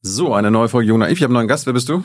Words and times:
So, 0.00 0.32
eine 0.32 0.50
neue 0.50 0.68
Folge 0.68 0.88
Jung 0.88 1.00
Naiv. 1.00 1.18
Ich 1.18 1.22
habe 1.22 1.30
einen 1.30 1.34
neuen 1.34 1.48
Gast. 1.48 1.66
Wer 1.66 1.72
bist 1.72 1.88
du? 1.88 2.04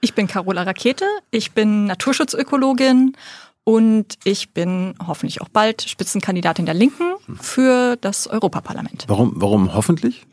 Ich 0.00 0.14
bin 0.14 0.26
Carola 0.26 0.62
Rakete. 0.62 1.04
Ich 1.30 1.52
bin 1.52 1.84
Naturschutzökologin 1.84 3.16
und 3.62 4.18
ich 4.24 4.52
bin 4.52 4.94
hoffentlich 5.06 5.40
auch 5.40 5.48
bald 5.48 5.82
Spitzenkandidatin 5.82 6.66
der 6.66 6.74
Linken 6.74 7.14
für 7.40 7.96
das 7.96 8.26
Europaparlament. 8.26 9.04
Warum, 9.06 9.34
warum 9.36 9.74
hoffentlich? 9.74 10.26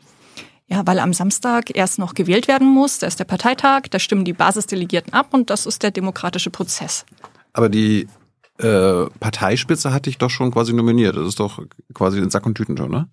Ja, 0.66 0.86
weil 0.86 0.98
am 0.98 1.12
Samstag 1.12 1.74
erst 1.76 2.00
noch 2.00 2.14
gewählt 2.14 2.48
werden 2.48 2.66
muss. 2.66 2.98
Da 2.98 3.06
ist 3.06 3.20
der 3.20 3.24
Parteitag, 3.24 3.82
da 3.90 4.00
stimmen 4.00 4.24
die 4.24 4.32
Basisdelegierten 4.32 5.12
ab 5.12 5.28
und 5.30 5.50
das 5.50 5.66
ist 5.66 5.84
der 5.84 5.92
demokratische 5.92 6.50
Prozess. 6.50 7.06
Aber 7.52 7.68
die 7.68 8.08
äh, 8.58 9.06
Parteispitze 9.20 9.92
hatte 9.92 10.10
ich 10.10 10.18
doch 10.18 10.30
schon 10.30 10.50
quasi 10.50 10.72
nominiert. 10.72 11.16
Das 11.16 11.28
ist 11.28 11.38
doch 11.38 11.62
quasi 11.94 12.18
in 12.18 12.30
Sack 12.30 12.44
und 12.44 12.56
Tüten 12.56 12.76
schon, 12.76 12.90
ne? 12.90 13.08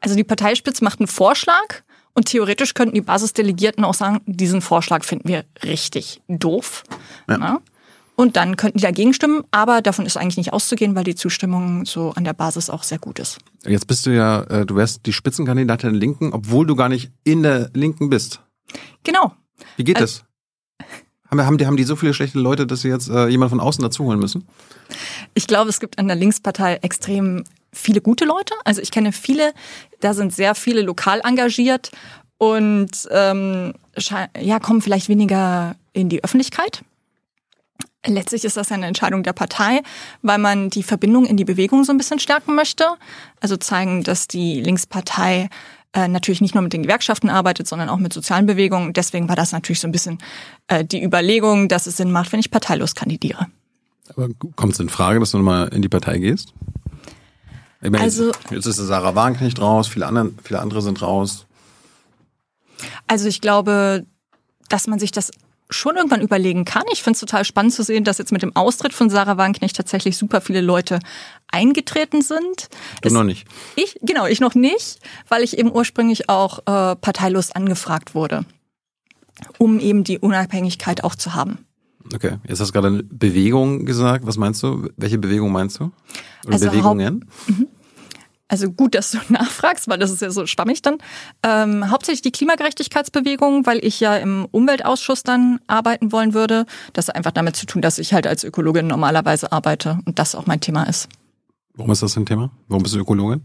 Also 0.00 0.14
die 0.14 0.24
Parteispitze 0.24 0.84
macht 0.84 1.00
einen 1.00 1.08
Vorschlag 1.08 1.82
und 2.16 2.24
theoretisch 2.26 2.74
könnten 2.74 2.94
die 2.94 3.00
Basisdelegierten 3.02 3.84
auch 3.84 3.94
sagen, 3.94 4.20
diesen 4.26 4.60
Vorschlag 4.62 5.04
finden 5.04 5.28
wir 5.28 5.44
richtig 5.62 6.20
doof. 6.28 6.82
Ja. 7.28 7.38
Ja. 7.38 7.60
Und 8.16 8.36
dann 8.36 8.56
könnten 8.56 8.78
die 8.78 8.82
dagegen 8.84 9.12
stimmen, 9.12 9.44
aber 9.50 9.82
davon 9.82 10.06
ist 10.06 10.16
eigentlich 10.16 10.38
nicht 10.38 10.54
auszugehen, 10.54 10.94
weil 10.96 11.04
die 11.04 11.14
Zustimmung 11.14 11.84
so 11.84 12.12
an 12.12 12.24
der 12.24 12.32
Basis 12.32 12.70
auch 12.70 12.82
sehr 12.82 12.98
gut 12.98 13.18
ist. 13.18 13.36
Jetzt 13.66 13.86
bist 13.86 14.06
du 14.06 14.10
ja, 14.10 14.42
äh, 14.44 14.64
du 14.64 14.74
wärst 14.74 15.04
die 15.04 15.12
Spitzenkandidatin 15.12 15.90
der 15.90 16.00
Linken, 16.00 16.32
obwohl 16.32 16.66
du 16.66 16.74
gar 16.76 16.88
nicht 16.88 17.10
in 17.24 17.42
der 17.42 17.70
Linken 17.74 18.08
bist. 18.08 18.40
Genau. 19.04 19.34
Wie 19.76 19.84
geht 19.84 19.96
Also- 20.00 20.20
das? 20.20 20.26
Haben, 21.30 21.44
haben, 21.44 21.58
die, 21.58 21.66
haben 21.66 21.76
die 21.76 21.82
so 21.84 21.96
viele 21.96 22.14
schlechte 22.14 22.38
Leute, 22.38 22.66
dass 22.68 22.82
sie 22.82 22.88
jetzt 22.88 23.08
äh, 23.10 23.26
jemand 23.26 23.50
von 23.50 23.58
außen 23.60 23.82
dazuholen 23.82 24.20
müssen? 24.20 24.46
Ich 25.34 25.48
glaube, 25.48 25.68
es 25.68 25.80
gibt 25.80 25.98
an 25.98 26.06
der 26.06 26.16
Linkspartei 26.16 26.76
extrem 26.82 27.42
viele 27.76 28.00
gute 28.00 28.24
Leute. 28.24 28.54
Also 28.64 28.80
ich 28.80 28.90
kenne 28.90 29.12
viele, 29.12 29.52
da 30.00 30.14
sind 30.14 30.34
sehr 30.34 30.54
viele 30.54 30.82
lokal 30.82 31.20
engagiert 31.24 31.90
und 32.38 32.90
ähm, 33.10 33.74
ja, 34.38 34.60
kommen 34.60 34.82
vielleicht 34.82 35.08
weniger 35.08 35.76
in 35.92 36.08
die 36.08 36.22
Öffentlichkeit. 36.22 36.82
Letztlich 38.06 38.44
ist 38.44 38.56
das 38.56 38.70
eine 38.70 38.86
Entscheidung 38.86 39.22
der 39.24 39.32
Partei, 39.32 39.82
weil 40.22 40.38
man 40.38 40.70
die 40.70 40.84
Verbindung 40.84 41.26
in 41.26 41.36
die 41.36 41.44
Bewegung 41.44 41.82
so 41.82 41.92
ein 41.92 41.98
bisschen 41.98 42.20
stärken 42.20 42.54
möchte. 42.54 42.86
Also 43.40 43.56
zeigen, 43.56 44.04
dass 44.04 44.28
die 44.28 44.60
Linkspartei 44.60 45.48
äh, 45.92 46.06
natürlich 46.06 46.40
nicht 46.40 46.54
nur 46.54 46.62
mit 46.62 46.72
den 46.72 46.82
Gewerkschaften 46.84 47.30
arbeitet, 47.30 47.66
sondern 47.66 47.88
auch 47.88 47.98
mit 47.98 48.12
sozialen 48.12 48.46
Bewegungen. 48.46 48.92
Deswegen 48.92 49.28
war 49.28 49.34
das 49.34 49.50
natürlich 49.52 49.80
so 49.80 49.88
ein 49.88 49.92
bisschen 49.92 50.18
äh, 50.68 50.84
die 50.84 51.02
Überlegung, 51.02 51.68
dass 51.68 51.86
es 51.86 51.96
Sinn 51.96 52.12
macht, 52.12 52.32
wenn 52.32 52.38
ich 52.38 52.50
parteilos 52.50 52.94
kandidiere. 52.94 53.46
Aber 54.10 54.28
kommt 54.54 54.74
es 54.74 54.80
in 54.80 54.88
Frage, 54.88 55.18
dass 55.18 55.32
du 55.32 55.38
nochmal 55.38 55.68
in 55.68 55.82
die 55.82 55.88
Partei 55.88 56.18
gehst? 56.18 56.52
Meine, 57.80 58.00
Also- 58.00 58.32
jetzt, 58.50 58.66
ist 58.66 58.76
Sarah 58.76 59.14
Wagenknecht 59.14 59.60
raus, 59.60 59.86
viele, 59.88 60.06
anderen, 60.06 60.38
viele 60.42 60.60
andere 60.60 60.82
sind 60.82 61.00
raus. 61.02 61.46
Also 63.06 63.28
ich 63.28 63.40
glaube, 63.40 64.04
dass 64.68 64.86
man 64.86 64.98
sich 64.98 65.12
das 65.12 65.30
schon 65.68 65.96
irgendwann 65.96 66.20
überlegen 66.20 66.64
kann. 66.64 66.84
Ich 66.92 67.02
finde 67.02 67.16
es 67.16 67.20
total 67.20 67.44
spannend 67.44 67.72
zu 67.72 67.82
sehen, 67.82 68.04
dass 68.04 68.18
jetzt 68.18 68.30
mit 68.32 68.42
dem 68.42 68.54
Austritt 68.54 68.92
von 68.92 69.10
Sarah 69.10 69.36
Wagenknecht 69.36 69.76
tatsächlich 69.76 70.16
super 70.16 70.40
viele 70.40 70.60
Leute 70.60 71.00
eingetreten 71.48 72.22
sind. 72.22 72.68
Du 73.02 73.08
Es- 73.08 73.12
noch 73.12 73.24
nicht. 73.24 73.46
Ich, 73.74 73.98
genau, 74.02 74.26
ich 74.26 74.38
noch 74.40 74.54
nicht, 74.54 75.00
weil 75.28 75.42
ich 75.42 75.58
eben 75.58 75.72
ursprünglich 75.72 76.28
auch 76.28 76.60
äh, 76.60 76.94
parteilos 76.96 77.50
angefragt 77.50 78.14
wurde, 78.14 78.44
um 79.58 79.80
eben 79.80 80.04
die 80.04 80.18
Unabhängigkeit 80.20 81.02
auch 81.02 81.16
zu 81.16 81.34
haben. 81.34 81.65
Okay, 82.14 82.38
jetzt 82.46 82.60
hast 82.60 82.68
du 82.68 82.72
gerade 82.72 82.88
eine 82.88 83.02
Bewegung 83.02 83.84
gesagt. 83.84 84.26
Was 84.26 84.36
meinst 84.36 84.62
du? 84.62 84.88
Welche 84.96 85.18
Bewegung 85.18 85.52
meinst 85.52 85.80
du? 85.80 85.90
Oder 86.44 86.54
Also 86.54 86.70
Bewegungen? 86.70 87.24
Also 88.48 88.70
gut, 88.70 88.94
dass 88.94 89.10
du 89.10 89.18
nachfragst, 89.28 89.88
weil 89.88 89.98
das 89.98 90.10
ist 90.10 90.22
ja 90.22 90.30
so 90.30 90.46
schwammig 90.46 90.82
dann. 90.82 90.98
Ähm, 91.42 91.90
hauptsächlich 91.90 92.22
die 92.22 92.30
Klimagerechtigkeitsbewegung, 92.32 93.66
weil 93.66 93.84
ich 93.84 93.98
ja 94.00 94.16
im 94.16 94.46
Umweltausschuss 94.50 95.22
dann 95.24 95.58
arbeiten 95.66 96.12
wollen 96.12 96.32
würde. 96.32 96.66
Das 96.92 97.08
hat 97.08 97.16
einfach 97.16 97.32
damit 97.32 97.56
zu 97.56 97.66
tun, 97.66 97.82
dass 97.82 97.98
ich 97.98 98.14
halt 98.14 98.26
als 98.26 98.44
Ökologin 98.44 98.86
normalerweise 98.86 99.50
arbeite 99.50 99.98
und 100.04 100.18
das 100.18 100.34
auch 100.34 100.46
mein 100.46 100.60
Thema 100.60 100.84
ist. 100.84 101.08
Warum 101.74 101.90
ist 101.90 102.02
das 102.02 102.16
ein 102.16 102.24
Thema? 102.24 102.50
Warum 102.68 102.82
bist 102.82 102.94
du 102.94 102.98
Ökologin? 103.00 103.44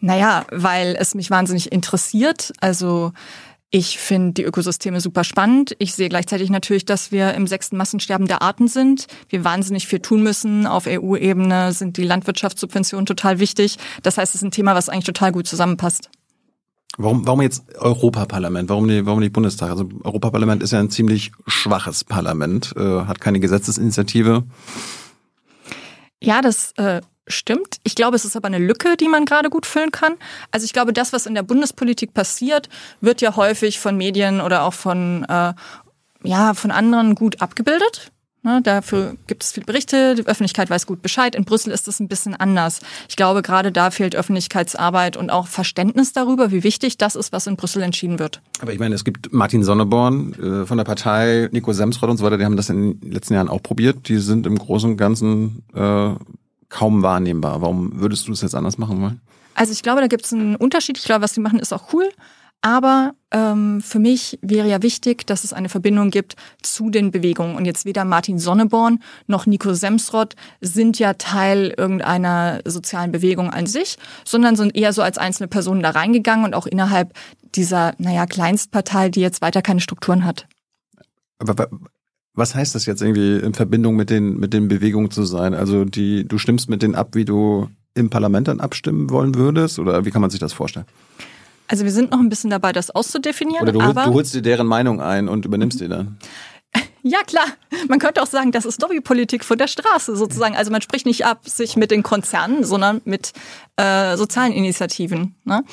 Naja, 0.00 0.44
weil 0.50 0.96
es 0.98 1.14
mich 1.14 1.30
wahnsinnig 1.30 1.72
interessiert. 1.72 2.52
Also 2.60 3.12
ich 3.74 3.98
finde 3.98 4.34
die 4.34 4.44
Ökosysteme 4.44 5.00
super 5.00 5.24
spannend. 5.24 5.74
Ich 5.78 5.94
sehe 5.94 6.10
gleichzeitig 6.10 6.50
natürlich, 6.50 6.84
dass 6.84 7.10
wir 7.10 7.32
im 7.32 7.46
sechsten 7.46 7.78
Massensterben 7.78 8.28
der 8.28 8.42
Arten 8.42 8.68
sind. 8.68 9.06
Wir 9.30 9.44
wahnsinnig 9.44 9.86
viel 9.86 10.00
tun 10.00 10.22
müssen. 10.22 10.66
Auf 10.66 10.86
EU-Ebene 10.86 11.72
sind 11.72 11.96
die 11.96 12.04
Landwirtschaftssubventionen 12.04 13.06
total 13.06 13.38
wichtig. 13.38 13.78
Das 14.02 14.18
heißt, 14.18 14.34
es 14.34 14.42
ist 14.42 14.42
ein 14.42 14.50
Thema, 14.50 14.74
was 14.74 14.90
eigentlich 14.90 15.06
total 15.06 15.32
gut 15.32 15.46
zusammenpasst. 15.46 16.10
Warum, 16.98 17.26
warum 17.26 17.40
jetzt 17.40 17.74
Europaparlament? 17.78 18.68
Warum 18.68 18.84
nicht, 18.84 19.06
warum 19.06 19.20
nicht 19.20 19.32
Bundestag? 19.32 19.70
Also 19.70 19.88
Europaparlament 20.04 20.62
ist 20.62 20.72
ja 20.72 20.80
ein 20.80 20.90
ziemlich 20.90 21.32
schwaches 21.46 22.04
Parlament, 22.04 22.74
äh, 22.76 23.06
hat 23.06 23.22
keine 23.22 23.40
Gesetzesinitiative. 23.40 24.44
Ja, 26.22 26.42
das 26.42 26.72
äh, 26.76 27.00
stimmt. 27.26 27.78
Ich 27.84 27.94
glaube, 27.94 28.16
es 28.16 28.24
ist 28.24 28.36
aber 28.36 28.48
eine 28.48 28.58
Lücke, 28.58 28.96
die 28.96 29.08
man 29.08 29.24
gerade 29.24 29.50
gut 29.50 29.66
füllen 29.66 29.92
kann. 29.92 30.14
Also 30.50 30.64
ich 30.64 30.72
glaube, 30.72 30.92
das, 30.92 31.12
was 31.12 31.26
in 31.26 31.34
der 31.34 31.42
Bundespolitik 31.42 32.14
passiert, 32.14 32.68
wird 33.00 33.20
ja 33.20 33.36
häufig 33.36 33.78
von 33.78 33.96
Medien 33.96 34.40
oder 34.40 34.64
auch 34.64 34.74
von, 34.74 35.24
äh, 35.28 35.54
ja, 36.24 36.54
von 36.54 36.70
anderen 36.70 37.14
gut 37.14 37.40
abgebildet. 37.40 38.12
Ne, 38.44 38.60
dafür 38.60 39.16
gibt 39.28 39.44
es 39.44 39.52
viele 39.52 39.66
Berichte, 39.66 40.16
die 40.16 40.26
Öffentlichkeit 40.26 40.68
weiß 40.68 40.86
gut 40.86 41.00
Bescheid. 41.00 41.36
In 41.36 41.44
Brüssel 41.44 41.72
ist 41.72 41.86
das 41.86 42.00
ein 42.00 42.08
bisschen 42.08 42.34
anders. 42.34 42.80
Ich 43.08 43.14
glaube, 43.14 43.40
gerade 43.40 43.70
da 43.70 43.92
fehlt 43.92 44.16
Öffentlichkeitsarbeit 44.16 45.16
und 45.16 45.30
auch 45.30 45.46
Verständnis 45.46 46.12
darüber, 46.12 46.50
wie 46.50 46.64
wichtig 46.64 46.98
das 46.98 47.14
ist, 47.14 47.30
was 47.30 47.46
in 47.46 47.54
Brüssel 47.54 47.82
entschieden 47.82 48.18
wird. 48.18 48.42
Aber 48.60 48.72
ich 48.72 48.80
meine, 48.80 48.96
es 48.96 49.04
gibt 49.04 49.32
Martin 49.32 49.62
Sonneborn 49.62 50.32
äh, 50.32 50.66
von 50.66 50.76
der 50.76 50.84
Partei, 50.84 51.50
Nico 51.52 51.72
Semsrott 51.72 52.10
und 52.10 52.16
so 52.16 52.24
weiter, 52.24 52.36
die 52.36 52.44
haben 52.44 52.56
das 52.56 52.68
in 52.68 52.98
den 52.98 53.12
letzten 53.12 53.34
Jahren 53.34 53.48
auch 53.48 53.62
probiert. 53.62 54.08
Die 54.08 54.18
sind 54.18 54.44
im 54.44 54.58
Großen 54.58 54.90
und 54.90 54.96
Ganzen 54.96 55.62
äh, 55.72 56.14
kaum 56.72 57.02
wahrnehmbar. 57.02 57.60
Warum 57.60 58.00
würdest 58.00 58.26
du 58.26 58.32
es 58.32 58.40
jetzt 58.40 58.54
anders 58.54 58.78
machen 58.78 59.00
wollen? 59.02 59.20
Also 59.54 59.72
ich 59.72 59.82
glaube, 59.82 60.00
da 60.00 60.06
gibt 60.06 60.24
es 60.24 60.32
einen 60.32 60.56
Unterschied. 60.56 60.98
Ich 60.98 61.04
glaube, 61.04 61.22
was 61.22 61.34
sie 61.34 61.40
machen, 61.40 61.60
ist 61.60 61.72
auch 61.72 61.92
cool. 61.92 62.08
Aber 62.64 63.14
ähm, 63.32 63.80
für 63.80 63.98
mich 63.98 64.38
wäre 64.40 64.68
ja 64.68 64.82
wichtig, 64.82 65.26
dass 65.26 65.42
es 65.42 65.52
eine 65.52 65.68
Verbindung 65.68 66.10
gibt 66.10 66.36
zu 66.62 66.90
den 66.90 67.10
Bewegungen. 67.10 67.56
Und 67.56 67.64
jetzt 67.64 67.84
weder 67.84 68.04
Martin 68.04 68.38
Sonneborn 68.38 69.00
noch 69.26 69.46
Nico 69.46 69.74
Semsrott 69.74 70.36
sind 70.60 70.98
ja 71.00 71.14
Teil 71.14 71.74
irgendeiner 71.76 72.60
sozialen 72.64 73.10
Bewegung 73.10 73.50
an 73.50 73.66
sich, 73.66 73.98
sondern 74.24 74.54
sind 74.54 74.76
eher 74.76 74.92
so 74.92 75.02
als 75.02 75.18
einzelne 75.18 75.48
Personen 75.48 75.82
da 75.82 75.90
reingegangen 75.90 76.44
und 76.44 76.54
auch 76.54 76.66
innerhalb 76.66 77.12
dieser, 77.54 77.94
naja, 77.98 78.26
Kleinstpartei, 78.26 79.08
die 79.08 79.20
jetzt 79.20 79.42
weiter 79.42 79.60
keine 79.60 79.80
Strukturen 79.80 80.24
hat. 80.24 80.46
Aber 81.38 81.68
was 82.34 82.54
heißt 82.54 82.74
das 82.74 82.86
jetzt 82.86 83.02
irgendwie 83.02 83.36
in 83.44 83.54
Verbindung 83.54 83.96
mit 83.96 84.10
den, 84.10 84.38
mit 84.38 84.54
den 84.54 84.68
Bewegungen 84.68 85.10
zu 85.10 85.24
sein? 85.24 85.54
Also 85.54 85.84
die, 85.84 86.26
du 86.26 86.38
stimmst 86.38 86.68
mit 86.68 86.82
denen 86.82 86.94
ab, 86.94 87.10
wie 87.12 87.24
du 87.24 87.68
im 87.94 88.10
Parlament 88.10 88.48
dann 88.48 88.60
abstimmen 88.60 89.10
wollen 89.10 89.34
würdest? 89.34 89.78
Oder 89.78 90.04
wie 90.04 90.10
kann 90.10 90.20
man 90.20 90.30
sich 90.30 90.40
das 90.40 90.52
vorstellen? 90.52 90.86
Also 91.68 91.84
wir 91.84 91.92
sind 91.92 92.10
noch 92.10 92.20
ein 92.20 92.28
bisschen 92.28 92.50
dabei, 92.50 92.72
das 92.72 92.90
auszudefinieren. 92.90 93.62
Oder 93.62 93.72
du, 93.72 93.80
aber 93.80 94.04
du 94.04 94.12
holst 94.14 94.34
dir 94.34 94.42
deren 94.42 94.66
Meinung 94.66 95.00
ein 95.00 95.28
und 95.28 95.44
übernimmst 95.44 95.80
die 95.80 95.88
dann? 95.88 96.18
Ja, 97.04 97.18
klar. 97.26 97.46
Man 97.88 97.98
könnte 97.98 98.22
auch 98.22 98.28
sagen, 98.28 98.52
das 98.52 98.64
ist 98.64 98.80
Lobbypolitik 98.80 99.44
von 99.44 99.58
der 99.58 99.66
Straße 99.66 100.14
sozusagen. 100.14 100.54
Also 100.54 100.70
man 100.70 100.82
spricht 100.82 101.04
nicht 101.04 101.26
ab 101.26 101.48
sich 101.48 101.76
mit 101.76 101.90
den 101.90 102.04
Konzernen, 102.04 102.62
sondern 102.62 103.00
mit 103.04 103.32
äh, 103.76 104.16
sozialen 104.16 104.52
Initiativen. 104.52 105.34
Ne? 105.44 105.64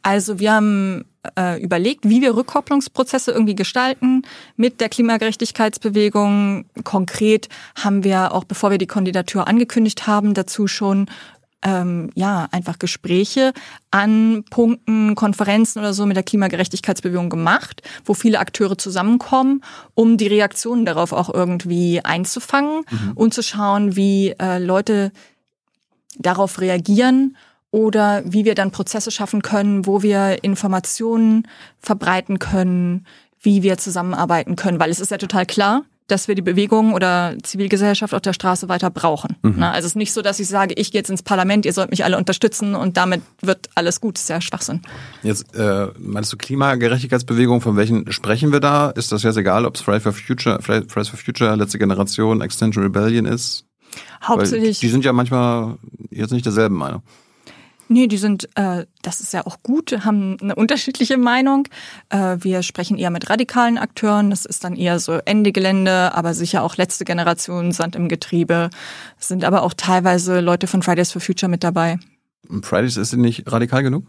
Also 0.00 0.38
wir 0.38 0.54
haben 0.54 1.04
äh, 1.38 1.60
überlegt, 1.62 2.08
wie 2.08 2.20
wir 2.20 2.36
Rückkopplungsprozesse 2.36 3.32
irgendwie 3.32 3.54
gestalten 3.54 4.22
mit 4.56 4.80
der 4.80 4.88
Klimagerechtigkeitsbewegung. 4.88 6.66
Konkret 6.84 7.48
haben 7.76 8.04
wir 8.04 8.32
auch, 8.32 8.44
bevor 8.44 8.70
wir 8.70 8.78
die 8.78 8.86
Kandidatur 8.86 9.48
angekündigt 9.48 10.06
haben, 10.06 10.34
dazu 10.34 10.66
schon 10.66 11.06
ähm, 11.62 12.10
ja, 12.14 12.48
einfach 12.52 12.78
Gespräche 12.78 13.52
an 13.90 14.44
Punkten, 14.50 15.14
Konferenzen 15.14 15.80
oder 15.80 15.92
so 15.92 16.06
mit 16.06 16.16
der 16.16 16.22
Klimagerechtigkeitsbewegung 16.22 17.30
gemacht, 17.30 17.82
wo 18.04 18.14
viele 18.14 18.38
Akteure 18.38 18.78
zusammenkommen, 18.78 19.62
um 19.94 20.16
die 20.16 20.28
Reaktionen 20.28 20.84
darauf 20.84 21.12
auch 21.12 21.32
irgendwie 21.32 22.00
einzufangen 22.04 22.84
und 23.14 23.34
zu 23.34 23.42
schauen, 23.42 23.96
wie 23.96 24.34
äh, 24.40 24.58
Leute 24.58 25.12
darauf 26.18 26.60
reagieren 26.60 27.36
oder 27.70 28.22
wie 28.24 28.44
wir 28.44 28.54
dann 28.54 28.70
Prozesse 28.70 29.10
schaffen 29.10 29.42
können, 29.42 29.86
wo 29.86 30.02
wir 30.02 30.42
Informationen 30.42 31.46
verbreiten 31.80 32.38
können, 32.38 33.06
wie 33.40 33.62
wir 33.62 33.78
zusammenarbeiten 33.78 34.56
können, 34.56 34.80
weil 34.80 34.90
es 34.90 35.00
ist 35.00 35.10
ja 35.10 35.18
total 35.18 35.46
klar, 35.46 35.84
dass 36.08 36.26
wir 36.26 36.34
die 36.34 36.42
Bewegung 36.42 36.94
oder 36.94 37.36
Zivilgesellschaft 37.42 38.14
auf 38.14 38.22
der 38.22 38.32
Straße 38.32 38.70
weiter 38.70 38.88
brauchen. 38.88 39.36
Na, 39.42 39.72
Also 39.72 39.84
es 39.84 39.92
ist 39.92 39.96
nicht 39.96 40.12
so, 40.14 40.22
dass 40.22 40.40
ich 40.40 40.48
sage, 40.48 40.72
ich 40.74 40.90
gehe 40.90 41.00
jetzt 41.00 41.10
ins 41.10 41.22
Parlament, 41.22 41.66
ihr 41.66 41.74
sollt 41.74 41.90
mich 41.90 42.02
alle 42.02 42.16
unterstützen 42.16 42.74
und 42.74 42.96
damit 42.96 43.20
wird 43.42 43.68
alles 43.74 44.00
gut. 44.00 44.16
Das 44.16 44.22
ist 44.22 44.28
ja 44.30 44.40
Schwachsinn. 44.40 44.80
Jetzt 45.22 45.54
äh, 45.54 45.88
meinst 45.98 46.32
du 46.32 46.38
Klimagerechtigkeitsbewegung, 46.38 47.60
von 47.60 47.76
welchen 47.76 48.10
sprechen 48.10 48.52
wir 48.52 48.60
da? 48.60 48.88
Ist 48.88 49.12
das 49.12 49.22
jetzt 49.22 49.36
egal, 49.36 49.66
ob 49.66 49.74
es 49.74 49.82
Fridays 49.82 50.02
for 50.02 50.12
Future, 50.12 50.62
Fridays 50.62 51.08
for 51.08 51.18
Future, 51.18 51.54
letzte 51.56 51.78
Generation, 51.78 52.40
Extension 52.40 52.82
Rebellion 52.82 53.26
ist? 53.26 53.66
Weil 54.20 54.28
Hauptsächlich 54.28 54.80
die 54.80 54.88
sind 54.88 55.04
ja 55.04 55.12
manchmal 55.12 55.76
jetzt 56.10 56.32
nicht 56.32 56.46
derselben 56.46 56.76
Meinung. 56.76 57.02
Nee, 57.88 58.06
die 58.06 58.18
sind, 58.18 58.48
äh, 58.54 58.84
das 59.02 59.20
ist 59.20 59.32
ja 59.32 59.46
auch 59.46 59.62
gut, 59.62 60.04
haben 60.04 60.36
eine 60.40 60.54
unterschiedliche 60.54 61.16
Meinung. 61.16 61.68
Äh, 62.10 62.36
wir 62.40 62.62
sprechen 62.62 62.98
eher 62.98 63.10
mit 63.10 63.30
radikalen 63.30 63.78
Akteuren. 63.78 64.28
Das 64.30 64.44
ist 64.44 64.62
dann 64.64 64.76
eher 64.76 64.98
so 64.98 65.18
Ende 65.24 65.52
Gelände, 65.52 66.14
aber 66.14 66.34
sicher 66.34 66.62
auch 66.62 66.76
letzte 66.76 67.04
Generation 67.04 67.72
Sand 67.72 67.96
im 67.96 68.08
Getriebe. 68.08 68.68
Sind 69.18 69.44
aber 69.44 69.62
auch 69.62 69.72
teilweise 69.74 70.40
Leute 70.40 70.66
von 70.66 70.82
Fridays 70.82 71.12
for 71.12 71.22
Future 71.22 71.50
mit 71.50 71.64
dabei. 71.64 71.98
Fridays 72.62 72.96
ist 72.96 73.14
nicht 73.14 73.50
radikal 73.50 73.82
genug? 73.82 74.06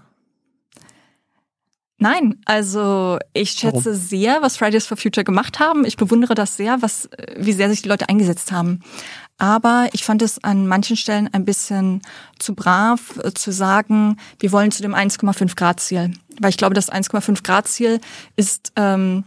Nein, 2.01 2.37
also 2.45 3.19
ich 3.33 3.51
schätze 3.51 3.85
Warum? 3.85 3.99
sehr, 3.99 4.41
was 4.41 4.55
Fridays 4.55 4.87
for 4.87 4.95
Future 4.95 5.25
gemacht 5.25 5.59
haben. 5.59 5.83
Ich 5.83 5.97
bewundere 5.97 6.33
das 6.33 6.55
sehr, 6.55 6.81
was, 6.81 7.09
wie 7.35 7.51
sehr 7.51 7.69
sich 7.69 7.81
die 7.81 7.89
Leute 7.89 8.07
eingesetzt 8.07 8.53
haben. 8.53 8.79
Aber 9.37 9.89
ich 9.91 10.03
fand 10.05 10.21
es 10.21 10.41
an 10.43 10.65
manchen 10.65 10.95
Stellen 10.95 11.29
ein 11.33 11.43
bisschen 11.43 12.01
zu 12.39 12.55
brav 12.55 13.19
äh, 13.23 13.33
zu 13.33 13.51
sagen, 13.51 14.17
wir 14.39 14.51
wollen 14.53 14.71
zu 14.71 14.81
dem 14.81 14.95
1,5 14.95 15.55
Grad 15.55 15.81
Ziel. 15.81 16.13
Weil 16.39 16.49
ich 16.49 16.57
glaube, 16.57 16.73
das 16.73 16.91
1,5 16.91 17.43
Grad 17.43 17.67
Ziel 17.67 17.99
ist, 18.37 18.71
ähm, 18.77 19.25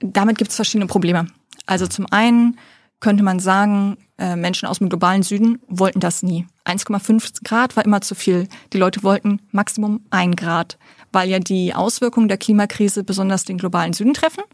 damit 0.00 0.38
gibt 0.38 0.50
es 0.50 0.56
verschiedene 0.56 0.86
Probleme. 0.86 1.26
Also 1.66 1.86
zum 1.86 2.06
einen 2.10 2.58
könnte 3.00 3.22
man 3.22 3.38
sagen, 3.38 3.98
äh, 4.16 4.36
Menschen 4.36 4.66
aus 4.66 4.78
dem 4.78 4.88
globalen 4.88 5.22
Süden 5.22 5.60
wollten 5.66 6.00
das 6.00 6.22
nie. 6.22 6.46
1,5 6.64 7.44
Grad 7.44 7.76
war 7.76 7.84
immer 7.84 8.00
zu 8.00 8.14
viel. 8.14 8.48
Die 8.72 8.78
Leute 8.78 9.02
wollten 9.02 9.40
Maximum 9.50 10.00
ein 10.10 10.36
Grad, 10.36 10.78
weil 11.14 11.28
ja 11.28 11.38
die 11.38 11.74
Auswirkungen 11.74 12.28
der 12.28 12.38
Klimakrise 12.38 13.04
besonders 13.04 13.44
den 13.44 13.58
globalen 13.58 13.92
Süden 13.92 14.14
treffen 14.14 14.44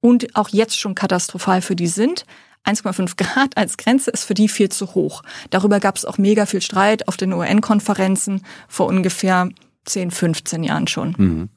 und 0.00 0.34
auch 0.36 0.48
jetzt 0.48 0.78
schon 0.78 0.94
katastrophal 0.94 1.62
für 1.62 1.76
die 1.76 1.86
sind. 1.86 2.24
1,5 2.66 3.16
Grad 3.16 3.56
als 3.56 3.78
Grenze 3.78 4.10
ist 4.10 4.24
für 4.24 4.34
die 4.34 4.48
viel 4.48 4.68
zu 4.68 4.94
hoch. 4.94 5.22
Darüber 5.48 5.80
gab 5.80 5.96
es 5.96 6.04
auch 6.04 6.18
mega 6.18 6.44
viel 6.44 6.60
Streit 6.60 7.08
auf 7.08 7.16
den 7.16 7.32
UN-Konferenzen 7.32 8.42
vor 8.68 8.86
ungefähr 8.86 9.48
10, 9.86 10.10
15 10.10 10.62
Jahren 10.62 10.86
schon. 10.86 11.14
Mhm. 11.16 11.48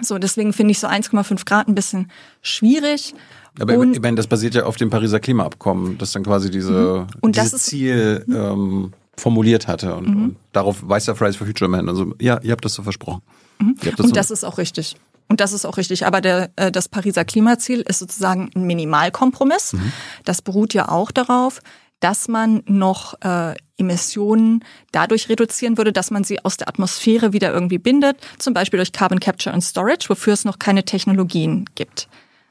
So, 0.00 0.18
deswegen 0.18 0.52
finde 0.52 0.72
ich 0.72 0.78
so 0.78 0.86
1,5 0.86 1.44
Grad 1.44 1.68
ein 1.68 1.74
bisschen 1.74 2.10
schwierig. 2.42 3.14
Aber 3.60 3.76
und, 3.76 3.94
ich 3.94 4.00
meine, 4.00 4.16
das 4.16 4.26
basiert 4.26 4.54
ja 4.54 4.64
auf 4.64 4.76
dem 4.76 4.90
Pariser 4.90 5.20
Klimaabkommen, 5.20 5.98
das 5.98 6.12
dann 6.12 6.22
quasi 6.24 6.50
diese, 6.50 7.06
mhm. 7.08 7.20
und 7.20 7.36
dieses 7.36 7.64
Ziel 7.64 8.24
ähm, 8.28 8.92
formuliert 9.16 9.66
hatte. 9.66 9.96
Und, 9.96 10.08
mhm. 10.08 10.24
und, 10.24 10.36
darauf 10.52 10.88
weist 10.88 11.08
ja 11.08 11.14
Fridays 11.14 11.36
for 11.36 11.46
Future 11.46 11.68
Man. 11.68 11.88
Also 11.88 12.14
ja, 12.20 12.38
ihr 12.42 12.52
habt 12.52 12.64
das 12.64 12.74
so 12.74 12.82
versprochen. 12.82 13.22
Mhm. 13.60 13.76
Und 13.98 14.16
das 14.16 14.30
ist 14.30 14.44
auch 14.44 14.58
richtig. 14.58 14.96
Und 15.28 15.40
das 15.40 15.52
ist 15.52 15.66
auch 15.66 15.76
richtig. 15.76 16.06
Aber 16.06 16.20
der, 16.20 16.50
äh, 16.56 16.72
das 16.72 16.88
Pariser 16.88 17.24
Klimaziel 17.24 17.80
ist 17.82 17.98
sozusagen 17.98 18.50
ein 18.54 18.66
Minimalkompromiss. 18.66 19.74
Mhm. 19.74 19.92
Das 20.24 20.42
beruht 20.42 20.74
ja 20.74 20.88
auch 20.88 21.10
darauf, 21.10 21.60
dass 22.00 22.28
man 22.28 22.62
noch 22.66 23.20
äh, 23.22 23.54
Emissionen 23.76 24.64
dadurch 24.92 25.28
reduzieren 25.28 25.76
würde, 25.76 25.92
dass 25.92 26.10
man 26.10 26.24
sie 26.24 26.44
aus 26.44 26.56
der 26.56 26.68
Atmosphäre 26.68 27.32
wieder 27.32 27.52
irgendwie 27.52 27.78
bindet, 27.78 28.18
zum 28.38 28.54
Beispiel 28.54 28.78
durch 28.78 28.92
Carbon 28.92 29.20
Capture 29.20 29.52
and 29.52 29.64
Storage, 29.64 30.08
wofür 30.08 30.32
es 30.32 30.44
noch 30.44 30.58
keine 30.58 30.84
Technologien 30.84 31.64
gibt. 31.74 32.08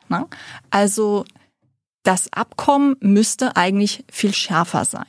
Na? 0.09 0.27
Also 0.69 1.25
das 2.03 2.31
Abkommen 2.31 2.95
müsste 2.99 3.55
eigentlich 3.55 4.05
viel 4.11 4.33
schärfer 4.33 4.85
sein. 4.85 5.05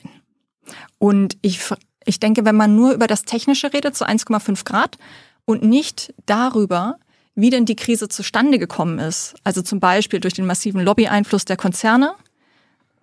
Und 0.98 1.36
ich, 1.42 1.60
ich 2.04 2.20
denke, 2.20 2.44
wenn 2.44 2.56
man 2.56 2.74
nur 2.74 2.92
über 2.92 3.06
das 3.06 3.22
Technische 3.22 3.72
redet, 3.72 3.96
so 3.96 4.04
1,5 4.04 4.64
Grad, 4.64 4.98
und 5.48 5.62
nicht 5.62 6.12
darüber, 6.26 6.98
wie 7.34 7.48
denn 7.48 7.64
die 7.64 7.74
Krise 7.74 8.08
zustande 8.08 8.58
gekommen 8.58 8.98
ist. 8.98 9.34
Also 9.44 9.62
zum 9.62 9.80
Beispiel 9.80 10.20
durch 10.20 10.34
den 10.34 10.44
massiven 10.44 10.82
Lobbyeinfluss 10.82 11.46
der 11.46 11.56
Konzerne, 11.56 12.14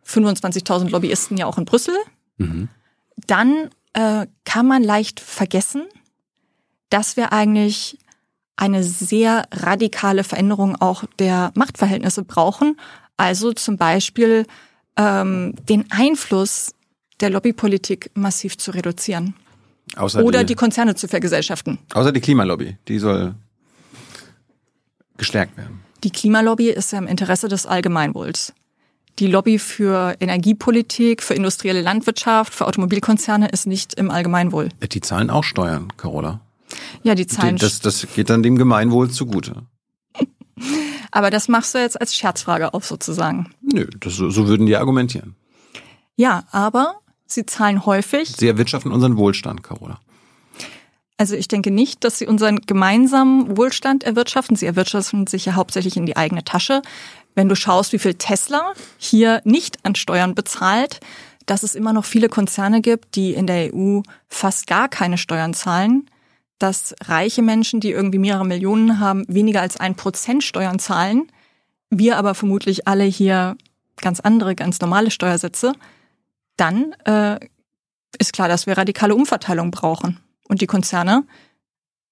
25.000 0.06 0.92
Lobbyisten 0.92 1.38
ja 1.38 1.48
auch 1.48 1.58
in 1.58 1.66
Brüssel, 1.66 1.96
mhm. 2.38 2.70
dann 3.26 3.72
äh, 3.94 4.28
kann 4.44 4.68
man 4.68 4.84
leicht 4.84 5.20
vergessen, 5.20 5.88
dass 6.92 7.18
wir 7.18 7.34
eigentlich 7.34 7.98
eine 8.58 8.84
sehr 8.84 9.48
radikale 9.52 10.24
Veränderung 10.24 10.80
auch 10.80 11.04
der 11.18 11.52
Machtverhältnisse 11.56 12.24
brauchen. 12.24 12.80
Also 13.18 13.54
zum 13.54 13.78
Beispiel 13.78 14.46
ähm, 14.98 15.56
den 15.68 15.90
Einfluss 15.90 16.76
der 17.22 17.32
Lobbypolitik 17.32 18.12
massiv 18.14 18.60
zu 18.60 18.70
reduzieren. 18.70 19.34
Außer 19.96 20.24
Oder 20.24 20.40
die, 20.40 20.48
die 20.48 20.56
Konzerne 20.56 20.96
zu 20.96 21.08
vergesellschaften. 21.08 21.80
Außer 21.94 22.12
die 22.12 22.22
Klimalobby, 22.22 22.78
die 22.88 23.00
soll 23.00 23.36
gestärkt 25.18 25.58
werden? 25.58 25.82
Die 26.04 26.12
Klimalobby 26.12 26.70
ist 26.70 26.92
ja 26.92 27.00
im 27.00 27.08
Interesse 27.08 27.48
des 27.48 27.66
Allgemeinwohls. 27.66 28.54
Die 29.20 29.28
Lobby 29.28 29.60
für 29.60 30.16
Energiepolitik, 30.20 31.24
für 31.24 31.36
industrielle 31.36 31.82
Landwirtschaft, 31.82 32.54
für 32.54 32.68
Automobilkonzerne 32.68 33.48
ist 33.48 33.66
nicht 33.66 33.94
im 33.94 34.12
Allgemeinwohl. 34.12 34.70
Die 34.92 35.02
zahlen 35.02 35.30
auch 35.30 35.46
Steuern, 35.46 35.88
Carola. 35.96 36.42
Ja, 37.04 37.16
die 37.16 37.26
zahlen. 37.26 37.56
Das, 37.56 37.80
das 37.80 38.06
geht 38.14 38.30
dann 38.30 38.44
dem 38.44 38.58
Gemeinwohl 38.58 39.10
zugute. 39.10 39.64
Aber 41.12 41.30
das 41.30 41.48
machst 41.48 41.74
du 41.74 41.80
jetzt 41.80 42.00
als 42.00 42.14
Scherzfrage 42.14 42.74
auf 42.74 42.86
sozusagen. 42.86 43.52
Nö, 43.62 43.88
das, 44.02 44.16
so 44.16 44.48
würden 44.48 44.66
die 44.66 44.76
argumentieren. 44.76 45.36
Ja, 46.18 46.46
aber 46.52 46.96
sie 47.26 47.46
zahlen 47.46 47.86
häufig. 47.86 48.34
Sie 48.36 48.48
erwirtschaften 48.48 48.92
unseren 48.92 49.18
Wohlstand, 49.18 49.64
Carola. 49.64 50.00
Also 51.18 51.36
ich 51.36 51.48
denke 51.48 51.72
nicht, 51.72 52.04
dass 52.04 52.18
sie 52.18 52.28
unseren 52.28 52.60
gemeinsamen 52.60 53.56
Wohlstand 53.58 54.04
erwirtschaften. 54.04 54.58
Sie 54.58 54.66
erwirtschaften 54.66 55.28
sich 55.28 55.46
ja 55.46 55.56
hauptsächlich 55.56 55.96
in 55.96 56.06
die 56.06 56.18
eigene 56.18 56.44
Tasche. 56.44 56.82
Wenn 57.36 57.48
du 57.48 57.56
schaust, 57.56 57.94
wie 57.94 58.00
viel 58.00 58.16
Tesla 58.16 58.74
hier 58.98 59.42
nicht 59.46 59.78
an 59.86 59.96
Steuern 59.96 60.36
bezahlt, 60.36 61.00
dass 61.46 61.64
es 61.64 61.76
immer 61.76 61.94
noch 61.94 62.06
viele 62.06 62.28
Konzerne 62.28 62.82
gibt, 62.82 63.16
die 63.16 63.34
in 63.34 63.48
der 63.48 63.74
EU 63.74 64.02
fast 64.28 64.68
gar 64.68 64.90
keine 64.90 65.18
Steuern 65.18 65.54
zahlen, 65.54 66.10
dass 66.60 66.96
reiche 67.04 67.42
Menschen, 67.42 67.80
die 67.80 67.92
irgendwie 67.92 68.18
mehrere 68.18 68.46
Millionen 68.46 69.00
haben, 69.00 69.26
weniger 69.28 69.62
als 69.62 69.78
ein 69.78 69.96
Prozent 69.96 70.44
Steuern 70.44 70.80
zahlen, 70.80 71.32
wir 71.90 72.18
aber 72.18 72.34
vermutlich 72.36 72.88
alle 72.88 73.04
hier 73.04 73.58
ganz 74.02 74.20
andere, 74.20 74.56
ganz 74.56 74.82
normale 74.82 75.12
Steuersätze, 75.12 75.74
dann 76.58 76.94
äh, 77.06 77.40
ist 78.20 78.34
klar, 78.34 78.48
dass 78.48 78.68
wir 78.68 78.78
radikale 78.78 79.16
Umverteilung 79.16 79.72
brauchen. 79.72 80.20
Und 80.48 80.62
die 80.62 80.68
Konzerne, 80.68 81.26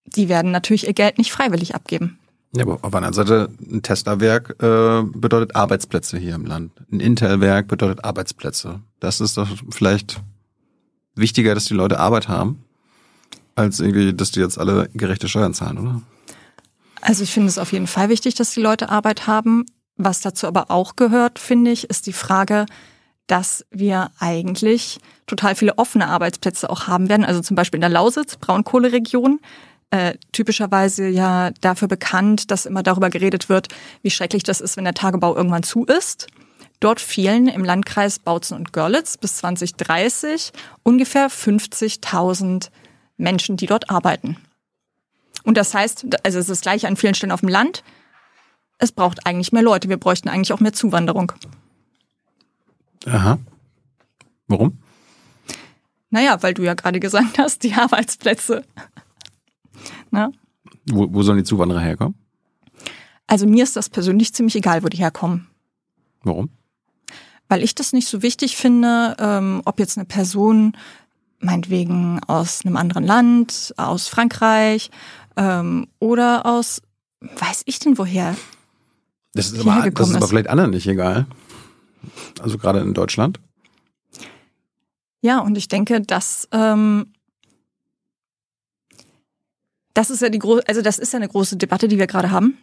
die 0.05 0.29
werden 0.29 0.51
natürlich 0.51 0.87
ihr 0.87 0.93
Geld 0.93 1.17
nicht 1.17 1.31
freiwillig 1.31 1.75
abgeben. 1.75 2.19
Ja, 2.55 2.63
aber 2.63 2.75
auf 2.75 2.91
der 2.91 2.95
anderen 2.95 3.13
Seite, 3.13 3.49
ein 3.59 3.81
Tesla-Werk 3.81 4.61
äh, 4.61 5.03
bedeutet 5.03 5.55
Arbeitsplätze 5.55 6.17
hier 6.17 6.35
im 6.35 6.45
Land. 6.45 6.71
Ein 6.91 6.99
Intel-Werk 6.99 7.67
bedeutet 7.67 8.03
Arbeitsplätze. 8.03 8.81
Das 8.99 9.21
ist 9.21 9.37
doch 9.37 9.47
vielleicht 9.71 10.21
wichtiger, 11.15 11.55
dass 11.55 11.65
die 11.65 11.73
Leute 11.73 11.99
Arbeit 11.99 12.27
haben, 12.27 12.63
als 13.55 13.79
irgendwie, 13.79 14.13
dass 14.13 14.31
die 14.31 14.39
jetzt 14.39 14.59
alle 14.59 14.89
gerechte 14.93 15.27
Steuern 15.27 15.53
zahlen, 15.53 15.79
oder? 15.79 16.01
Also 17.01 17.23
ich 17.23 17.31
finde 17.31 17.49
es 17.49 17.57
auf 17.57 17.73
jeden 17.73 17.87
Fall 17.87 18.09
wichtig, 18.09 18.35
dass 18.35 18.51
die 18.51 18.61
Leute 18.61 18.89
Arbeit 18.89 19.27
haben. 19.27 19.65
Was 19.97 20.21
dazu 20.21 20.47
aber 20.47 20.71
auch 20.71 20.95
gehört, 20.95 21.37
finde 21.37 21.71
ich, 21.71 21.89
ist 21.89 22.07
die 22.07 22.13
Frage, 22.13 22.65
dass 23.27 23.65
wir 23.71 24.11
eigentlich 24.19 24.99
total 25.27 25.55
viele 25.55 25.77
offene 25.77 26.07
Arbeitsplätze 26.07 26.69
auch 26.69 26.87
haben 26.87 27.09
werden. 27.09 27.25
Also 27.25 27.41
zum 27.41 27.55
Beispiel 27.55 27.77
in 27.77 27.81
der 27.81 27.89
Lausitz, 27.89 28.35
Braunkohleregion, 28.37 29.39
äh, 29.91 30.15
typischerweise 30.31 31.07
ja 31.07 31.51
dafür 31.61 31.87
bekannt, 31.87 32.51
dass 32.51 32.65
immer 32.65 32.83
darüber 32.83 33.09
geredet 33.09 33.47
wird, 33.49 33.67
wie 34.01 34.09
schrecklich 34.09 34.43
das 34.43 34.59
ist, 34.59 34.75
wenn 34.75 34.83
der 34.83 34.93
Tagebau 34.93 35.35
irgendwann 35.35 35.63
zu 35.63 35.85
ist. 35.85 36.27
Dort 36.79 36.99
fehlen 36.99 37.47
im 37.47 37.63
Landkreis 37.63 38.19
Bautzen 38.19 38.57
und 38.57 38.73
Görlitz 38.73 39.17
bis 39.17 39.37
2030 39.37 40.51
ungefähr 40.83 41.29
50.000 41.29 42.69
Menschen, 43.17 43.55
die 43.55 43.67
dort 43.67 43.89
arbeiten. 43.89 44.37
Und 45.43 45.57
das 45.57 45.73
heißt, 45.73 46.07
also 46.23 46.39
es 46.39 46.49
ist 46.49 46.63
gleich 46.63 46.85
an 46.85 46.97
vielen 46.97 47.13
Stellen 47.13 47.31
auf 47.31 47.41
dem 47.41 47.49
Land, 47.49 47.83
es 48.79 48.91
braucht 48.91 49.25
eigentlich 49.25 49.51
mehr 49.51 49.61
Leute. 49.61 49.87
Wir 49.87 49.97
bräuchten 49.97 50.27
eigentlich 50.27 50.51
auch 50.51 50.59
mehr 50.59 50.73
Zuwanderung. 50.73 51.31
Aha. 53.05 53.39
Warum? 54.47 54.77
Naja, 56.09 56.41
weil 56.41 56.53
du 56.53 56.63
ja 56.63 56.73
gerade 56.73 56.99
gesagt 56.99 57.37
hast, 57.39 57.63
die 57.63 57.73
Arbeitsplätze. 57.73 58.63
Na? 60.11 60.31
Wo, 60.85 61.11
wo 61.11 61.23
sollen 61.23 61.37
die 61.39 61.43
Zuwanderer 61.43 61.79
herkommen? 61.79 62.15
Also 63.27 63.47
mir 63.47 63.63
ist 63.63 63.75
das 63.75 63.89
persönlich 63.89 64.33
ziemlich 64.33 64.55
egal, 64.55 64.83
wo 64.83 64.89
die 64.89 64.97
herkommen. 64.97 65.47
Warum? 66.23 66.49
Weil 67.49 67.63
ich 67.63 67.73
das 67.75 67.93
nicht 67.93 68.07
so 68.07 68.21
wichtig 68.21 68.55
finde, 68.57 69.15
ähm, 69.19 69.61
ob 69.65 69.79
jetzt 69.79 69.97
eine 69.97 70.05
Person 70.05 70.77
meinetwegen 71.39 72.21
aus 72.27 72.65
einem 72.65 72.77
anderen 72.77 73.03
Land, 73.03 73.73
aus 73.77 74.07
Frankreich 74.07 74.91
ähm, 75.35 75.87
oder 75.99 76.45
aus, 76.45 76.81
weiß 77.21 77.63
ich 77.65 77.79
denn 77.79 77.97
woher? 77.97 78.35
Das 79.33 79.51
ist, 79.51 79.65
aber, 79.65 79.89
das 79.89 80.09
ist 80.09 80.15
aber 80.15 80.27
vielleicht 80.27 80.49
anderen 80.49 80.71
nicht 80.71 80.87
egal. 80.87 81.25
Also 82.41 82.57
gerade 82.57 82.79
in 82.79 82.93
Deutschland. 82.93 83.39
Ja, 85.21 85.39
und 85.39 85.57
ich 85.57 85.67
denke, 85.67 86.01
dass 86.01 86.47
ähm, 86.51 87.13
das 89.93 90.09
ist 90.09 90.21
ja 90.21 90.29
die 90.29 90.39
große, 90.39 90.63
also 90.67 90.81
das 90.81 90.99
ist 90.99 91.13
ja 91.13 91.17
eine 91.17 91.29
große 91.29 91.57
Debatte, 91.57 91.87
die 91.87 91.97
wir 91.97 92.07
gerade 92.07 92.31
haben. 92.31 92.57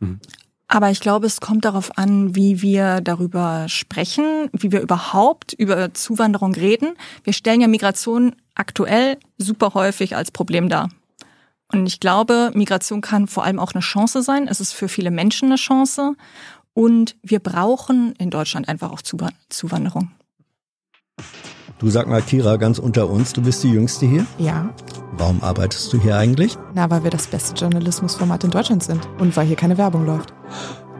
Mhm. 0.00 0.20
Aber 0.68 0.90
ich 0.90 1.00
glaube, 1.00 1.26
es 1.26 1.40
kommt 1.40 1.66
darauf 1.66 1.98
an, 1.98 2.34
wie 2.34 2.62
wir 2.62 3.02
darüber 3.02 3.68
sprechen, 3.68 4.48
wie 4.52 4.72
wir 4.72 4.80
überhaupt 4.80 5.52
über 5.52 5.92
Zuwanderung 5.92 6.54
reden. 6.54 6.96
Wir 7.24 7.34
stellen 7.34 7.60
ja 7.60 7.68
Migration 7.68 8.34
aktuell 8.54 9.18
super 9.36 9.74
häufig 9.74 10.16
als 10.16 10.30
Problem 10.30 10.70
dar. 10.70 10.88
Und 11.70 11.86
ich 11.86 12.00
glaube, 12.00 12.52
Migration 12.54 13.02
kann 13.02 13.28
vor 13.28 13.44
allem 13.44 13.58
auch 13.58 13.72
eine 13.72 13.82
Chance 13.82 14.22
sein. 14.22 14.48
Es 14.48 14.60
ist 14.60 14.72
für 14.72 14.88
viele 14.88 15.10
Menschen 15.10 15.48
eine 15.48 15.56
Chance. 15.56 16.14
Und 16.74 17.16
wir 17.22 17.40
brauchen 17.40 18.14
in 18.18 18.30
Deutschland 18.30 18.68
einfach 18.68 18.92
auch 18.92 19.02
Zuwanderung. 19.02 20.10
Du 21.78 21.90
sag 21.90 22.06
mal, 22.06 22.22
Kira, 22.22 22.56
ganz 22.56 22.78
unter 22.78 23.10
uns, 23.10 23.32
du 23.32 23.42
bist 23.42 23.62
die 23.64 23.70
Jüngste 23.70 24.06
hier? 24.06 24.24
Ja. 24.38 24.72
Warum 25.12 25.42
arbeitest 25.42 25.92
du 25.92 26.00
hier 26.00 26.16
eigentlich? 26.16 26.56
Na, 26.74 26.88
weil 26.90 27.02
wir 27.02 27.10
das 27.10 27.26
beste 27.26 27.54
Journalismusformat 27.54 28.44
in 28.44 28.50
Deutschland 28.50 28.82
sind 28.82 29.06
und 29.18 29.36
weil 29.36 29.46
hier 29.46 29.56
keine 29.56 29.76
Werbung 29.78 30.06
läuft. 30.06 30.32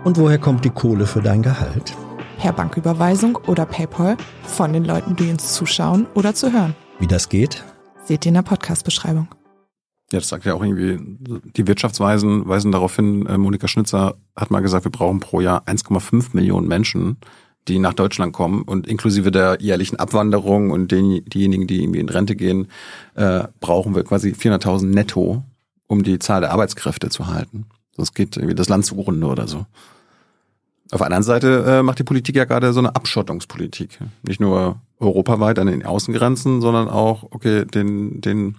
Und 0.05 0.19
woher 0.19 0.39
kommt 0.39 0.65
die 0.65 0.71
Kohle 0.71 1.07
für 1.07 1.23
dein 1.23 1.43
Gehalt? 1.43 1.95
Per 2.39 2.53
Banküberweisung 2.53 3.37
oder 3.47 3.65
PayPal 3.65 4.17
von 4.43 4.73
den 4.73 4.85
Leuten, 4.85 5.15
die 5.15 5.31
uns 5.31 5.55
zuschauen 5.55 6.07
oder 6.15 6.35
zu 6.35 6.53
hören. 6.53 6.75
Wie 6.99 7.07
das 7.07 7.29
geht? 7.29 7.63
Seht 8.05 8.27
ihr 8.27 8.31
in 8.31 8.35
der 8.35 8.43
Podcast-Beschreibung. 8.43 9.29
Ja, 10.13 10.19
das 10.19 10.29
sagt 10.29 10.45
ja 10.45 10.55
auch 10.55 10.63
irgendwie, 10.63 10.99
die 11.57 11.67
Wirtschaftsweisen 11.67 12.47
weisen 12.47 12.71
darauf 12.71 12.97
hin, 12.97 13.27
äh, 13.27 13.39
Monika 13.39 13.67
Schnitzer 13.67 14.15
hat 14.37 14.51
mal 14.51 14.61
gesagt, 14.61 14.85
wir 14.85 14.93
brauchen 14.93 15.21
pro 15.21 15.41
Jahr 15.41 15.67
1,5 15.67 16.31
Millionen 16.35 16.69
Menschen, 16.69 17.17
die 17.69 17.79
nach 17.79 17.95
Deutschland 17.95 18.33
kommen 18.33 18.63
und 18.63 18.87
inklusive 18.87 19.31
der 19.31 19.57
jährlichen 19.61 19.97
Abwanderung 19.97 20.71
und 20.71 20.93
den, 20.93 21.25
diejenigen, 21.25 21.67
die 21.67 21.83
irgendwie 21.83 22.01
in 22.01 22.09
Rente 22.11 22.37
gehen, 22.37 22.69
äh, 23.15 23.45
brauchen 23.61 23.95
wir 23.95 24.05
quasi 24.05 24.33
400.000 24.33 24.87
netto, 24.87 25.45
um 25.87 26.03
die 26.03 26.19
Zahl 26.19 26.43
der 26.43 26.53
Arbeitskräfte 26.53 27.09
zu 27.09 27.29
halten. 27.29 27.67
Sonst 27.97 28.15
geht 28.15 28.37
irgendwie 28.37 28.55
das 28.55 28.69
Land 28.69 28.85
zugrunde 28.85 29.27
oder 29.27 29.49
so. 29.49 29.67
Auf 30.91 30.99
der 30.99 31.07
anderen 31.07 31.23
Seite 31.23 31.65
äh, 31.67 31.83
macht 31.83 32.01
die 32.01 32.05
Politik 32.05 32.37
ja 32.37 32.45
gerade 32.45 32.75
so 32.75 32.81
eine 32.81 32.95
Abschottungspolitik. 32.95 33.99
Nicht 34.25 34.41
nur 34.41 34.77
europaweit 34.99 35.59
an 35.59 35.69
den 35.69 35.87
Außengrenzen, 35.87 36.61
sondern 36.61 36.89
auch, 36.89 37.25
okay, 37.31 37.65
den, 37.65 38.21
den 38.21 38.57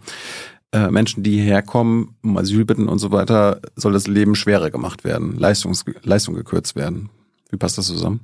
äh, 0.73 0.89
Menschen, 0.89 1.21
die 1.21 1.33
hierher 1.33 1.61
kommen, 1.61 2.15
um 2.23 2.35
Asyl 2.35 2.65
bitten 2.65 2.89
und 2.89 2.97
so 2.97 3.11
weiter, 3.11 3.61
soll 3.75 3.93
das 3.93 4.07
Leben 4.07 4.33
schwerer 4.33 4.71
gemacht 4.71 5.03
werden, 5.03 5.37
Leistungs 5.37 5.85
Leistung 6.01 6.33
gekürzt 6.33 6.75
werden. 6.75 7.09
Wie 7.51 7.57
passt 7.57 7.77
das 7.77 7.85
zusammen? 7.85 8.21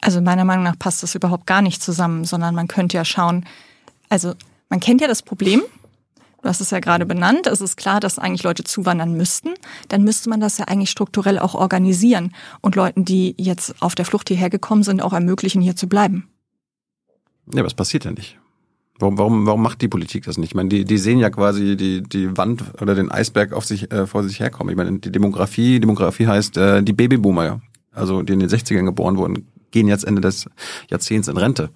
Also 0.00 0.20
meiner 0.20 0.44
Meinung 0.44 0.64
nach 0.64 0.78
passt 0.78 1.02
das 1.02 1.14
überhaupt 1.14 1.46
gar 1.46 1.62
nicht 1.62 1.80
zusammen, 1.80 2.24
sondern 2.24 2.54
man 2.54 2.66
könnte 2.66 2.96
ja 2.96 3.04
schauen, 3.04 3.44
also 4.08 4.34
man 4.68 4.80
kennt 4.80 5.00
ja 5.00 5.06
das 5.06 5.22
Problem, 5.22 5.62
du 6.42 6.48
hast 6.48 6.60
es 6.60 6.70
ja 6.70 6.80
gerade 6.80 7.06
benannt, 7.06 7.46
es 7.46 7.60
ist 7.60 7.76
klar, 7.76 8.00
dass 8.00 8.18
eigentlich 8.18 8.42
Leute 8.42 8.64
zuwandern 8.64 9.16
müssten, 9.16 9.50
dann 9.88 10.02
müsste 10.02 10.30
man 10.30 10.40
das 10.40 10.58
ja 10.58 10.66
eigentlich 10.66 10.90
strukturell 10.90 11.38
auch 11.38 11.54
organisieren 11.54 12.34
und 12.60 12.74
Leuten, 12.74 13.04
die 13.04 13.34
jetzt 13.38 13.80
auf 13.80 13.94
der 13.94 14.04
Flucht 14.04 14.28
hierher 14.28 14.50
gekommen 14.50 14.82
sind, 14.82 15.00
auch 15.00 15.12
ermöglichen, 15.12 15.62
hier 15.62 15.76
zu 15.76 15.88
bleiben. 15.88 16.28
Ja, 17.52 17.64
es 17.64 17.74
passiert 17.74 18.04
ja 18.04 18.10
nicht. 18.10 18.36
Warum, 18.98 19.16
warum, 19.16 19.46
warum 19.46 19.62
macht 19.62 19.80
die 19.80 19.88
Politik 19.88 20.24
das 20.24 20.38
nicht? 20.38 20.50
Ich 20.50 20.54
meine, 20.54 20.68
die, 20.68 20.84
die 20.84 20.98
sehen 20.98 21.20
ja 21.20 21.30
quasi 21.30 21.76
die, 21.76 22.02
die 22.02 22.36
Wand 22.36 22.64
oder 22.80 22.94
den 22.94 23.10
Eisberg 23.10 23.52
auf 23.52 23.64
sich, 23.64 23.92
äh, 23.92 24.06
vor 24.06 24.24
sich 24.24 24.40
herkommen. 24.40 24.72
Ich 24.72 24.76
meine, 24.76 24.98
die 24.98 25.12
Demografie, 25.12 25.78
Demografie 25.78 26.26
heißt, 26.26 26.56
äh, 26.56 26.82
die 26.82 26.92
Babyboomer, 26.92 27.60
also 27.92 28.22
die 28.22 28.32
in 28.32 28.40
den 28.40 28.48
60ern 28.48 28.84
geboren 28.84 29.16
wurden, 29.16 29.46
gehen 29.70 29.86
jetzt 29.86 30.04
Ende 30.04 30.20
des 30.20 30.46
Jahrzehnts 30.90 31.28
in 31.28 31.36
Rente. 31.36 31.70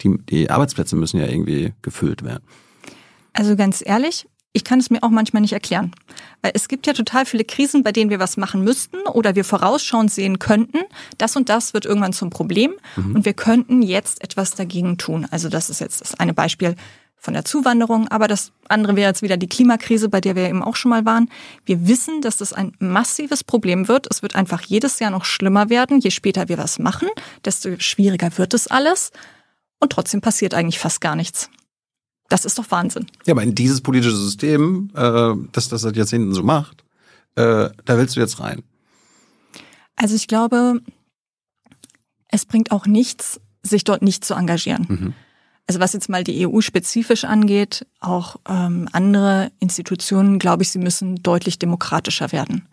Die, 0.00 0.16
die 0.30 0.48
Arbeitsplätze 0.48 0.96
müssen 0.96 1.18
ja 1.18 1.26
irgendwie 1.26 1.74
gefüllt 1.82 2.24
werden. 2.24 2.42
Also 3.34 3.54
ganz 3.54 3.82
ehrlich, 3.84 4.26
ich 4.52 4.64
kann 4.64 4.80
es 4.80 4.90
mir 4.90 5.02
auch 5.02 5.10
manchmal 5.10 5.42
nicht 5.42 5.52
erklären. 5.52 5.92
Weil 6.42 6.52
es 6.54 6.68
gibt 6.68 6.86
ja 6.86 6.92
total 6.92 7.24
viele 7.24 7.44
Krisen, 7.44 7.82
bei 7.82 7.92
denen 7.92 8.10
wir 8.10 8.18
was 8.18 8.36
machen 8.36 8.64
müssten 8.64 8.98
oder 9.12 9.34
wir 9.36 9.44
vorausschauend 9.44 10.10
sehen 10.10 10.38
könnten, 10.38 10.78
das 11.18 11.36
und 11.36 11.48
das 11.48 11.72
wird 11.72 11.84
irgendwann 11.84 12.12
zum 12.12 12.30
Problem 12.30 12.74
mhm. 12.96 13.16
und 13.16 13.24
wir 13.24 13.34
könnten 13.34 13.82
jetzt 13.82 14.22
etwas 14.24 14.52
dagegen 14.52 14.98
tun. 14.98 15.26
Also 15.30 15.48
das 15.48 15.70
ist 15.70 15.80
jetzt 15.80 16.00
das 16.00 16.14
eine 16.14 16.34
Beispiel 16.34 16.74
von 17.20 17.34
der 17.34 17.44
Zuwanderung, 17.44 18.08
aber 18.08 18.28
das 18.28 18.50
andere 18.68 18.96
wäre 18.96 19.10
jetzt 19.10 19.22
wieder 19.22 19.36
die 19.36 19.48
Klimakrise, 19.48 20.08
bei 20.08 20.22
der 20.22 20.36
wir 20.36 20.48
eben 20.48 20.62
auch 20.62 20.74
schon 20.74 20.88
mal 20.88 21.04
waren. 21.04 21.30
Wir 21.66 21.86
wissen, 21.86 22.22
dass 22.22 22.38
das 22.38 22.54
ein 22.54 22.72
massives 22.78 23.44
Problem 23.44 23.88
wird. 23.88 24.06
Es 24.10 24.22
wird 24.22 24.34
einfach 24.34 24.62
jedes 24.62 24.98
Jahr 25.00 25.10
noch 25.10 25.26
schlimmer 25.26 25.68
werden. 25.68 26.00
Je 26.00 26.10
später 26.10 26.48
wir 26.48 26.56
was 26.56 26.78
machen, 26.78 27.08
desto 27.44 27.78
schwieriger 27.78 28.36
wird 28.38 28.54
es 28.54 28.68
alles. 28.68 29.12
Und 29.78 29.92
trotzdem 29.92 30.22
passiert 30.22 30.54
eigentlich 30.54 30.78
fast 30.78 31.02
gar 31.02 31.14
nichts. 31.14 31.50
Das 32.30 32.44
ist 32.46 32.58
doch 32.58 32.70
Wahnsinn. 32.70 33.06
Ja, 33.26 33.34
aber 33.34 33.42
in 33.42 33.54
dieses 33.54 33.82
politische 33.82 34.16
System, 34.16 34.90
äh, 34.94 35.34
das 35.52 35.68
das 35.68 35.82
seit 35.82 35.96
Jahrzehnten 35.96 36.32
so 36.32 36.42
macht, 36.42 36.84
äh, 37.34 37.68
da 37.84 37.98
willst 37.98 38.16
du 38.16 38.20
jetzt 38.20 38.40
rein. 38.40 38.62
Also 39.96 40.14
ich 40.14 40.28
glaube, 40.28 40.80
es 42.28 42.46
bringt 42.46 42.70
auch 42.70 42.86
nichts, 42.86 43.40
sich 43.62 43.84
dort 43.84 44.00
nicht 44.00 44.24
zu 44.24 44.34
engagieren. 44.34 44.86
Mhm. 44.88 45.14
Also 45.66 45.80
was 45.80 45.92
jetzt 45.92 46.08
mal 46.08 46.24
die 46.24 46.46
EU 46.46 46.60
spezifisch 46.60 47.24
angeht, 47.24 47.86
auch 48.00 48.36
ähm, 48.48 48.88
andere 48.92 49.52
Institutionen, 49.60 50.38
glaube 50.38 50.62
ich, 50.62 50.70
sie 50.70 50.78
müssen 50.78 51.16
deutlich 51.16 51.58
demokratischer 51.58 52.32
werden. 52.32 52.68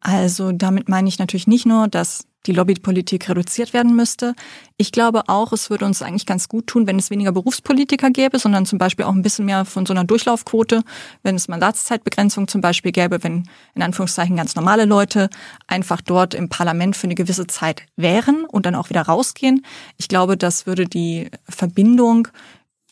Also 0.00 0.52
damit 0.52 0.88
meine 0.88 1.08
ich 1.08 1.18
natürlich 1.18 1.46
nicht 1.46 1.66
nur, 1.66 1.88
dass 1.88 2.26
die 2.46 2.52
Lobbypolitik 2.52 3.28
reduziert 3.28 3.72
werden 3.72 3.96
müsste. 3.96 4.34
Ich 4.76 4.92
glaube 4.92 5.28
auch, 5.28 5.52
es 5.52 5.70
würde 5.70 5.84
uns 5.84 6.02
eigentlich 6.02 6.26
ganz 6.26 6.48
gut 6.48 6.66
tun, 6.66 6.86
wenn 6.86 6.98
es 6.98 7.10
weniger 7.10 7.32
Berufspolitiker 7.32 8.10
gäbe, 8.10 8.38
sondern 8.38 8.66
zum 8.66 8.78
Beispiel 8.78 9.04
auch 9.04 9.14
ein 9.14 9.22
bisschen 9.22 9.46
mehr 9.46 9.64
von 9.64 9.84
so 9.86 9.92
einer 9.92 10.04
Durchlaufquote, 10.04 10.82
wenn 11.22 11.34
es 11.34 11.48
Mandatszeitbegrenzung 11.48 12.48
zum 12.48 12.60
Beispiel 12.60 12.92
gäbe, 12.92 13.22
wenn 13.22 13.48
in 13.74 13.82
Anführungszeichen 13.82 14.36
ganz 14.36 14.54
normale 14.54 14.84
Leute 14.84 15.28
einfach 15.66 16.00
dort 16.00 16.34
im 16.34 16.48
Parlament 16.48 16.96
für 16.96 17.06
eine 17.06 17.14
gewisse 17.14 17.46
Zeit 17.46 17.82
wären 17.96 18.44
und 18.44 18.66
dann 18.66 18.74
auch 18.74 18.90
wieder 18.90 19.02
rausgehen. 19.02 19.64
Ich 19.96 20.08
glaube, 20.08 20.36
das 20.36 20.66
würde 20.66 20.86
die 20.86 21.30
Verbindung 21.48 22.28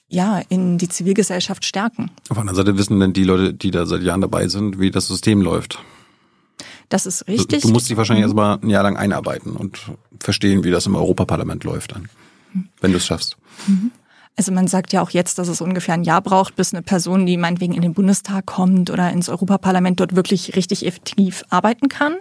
ja, 0.08 0.42
in 0.49 0.78
die 0.78 0.88
Zivilgesellschaft 0.88 1.64
stärken. 1.64 2.11
Auf 2.28 2.37
der 2.37 2.38
anderen 2.38 2.56
Seite 2.56 2.78
wissen 2.78 3.00
denn 3.00 3.12
die 3.12 3.25
Leute, 3.25 3.54
die 3.54 3.70
da 3.70 3.87
seit 3.87 4.02
Jahren 4.02 4.20
dabei 4.20 4.49
sind, 4.49 4.78
wie 4.78 4.90
das 4.90 5.08
System 5.08 5.40
läuft. 5.40 5.78
Das 6.88 7.07
ist 7.07 7.26
richtig. 7.29 7.62
Du, 7.62 7.69
du 7.69 7.75
musst 7.75 7.88
dich 7.88 7.97
wahrscheinlich 7.97 8.25
mhm. 8.25 8.31
erstmal 8.31 8.59
ein 8.61 8.71
Jahr 8.71 8.83
lang 8.83 8.97
einarbeiten 8.97 9.57
und 9.57 9.81
verstehen, 10.21 10.64
wie 10.64 10.71
das 10.71 10.87
im 10.87 10.95
Europaparlament 10.95 11.64
läuft 11.64 11.93
dann, 11.93 12.09
wenn 12.81 12.93
du 12.93 12.99
es 12.99 13.07
schaffst. 13.07 13.37
Mhm. 13.67 13.91
Also 14.37 14.50
man 14.50 14.67
sagt 14.67 14.93
ja 14.93 15.00
auch 15.00 15.11
jetzt, 15.11 15.38
dass 15.38 15.47
es 15.47 15.61
ungefähr 15.61 15.95
ein 15.95 16.03
Jahr 16.03 16.21
braucht, 16.21 16.57
bis 16.57 16.75
eine 16.75 16.83
Person, 16.83 17.25
die 17.25 17.37
meinetwegen 17.37 17.73
in 17.73 17.83
den 17.83 17.95
Bundestag 17.95 18.47
kommt 18.47 18.91
oder 18.91 19.11
ins 19.11 19.29
Europaparlament 19.29 20.00
dort 20.00 20.17
wirklich 20.17 20.57
richtig 20.57 20.85
effektiv 20.85 21.45
arbeiten 21.50 21.88
kann. 21.88 22.17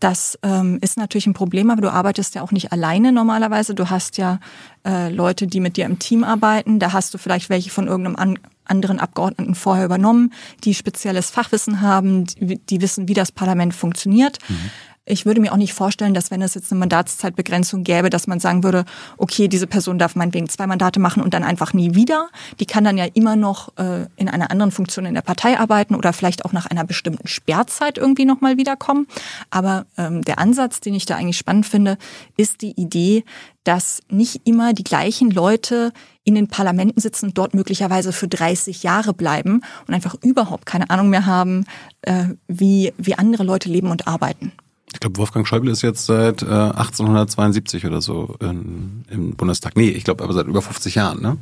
Das 0.00 0.38
ähm, 0.42 0.78
ist 0.80 0.96
natürlich 0.96 1.26
ein 1.26 1.34
Problem, 1.34 1.70
aber 1.70 1.82
du 1.82 1.92
arbeitest 1.92 2.34
ja 2.34 2.42
auch 2.42 2.52
nicht 2.52 2.72
alleine 2.72 3.12
normalerweise. 3.12 3.74
Du 3.74 3.90
hast 3.90 4.18
ja 4.18 4.38
äh, 4.86 5.08
Leute, 5.10 5.46
die 5.46 5.60
mit 5.60 5.76
dir 5.76 5.86
im 5.86 5.98
Team 5.98 6.24
arbeiten. 6.24 6.78
Da 6.78 6.92
hast 6.92 7.14
du 7.14 7.18
vielleicht 7.18 7.48
welche 7.48 7.70
von 7.70 7.86
irgendeinem 7.86 8.16
an 8.16 8.38
anderen 8.64 8.98
Abgeordneten 8.98 9.54
vorher 9.54 9.84
übernommen, 9.84 10.32
die 10.64 10.74
spezielles 10.74 11.30
Fachwissen 11.30 11.80
haben, 11.80 12.24
die, 12.24 12.58
die 12.58 12.80
wissen, 12.80 13.08
wie 13.08 13.14
das 13.14 13.32
Parlament 13.32 13.74
funktioniert. 13.74 14.38
Mhm. 14.48 14.70
Ich 15.06 15.26
würde 15.26 15.40
mir 15.42 15.52
auch 15.52 15.58
nicht 15.58 15.74
vorstellen, 15.74 16.14
dass 16.14 16.30
wenn 16.30 16.40
es 16.40 16.54
jetzt 16.54 16.72
eine 16.72 16.78
Mandatszeitbegrenzung 16.78 17.84
gäbe, 17.84 18.08
dass 18.08 18.26
man 18.26 18.40
sagen 18.40 18.64
würde, 18.64 18.86
okay, 19.18 19.48
diese 19.48 19.66
Person 19.66 19.98
darf 19.98 20.16
meinetwegen 20.16 20.48
zwei 20.48 20.66
Mandate 20.66 20.98
machen 20.98 21.22
und 21.22 21.34
dann 21.34 21.44
einfach 21.44 21.74
nie 21.74 21.94
wieder. 21.94 22.30
Die 22.58 22.64
kann 22.64 22.84
dann 22.84 22.96
ja 22.96 23.04
immer 23.12 23.36
noch 23.36 23.76
äh, 23.76 24.06
in 24.16 24.30
einer 24.30 24.50
anderen 24.50 24.70
Funktion 24.70 25.04
in 25.04 25.12
der 25.12 25.20
Partei 25.20 25.58
arbeiten 25.58 25.94
oder 25.94 26.14
vielleicht 26.14 26.46
auch 26.46 26.54
nach 26.54 26.64
einer 26.64 26.84
bestimmten 26.84 27.28
Sperrzeit 27.28 27.98
irgendwie 27.98 28.24
nochmal 28.24 28.56
wiederkommen. 28.56 29.06
Aber 29.50 29.84
ähm, 29.98 30.22
der 30.22 30.38
Ansatz, 30.38 30.80
den 30.80 30.94
ich 30.94 31.04
da 31.04 31.16
eigentlich 31.16 31.36
spannend 31.36 31.66
finde, 31.66 31.98
ist 32.38 32.62
die 32.62 32.72
Idee, 32.80 33.24
dass 33.62 34.00
nicht 34.08 34.40
immer 34.46 34.72
die 34.72 34.84
gleichen 34.84 35.30
Leute 35.30 35.92
in 36.24 36.34
den 36.34 36.48
Parlamenten 36.48 37.00
sitzen 37.00 37.26
und 37.26 37.38
dort 37.38 37.54
möglicherweise 37.54 38.12
für 38.12 38.28
30 38.28 38.82
Jahre 38.82 39.12
bleiben 39.12 39.60
und 39.86 39.94
einfach 39.94 40.16
überhaupt 40.22 40.66
keine 40.66 40.90
Ahnung 40.90 41.10
mehr 41.10 41.26
haben, 41.26 41.66
äh, 42.02 42.24
wie, 42.48 42.92
wie 42.96 43.14
andere 43.14 43.44
Leute 43.44 43.68
leben 43.68 43.90
und 43.90 44.08
arbeiten. 44.08 44.52
Ich 44.92 45.00
glaube, 45.00 45.18
Wolfgang 45.18 45.46
Schäuble 45.46 45.70
ist 45.70 45.82
jetzt 45.82 46.06
seit 46.06 46.42
äh, 46.42 46.46
1872 46.46 47.84
oder 47.84 48.00
so 48.00 48.36
in, 48.40 49.04
im 49.10 49.36
Bundestag. 49.36 49.76
Nee, 49.76 49.90
ich 49.90 50.04
glaube 50.04 50.24
aber 50.24 50.32
seit 50.32 50.46
über 50.46 50.62
50 50.62 50.94
Jahren, 50.94 51.20
ne? 51.20 51.36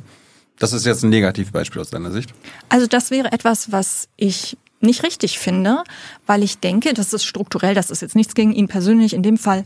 Das 0.59 0.73
ist 0.73 0.85
jetzt 0.85 1.03
ein 1.03 1.09
Negativbeispiel 1.09 1.81
aus 1.81 1.89
deiner 1.89 2.11
Sicht. 2.11 2.33
Also 2.69 2.85
das 2.85 3.09
wäre 3.09 3.31
etwas, 3.31 3.71
was 3.71 4.07
ich 4.17 4.57
nicht 4.81 5.03
richtig 5.03 5.39
finde, 5.39 5.83
weil 6.27 6.43
ich 6.43 6.59
denke, 6.59 6.93
das 6.93 7.13
ist 7.13 7.25
strukturell, 7.25 7.73
das 7.73 7.89
ist 7.89 8.01
jetzt 8.01 8.15
nichts 8.15 8.35
gegen 8.35 8.53
ihn 8.53 8.67
persönlich 8.67 9.13
in 9.13 9.23
dem 9.23 9.37
Fall, 9.37 9.65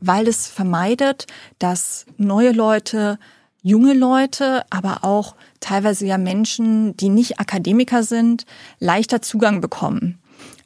weil 0.00 0.28
es 0.28 0.48
vermeidet, 0.48 1.26
dass 1.58 2.06
neue 2.18 2.52
Leute, 2.52 3.18
junge 3.62 3.94
Leute, 3.94 4.64
aber 4.70 5.04
auch 5.04 5.34
teilweise 5.60 6.06
ja 6.06 6.18
Menschen, 6.18 6.96
die 6.96 7.08
nicht 7.08 7.40
Akademiker 7.40 8.02
sind, 8.02 8.46
leichter 8.78 9.22
Zugang 9.22 9.60
bekommen. 9.60 10.18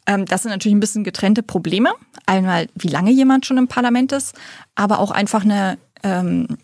Ähm, 0.07 0.27
das 0.27 0.43
sind 0.43 0.51
natürlich 0.51 0.77
ein 0.77 0.81
bisschen 0.81 1.05
getrennte 1.05 1.43
Probleme. 1.43 1.91
Einmal, 2.27 2.69
wie 2.75 2.89
lange 2.89 3.11
jemand 3.11 3.47
schon 3.47 3.59
im 3.59 3.69
Parlament 3.69 4.13
ist, 4.13 4.35
aber 4.75 4.99
auch 4.99 5.11
einfach 5.11 5.45
eine 5.45 5.79
ähm, 6.03 6.59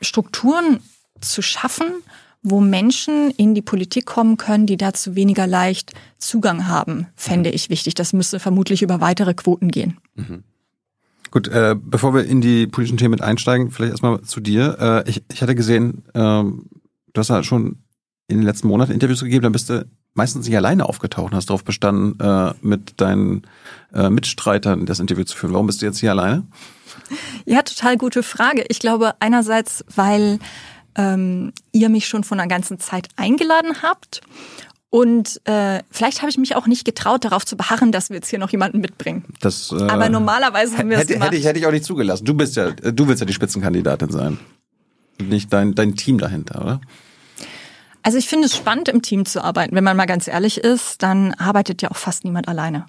Strukturen 0.00 0.80
zu 1.20 1.42
schaffen, 1.42 1.86
wo 2.42 2.60
Menschen 2.60 3.30
in 3.32 3.54
die 3.54 3.62
Politik 3.62 4.06
kommen 4.06 4.36
können, 4.36 4.66
die 4.66 4.76
dazu 4.76 5.16
weniger 5.16 5.46
leicht 5.46 5.94
Zugang 6.18 6.68
haben, 6.68 7.08
fände 7.16 7.50
ich 7.50 7.70
wichtig. 7.70 7.94
Das 7.94 8.12
müsste 8.12 8.38
vermutlich 8.38 8.82
über 8.82 9.00
weitere 9.00 9.34
Quoten 9.34 9.70
gehen. 9.70 9.98
Mhm. 10.14 10.44
Gut, 11.36 11.48
äh, 11.48 11.76
bevor 11.78 12.14
wir 12.14 12.24
in 12.24 12.40
die 12.40 12.66
politischen 12.66 12.96
Themen 12.96 13.20
einsteigen, 13.20 13.70
vielleicht 13.70 13.90
erstmal 13.90 14.22
zu 14.22 14.40
dir. 14.40 15.04
Äh, 15.06 15.10
ich, 15.10 15.22
ich 15.30 15.42
hatte 15.42 15.54
gesehen, 15.54 16.02
äh, 16.14 16.18
du 16.18 17.14
hast 17.14 17.28
ja 17.28 17.42
schon 17.42 17.76
in 18.26 18.38
den 18.38 18.42
letzten 18.42 18.68
Monaten 18.68 18.92
Interviews 18.92 19.20
gegeben, 19.20 19.42
dann 19.42 19.52
bist 19.52 19.68
du 19.68 19.86
meistens 20.14 20.46
nicht 20.46 20.56
alleine 20.56 20.88
aufgetaucht 20.88 21.32
und 21.32 21.36
hast 21.36 21.50
darauf 21.50 21.62
bestanden, 21.62 22.18
äh, 22.20 22.54
mit 22.62 23.02
deinen 23.02 23.42
äh, 23.92 24.08
Mitstreitern 24.08 24.86
das 24.86 24.98
Interview 24.98 25.24
zu 25.24 25.36
führen. 25.36 25.52
Warum 25.52 25.66
bist 25.66 25.82
du 25.82 25.84
jetzt 25.84 25.98
hier 25.98 26.12
alleine? 26.12 26.46
Ja, 27.44 27.60
total 27.60 27.98
gute 27.98 28.22
Frage. 28.22 28.64
Ich 28.70 28.78
glaube 28.78 29.12
einerseits, 29.20 29.84
weil 29.94 30.38
ähm, 30.96 31.52
ihr 31.72 31.90
mich 31.90 32.08
schon 32.08 32.24
von 32.24 32.40
einer 32.40 32.48
ganzen 32.48 32.80
Zeit 32.80 33.08
eingeladen 33.16 33.82
habt. 33.82 34.22
Und 34.88 35.40
äh, 35.44 35.82
vielleicht 35.90 36.22
habe 36.22 36.30
ich 36.30 36.38
mich 36.38 36.54
auch 36.54 36.66
nicht 36.66 36.84
getraut, 36.84 37.24
darauf 37.24 37.44
zu 37.44 37.56
beharren, 37.56 37.92
dass 37.92 38.08
wir 38.08 38.16
jetzt 38.16 38.28
hier 38.28 38.38
noch 38.38 38.50
jemanden 38.50 38.80
mitbringen. 38.80 39.24
Das, 39.40 39.72
äh, 39.72 39.82
Aber 39.82 40.08
normalerweise 40.08 40.78
haben 40.78 40.90
wir 40.90 40.96
es 40.96 41.02
hätte, 41.02 41.14
gemacht. 41.14 41.28
hätte, 41.28 41.36
ich, 41.36 41.44
hätte 41.44 41.58
ich 41.58 41.66
auch 41.66 41.72
nicht 41.72 41.84
zugelassen. 41.84 42.24
Du 42.24 42.34
bist 42.34 42.56
ja, 42.56 42.70
du 42.70 43.08
willst 43.08 43.20
ja 43.20 43.26
die 43.26 43.32
Spitzenkandidatin 43.32 44.10
sein. 44.10 44.38
Nicht 45.20 45.52
dein, 45.52 45.74
dein 45.74 45.96
Team 45.96 46.18
dahinter, 46.18 46.62
oder? 46.62 46.80
Also 48.02 48.18
ich 48.18 48.28
finde 48.28 48.46
es 48.46 48.54
spannend, 48.54 48.88
im 48.88 49.02
Team 49.02 49.26
zu 49.26 49.42
arbeiten. 49.42 49.74
Wenn 49.74 49.82
man 49.82 49.96
mal 49.96 50.06
ganz 50.06 50.28
ehrlich 50.28 50.58
ist, 50.58 51.02
dann 51.02 51.34
arbeitet 51.34 51.82
ja 51.82 51.90
auch 51.90 51.96
fast 51.96 52.22
niemand 52.22 52.46
alleine. 52.46 52.86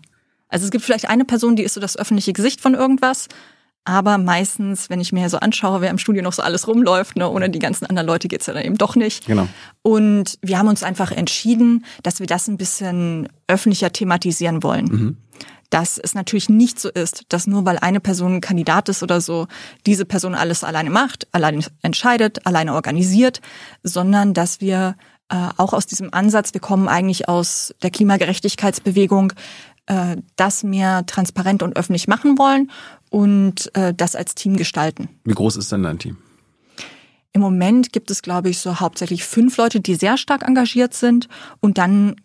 Also 0.49 0.65
es 0.65 0.71
gibt 0.71 0.83
vielleicht 0.85 1.09
eine 1.09 1.25
Person, 1.25 1.55
die 1.55 1.63
ist 1.63 1.73
so 1.73 1.81
das 1.81 1.97
öffentliche 1.97 2.33
Gesicht 2.33 2.61
von 2.61 2.75
irgendwas. 2.75 3.27
Aber 3.87 4.17
meistens, 4.17 4.89
wenn 4.89 4.99
ich 4.99 5.13
mir 5.13 5.29
so 5.29 5.37
anschaue, 5.37 5.79
wer 5.79 5.89
im 5.89 5.97
Studio 5.97 6.21
noch 6.21 6.33
so 6.33 6.41
alles 6.41 6.67
rumläuft, 6.67 7.15
ne, 7.15 7.29
ohne 7.29 7.49
die 7.49 7.59
ganzen 7.59 7.85
anderen 7.85 8.05
Leute 8.05 8.27
geht's 8.27 8.45
ja 8.45 8.53
dann 8.53 8.65
eben 8.65 8.77
doch 8.77 8.97
nicht. 8.97 9.27
Genau. 9.27 9.47
Und 9.81 10.37
wir 10.41 10.59
haben 10.59 10.67
uns 10.67 10.83
einfach 10.83 11.13
entschieden, 11.13 11.85
dass 12.03 12.19
wir 12.19 12.27
das 12.27 12.49
ein 12.49 12.57
bisschen 12.57 13.29
öffentlicher 13.47 13.93
thematisieren 13.93 14.61
wollen. 14.61 14.85
Mhm. 14.85 15.17
Dass 15.69 15.97
es 15.97 16.15
natürlich 16.15 16.49
nicht 16.49 16.81
so 16.81 16.89
ist, 16.89 17.23
dass 17.29 17.47
nur 17.47 17.63
weil 17.63 17.79
eine 17.79 18.01
Person 18.01 18.35
ein 18.35 18.41
Kandidat 18.41 18.89
ist 18.89 19.03
oder 19.03 19.21
so, 19.21 19.47
diese 19.85 20.03
Person 20.03 20.35
alles 20.35 20.65
alleine 20.65 20.89
macht, 20.89 21.25
alleine 21.31 21.63
entscheidet, 21.81 22.45
alleine 22.45 22.73
organisiert, 22.73 23.39
sondern 23.83 24.33
dass 24.33 24.59
wir 24.59 24.97
äh, 25.29 25.47
auch 25.55 25.71
aus 25.71 25.85
diesem 25.85 26.13
Ansatz, 26.13 26.53
wir 26.53 26.59
kommen 26.59 26.89
eigentlich 26.89 27.29
aus 27.29 27.73
der 27.81 27.91
Klimagerechtigkeitsbewegung, 27.91 29.31
äh, 29.85 30.17
das 30.35 30.63
mehr 30.63 31.05
transparent 31.05 31.63
und 31.63 31.77
öffentlich 31.77 32.09
machen 32.09 32.37
wollen 32.37 32.69
und 33.09 33.73
äh, 33.75 33.93
das 33.93 34.15
als 34.15 34.35
Team 34.35 34.57
gestalten. 34.57 35.09
Wie 35.23 35.33
groß 35.33 35.55
ist 35.57 35.71
denn 35.71 35.83
dein 35.83 35.99
Team? 35.99 36.17
Im 37.33 37.41
Moment 37.41 37.93
gibt 37.93 38.09
es, 38.09 38.21
glaube 38.21 38.49
ich, 38.49 38.59
so 38.59 38.79
hauptsächlich 38.79 39.23
fünf 39.23 39.57
Leute, 39.57 39.79
die 39.79 39.95
sehr 39.95 40.17
stark 40.17 40.47
engagiert 40.47 40.93
sind. 40.93 41.27
Und 41.59 41.77
dann 41.77 42.15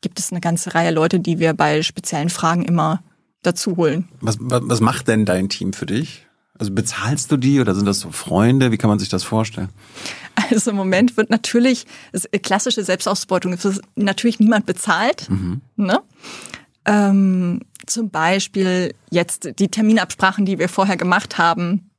gibt 0.00 0.18
es 0.18 0.30
eine 0.30 0.40
ganze 0.40 0.74
Reihe 0.74 0.92
Leute, 0.92 1.18
die 1.18 1.38
wir 1.38 1.54
bei 1.54 1.82
speziellen 1.82 2.30
Fragen 2.30 2.62
immer 2.62 3.02
dazu 3.42 3.76
holen. 3.76 4.08
Was, 4.20 4.36
was, 4.40 4.62
was 4.64 4.80
macht 4.80 5.08
denn 5.08 5.24
dein 5.24 5.48
Team 5.48 5.72
für 5.72 5.86
dich? 5.86 6.26
Also 6.58 6.72
bezahlst 6.72 7.32
du 7.32 7.38
die 7.38 7.58
oder 7.58 7.74
sind 7.74 7.86
das 7.86 8.00
so 8.00 8.10
Freunde? 8.10 8.70
Wie 8.70 8.76
kann 8.76 8.90
man 8.90 8.98
sich 8.98 9.08
das 9.08 9.24
vorstellen? 9.24 9.70
Also 10.50 10.70
im 10.70 10.76
Moment 10.76 11.16
wird 11.16 11.30
natürlich, 11.30 11.86
klassische 12.42 12.84
Selbstausbeutung, 12.84 13.52
es 13.52 13.64
ist 13.64 13.80
natürlich 13.94 14.40
niemand 14.40 14.66
bezahlt. 14.66 15.28
Ne? 15.76 16.00
Ähm, 16.84 17.60
zum 17.90 18.10
Beispiel 18.10 18.94
jetzt 19.10 19.58
die 19.58 19.68
Terminabsprachen, 19.68 20.44
die 20.44 20.58
wir 20.58 20.68
vorher 20.68 20.96
gemacht 20.96 21.38
haben. 21.38 21.90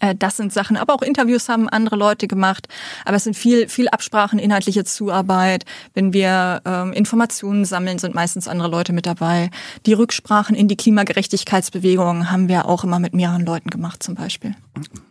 Äh, 0.00 0.14
Das 0.14 0.36
sind 0.36 0.52
Sachen, 0.52 0.76
aber 0.76 0.94
auch 0.94 1.02
Interviews 1.02 1.48
haben 1.48 1.68
andere 1.68 1.96
Leute 1.96 2.28
gemacht. 2.28 2.68
Aber 3.04 3.16
es 3.16 3.24
sind 3.24 3.34
viel, 3.34 3.68
viel 3.68 3.88
Absprachen, 3.88 4.38
inhaltliche 4.38 4.84
Zuarbeit. 4.84 5.64
Wenn 5.94 6.12
wir 6.12 6.62
ähm, 6.64 6.92
Informationen 6.92 7.64
sammeln, 7.64 7.98
sind 7.98 8.14
meistens 8.14 8.48
andere 8.48 8.68
Leute 8.68 8.92
mit 8.92 9.06
dabei. 9.06 9.50
Die 9.86 9.92
Rücksprachen 9.92 10.54
in 10.54 10.68
die 10.68 10.76
Klimagerechtigkeitsbewegung 10.76 12.30
haben 12.30 12.48
wir 12.48 12.66
auch 12.66 12.84
immer 12.84 12.98
mit 12.98 13.14
mehreren 13.14 13.44
Leuten 13.44 13.70
gemacht, 13.70 14.02
zum 14.02 14.14
Beispiel. 14.14 14.54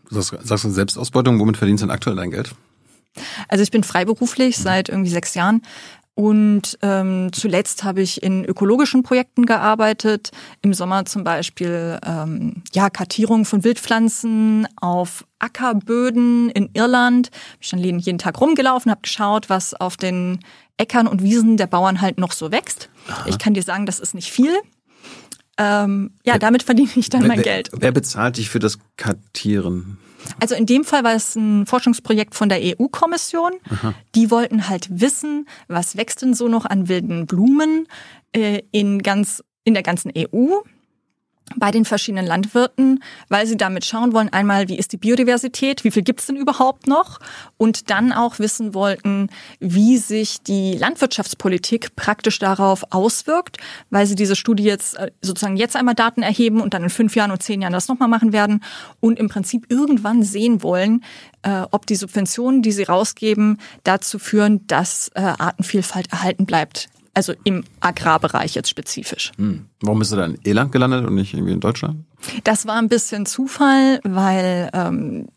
Sagst, 0.09 0.35
sagst 0.43 0.63
du 0.63 0.69
Selbstausbeutung, 0.69 1.39
womit 1.39 1.57
verdienst 1.57 1.83
du 1.83 1.87
denn 1.87 1.93
aktuell 1.93 2.15
dein 2.15 2.31
Geld? 2.31 2.55
Also 3.47 3.63
ich 3.63 3.71
bin 3.71 3.83
freiberuflich 3.83 4.57
seit 4.57 4.89
irgendwie 4.89 5.09
sechs 5.09 5.33
Jahren. 5.33 5.63
Und 6.17 6.79
ähm, 6.81 7.29
zuletzt 7.31 7.83
habe 7.83 8.01
ich 8.01 8.24
in 8.24 8.43
ökologischen 8.43 9.03
Projekten 9.03 9.45
gearbeitet. 9.45 10.31
Im 10.63 10.74
Sommer 10.74 11.05
zum 11.05 11.24
Beispiel 11.24 12.00
ähm, 12.03 12.63
ja 12.74 12.89
Kartierung 12.89 13.45
von 13.45 13.63
Wildpflanzen 13.63 14.67
auf 14.81 15.27
Ackerböden 15.37 16.50
in 16.50 16.72
Irland. 16.74 17.27
Hab 17.27 17.61
ich 17.61 17.70
dann 17.70 18.00
jeden 18.00 18.18
Tag 18.18 18.42
rumgelaufen, 18.42 18.89
habe 18.89 19.01
geschaut, 19.03 19.51
was 19.51 19.75
auf 19.75 19.96
den 19.96 20.39
Äckern 20.77 21.05
und 21.05 21.22
Wiesen 21.22 21.55
der 21.55 21.68
Bauern 21.68 22.01
halt 22.01 22.18
noch 22.18 22.31
so 22.31 22.51
wächst. 22.51 22.89
Ich 23.27 23.37
kann 23.37 23.53
dir 23.53 23.61
sagen, 23.61 23.85
das 23.85 24.00
ist 24.00 24.15
nicht 24.15 24.31
viel. 24.31 24.55
Ähm, 25.59 26.13
ja, 26.24 26.39
damit 26.39 26.63
verdiene 26.63 26.89
ich 26.96 27.09
dann 27.09 27.27
mein 27.27 27.37
wer, 27.37 27.44
Geld. 27.44 27.70
Wer 27.74 27.92
bezahlt 27.92 28.37
dich 28.37 28.50
für 28.50 28.57
das 28.59 28.79
Kartieren? 28.96 30.00
Also 30.40 30.56
in 30.56 30.66
dem 30.66 30.84
Fall 30.84 31.03
war 31.03 31.14
es 31.14 31.36
ein 31.36 31.66
Forschungsprojekt 31.66 32.36
von 32.36 32.50
der 32.50 32.60
EU-Kommission. 32.62 33.53
Die 34.16 34.32
wollten 34.32 34.68
halt 34.68 34.88
wissen, 34.90 35.48
was 35.68 35.98
wächst 35.98 36.22
denn 36.22 36.34
so 36.34 36.48
noch 36.48 36.66
an 36.66 36.88
wilden 36.88 37.25
Blumen 37.25 37.88
äh, 38.34 38.62
in 38.72 39.01
ganz 39.03 39.44
in 39.64 39.74
der 39.74 39.84
ganzen 39.84 40.12
EU 40.18 40.62
bei 41.55 41.72
den 41.72 41.86
verschiedenen 41.86 42.25
Landwirten, 42.25 43.03
weil 43.29 43.48
sie 43.48 43.57
damit 43.57 43.86
schauen 43.86 44.14
wollen, 44.14 44.29
einmal, 44.29 44.68
wie 44.68 44.77
ist 44.77 44.92
die 44.92 44.98
Biodiversität, 44.98 45.83
wie 45.83 45.92
viel 45.92 46.03
gibt's 46.03 46.27
denn 46.27 46.36
überhaupt 46.36 46.88
noch 46.88 47.20
und 47.57 47.90
dann 47.90 48.12
auch 48.12 48.40
wissen 48.40 48.74
wollten, 48.74 49.29
wie 49.60 49.98
sich 49.98 50.42
die 50.42 50.75
Landwirtschaftspolitik 50.75 51.96
praktisch 51.96 52.40
darauf 52.40 52.83
auswirkt, 52.92 53.57
weil 53.90 54.05
sie 54.05 54.16
diese 54.16 54.36
Studie 54.36 54.64
jetzt 54.64 54.98
äh, 54.98 55.12
sozusagen 55.22 55.57
jetzt 55.57 55.75
einmal 55.75 55.96
Daten 55.96 56.22
erheben 56.22 56.62
und 56.62 56.74
dann 56.74 56.83
in 56.83 56.90
fünf 56.90 57.16
Jahren 57.16 57.31
und 57.31 57.42
zehn 57.42 57.62
Jahren 57.62 57.74
das 57.74 57.88
nochmal 57.88 58.10
machen 58.10 58.33
werden 58.33 58.64
und 59.00 59.20
im 59.20 59.29
Prinzip 59.29 59.66
irgendwann 59.70 60.24
sehen 60.24 60.64
wollen, 60.64 61.03
äh, 61.44 61.64
ob 61.72 61.86
die 61.86 61.96
Subventionen, 61.96 62.62
die 62.62 62.72
sie 62.72 62.83
rausgeben, 62.83 63.60
dazu 63.83 64.20
führen, 64.20 64.68
dass 64.68 65.10
äh, 65.16 65.22
Artenvielfalt 65.22 66.12
erhalten 66.12 66.46
bleibt. 66.46 66.90
Also 67.18 67.34
im 67.46 67.64
Agrarbereich 67.80 68.53
jetzt 68.53 68.70
spezifisch. 68.70 69.32
Hm. 69.38 69.66
Warum 69.82 69.98
bist 69.98 70.12
du 70.12 70.18
da 70.18 70.25
in 70.25 70.38
Irland 70.44 70.72
gelandet 70.72 71.03
und 71.03 71.16
nicht 71.16 71.34
irgendwie 71.34 71.53
in 71.53 71.60
Deutschland? 71.60 72.06
Das 72.44 72.68
war 72.68 72.75
ein 72.75 72.90
bisschen 72.90 73.25
Zufall, 73.25 74.00
weil 74.03 74.70
ähm, 74.72 75.27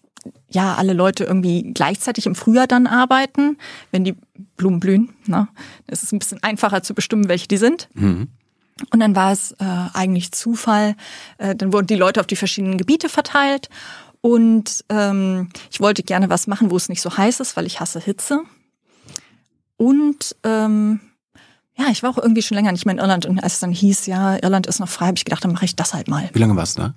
ja 0.50 0.74
alle 0.74 0.92
Leute 0.92 1.24
irgendwie 1.24 1.72
gleichzeitig 1.72 2.26
im 2.26 2.34
Frühjahr 2.34 2.66
dann 2.66 2.86
arbeiten, 2.86 3.56
wenn 3.92 4.04
die 4.04 4.14
Blumen 4.58 4.78
blühen. 4.78 5.14
Ne? 5.24 5.48
Es 5.86 6.02
ist 6.02 6.12
ein 6.12 6.18
bisschen 6.18 6.42
einfacher 6.42 6.82
zu 6.82 6.92
bestimmen, 6.92 7.28
welche 7.28 7.48
die 7.48 7.56
sind. 7.56 7.88
Und 8.92 9.00
dann 9.00 9.16
war 9.16 9.32
es 9.32 9.52
äh, 9.52 9.64
eigentlich 9.94 10.32
Zufall. 10.32 10.96
Äh, 11.38 11.56
dann 11.56 11.72
wurden 11.72 11.86
die 11.86 11.96
Leute 11.96 12.20
auf 12.20 12.26
die 12.26 12.36
verschiedenen 12.36 12.76
Gebiete 12.76 13.08
verteilt. 13.08 13.70
Und 14.20 14.84
ähm, 14.90 15.48
ich 15.70 15.80
wollte 15.80 16.02
gerne 16.02 16.28
was 16.28 16.46
machen, 16.46 16.70
wo 16.70 16.76
es 16.76 16.90
nicht 16.90 17.00
so 17.00 17.16
heiß 17.16 17.40
ist, 17.40 17.56
weil 17.56 17.64
ich 17.64 17.80
hasse 17.80 18.00
Hitze. 18.00 18.42
Und 19.78 20.36
ähm, 20.44 21.00
ja, 21.80 21.88
ich 21.90 22.02
war 22.02 22.10
auch 22.10 22.18
irgendwie 22.18 22.42
schon 22.42 22.56
länger 22.56 22.72
nicht 22.72 22.84
mehr 22.86 22.94
in 22.94 23.00
Irland. 23.00 23.26
Und 23.26 23.40
als 23.42 23.54
es 23.54 23.60
dann 23.60 23.72
hieß, 23.72 24.06
ja, 24.06 24.36
Irland 24.42 24.66
ist 24.66 24.78
noch 24.80 24.88
frei, 24.88 25.06
habe 25.06 25.16
ich 25.16 25.24
gedacht, 25.24 25.44
dann 25.44 25.52
mache 25.52 25.64
ich 25.64 25.76
das 25.76 25.94
halt 25.94 26.08
mal. 26.08 26.28
Wie 26.32 26.38
lange 26.38 26.56
warst 26.56 26.78
du 26.78 26.82
da? 26.82 26.94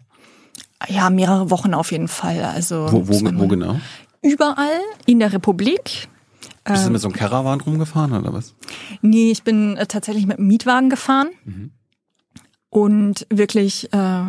Ja, 0.87 1.09
mehrere 1.09 1.49
Wochen 1.49 1.73
auf 1.73 1.91
jeden 1.91 2.07
Fall. 2.09 2.43
Also 2.43 2.87
Wo, 2.91 3.07
wo, 3.07 3.21
wo 3.39 3.47
genau? 3.47 3.79
Überall 4.21 4.79
in 5.05 5.19
der 5.19 5.31
Republik. 5.33 6.09
Bist 6.65 6.83
du 6.83 6.87
Ähm. 6.87 6.93
mit 6.93 7.01
so 7.01 7.07
einem 7.07 7.15
Caravan 7.15 7.61
rumgefahren 7.61 8.13
oder 8.13 8.33
was? 8.33 8.53
Nee, 9.01 9.31
ich 9.31 9.43
bin 9.43 9.75
äh, 9.77 9.85
tatsächlich 9.85 10.25
mit 10.25 10.37
einem 10.39 10.47
Mietwagen 10.47 10.89
gefahren 10.89 11.27
und 12.69 13.27
wirklich, 13.29 13.91
äh, 13.93 14.23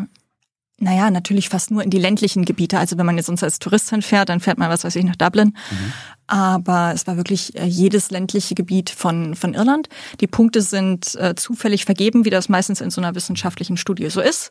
naja, 0.79 1.11
natürlich 1.11 1.49
fast 1.49 1.71
nur 1.71 1.83
in 1.83 1.91
die 1.91 1.99
ländlichen 1.99 2.45
Gebiete. 2.45 2.79
Also 2.79 2.99
wenn 2.99 3.07
man 3.07 3.17
jetzt 3.17 3.27
sonst 3.27 3.45
als 3.45 3.59
Tourist 3.59 3.91
hinfährt, 3.91 4.29
dann 4.29 4.41
fährt 4.41 4.59
man, 4.59 4.71
was 4.71 4.85
weiß 4.85 4.97
ich, 4.97 5.05
nach 5.05 5.17
Dublin. 5.17 5.57
Aber 6.27 6.93
es 6.95 7.07
war 7.07 7.17
wirklich 7.17 7.57
äh, 7.57 7.65
jedes 7.65 8.11
ländliche 8.11 8.55
Gebiet 8.55 8.91
von, 8.91 9.35
von 9.35 9.55
Irland. 9.55 9.89
Die 10.21 10.27
Punkte 10.27 10.63
sind 10.63 11.15
äh, 11.17 11.35
zufällig 11.37 11.85
vergeben, 11.85 12.25
wie 12.25 12.31
das 12.31 12.49
meistens 12.49 12.81
in 12.81 12.91
so 12.91 13.01
einer 13.01 13.15
wissenschaftlichen 13.15 13.77
Studie 13.77 14.11
so 14.11 14.21
ist. 14.21 14.51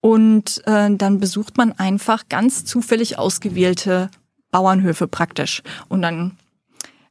Und 0.00 0.62
äh, 0.66 0.90
dann 0.94 1.20
besucht 1.20 1.56
man 1.56 1.72
einfach 1.72 2.28
ganz 2.28 2.64
zufällig 2.64 3.18
ausgewählte 3.18 4.10
Bauernhöfe 4.50 5.06
praktisch. 5.06 5.62
Und 5.88 6.02
dann 6.02 6.36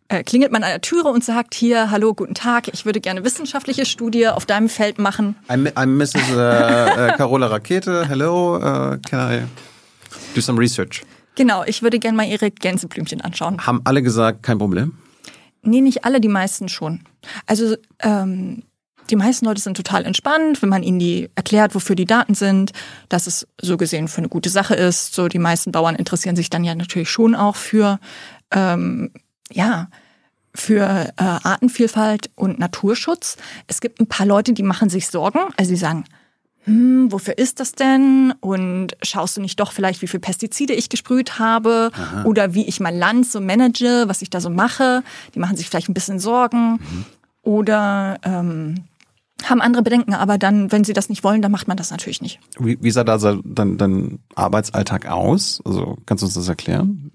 äh, 0.08 0.24
klingelt 0.24 0.52
man 0.52 0.64
an 0.64 0.70
der 0.70 0.82
Türe 0.82 1.10
und 1.10 1.24
sagt 1.24 1.54
hier, 1.54 1.90
hallo, 1.92 2.14
guten 2.14 2.36
Tag, 2.36 2.68
ich 2.74 2.86
würde 2.86 3.02
gerne 3.02 3.24
wissenschaftliche 3.24 3.86
Studie 3.86 4.28
auf 4.28 4.46
deinem 4.46 4.70
Feld 4.70 5.00
machen. 5.00 5.36
I'm, 5.50 5.72
I'm 5.74 5.88
Mrs. 5.88 6.16
Äh, 6.32 7.10
äh, 7.10 7.18
Carola 7.18 7.48
Rakete. 7.48 8.08
Hello. 8.08 8.58
Uh, 8.58 8.98
can 9.08 9.20
I 9.20 9.42
do 10.36 10.42
some 10.42 10.60
research? 10.60 11.04
Genau, 11.36 11.64
ich 11.66 11.82
würde 11.82 12.00
gerne 12.00 12.16
mal 12.16 12.28
Ihre 12.28 12.52
Gänseblümchen 12.52 13.22
anschauen. 13.22 13.66
Haben 13.66 13.82
alle 13.84 14.02
gesagt, 14.02 14.44
kein 14.44 14.58
Problem? 14.58 14.94
Nee, 15.64 15.82
nicht 15.82 16.06
alle, 16.06 16.22
die 16.22 16.28
meisten 16.28 16.70
schon. 16.70 17.02
Also 17.48 17.76
ähm, 18.00 18.64
die 19.10 19.16
meisten 19.16 19.46
Leute 19.46 19.62
sind 19.62 19.76
total 19.76 20.06
entspannt, 20.06 20.62
wenn 20.62 20.70
man 20.70 20.84
ihnen 20.84 21.00
die 21.00 21.30
erklärt, 21.36 21.76
wofür 21.76 21.96
die 21.96 22.06
Daten 22.06 22.36
sind, 22.36 22.72
dass 23.10 23.28
es 23.28 23.48
so 23.62 23.78
gesehen 23.78 24.08
für 24.08 24.20
eine 24.20 24.30
gute 24.30 24.50
Sache 24.50 24.76
ist. 24.76 25.14
So 25.14 25.28
die 25.28 25.40
meisten 25.40 25.72
Bauern 25.72 25.96
interessieren 25.96 26.36
sich 26.36 26.50
dann 26.50 26.64
ja 26.64 26.76
natürlich 26.76 27.10
schon 27.10 27.36
auch 27.36 27.56
für 27.56 28.00
ähm, 28.52 29.12
ja 29.52 29.90
für 30.54 31.12
äh, 31.18 31.24
Artenvielfalt 31.24 32.30
und 32.36 32.60
Naturschutz. 32.60 33.38
Es 33.68 33.82
gibt 33.82 34.00
ein 34.00 34.08
paar 34.08 34.26
Leute, 34.26 34.54
die 34.54 34.64
machen 34.64 34.90
sich 34.90 35.08
Sorgen, 35.08 35.40
also 35.58 35.70
sie 35.70 35.76
sagen, 35.76 36.06
hm, 36.66 37.12
wofür 37.12 37.38
ist 37.38 37.60
das 37.60 37.74
denn? 37.74 38.34
Und 38.40 38.98
schaust 39.04 39.38
du 39.38 39.42
nicht 39.42 39.60
doch 39.60 39.72
vielleicht, 39.72 40.02
wie 40.02 40.08
viel 40.08 40.20
Pestizide 40.20 40.74
ich 40.74 40.90
gesprüht 40.90 41.38
habe 41.38 41.92
oder 42.24 42.54
wie 42.54 42.66
ich 42.68 42.80
mein 42.80 42.98
Land 42.98 43.28
so 43.28 43.40
manage, 43.40 44.06
was 44.08 44.22
ich 44.22 44.32
da 44.32 44.42
so 44.42 44.50
mache? 44.50 45.04
Die 45.36 45.40
machen 45.40 45.58
sich 45.58 45.70
vielleicht 45.70 45.90
ein 45.90 45.94
bisschen 45.94 46.20
Sorgen 46.20 46.80
oder 47.44 48.18
ähm, 48.24 48.86
haben 49.44 49.62
andere 49.62 49.84
Bedenken. 49.84 50.16
Aber 50.16 50.40
dann, 50.40 50.72
wenn 50.72 50.84
sie 50.84 50.94
das 50.94 51.08
nicht 51.08 51.24
wollen, 51.24 51.44
dann 51.44 51.52
macht 51.52 51.68
man 51.68 51.78
das 51.78 51.92
natürlich 51.92 52.22
nicht. 52.22 52.40
Wie, 52.58 52.80
wie 52.82 52.92
sah 52.92 53.04
da 53.04 53.18
dein, 53.44 53.78
dein 53.78 54.20
Arbeitsalltag 54.34 55.06
aus? 55.06 55.62
Also 55.66 55.98
kannst 56.08 56.24
du 56.24 56.26
uns 56.26 56.34
das 56.34 56.48
erklären? 56.48 57.12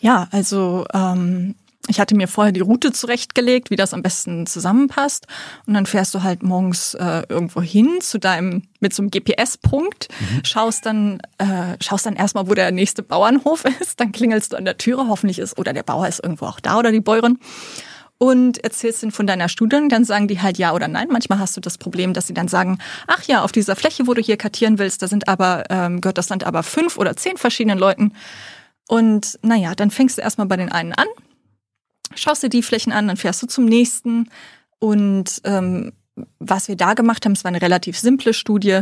Ja, 0.00 0.28
also 0.30 0.84
ähm, 0.92 1.54
ich 1.88 1.98
hatte 1.98 2.14
mir 2.14 2.28
vorher 2.28 2.52
die 2.52 2.60
Route 2.60 2.92
zurechtgelegt, 2.92 3.70
wie 3.70 3.76
das 3.76 3.94
am 3.94 4.02
besten 4.02 4.46
zusammenpasst. 4.46 5.26
Und 5.66 5.74
dann 5.74 5.86
fährst 5.86 6.14
du 6.14 6.22
halt 6.22 6.42
morgens 6.42 6.94
äh, 6.94 7.22
irgendwo 7.28 7.62
hin 7.62 8.00
zu 8.00 8.18
deinem, 8.18 8.62
mit 8.80 8.94
so 8.94 9.02
einem 9.02 9.10
GPS-Punkt, 9.10 10.08
schaust 10.44 10.84
dann, 10.84 11.20
äh, 11.38 11.76
schaust 11.80 12.06
dann 12.06 12.14
erstmal, 12.14 12.48
wo 12.48 12.54
der 12.54 12.70
nächste 12.70 13.02
Bauernhof 13.02 13.64
ist, 13.80 14.00
dann 14.00 14.12
klingelst 14.12 14.52
du 14.52 14.56
an 14.56 14.66
der 14.66 14.76
Türe, 14.76 15.08
hoffentlich 15.08 15.38
ist, 15.38 15.58
oder 15.58 15.72
der 15.72 15.82
Bauer 15.82 16.06
ist 16.06 16.22
irgendwo 16.22 16.46
auch 16.46 16.60
da 16.60 16.78
oder 16.78 16.92
die 16.92 17.00
Bäuerin. 17.00 17.38
Und 18.20 18.58
erzählst 18.64 19.04
ihnen 19.04 19.12
von 19.12 19.28
deiner 19.28 19.48
Studie, 19.48 19.86
dann 19.88 20.04
sagen 20.04 20.26
die 20.26 20.42
halt 20.42 20.58
ja 20.58 20.74
oder 20.74 20.88
nein. 20.88 21.06
Manchmal 21.08 21.38
hast 21.38 21.56
du 21.56 21.60
das 21.60 21.78
Problem, 21.78 22.14
dass 22.14 22.26
sie 22.26 22.34
dann 22.34 22.48
sagen, 22.48 22.78
ach 23.06 23.22
ja, 23.22 23.44
auf 23.44 23.52
dieser 23.52 23.76
Fläche, 23.76 24.08
wo 24.08 24.14
du 24.14 24.20
hier 24.20 24.36
kartieren 24.36 24.80
willst, 24.80 25.02
da 25.02 25.06
sind 25.06 25.28
aber, 25.28 25.64
ähm, 25.70 26.00
gehört 26.00 26.18
das 26.18 26.28
Land 26.28 26.42
aber 26.42 26.64
fünf 26.64 26.98
oder 26.98 27.16
zehn 27.16 27.36
verschiedenen 27.36 27.78
Leuten. 27.78 28.12
Und 28.88 29.38
naja, 29.42 29.74
dann 29.74 29.90
fängst 29.92 30.18
du 30.18 30.22
erstmal 30.22 30.48
bei 30.48 30.56
den 30.56 30.72
einen 30.72 30.92
an, 30.92 31.06
schaust 32.14 32.42
dir 32.42 32.48
die 32.48 32.62
Flächen 32.62 32.92
an, 32.92 33.06
dann 33.06 33.16
fährst 33.16 33.42
du 33.42 33.46
zum 33.46 33.66
nächsten. 33.66 34.30
Und 34.80 35.40
ähm, 35.44 35.92
was 36.40 36.68
wir 36.68 36.76
da 36.76 36.94
gemacht 36.94 37.24
haben, 37.24 37.32
es 37.32 37.44
war 37.44 37.50
eine 37.50 37.62
relativ 37.62 37.98
simple 37.98 38.34
Studie, 38.34 38.80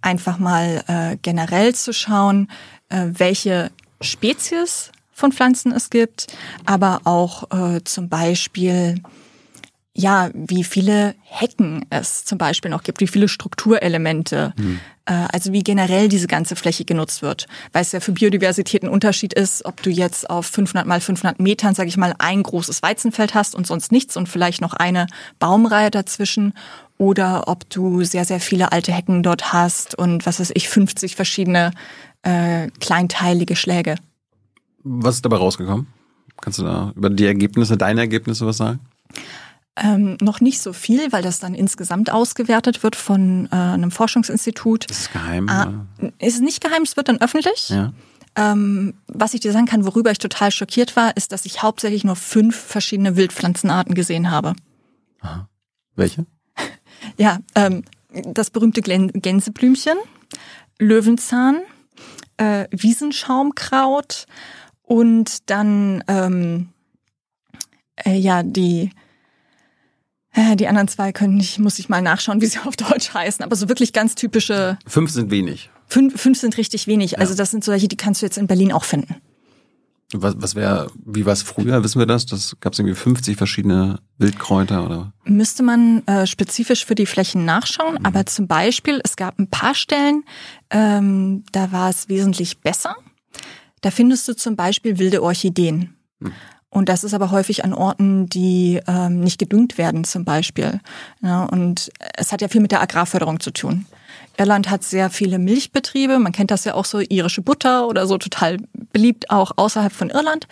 einfach 0.00 0.38
mal 0.38 0.84
äh, 0.86 1.16
generell 1.20 1.74
zu 1.74 1.92
schauen, 1.92 2.48
äh, 2.88 3.08
welche 3.10 3.70
Spezies 4.00 4.92
von 5.12 5.32
Pflanzen 5.32 5.72
es 5.72 5.90
gibt, 5.90 6.28
aber 6.64 7.00
auch 7.04 7.50
äh, 7.50 7.82
zum 7.82 8.08
Beispiel 8.08 9.02
ja, 9.94 10.30
wie 10.32 10.62
viele 10.62 11.14
Hecken 11.22 11.84
es 11.90 12.24
zum 12.24 12.38
Beispiel 12.38 12.70
noch 12.70 12.84
gibt, 12.84 13.00
wie 13.00 13.08
viele 13.08 13.26
Strukturelemente, 13.28 14.54
äh, 15.06 15.12
also 15.32 15.52
wie 15.52 15.64
generell 15.64 16.08
diese 16.08 16.28
ganze 16.28 16.54
Fläche 16.54 16.84
genutzt 16.84 17.20
wird. 17.20 17.46
Weil 17.72 17.82
es 17.82 17.90
ja 17.92 17.98
für 17.98 18.12
Biodiversität 18.12 18.84
ein 18.84 18.90
Unterschied 18.90 19.32
ist, 19.32 19.64
ob 19.64 19.82
du 19.82 19.90
jetzt 19.90 20.30
auf 20.30 20.46
500 20.46 20.86
mal 20.86 21.00
500 21.00 21.40
Metern, 21.40 21.74
sage 21.74 21.88
ich 21.88 21.96
mal, 21.96 22.14
ein 22.18 22.42
großes 22.42 22.82
Weizenfeld 22.82 23.34
hast 23.34 23.56
und 23.56 23.66
sonst 23.66 23.90
nichts 23.90 24.16
und 24.16 24.28
vielleicht 24.28 24.60
noch 24.60 24.74
eine 24.74 25.08
Baumreihe 25.40 25.90
dazwischen 25.90 26.52
oder 26.96 27.48
ob 27.48 27.68
du 27.70 28.04
sehr, 28.04 28.24
sehr 28.24 28.40
viele 28.40 28.72
alte 28.72 28.92
Hecken 28.92 29.22
dort 29.22 29.52
hast 29.52 29.96
und 29.96 30.26
was 30.26 30.38
weiß 30.38 30.52
ich, 30.54 30.68
50 30.68 31.16
verschiedene 31.16 31.72
äh, 32.22 32.68
kleinteilige 32.80 33.56
Schläge. 33.56 33.96
Was 34.84 35.16
ist 35.16 35.24
dabei 35.24 35.36
rausgekommen? 35.36 35.86
Kannst 36.40 36.60
du 36.60 36.64
da 36.64 36.92
über 36.94 37.10
die 37.10 37.26
Ergebnisse, 37.26 37.76
deine 37.76 38.02
Ergebnisse 38.02 38.46
was 38.46 38.58
sagen? 38.58 38.80
Ähm, 39.80 40.16
noch 40.20 40.40
nicht 40.40 40.60
so 40.60 40.72
viel, 40.72 41.12
weil 41.12 41.22
das 41.22 41.38
dann 41.38 41.54
insgesamt 41.54 42.10
ausgewertet 42.10 42.82
wird 42.82 42.96
von 42.96 43.48
äh, 43.52 43.54
einem 43.54 43.92
Forschungsinstitut. 43.92 44.90
Ist 44.90 45.12
geheim. 45.12 45.48
Ah, 45.48 45.86
ist 46.18 46.40
nicht 46.40 46.62
geheim, 46.62 46.82
es 46.82 46.96
wird 46.96 47.08
dann 47.08 47.20
öffentlich. 47.20 47.68
Ja. 47.68 47.92
Ähm, 48.34 48.94
was 49.06 49.34
ich 49.34 49.40
dir 49.40 49.52
sagen 49.52 49.66
kann, 49.66 49.84
worüber 49.84 50.10
ich 50.10 50.18
total 50.18 50.50
schockiert 50.50 50.96
war, 50.96 51.16
ist, 51.16 51.32
dass 51.32 51.44
ich 51.44 51.62
hauptsächlich 51.62 52.04
nur 52.04 52.16
fünf 52.16 52.56
verschiedene 52.56 53.16
Wildpflanzenarten 53.16 53.94
gesehen 53.94 54.30
habe. 54.30 54.54
Welche? 55.96 56.26
Ja, 57.16 57.38
ähm, 57.54 57.84
das 58.10 58.50
berühmte 58.50 58.82
Gänseblümchen, 58.82 59.96
Löwenzahn, 60.80 61.60
äh, 62.38 62.66
Wiesenschaumkraut 62.72 64.26
und 64.82 65.48
dann 65.48 66.02
ähm, 66.08 66.70
äh, 68.04 68.16
ja 68.16 68.42
die 68.42 68.90
äh, 70.38 70.56
die 70.56 70.68
anderen 70.68 70.88
zwei 70.88 71.12
können 71.12 71.40
ich 71.40 71.58
muss 71.58 71.78
ich 71.78 71.88
mal 71.88 72.00
nachschauen, 72.02 72.40
wie 72.40 72.46
sie 72.46 72.58
auf 72.64 72.76
Deutsch 72.76 73.12
heißen, 73.12 73.44
aber 73.44 73.56
so 73.56 73.68
wirklich 73.68 73.92
ganz 73.92 74.14
typische 74.14 74.78
Fünf 74.86 75.10
sind 75.10 75.30
wenig. 75.30 75.70
fünf, 75.86 76.20
fünf 76.20 76.38
sind 76.38 76.56
richtig 76.56 76.86
wenig. 76.86 77.18
Also 77.18 77.34
das 77.34 77.50
sind 77.50 77.64
solche, 77.64 77.88
die 77.88 77.96
kannst 77.96 78.22
du 78.22 78.26
jetzt 78.26 78.38
in 78.38 78.46
Berlin 78.46 78.72
auch 78.72 78.84
finden. 78.84 79.16
Was, 80.12 80.36
was 80.38 80.54
wäre, 80.54 80.90
wie 81.04 81.26
war 81.26 81.34
es 81.34 81.42
früher? 81.42 81.84
Wissen 81.84 81.98
wir 81.98 82.06
das? 82.06 82.24
Das 82.24 82.56
gab 82.60 82.72
es 82.72 82.78
irgendwie 82.78 82.94
50 82.94 83.36
verschiedene 83.36 83.98
Wildkräuter 84.16 84.86
oder? 84.86 85.12
Müsste 85.24 85.62
man 85.62 86.06
äh, 86.06 86.26
spezifisch 86.26 86.86
für 86.86 86.94
die 86.94 87.04
Flächen 87.04 87.44
nachschauen, 87.44 88.02
aber 88.06 88.24
zum 88.24 88.46
Beispiel, 88.46 89.02
es 89.04 89.16
gab 89.16 89.38
ein 89.38 89.50
paar 89.50 89.74
Stellen, 89.74 90.24
ähm, 90.70 91.44
da 91.52 91.72
war 91.72 91.90
es 91.90 92.08
wesentlich 92.08 92.60
besser. 92.60 92.96
Da 93.82 93.90
findest 93.90 94.26
du 94.28 94.34
zum 94.34 94.56
Beispiel 94.56 94.98
wilde 94.98 95.22
Orchideen. 95.22 95.94
Und 96.70 96.88
das 96.88 97.02
ist 97.02 97.14
aber 97.14 97.30
häufig 97.30 97.64
an 97.64 97.72
Orten, 97.72 98.28
die 98.28 98.80
ähm, 98.86 99.20
nicht 99.20 99.38
gedüngt 99.38 99.78
werden 99.78 100.04
zum 100.04 100.24
Beispiel. 100.24 100.80
Ja, 101.22 101.44
und 101.44 101.90
es 102.14 102.30
hat 102.30 102.42
ja 102.42 102.48
viel 102.48 102.60
mit 102.60 102.72
der 102.72 102.82
Agrarförderung 102.82 103.40
zu 103.40 103.50
tun. 103.50 103.86
Irland 104.36 104.68
hat 104.70 104.84
sehr 104.84 105.08
viele 105.10 105.38
Milchbetriebe. 105.38 106.18
Man 106.18 106.32
kennt 106.32 106.50
das 106.50 106.64
ja 106.64 106.74
auch 106.74 106.84
so, 106.84 107.00
irische 107.00 107.42
Butter 107.42 107.88
oder 107.88 108.06
so, 108.06 108.18
total 108.18 108.58
beliebt 108.92 109.30
auch 109.30 109.52
außerhalb 109.56 109.92
von 109.92 110.10
Irland. 110.10 110.46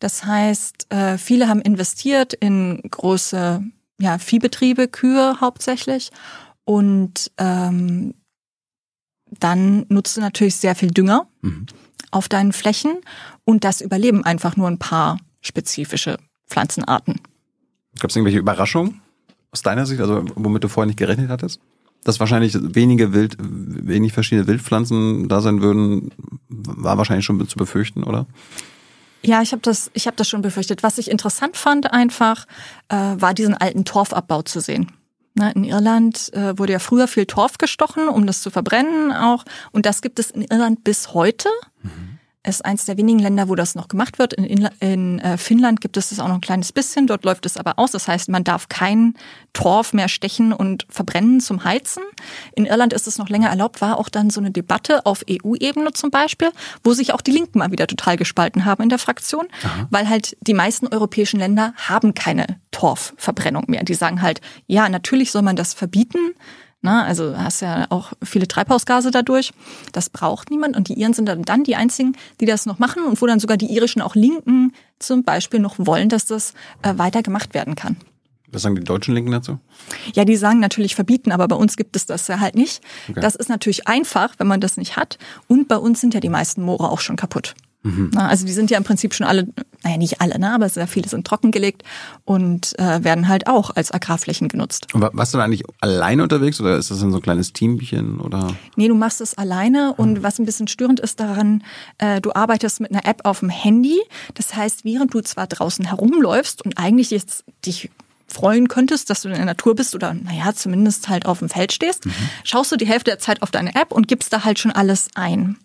Das 0.00 0.24
heißt, 0.24 0.92
äh, 0.92 1.16
viele 1.16 1.48
haben 1.48 1.62
investiert 1.62 2.34
in 2.34 2.82
große 2.90 3.62
ja, 4.00 4.18
Viehbetriebe, 4.18 4.88
Kühe 4.88 5.40
hauptsächlich. 5.40 6.10
Und 6.64 7.32
ähm, 7.38 8.14
dann 9.30 9.86
nutzt 9.88 10.16
du 10.16 10.20
natürlich 10.20 10.56
sehr 10.56 10.74
viel 10.74 10.90
Dünger 10.90 11.26
auf 12.10 12.28
deinen 12.28 12.52
Flächen 12.52 12.98
und 13.44 13.64
das 13.64 13.80
überleben 13.80 14.24
einfach 14.24 14.56
nur 14.56 14.68
ein 14.68 14.78
paar 14.78 15.18
spezifische 15.44 16.18
Pflanzenarten. 16.48 17.20
Gab 17.98 18.10
es 18.10 18.16
irgendwelche 18.16 18.38
Überraschungen 18.38 19.00
aus 19.52 19.62
deiner 19.62 19.86
Sicht, 19.86 20.00
also 20.00 20.24
womit 20.34 20.64
du 20.64 20.68
vorher 20.68 20.86
nicht 20.86 20.98
gerechnet 20.98 21.30
hattest? 21.30 21.60
Dass 22.02 22.20
wahrscheinlich 22.20 22.54
wenige 22.60 23.14
Wild, 23.14 23.36
wenig 23.38 24.12
verschiedene 24.12 24.46
Wildpflanzen 24.46 25.28
da 25.28 25.40
sein 25.40 25.62
würden, 25.62 26.10
war 26.48 26.98
wahrscheinlich 26.98 27.24
schon 27.24 27.48
zu 27.48 27.56
befürchten, 27.56 28.02
oder? 28.02 28.26
Ja, 29.22 29.40
ich 29.40 29.52
habe 29.52 29.62
das, 29.62 29.90
ich 29.94 30.06
habe 30.06 30.16
das 30.16 30.28
schon 30.28 30.42
befürchtet. 30.42 30.82
Was 30.82 30.98
ich 30.98 31.10
interessant 31.10 31.56
fand 31.56 31.92
einfach, 31.92 32.46
äh, 32.88 32.96
war 32.96 33.32
diesen 33.32 33.54
alten 33.54 33.86
Torfabbau 33.86 34.42
zu 34.42 34.60
sehen. 34.60 34.92
Ne, 35.36 35.50
in 35.54 35.64
Irland 35.64 36.32
äh, 36.34 36.56
wurde 36.58 36.74
ja 36.74 36.78
früher 36.78 37.08
viel 37.08 37.26
Torf 37.26 37.58
gestochen, 37.58 38.08
um 38.08 38.26
das 38.26 38.40
zu 38.40 38.50
verbrennen 38.50 39.12
auch. 39.12 39.44
Und 39.72 39.86
das 39.86 40.02
gibt 40.02 40.18
es 40.18 40.30
in 40.30 40.42
Irland 40.42 40.84
bis 40.84 41.14
heute. 41.14 41.48
Es 41.82 42.13
ist 42.46 42.64
eins 42.64 42.84
der 42.84 42.96
wenigen 42.96 43.18
Länder, 43.18 43.48
wo 43.48 43.54
das 43.54 43.74
noch 43.74 43.88
gemacht 43.88 44.18
wird. 44.18 44.34
In, 44.34 44.44
Inla 44.44 44.70
in 44.80 45.18
äh, 45.20 45.38
Finnland 45.38 45.80
gibt 45.80 45.96
es 45.96 46.10
das 46.10 46.20
auch 46.20 46.28
noch 46.28 46.36
ein 46.36 46.40
kleines 46.40 46.72
bisschen. 46.72 47.06
Dort 47.06 47.24
läuft 47.24 47.46
es 47.46 47.56
aber 47.56 47.78
aus. 47.78 47.92
Das 47.92 48.06
heißt, 48.06 48.28
man 48.28 48.44
darf 48.44 48.68
kein 48.68 49.14
Torf 49.52 49.92
mehr 49.92 50.08
stechen 50.08 50.52
und 50.52 50.86
verbrennen 50.90 51.40
zum 51.40 51.64
Heizen. 51.64 52.02
In 52.54 52.66
Irland 52.66 52.92
ist 52.92 53.06
es 53.06 53.18
noch 53.18 53.28
länger 53.28 53.48
erlaubt. 53.48 53.80
War 53.80 53.98
auch 53.98 54.08
dann 54.08 54.30
so 54.30 54.40
eine 54.40 54.50
Debatte 54.50 55.06
auf 55.06 55.24
EU-Ebene 55.28 55.92
zum 55.92 56.10
Beispiel, 56.10 56.50
wo 56.82 56.92
sich 56.92 57.14
auch 57.14 57.20
die 57.20 57.30
Linken 57.30 57.58
mal 57.58 57.70
wieder 57.70 57.86
total 57.86 58.16
gespalten 58.16 58.64
haben 58.64 58.82
in 58.82 58.88
der 58.88 58.98
Fraktion, 58.98 59.46
weil 59.90 60.08
halt 60.08 60.36
die 60.40 60.54
meisten 60.54 60.86
europäischen 60.88 61.38
Länder 61.38 61.72
haben 61.76 62.14
keine 62.14 62.46
Torfverbrennung 62.70 63.64
mehr. 63.68 63.84
Die 63.84 63.94
sagen 63.94 64.20
halt, 64.20 64.40
ja, 64.66 64.88
natürlich 64.88 65.30
soll 65.30 65.42
man 65.42 65.56
das 65.56 65.74
verbieten. 65.74 66.18
Na, 66.84 67.02
also 67.06 67.34
hast 67.34 67.62
ja 67.62 67.86
auch 67.88 68.12
viele 68.22 68.46
Treibhausgase 68.46 69.10
dadurch. 69.10 69.54
Das 69.92 70.10
braucht 70.10 70.50
niemand. 70.50 70.76
Und 70.76 70.88
die 70.88 71.00
Iren 71.00 71.14
sind 71.14 71.26
dann 71.26 71.64
die 71.64 71.76
einzigen, 71.76 72.14
die 72.42 72.44
das 72.44 72.66
noch 72.66 72.78
machen 72.78 73.04
und 73.04 73.22
wo 73.22 73.26
dann 73.26 73.40
sogar 73.40 73.56
die 73.56 73.74
irischen 73.74 74.02
auch 74.02 74.14
Linken 74.14 74.74
zum 74.98 75.24
Beispiel 75.24 75.60
noch 75.60 75.76
wollen, 75.78 76.10
dass 76.10 76.26
das 76.26 76.52
äh, 76.82 76.92
weiter 76.98 77.22
gemacht 77.22 77.54
werden 77.54 77.74
kann. 77.74 77.96
Was 78.48 78.60
sagen 78.60 78.76
die 78.76 78.84
deutschen 78.84 79.14
Linken 79.14 79.30
dazu? 79.30 79.58
Ja, 80.12 80.26
die 80.26 80.36
sagen 80.36 80.60
natürlich 80.60 80.94
verbieten, 80.94 81.32
aber 81.32 81.48
bei 81.48 81.56
uns 81.56 81.78
gibt 81.78 81.96
es 81.96 82.04
das 82.04 82.28
ja 82.28 82.38
halt 82.38 82.54
nicht. 82.54 82.82
Okay. 83.08 83.18
Das 83.18 83.34
ist 83.34 83.48
natürlich 83.48 83.88
einfach, 83.88 84.34
wenn 84.36 84.46
man 84.46 84.60
das 84.60 84.76
nicht 84.76 84.94
hat. 84.94 85.16
Und 85.48 85.68
bei 85.68 85.78
uns 85.78 86.02
sind 86.02 86.12
ja 86.12 86.20
die 86.20 86.28
meisten 86.28 86.62
Moore 86.62 86.90
auch 86.90 87.00
schon 87.00 87.16
kaputt. 87.16 87.54
Na, 87.86 88.28
also 88.28 88.46
die 88.46 88.52
sind 88.52 88.70
ja 88.70 88.78
im 88.78 88.84
Prinzip 88.84 89.12
schon 89.12 89.26
alle, 89.26 89.46
naja 89.82 89.98
nicht 89.98 90.22
alle, 90.22 90.38
ne, 90.38 90.54
aber 90.54 90.68
sehr 90.70 90.86
viele 90.86 91.06
sind 91.08 91.26
trockengelegt 91.26 91.82
und 92.24 92.78
äh, 92.78 93.04
werden 93.04 93.28
halt 93.28 93.46
auch 93.46 93.76
als 93.76 93.92
Agrarflächen 93.92 94.48
genutzt. 94.48 94.86
Und 94.94 95.02
wa- 95.02 95.10
warst 95.12 95.34
du 95.34 95.38
da 95.38 95.44
eigentlich 95.44 95.64
alleine 95.80 96.22
unterwegs 96.22 96.58
oder 96.60 96.78
ist 96.78 96.90
das 96.90 97.02
in 97.02 97.10
so 97.10 97.18
ein 97.18 97.22
kleines 97.22 97.52
Teamchen 97.52 98.20
oder? 98.20 98.56
Nee, 98.76 98.88
du 98.88 98.94
machst 98.94 99.20
es 99.20 99.36
alleine 99.36 99.92
und 99.94 100.22
was 100.22 100.38
ein 100.38 100.46
bisschen 100.46 100.66
störend 100.66 100.98
ist 101.00 101.20
daran, 101.20 101.62
äh, 101.98 102.22
du 102.22 102.32
arbeitest 102.32 102.80
mit 102.80 102.90
einer 102.90 103.04
App 103.04 103.20
auf 103.24 103.40
dem 103.40 103.50
Handy. 103.50 104.00
Das 104.32 104.54
heißt, 104.56 104.84
während 104.86 105.12
du 105.12 105.20
zwar 105.20 105.46
draußen 105.46 105.84
herumläufst 105.84 106.64
und 106.64 106.78
eigentlich 106.78 107.10
jetzt 107.10 107.44
dich 107.66 107.90
freuen 108.26 108.68
könntest, 108.68 109.10
dass 109.10 109.20
du 109.20 109.28
in 109.28 109.34
der 109.34 109.44
Natur 109.44 109.74
bist 109.76 109.94
oder 109.94 110.14
naja, 110.14 110.54
zumindest 110.54 111.08
halt 111.10 111.26
auf 111.26 111.40
dem 111.40 111.50
Feld 111.50 111.72
stehst, 111.72 112.04
schaust 112.42 112.72
du 112.72 112.76
die 112.76 112.86
Hälfte 112.86 113.10
der 113.10 113.18
Zeit 113.18 113.42
auf 113.42 113.50
deine 113.50 113.74
App 113.74 113.92
und 113.92 114.08
gibst 114.08 114.32
da 114.32 114.44
halt 114.44 114.58
schon 114.58 114.72
alles 114.72 115.08
ein. 115.14 115.58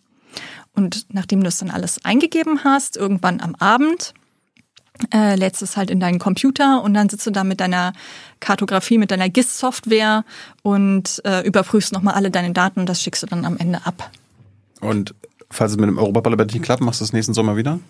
Und 0.79 1.07
nachdem 1.09 1.41
du 1.41 1.49
es 1.49 1.57
dann 1.57 1.71
alles 1.71 2.05
eingegeben 2.05 2.63
hast, 2.63 2.95
irgendwann 2.95 3.41
am 3.41 3.53
Abend, 3.55 4.13
äh, 5.13 5.35
lädst 5.35 5.61
es 5.61 5.75
halt 5.75 5.89
in 5.89 5.99
deinen 5.99 6.19
Computer 6.19 6.81
und 6.81 6.93
dann 6.93 7.09
sitzt 7.09 7.27
du 7.27 7.31
da 7.31 7.43
mit 7.43 7.59
deiner 7.59 7.91
Kartografie, 8.39 8.97
mit 8.97 9.11
deiner 9.11 9.27
GIS-Software 9.27 10.23
und 10.63 11.21
äh, 11.25 11.45
überprüfst 11.45 11.91
nochmal 11.91 12.13
alle 12.13 12.31
deine 12.31 12.53
Daten 12.53 12.79
und 12.79 12.85
das 12.87 13.01
schickst 13.01 13.23
du 13.23 13.27
dann 13.27 13.43
am 13.43 13.57
Ende 13.57 13.85
ab. 13.85 14.09
Und 14.79 15.13
falls 15.51 15.71
es 15.71 15.77
mit 15.77 15.89
dem 15.89 15.97
Europaparlament 15.97 16.53
nicht 16.53 16.63
klappt, 16.63 16.81
machst 16.81 17.01
du 17.01 17.03
es 17.03 17.11
nächsten 17.11 17.33
Sommer 17.33 17.57
wieder? 17.57 17.81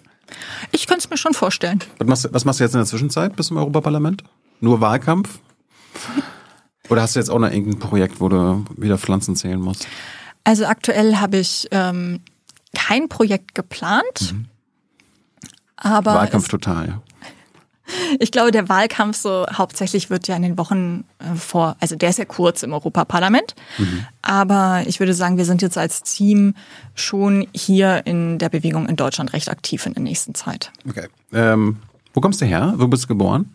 Ich 0.72 0.88
könnte 0.88 1.04
es 1.04 1.10
mir 1.12 1.18
schon 1.18 1.36
vorstellen. 1.36 1.84
Was 2.00 2.08
machst, 2.08 2.30
was 2.32 2.46
machst 2.46 2.60
du 2.60 2.64
jetzt 2.64 2.74
in 2.74 2.80
der 2.80 2.88
Zwischenzeit 2.88 3.36
bis 3.36 3.48
zum 3.48 3.58
Europaparlament? 3.58 4.24
Nur 4.62 4.82
Wahlkampf? 4.82 5.38
Oder 6.90 7.04
hast 7.04 7.16
du 7.16 7.20
jetzt 7.20 7.30
auch 7.30 7.38
noch 7.38 7.52
irgendein 7.52 7.78
Projekt, 7.78 8.20
wo 8.20 8.30
du 8.30 8.66
wieder 8.78 8.98
Pflanzen 8.98 9.36
zählen 9.36 9.60
musst? 9.60 9.88
Also 10.44 10.66
aktuell 10.66 11.18
habe 11.18 11.38
ich 11.38 11.68
ähm, 11.70 12.22
kein 12.74 13.10
Projekt 13.10 13.56
geplant. 13.56 14.36
Aber 15.76 16.14
Wahlkampf 16.14 16.46
es, 16.46 16.52
total, 16.52 16.88
ja. 16.88 17.02
ich 18.20 18.32
glaube, 18.32 18.52
der 18.52 18.70
Wahlkampf 18.70 19.18
so 19.18 19.46
hauptsächlich 19.52 20.10
wird 20.10 20.28
ja 20.28 20.36
in 20.36 20.42
den 20.42 20.58
Wochen 20.58 21.06
äh, 21.20 21.36
vor, 21.36 21.76
also 21.80 21.96
der 21.96 22.10
ist 22.10 22.20
ja 22.20 22.26
kurz 22.26 22.64
im 22.64 22.74
Europaparlament. 22.74 23.56
Aber 24.22 24.84
ich 24.86 25.00
würde 25.00 25.14
sagen, 25.14 25.38
wir 25.38 25.46
sind 25.46 25.62
jetzt 25.62 25.78
als 25.78 26.04
Team 26.04 26.56
schon 26.96 27.48
hier 27.54 28.06
in 28.06 28.38
der 28.38 28.50
Bewegung 28.50 28.88
in 28.88 28.96
Deutschland 28.96 29.34
recht 29.34 29.50
aktiv 29.50 29.86
in 29.86 29.94
der 29.94 30.04
nächsten 30.04 30.36
Zeit. 30.36 30.72
Okay. 30.88 31.08
Ähm, 31.34 31.78
wo 32.14 32.22
kommst 32.22 32.42
du 32.42 32.46
her? 32.46 32.74
Wo 32.78 32.88
bist 32.88 33.04
du 33.04 33.08
geboren? 33.08 33.54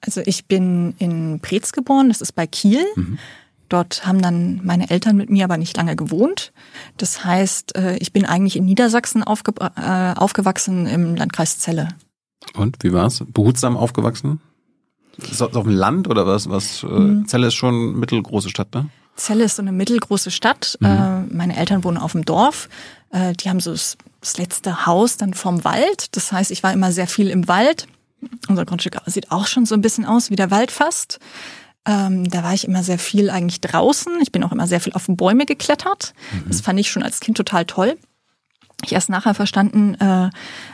Also 0.00 0.20
ich 0.24 0.46
bin 0.46 0.94
in 0.98 1.40
Preetz 1.40 1.72
geboren, 1.72 2.08
das 2.08 2.20
ist 2.20 2.32
bei 2.32 2.46
Kiel. 2.46 2.84
Dort 3.72 4.06
haben 4.06 4.20
dann 4.20 4.60
meine 4.62 4.90
Eltern 4.90 5.16
mit 5.16 5.30
mir 5.30 5.44
aber 5.44 5.56
nicht 5.56 5.74
lange 5.78 5.96
gewohnt. 5.96 6.52
Das 6.98 7.24
heißt, 7.24 7.74
äh, 7.74 7.96
ich 7.96 8.12
bin 8.12 8.26
eigentlich 8.26 8.56
in 8.56 8.66
Niedersachsen 8.66 9.22
aufge 9.22 9.54
äh, 9.58 10.12
aufgewachsen 10.14 10.86
im 10.86 11.16
Landkreis 11.16 11.58
Celle. 11.58 11.88
Und 12.52 12.76
wie 12.82 12.92
war's? 12.92 13.24
Behutsam 13.28 13.78
aufgewachsen? 13.78 14.42
Ist 15.16 15.40
das 15.40 15.56
auf 15.56 15.64
dem 15.64 15.72
Land 15.72 16.06
oder 16.06 16.26
was? 16.26 16.50
Was? 16.50 16.82
Äh, 16.82 17.24
Celle 17.24 17.46
ist 17.46 17.54
schon 17.54 17.98
mittelgroße 17.98 18.50
Stadt, 18.50 18.74
ne? 18.74 18.90
Celle 19.16 19.44
ist 19.44 19.56
so 19.56 19.62
eine 19.62 19.72
mittelgroße 19.72 20.30
Stadt. 20.30 20.76
Äh, 20.82 21.20
meine 21.30 21.56
Eltern 21.56 21.82
wohnen 21.82 21.96
auf 21.96 22.12
dem 22.12 22.26
Dorf. 22.26 22.68
Die 23.14 23.48
haben 23.48 23.60
so 23.60 23.72
das, 23.72 23.96
das 24.20 24.38
letzte 24.38 24.86
Haus 24.86 25.18
dann 25.18 25.34
vom 25.34 25.64
Wald. 25.64 26.16
Das 26.16 26.32
heißt, 26.32 26.50
ich 26.50 26.62
war 26.62 26.72
immer 26.72 26.92
sehr 26.92 27.06
viel 27.06 27.28
im 27.28 27.46
Wald. 27.46 27.86
Unser 28.48 28.64
Grundstück 28.64 28.96
sieht 29.06 29.30
auch 29.30 29.46
schon 29.46 29.66
so 29.66 29.74
ein 29.74 29.82
bisschen 29.82 30.06
aus 30.06 30.30
wie 30.30 30.36
der 30.36 30.50
Wald 30.50 30.70
fast. 30.70 31.18
Ähm, 31.86 32.28
da 32.30 32.42
war 32.44 32.54
ich 32.54 32.66
immer 32.66 32.82
sehr 32.82 32.98
viel 32.98 33.28
eigentlich 33.30 33.60
draußen. 33.60 34.12
Ich 34.22 34.30
bin 34.30 34.44
auch 34.44 34.52
immer 34.52 34.66
sehr 34.66 34.80
viel 34.80 34.92
auf 34.92 35.06
Bäume 35.08 35.46
geklettert. 35.46 36.14
Das 36.46 36.60
fand 36.60 36.78
ich 36.78 36.90
schon 36.90 37.02
als 37.02 37.20
Kind 37.20 37.36
total 37.36 37.64
toll. 37.64 37.96
Ich 38.84 38.92
erst 38.92 39.10
nachher 39.10 39.34
verstanden, 39.34 39.94
äh, 39.94 40.30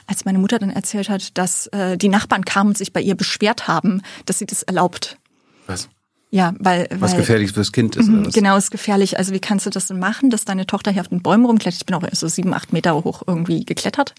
als 0.06 0.24
meine 0.24 0.38
Mutter 0.38 0.58
dann 0.58 0.70
erzählt 0.70 1.08
hat, 1.08 1.36
dass 1.36 1.66
äh, 1.68 1.96
die 1.98 2.08
Nachbarn 2.08 2.44
kamen 2.44 2.70
und 2.70 2.78
sich 2.78 2.92
bei 2.92 3.00
ihr 3.00 3.14
beschwert 3.14 3.68
haben, 3.68 4.02
dass 4.26 4.38
sie 4.38 4.46
das 4.46 4.62
erlaubt. 4.62 5.18
Was? 5.66 5.88
Ja, 6.30 6.54
weil, 6.58 6.88
Was 6.90 7.12
weil 7.12 7.20
gefährlich 7.20 7.52
fürs 7.52 7.72
Kind 7.72 7.96
ist, 7.96 8.08
oder 8.08 8.26
was? 8.26 8.34
Genau, 8.34 8.56
ist 8.58 8.70
gefährlich. 8.70 9.16
Also 9.18 9.32
wie 9.32 9.40
kannst 9.40 9.64
du 9.64 9.70
das 9.70 9.86
denn 9.88 9.98
machen, 9.98 10.28
dass 10.28 10.44
deine 10.44 10.66
Tochter 10.66 10.90
hier 10.90 11.00
auf 11.00 11.08
den 11.08 11.22
Bäumen 11.22 11.46
rumklettert? 11.46 11.80
Ich 11.80 11.86
bin 11.86 11.94
auch 11.96 12.02
so 12.12 12.28
sieben, 12.28 12.52
acht 12.52 12.72
Meter 12.72 12.94
hoch 13.02 13.22
irgendwie 13.26 13.64
geklettert. 13.64 14.14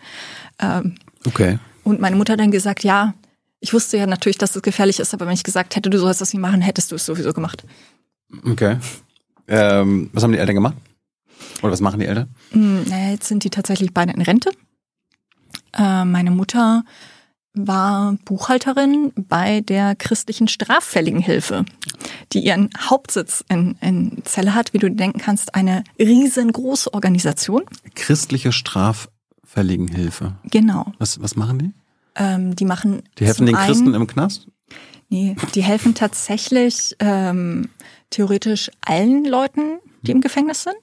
Ähm, 0.59 0.95
Okay. 1.27 1.59
und 1.83 1.99
meine 1.99 2.15
Mutter 2.15 2.33
hat 2.33 2.39
dann 2.39 2.49
gesagt, 2.51 2.83
ja, 2.83 3.13
ich 3.59 3.73
wusste 3.73 3.97
ja 3.97 4.05
natürlich, 4.07 4.37
dass 4.37 4.55
es 4.55 4.61
gefährlich 4.61 4.99
ist, 4.99 5.13
aber 5.13 5.25
wenn 5.25 5.33
ich 5.33 5.43
gesagt 5.43 5.75
hätte, 5.75 5.89
du 5.89 5.97
sollst 5.99 6.21
das 6.21 6.33
nicht 6.33 6.41
machen, 6.41 6.61
hättest 6.61 6.91
du 6.91 6.95
es 6.95 7.05
sowieso 7.05 7.33
gemacht. 7.33 7.63
Okay. 8.45 8.77
Ähm, 9.47 10.09
was 10.13 10.23
haben 10.23 10.31
die 10.31 10.37
Eltern 10.37 10.55
gemacht? 10.55 10.75
Oder 11.61 11.71
was 11.71 11.81
machen 11.81 11.99
die 11.99 12.05
Eltern? 12.05 12.29
Hm, 12.51 12.83
Naja, 12.87 13.11
jetzt 13.11 13.27
sind 13.27 13.43
die 13.43 13.49
tatsächlich 13.49 13.93
beide 13.93 14.13
in 14.13 14.21
Rente. 14.21 14.51
Äh, 15.77 16.05
meine 16.05 16.31
Mutter 16.31 16.83
war 17.53 18.15
Buchhalterin 18.25 19.11
bei 19.15 19.61
der 19.61 19.95
christlichen 19.95 20.47
Straffälligenhilfe, 20.47 21.65
die 22.31 22.39
ihren 22.45 22.69
Hauptsitz 22.79 23.43
in, 23.49 23.75
in 23.81 24.21
Celle 24.23 24.53
hat, 24.53 24.73
wie 24.73 24.77
du 24.77 24.89
denken 24.89 25.19
kannst, 25.19 25.55
eine 25.55 25.83
riesengroße 25.99 26.93
Organisation. 26.93 27.63
Christliche 27.95 28.51
Straffälligenhilfe. 28.51 30.35
Genau. 30.45 30.93
Was, 30.99 31.21
was 31.21 31.35
machen 31.35 31.59
die? 31.59 31.71
Ähm, 32.15 32.55
die 32.55 32.65
machen 32.65 33.03
Die 33.17 33.25
helfen 33.25 33.45
den 33.45 33.55
Christen 33.55 33.87
einen, 33.87 33.95
im 33.95 34.07
Knast? 34.07 34.47
Nee, 35.09 35.35
die 35.55 35.63
helfen 35.63 35.95
tatsächlich 35.95 36.95
ähm, 36.99 37.69
theoretisch 38.09 38.69
allen 38.81 39.25
Leuten, 39.25 39.79
die 40.01 40.11
im 40.11 40.21
Gefängnis 40.21 40.63
sind. 40.63 40.77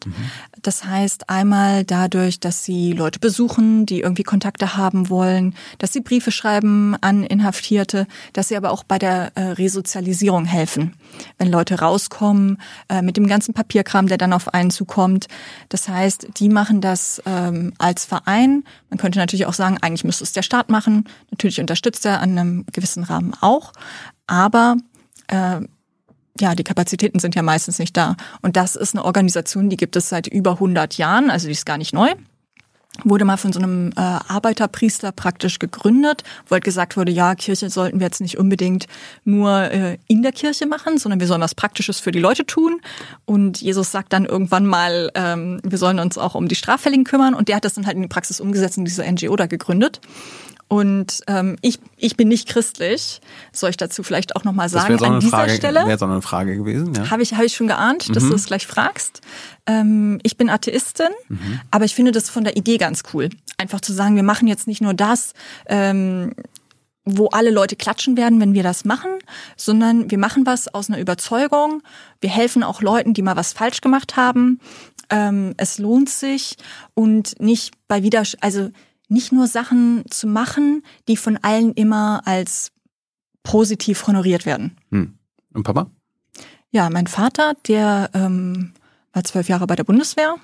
Das 0.62 0.84
heißt 0.84 1.30
einmal 1.30 1.84
dadurch, 1.84 2.40
dass 2.40 2.64
sie 2.64 2.92
Leute 2.92 3.18
besuchen, 3.18 3.86
die 3.86 4.00
irgendwie 4.00 4.22
Kontakte 4.22 4.76
haben 4.76 5.08
wollen, 5.08 5.54
dass 5.78 5.92
sie 5.92 6.00
Briefe 6.00 6.30
schreiben 6.30 6.96
an 7.00 7.24
Inhaftierte, 7.24 8.06
dass 8.32 8.48
sie 8.48 8.56
aber 8.56 8.70
auch 8.70 8.84
bei 8.84 8.98
der 8.98 9.32
äh, 9.34 9.42
Resozialisierung 9.42 10.44
helfen, 10.44 10.94
wenn 11.38 11.50
Leute 11.50 11.80
rauskommen 11.80 12.60
äh, 12.88 13.02
mit 13.02 13.16
dem 13.16 13.26
ganzen 13.26 13.54
Papierkram, 13.54 14.06
der 14.06 14.18
dann 14.18 14.32
auf 14.32 14.52
einen 14.52 14.70
zukommt. 14.70 15.28
Das 15.68 15.88
heißt, 15.88 16.28
die 16.38 16.48
machen 16.48 16.80
das 16.80 17.22
ähm, 17.26 17.72
als 17.78 18.04
Verein. 18.04 18.64
Man 18.90 18.98
könnte 18.98 19.18
natürlich 19.18 19.46
auch 19.46 19.54
sagen, 19.54 19.78
eigentlich 19.80 20.04
müsste 20.04 20.24
es 20.24 20.32
der 20.32 20.42
Staat 20.42 20.70
machen. 20.70 21.04
Natürlich 21.30 21.60
unterstützt 21.60 22.04
er 22.04 22.20
an 22.20 22.38
einem 22.38 22.66
gewissen 22.72 23.04
Rahmen 23.04 23.32
auch, 23.40 23.72
aber 24.26 24.76
äh, 25.28 25.60
ja, 26.40 26.54
die 26.54 26.64
Kapazitäten 26.64 27.18
sind 27.18 27.34
ja 27.34 27.42
meistens 27.42 27.78
nicht 27.78 27.96
da. 27.96 28.16
Und 28.42 28.56
das 28.56 28.76
ist 28.76 28.94
eine 28.94 29.04
Organisation, 29.04 29.70
die 29.70 29.76
gibt 29.76 29.96
es 29.96 30.08
seit 30.08 30.26
über 30.26 30.52
100 30.52 30.96
Jahren, 30.98 31.30
also 31.30 31.46
die 31.46 31.52
ist 31.52 31.66
gar 31.66 31.78
nicht 31.78 31.92
neu. 31.92 32.14
Wurde 33.04 33.26
mal 33.26 33.36
von 33.36 33.52
so 33.52 33.60
einem 33.60 33.90
äh, 33.90 34.00
Arbeiterpriester 34.00 35.12
praktisch 35.12 35.58
gegründet, 35.58 36.22
wo 36.46 36.52
halt 36.52 36.64
gesagt 36.64 36.96
wurde, 36.96 37.12
ja, 37.12 37.34
Kirche 37.34 37.68
sollten 37.68 38.00
wir 38.00 38.06
jetzt 38.06 38.22
nicht 38.22 38.38
unbedingt 38.38 38.86
nur 39.24 39.70
äh, 39.70 39.98
in 40.06 40.22
der 40.22 40.32
Kirche 40.32 40.66
machen, 40.66 40.96
sondern 40.96 41.20
wir 41.20 41.26
sollen 41.26 41.42
was 41.42 41.54
Praktisches 41.54 42.00
für 42.00 42.10
die 42.10 42.20
Leute 42.20 42.46
tun. 42.46 42.80
Und 43.26 43.60
Jesus 43.60 43.92
sagt 43.92 44.14
dann 44.14 44.24
irgendwann 44.24 44.64
mal, 44.64 45.10
ähm, 45.14 45.60
wir 45.62 45.76
sollen 45.76 45.98
uns 45.98 46.16
auch 46.16 46.34
um 46.34 46.48
die 46.48 46.54
Straffälligen 46.54 47.04
kümmern. 47.04 47.34
Und 47.34 47.48
der 47.48 47.56
hat 47.56 47.66
das 47.66 47.74
dann 47.74 47.84
halt 47.84 47.96
in 47.96 48.02
die 48.02 48.08
Praxis 48.08 48.40
umgesetzt 48.40 48.78
und 48.78 48.86
diese 48.86 49.04
NGO 49.04 49.36
da 49.36 49.46
gegründet. 49.46 50.00
Und 50.68 51.20
ähm, 51.28 51.56
ich, 51.62 51.78
ich 51.96 52.16
bin 52.16 52.26
nicht 52.26 52.48
christlich, 52.48 53.20
soll 53.52 53.70
ich 53.70 53.76
dazu 53.76 54.02
vielleicht 54.02 54.34
auch 54.34 54.42
nochmal 54.42 54.68
sagen 54.68 54.98
auch 54.98 55.02
an 55.02 55.20
dieser 55.20 55.36
Frage, 55.36 55.52
Stelle. 55.52 55.86
wäre 55.86 55.96
auch 56.04 56.10
eine 56.10 56.22
Frage 56.22 56.56
gewesen, 56.56 56.92
ja. 56.94 57.10
Habe 57.10 57.22
ich, 57.22 57.34
habe 57.34 57.44
ich 57.44 57.54
schon 57.54 57.68
geahnt, 57.68 58.14
dass 58.14 58.24
du 58.28 58.34
es 58.34 58.46
gleich 58.46 58.66
fragst. 58.66 59.20
Ähm, 59.66 60.18
ich 60.24 60.36
bin 60.36 60.50
Atheistin, 60.50 61.10
aber 61.70 61.84
ich 61.84 61.94
finde 61.94 62.10
das 62.10 62.30
von 62.30 62.42
der 62.42 62.56
Idee 62.56 62.78
ganz 62.78 63.04
cool. 63.12 63.28
Einfach 63.58 63.80
zu 63.80 63.92
sagen, 63.92 64.16
wir 64.16 64.24
machen 64.24 64.48
jetzt 64.48 64.66
nicht 64.66 64.80
nur 64.80 64.92
das, 64.92 65.34
ähm, 65.66 66.32
wo 67.04 67.28
alle 67.28 67.50
Leute 67.50 67.76
klatschen 67.76 68.16
werden, 68.16 68.40
wenn 68.40 68.52
wir 68.52 68.64
das 68.64 68.84
machen, 68.84 69.12
sondern 69.56 70.10
wir 70.10 70.18
machen 70.18 70.46
was 70.46 70.66
aus 70.74 70.90
einer 70.90 70.98
Überzeugung. 70.98 71.82
Wir 72.20 72.30
helfen 72.30 72.64
auch 72.64 72.82
Leuten, 72.82 73.14
die 73.14 73.22
mal 73.22 73.36
was 73.36 73.52
falsch 73.52 73.80
gemacht 73.80 74.16
haben. 74.16 74.60
Ähm, 75.10 75.54
es 75.56 75.78
lohnt 75.78 76.08
sich 76.08 76.56
und 76.94 77.40
nicht 77.40 77.74
bei 77.86 78.02
wieder, 78.02 78.24
also 78.40 78.70
nicht 79.08 79.32
nur 79.32 79.46
Sachen 79.46 80.04
zu 80.10 80.26
machen, 80.26 80.82
die 81.08 81.16
von 81.16 81.38
allen 81.42 81.72
immer 81.72 82.22
als 82.26 82.72
positiv 83.42 84.06
honoriert 84.06 84.46
werden. 84.46 84.76
Hm. 84.90 85.14
Und 85.52 85.62
Papa? 85.62 85.90
Ja, 86.70 86.90
mein 86.90 87.06
Vater, 87.06 87.54
der 87.68 88.10
ähm, 88.12 88.72
war 89.12 89.24
zwölf 89.24 89.48
Jahre 89.48 89.66
bei 89.66 89.76
der 89.76 89.84
Bundeswehr 89.84 90.36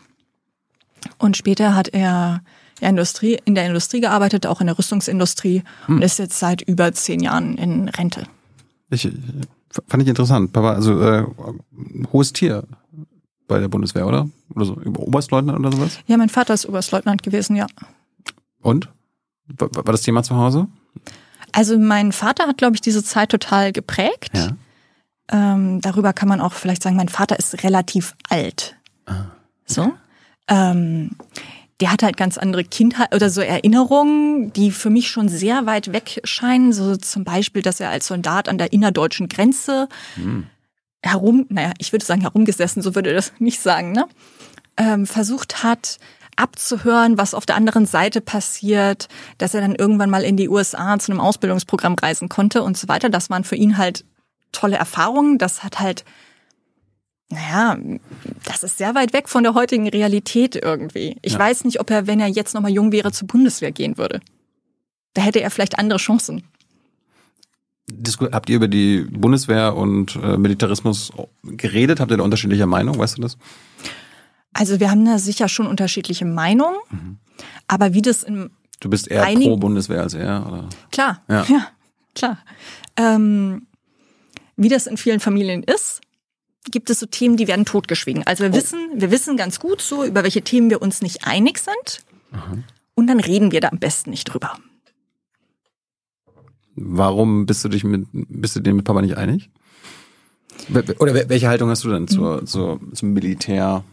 und 1.19 1.37
später 1.37 1.75
hat 1.75 1.89
er 1.89 2.43
Industrie, 2.81 3.39
in 3.45 3.55
der 3.55 3.67
Industrie 3.67 4.01
gearbeitet, 4.01 4.47
auch 4.47 4.61
in 4.61 4.67
der 4.67 4.79
Rüstungsindustrie 4.79 5.63
und 5.87 6.03
ist 6.03 6.19
jetzt 6.19 6.39
seit 6.39 6.63
über 6.63 6.93
zehn 6.93 7.21
Jahren 7.21 7.57
in 7.57 7.89
Rente. 7.89 8.27
Ich, 8.91 9.05
äh, 9.05 9.13
fand 9.87 10.03
ich 10.03 10.09
interessant. 10.09 10.53
Papa, 10.53 10.73
also 10.73 11.01
äh, 11.01 11.25
hohes 12.13 12.33
Tier 12.33 12.65
bei 13.47 13.61
der 13.61 13.69
Bundeswehr, 13.69 14.07
oder? 14.07 14.29
Oder 14.55 14.65
so, 14.65 14.77
Oberstleutnant 14.97 15.59
oder 15.59 15.73
sowas? 15.73 15.99
Ja, 16.07 16.17
mein 16.17 16.29
Vater 16.29 16.55
ist 16.55 16.67
Oberstleutnant 16.67 17.23
gewesen, 17.23 17.57
ja. 17.57 17.67
Und? 18.63 18.89
War, 19.47 19.69
war 19.75 19.93
das 19.93 20.03
Thema 20.03 20.23
zu 20.23 20.37
Hause? 20.37 20.67
Also 21.53 21.79
mein 21.79 22.13
Vater 22.13 22.47
hat, 22.47 22.59
glaube 22.59 22.77
ich, 22.77 22.81
diese 22.81 23.05
Zeit 23.05 23.31
total 23.31 23.73
geprägt. 23.73 24.31
Ja. 24.35 24.49
Ähm, 25.31 25.81
darüber 25.81 26.13
kann 26.13 26.29
man 26.29 26.41
auch 26.41 26.53
vielleicht 26.55 26.83
sagen, 26.83 26.97
mein 26.97 27.09
Vater 27.09 27.39
ist 27.39 27.63
relativ 27.63 28.15
alt. 28.29 28.77
Ah, 29.07 29.27
So. 29.67 29.93
Ähm, 30.49 31.11
der 31.81 31.91
hat 31.93 32.03
halt 32.03 32.17
ganz 32.17 32.39
andere 32.39 32.65
Kindheit 32.65 33.15
oder 33.15 33.29
so 33.29 33.41
Erinnerungen, 33.41 34.53
die 34.53 34.71
für 34.71 34.91
mich 34.91 35.09
schon 35.11 35.29
sehr 35.29 35.67
weit 35.67 35.93
weg 35.93 36.21
scheinen. 36.25 36.73
So 36.73 36.97
zum 36.97 37.25
Beispiel, 37.25 37.63
dass 37.63 37.81
er 37.81 37.91
als 37.91 38.07
Soldat 38.07 38.49
an 38.49 38.59
der 38.59 38.73
innerdeutschen 38.73 39.29
Grenze 39.29 39.89
Hm. 40.15 40.47
herum, 41.03 41.47
naja, 41.49 41.73
ich 41.79 41.93
würde 41.93 42.05
sagen 42.05 42.21
herumgesessen, 42.23 42.83
so 42.83 42.95
würde 42.95 43.11
er 43.11 43.17
das 43.17 43.33
nicht 43.41 43.61
sagen, 43.61 43.93
ne? 43.93 44.07
Ähm, 44.77 45.07
versucht 45.07 45.63
hat, 45.65 45.99
abzuhören, 46.37 47.19
was 47.19 47.35
auf 47.35 47.47
der 47.47 47.57
anderen 47.57 47.87
Seite 47.87 48.21
passiert, 48.21 49.09
dass 49.39 49.55
er 49.55 49.61
dann 49.61 49.75
irgendwann 49.75 50.11
mal 50.11 50.25
in 50.25 50.37
die 50.37 50.49
USA 50.49 50.99
zu 50.99 51.13
einem 51.13 51.21
Ausbildungsprogramm 51.21 51.95
reisen 51.95 52.29
konnte 52.29 52.63
und 52.63 52.77
so 52.77 52.89
weiter. 52.89 53.09
Das 53.11 53.31
waren 53.31 53.45
für 53.45 53.57
ihn 53.57 53.79
halt 53.79 54.05
tolle 54.53 54.77
Erfahrungen. 54.77 55.39
Das 55.39 55.63
hat 55.63 55.81
halt, 55.81 56.05
naja, 57.31 57.77
das 58.45 58.63
ist 58.63 58.79
sehr 58.79 58.95
weit 58.95 59.13
weg 59.13 59.29
von 59.29 59.43
der 59.43 59.55
heutigen 59.55 59.89
Realität 59.89 60.57
irgendwie. 60.57 61.17
Ich 61.23 61.35
Ja. 61.35 61.39
weiß 61.39 61.65
nicht, 61.65 61.81
ob 61.81 61.91
er, 61.91 62.07
wenn 62.07 62.21
er 62.21 62.29
jetzt 62.29 62.55
nochmal 62.55 62.73
jung 62.73 62.93
wäre, 62.93 63.13
zur 63.13 63.29
Bundeswehr 63.29 63.73
gehen 63.73 63.99
würde. 63.99 64.21
Da 65.15 65.23
hätte 65.23 65.41
er 65.41 65.51
vielleicht 65.51 65.79
andere 65.79 65.99
Chancen. 65.99 66.45
Disku 67.91 68.27
habt 68.33 68.49
ihr 68.49 68.57
über 68.57 68.69
die 68.69 69.01
Bundeswehr 69.11 69.77
und 69.77 70.17
äh, 70.17 70.39
Militarismus 70.39 71.13
geredet? 71.43 72.01
Habt 72.01 72.11
ihr 72.11 72.17
da 72.17 72.23
unterschiedliche 72.23 72.67
Meinungen? 72.67 72.99
Weißt 72.99 73.19
du 73.19 73.23
das? 73.23 73.37
Also 74.53 74.81
wir 74.81 74.91
haben 74.91 75.05
da 75.05 75.19
sicher 75.19 75.49
schon 75.49 75.67
unterschiedliche 75.67 76.25
Meinungen, 76.25 76.77
aber 77.69 77.95
wie 77.95 78.03
das 78.03 78.23
im 78.23 78.51
Du 78.81 78.91
bist 78.91 79.09
eher 79.09 79.25
pro 79.49 79.57
Bundeswehr 79.57 80.03
als 80.03 80.15
er, 80.15 80.45
oder? 80.47 80.69
Klar, 80.91 81.23
Ja. 81.29 81.45
ja, 81.49 81.69
klar. 82.15 82.39
Ähm, 82.97 83.67
wie 84.57 84.69
das 84.69 84.87
in 84.87 84.97
vielen 84.97 85.21
Familien 85.21 85.63
ist, 85.63 86.01
gibt 86.71 86.91
es 86.91 87.01
so 87.01 87.07
Themen, 87.07 87.37
die 87.37 87.47
werden 87.49 87.65
totgeschwiegen. 87.65 88.27
Also 88.27 88.45
wir 88.45 88.53
wissen, 88.55 88.79
wir 88.95 89.11
wissen 89.11 89.37
ganz 89.37 89.59
gut 89.61 89.81
so, 89.81 90.05
über 90.05 90.23
welche 90.25 90.43
Themen 90.43 90.69
wir 90.69 90.83
uns 90.83 91.01
nicht 91.01 91.27
einig 91.27 91.59
sind. 91.59 92.05
Und 92.95 93.07
dann 93.07 93.21
reden 93.21 93.53
wir 93.53 93.61
da 93.61 93.69
am 93.69 93.79
besten 93.79 94.11
nicht 94.11 94.25
drüber. 94.25 94.53
Warum 96.75 97.47
bist 97.47 97.65
du 97.65 97.69
dich 97.69 97.85
mit, 97.85 98.07
bist 98.13 98.57
du 98.57 98.61
dir 98.61 98.73
mit 98.75 98.85
Papa 98.85 99.03
nicht 99.03 99.17
einig? 99.17 99.51
Oder 100.99 101.13
wel- 101.15 101.29
welche 101.29 101.49
Haltung 101.49 101.69
hast 101.71 101.85
du 101.85 101.91
denn 101.91 102.09
zur, 102.09 102.45
zur, 102.47 102.81
zum 102.95 103.13
Militär? 103.13 103.85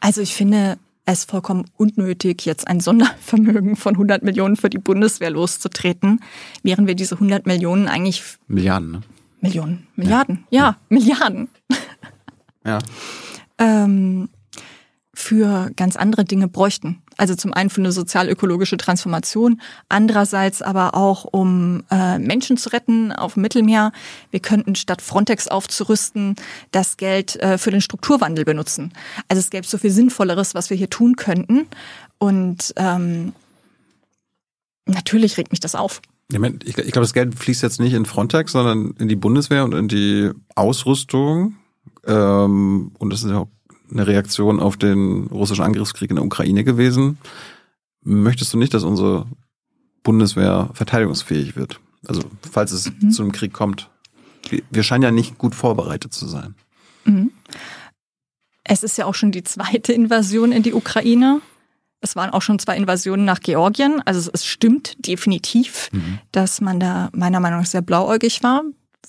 Also 0.00 0.20
ich 0.20 0.34
finde 0.34 0.78
es 1.04 1.24
vollkommen 1.24 1.64
unnötig, 1.76 2.44
jetzt 2.44 2.68
ein 2.68 2.80
Sondervermögen 2.80 3.76
von 3.76 3.94
100 3.94 4.22
Millionen 4.22 4.56
für 4.56 4.68
die 4.68 4.78
Bundeswehr 4.78 5.30
loszutreten, 5.30 6.20
während 6.62 6.86
wir 6.86 6.94
diese 6.94 7.14
100 7.14 7.46
Millionen 7.46 7.88
eigentlich 7.88 8.22
Milliarden, 8.46 8.90
ne? 8.90 9.00
Millionen, 9.40 9.86
Milliarden, 9.94 10.44
ja, 10.50 10.76
Milliarden 10.88 11.48
Ja. 12.64 12.78
ähm, 13.58 14.28
für 15.14 15.70
ganz 15.76 15.96
andere 15.96 16.24
Dinge 16.24 16.48
bräuchten. 16.48 17.02
Also 17.18 17.34
zum 17.34 17.52
einen 17.52 17.68
für 17.68 17.80
eine 17.80 17.92
sozial-ökologische 17.92 18.76
Transformation, 18.76 19.60
andererseits 19.88 20.62
aber 20.62 20.94
auch 20.94 21.24
um 21.24 21.82
äh, 21.90 22.18
Menschen 22.18 22.56
zu 22.56 22.70
retten 22.70 23.12
auf 23.12 23.34
dem 23.34 23.42
Mittelmeer. 23.42 23.92
Wir 24.30 24.40
könnten 24.40 24.76
statt 24.76 25.02
Frontex 25.02 25.48
aufzurüsten, 25.48 26.36
das 26.70 26.96
Geld 26.96 27.36
äh, 27.36 27.58
für 27.58 27.72
den 27.72 27.80
Strukturwandel 27.80 28.44
benutzen. 28.44 28.92
Also 29.28 29.40
es 29.40 29.50
gäbe 29.50 29.66
so 29.66 29.78
viel 29.78 29.90
Sinnvolleres, 29.90 30.54
was 30.54 30.70
wir 30.70 30.76
hier 30.76 30.88
tun 30.88 31.16
könnten. 31.16 31.66
Und 32.18 32.72
ähm, 32.76 33.32
natürlich 34.86 35.36
regt 35.36 35.50
mich 35.50 35.60
das 35.60 35.74
auf. 35.74 36.00
Ich, 36.30 36.38
mein, 36.38 36.60
ich, 36.62 36.78
ich 36.78 36.92
glaube, 36.92 37.04
das 37.04 37.14
Geld 37.14 37.34
fließt 37.34 37.62
jetzt 37.62 37.80
nicht 37.80 37.94
in 37.94 38.06
Frontex, 38.06 38.52
sondern 38.52 38.94
in 38.98 39.08
die 39.08 39.16
Bundeswehr 39.16 39.64
und 39.64 39.74
in 39.74 39.88
die 39.88 40.30
Ausrüstung. 40.54 41.56
Ähm, 42.06 42.92
und 42.98 43.12
das 43.12 43.24
ist 43.24 43.30
ja 43.30 43.38
auch 43.38 43.48
eine 43.90 44.06
Reaktion 44.06 44.60
auf 44.60 44.76
den 44.76 45.26
russischen 45.28 45.64
Angriffskrieg 45.64 46.10
in 46.10 46.16
der 46.16 46.24
Ukraine 46.24 46.64
gewesen. 46.64 47.18
Möchtest 48.02 48.52
du 48.52 48.58
nicht, 48.58 48.74
dass 48.74 48.84
unsere 48.84 49.26
Bundeswehr 50.02 50.70
verteidigungsfähig 50.72 51.56
wird? 51.56 51.80
Also, 52.06 52.22
falls 52.50 52.72
es 52.72 52.92
zu 53.10 53.22
einem 53.22 53.32
Krieg 53.32 53.52
kommt. 53.52 53.90
Wir, 54.48 54.62
wir 54.70 54.82
scheinen 54.82 55.02
ja 55.02 55.10
nicht 55.10 55.36
gut 55.36 55.54
vorbereitet 55.54 56.14
zu 56.14 56.26
sein. 56.26 56.54
Es 58.64 58.82
ist 58.82 58.98
ja 58.98 59.06
auch 59.06 59.14
schon 59.14 59.32
die 59.32 59.44
zweite 59.44 59.92
Invasion 59.92 60.52
in 60.52 60.62
die 60.62 60.74
Ukraine. 60.74 61.40
Es 62.00 62.14
waren 62.14 62.30
auch 62.30 62.42
schon 62.42 62.58
zwei 62.58 62.76
Invasionen 62.76 63.24
nach 63.24 63.40
Georgien. 63.40 64.00
Also 64.04 64.30
es 64.32 64.44
stimmt 64.44 64.94
definitiv, 65.06 65.90
dass 66.30 66.60
man 66.60 66.78
da 66.78 67.08
meiner 67.12 67.40
Meinung 67.40 67.60
nach 67.60 67.66
sehr 67.66 67.82
blauäugig 67.82 68.42
war, 68.42 68.62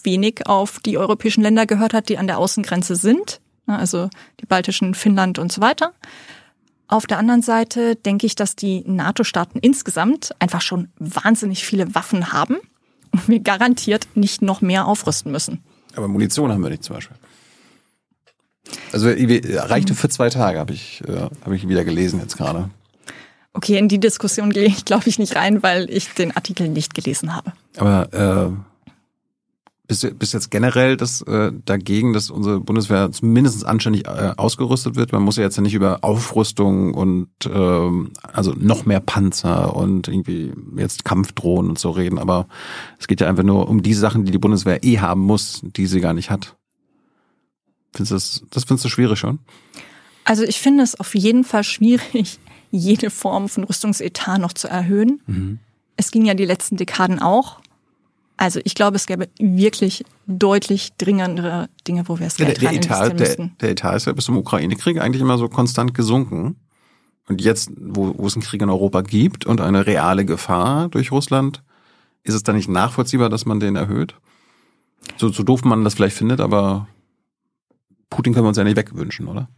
wenig 0.04 0.48
auf 0.48 0.80
die 0.80 0.98
europäischen 0.98 1.42
Länder 1.42 1.68
gehört 1.68 1.94
hat, 1.94 2.10
die 2.10 2.18
an 2.18 2.26
der 2.26 2.40
Außengrenze 2.40 2.96
sind. 2.96 3.42
Ja, 3.70 3.78
Also 3.78 4.10
die 4.42 4.46
baltischen, 4.46 4.96
Finnland 4.96 5.40
und 5.40 5.52
so 5.52 5.62
weiter. 5.62 5.94
Auf 6.88 7.06
der 7.06 7.20
anderen 7.20 7.44
Seite 7.44 7.96
denke 7.96 8.26
ich, 8.26 8.34
dass 8.36 8.56
die 8.56 8.84
NATO-Staaten 8.88 9.60
insgesamt 9.60 10.32
einfach 10.40 10.62
schon 10.62 10.90
wahnsinnig 10.98 11.64
viele 11.64 11.94
Waffen 11.94 12.34
haben 12.34 12.58
und 13.12 13.28
wir 13.30 13.40
garantiert 13.40 14.08
nicht 14.16 14.42
noch 14.42 14.62
mehr 14.62 14.88
aufrüsten 14.88 15.32
müssen. 15.32 15.64
Aber 15.96 16.08
Munition 16.08 16.52
haben 16.52 16.62
wir 16.64 16.70
nicht 16.72 16.84
zum 16.84 16.96
Beispiel. 16.96 17.16
Also 18.92 19.08
wir- 19.08 19.60
reichte 19.70 19.94
für 19.96 20.10
zwei 20.10 20.30
Tage, 20.30 20.60
habe 20.60 20.74
ich, 20.74 21.02
äh, 21.08 21.16
hab 21.44 21.52
ich 21.52 21.68
wieder 21.68 21.84
gelesen 21.86 22.20
jetzt 22.20 22.38
gerade. 22.38 22.70
Okay, 23.54 23.78
in 23.78 23.88
die 23.88 24.00
Diskussion 24.00 24.52
gehe 24.52 24.66
ich, 24.66 24.86
glaube 24.86 25.08
ich, 25.10 25.18
nicht 25.20 25.36
rein, 25.36 25.62
weil 25.64 25.90
ich 25.90 26.10
den 26.14 26.36
Artikel 26.36 26.70
nicht 26.70 26.94
gelesen 26.96 27.36
habe. 27.36 27.54
Aber 27.78 28.14
äh, 28.14 28.69
bist, 29.90 30.04
du- 30.04 30.12
bist 30.14 30.34
jetzt 30.34 30.50
generell 30.52 30.96
das, 30.96 31.22
äh, 31.24 31.52
dagegen, 31.66 32.14
dass 32.14 32.30
unsere 32.30 32.62
Bundeswehr 32.62 33.12
zumindest 33.12 33.66
anständig 33.66 34.08
äh, 34.08 34.34
ausgerüstet 34.38 34.96
wird? 34.96 35.12
Man 35.12 35.24
muss 35.24 35.36
ja 35.36 35.44
jetzt 35.44 35.58
ja 35.58 35.62
nicht 35.64 35.74
über 35.74 36.00
Aufrüstung 36.04 36.94
und 36.94 37.28
ähm, 37.46 38.12
also 38.22 38.54
noch 38.58 38.86
mehr 38.86 39.02
Panzer 39.02 39.76
und 39.76 40.08
irgendwie 40.08 40.54
jetzt 40.78 41.04
Kampfdrohnen 41.04 41.72
und 41.72 41.80
so 41.80 41.90
reden, 41.92 42.18
aber 42.20 42.48
es 43.00 43.08
geht 43.08 43.20
ja 43.20 43.28
einfach 43.28 43.44
nur 43.44 43.68
um 43.68 43.84
die 43.84 43.94
Sachen, 43.94 44.24
die 44.24 44.32
die 44.32 44.38
Bundeswehr 44.38 44.84
eh 44.86 45.00
haben 45.00 45.22
muss, 45.22 45.60
die 45.64 45.88
sie 45.88 46.00
gar 46.00 46.14
nicht 46.14 46.30
hat. 46.30 46.56
Findest 47.94 48.12
du 48.12 48.16
das, 48.16 48.44
das 48.52 48.64
findest 48.66 48.86
du 48.86 48.90
schwierig 48.90 49.20
schon? 49.20 49.40
Also 50.24 50.44
ich 50.44 50.60
finde 50.60 50.84
es 50.84 51.00
auf 51.00 51.16
jeden 51.16 51.44
Fall 51.44 51.64
schwierig, 51.64 52.40
jede 52.72 53.10
Form 53.10 53.50
von 53.50 53.64
Rüstungsetat 53.64 54.40
noch 54.40 54.54
zu 54.54 54.68
erhöhen. 54.68 55.60
Es 55.98 56.12
ging 56.12 56.26
ja 56.26 56.36
die 56.36 56.46
letzten 56.46 56.78
Dekaden 56.78 57.20
auch. 57.20 57.60
Also 58.40 58.62
ich 58.64 58.74
glaube, 58.74 58.96
es 58.96 59.06
gäbe 59.06 59.28
wirklich 59.38 60.06
deutlich 60.26 60.94
dringendere 60.98 61.68
Dinge, 61.86 62.08
wo 62.08 62.20
wir 62.20 62.28
Ja, 62.28 62.46
Geld 62.46 62.62
der, 62.62 62.70
der, 62.70 62.80
Etat, 62.80 63.20
der, 63.20 63.36
der 63.36 63.70
Etat 63.72 63.98
ist 63.98 64.06
ja 64.06 64.14
bis 64.14 64.24
zum 64.24 64.38
Ukraine-Krieg 64.38 64.98
eigentlich 65.02 65.22
immer 65.22 65.38
so 65.38 65.50
konstant 65.50 65.94
gesunken. 65.94 66.56
Und 67.28 67.42
jetzt, 67.42 67.70
wo, 67.78 68.18
wo 68.18 68.26
es 68.28 68.36
einen 68.36 68.44
Krieg 68.44 68.62
in 68.62 68.70
Europa 68.70 69.02
gibt 69.02 69.46
und 69.46 69.60
eine 69.60 69.86
reale 69.86 70.24
Gefahr 70.24 70.88
durch 70.88 71.12
Russland, 71.12 71.64
ist 72.24 72.34
es 72.34 72.42
dann 72.42 72.56
nicht 72.56 72.70
nachvollziehbar, 72.70 73.28
dass 73.28 73.46
man 73.46 73.60
den 73.60 73.76
erhöht? 73.76 74.16
So, 75.18 75.28
so 75.28 75.44
doof 75.44 75.66
man 75.66 75.84
das 75.84 75.96
vielleicht 75.96 76.16
findet, 76.16 76.40
aber 76.40 76.88
Putin 78.10 78.34
können 78.34 78.46
wir 78.46 78.50
uns 78.50 78.58
ja 78.58 78.64
nicht 78.64 78.78
wegwünschen, 78.78 79.28
oder? 79.28 79.50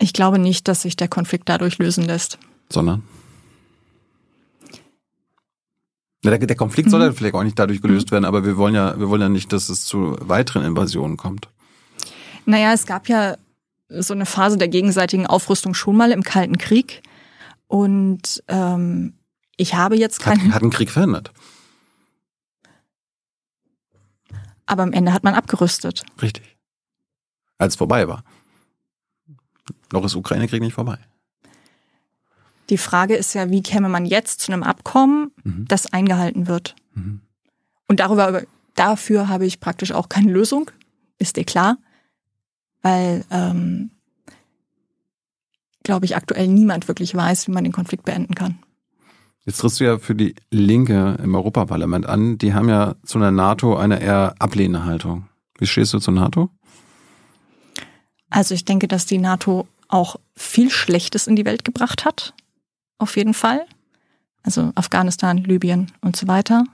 Ich 0.00 0.12
glaube 0.12 0.40
nicht, 0.40 0.66
dass 0.66 0.82
sich 0.82 0.96
der 0.96 1.06
Konflikt 1.06 1.48
dadurch 1.48 1.78
lösen 1.78 2.02
lässt. 2.02 2.36
Sondern? 2.68 3.04
Ja, 6.13 6.13
der, 6.30 6.38
der 6.38 6.56
Konflikt 6.56 6.90
soll 6.90 7.02
ja 7.02 7.12
vielleicht 7.12 7.34
auch 7.34 7.42
nicht 7.42 7.58
dadurch 7.58 7.82
gelöst 7.82 8.10
werden, 8.10 8.24
aber 8.24 8.44
wir 8.44 8.56
wollen 8.56 8.74
ja, 8.74 8.98
wir 8.98 9.08
wollen 9.08 9.20
ja 9.20 9.28
nicht, 9.28 9.52
dass 9.52 9.68
es 9.68 9.84
zu 9.84 10.16
weiteren 10.20 10.64
Invasionen 10.64 11.16
kommt. 11.16 11.48
Naja, 12.46 12.72
es 12.72 12.86
gab 12.86 13.08
ja 13.08 13.36
so 13.88 14.14
eine 14.14 14.26
Phase 14.26 14.56
der 14.58 14.68
gegenseitigen 14.68 15.26
Aufrüstung 15.26 15.74
schon 15.74 15.96
mal 15.96 16.10
im 16.12 16.22
Kalten 16.22 16.58
Krieg. 16.58 17.02
Und 17.66 18.42
ähm, 18.48 19.14
ich 19.56 19.74
habe 19.74 19.96
jetzt 19.96 20.24
Hat, 20.26 20.38
keine, 20.38 20.54
hat 20.54 20.62
einen 20.62 20.70
Krieg 20.70 20.90
verhindert. 20.90 21.32
aber 24.66 24.82
am 24.82 24.92
Ende 24.92 25.12
hat 25.12 25.24
man 25.24 25.34
abgerüstet. 25.34 26.04
Richtig. 26.20 26.56
Als 27.58 27.74
es 27.74 27.78
vorbei 27.78 28.08
war. 28.08 28.24
Noch 29.92 30.04
ist 30.04 30.14
Ukraine-Krieg 30.14 30.60
nicht 30.60 30.74
vorbei. 30.74 30.98
Die 32.70 32.78
Frage 32.78 33.14
ist 33.14 33.34
ja, 33.34 33.50
wie 33.50 33.62
käme 33.62 33.88
man 33.88 34.06
jetzt 34.06 34.40
zu 34.40 34.52
einem 34.52 34.62
Abkommen, 34.62 35.32
Mhm. 35.44 35.66
das 35.68 35.92
eingehalten 35.92 36.46
wird? 36.46 36.74
Mhm. 36.94 37.20
Und 37.88 38.00
darüber, 38.00 38.42
dafür 38.74 39.28
habe 39.28 39.46
ich 39.46 39.60
praktisch 39.60 39.92
auch 39.92 40.08
keine 40.08 40.32
Lösung, 40.32 40.70
ist 41.18 41.36
dir 41.36 41.44
klar, 41.44 41.76
weil, 42.82 43.24
ähm, 43.30 43.90
glaube 45.82 46.06
ich, 46.06 46.16
aktuell 46.16 46.48
niemand 46.48 46.88
wirklich 46.88 47.14
weiß, 47.14 47.46
wie 47.46 47.52
man 47.52 47.64
den 47.64 47.72
Konflikt 47.72 48.04
beenden 48.04 48.34
kann. 48.34 48.58
Jetzt 49.44 49.58
trittst 49.58 49.80
du 49.80 49.84
ja 49.84 49.98
für 49.98 50.14
die 50.14 50.34
Linke 50.50 51.18
im 51.22 51.34
Europaparlament 51.34 52.06
an. 52.06 52.38
Die 52.38 52.54
haben 52.54 52.70
ja 52.70 52.94
zu 53.04 53.18
einer 53.18 53.30
NATO 53.30 53.76
eine 53.76 54.00
eher 54.00 54.34
ablehnende 54.38 54.86
Haltung. 54.86 55.28
Wie 55.58 55.66
stehst 55.66 55.92
du 55.92 55.98
zur 55.98 56.14
NATO? 56.14 56.48
Also 58.30 58.54
ich 58.54 58.64
denke, 58.64 58.88
dass 58.88 59.04
die 59.04 59.18
NATO 59.18 59.68
auch 59.88 60.16
viel 60.34 60.70
Schlechtes 60.70 61.26
in 61.26 61.36
die 61.36 61.44
Welt 61.44 61.64
gebracht 61.64 62.06
hat. 62.06 62.32
Auf 63.04 63.18
jeden 63.18 63.34
Fall. 63.34 63.66
Also 64.44 64.72
Afghanistan, 64.76 65.36
Libyen 65.36 65.92
und 66.00 66.16
so 66.16 66.26
weiter. 66.26 66.64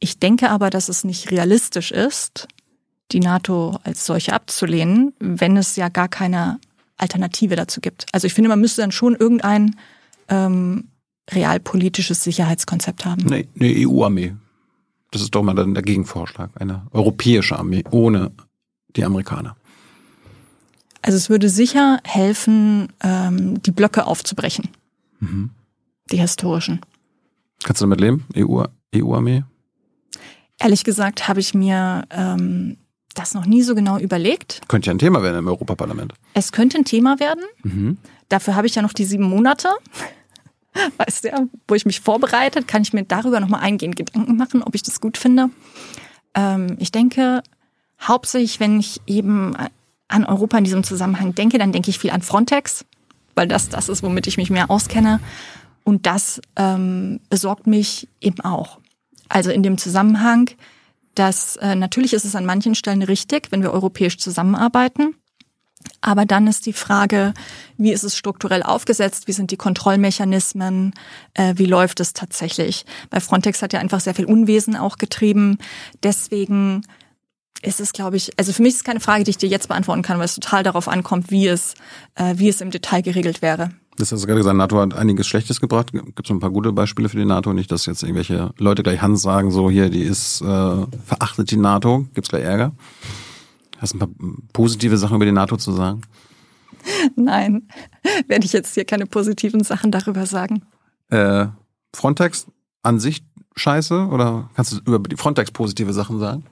Ich 0.00 0.18
denke 0.18 0.50
aber, 0.50 0.68
dass 0.68 0.90
es 0.90 1.02
nicht 1.02 1.30
realistisch 1.30 1.92
ist, 1.92 2.46
die 3.10 3.20
NATO 3.20 3.78
als 3.82 4.04
solche 4.04 4.34
abzulehnen, 4.34 5.14
wenn 5.18 5.56
es 5.56 5.76
ja 5.76 5.88
gar 5.88 6.08
keine 6.08 6.60
Alternative 6.98 7.56
dazu 7.56 7.80
gibt. 7.80 8.04
Also 8.12 8.26
ich 8.26 8.34
finde, 8.34 8.50
man 8.50 8.60
müsste 8.60 8.82
dann 8.82 8.92
schon 8.92 9.14
irgendein 9.14 9.76
ähm, 10.28 10.88
realpolitisches 11.30 12.22
Sicherheitskonzept 12.22 13.06
haben. 13.06 13.22
Eine, 13.22 13.46
eine 13.58 13.88
EU-Armee. 13.88 14.34
Das 15.10 15.22
ist 15.22 15.34
doch 15.34 15.42
mal 15.42 15.54
dann 15.54 15.72
der 15.72 15.82
Gegenvorschlag. 15.82 16.50
Eine 16.60 16.86
europäische 16.92 17.58
Armee 17.58 17.82
ohne 17.90 18.30
die 18.94 19.04
Amerikaner. 19.04 19.56
Also 21.00 21.16
es 21.16 21.30
würde 21.30 21.48
sicher 21.48 22.00
helfen, 22.04 22.92
ähm, 23.02 23.62
die 23.62 23.70
Blöcke 23.70 24.06
aufzubrechen, 24.06 24.68
Mhm. 25.20 25.50
die 26.10 26.18
historischen. 26.18 26.80
Kannst 27.64 27.80
du 27.80 27.86
damit 27.86 28.00
leben? 28.00 28.24
EU, 28.36 28.64
EU-Armee? 28.94 29.44
Ehrlich 30.58 30.84
gesagt 30.84 31.28
habe 31.28 31.40
ich 31.40 31.54
mir 31.54 32.04
ähm, 32.10 32.76
das 33.14 33.34
noch 33.34 33.46
nie 33.46 33.62
so 33.62 33.74
genau 33.74 33.98
überlegt. 33.98 34.60
Könnte 34.68 34.86
ja 34.86 34.94
ein 34.94 34.98
Thema 34.98 35.22
werden 35.22 35.38
im 35.38 35.48
Europaparlament. 35.48 36.14
Es 36.34 36.52
könnte 36.52 36.78
ein 36.78 36.84
Thema 36.84 37.18
werden. 37.18 37.44
Mhm. 37.62 37.98
Dafür 38.28 38.54
habe 38.54 38.66
ich 38.66 38.74
ja 38.74 38.82
noch 38.82 38.92
die 38.92 39.04
sieben 39.04 39.24
Monate. 39.24 39.68
weißt 40.98 41.24
du, 41.24 41.50
wo 41.68 41.74
ich 41.74 41.86
mich 41.86 42.00
vorbereite, 42.00 42.62
kann 42.62 42.82
ich 42.82 42.92
mir 42.92 43.04
darüber 43.04 43.40
nochmal 43.40 43.60
eingehend 43.60 43.96
Gedanken 43.96 44.36
machen, 44.36 44.62
ob 44.62 44.74
ich 44.74 44.82
das 44.82 45.00
gut 45.00 45.16
finde. 45.16 45.50
Ähm, 46.34 46.76
ich 46.78 46.92
denke, 46.92 47.42
hauptsächlich, 48.00 48.60
wenn 48.60 48.78
ich 48.78 49.00
eben 49.06 49.56
an 50.08 50.24
Europa 50.24 50.58
in 50.58 50.64
diesem 50.64 50.84
Zusammenhang 50.84 51.34
denke, 51.34 51.58
dann 51.58 51.72
denke 51.72 51.90
ich 51.90 51.98
viel 51.98 52.10
an 52.10 52.22
Frontex, 52.22 52.84
weil 53.36 53.46
das 53.46 53.68
das 53.68 53.88
ist, 53.88 54.02
womit 54.02 54.26
ich 54.26 54.36
mich 54.36 54.50
mehr 54.50 54.70
auskenne. 54.70 55.20
Und 55.84 56.06
das 56.06 56.40
ähm, 56.56 57.20
besorgt 57.30 57.68
mich 57.68 58.08
eben 58.20 58.40
auch. 58.40 58.80
Also 59.28 59.52
in 59.52 59.62
dem 59.62 59.78
Zusammenhang, 59.78 60.50
dass 61.14 61.56
äh, 61.56 61.76
natürlich 61.76 62.12
ist 62.12 62.24
es 62.24 62.34
an 62.34 62.44
manchen 62.44 62.74
Stellen 62.74 63.02
richtig, 63.02 63.52
wenn 63.52 63.62
wir 63.62 63.72
europäisch 63.72 64.18
zusammenarbeiten. 64.18 65.14
Aber 66.00 66.24
dann 66.24 66.46
ist 66.46 66.66
die 66.66 66.72
Frage, 66.72 67.34
wie 67.76 67.92
ist 67.92 68.02
es 68.02 68.16
strukturell 68.16 68.62
aufgesetzt? 68.62 69.28
Wie 69.28 69.32
sind 69.32 69.50
die 69.50 69.56
Kontrollmechanismen? 69.56 70.94
Äh, 71.34 71.54
wie 71.56 71.66
läuft 71.66 72.00
es 72.00 72.12
tatsächlich? 72.12 72.84
Bei 73.10 73.20
Frontex 73.20 73.62
hat 73.62 73.72
ja 73.72 73.80
einfach 73.80 74.00
sehr 74.00 74.14
viel 74.14 74.24
Unwesen 74.24 74.76
auch 74.76 74.98
getrieben. 74.98 75.58
Deswegen 76.02 76.82
ist 77.62 77.80
es, 77.80 77.92
glaube 77.92 78.16
ich, 78.16 78.30
also 78.38 78.52
für 78.52 78.62
mich 78.62 78.74
ist 78.74 78.78
es 78.78 78.84
keine 78.84 79.00
Frage, 79.00 79.24
die 79.24 79.30
ich 79.30 79.38
dir 79.38 79.48
jetzt 79.48 79.68
beantworten 79.68 80.02
kann, 80.02 80.18
weil 80.18 80.26
es 80.26 80.34
total 80.34 80.62
darauf 80.62 80.88
ankommt, 80.88 81.30
wie 81.30 81.46
es, 81.46 81.74
äh, 82.14 82.34
wie 82.36 82.48
es 82.48 82.60
im 82.60 82.70
Detail 82.70 83.02
geregelt 83.02 83.42
wäre. 83.42 83.70
Das 83.96 84.12
hast 84.12 84.22
du 84.22 84.26
gerade 84.26 84.40
gesagt, 84.40 84.56
NATO 84.56 84.78
hat 84.78 84.94
einiges 84.94 85.26
Schlechtes 85.26 85.60
gebracht. 85.60 85.92
Gibt 85.92 86.24
es 86.24 86.30
ein 86.30 86.38
paar 86.38 86.50
gute 86.50 86.72
Beispiele 86.72 87.08
für 87.08 87.16
die 87.16 87.24
NATO? 87.24 87.54
Nicht, 87.54 87.72
dass 87.72 87.86
jetzt 87.86 88.02
irgendwelche 88.02 88.52
Leute 88.58 88.82
gleich 88.82 89.00
Hans 89.00 89.22
sagen, 89.22 89.50
so 89.50 89.70
hier, 89.70 89.88
die 89.88 90.02
ist 90.02 90.42
äh, 90.42 90.44
verachtet 90.44 91.50
die 91.50 91.56
NATO. 91.56 92.06
Gibt 92.12 92.26
es 92.26 92.28
gleich 92.28 92.44
Ärger? 92.44 92.72
Hast 93.78 93.94
du 93.94 93.96
ein 93.96 94.00
paar 94.00 94.08
positive 94.52 94.98
Sachen 94.98 95.16
über 95.16 95.24
die 95.24 95.32
NATO 95.32 95.56
zu 95.56 95.72
sagen? 95.72 96.02
Nein, 97.16 97.68
werde 98.28 98.44
ich 98.44 98.52
jetzt 98.52 98.74
hier 98.74 98.84
keine 98.84 99.06
positiven 99.06 99.64
Sachen 99.64 99.90
darüber 99.90 100.26
sagen. 100.26 100.62
Äh, 101.08 101.46
Frontex 101.94 102.46
an 102.82 103.00
sich 103.00 103.24
scheiße? 103.56 104.08
Oder 104.08 104.50
kannst 104.54 104.72
du 104.72 104.76
über 104.84 104.98
die 104.98 105.16
Frontex 105.16 105.50
positive 105.50 105.92
Sachen 105.92 106.18
sagen? 106.18 106.44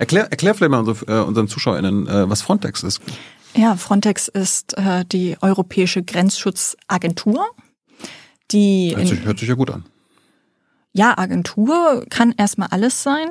Erklär, 0.00 0.30
erklär 0.30 0.54
vielleicht 0.54 0.70
mal 0.70 0.78
unsere, 0.78 1.20
äh, 1.20 1.22
unseren 1.22 1.46
ZuschauerInnen, 1.46 2.08
äh, 2.08 2.30
was 2.30 2.40
Frontex 2.40 2.82
ist. 2.82 3.02
Ja, 3.54 3.76
Frontex 3.76 4.28
ist 4.28 4.78
äh, 4.78 5.04
die 5.04 5.36
Europäische 5.42 6.02
Grenzschutzagentur, 6.02 7.44
die 8.50 8.94
hört 8.96 9.08
sich, 9.08 9.24
hört 9.24 9.38
sich 9.38 9.48
ja 9.48 9.54
gut 9.54 9.70
an. 9.70 9.84
Ja, 10.94 11.18
Agentur 11.18 12.06
kann 12.08 12.32
erstmal 12.38 12.68
alles 12.68 13.02
sein. 13.02 13.28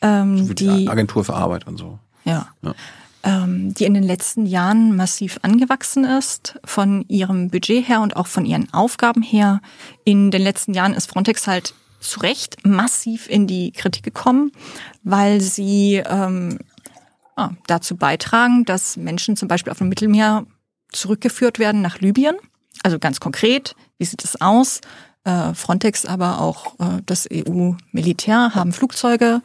Ähm, 0.00 0.54
die 0.54 0.88
Agentur 0.88 1.24
für 1.24 1.34
Arbeit 1.34 1.66
und 1.66 1.76
so. 1.76 1.98
Ja. 2.24 2.48
ja. 2.62 2.74
Ähm, 3.22 3.74
die 3.74 3.84
in 3.84 3.92
den 3.92 4.02
letzten 4.02 4.46
Jahren 4.46 4.96
massiv 4.96 5.38
angewachsen 5.42 6.04
ist, 6.04 6.58
von 6.64 7.04
ihrem 7.08 7.50
Budget 7.50 7.86
her 7.86 8.00
und 8.00 8.16
auch 8.16 8.28
von 8.28 8.46
ihren 8.46 8.72
Aufgaben 8.72 9.20
her. 9.20 9.60
In 10.04 10.30
den 10.30 10.40
letzten 10.40 10.72
Jahren 10.72 10.94
ist 10.94 11.10
Frontex 11.10 11.46
halt 11.46 11.74
zu 12.00 12.20
Recht 12.20 12.64
massiv 12.64 13.28
in 13.28 13.46
die 13.46 13.72
Kritik 13.72 14.02
gekommen, 14.02 14.52
weil 15.02 15.40
sie 15.40 16.02
ähm, 16.06 16.58
ah, 17.36 17.50
dazu 17.66 17.96
beitragen, 17.96 18.64
dass 18.64 18.96
Menschen 18.96 19.36
zum 19.36 19.48
Beispiel 19.48 19.70
auf 19.70 19.78
dem 19.78 19.88
Mittelmeer 19.88 20.46
zurückgeführt 20.92 21.58
werden 21.58 21.82
nach 21.82 22.00
Libyen. 22.00 22.36
Also 22.82 22.98
ganz 22.98 23.20
konkret, 23.20 23.74
wie 23.98 24.04
sieht 24.04 24.24
es 24.24 24.40
aus? 24.40 24.80
Äh, 25.24 25.54
Frontex, 25.54 26.06
aber 26.06 26.40
auch 26.40 26.78
äh, 26.78 27.02
das 27.04 27.28
EU-Militär 27.30 28.54
haben 28.54 28.72
Flugzeuge, 28.72 29.42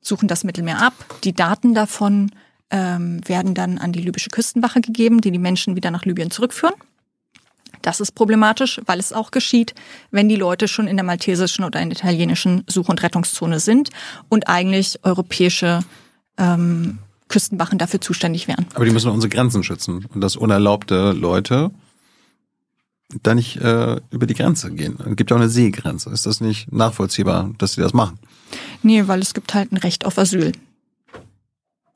suchen 0.00 0.28
das 0.28 0.44
Mittelmeer 0.44 0.80
ab. 0.80 0.94
Die 1.24 1.32
Daten 1.32 1.74
davon 1.74 2.30
ähm, 2.70 3.20
werden 3.28 3.54
dann 3.54 3.78
an 3.78 3.92
die 3.92 4.00
libysche 4.00 4.30
Küstenwache 4.30 4.80
gegeben, 4.80 5.20
die 5.20 5.30
die 5.30 5.38
Menschen 5.38 5.76
wieder 5.76 5.90
nach 5.90 6.04
Libyen 6.04 6.30
zurückführen. 6.30 6.74
Das 7.86 8.00
ist 8.00 8.16
problematisch, 8.16 8.80
weil 8.84 8.98
es 8.98 9.12
auch 9.12 9.30
geschieht, 9.30 9.72
wenn 10.10 10.28
die 10.28 10.34
Leute 10.34 10.66
schon 10.66 10.88
in 10.88 10.96
der 10.96 11.04
maltesischen 11.04 11.64
oder 11.64 11.80
in 11.80 11.88
der 11.88 11.96
italienischen 11.96 12.64
Such- 12.66 12.88
und 12.88 13.00
Rettungszone 13.00 13.60
sind 13.60 13.90
und 14.28 14.48
eigentlich 14.48 14.98
europäische 15.04 15.84
ähm, 16.36 16.98
Küstenwachen 17.28 17.78
dafür 17.78 18.00
zuständig 18.00 18.48
wären. 18.48 18.66
Aber 18.74 18.84
die 18.84 18.90
müssen 18.90 19.08
unsere 19.08 19.28
Grenzen 19.28 19.62
schützen 19.62 20.04
und 20.12 20.20
dass 20.20 20.34
unerlaubte 20.34 21.12
Leute 21.12 21.70
da 23.22 23.36
nicht 23.36 23.58
äh, 23.58 24.00
über 24.10 24.26
die 24.26 24.34
Grenze 24.34 24.72
gehen. 24.72 24.98
Es 25.08 25.14
gibt 25.14 25.30
ja 25.30 25.36
auch 25.36 25.40
eine 25.40 25.48
Seegrenze. 25.48 26.10
Ist 26.10 26.26
das 26.26 26.40
nicht 26.40 26.72
nachvollziehbar, 26.72 27.52
dass 27.58 27.74
sie 27.74 27.82
das 27.82 27.94
machen? 27.94 28.18
Nee, 28.82 29.06
weil 29.06 29.20
es 29.20 29.32
gibt 29.32 29.54
halt 29.54 29.70
ein 29.70 29.76
Recht 29.76 30.06
auf 30.06 30.18
Asyl. 30.18 30.50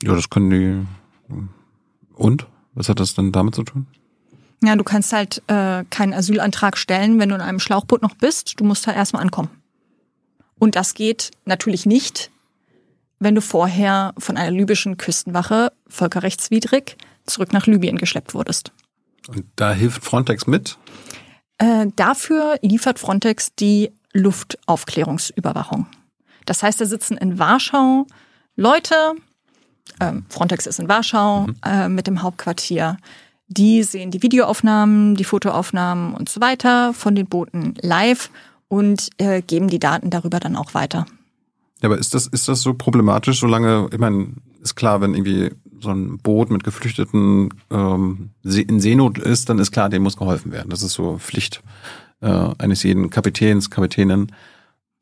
Ja, 0.04 0.14
das 0.14 0.30
können 0.30 0.50
die. 0.50 1.36
Und? 2.14 2.46
Was 2.74 2.88
hat 2.88 3.00
das 3.00 3.14
denn 3.14 3.32
damit 3.32 3.56
zu 3.56 3.64
tun? 3.64 3.88
Ja, 4.62 4.76
du 4.76 4.84
kannst 4.84 5.12
halt 5.12 5.42
äh, 5.46 5.84
keinen 5.88 6.12
Asylantrag 6.12 6.76
stellen, 6.76 7.18
wenn 7.18 7.30
du 7.30 7.34
in 7.34 7.40
einem 7.40 7.60
Schlauchboot 7.60 8.02
noch 8.02 8.14
bist. 8.14 8.60
Du 8.60 8.64
musst 8.64 8.86
halt 8.86 8.96
erstmal 8.96 9.22
ankommen. 9.22 9.50
Und 10.58 10.76
das 10.76 10.92
geht 10.94 11.30
natürlich 11.46 11.86
nicht, 11.86 12.30
wenn 13.18 13.34
du 13.34 13.40
vorher 13.40 14.12
von 14.18 14.36
einer 14.36 14.50
libyschen 14.50 14.98
Küstenwache 14.98 15.72
völkerrechtswidrig 15.88 16.96
zurück 17.26 17.52
nach 17.52 17.66
Libyen 17.66 17.96
geschleppt 17.96 18.34
wurdest. 18.34 18.72
Und 19.28 19.44
da 19.56 19.72
hilft 19.72 20.04
Frontex 20.04 20.46
mit? 20.46 20.76
Äh, 21.58 21.86
dafür 21.96 22.58
liefert 22.62 22.98
Frontex 22.98 23.54
die 23.54 23.92
Luftaufklärungsüberwachung. 24.12 25.86
Das 26.46 26.62
heißt, 26.62 26.80
da 26.80 26.84
sitzen 26.84 27.16
in 27.16 27.38
Warschau 27.38 28.06
Leute, 28.56 29.14
äh, 30.00 30.12
Frontex 30.28 30.66
ist 30.66 30.80
in 30.80 30.88
Warschau 30.88 31.46
mhm. 31.46 31.56
äh, 31.64 31.88
mit 31.88 32.06
dem 32.06 32.22
Hauptquartier, 32.22 32.98
die 33.50 33.82
sehen 33.82 34.12
die 34.12 34.22
Videoaufnahmen, 34.22 35.16
die 35.16 35.24
Fotoaufnahmen 35.24 36.14
und 36.14 36.28
so 36.28 36.40
weiter 36.40 36.94
von 36.94 37.16
den 37.16 37.26
Booten 37.26 37.74
live 37.82 38.30
und 38.68 39.10
äh, 39.18 39.42
geben 39.42 39.68
die 39.68 39.80
Daten 39.80 40.08
darüber 40.08 40.38
dann 40.38 40.56
auch 40.56 40.72
weiter. 40.72 41.04
Ja, 41.82 41.88
aber 41.88 41.98
ist 41.98 42.14
das, 42.14 42.28
ist 42.28 42.46
das 42.46 42.62
so 42.62 42.74
problematisch, 42.74 43.40
solange, 43.40 43.88
ich 43.92 43.98
meine, 43.98 44.28
ist 44.62 44.76
klar, 44.76 45.00
wenn 45.00 45.14
irgendwie 45.14 45.50
so 45.80 45.90
ein 45.90 46.18
Boot 46.18 46.50
mit 46.50 46.62
Geflüchteten 46.62 47.48
ähm, 47.70 48.30
in 48.44 48.80
Seenot 48.80 49.18
ist, 49.18 49.48
dann 49.48 49.58
ist 49.58 49.72
klar, 49.72 49.88
dem 49.88 50.02
muss 50.02 50.16
geholfen 50.16 50.52
werden. 50.52 50.70
Das 50.70 50.82
ist 50.82 50.92
so 50.92 51.18
Pflicht 51.18 51.62
äh, 52.20 52.50
eines 52.58 52.82
jeden 52.84 53.10
Kapitäns, 53.10 53.70
Kapitänin. 53.70 54.30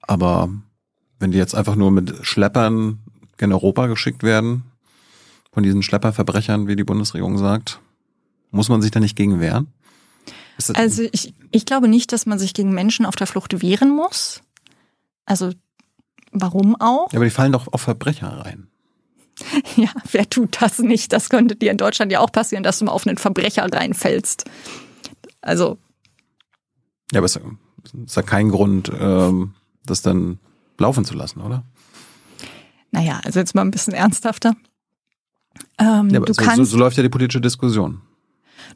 Aber 0.00 0.48
wenn 1.18 1.32
die 1.32 1.38
jetzt 1.38 1.54
einfach 1.54 1.76
nur 1.76 1.90
mit 1.90 2.14
Schleppern 2.22 3.00
in 3.38 3.52
Europa 3.52 3.88
geschickt 3.88 4.22
werden, 4.22 4.62
von 5.52 5.64
diesen 5.64 5.82
Schlepperverbrechern, 5.82 6.68
wie 6.68 6.76
die 6.76 6.84
Bundesregierung 6.84 7.36
sagt, 7.36 7.80
muss 8.50 8.68
man 8.68 8.82
sich 8.82 8.90
da 8.90 9.00
nicht 9.00 9.16
gegen 9.16 9.40
wehren? 9.40 9.68
Also 10.74 11.04
ich, 11.12 11.34
ich 11.52 11.66
glaube 11.66 11.88
nicht, 11.88 12.12
dass 12.12 12.26
man 12.26 12.38
sich 12.38 12.52
gegen 12.52 12.72
Menschen 12.72 13.06
auf 13.06 13.14
der 13.14 13.28
Flucht 13.28 13.62
wehren 13.62 13.94
muss. 13.94 14.42
Also 15.24 15.52
Warum 16.32 16.76
auch? 16.80 17.12
Ja, 17.12 17.18
aber 17.18 17.24
die 17.24 17.30
fallen 17.30 17.52
doch 17.52 17.72
auf 17.72 17.82
Verbrecher 17.82 18.28
rein. 18.28 18.68
Ja, 19.76 19.90
wer 20.10 20.28
tut 20.28 20.60
das 20.60 20.80
nicht? 20.80 21.12
Das 21.12 21.28
könnte 21.28 21.54
dir 21.54 21.70
in 21.70 21.76
Deutschland 21.76 22.10
ja 22.10 22.18
auch 22.18 22.32
passieren, 22.32 22.64
dass 22.64 22.80
du 22.80 22.86
mal 22.86 22.90
auf 22.90 23.06
einen 23.06 23.18
Verbrecher 23.18 23.72
reinfällst. 23.72 24.44
Also. 25.40 25.78
Ja, 27.12 27.20
aber 27.20 27.26
es 27.26 27.36
ist 27.36 28.16
ja 28.16 28.22
kein 28.22 28.48
Grund, 28.48 28.90
ähm, 28.98 29.54
das 29.86 30.02
dann 30.02 30.40
laufen 30.76 31.04
zu 31.04 31.14
lassen, 31.14 31.40
oder? 31.40 31.62
Naja, 32.90 33.20
also 33.24 33.38
jetzt 33.38 33.54
mal 33.54 33.62
ein 33.62 33.70
bisschen 33.70 33.94
ernsthafter. 33.94 34.56
Ähm, 35.78 36.10
ja, 36.10 36.18
aber 36.18 36.34
so, 36.34 36.42
kannst, 36.42 36.56
so, 36.56 36.64
so 36.64 36.76
läuft 36.76 36.96
ja 36.96 37.04
die 37.04 37.08
politische 37.08 37.40
Diskussion. 37.40 38.00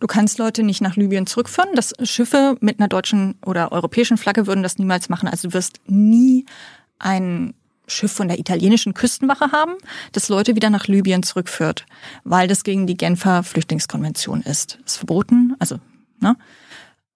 Du 0.01 0.07
kannst 0.07 0.39
Leute 0.39 0.63
nicht 0.63 0.81
nach 0.81 0.97
Libyen 0.97 1.27
zurückführen. 1.27 1.71
Das 1.75 1.93
Schiffe 2.03 2.57
mit 2.61 2.79
einer 2.79 2.89
deutschen 2.89 3.37
oder 3.45 3.73
europäischen 3.73 4.17
Flagge 4.17 4.47
würden 4.47 4.63
das 4.63 4.79
niemals 4.79 5.09
machen. 5.09 5.29
Also 5.29 5.49
du 5.49 5.55
wirst 5.55 5.81
nie 5.87 6.47
ein 6.99 7.55
Schiff 7.87 8.13
von 8.13 8.29
der 8.29 8.39
italienischen 8.39 8.95
Küstenwache 8.95 9.53
haben, 9.53 9.75
das 10.13 10.29
Leute 10.29 10.55
wieder 10.57 10.71
nach 10.71 10.87
Libyen 10.87 11.23
zurückführt, 11.23 11.85
weil 12.25 12.49
das 12.49 12.65
gegen 12.65 12.87
die 12.87 12.97
Genfer 12.97 13.43
Flüchtlingskonvention 13.43 14.43
ist. 14.43 14.79
ist 14.85 14.97
verboten, 14.97 15.55
also, 15.59 15.79
ne? 16.21 16.37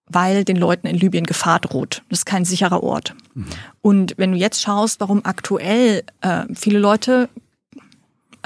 weil 0.09 0.45
den 0.45 0.57
Leuten 0.57 0.87
in 0.87 0.97
Libyen 0.97 1.25
Gefahr 1.25 1.59
droht. 1.59 2.03
Das 2.09 2.21
ist 2.21 2.27
kein 2.27 2.45
sicherer 2.45 2.83
Ort. 2.83 3.15
Mhm. 3.35 3.47
Und 3.83 4.15
wenn 4.19 4.33
du 4.33 4.39
jetzt 4.39 4.63
schaust, 4.63 5.01
warum 5.01 5.25
aktuell 5.25 6.05
äh, 6.21 6.45
viele 6.55 6.79
Leute 6.79 7.29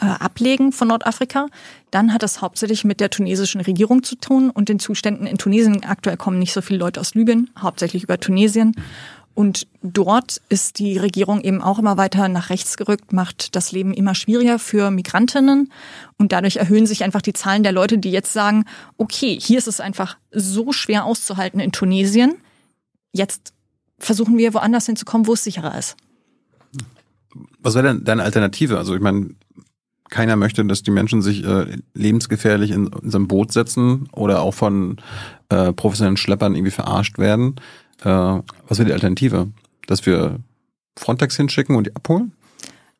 äh, 0.01 0.07
ablegen 0.07 0.72
von 0.72 0.88
Nordafrika, 0.88 1.46
dann 1.90 2.12
hat 2.12 2.22
das 2.22 2.40
hauptsächlich 2.40 2.84
mit 2.84 3.01
der 3.01 3.11
tunesischen 3.11 3.61
Regierung 3.61 4.03
zu 4.03 4.16
tun 4.16 4.51
und 4.51 4.68
den 4.68 4.78
Zuständen 4.78 5.26
in 5.26 5.38
Tunesien. 5.38 5.84
Aktuell 5.84 6.16
kommen 6.16 6.38
nicht 6.38 6.53
so 6.53 6.62
viele 6.62 6.78
Leute 6.78 7.01
aus 7.01 7.14
Libyen, 7.14 7.51
hauptsächlich 7.59 8.03
über 8.05 8.18
Tunesien. 8.18 8.74
Und 9.34 9.66
dort 9.82 10.40
ist 10.48 10.78
die 10.78 10.98
Regierung 10.98 11.40
eben 11.40 11.62
auch 11.62 11.78
immer 11.78 11.96
weiter 11.96 12.28
nach 12.28 12.51
rechts 12.51 12.76
gerückt, 12.76 13.12
macht 13.12 13.55
das 13.57 13.72
Leben 13.72 13.94
immer 13.94 14.14
schwieriger 14.14 14.59
für 14.59 14.90
Migrantinnen. 14.90 15.72
Und 16.18 16.32
dadurch 16.32 16.57
erhöhen 16.57 16.86
sich 16.86 17.05
einfach 17.05 17.22
die 17.22 17.32
Zahlen 17.32 17.62
der 17.62 17.72
Leute, 17.72 17.98
die 17.98 18.11
jetzt 18.11 18.32
sagen, 18.32 18.64
okay, 18.98 19.38
hier 19.40 19.59
ist 19.59 19.68
es 19.68 19.80
einfach 19.80 20.16
so 20.30 20.72
schwer 20.72 21.05
auszuhalten 21.05 21.61
in 21.61 21.72
Tunesien. 21.72 22.34
Jetzt 23.12 23.53
versuchen 23.98 24.36
wir 24.36 24.53
woanders 24.55 24.86
hinzukommen, 24.86 25.26
wo 25.26 25.34
es 25.34 25.44
sicherer 25.44 25.78
ist. 25.78 25.96
Was 27.61 27.74
wäre 27.74 27.86
denn 27.86 28.05
deine 28.05 28.24
Alternative? 28.24 28.78
Also 28.78 28.94
ich 28.94 29.01
meine, 29.01 29.30
keiner 30.11 30.36
möchte, 30.36 30.64
dass 30.64 30.82
die 30.82 30.90
Menschen 30.90 31.22
sich 31.22 31.44
äh, 31.44 31.78
lebensgefährlich 31.94 32.70
in, 32.72 32.88
in 32.88 33.11
so 33.11 33.18
ein 33.18 33.28
Boot 33.28 33.52
setzen 33.52 34.08
oder 34.12 34.42
auch 34.42 34.54
von 34.54 34.96
äh, 35.48 35.72
professionellen 35.72 36.16
Schleppern 36.16 36.54
irgendwie 36.54 36.72
verarscht 36.72 37.18
werden. 37.18 37.56
Äh, 38.02 38.06
was 38.08 38.78
wäre 38.78 38.86
die 38.86 38.92
Alternative? 38.92 39.48
Dass 39.86 40.04
wir 40.06 40.38
Frontex 40.98 41.36
hinschicken 41.36 41.76
und 41.76 41.86
die 41.86 41.96
abholen? 41.96 42.32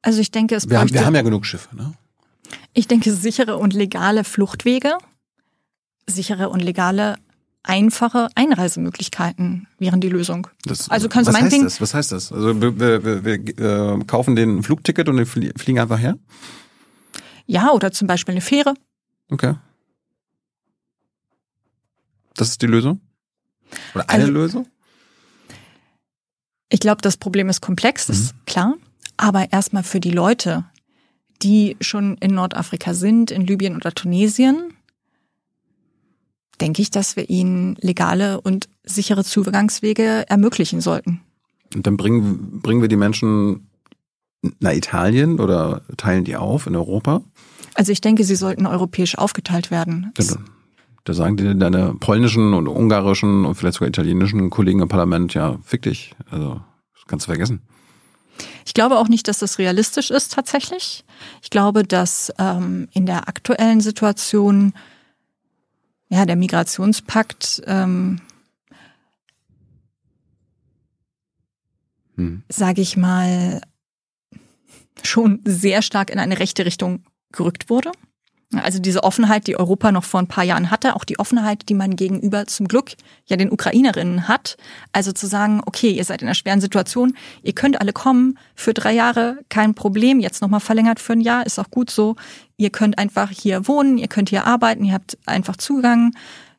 Also 0.03 0.21
ich 0.21 0.31
denke, 0.31 0.55
es 0.55 0.69
Wir 0.71 0.81
haben, 0.81 0.93
wir 0.93 1.05
haben 1.05 1.15
ja 1.15 1.23
genug 1.23 1.45
Schiffe, 1.47 1.75
ne? 1.77 1.93
ich 2.73 2.89
denke, 2.89 3.13
sichere 3.13 3.57
und 3.59 3.75
legale 3.75 4.25
Fluchtwege, 4.25 4.93
sichere 6.09 6.49
und 6.49 6.61
legale, 6.61 7.17
einfache 7.63 8.29
Einreisemöglichkeiten 8.35 9.67
wären 9.79 10.01
die 10.01 10.09
Lösung. 10.09 10.47
Das, 10.65 10.89
Also 10.91 11.09
kannst 11.09 11.29
du 11.29 11.33
was 11.33 11.37
heißt 11.37 11.43
meinetwegen- 11.53 11.65
das? 11.65 11.81
Was 11.81 11.93
heißt 11.95 12.13
das? 12.13 12.33
Also 12.33 12.61
wir, 12.61 12.81
wir, 12.81 13.05
wir, 13.05 13.25
wir 13.25 13.35
äh, 13.99 14.05
kaufen 14.07 14.35
den 14.35 14.63
Flugticket 14.63 15.09
und 15.09 15.19
wir 15.19 15.27
flie- 15.27 15.53
fliegen 15.59 15.79
einfach 15.79 15.99
her? 15.99 16.17
Ja, 17.51 17.73
oder 17.73 17.91
zum 17.91 18.07
Beispiel 18.07 18.33
eine 18.35 18.41
Fähre. 18.41 18.75
Okay. 19.29 19.57
Das 22.37 22.49
ist 22.51 22.63
die 22.63 22.67
Lösung? 22.67 23.01
Oder 23.93 24.09
eine 24.09 24.23
Also- 24.25 24.33
Lösung? 24.33 24.69
Ich 26.69 26.79
glaube, 26.79 27.03
das 27.03 27.17
Problem 27.17 27.49
ist 27.49 27.61
komplex, 27.61 28.07
das 28.07 28.19
ist 28.21 28.47
klar. 28.47 28.77
Aber 29.17 29.53
erstmal 29.53 29.83
für 29.83 29.99
die 29.99 30.13
Leute, 30.13 30.65
die 31.43 31.77
schon 31.81 32.17
in 32.19 32.35
Nordafrika 32.37 32.95
sind, 32.95 33.33
in 33.33 33.45
Libyen 33.45 33.75
oder 33.75 33.91
Tunesien, 33.93 34.73
denke 36.61 36.83
ich, 36.83 36.91
dass 36.93 37.17
wir 37.17 37.29
ihnen 37.29 37.75
legale 37.81 38.41
und 38.41 38.69
sichere 38.85 39.25
Zugangswege 39.25 40.25
ermöglichen 40.29 40.81
sollten. 40.81 41.21
Und 41.75 41.89
dann 41.89 41.97
bringen, 41.97 42.61
bringen 42.61 42.81
wir 42.83 42.89
die 42.89 42.97
Menschen 42.97 43.69
nach 44.61 44.73
Italien 44.73 45.41
oder 45.41 45.83
teilen 45.97 46.25
die 46.25 46.37
auf 46.37 46.67
in 46.67 46.77
Europa? 46.77 47.23
Also 47.75 47.93
ich 47.93 48.01
denke, 48.01 48.25
sie 48.25 48.37
sollten 48.37 48.67
europäisch 48.67 49.17
aufgeteilt 49.17 49.71
werden. 49.71 50.13
Da, 50.15 50.25
da 51.05 51.15
sagen 51.15 51.37
die 51.37 51.59
deine 51.59 51.95
polnischen 51.95 52.55
und 52.55 52.69
ungarischen 52.69 53.45
und 53.45 53.55
vielleicht 53.55 53.75
sogar 53.75 53.89
italienischen 53.89 54.51
Kollegen 54.51 54.81
im 54.81 54.89
Parlament, 54.89 55.35
ja, 55.35 55.59
fick 55.65 55.83
dich. 55.83 56.15
Also, 56.31 56.61
das 56.95 57.05
kannst 57.07 57.27
du 57.27 57.31
vergessen. 57.31 57.63
Ich 58.65 58.75
glaube 58.75 58.99
auch 58.99 59.09
nicht, 59.09 59.29
dass 59.29 59.39
das 59.39 59.59
realistisch 59.59 60.11
ist 60.11 60.33
tatsächlich. 60.33 61.05
Ich 61.43 61.51
glaube, 61.51 61.85
dass 61.85 62.33
ähm, 62.39 62.89
in 62.93 63.07
der 63.07 63.29
aktuellen 63.29 63.81
Situation 63.81 64.73
ja 66.09 66.25
der 66.27 66.37
Migrationspakt, 66.37 67.63
ähm, 67.67 68.21
Hm. 72.17 72.43
sage 72.51 72.83
ich 72.83 72.99
mal, 72.99 73.63
schon 75.07 75.41
sehr 75.45 75.83
stark 75.83 76.11
in 76.11 76.19
eine 76.19 76.39
rechte 76.39 76.65
Richtung 76.65 77.05
gerückt 77.33 77.71
wurde. 77.71 77.93
Also 78.53 78.81
diese 78.81 79.05
Offenheit, 79.05 79.47
die 79.47 79.57
Europa 79.57 79.93
noch 79.93 80.03
vor 80.03 80.19
ein 80.19 80.27
paar 80.27 80.43
Jahren 80.43 80.73
hatte, 80.73 80.97
auch 80.97 81.05
die 81.05 81.21
Offenheit, 81.21 81.69
die 81.69 81.75
man 81.75 81.95
gegenüber 81.95 82.47
zum 82.47 82.67
Glück 82.67 82.95
ja 83.27 83.37
den 83.37 83.53
Ukrainerinnen 83.53 84.27
hat. 84.27 84.57
Also 84.93 85.13
zu 85.13 85.29
sagen, 85.29 85.63
okay, 85.67 85.93
ihr 85.93 86.05
seid 86.05 86.21
in 86.21 86.27
einer 86.27 86.35
schweren 86.35 86.61
Situation, 86.61 87.17
ihr 87.45 87.53
könnt 87.53 87.81
alle 87.81 87.93
kommen 87.93 88.39
für 88.57 88.75
drei 88.75 88.93
Jahre, 88.93 89.39
kein 89.51 89.75
Problem, 89.77 90.19
jetzt 90.19 90.43
nochmal 90.43 90.59
verlängert 90.59 90.99
für 90.99 91.13
ein 91.13 91.21
Jahr, 91.21 91.47
ist 91.47 91.61
auch 91.61 91.71
gut 91.71 91.91
so. 91.91 92.17
Ihr 92.57 92.71
könnt 92.71 92.99
einfach 92.99 93.31
hier 93.31 93.69
wohnen, 93.69 93.99
ihr 93.99 94.09
könnt 94.09 94.31
hier 94.31 94.45
arbeiten, 94.47 94.83
ihr 94.83 94.95
habt 94.95 95.17
einfach 95.27 95.57
Zugang 95.57 96.13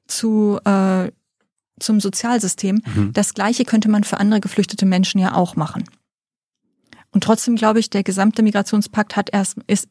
zu 0.07 0.59
äh, 0.63 1.11
zum 1.81 1.99
Sozialsystem. 1.99 2.81
Das 3.11 3.33
Gleiche 3.33 3.65
könnte 3.65 3.89
man 3.89 4.03
für 4.03 4.17
andere 4.17 4.39
geflüchtete 4.39 4.85
Menschen 4.85 5.19
ja 5.19 5.33
auch 5.33 5.55
machen. 5.55 5.83
Und 7.11 7.23
trotzdem 7.23 7.55
glaube 7.55 7.79
ich, 7.79 7.89
der 7.89 8.03
gesamte 8.03 8.41
Migrationspakt 8.41 9.15
hat 9.15 9.29
erst 9.31 9.57
ist 9.67 9.87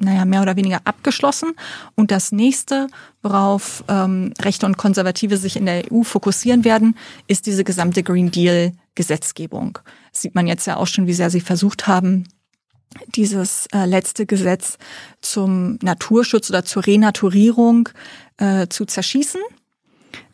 naja, 0.00 0.24
mehr 0.24 0.42
oder 0.42 0.56
weniger 0.56 0.80
abgeschlossen. 0.84 1.52
Und 1.96 2.10
das 2.10 2.30
nächste, 2.30 2.86
worauf 3.22 3.82
ähm, 3.88 4.32
Rechte 4.40 4.66
und 4.66 4.76
Konservative 4.76 5.36
sich 5.36 5.56
in 5.56 5.66
der 5.66 5.90
EU 5.92 6.02
fokussieren 6.02 6.64
werden, 6.64 6.96
ist 7.26 7.46
diese 7.46 7.64
gesamte 7.64 8.02
Green 8.02 8.30
Deal 8.30 8.72
Gesetzgebung. 8.94 9.78
Sieht 10.12 10.34
man 10.34 10.46
jetzt 10.46 10.66
ja 10.66 10.76
auch 10.76 10.86
schon, 10.86 11.06
wie 11.06 11.14
sehr 11.14 11.30
sie 11.30 11.40
versucht 11.40 11.86
haben, 11.86 12.28
dieses 13.14 13.66
äh, 13.72 13.84
letzte 13.84 14.26
Gesetz 14.26 14.78
zum 15.20 15.78
Naturschutz 15.82 16.48
oder 16.50 16.64
zur 16.64 16.86
Renaturierung 16.86 17.88
äh, 18.38 18.66
zu 18.68 18.86
zerschießen. 18.86 19.40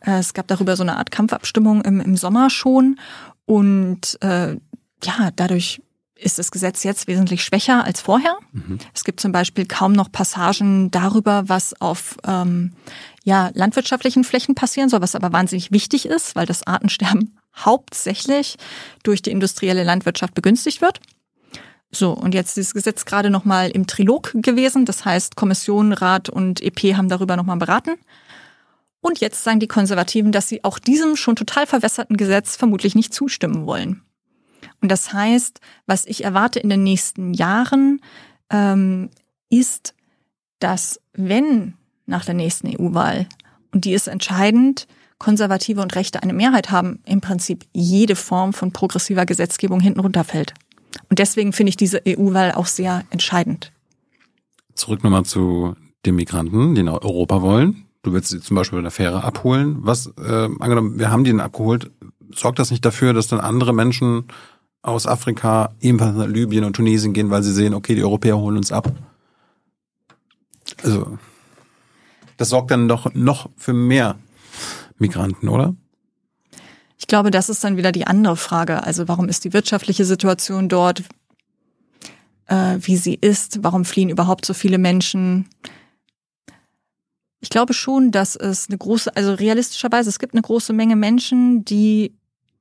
Äh, 0.01 0.19
es 0.19 0.35
gab 0.35 0.47
darüber 0.47 0.77
so 0.77 0.83
eine 0.83 0.97
Art 0.97 1.11
Kampfabstimmung 1.11 1.83
im, 1.83 2.01
im 2.01 2.17
Sommer 2.17 2.51
schon. 2.51 2.99
Und 3.45 4.19
äh, 4.23 4.57
ja, 5.03 5.31
dadurch 5.37 5.83
ist 6.17 6.39
das 6.39 6.51
Gesetz 6.51 6.85
jetzt 6.85 7.07
wesentlich 7.07 7.43
schwächer 7.43 7.85
als 7.85 8.01
vorher. 8.01 8.39
Es 8.95 9.05
gibt 9.05 9.21
zum 9.21 9.33
Beispiel 9.33 9.67
kaum 9.67 9.93
noch 9.93 10.11
Passagen 10.13 10.91
darüber, 10.91 11.49
was 11.49 11.81
auf 11.81 12.17
ähm, 12.27 12.73
ja, 13.25 13.51
landwirtschaftlichen 13.55 14.25
Flächen 14.25 14.55
passieren 14.55 14.89
soll, 14.89 15.01
was 15.01 15.15
aber 15.15 15.33
wahnsinnig 15.33 15.73
wichtig 15.73 16.07
ist, 16.07 16.37
weil 16.37 16.47
das 16.47 16.67
Artensterben 16.67 17.37
hauptsächlich 17.57 18.57
durch 19.03 19.23
die 19.23 19.31
industrielle 19.31 19.85
Landwirtschaft 19.85 20.35
begünstigt 20.35 20.81
wird. 20.81 21.01
So, 21.91 22.13
und 22.13 22.35
jetzt 22.35 22.59
ist 22.59 22.69
das 22.69 22.75
Gesetz 22.75 23.05
gerade 23.05 23.31
nochmal 23.31 23.71
im 23.71 23.87
Trilog 23.87 24.33
gewesen. 24.35 24.85
Das 24.85 25.05
heißt, 25.05 25.37
Kommission, 25.37 25.93
Rat 25.93 26.29
und 26.29 26.61
EP 26.61 26.97
haben 26.97 27.09
darüber 27.09 27.37
nochmal 27.37 27.57
beraten. 27.57 27.93
Und 29.01 29.21
jetzt 29.21 29.45
sagen 29.45 29.61
die 29.61 29.69
Konservativen, 29.69 30.33
dass 30.33 30.49
sie 30.49 30.65
auch 30.65 30.79
diesem 30.79 31.15
schon 31.15 31.37
total 31.37 31.67
verwässerten 31.67 32.17
Gesetz 32.17 32.57
vermutlich 32.57 32.95
nicht 32.95 33.15
zustimmen 33.15 33.67
wollen. 33.67 34.03
Und 34.85 34.91
das 34.91 35.15
heißt, 35.15 35.61
was 35.87 36.05
ich 36.05 36.25
erwarte 36.25 36.61
in 36.61 36.69
den 36.69 36.83
nächsten 36.83 37.33
Jahren, 37.33 38.03
ähm, 38.51 39.09
ist, 39.49 39.95
dass 40.59 41.01
wenn 41.15 41.73
nach 42.05 42.27
der 42.27 42.35
nächsten 42.35 42.69
EU-Wahl, 42.69 43.27
und 43.73 43.87
die 43.87 43.95
ist 43.95 44.09
entscheidend, 44.09 44.87
Konservative 45.17 45.81
und 45.81 45.97
Rechte 45.97 46.23
eine 46.23 46.35
Mehrheit 46.35 46.71
haben, 46.71 46.99
im 47.07 47.23
Prinzip 47.23 47.65
jede 47.73 48.15
Form 48.15 48.53
von 48.53 48.73
progressiver 48.73 49.25
Gesetzgebung 49.25 49.81
hinten 49.81 50.01
runterfällt. 50.01 50.53
Und 51.09 51.19
deswegen 51.19 51.55
finde 51.55 51.71
ich 51.71 51.79
diese 51.79 52.03
EU-Wahl 52.07 52.53
auch 52.53 52.67
sehr 52.67 53.05
entscheidend. 53.09 53.73
Zurück 54.75 55.03
nochmal 55.03 55.25
zu 55.25 55.77
den 56.05 56.17
Migranten, 56.17 56.75
die 56.75 56.83
nach 56.83 57.01
Europa 57.01 57.41
wollen. 57.41 57.87
Du 58.03 58.13
willst 58.13 58.29
sie 58.29 58.41
zum 58.41 58.55
Beispiel 58.55 58.81
in 58.81 58.85
der 58.85 58.91
Fähre 58.91 59.25
abholen. 59.25 59.79
Was, 59.79 60.13
äh, 60.19 60.49
angenommen, 60.61 60.99
wir 60.99 61.11
haben 61.11 61.25
die 61.25 61.31
dann 61.31 61.41
abgeholt, 61.41 61.91
sorgt 62.35 62.59
das 62.59 62.71
nicht 62.71 62.85
dafür, 62.85 63.15
dass 63.15 63.29
dann 63.29 63.41
andere 63.41 63.73
Menschen 63.73 64.27
aus 64.85 65.07
Afrika 65.07 65.75
ebenfalls 65.81 66.15
nach 66.15 66.27
Libyen 66.27 66.65
und 66.65 66.77
Tunesien 66.77 67.15
gehen, 67.15 67.31
weil 67.31 67.43
sie 67.43 67.53
sehen, 67.53 67.73
okay, 67.73 67.95
die 67.95 68.05
Europäer 68.05 68.37
holen 68.37 68.59
uns 68.59 68.71
ab? 68.71 68.93
Also, 70.83 71.19
das 72.37 72.51
sorgt 72.51 72.71
dann 72.71 72.87
doch 72.87 73.13
noch 73.15 73.49
für 73.57 73.73
mehr 73.73 74.17
Migranten, 74.99 75.49
oder? 75.49 75.75
Ich 76.99 77.07
glaube, 77.07 77.31
das 77.31 77.49
ist 77.49 77.65
dann 77.65 77.79
wieder 77.79 77.93
die 77.93 78.07
andere 78.07 78.37
Frage. 78.37 78.85
Also 78.85 79.09
warum 79.09 79.29
ist 79.29 79.45
die 79.45 79.55
wirtschaftliche 79.55 80.05
Situation 80.05 80.69
dort, 80.69 81.03
äh, 82.47 82.77
wie 82.81 82.97
sie 82.97 83.15
ist? 83.15 83.65
Warum 83.65 83.87
fliehen 83.87 84.11
überhaupt 84.11 84.45
so 84.45 84.53
viele 84.53 84.79
Menschen? 84.79 85.49
Ich 87.41 87.49
glaube 87.49 87.73
schon, 87.73 88.11
dass 88.11 88.37
es 88.37 88.69
eine 88.69 88.79
große, 88.79 89.17
also 89.17 89.33
realistischerweise, 89.33 90.11
es 90.11 90.19
gibt 90.19 90.35
eine 90.35 90.43
große 90.43 90.75
Menge 90.75 90.97
Menschen, 90.97 91.65
die 91.65 92.15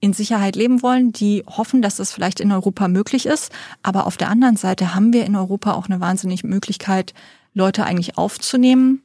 in 0.04 0.12
Sicherheit 0.12 0.58
leben 0.58 0.84
wollen, 0.84 1.14
die 1.14 1.44
hoffen, 1.48 1.82
dass 1.82 1.96
das 1.96 2.12
vielleicht 2.12 2.42
in 2.42 2.52
Europa 2.52 2.90
möglich 2.90 3.26
ist. 3.26 3.54
Aber 3.84 4.06
auf 4.06 4.18
der 4.18 4.30
anderen 4.30 4.58
Seite 4.58 4.94
haben 4.94 5.14
wir 5.14 5.26
in 5.26 5.38
Europa 5.38 5.74
auch 5.74 5.86
eine 5.88 6.02
wahnsinnige 6.02 6.46
Möglichkeit, 6.46 7.14
Leute 7.54 7.86
eigentlich 7.86 8.18
aufzunehmen 8.18 9.02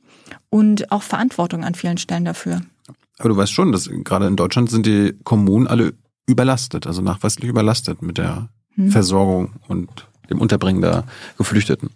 und 0.50 0.90
auch 0.90 1.04
Verantwortung 1.04 1.62
an 1.62 1.76
vielen 1.76 1.98
Stellen 1.98 2.24
dafür. 2.24 2.62
Aber 3.18 3.28
du 3.28 3.36
weißt 3.36 3.52
schon, 3.52 3.70
dass 3.70 3.88
gerade 3.88 4.26
in 4.26 4.34
Deutschland 4.34 4.70
sind 4.70 4.86
die 4.86 5.14
Kommunen 5.22 5.68
alle 5.68 5.94
überlastet, 6.26 6.88
also 6.88 7.00
nachweislich 7.00 7.48
überlastet 7.48 8.02
mit 8.02 8.18
der 8.18 8.48
Hm. 8.74 8.90
Versorgung 8.90 9.52
und 9.66 9.88
dem 10.30 10.40
Unterbringen 10.40 10.80
der 10.80 11.04
Geflüchteten. 11.36 11.90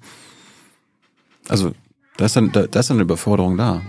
Also 1.49 1.73
da 2.19 2.27
ist 2.27 2.37
dann, 2.37 2.53
da, 2.53 2.67
da 2.69 2.81
ist 2.81 2.91
dann 2.91 2.97
eine 2.99 3.03
Überforderung 3.03 3.57
da. 3.57 3.83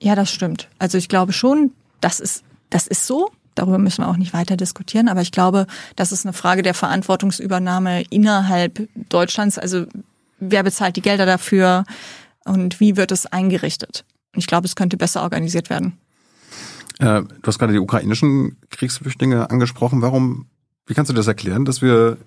Ja, 0.00 0.14
das 0.14 0.30
stimmt. 0.30 0.68
Also 0.78 0.98
ich 0.98 1.08
glaube 1.08 1.32
schon, 1.32 1.72
das 2.00 2.20
ist, 2.20 2.44
das 2.70 2.86
ist 2.86 3.06
so. 3.06 3.30
Darüber 3.54 3.78
müssen 3.78 4.02
wir 4.02 4.08
auch 4.08 4.16
nicht 4.16 4.32
weiter 4.32 4.56
diskutieren. 4.56 5.08
Aber 5.08 5.22
ich 5.22 5.32
glaube, 5.32 5.66
das 5.96 6.12
ist 6.12 6.26
eine 6.26 6.32
Frage 6.32 6.62
der 6.62 6.74
Verantwortungsübernahme 6.74 8.02
innerhalb 8.10 8.88
Deutschlands. 9.08 9.58
Also 9.58 9.86
wer 10.38 10.62
bezahlt 10.62 10.96
die 10.96 11.02
Gelder 11.02 11.26
dafür 11.26 11.84
und 12.44 12.80
wie 12.80 12.96
wird 12.96 13.12
es 13.12 13.26
eingerichtet? 13.26 14.04
Ich 14.36 14.46
glaube, 14.46 14.66
es 14.66 14.76
könnte 14.76 14.96
besser 14.96 15.22
organisiert 15.22 15.70
werden. 15.70 15.98
Äh, 16.98 17.22
du 17.22 17.46
hast 17.46 17.58
gerade 17.58 17.72
die 17.72 17.78
ukrainischen 17.78 18.56
Kriegsflüchtlinge 18.70 19.50
angesprochen. 19.50 20.02
Warum, 20.02 20.46
wie 20.86 20.94
kannst 20.94 21.10
du 21.10 21.14
das 21.14 21.26
erklären, 21.26 21.64
dass 21.64 21.82
wir 21.82 22.18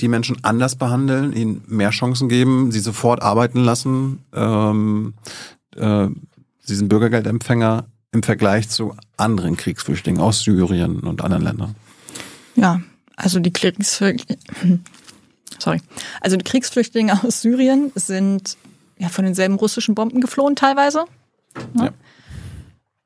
die 0.00 0.08
Menschen 0.08 0.42
anders 0.42 0.76
behandeln, 0.76 1.32
ihnen 1.32 1.62
mehr 1.66 1.90
Chancen 1.90 2.28
geben, 2.28 2.72
sie 2.72 2.80
sofort 2.80 3.22
arbeiten 3.22 3.60
lassen, 3.60 4.24
ähm, 4.34 5.14
äh, 5.74 6.08
sie 6.60 6.74
sind 6.74 6.88
Bürgergeldempfänger 6.88 7.86
im 8.16 8.22
Vergleich 8.22 8.68
zu 8.68 8.96
anderen 9.16 9.56
Kriegsflüchtlingen 9.56 10.20
aus 10.20 10.40
Syrien 10.40 11.00
und 11.00 11.22
anderen 11.22 11.44
Ländern? 11.44 11.74
Ja, 12.54 12.80
also 13.14 13.40
die 13.40 13.52
Kriegsflüchtlinge, 13.52 14.40
sorry, 15.58 15.80
also 16.20 16.36
die 16.36 16.44
Kriegsflüchtlinge 16.44 17.22
aus 17.22 17.42
Syrien 17.42 17.92
sind 17.94 18.56
ja 18.98 19.08
von 19.08 19.24
denselben 19.24 19.56
russischen 19.56 19.94
Bomben 19.94 20.20
geflohen 20.20 20.56
teilweise. 20.56 21.04
Ja. 21.74 21.90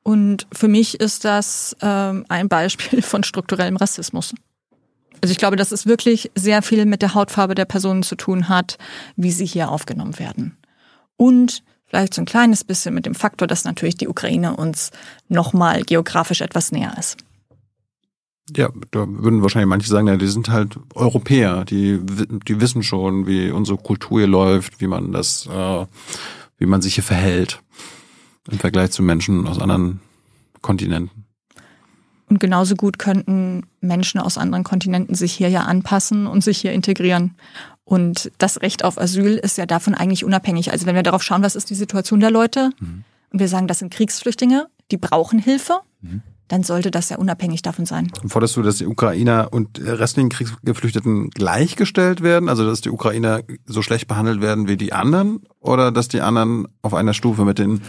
Und 0.03 0.47
für 0.51 0.69
mich 0.69 0.99
ist 0.99 1.25
das 1.25 1.75
ähm, 1.81 2.25
ein 2.29 2.47
Beispiel 2.47 3.01
von 3.01 3.23
strukturellem 3.23 3.75
Rassismus. 3.75 4.33
Also 5.21 5.31
ich 5.31 5.37
glaube, 5.37 5.57
dass 5.57 5.71
es 5.71 5.85
wirklich 5.85 6.31
sehr 6.35 6.61
viel 6.61 6.85
mit 6.85 7.01
der 7.01 7.13
Hautfarbe 7.13 7.53
der 7.53 7.65
Personen 7.65 8.01
zu 8.01 8.15
tun 8.15 8.49
hat, 8.49 8.77
wie 9.17 9.31
sie 9.31 9.45
hier 9.45 9.69
aufgenommen 9.69 10.17
werden. 10.17 10.57
Und 11.17 11.63
vielleicht 11.91 12.13
so 12.13 12.21
ein 12.21 12.25
kleines 12.25 12.63
bisschen 12.63 12.95
mit 12.95 13.05
dem 13.05 13.15
Faktor, 13.15 13.49
dass 13.49 13.65
natürlich 13.65 13.97
die 13.97 14.07
Ukraine 14.07 14.55
uns 14.55 14.91
nochmal 15.27 15.83
geografisch 15.83 16.39
etwas 16.39 16.71
näher 16.71 16.95
ist. 16.97 17.17
Ja, 18.55 18.69
da 18.91 19.05
würden 19.07 19.41
wahrscheinlich 19.41 19.67
manche 19.67 19.89
sagen, 19.89 20.07
ja, 20.07 20.15
die 20.15 20.27
sind 20.27 20.49
halt 20.49 20.77
Europäer, 20.95 21.65
die, 21.65 21.99
die 22.01 22.61
wissen 22.61 22.81
schon, 22.81 23.27
wie 23.27 23.51
unsere 23.51 23.77
Kultur 23.77 24.19
hier 24.19 24.27
läuft, 24.27 24.79
wie 24.79 24.87
man 24.87 25.11
das, 25.11 25.47
äh, 25.47 25.85
wie 26.57 26.65
man 26.65 26.81
sich 26.81 26.95
hier 26.95 27.03
verhält 27.03 27.61
im 28.49 28.57
Vergleich 28.57 28.91
zu 28.91 29.03
Menschen 29.03 29.45
aus 29.45 29.59
anderen 29.59 29.99
Kontinenten. 30.61 31.20
Und 32.31 32.39
genauso 32.39 32.75
gut 32.75 32.97
könnten 32.97 33.63
Menschen 33.81 34.21
aus 34.21 34.37
anderen 34.37 34.63
Kontinenten 34.63 35.15
sich 35.15 35.33
hier 35.33 35.49
ja 35.49 35.63
anpassen 35.63 36.27
und 36.27 36.45
sich 36.45 36.59
hier 36.59 36.71
integrieren. 36.71 37.35
Und 37.83 38.31
das 38.37 38.61
Recht 38.61 38.85
auf 38.85 38.97
Asyl 38.97 39.33
ist 39.33 39.57
ja 39.57 39.65
davon 39.65 39.93
eigentlich 39.93 40.23
unabhängig. 40.23 40.71
Also 40.71 40.85
wenn 40.85 40.95
wir 40.95 41.03
darauf 41.03 41.23
schauen, 41.23 41.43
was 41.43 41.57
ist 41.57 41.69
die 41.69 41.75
Situation 41.75 42.21
der 42.21 42.31
Leute, 42.31 42.69
mhm. 42.79 43.03
und 43.33 43.39
wir 43.41 43.49
sagen, 43.49 43.67
das 43.67 43.79
sind 43.79 43.93
Kriegsflüchtlinge, 43.93 44.67
die 44.91 44.97
brauchen 44.97 45.39
Hilfe, 45.39 45.81
mhm 45.99 46.21
dann 46.47 46.63
sollte 46.63 46.91
das 46.91 47.07
ja 47.07 47.17
unabhängig 47.17 47.61
davon 47.61 47.85
sein. 47.85 48.11
Forderst 48.27 48.57
du, 48.57 48.61
dass 48.61 48.75
die 48.75 48.85
Ukrainer 48.85 49.47
und 49.51 49.79
restlichen 49.79 50.27
Kriegsgeflüchteten 50.27 51.29
gleichgestellt 51.29 52.23
werden? 52.23 52.49
Also 52.49 52.65
dass 52.65 52.81
die 52.81 52.89
Ukrainer 52.89 53.39
so 53.65 53.81
schlecht 53.81 54.09
behandelt 54.09 54.41
werden 54.41 54.67
wie 54.67 54.75
die 54.75 54.91
anderen? 54.91 55.39
Oder 55.61 55.93
dass 55.93 56.09
die 56.09 56.19
anderen 56.19 56.67
auf 56.81 56.93
einer 56.93 57.13
Stufe 57.13 57.45
mit 57.45 57.57
den 57.57 57.79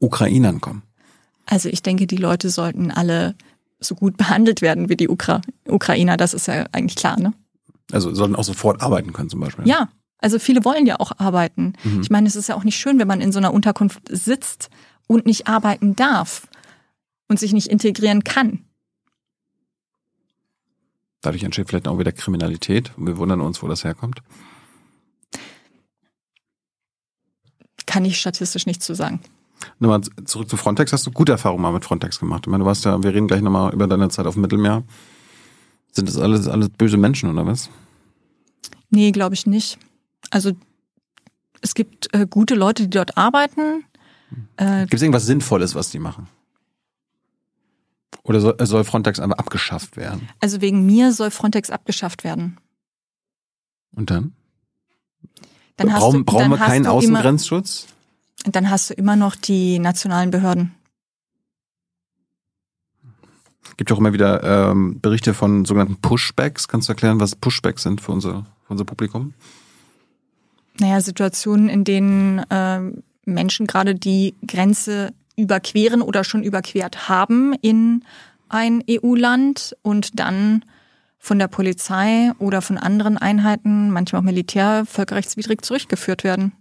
Ukrainern 0.00 0.60
kommen? 0.60 0.82
Also 1.46 1.70
ich 1.70 1.82
denke, 1.82 2.06
die 2.06 2.18
Leute 2.18 2.50
sollten 2.50 2.90
alle 2.90 3.34
so 3.80 3.94
gut 3.94 4.16
behandelt 4.16 4.62
werden 4.62 4.88
wie 4.88 4.96
die 4.96 5.08
Ukra 5.08 5.40
Ukrainer. 5.66 6.16
Das 6.16 6.34
ist 6.34 6.46
ja 6.46 6.66
eigentlich 6.72 6.96
klar, 6.96 7.18
ne? 7.18 7.32
Also 7.92 8.14
sollten 8.14 8.36
auch 8.36 8.44
sofort 8.44 8.82
arbeiten 8.82 9.12
können 9.12 9.30
zum 9.30 9.40
Beispiel. 9.40 9.66
Ja, 9.66 9.88
also 10.18 10.38
viele 10.38 10.64
wollen 10.64 10.86
ja 10.86 11.00
auch 11.00 11.12
arbeiten. 11.18 11.74
Mhm. 11.84 12.00
Ich 12.02 12.10
meine, 12.10 12.26
es 12.26 12.36
ist 12.36 12.48
ja 12.48 12.56
auch 12.56 12.64
nicht 12.64 12.76
schön, 12.76 12.98
wenn 12.98 13.08
man 13.08 13.20
in 13.20 13.32
so 13.32 13.38
einer 13.38 13.54
Unterkunft 13.54 14.02
sitzt 14.10 14.68
und 15.06 15.26
nicht 15.26 15.46
arbeiten 15.46 15.96
darf 15.96 16.48
und 17.28 17.38
sich 17.38 17.52
nicht 17.52 17.68
integrieren 17.68 18.24
kann. 18.24 18.64
Dadurch 21.20 21.42
entsteht 21.42 21.68
vielleicht 21.68 21.88
auch 21.88 21.98
wieder 21.98 22.12
Kriminalität. 22.12 22.92
Wir 22.96 23.16
wundern 23.16 23.40
uns, 23.40 23.62
wo 23.62 23.68
das 23.68 23.84
herkommt. 23.84 24.22
Kann 27.86 28.04
ich 28.04 28.20
statistisch 28.20 28.66
nicht 28.66 28.82
zu 28.82 28.94
sagen. 28.94 29.20
Nochmal 29.78 30.02
zurück 30.24 30.48
zu 30.48 30.56
Frontex. 30.56 30.92
Hast 30.92 31.06
du 31.06 31.10
gute 31.10 31.32
Erfahrungen 31.32 31.62
mal 31.62 31.72
mit 31.72 31.84
Frontex 31.84 32.18
gemacht? 32.18 32.44
Ich 32.46 32.50
meine, 32.50 32.62
du 32.62 32.66
warst 32.66 32.84
ja, 32.84 33.02
wir 33.02 33.12
reden 33.12 33.28
gleich 33.28 33.42
nochmal 33.42 33.72
über 33.72 33.86
deine 33.86 34.08
Zeit 34.08 34.26
auf 34.26 34.34
dem 34.34 34.42
Mittelmeer. 34.42 34.82
Sind 35.92 36.08
das 36.08 36.18
alles, 36.18 36.48
alles 36.48 36.68
böse 36.70 36.96
Menschen 36.96 37.30
oder 37.30 37.46
was? 37.46 37.70
Nee, 38.90 39.10
glaube 39.12 39.34
ich 39.34 39.46
nicht. 39.46 39.78
Also 40.30 40.52
es 41.60 41.74
gibt 41.74 42.12
äh, 42.14 42.26
gute 42.28 42.54
Leute, 42.54 42.84
die 42.84 42.90
dort 42.90 43.16
arbeiten. 43.16 43.84
Äh, 44.56 44.82
gibt 44.82 44.94
es 44.94 45.02
irgendwas 45.02 45.26
Sinnvolles, 45.26 45.74
was 45.74 45.90
die 45.90 45.98
machen? 45.98 46.28
Oder 48.22 48.40
soll, 48.40 48.56
soll 48.60 48.84
Frontex 48.84 49.20
einfach 49.20 49.38
abgeschafft 49.38 49.96
werden? 49.96 50.28
Also 50.40 50.60
wegen 50.60 50.84
mir 50.84 51.12
soll 51.12 51.30
Frontex 51.30 51.70
abgeschafft 51.70 52.24
werden. 52.24 52.58
Und 53.94 54.10
dann? 54.10 54.34
dann 55.76 55.88
brauchen, 55.88 56.18
du, 56.18 56.24
brauchen 56.24 56.50
wir 56.50 56.58
keinen 56.58 56.86
Außengrenzschutz? 56.86 57.86
Immer, 58.48 58.52
dann 58.52 58.70
hast 58.70 58.88
du 58.88 58.94
immer 58.94 59.14
noch 59.14 59.36
die 59.36 59.78
nationalen 59.78 60.30
Behörden. 60.30 60.74
Gibt 63.76 63.92
auch 63.92 63.98
immer 63.98 64.14
wieder 64.14 64.70
ähm, 64.70 65.00
Berichte 65.02 65.34
von 65.34 65.66
sogenannten 65.66 66.00
Pushbacks. 66.00 66.66
Kannst 66.66 66.88
du 66.88 66.92
erklären, 66.92 67.20
was 67.20 67.36
Pushbacks 67.36 67.82
sind 67.82 68.00
für 68.00 68.12
unser, 68.12 68.46
für 68.64 68.70
unser 68.70 68.86
Publikum? 68.86 69.34
Naja, 70.80 71.02
Situationen, 71.02 71.68
in 71.68 71.84
denen 71.84 72.38
äh, 72.50 72.80
Menschen 73.26 73.66
gerade 73.66 73.94
die 73.94 74.34
Grenze 74.46 75.12
überqueren 75.36 76.00
oder 76.00 76.24
schon 76.24 76.42
überquert 76.42 77.10
haben 77.10 77.52
in 77.60 78.02
ein 78.48 78.82
EU-Land 78.90 79.76
und 79.82 80.18
dann 80.18 80.64
von 81.18 81.38
der 81.38 81.48
Polizei 81.48 82.32
oder 82.38 82.62
von 82.62 82.78
anderen 82.78 83.18
Einheiten, 83.18 83.90
manchmal 83.90 84.20
auch 84.20 84.24
Militär, 84.24 84.84
völkerrechtswidrig 84.86 85.60
zurückgeführt 85.60 86.24
werden. 86.24 86.52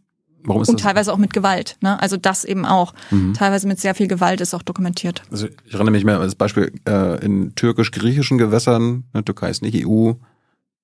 Warum 0.44 0.62
ist 0.62 0.70
und 0.70 0.80
das? 0.80 0.86
teilweise 0.86 1.14
auch 1.14 1.18
mit 1.18 1.34
Gewalt. 1.34 1.78
Ne? 1.82 2.00
Also 2.02 2.18
das 2.18 2.44
eben 2.44 2.66
auch. 2.66 2.94
Mhm. 3.12 3.34
Teilweise 3.34 3.68
mit 3.68 3.80
sehr 3.80 3.96
viel 3.96 4.08
Gewalt 4.08 4.42
ist 4.42 4.54
auch 4.54 4.62
dokumentiert. 4.62 5.22
Also 5.32 5.48
ich 5.66 5.74
erinnere 5.74 5.92
mich 5.92 6.06
mehr 6.06 6.20
als 6.20 6.36
Beispiel 6.36 6.72
äh, 6.88 7.24
in 7.24 7.56
türkisch-griechischen 7.56 8.38
Gewässern. 8.38 9.04
Ne, 9.14 9.26
Türkei 9.26 9.50
ist 9.50 9.62
nicht 9.62 9.86
EU, 9.86 10.14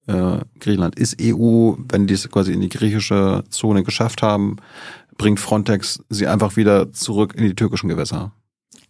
äh, 0.08 0.40
Griechenland 0.60 1.00
ist 1.00 1.18
EU. 1.22 1.74
Wenn 1.90 2.08
die 2.08 2.14
es 2.14 2.30
quasi 2.30 2.52
in 2.52 2.62
die 2.62 2.70
griechische 2.70 3.44
Zone 3.50 3.84
geschafft 3.84 4.22
haben, 4.22 4.58
bringt 5.18 5.40
Frontex 5.40 6.04
sie 6.10 6.28
einfach 6.28 6.58
wieder 6.58 6.92
zurück 6.92 7.34
in 7.36 7.46
die 7.46 7.56
türkischen 7.56 7.90
Gewässer? 7.90 8.32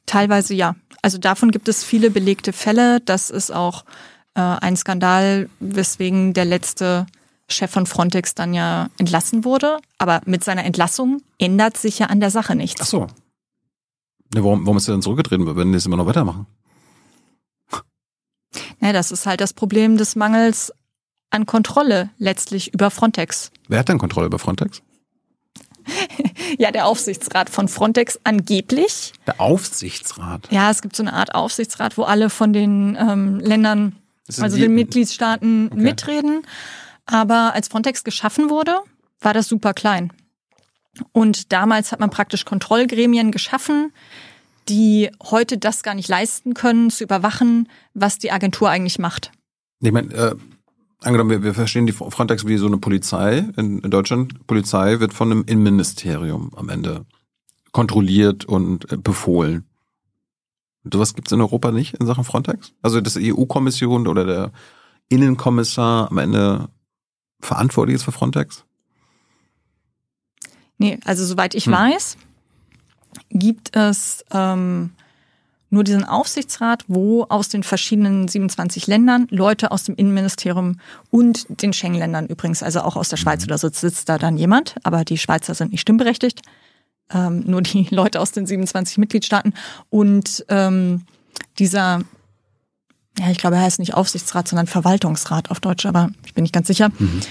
Teilweise 0.05 0.53
ja. 0.53 0.76
Also 1.01 1.18
davon 1.18 1.51
gibt 1.51 1.68
es 1.68 1.84
viele 1.84 2.09
belegte 2.09 2.53
Fälle. 2.53 2.99
Das 3.01 3.30
ist 3.30 3.51
auch 3.51 3.84
äh, 4.36 4.41
ein 4.41 4.76
Skandal, 4.76 5.49
weswegen 5.59 6.34
der 6.34 6.45
letzte 6.45 7.05
Chef 7.54 7.72
von 7.72 7.86
Frontex 7.86 8.36
dann 8.36 8.54
ja 8.54 8.89
entlassen 8.97 9.45
wurde. 9.45 9.78
Aber 9.97 10.22
mit 10.26 10.43
seiner 10.43 10.66
Entlassung 10.66 11.22
ändert 11.38 11.78
sich 11.78 11.99
ja 11.99 12.08
an 12.08 12.20
der 12.20 12.32
Sache 12.32 12.56
nichts. 12.56 12.82
Ach 12.82 12.86
so. 12.86 13.08
Ja, 14.34 14.43
warum, 14.43 14.66
warum 14.66 14.78
ist 14.78 14.88
er 14.88 14.93
dann 14.93 15.01
zurückgetreten? 15.01 15.45
Wir 15.45 15.56
werden 15.56 15.74
das 15.74 15.86
immer 15.86 15.97
noch 15.97 16.08
weitermachen. 16.08 16.47
Ja, 18.82 18.93
das 18.93 19.12
ist 19.12 19.26
halt 19.26 19.41
das 19.41 19.54
Problem 19.54 19.97
des 19.97 20.16
Mangels 20.16 20.74
an 21.30 21.45
Kontrolle 21.45 22.10
letztlich 22.18 22.74
über 22.74 22.91
Frontex. 22.91 23.51
Wer 23.68 23.80
hat 23.80 23.89
denn 23.89 23.97
Kontrolle 23.97 24.28
über 24.28 24.39
Frontex? 24.39 24.82
ja, 26.58 26.72
der 26.72 26.86
Aufsichtsrat 26.86 27.49
von 27.49 27.68
Frontex 27.68 28.20
angeblich. 28.24 29.14
Der 29.28 29.39
Aufsichtsrat? 29.41 30.47
Ja, 30.51 30.70
es 30.70 30.82
gibt 30.82 30.95
so 30.95 31.04
eine 31.04 31.14
Art 31.14 31.36
Aufsichtsrat, 31.36 31.97
wo 31.97 32.04
alle 32.04 32.30
von 32.30 32.54
den 32.54 32.97
ähm, 32.99 33.39
Ländern, 33.39 33.95
also 34.39 34.58
den 34.58 34.74
Mitgliedstaaten 34.74 35.70
okay. 35.72 35.82
mitreden. 35.82 36.43
Aber 37.06 37.54
als 37.54 37.68
Frontex 37.68 38.04
geschaffen 38.04 38.49
wurde, 38.49 38.78
war 39.20 39.34
das 39.34 39.47
super 39.47 39.74
klein. 39.74 40.12
Und 41.12 41.51
damals 41.51 41.91
hat 41.91 41.99
man 41.99 42.10
praktisch 42.10 42.45
Kontrollgremien 42.45 43.32
geschaffen, 43.32 43.91
die 44.70 45.10
heute 45.22 45.58
das 45.58 45.84
gar 45.84 45.95
nicht 45.95 46.08
leisten 46.08 46.54
können, 46.54 46.89
zu 46.89 47.04
überwachen, 47.04 47.68
was 47.93 48.20
die 48.20 48.32
Agentur 48.32 48.70
eigentlich 48.70 48.99
macht. 48.99 49.32
Ich 49.82 49.91
meine, 49.91 50.14
äh, 50.14 50.36
angenommen, 51.01 51.30
wir, 51.30 51.43
wir 51.43 51.54
verstehen 51.54 51.86
die 51.86 51.91
Frontex 51.91 52.45
wie 52.45 52.58
so 52.58 52.68
eine 52.68 52.78
Polizei 52.78 53.39
in, 53.58 53.80
in 53.80 53.91
Deutschland. 53.91 54.47
Polizei 54.47 54.99
wird 54.99 55.14
von 55.14 55.32
einem 55.32 55.43
Innenministerium 55.45 56.51
am 56.56 56.70
Ende 56.70 57.06
kontrolliert 57.72 58.45
und 58.45 58.89
äh, 58.91 58.97
befohlen. 58.97 59.66
Und 60.84 60.93
sowas 60.93 61.14
gibt's 61.14 61.32
in 61.32 61.41
Europa 61.41 61.72
nicht 61.72 61.95
in 61.95 62.06
Sachen 62.06 62.24
Frontex? 62.24 62.74
Also 62.82 63.01
dass 63.01 63.14
die 63.14 63.34
EU-Kommission 63.34 64.08
oder 64.08 64.26
der 64.26 64.51
Innenkommissar 65.10 66.10
am 66.12 66.18
Ende 66.18 66.70
verantwortlich 67.43 67.95
ist 67.95 68.03
für 68.03 68.11
Frontex? 68.11 68.63
Nee, 70.77 70.99
also 71.05 71.25
soweit 71.25 71.55
ich 71.55 71.65
hm. 71.65 71.73
weiß, 71.73 72.17
gibt 73.29 73.75
es 73.75 74.25
ähm, 74.31 74.91
nur 75.69 75.83
diesen 75.83 76.05
Aufsichtsrat, 76.05 76.85
wo 76.87 77.23
aus 77.29 77.49
den 77.49 77.63
verschiedenen 77.63 78.27
27 78.27 78.87
Ländern 78.87 79.27
Leute 79.31 79.71
aus 79.71 79.83
dem 79.83 79.95
Innenministerium 79.95 80.79
und 81.09 81.45
den 81.49 81.73
Schengen-Ländern 81.73 82.27
übrigens, 82.27 82.63
also 82.63 82.81
auch 82.81 82.95
aus 82.95 83.09
der 83.09 83.17
Schweiz 83.17 83.41
mhm. 83.41 83.47
oder 83.47 83.57
so, 83.57 83.69
sitzt 83.69 84.07
da 84.07 84.17
dann 84.17 84.37
jemand, 84.37 84.75
aber 84.83 85.03
die 85.03 85.17
Schweizer 85.17 85.55
sind 85.55 85.71
nicht 85.71 85.81
stimmberechtigt, 85.81 86.41
ähm, 87.11 87.43
nur 87.45 87.61
die 87.61 87.87
Leute 87.89 88.21
aus 88.21 88.31
den 88.31 88.45
27 88.45 88.97
Mitgliedstaaten 88.97 89.53
und 89.89 90.45
ähm, 90.49 91.05
dieser 91.59 92.01
ja, 93.20 93.30
ich 93.30 93.38
glaube, 93.38 93.57
er 93.57 93.61
heißt 93.61 93.80
nicht 93.80 93.93
Aufsichtsrat, 93.93 94.47
sondern 94.47 94.68
Verwaltungsrat 94.68 95.51
auf 95.51 95.59
Deutsch, 95.59 95.86
aber 95.86 96.11
ich 96.26 96.34
bin 96.34 96.43
nicht 96.43 96.53
ganz 96.53 96.68
sicher. 96.68 96.89
Mhm. 96.97 97.22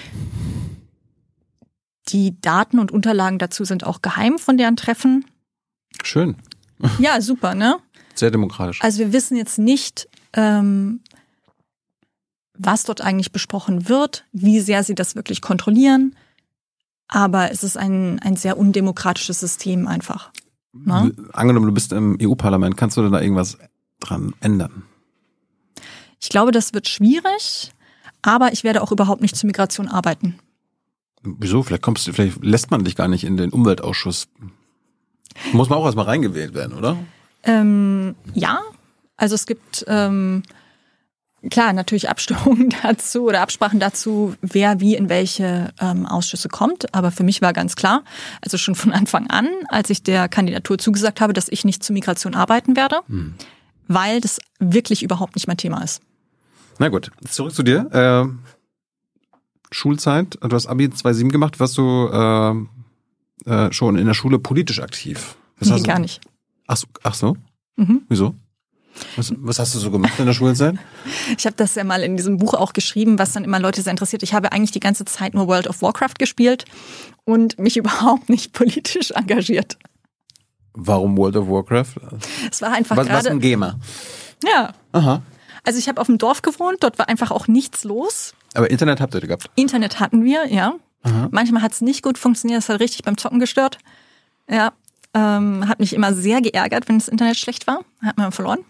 Die 2.08 2.40
Daten 2.40 2.78
und 2.78 2.90
Unterlagen 2.90 3.38
dazu 3.38 3.64
sind 3.64 3.84
auch 3.84 4.02
geheim 4.02 4.38
von 4.38 4.56
deren 4.56 4.76
Treffen. 4.76 5.24
Schön. 6.02 6.36
Ja, 6.98 7.20
super, 7.20 7.54
ne? 7.54 7.78
Sehr 8.14 8.30
demokratisch. 8.30 8.80
Also 8.82 8.98
wir 8.98 9.12
wissen 9.12 9.36
jetzt 9.36 9.58
nicht, 9.58 10.08
ähm, 10.34 11.00
was 12.58 12.84
dort 12.84 13.00
eigentlich 13.00 13.32
besprochen 13.32 13.88
wird, 13.88 14.24
wie 14.32 14.60
sehr 14.60 14.84
sie 14.84 14.94
das 14.94 15.14
wirklich 15.16 15.40
kontrollieren. 15.40 16.16
Aber 17.08 17.50
es 17.50 17.62
ist 17.62 17.76
ein, 17.76 18.18
ein 18.20 18.36
sehr 18.36 18.58
undemokratisches 18.58 19.40
System 19.40 19.86
einfach. 19.86 20.30
Ne? 20.72 21.12
Angenommen, 21.32 21.66
du 21.66 21.72
bist 21.72 21.92
im 21.92 22.18
EU-Parlament, 22.20 22.76
kannst 22.76 22.96
du 22.96 23.08
da 23.08 23.20
irgendwas 23.20 23.58
dran 24.00 24.34
ändern? 24.40 24.84
Ich 26.22 26.28
glaube, 26.28 26.52
das 26.52 26.72
wird 26.72 26.86
schwierig, 26.88 27.72
aber 28.22 28.52
ich 28.52 28.62
werde 28.62 28.80
auch 28.80 28.92
überhaupt 28.92 29.22
nicht 29.22 29.36
zur 29.36 29.48
Migration 29.48 29.88
arbeiten. 29.88 30.38
Wieso? 31.22 31.62
Vielleicht 31.64 31.82
kommst 31.82 32.06
du, 32.06 32.12
vielleicht 32.12 32.44
lässt 32.44 32.70
man 32.70 32.84
dich 32.84 32.94
gar 32.94 33.08
nicht 33.08 33.24
in 33.24 33.36
den 33.36 33.50
Umweltausschuss. 33.50 34.28
Muss 35.52 35.68
man 35.68 35.78
auch 35.78 35.84
erstmal 35.84 36.04
reingewählt 36.06 36.54
werden, 36.54 36.74
oder? 36.76 36.96
Ähm, 37.42 38.14
ja, 38.34 38.60
also 39.16 39.34
es 39.34 39.46
gibt 39.46 39.84
ähm, 39.88 40.42
klar 41.50 41.72
natürlich 41.72 42.08
Abstimmungen 42.08 42.72
dazu 42.82 43.24
oder 43.24 43.40
Absprachen 43.40 43.80
dazu, 43.80 44.34
wer 44.42 44.78
wie 44.78 44.94
in 44.94 45.08
welche 45.08 45.72
ähm, 45.80 46.06
Ausschüsse 46.06 46.48
kommt. 46.48 46.94
Aber 46.94 47.10
für 47.10 47.24
mich 47.24 47.42
war 47.42 47.52
ganz 47.52 47.74
klar, 47.76 48.04
also 48.42 48.58
schon 48.58 48.74
von 48.76 48.92
Anfang 48.92 49.28
an, 49.28 49.48
als 49.68 49.90
ich 49.90 50.02
der 50.04 50.28
Kandidatur 50.28 50.78
zugesagt 50.78 51.20
habe, 51.20 51.32
dass 51.32 51.48
ich 51.48 51.64
nicht 51.64 51.82
zur 51.82 51.94
Migration 51.94 52.34
arbeiten 52.34 52.76
werde, 52.76 53.00
Hm. 53.08 53.34
weil 53.88 54.20
das 54.20 54.38
wirklich 54.60 55.02
überhaupt 55.02 55.34
nicht 55.34 55.46
mein 55.48 55.56
Thema 55.56 55.82
ist. 55.82 56.00
Na 56.78 56.88
gut, 56.88 57.10
zurück 57.28 57.54
zu 57.54 57.62
dir. 57.62 57.88
Äh, 57.92 58.26
Schulzeit, 59.70 60.38
du 60.40 60.50
hast 60.54 60.66
Abi 60.66 60.86
2.7 60.86 61.28
gemacht, 61.30 61.58
warst 61.60 61.78
du 61.78 62.08
äh, 63.46 63.50
äh, 63.50 63.72
schon 63.72 63.96
in 63.96 64.06
der 64.06 64.14
Schule 64.14 64.38
politisch 64.38 64.80
aktiv? 64.80 65.36
Was 65.58 65.68
nee, 65.68 65.74
hast 65.74 65.82
du- 65.84 65.88
gar 65.88 65.98
nicht. 65.98 66.20
Ach 66.66 66.76
so, 66.76 66.86
ach 67.02 67.14
so? 67.14 67.36
Mhm. 67.76 68.02
wieso? 68.08 68.34
Was, 69.16 69.32
was 69.38 69.58
hast 69.58 69.74
du 69.74 69.78
so 69.78 69.90
gemacht 69.90 70.18
in 70.18 70.26
der 70.26 70.34
Schulzeit? 70.34 70.76
Ich 71.38 71.46
habe 71.46 71.56
das 71.56 71.74
ja 71.74 71.82
mal 71.84 72.02
in 72.02 72.18
diesem 72.18 72.36
Buch 72.36 72.52
auch 72.52 72.74
geschrieben, 72.74 73.18
was 73.18 73.32
dann 73.32 73.42
immer 73.42 73.58
Leute 73.58 73.80
sehr 73.80 73.90
interessiert. 73.90 74.22
Ich 74.22 74.34
habe 74.34 74.52
eigentlich 74.52 74.70
die 74.70 74.80
ganze 74.80 75.06
Zeit 75.06 75.32
nur 75.32 75.48
World 75.48 75.66
of 75.66 75.80
Warcraft 75.80 76.16
gespielt 76.18 76.66
und 77.24 77.58
mich 77.58 77.76
überhaupt 77.78 78.28
nicht 78.28 78.52
politisch 78.52 79.10
engagiert. 79.12 79.78
Warum 80.74 81.16
World 81.16 81.36
of 81.36 81.48
Warcraft? 81.48 81.94
Es 82.50 82.60
war 82.60 82.72
einfach 82.72 82.96
Was, 82.98 83.06
was 83.08 83.12
gerade. 83.24 83.30
ein 83.30 83.40
Gamer? 83.40 83.78
Ja. 84.44 84.74
Aha. 84.92 85.22
Also 85.64 85.78
ich 85.78 85.88
habe 85.88 86.00
auf 86.00 86.06
dem 86.08 86.18
Dorf 86.18 86.42
gewohnt, 86.42 86.78
dort 86.80 86.98
war 86.98 87.08
einfach 87.08 87.30
auch 87.30 87.46
nichts 87.48 87.84
los. 87.84 88.34
Aber 88.54 88.70
Internet 88.70 89.00
habt 89.00 89.14
ihr 89.14 89.20
gehabt. 89.20 89.50
Internet 89.54 90.00
hatten 90.00 90.24
wir, 90.24 90.46
ja. 90.52 90.74
Aha. 91.04 91.28
Manchmal 91.30 91.62
hat 91.62 91.72
es 91.72 91.80
nicht 91.80 92.02
gut 92.02 92.18
funktioniert, 92.18 92.60
es 92.60 92.68
hat 92.68 92.80
richtig 92.80 93.02
beim 93.04 93.16
Zocken 93.16 93.38
gestört. 93.40 93.78
Ja. 94.48 94.72
Ähm, 95.14 95.68
hat 95.68 95.78
mich 95.78 95.92
immer 95.92 96.14
sehr 96.14 96.40
geärgert, 96.40 96.88
wenn 96.88 96.98
das 96.98 97.08
Internet 97.08 97.36
schlecht 97.36 97.66
war. 97.66 97.80
Hat 98.02 98.16
man 98.18 98.32
verloren. 98.32 98.60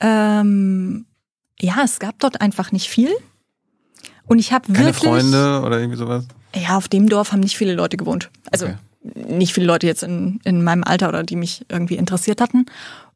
Ähm, 0.00 1.06
ja, 1.60 1.82
es 1.84 1.98
gab 1.98 2.18
dort 2.18 2.40
einfach 2.40 2.72
nicht 2.72 2.88
viel. 2.88 3.10
Und 4.26 4.38
ich 4.38 4.52
habe 4.52 4.68
wirklich. 4.68 4.96
Freunde 4.96 5.62
oder 5.64 5.78
irgendwie 5.78 5.98
sowas? 5.98 6.26
Ja, 6.54 6.76
auf 6.76 6.88
dem 6.88 7.08
Dorf 7.08 7.32
haben 7.32 7.40
nicht 7.40 7.56
viele 7.56 7.74
Leute 7.74 7.96
gewohnt. 7.96 8.30
Also 8.50 8.66
Okay. 8.66 8.76
nicht 9.28 9.52
viele 9.52 9.66
Leute 9.66 9.86
jetzt 9.86 10.02
in, 10.02 10.40
in 10.44 10.62
meinem 10.64 10.82
Alter 10.84 11.08
oder 11.08 11.22
die 11.24 11.36
mich 11.36 11.66
irgendwie 11.68 11.96
interessiert 11.96 12.40
hatten. 12.40 12.66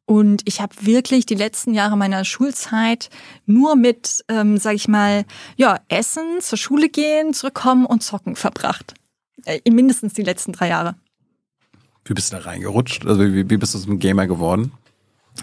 Und 0.08 0.40
ich 0.46 0.62
habe 0.62 0.74
wirklich 0.80 1.26
die 1.26 1.34
letzten 1.34 1.74
Jahre 1.74 1.94
meiner 1.98 2.24
Schulzeit 2.24 3.10
nur 3.44 3.76
mit, 3.76 4.24
ähm, 4.28 4.56
sag 4.56 4.74
ich 4.74 4.88
mal, 4.88 5.26
ja, 5.56 5.80
Essen, 5.88 6.40
zur 6.40 6.56
Schule 6.56 6.88
gehen, 6.88 7.34
zurückkommen 7.34 7.84
und 7.84 8.02
zocken 8.02 8.34
verbracht. 8.34 8.94
Äh, 9.44 9.60
mindestens 9.70 10.14
die 10.14 10.22
letzten 10.22 10.52
drei 10.52 10.68
Jahre. 10.68 10.94
Wie 12.06 12.14
bist 12.14 12.32
du 12.32 12.36
da 12.36 12.42
reingerutscht? 12.42 13.04
Also 13.04 13.22
wie, 13.22 13.50
wie 13.50 13.56
bist 13.58 13.74
du 13.74 13.78
zum 13.78 13.98
Gamer 13.98 14.26
geworden? 14.26 14.72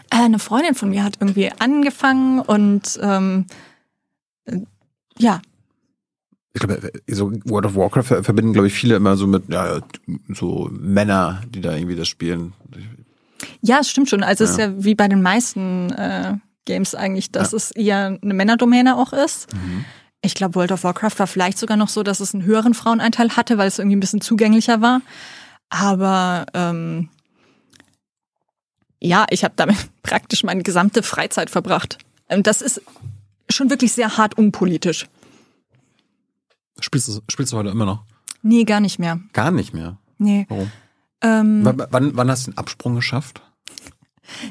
Äh, 0.10 0.24
eine 0.24 0.40
Freundin 0.40 0.74
von 0.74 0.90
mir 0.90 1.04
hat 1.04 1.18
irgendwie 1.20 1.52
angefangen 1.60 2.40
und 2.40 3.00
ähm, 3.04 3.46
äh, 4.46 4.62
ja, 5.20 5.42
Ich 6.56 6.62
glaube, 6.62 6.92
so 7.08 7.32
World 7.46 7.68
of 7.68 7.76
Warcraft 7.76 8.04
ver- 8.04 8.24
verbinden, 8.24 8.54
glaube 8.54 8.66
ich, 8.68 8.74
viele 8.74 8.96
immer 8.96 9.16
so 9.16 9.28
mit, 9.28 9.44
ja, 9.48 9.80
so 10.30 10.70
Männer, 10.72 11.44
die 11.50 11.62
da 11.62 11.76
irgendwie 11.76 11.96
das 11.96 12.08
spielen. 12.08 12.54
Ja, 13.66 13.80
es 13.80 13.90
stimmt 13.90 14.10
schon. 14.10 14.24
Also 14.24 14.44
es 14.44 14.52
ist 14.52 14.60
ja 14.60 14.72
wie 14.84 14.94
bei 14.94 15.08
den 15.08 15.24
meisten 15.24 15.92
äh, 15.92 16.36
Games 16.66 16.94
eigentlich, 16.94 17.32
dass 17.32 17.52
es 17.52 17.72
eher 17.72 18.20
eine 18.22 18.34
Männerdomäne 18.34 18.96
auch 18.96 19.12
ist. 19.12 19.48
Ich 20.22 20.36
glaube, 20.36 20.56
World 20.56 20.72
of 20.72 20.84
Warcraft 20.84 21.18
war 21.18 21.26
vielleicht 21.26 21.58
sogar 21.58 21.76
noch 21.76 21.90
so, 21.90 22.04
dass 22.04 22.20
es 22.20 22.34
einen 22.36 22.44
höheren 22.44 22.76
Frauenanteil 22.76 23.36
hatte, 23.36 23.58
weil 23.58 23.68
es 23.68 23.80
irgendwie 23.80 23.96
ein 23.96 24.00
bisschen 24.00 24.22
zugänglicher 24.22 24.82
war. 24.82 25.02
Aber 25.70 26.46
ähm, 26.54 27.10
ja, 29.00 29.26
ich 29.32 29.44
habe 29.44 29.54
damit 29.56 29.78
praktisch 30.04 30.44
meine 30.44 30.62
gesamte 30.62 31.02
Freizeit 31.02 31.50
verbracht. 31.50 31.98
Und 32.28 32.46
das 32.46 32.62
ist 32.62 32.82
schon 33.50 33.72
wirklich 33.72 33.94
sehr 33.94 34.18
hart 34.18 34.38
unpolitisch. 34.38 35.08
Spielst 36.80 37.08
du, 37.08 37.22
spielst 37.30 37.54
du 37.54 37.58
heute 37.58 37.70
immer 37.70 37.86
noch? 37.86 38.04
Nee, 38.44 38.64
gar 38.64 38.80
nicht 38.80 39.00
mehr. 39.00 39.20
Gar 39.34 39.50
nicht 39.50 39.74
mehr. 39.74 39.98
Nee. 40.20 40.46
Warum? 40.50 40.72
Ähm, 41.22 41.62
wann, 41.90 42.16
wann 42.16 42.30
hast 42.30 42.46
du 42.46 42.52
den 42.52 42.58
Absprung 42.58 42.96
geschafft? 42.96 43.42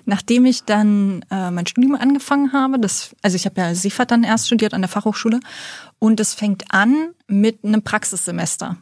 Nachdem 0.04 0.44
ich 0.46 0.64
dann 0.64 1.24
äh, 1.30 1.50
mein 1.50 1.66
Studium 1.66 1.94
angefangen 1.94 2.52
habe, 2.52 2.78
das, 2.78 3.14
also 3.22 3.36
ich 3.36 3.44
habe 3.44 3.60
ja 3.60 3.74
Seefahrt 3.74 4.10
dann 4.10 4.24
erst 4.24 4.46
studiert 4.46 4.72
an 4.72 4.82
der 4.82 4.88
Fachhochschule 4.88 5.40
und 5.98 6.20
es 6.20 6.34
fängt 6.34 6.64
an 6.72 7.10
mit 7.26 7.64
einem 7.64 7.82
Praxissemester. 7.82 8.76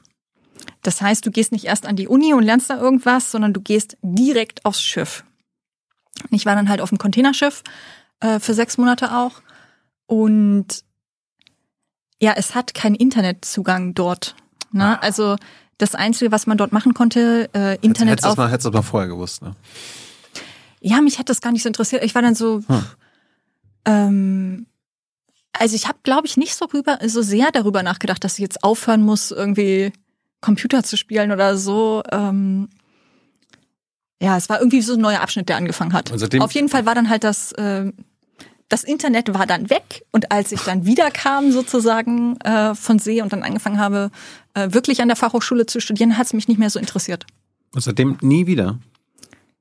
Das 0.83 1.01
heißt, 1.01 1.24
du 1.24 1.30
gehst 1.30 1.53
nicht 1.53 1.64
erst 1.64 1.87
an 1.87 1.97
die 1.97 2.09
Uni 2.09 2.35
und 2.35 2.43
lernst 2.43 2.70
da 2.70 2.78
irgendwas, 2.78 3.30
sondern 3.30 3.53
du 3.53 3.61
gehst 3.61 3.97
direkt 4.03 4.64
aufs 4.64 4.83
Schiff. 4.83 5.24
Ich 6.30 6.47
war 6.47 6.55
dann 6.55 6.68
halt 6.68 6.80
auf 6.80 6.91
dem 6.91 6.99
Containerschiff 6.99 7.62
äh, 8.20 8.39
für 8.39 8.55
sechs 8.55 8.78
Monate 8.78 9.16
auch 9.16 9.43
und 10.07 10.85
ja, 12.20 12.35
es 12.37 12.55
hat 12.55 12.74
keinen 12.74 12.95
Internetzugang 12.95 13.95
dort. 13.95 14.37
Ne? 14.70 15.03
Also 15.03 15.37
das 15.78 15.95
Einzige, 15.97 16.30
was 16.30 16.47
man 16.47 16.57
dort 16.57 16.72
machen 16.72 16.95
konnte, 16.95 17.51
äh, 17.55 17.76
Internet 17.80 18.12
hättest 18.12 18.24
du 18.24 18.28
auf 18.28 18.37
das 18.37 18.45
mal, 18.45 18.51
hättest 18.51 18.66
du 18.66 18.70
das 18.70 18.85
mal 18.85 18.89
vorher 18.89 19.09
gewusst, 19.09 19.43
ne? 19.43 19.57
Ja, 20.83 21.01
mich 21.01 21.18
hat 21.18 21.28
das 21.28 21.41
gar 21.41 21.53
nicht 21.53 21.62
so 21.62 21.68
interessiert. 21.68 22.03
Ich 22.05 22.14
war 22.14 22.22
dann 22.22 22.35
so, 22.35 22.62
Hm. 22.66 22.85
ähm, 23.87 24.66
also 25.53 25.76
ich 25.76 25.87
habe, 25.87 25.99
glaube 26.03 26.26
ich, 26.26 26.37
nicht 26.37 26.55
so 26.55 26.64
rüber, 26.66 26.99
so 27.07 27.22
sehr 27.22 27.51
darüber 27.53 27.83
nachgedacht, 27.83 28.24
dass 28.24 28.35
ich 28.35 28.39
jetzt 28.41 28.64
aufhören 28.64 29.03
muss, 29.03 29.30
irgendwie 29.30 29.93
Computer 30.41 30.83
zu 30.83 30.97
spielen 30.97 31.30
oder 31.30 31.57
so. 31.57 32.03
Ähm, 32.11 32.68
ja, 34.20 34.37
es 34.37 34.49
war 34.49 34.59
irgendwie 34.61 34.83
so 34.83 34.95
ein 34.95 35.01
neuer 35.01 35.20
Abschnitt, 35.20 35.49
der 35.49 35.57
angefangen 35.57 35.93
hat. 35.93 36.11
Auf 36.41 36.53
jeden 36.53 36.68
Fall 36.68 36.87
war 36.87 36.95
dann 36.95 37.09
halt 37.09 37.22
das, 37.24 37.53
äh, 37.53 37.93
das 38.68 38.85
Internet 38.85 39.35
war 39.35 39.47
dann 39.47 39.68
weg 39.68 40.05
und 40.12 40.33
als 40.33 40.53
ich 40.53 40.61
dann 40.62 40.87
wiederkam 40.87 41.53
sozusagen 41.53 42.39
äh, 42.41 42.74
von 42.74 42.99
See 42.99 43.20
und 43.20 43.33
dann 43.33 43.43
angefangen 43.43 43.78
habe, 43.78 44.11
äh, 44.55 44.72
wirklich 44.72 45.03
an 45.03 45.09
der 45.09 45.16
Fachhochschule 45.16 45.66
zu 45.66 45.80
studieren, 45.80 46.16
hat 46.16 46.26
es 46.26 46.33
mich 46.33 46.49
nicht 46.49 46.59
mehr 46.59 46.70
so 46.70 46.78
interessiert. 46.78 47.26
Und 47.74 47.83
seitdem 47.83 48.16
nie 48.22 48.47
wieder. 48.47 48.78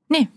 Nee, 0.08 0.28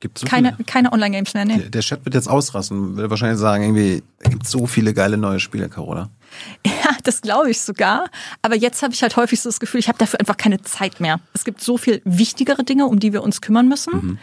Gibt 0.00 0.18
so 0.18 0.26
keine, 0.26 0.52
viele. 0.52 0.64
keine 0.64 0.92
Online-Games 0.92 1.34
mehr, 1.34 1.44
nee. 1.44 1.56
Der, 1.56 1.70
der 1.70 1.80
Chat 1.82 2.04
wird 2.04 2.14
jetzt 2.14 2.28
ausrasten, 2.28 2.96
will 2.96 3.10
wahrscheinlich 3.10 3.40
sagen, 3.40 3.64
irgendwie, 3.64 4.02
es 4.18 4.30
gibt 4.30 4.46
so 4.46 4.66
viele 4.66 4.94
geile 4.94 5.16
neue 5.16 5.40
Spiele, 5.40 5.68
Carola. 5.68 6.10
Ja, 6.66 6.96
das 7.04 7.22
glaube 7.22 7.50
ich 7.50 7.60
sogar. 7.60 8.10
Aber 8.42 8.54
jetzt 8.54 8.82
habe 8.82 8.92
ich 8.94 9.02
halt 9.02 9.16
häufig 9.16 9.40
so 9.40 9.48
das 9.48 9.60
Gefühl, 9.60 9.80
ich 9.80 9.88
habe 9.88 9.98
dafür 9.98 10.20
einfach 10.20 10.36
keine 10.36 10.60
Zeit 10.62 11.00
mehr. 11.00 11.20
Es 11.32 11.44
gibt 11.44 11.60
so 11.62 11.78
viel 11.78 12.00
wichtigere 12.04 12.64
Dinge, 12.64 12.86
um 12.86 12.98
die 12.98 13.12
wir 13.12 13.22
uns 13.22 13.40
kümmern 13.40 13.68
müssen. 13.68 14.18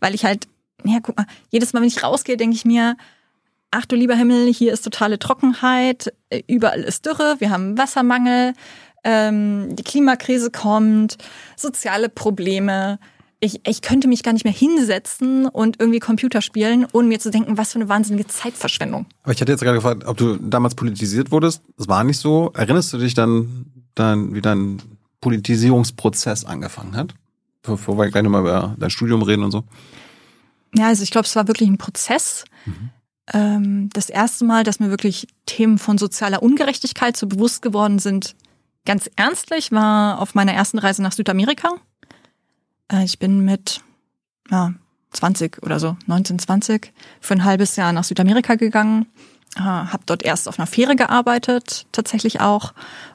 Weil 0.00 0.14
ich 0.14 0.24
halt, 0.24 0.46
ja, 0.84 0.98
guck 1.02 1.16
mal, 1.16 1.26
jedes 1.50 1.72
Mal, 1.72 1.80
wenn 1.80 1.88
ich 1.88 2.02
rausgehe, 2.02 2.36
denke 2.36 2.54
ich 2.54 2.64
mir, 2.64 2.96
ach 3.70 3.86
du 3.86 3.96
lieber 3.96 4.14
Himmel, 4.14 4.52
hier 4.52 4.72
ist 4.72 4.82
totale 4.82 5.18
Trockenheit, 5.18 6.12
überall 6.46 6.80
ist 6.80 7.06
Dürre, 7.06 7.36
wir 7.38 7.50
haben 7.50 7.76
Wassermangel, 7.76 8.54
ähm, 9.04 9.74
die 9.74 9.84
Klimakrise 9.84 10.50
kommt, 10.50 11.18
soziale 11.56 12.08
Probleme. 12.08 12.98
Ich, 13.40 13.60
ich 13.66 13.82
könnte 13.82 14.08
mich 14.08 14.24
gar 14.24 14.32
nicht 14.32 14.44
mehr 14.44 14.52
hinsetzen 14.52 15.46
und 15.46 15.78
irgendwie 15.78 16.00
Computer 16.00 16.42
spielen, 16.42 16.86
ohne 16.92 17.06
mir 17.06 17.20
zu 17.20 17.30
denken, 17.30 17.56
was 17.56 17.72
für 17.72 17.78
eine 17.78 17.88
wahnsinnige 17.88 18.26
Zeitverschwendung. 18.26 19.06
Aber 19.22 19.32
ich 19.32 19.40
hatte 19.40 19.52
jetzt 19.52 19.60
gerade 19.62 19.76
gefragt, 19.76 20.04
ob 20.06 20.16
du 20.16 20.36
damals 20.36 20.74
politisiert 20.74 21.30
wurdest. 21.30 21.62
Das 21.76 21.86
war 21.86 22.02
nicht 22.02 22.18
so. 22.18 22.52
Erinnerst 22.54 22.92
du 22.92 22.98
dich 22.98 23.14
dann, 23.14 23.66
dann 23.94 24.34
wie 24.34 24.40
dein 24.40 24.82
Politisierungsprozess 25.20 26.44
angefangen 26.44 26.96
hat? 26.96 27.14
Bevor 27.62 27.96
wir 27.96 28.10
gleich 28.10 28.24
nochmal 28.24 28.40
über 28.40 28.74
dein 28.78 28.90
Studium 28.90 29.22
reden 29.22 29.44
und 29.44 29.52
so. 29.52 29.64
Ja, 30.74 30.88
also 30.88 31.02
ich 31.02 31.10
glaube, 31.10 31.26
es 31.26 31.36
war 31.36 31.48
wirklich 31.48 31.68
ein 31.68 31.78
Prozess. 31.78 32.44
Ähm, 33.32 33.90
das 33.92 34.08
erste 34.08 34.44
Mal, 34.44 34.64
dass 34.64 34.80
mir 34.80 34.90
wirklich 34.90 35.28
Themen 35.46 35.78
von 35.78 35.98
sozialer 35.98 36.42
Ungerechtigkeit 36.42 37.16
so 37.16 37.26
bewusst 37.26 37.62
geworden 37.62 37.98
sind, 37.98 38.34
ganz 38.84 39.10
ernstlich, 39.16 39.70
war 39.70 40.20
auf 40.20 40.34
meiner 40.34 40.54
ersten 40.54 40.78
Reise 40.78 41.02
nach 41.02 41.12
Südamerika. 41.12 41.76
Äh, 42.92 43.04
ich 43.04 43.18
bin 43.18 43.44
mit 43.44 43.80
ja, 44.50 44.74
20 45.12 45.62
oder 45.62 45.80
so, 45.80 45.96
19, 46.06 46.38
20, 46.38 46.92
für 47.20 47.34
ein 47.34 47.44
halbes 47.44 47.76
Jahr 47.76 47.92
nach 47.92 48.04
Südamerika 48.04 48.54
gegangen. 48.56 49.06
Äh, 49.56 49.60
habe 49.60 50.02
dort 50.06 50.22
erst 50.22 50.48
auf 50.48 50.58
einer 50.58 50.66
Fähre 50.66 50.96
gearbeitet, 50.96 51.86
tatsächlich 51.92 52.40
auch. 52.40 52.74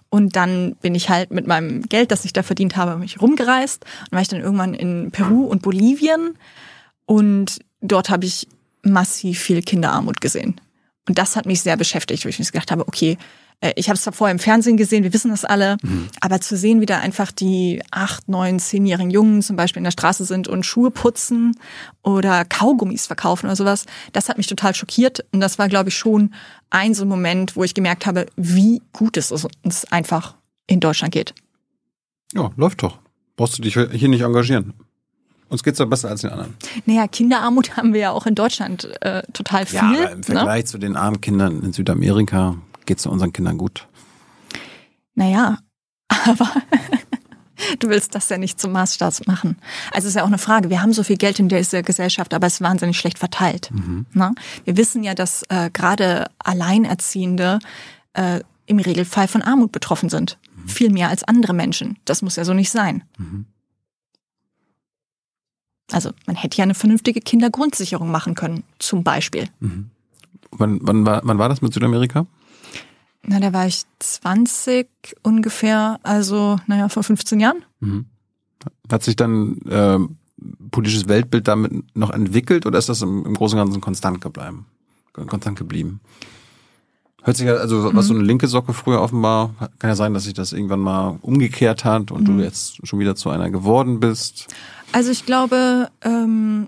Und 0.09 0.35
dann 0.35 0.75
bin 0.75 0.93
ich 0.93 1.09
halt 1.09 1.31
mit 1.31 1.47
meinem 1.47 1.81
Geld, 1.83 2.11
das 2.11 2.25
ich 2.25 2.33
da 2.33 2.43
verdient 2.43 2.75
habe, 2.75 2.97
mich 2.97 3.21
rumgereist. 3.21 3.85
Und 4.01 4.11
war 4.11 4.21
ich 4.21 4.27
dann 4.27 4.41
irgendwann 4.41 4.73
in 4.73 5.11
Peru 5.11 5.45
und 5.45 5.61
Bolivien. 5.61 6.37
Und 7.05 7.59
dort 7.81 8.09
habe 8.09 8.25
ich 8.25 8.47
massiv 8.83 9.39
viel 9.39 9.61
Kinderarmut 9.61 10.21
gesehen. 10.21 10.59
Und 11.07 11.17
das 11.17 11.35
hat 11.35 11.45
mich 11.45 11.61
sehr 11.61 11.77
beschäftigt, 11.77 12.25
wo 12.25 12.29
ich 12.29 12.39
mir 12.39 12.45
gedacht 12.45 12.71
habe, 12.71 12.87
okay, 12.87 13.17
ich 13.75 13.87
habe 13.87 13.95
es 13.95 14.01
zwar 14.01 14.13
vorher 14.13 14.31
im 14.31 14.39
Fernsehen 14.39 14.77
gesehen, 14.77 15.03
wir 15.03 15.13
wissen 15.13 15.31
das 15.31 15.45
alle, 15.45 15.77
aber 16.19 16.41
zu 16.41 16.57
sehen, 16.57 16.81
wie 16.81 16.85
da 16.85 16.99
einfach 16.99 17.31
die 17.31 17.81
acht, 17.91 18.27
neun, 18.27 18.59
zehnjährigen 18.59 19.09
Jungen 19.09 19.41
zum 19.41 19.55
Beispiel 19.55 19.79
in 19.79 19.85
der 19.85 19.91
Straße 19.91 20.25
sind 20.25 20.47
und 20.47 20.65
Schuhe 20.65 20.91
putzen 20.91 21.55
oder 22.03 22.45
Kaugummis 22.45 23.07
verkaufen 23.07 23.45
oder 23.45 23.55
sowas, 23.55 23.85
das 24.11 24.29
hat 24.29 24.37
mich 24.37 24.47
total 24.47 24.75
schockiert. 24.75 25.25
Und 25.31 25.39
das 25.39 25.59
war, 25.59 25.69
glaube 25.69 25.89
ich, 25.89 25.97
schon 25.97 26.33
ein 26.69 26.93
so 26.93 27.05
ein 27.05 27.07
Moment, 27.07 27.55
wo 27.55 27.63
ich 27.63 27.73
gemerkt 27.73 28.05
habe, 28.05 28.25
wie 28.35 28.81
gut 28.91 29.17
es 29.17 29.31
uns 29.31 29.85
einfach 29.91 30.35
in 30.67 30.79
Deutschland 30.79 31.13
geht. 31.13 31.33
Ja, 32.33 32.51
läuft 32.57 32.83
doch. 32.83 32.99
Brauchst 33.35 33.57
du 33.57 33.61
dich 33.61 33.73
hier 33.73 34.09
nicht 34.09 34.21
engagieren. 34.21 34.73
Uns 35.49 35.63
geht's 35.63 35.77
doch 35.77 35.87
besser 35.87 36.09
als 36.09 36.21
den 36.21 36.31
anderen. 36.31 36.55
Naja, 36.85 37.07
Kinderarmut 37.07 37.77
haben 37.77 37.93
wir 37.93 38.01
ja 38.01 38.11
auch 38.11 38.25
in 38.25 38.35
Deutschland 38.35 38.89
äh, 39.01 39.23
total 39.33 39.65
viel. 39.65 39.77
Ja, 39.77 39.87
aber 39.87 40.11
im 40.11 40.19
ne? 40.19 40.23
Vergleich 40.23 40.65
zu 40.65 40.77
den 40.77 40.95
armen 40.95 41.21
Kindern 41.21 41.61
in 41.61 41.73
Südamerika 41.73 42.57
geht's 42.85 43.05
unseren 43.05 43.33
Kindern 43.33 43.57
gut. 43.57 43.87
Naja, 45.15 45.59
aber 46.07 46.49
du 47.79 47.89
willst 47.89 48.15
das 48.15 48.29
ja 48.29 48.37
nicht 48.37 48.59
zum 48.59 48.71
Maßstab 48.71 49.27
machen. 49.27 49.57
Also 49.91 50.05
es 50.05 50.11
ist 50.11 50.15
ja 50.15 50.23
auch 50.23 50.27
eine 50.27 50.37
Frage. 50.37 50.69
Wir 50.69 50.81
haben 50.81 50.93
so 50.93 51.03
viel 51.03 51.17
Geld 51.17 51.39
in 51.39 51.49
dieser 51.49 51.83
Gesellschaft, 51.83 52.33
aber 52.33 52.47
es 52.47 52.55
ist 52.55 52.61
wahnsinnig 52.61 52.97
schlecht 52.97 53.19
verteilt. 53.19 53.69
Na? 54.13 54.33
Wir 54.65 54.77
wissen 54.77 55.03
ja, 55.03 55.13
dass 55.13 55.43
äh, 55.49 55.69
gerade 55.71 56.27
Alleinerziehende 56.39 57.59
äh, 58.13 58.41
im 58.65 58.79
Regelfall 58.79 59.27
von 59.27 59.41
Armut 59.41 59.71
betroffen 59.71 60.09
sind. 60.09 60.37
Viel 60.65 60.89
mehr 60.89 61.09
als 61.09 61.23
andere 61.23 61.53
Menschen. 61.53 61.97
Das 62.05 62.21
muss 62.21 62.37
ja 62.37 62.45
so 62.45 62.53
nicht 62.53 62.71
sein. 62.71 63.03
Also 65.91 66.11
man 66.25 66.35
hätte 66.35 66.57
ja 66.57 66.63
eine 66.63 66.73
vernünftige 66.73 67.19
Kindergrundsicherung 67.19 68.09
machen 68.09 68.35
können, 68.35 68.63
zum 68.79 69.03
Beispiel. 69.03 69.49
Wann, 70.51 70.79
wann, 70.81 71.05
war, 71.05 71.21
wann 71.23 71.37
war 71.37 71.49
das 71.49 71.61
mit 71.61 71.73
Südamerika? 71.73 72.25
Na, 73.25 73.39
da 73.39 73.53
war 73.53 73.67
ich 73.67 73.83
20 73.99 74.87
ungefähr, 75.21 75.99
also 76.03 76.57
naja, 76.67 76.89
vor 76.89 77.03
15 77.03 77.39
Jahren. 77.39 77.63
Hat 78.91 79.03
sich 79.03 79.15
dann 79.15 79.57
äh, 79.69 79.99
politisches 80.71 81.07
Weltbild 81.07 81.47
damit 81.47 81.71
noch 81.95 82.09
entwickelt 82.09 82.65
oder 82.65 82.77
ist 82.79 82.89
das 82.89 83.01
im, 83.01 83.25
im 83.25 83.33
Großen 83.33 83.57
und 83.57 83.65
Ganzen 83.65 83.81
konstant 83.81 84.21
geblieben? 84.21 84.65
Konstant 85.13 85.57
geblieben. 85.57 86.01
Hört 87.23 87.37
sich 87.37 87.45
ja, 87.45 87.53
also 87.53 87.95
was 87.95 88.07
so 88.07 88.13
eine 88.13 88.23
linke 88.23 88.47
Socke 88.47 88.73
früher 88.73 89.01
offenbar, 89.01 89.51
kann 89.79 89.89
ja 89.89 89.95
sein, 89.95 90.13
dass 90.13 90.25
sich 90.25 90.33
das 90.33 90.51
irgendwann 90.51 90.81
mal 90.81 91.19
umgekehrt 91.21 91.85
hat 91.85 92.11
und 92.11 92.25
du 92.25 92.33
jetzt 92.39 92.85
schon 92.85 92.99
wieder 92.99 93.15
zu 93.15 93.29
einer 93.29 93.49
geworden 93.49 94.01
bist. 94.01 94.47
Also 94.91 95.11
ich 95.11 95.25
glaube, 95.25 95.89
ähm, 96.01 96.67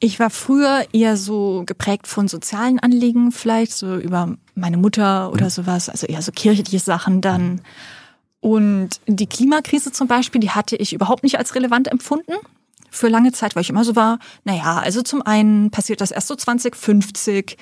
ich 0.00 0.20
war 0.20 0.30
früher 0.30 0.86
eher 0.92 1.16
so 1.16 1.64
geprägt 1.66 2.06
von 2.06 2.28
sozialen 2.28 2.78
Anliegen, 2.78 3.32
vielleicht 3.32 3.72
so 3.72 3.96
über 3.96 4.36
meine 4.54 4.76
Mutter 4.76 5.32
oder 5.32 5.50
sowas, 5.50 5.88
also 5.88 6.06
eher 6.06 6.22
so 6.22 6.30
kirchliche 6.30 6.78
Sachen 6.78 7.20
dann. 7.20 7.62
Und 8.40 8.90
die 9.06 9.26
Klimakrise 9.26 9.90
zum 9.90 10.06
Beispiel, 10.06 10.40
die 10.40 10.50
hatte 10.50 10.76
ich 10.76 10.92
überhaupt 10.92 11.24
nicht 11.24 11.38
als 11.38 11.54
relevant 11.54 11.88
empfunden. 11.88 12.34
Für 12.90 13.08
lange 13.08 13.32
Zeit, 13.32 13.54
weil 13.54 13.62
ich 13.62 13.70
immer 13.70 13.84
so 13.84 13.96
war, 13.96 14.18
naja, 14.44 14.78
also 14.78 15.02
zum 15.02 15.20
einen 15.22 15.70
passiert 15.70 16.00
das 16.00 16.10
erst 16.10 16.28
so 16.28 16.36
2050. 16.36 17.56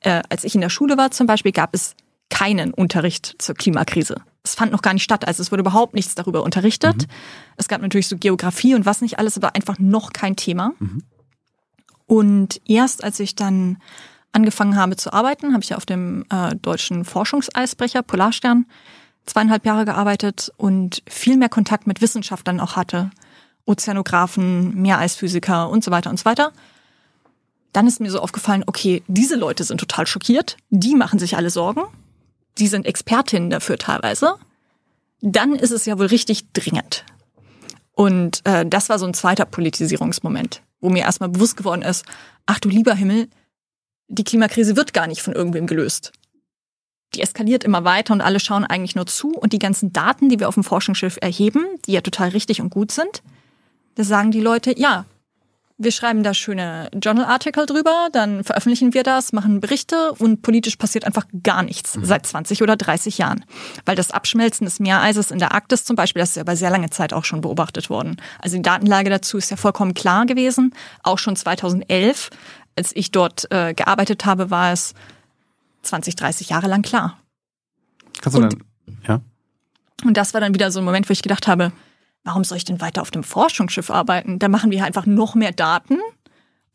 Äh, 0.00 0.22
als 0.28 0.44
ich 0.44 0.54
in 0.54 0.60
der 0.60 0.68
Schule 0.68 0.96
war 0.96 1.10
zum 1.10 1.26
Beispiel, 1.26 1.52
gab 1.52 1.74
es 1.74 1.94
keinen 2.30 2.72
Unterricht 2.74 3.34
zur 3.38 3.54
Klimakrise. 3.54 4.16
Es 4.44 4.54
fand 4.54 4.70
noch 4.70 4.82
gar 4.82 4.92
nicht 4.92 5.02
statt, 5.02 5.26
also 5.26 5.42
es 5.42 5.50
wurde 5.50 5.62
überhaupt 5.62 5.94
nichts 5.94 6.14
darüber 6.14 6.42
unterrichtet. 6.42 7.06
Es 7.56 7.66
gab 7.66 7.82
natürlich 7.82 8.06
so 8.06 8.16
Geografie 8.16 8.74
und 8.74 8.86
was 8.86 9.00
nicht 9.00 9.18
alles, 9.18 9.36
aber 9.36 9.56
einfach 9.56 9.78
noch 9.78 10.12
kein 10.12 10.36
Thema. 10.36 10.74
Und 12.08 12.60
erst 12.66 13.04
als 13.04 13.20
ich 13.20 13.36
dann 13.36 13.76
angefangen 14.32 14.76
habe 14.76 14.96
zu 14.96 15.12
arbeiten, 15.12 15.52
habe 15.52 15.62
ich 15.62 15.68
ja 15.68 15.76
auf 15.76 15.86
dem 15.86 16.24
äh, 16.30 16.56
deutschen 16.56 17.04
Forschungseisbrecher 17.04 18.02
Polarstern 18.02 18.66
zweieinhalb 19.26 19.66
Jahre 19.66 19.84
gearbeitet 19.84 20.50
und 20.56 21.02
viel 21.06 21.36
mehr 21.36 21.50
Kontakt 21.50 21.86
mit 21.86 22.00
Wissenschaftlern 22.00 22.60
auch 22.60 22.76
hatte. 22.76 23.10
Ozeanographen, 23.66 24.74
Meereisphysiker 24.74 25.68
und 25.68 25.84
so 25.84 25.90
weiter 25.90 26.08
und 26.08 26.18
so 26.18 26.24
weiter. 26.24 26.52
Dann 27.74 27.86
ist 27.86 28.00
mir 28.00 28.10
so 28.10 28.20
aufgefallen, 28.20 28.64
okay, 28.66 29.02
diese 29.06 29.36
Leute 29.36 29.62
sind 29.64 29.78
total 29.78 30.06
schockiert, 30.06 30.56
die 30.70 30.94
machen 30.94 31.18
sich 31.18 31.36
alle 31.36 31.50
Sorgen, 31.50 31.82
die 32.56 32.68
sind 32.68 32.86
Expertinnen 32.86 33.50
dafür 33.50 33.76
teilweise. 33.76 34.36
Dann 35.20 35.54
ist 35.54 35.72
es 35.72 35.84
ja 35.84 35.98
wohl 35.98 36.06
richtig 36.06 36.50
dringend. 36.54 37.04
Und 37.92 38.40
äh, 38.46 38.64
das 38.64 38.88
war 38.88 38.98
so 38.98 39.04
ein 39.04 39.12
zweiter 39.12 39.44
Politisierungsmoment, 39.44 40.62
wo 40.80 40.90
mir 40.90 41.02
erstmal 41.02 41.28
bewusst 41.28 41.56
geworden 41.56 41.82
ist, 41.82 42.04
ach 42.46 42.60
du 42.60 42.68
lieber 42.68 42.94
Himmel, 42.94 43.28
die 44.08 44.24
Klimakrise 44.24 44.76
wird 44.76 44.94
gar 44.94 45.06
nicht 45.06 45.22
von 45.22 45.34
irgendwem 45.34 45.66
gelöst. 45.66 46.12
Die 47.14 47.22
eskaliert 47.22 47.64
immer 47.64 47.84
weiter 47.84 48.12
und 48.12 48.20
alle 48.20 48.40
schauen 48.40 48.64
eigentlich 48.64 48.94
nur 48.94 49.06
zu. 49.06 49.32
Und 49.32 49.52
die 49.52 49.58
ganzen 49.58 49.92
Daten, 49.92 50.28
die 50.28 50.40
wir 50.40 50.48
auf 50.48 50.54
dem 50.54 50.64
Forschungsschiff 50.64 51.18
erheben, 51.20 51.64
die 51.86 51.92
ja 51.92 52.00
total 52.00 52.30
richtig 52.30 52.60
und 52.60 52.70
gut 52.70 52.92
sind, 52.92 53.22
da 53.94 54.04
sagen 54.04 54.30
die 54.30 54.40
Leute, 54.40 54.78
ja, 54.78 55.06
wir 55.80 55.92
schreiben 55.92 56.22
da 56.24 56.34
schöne 56.34 56.90
Journal-Artikel 56.92 57.64
drüber, 57.64 58.08
dann 58.12 58.42
veröffentlichen 58.42 58.94
wir 58.94 59.04
das, 59.04 59.32
machen 59.32 59.60
Berichte 59.60 60.12
und 60.18 60.42
politisch 60.42 60.76
passiert 60.76 61.04
einfach 61.04 61.24
gar 61.44 61.62
nichts 61.62 61.96
seit 62.02 62.26
20 62.26 62.62
oder 62.62 62.76
30 62.76 63.18
Jahren. 63.18 63.44
Weil 63.84 63.94
das 63.94 64.10
Abschmelzen 64.10 64.64
des 64.64 64.80
Meereises 64.80 65.30
in 65.30 65.38
der 65.38 65.52
Arktis 65.52 65.84
zum 65.84 65.94
Beispiel, 65.94 66.20
das 66.20 66.30
ist 66.30 66.36
ja 66.36 66.42
über 66.42 66.56
sehr 66.56 66.70
lange 66.70 66.90
Zeit 66.90 67.12
auch 67.12 67.24
schon 67.24 67.40
beobachtet 67.40 67.90
worden. 67.90 68.16
Also 68.40 68.56
die 68.56 68.62
Datenlage 68.62 69.08
dazu 69.08 69.38
ist 69.38 69.50
ja 69.50 69.56
vollkommen 69.56 69.94
klar 69.94 70.26
gewesen. 70.26 70.74
Auch 71.04 71.18
schon 71.18 71.36
2011, 71.36 72.30
als 72.76 72.90
ich 72.94 73.12
dort 73.12 73.50
äh, 73.52 73.72
gearbeitet 73.74 74.24
habe, 74.24 74.50
war 74.50 74.72
es 74.72 74.94
20, 75.82 76.16
30 76.16 76.48
Jahre 76.50 76.66
lang 76.66 76.82
klar. 76.82 77.18
Kannst 78.20 78.36
du 78.36 78.42
Und- 78.42 78.52
dann, 78.52 78.64
ja? 79.06 79.20
Und 80.04 80.16
das 80.16 80.34
war 80.34 80.40
dann 80.40 80.54
wieder 80.54 80.70
so 80.70 80.78
ein 80.80 80.84
Moment, 80.84 81.08
wo 81.08 81.12
ich 81.12 81.22
gedacht 81.22 81.46
habe, 81.48 81.72
warum 82.24 82.44
soll 82.44 82.58
ich 82.58 82.64
denn 82.64 82.80
weiter 82.80 83.02
auf 83.02 83.10
dem 83.10 83.22
Forschungsschiff 83.24 83.90
arbeiten? 83.90 84.38
Da 84.38 84.48
machen 84.48 84.70
wir 84.70 84.84
einfach 84.84 85.06
noch 85.06 85.34
mehr 85.34 85.52
Daten 85.52 85.98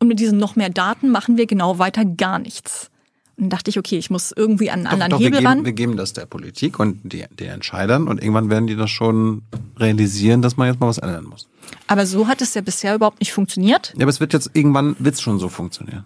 und 0.00 0.08
mit 0.08 0.18
diesen 0.20 0.38
noch 0.38 0.56
mehr 0.56 0.70
Daten 0.70 1.10
machen 1.10 1.36
wir 1.36 1.46
genau 1.46 1.78
weiter 1.78 2.04
gar 2.04 2.38
nichts. 2.38 2.90
Und 3.36 3.44
dann 3.44 3.50
dachte 3.50 3.68
ich, 3.70 3.78
okay, 3.80 3.98
ich 3.98 4.10
muss 4.10 4.30
irgendwie 4.30 4.70
an 4.70 4.80
einen 4.80 4.86
anderen 4.86 5.10
doch, 5.10 5.18
wir, 5.18 5.26
Hebel 5.26 5.38
geben, 5.40 5.46
ran. 5.48 5.64
wir 5.64 5.72
geben 5.72 5.96
das 5.96 6.12
der 6.12 6.26
Politik 6.26 6.78
und 6.78 7.00
die, 7.12 7.24
den 7.30 7.48
Entscheidern 7.50 8.06
und 8.06 8.20
irgendwann 8.22 8.48
werden 8.48 8.68
die 8.68 8.76
das 8.76 8.90
schon 8.90 9.42
realisieren, 9.76 10.40
dass 10.40 10.56
man 10.56 10.68
jetzt 10.68 10.78
mal 10.80 10.86
was 10.86 10.98
ändern 10.98 11.24
muss. 11.24 11.48
Aber 11.88 12.06
so 12.06 12.28
hat 12.28 12.40
es 12.42 12.54
ja 12.54 12.60
bisher 12.60 12.94
überhaupt 12.94 13.18
nicht 13.20 13.32
funktioniert. 13.32 13.92
Ja, 13.96 14.02
aber 14.02 14.10
es 14.10 14.20
wird 14.20 14.32
jetzt 14.34 14.50
irgendwann 14.52 14.94
wird's 15.00 15.20
schon 15.20 15.40
so 15.40 15.48
funktionieren. 15.48 16.04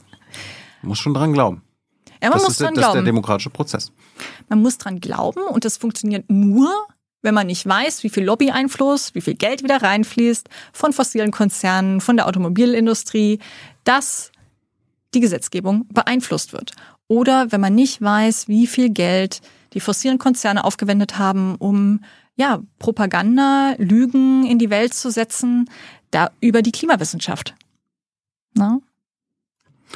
Man 0.81 0.89
muss 0.91 0.99
schon 1.01 1.13
dran 1.13 1.33
glauben. 1.35 1.61
Ja, 2.23 2.31
man 2.31 2.39
das 2.39 2.43
muss 2.45 2.51
ist, 2.53 2.61
der- 2.61 2.67
dran 2.69 2.75
das 2.77 2.83
ist 2.83 2.87
der 2.87 2.93
glauben. 2.95 3.07
demokratische 3.07 3.51
Prozess. 3.51 3.93
Man 4.49 4.63
muss 4.63 4.79
dran 4.79 4.99
glauben 5.01 5.43
und 5.51 5.65
das 5.67 5.77
funktioniert 5.77 6.25
nur, 6.31 6.71
wenn 7.23 7.35
man 7.35 7.47
nicht 7.47 7.67
weiß, 7.67 8.05
wie 8.05 8.11
viel 8.11 8.25
Lobby-Einfluss, 8.25 9.15
wie 9.15 9.21
viel 9.21 9.35
Geld 9.35 9.63
wieder 9.63 9.83
reinfließt 9.83 10.49
von 10.73 10.93
fossilen 10.93 11.31
Konzernen, 11.31 12.01
von 12.01 12.17
der 12.17 12.27
Automobilindustrie, 12.27 13.41
dass 13.85 14.31
die 15.15 15.21
Gesetzgebung 15.21 15.87
beeinflusst 15.89 16.53
wird. 16.53 16.73
Oder 17.09 17.51
wenn 17.51 17.61
man 17.61 17.75
nicht 17.75 18.01
weiß, 18.01 18.49
wie 18.49 18.67
viel 18.67 18.91
Geld 18.91 19.41
die 19.73 19.81
fossilen 19.81 20.19
Konzerne 20.19 20.65
aufgewendet 20.65 21.19
haben, 21.19 21.57
um 21.57 22.01
ja, 22.37 22.63
Propaganda, 22.79 23.75
Lügen 23.79 24.47
in 24.47 24.59
die 24.59 24.71
Welt 24.71 24.95
zu 24.95 25.11
setzen, 25.11 25.69
da 26.11 26.31
über 26.41 26.63
die 26.63 26.73
Klimawissenschaft. 26.73 27.55
Na? 28.55 28.79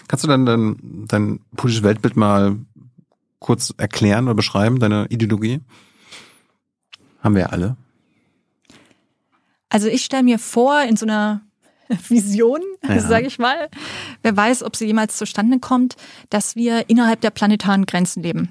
Kannst 0.08 0.24
du 0.24 0.28
dann 0.28 0.46
dein, 0.46 1.06
dein 1.06 1.40
politisches 1.56 1.84
Weltbild 1.84 2.16
mal 2.16 2.56
kurz 3.38 3.72
erklären 3.76 4.24
oder 4.24 4.34
beschreiben, 4.34 4.80
deine 4.80 5.06
Ideologie? 5.08 5.60
Haben 7.22 7.34
wir 7.34 7.42
ja 7.42 7.48
alle. 7.48 7.76
Also 9.68 9.88
ich 9.88 10.04
stelle 10.04 10.22
mir 10.22 10.38
vor, 10.38 10.82
in 10.82 10.96
so 10.96 11.06
einer 11.06 11.40
Vision, 12.08 12.60
Ja. 12.86 13.00
sage 13.00 13.26
ich 13.26 13.38
mal, 13.38 13.68
wer 14.22 14.36
weiß, 14.36 14.62
ob 14.62 14.76
sie 14.76 14.86
jemals 14.86 15.16
zustande 15.16 15.58
kommt, 15.60 15.96
dass 16.30 16.56
wir 16.56 16.88
innerhalb 16.90 17.20
der 17.20 17.30
planetaren 17.30 17.86
Grenzen 17.86 18.22
leben. 18.22 18.50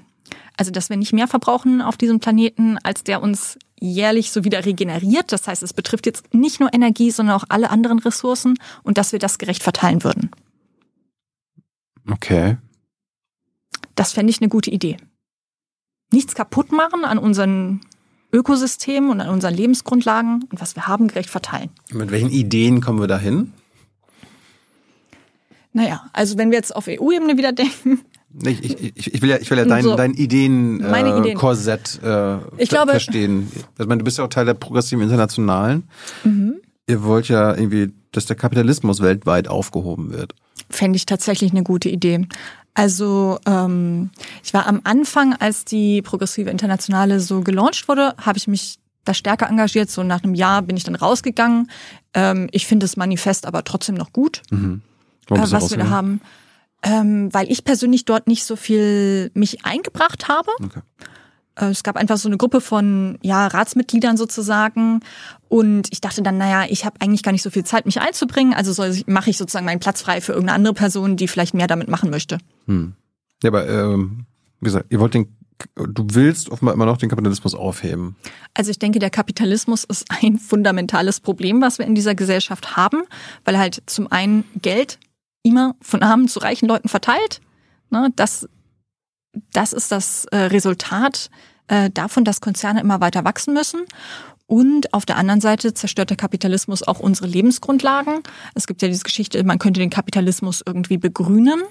Also 0.56 0.70
dass 0.70 0.90
wir 0.90 0.96
nicht 0.96 1.12
mehr 1.12 1.28
verbrauchen 1.28 1.80
auf 1.80 1.96
diesem 1.96 2.20
Planeten, 2.20 2.78
als 2.82 3.04
der 3.04 3.22
uns 3.22 3.58
jährlich 3.80 4.30
so 4.30 4.44
wieder 4.44 4.64
regeneriert. 4.64 5.32
Das 5.32 5.48
heißt, 5.48 5.62
es 5.62 5.72
betrifft 5.72 6.06
jetzt 6.06 6.32
nicht 6.34 6.60
nur 6.60 6.72
Energie, 6.72 7.10
sondern 7.10 7.36
auch 7.36 7.44
alle 7.48 7.70
anderen 7.70 7.98
Ressourcen 7.98 8.54
und 8.84 8.96
dass 8.98 9.12
wir 9.12 9.18
das 9.18 9.38
gerecht 9.38 9.62
verteilen 9.62 10.04
würden. 10.04 10.30
Okay. 12.10 12.58
Das 13.94 14.12
fände 14.12 14.30
ich 14.30 14.40
eine 14.40 14.48
gute 14.48 14.70
Idee. 14.70 14.96
Nichts 16.12 16.34
kaputt 16.34 16.70
machen 16.72 17.04
an 17.04 17.18
unseren 17.18 17.80
Ökosystemen 18.32 19.10
und 19.10 19.20
an 19.20 19.28
unseren 19.28 19.54
Lebensgrundlagen 19.54 20.44
und 20.50 20.60
was 20.60 20.74
wir 20.76 20.86
haben, 20.86 21.08
gerecht 21.08 21.30
verteilen. 21.30 21.70
Mit 21.92 22.10
welchen 22.10 22.30
Ideen 22.30 22.80
kommen 22.80 22.98
wir 23.00 23.06
dahin? 23.06 23.52
Naja, 25.72 26.02
also 26.12 26.36
wenn 26.38 26.50
wir 26.50 26.58
jetzt 26.58 26.74
auf 26.74 26.86
EU-Ebene 26.88 27.36
wieder 27.38 27.52
denken, 27.52 28.00
Ich, 28.44 28.62
ich, 28.96 29.14
ich, 29.14 29.22
will 29.22 29.30
ja, 29.30 29.36
ich 29.38 29.50
will 29.50 29.58
ja 29.58 29.64
dein, 29.64 29.82
So. 29.84 29.94
dein 29.96 30.14
Ideen, 30.14 30.78
Meine 30.78 31.14
äh, 31.14 31.18
Ideen. 31.20 31.38
Korsett 31.38 32.00
äh, 32.02 32.38
Ich 32.58 32.68
glaube- 32.68 32.90
verstehen. 32.92 33.50
Ich 33.78 33.86
meine, 33.86 33.98
du 33.98 34.04
bist 34.04 34.18
ja 34.18 34.24
auch 34.24 34.28
Teil 34.28 34.44
der 34.46 34.54
progressiven 34.54 35.02
Internationalen. 35.02 35.84
Mhm. 36.24 36.54
Ihr 36.86 37.02
wollt 37.04 37.28
ja 37.28 37.54
irgendwie, 37.54 37.92
dass 38.10 38.26
der 38.26 38.36
Kapitalismus 38.36 39.00
weltweit 39.00 39.48
aufgehoben 39.48 40.12
wird. 40.12 40.34
fände 40.68 40.96
ich 40.96 41.06
tatsächlich 41.06 41.52
eine 41.52 41.62
gute 41.62 41.88
Idee. 41.88 42.26
Also 42.74 43.38
ähm, 43.46 44.10
ich 44.42 44.54
war 44.54 44.66
am 44.66 44.80
Anfang, 44.84 45.34
als 45.34 45.64
die 45.64 46.00
Progressive 46.02 46.50
Internationale 46.50 47.20
so 47.20 47.42
gelauncht 47.42 47.86
wurde, 47.88 48.14
habe 48.18 48.38
ich 48.38 48.48
mich 48.48 48.78
da 49.04 49.14
stärker 49.14 49.48
engagiert. 49.48 49.90
So 49.90 50.02
nach 50.02 50.22
einem 50.22 50.34
Jahr 50.34 50.62
bin 50.62 50.76
ich 50.76 50.84
dann 50.84 50.94
rausgegangen. 50.94 51.70
Ähm, 52.14 52.48
ich 52.52 52.66
finde 52.66 52.84
das 52.84 52.96
Manifest 52.96 53.46
aber 53.46 53.64
trotzdem 53.64 53.94
noch 53.94 54.12
gut, 54.12 54.42
Warum 54.50 55.44
äh, 55.44 55.52
was 55.52 55.70
wir 55.70 55.78
da 55.78 55.90
haben. 55.90 56.20
Ähm, 56.84 57.32
weil 57.32 57.50
ich 57.50 57.64
persönlich 57.64 58.06
dort 58.06 58.26
nicht 58.26 58.44
so 58.44 58.56
viel 58.56 59.30
mich 59.34 59.64
eingebracht 59.64 60.28
habe. 60.28 60.50
Okay. 60.60 60.80
Äh, 61.56 61.66
Es 61.66 61.82
gab 61.82 61.96
einfach 61.96 62.16
so 62.16 62.28
eine 62.28 62.36
Gruppe 62.36 62.60
von 62.60 63.18
ja, 63.22 63.46
Ratsmitgliedern 63.46 64.16
sozusagen. 64.16 65.00
Und 65.48 65.88
ich 65.90 66.00
dachte 66.00 66.22
dann, 66.22 66.38
naja, 66.38 66.66
ich 66.68 66.84
habe 66.84 66.96
eigentlich 67.00 67.22
gar 67.22 67.32
nicht 67.32 67.42
so 67.42 67.50
viel 67.50 67.64
Zeit, 67.64 67.86
mich 67.86 68.00
einzubringen. 68.00 68.54
Also 68.54 68.72
soll, 68.72 68.96
mache 69.06 69.30
ich 69.30 69.38
sozusagen 69.38 69.66
meinen 69.66 69.80
Platz 69.80 70.02
frei 70.02 70.20
für 70.20 70.32
irgendeine 70.32 70.56
andere 70.56 70.74
Person, 70.74 71.16
die 71.16 71.28
vielleicht 71.28 71.54
mehr 71.54 71.66
damit 71.66 71.88
machen 71.88 72.10
möchte. 72.10 72.38
Hm. 72.66 72.94
Ja, 73.42 73.50
aber 73.50 73.68
ähm, 73.68 74.26
wie 74.60 74.66
gesagt, 74.66 74.86
ihr 74.90 75.00
wollt 75.00 75.14
den, 75.14 75.36
du 75.74 76.06
willst 76.12 76.48
offenbar 76.48 76.74
immer 76.74 76.86
noch 76.86 76.96
den 76.96 77.10
Kapitalismus 77.10 77.54
aufheben. 77.54 78.16
Also 78.54 78.70
ich 78.70 78.78
denke, 78.78 78.98
der 78.98 79.10
Kapitalismus 79.10 79.84
ist 79.84 80.06
ein 80.08 80.38
fundamentales 80.38 81.20
Problem, 81.20 81.60
was 81.60 81.78
wir 81.78 81.86
in 81.86 81.94
dieser 81.94 82.14
Gesellschaft 82.14 82.76
haben, 82.76 83.02
weil 83.44 83.58
halt 83.58 83.82
zum 83.86 84.10
einen 84.10 84.44
Geld 84.60 84.98
immer 85.42 85.74
von 85.80 86.02
armen 86.02 86.28
zu 86.28 86.38
reichen 86.38 86.66
Leuten 86.66 86.88
verteilt. 86.88 87.40
Ne, 87.90 88.10
das, 88.16 88.48
das 89.52 89.72
ist 89.72 89.92
das 89.92 90.24
äh, 90.26 90.36
Resultat 90.36 91.30
äh, 91.68 91.90
davon, 91.90 92.24
dass 92.24 92.40
Konzerne 92.40 92.80
immer 92.80 93.00
weiter 93.00 93.24
wachsen 93.24 93.54
müssen. 93.54 93.80
Und 94.46 94.92
auf 94.92 95.06
der 95.06 95.16
anderen 95.16 95.40
Seite 95.40 95.72
zerstört 95.72 96.10
der 96.10 96.16
Kapitalismus 96.16 96.82
auch 96.82 97.00
unsere 97.00 97.26
Lebensgrundlagen. 97.26 98.22
Es 98.54 98.66
gibt 98.66 98.82
ja 98.82 98.88
diese 98.88 99.04
Geschichte, 99.04 99.42
man 99.44 99.58
könnte 99.58 99.80
den 99.80 99.88
Kapitalismus 99.88 100.62
irgendwie 100.66 100.98
begrünen. 100.98 101.62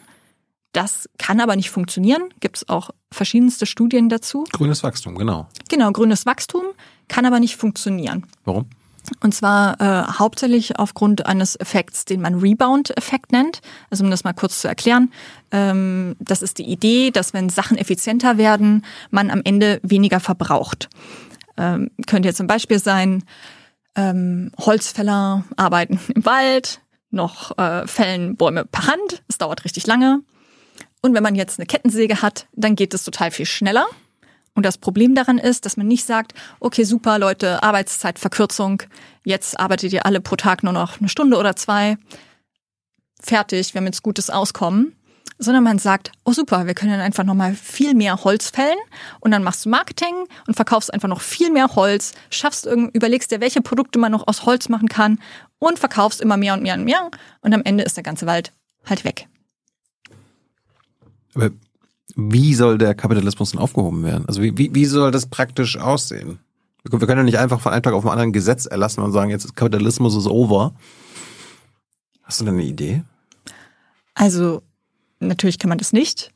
Das 0.72 1.10
kann 1.18 1.42
aber 1.42 1.56
nicht 1.56 1.70
funktionieren. 1.70 2.34
Gibt 2.40 2.58
es 2.58 2.70
auch 2.70 2.92
verschiedenste 3.12 3.66
Studien 3.66 4.10
dazu. 4.10 4.46
Grünes 4.52 4.84
Wachstum, 4.84 5.16
genau. 5.18 5.48
Genau, 5.70 5.92
grünes 5.92 6.26
Wachstum 6.26 6.64
kann 7.08 7.26
aber 7.26 7.40
nicht 7.40 7.58
funktionieren. 7.58 8.26
Warum? 8.46 8.68
Und 9.22 9.34
zwar 9.34 9.80
äh, 9.82 10.12
hauptsächlich 10.20 10.78
aufgrund 10.80 11.26
eines 11.26 11.56
Effekts, 11.56 12.06
den 12.06 12.22
man 12.22 12.40
Rebound-Effekt 12.40 13.32
nennt. 13.32 13.62
Also 13.90 14.04
um 14.04 14.12
das 14.12 14.24
mal 14.24 14.34
kurz 14.34 14.62
zu 14.62 14.68
erklären. 14.68 15.12
Ähm, 15.52 16.16
das 16.20 16.42
ist 16.42 16.58
die 16.60 16.70
Idee, 16.70 17.12
dass 17.12 17.34
wenn 17.34 17.50
Sachen 17.50 17.78
effizienter 17.78 18.38
werden, 18.38 18.86
man 19.10 19.32
am 19.32 19.42
Ende 19.44 19.80
weniger 19.84 20.20
verbraucht. 20.20 20.90
Ähm, 21.58 21.92
könnte 22.08 22.30
jetzt 22.30 22.38
zum 22.38 22.48
Beispiel 22.48 22.80
sein, 22.80 23.24
ähm, 23.96 24.52
Holzfäller 24.58 25.44
arbeiten 25.58 26.00
im 26.16 26.26
Wald, 26.26 26.82
noch 27.10 27.58
äh, 27.58 27.86
fällen 27.88 28.38
Bäume 28.38 28.66
per 28.66 28.88
Hand. 28.88 29.24
Es 29.28 29.38
dauert 29.38 29.66
richtig 29.66 29.88
lange. 29.88 30.22
Und 31.02 31.14
wenn 31.14 31.24
man 31.24 31.36
jetzt 31.36 31.60
eine 31.60 31.66
Kettensäge 31.66 32.22
hat, 32.22 32.48
dann 32.54 32.76
geht 32.76 32.94
es 32.94 33.04
total 33.04 33.32
viel 33.32 33.46
schneller. 33.46 33.88
Und 34.54 34.66
das 34.66 34.78
Problem 34.78 35.16
daran 35.16 35.38
ist, 35.38 35.66
dass 35.66 35.78
man 35.78 35.88
nicht 35.88 36.06
sagt, 36.06 36.34
okay, 36.60 36.84
super, 36.84 37.18
Leute, 37.20 37.64
Arbeitszeitverkürzung, 37.64 38.84
jetzt 39.24 39.60
arbeitet 39.60 39.94
ihr 39.94 40.06
alle 40.06 40.20
pro 40.20 40.36
Tag 40.36 40.64
nur 40.64 40.74
noch 40.74 41.00
eine 41.00 41.10
Stunde 41.10 41.38
oder 41.38 41.56
zwei, 41.56 41.98
fertig, 43.22 43.74
wir 43.74 43.80
haben 43.80 43.86
jetzt 43.86 44.04
gutes 44.04 44.30
Auskommen, 44.30 44.96
sondern 45.38 45.64
man 45.64 45.80
sagt, 45.80 46.12
oh 46.26 46.34
super, 46.34 46.68
wir 46.68 46.74
können 46.74 46.92
dann 46.92 47.02
einfach 47.02 47.24
nochmal 47.24 47.56
viel 47.56 47.96
mehr 47.96 48.24
Holz 48.24 48.50
fällen 48.50 48.78
und 49.22 49.32
dann 49.32 49.44
machst 49.44 49.66
du 49.66 49.70
Marketing 49.70 50.14
und 50.48 50.56
verkaufst 50.56 50.94
einfach 50.94 51.08
noch 51.08 51.22
viel 51.22 51.50
mehr 51.50 51.76
Holz, 51.76 52.14
schaffst 52.30 52.66
irgend, 52.66 52.96
überlegst 52.96 53.32
dir, 53.32 53.40
welche 53.40 53.62
Produkte 53.62 54.00
man 54.00 54.12
noch 54.12 54.28
aus 54.28 54.46
Holz 54.46 54.70
machen 54.70 54.90
kann 54.90 55.20
und 55.60 55.80
verkaufst 55.80 56.22
immer 56.22 56.38
mehr 56.38 56.54
und 56.54 56.62
mehr 56.62 56.76
und 56.76 56.84
mehr 56.84 57.10
und 57.42 57.54
am 57.54 57.64
Ende 57.64 57.84
ist 57.84 57.96
der 57.96 58.04
ganze 58.04 58.26
Wald 58.26 58.54
halt 58.86 59.04
weg. 59.04 59.28
Aber 61.34 61.52
wie 62.16 62.54
soll 62.56 62.78
der 62.78 62.94
Kapitalismus 62.96 63.52
denn 63.52 63.60
aufgehoben 63.60 64.04
werden? 64.04 64.26
Also 64.28 64.42
wie, 64.42 64.58
wie, 64.58 64.74
wie 64.74 64.86
soll 64.86 65.12
das 65.12 65.26
praktisch 65.28 65.78
aussehen? 65.78 66.40
Wir 66.84 67.00
können 67.00 67.20
ja 67.20 67.24
nicht 67.24 67.38
einfach 67.40 67.62
von 67.62 67.72
einem 67.74 67.84
Tag 67.84 67.94
auf 67.94 68.04
den 68.04 68.10
anderen 68.10 68.30
ein 68.30 68.34
Gesetz 68.34 68.66
erlassen 68.66 69.02
und 69.02 69.12
sagen, 69.12 69.30
jetzt 69.30 69.46
ist 69.46 69.56
Kapitalismus 69.56 70.16
ist 70.16 70.26
over. 70.28 70.74
Hast 72.24 72.42
du 72.42 72.46
denn 72.46 72.56
eine 72.56 72.64
Idee? 72.64 73.04
Also 74.16 74.62
natürlich 75.20 75.60
kann 75.60 75.70
man 75.70 75.78
das 75.78 75.94
nicht. 75.94 76.32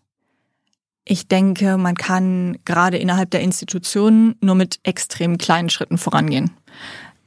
Ich 1.04 1.28
denke, 1.28 1.78
man 1.78 1.96
kann 1.96 2.58
gerade 2.66 2.98
innerhalb 2.98 3.30
der 3.32 3.42
Institutionen 3.42 4.36
nur 4.42 4.56
mit 4.56 4.80
extrem 4.84 5.38
kleinen 5.38 5.70
Schritten 5.70 5.98
vorangehen. 5.98 6.52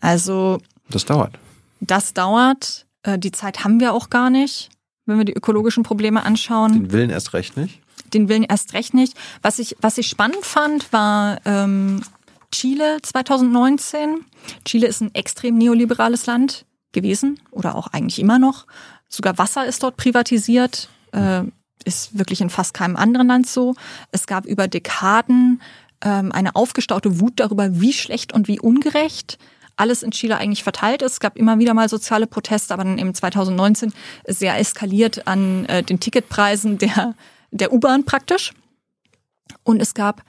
Also 0.01 0.59
Das 0.91 1.05
dauert. 1.05 1.39
das 1.81 2.13
dauert. 2.15 2.87
Äh, 3.03 3.19
Die 3.19 3.31
Zeit 3.33 3.65
haben 3.65 3.79
wir 3.81 3.95
auch 3.95 4.11
gar 4.11 4.31
nicht, 4.31 4.71
wenn 5.07 5.19
wir 5.19 5.25
die 5.25 5.33
ökologischen 5.35 5.83
Probleme 5.83 6.25
anschauen. 6.25 6.73
Den 6.73 6.93
Willen 6.93 7.11
erst 7.11 7.33
recht 7.35 7.57
nicht. 7.57 7.81
Den 8.13 8.29
Willen 8.29 8.45
erst 8.45 8.73
recht 8.73 8.95
nicht. 8.95 9.17
Was 9.43 9.59
ich, 9.59 9.77
was 9.81 9.99
ich 9.99 10.09
spannend 10.09 10.45
fand, 10.45 10.93
war 10.93 11.39
ähm, 11.45 12.03
Chile 12.51 12.99
2019. 13.03 14.25
Chile 14.65 14.87
ist 14.87 15.01
ein 15.01 15.15
extrem 15.15 15.59
neoliberales 15.59 16.27
Land 16.27 16.65
gewesen 16.93 17.41
oder 17.51 17.75
auch 17.75 17.89
eigentlich 17.89 18.19
immer 18.19 18.39
noch. 18.39 18.67
Sogar 19.09 19.39
Wasser 19.39 19.67
ist 19.67 19.83
dort 19.83 19.97
privatisiert. 19.97 20.89
Äh, 21.13 21.43
ist 21.85 22.19
wirklich 22.19 22.41
in 22.41 22.51
fast 22.51 22.75
keinem 22.75 22.97
anderen 22.97 23.29
Land 23.29 23.47
so. 23.47 23.75
Es 24.11 24.27
gab 24.27 24.47
über 24.47 24.69
Dekaden 24.69 25.63
ähm, 26.03 26.33
eine 26.33 26.55
aufgestaute 26.55 27.21
Wut 27.21 27.35
darüber, 27.37 27.81
wie 27.81 27.93
schlecht 27.93 28.33
und 28.33 28.49
wie 28.49 28.61
ungerecht 28.61 29.39
alles 29.79 30.03
in 30.03 30.11
Chile 30.11 30.37
eigentlich 30.37 30.65
verteilt 30.65 31.03
ist. 31.03 31.13
Es 31.13 31.21
gab 31.21 31.37
immer 31.37 31.59
wieder 31.59 31.73
mal 31.73 31.89
soziale 31.89 32.27
Proteste, 32.27 32.75
aber 32.75 32.85
dann 32.85 32.99
eben 32.99 33.15
2019 33.15 33.93
sehr 34.27 34.59
eskaliert 34.59 35.27
an 35.27 35.67
äh, 35.67 35.83
den 35.83 36.01
Ticketpreisen 36.01 36.79
der, 36.79 37.15
der 37.51 37.73
U-Bahn 37.73 38.05
praktisch. 38.05 38.53
Und 39.63 39.81
es 39.81 39.95
gab 39.95 40.23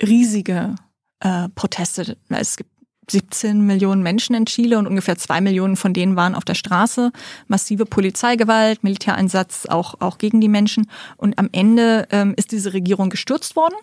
riesige 0.00 0.74
äh, 1.20 1.48
Proteste. 1.54 2.16
Es 2.28 2.56
gibt 2.56 2.70
17 3.10 3.66
Millionen 3.66 4.02
Menschen 4.02 4.34
in 4.34 4.46
Chile 4.46 4.78
und 4.78 4.86
ungefähr 4.86 5.16
zwei 5.16 5.40
Millionen 5.40 5.76
von 5.76 5.92
denen 5.92 6.16
waren 6.16 6.34
auf 6.34 6.44
der 6.44 6.54
Straße. 6.54 7.12
Massive 7.48 7.86
Polizeigewalt, 7.86 8.84
Militäreinsatz 8.84 9.66
auch, 9.66 9.94
auch 10.00 10.18
gegen 10.18 10.40
die 10.40 10.48
Menschen. 10.48 10.88
Und 11.16 11.38
am 11.38 11.48
Ende 11.52 12.06
ähm, 12.10 12.34
ist 12.36 12.52
diese 12.52 12.72
Regierung 12.72 13.10
gestürzt 13.10 13.56
worden. 13.56 13.74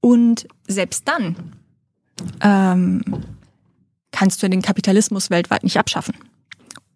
Und 0.00 0.48
selbst 0.66 1.06
dann 1.06 1.36
ähm, 2.40 3.02
kannst 4.10 4.42
du 4.42 4.48
den 4.48 4.62
Kapitalismus 4.62 5.30
weltweit 5.30 5.62
nicht 5.62 5.78
abschaffen. 5.78 6.14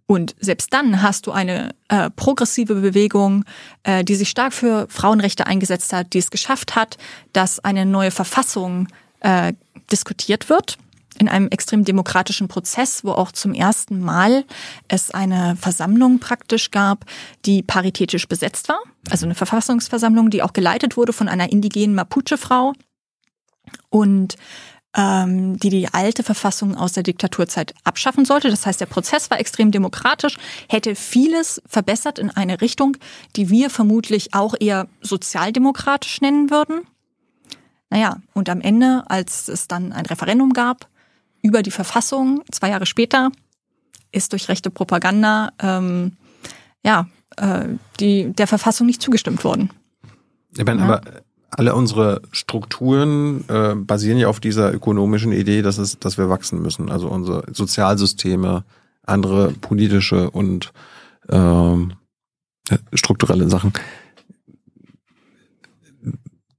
Und 0.07 0.37
selbst 0.39 0.73
dann 0.73 1.03
hast 1.03 1.27
du 1.27 1.33
eine 1.33 1.75
äh, 1.89 2.11
progressive 2.11 2.75
Bewegung, 2.75 3.45
äh, 3.85 4.05
die 4.05 4.15
sich 4.15 4.29
stark 4.29 4.53
für 4.53 4.87
Frauenrechte 4.91 5.47
eingesetzt 5.47 5.93
hat, 5.93 6.13
die 6.13 6.19
es 6.19 6.31
geschafft 6.31 6.77
hat, 6.77 6.99
dass 7.33 7.59
eine 7.59 7.87
neue 7.87 8.11
Verfassung 8.11 8.89
äh, 9.21 9.55
diskutiert 9.91 10.51
wird 10.51 10.77
in 11.19 11.29
einem 11.29 11.49
extrem 11.49 11.85
demokratischen 11.85 12.49
Prozess, 12.49 13.05
wo 13.05 13.13
auch 13.13 13.33
zum 13.33 13.55
ersten 13.55 14.01
Mal 14.01 14.45
es 14.89 15.11
eine 15.11 15.57
Versammlung 15.57 16.19
praktisch 16.19 16.71
gab, 16.71 17.05
die 17.45 17.63
paritätisch 17.63 18.27
besetzt 18.29 18.69
war. 18.69 18.81
Also 19.11 19.27
eine 19.27 19.35
Verfassungsversammlung, 19.35 20.31
die 20.31 20.43
auch 20.43 20.53
geleitet 20.53 20.97
wurde 20.97 21.13
von 21.13 21.29
einer 21.29 21.53
indigenen 21.53 21.95
Mapuche-Frau 21.95 22.73
und 23.91 24.37
ähm, 24.97 25.59
die 25.59 25.71
die 25.71 25.89
alte 25.89 26.23
Verfassung 26.23 26.77
aus 26.77 26.93
der 26.93 27.03
Diktaturzeit 27.03 27.75
abschaffen 27.85 28.25
sollte. 28.25 28.49
Das 28.51 28.65
heißt, 28.67 28.81
der 28.81 28.87
Prozess 28.87 29.31
war 29.31 29.41
extrem 29.41 29.71
demokratisch, 29.71 30.37
hätte 30.69 30.95
vieles 30.95 31.61
verbessert 31.67 32.19
in 32.19 32.31
eine 32.31 32.61
Richtung, 32.61 32.97
die 33.37 33.51
wir 33.51 33.71
vermutlich 33.71 34.35
auch 34.35 34.55
eher 34.59 34.87
sozialdemokratisch 35.01 36.21
nennen 36.21 36.51
würden. 36.51 36.83
Naja, 37.91 38.19
und 38.33 38.49
am 38.49 38.61
Ende, 38.61 39.05
als 39.09 39.49
es 39.49 39.69
dann 39.69 39.93
ein 39.93 40.07
Referendum 40.07 40.53
gab 40.53 40.89
über 41.43 41.63
die 41.63 41.71
Verfassung, 41.71 42.43
zwei 42.51 42.71
Jahre 42.71 42.87
später, 42.87 43.31
ist 44.13 44.33
durch 44.33 44.49
rechte 44.49 44.71
Propaganda 44.71 45.53
ähm, 45.61 46.17
ja, 46.85 47.09
äh, 47.37 47.67
die, 48.01 48.33
der 48.33 48.47
Verfassung 48.47 48.87
nicht 48.87 49.03
zugestimmt 49.03 49.45
worden. 49.45 49.71
Ich 50.57 50.65
meine, 50.65 50.81
Ja. 50.81 50.87
aber 50.87 51.03
alle 51.57 51.75
unsere 51.75 52.23
Strukturen 52.33 53.45
äh, 53.49 53.75
basieren 53.75 54.19
ja 54.19 54.29
auf 54.29 54.41
dieser 54.41 54.73
ökonomischen 54.73 55.33
Idee, 55.33 55.63
dass 55.63 55.79
es, 55.79 55.99
dass 55.99 56.19
wir 56.19 56.29
wachsen 56.29 56.61
müssen. 56.61 56.91
Also 56.91 57.09
unsere 57.09 57.45
Sozialsysteme, 57.53 58.65
andere 59.05 59.53
politische 59.53 60.31
und 60.31 60.73
ähm, 61.29 61.93
strukturelle 62.93 63.49
Sachen. 63.49 63.73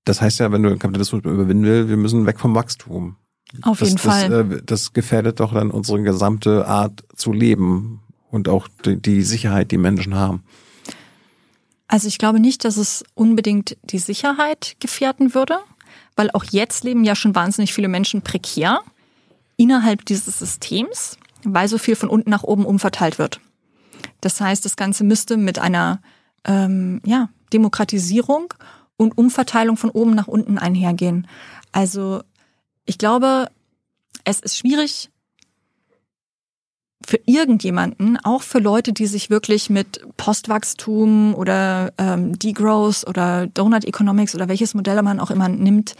Das 0.05 0.21
heißt 0.21 0.39
ja, 0.39 0.51
wenn 0.51 0.63
du 0.63 0.69
den 0.69 0.79
Kapitalismus 0.79 1.23
überwinden 1.23 1.65
willst, 1.65 1.89
wir 1.89 1.97
müssen 1.97 2.25
weg 2.25 2.39
vom 2.39 2.55
Wachstum. 2.55 3.17
Auf 3.63 3.79
das, 3.79 3.89
jeden 3.89 3.99
Fall. 3.99 4.29
Das, 4.29 4.59
äh, 4.59 4.61
das 4.65 4.93
gefährdet 4.93 5.39
doch 5.39 5.53
dann 5.53 5.71
unsere 5.71 6.01
gesamte 6.03 6.67
Art 6.67 7.03
zu 7.15 7.33
leben 7.33 8.01
und 8.29 8.47
auch 8.47 8.67
die, 8.85 9.01
die 9.01 9.23
Sicherheit, 9.23 9.71
die 9.71 9.77
Menschen 9.77 10.15
haben. 10.15 10.43
Also 11.87 12.07
ich 12.07 12.17
glaube 12.17 12.39
nicht, 12.39 12.65
dass 12.65 12.77
es 12.77 13.03
unbedingt 13.13 13.77
die 13.83 13.99
Sicherheit 13.99 14.75
gefährden 14.79 15.33
würde, 15.35 15.59
weil 16.15 16.31
auch 16.31 16.43
jetzt 16.45 16.83
leben 16.83 17.03
ja 17.03 17.15
schon 17.15 17.35
wahnsinnig 17.35 17.73
viele 17.73 17.87
Menschen 17.87 18.21
prekär 18.21 18.81
innerhalb 19.57 20.05
dieses 20.05 20.39
Systems, 20.39 21.17
weil 21.43 21.67
so 21.67 21.77
viel 21.77 21.95
von 21.95 22.09
unten 22.09 22.29
nach 22.29 22.43
oben 22.43 22.65
umverteilt 22.65 23.19
wird. 23.19 23.39
Das 24.21 24.41
heißt, 24.41 24.65
das 24.65 24.75
Ganze 24.75 25.03
müsste 25.03 25.37
mit 25.37 25.59
einer 25.59 26.01
ähm, 26.45 27.01
ja, 27.05 27.29
Demokratisierung 27.53 28.53
und 28.97 29.17
Umverteilung 29.17 29.77
von 29.77 29.89
oben 29.89 30.15
nach 30.15 30.27
unten 30.27 30.57
einhergehen. 30.57 31.27
Also 31.71 32.23
ich 32.85 32.97
glaube, 32.97 33.49
es 34.23 34.39
ist 34.39 34.57
schwierig, 34.57 35.09
für 37.03 37.19
irgendjemanden, 37.25 38.17
auch 38.23 38.41
für 38.41 38.59
Leute, 38.59 38.93
die 38.93 39.05
sich 39.05 39.29
wirklich 39.29 39.69
mit 39.69 40.05
Postwachstum 40.17 41.35
oder 41.35 41.93
ähm, 41.97 42.37
Degrowth 42.39 43.05
oder 43.07 43.47
Donut 43.47 43.85
Economics 43.85 44.33
oder 44.33 44.47
welches 44.47 44.73
Modell 44.73 45.01
man 45.01 45.19
auch 45.19 45.29
immer 45.29 45.49
nimmt, 45.49 45.95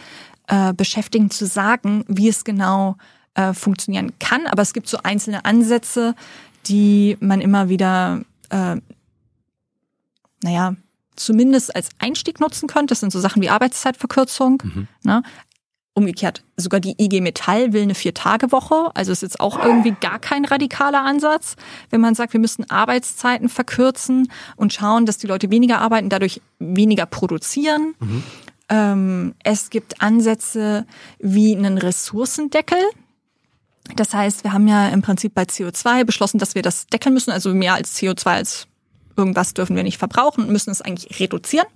äh, 0.48 0.72
beschäftigen, 0.72 1.30
zu 1.30 1.46
sagen, 1.46 2.04
wie 2.08 2.28
es 2.28 2.44
genau 2.44 2.96
äh, 3.34 3.52
funktionieren 3.52 4.12
kann. 4.18 4.46
Aber 4.46 4.62
es 4.62 4.72
gibt 4.72 4.88
so 4.88 4.98
einzelne 5.02 5.44
Ansätze, 5.44 6.14
die 6.66 7.16
man 7.20 7.40
immer 7.40 7.68
wieder, 7.68 8.22
äh, 8.50 8.76
naja, 10.42 10.74
zumindest 11.14 11.74
als 11.74 11.88
Einstieg 11.98 12.40
nutzen 12.40 12.68
könnte. 12.68 12.92
Das 12.92 13.00
sind 13.00 13.12
so 13.12 13.20
Sachen 13.20 13.42
wie 13.42 13.48
Arbeitszeitverkürzung. 13.48 14.62
Mhm. 14.64 14.88
Ne? 15.02 15.22
Umgekehrt, 15.98 16.44
sogar 16.58 16.78
die 16.78 16.94
IG 17.02 17.22
Metall 17.22 17.72
will 17.72 17.80
eine 17.80 17.94
Vier-Tage-Woche. 17.94 18.90
Also 18.92 19.12
ist 19.12 19.22
jetzt 19.22 19.40
auch 19.40 19.64
irgendwie 19.64 19.96
gar 19.98 20.18
kein 20.18 20.44
radikaler 20.44 21.02
Ansatz, 21.02 21.56
wenn 21.88 22.02
man 22.02 22.14
sagt, 22.14 22.34
wir 22.34 22.40
müssen 22.40 22.68
Arbeitszeiten 22.70 23.48
verkürzen 23.48 24.30
und 24.56 24.74
schauen, 24.74 25.06
dass 25.06 25.16
die 25.16 25.26
Leute 25.26 25.50
weniger 25.50 25.80
arbeiten, 25.80 26.10
dadurch 26.10 26.42
weniger 26.58 27.06
produzieren. 27.06 27.94
Mhm. 27.98 28.22
Ähm, 28.68 29.34
es 29.42 29.70
gibt 29.70 30.02
Ansätze 30.02 30.84
wie 31.18 31.56
einen 31.56 31.78
Ressourcendeckel. 31.78 32.78
Das 33.94 34.12
heißt, 34.12 34.44
wir 34.44 34.52
haben 34.52 34.68
ja 34.68 34.88
im 34.88 35.00
Prinzip 35.00 35.34
bei 35.34 35.44
CO2 35.44 36.04
beschlossen, 36.04 36.36
dass 36.36 36.54
wir 36.54 36.60
das 36.60 36.88
deckeln 36.88 37.14
müssen. 37.14 37.30
Also 37.30 37.54
mehr 37.54 37.72
als 37.72 37.96
CO2 37.96 38.26
als 38.26 38.66
irgendwas 39.16 39.54
dürfen 39.54 39.76
wir 39.76 39.82
nicht 39.82 39.96
verbrauchen 39.96 40.44
und 40.44 40.50
müssen 40.50 40.70
es 40.70 40.82
eigentlich 40.82 41.18
reduzieren. 41.20 41.66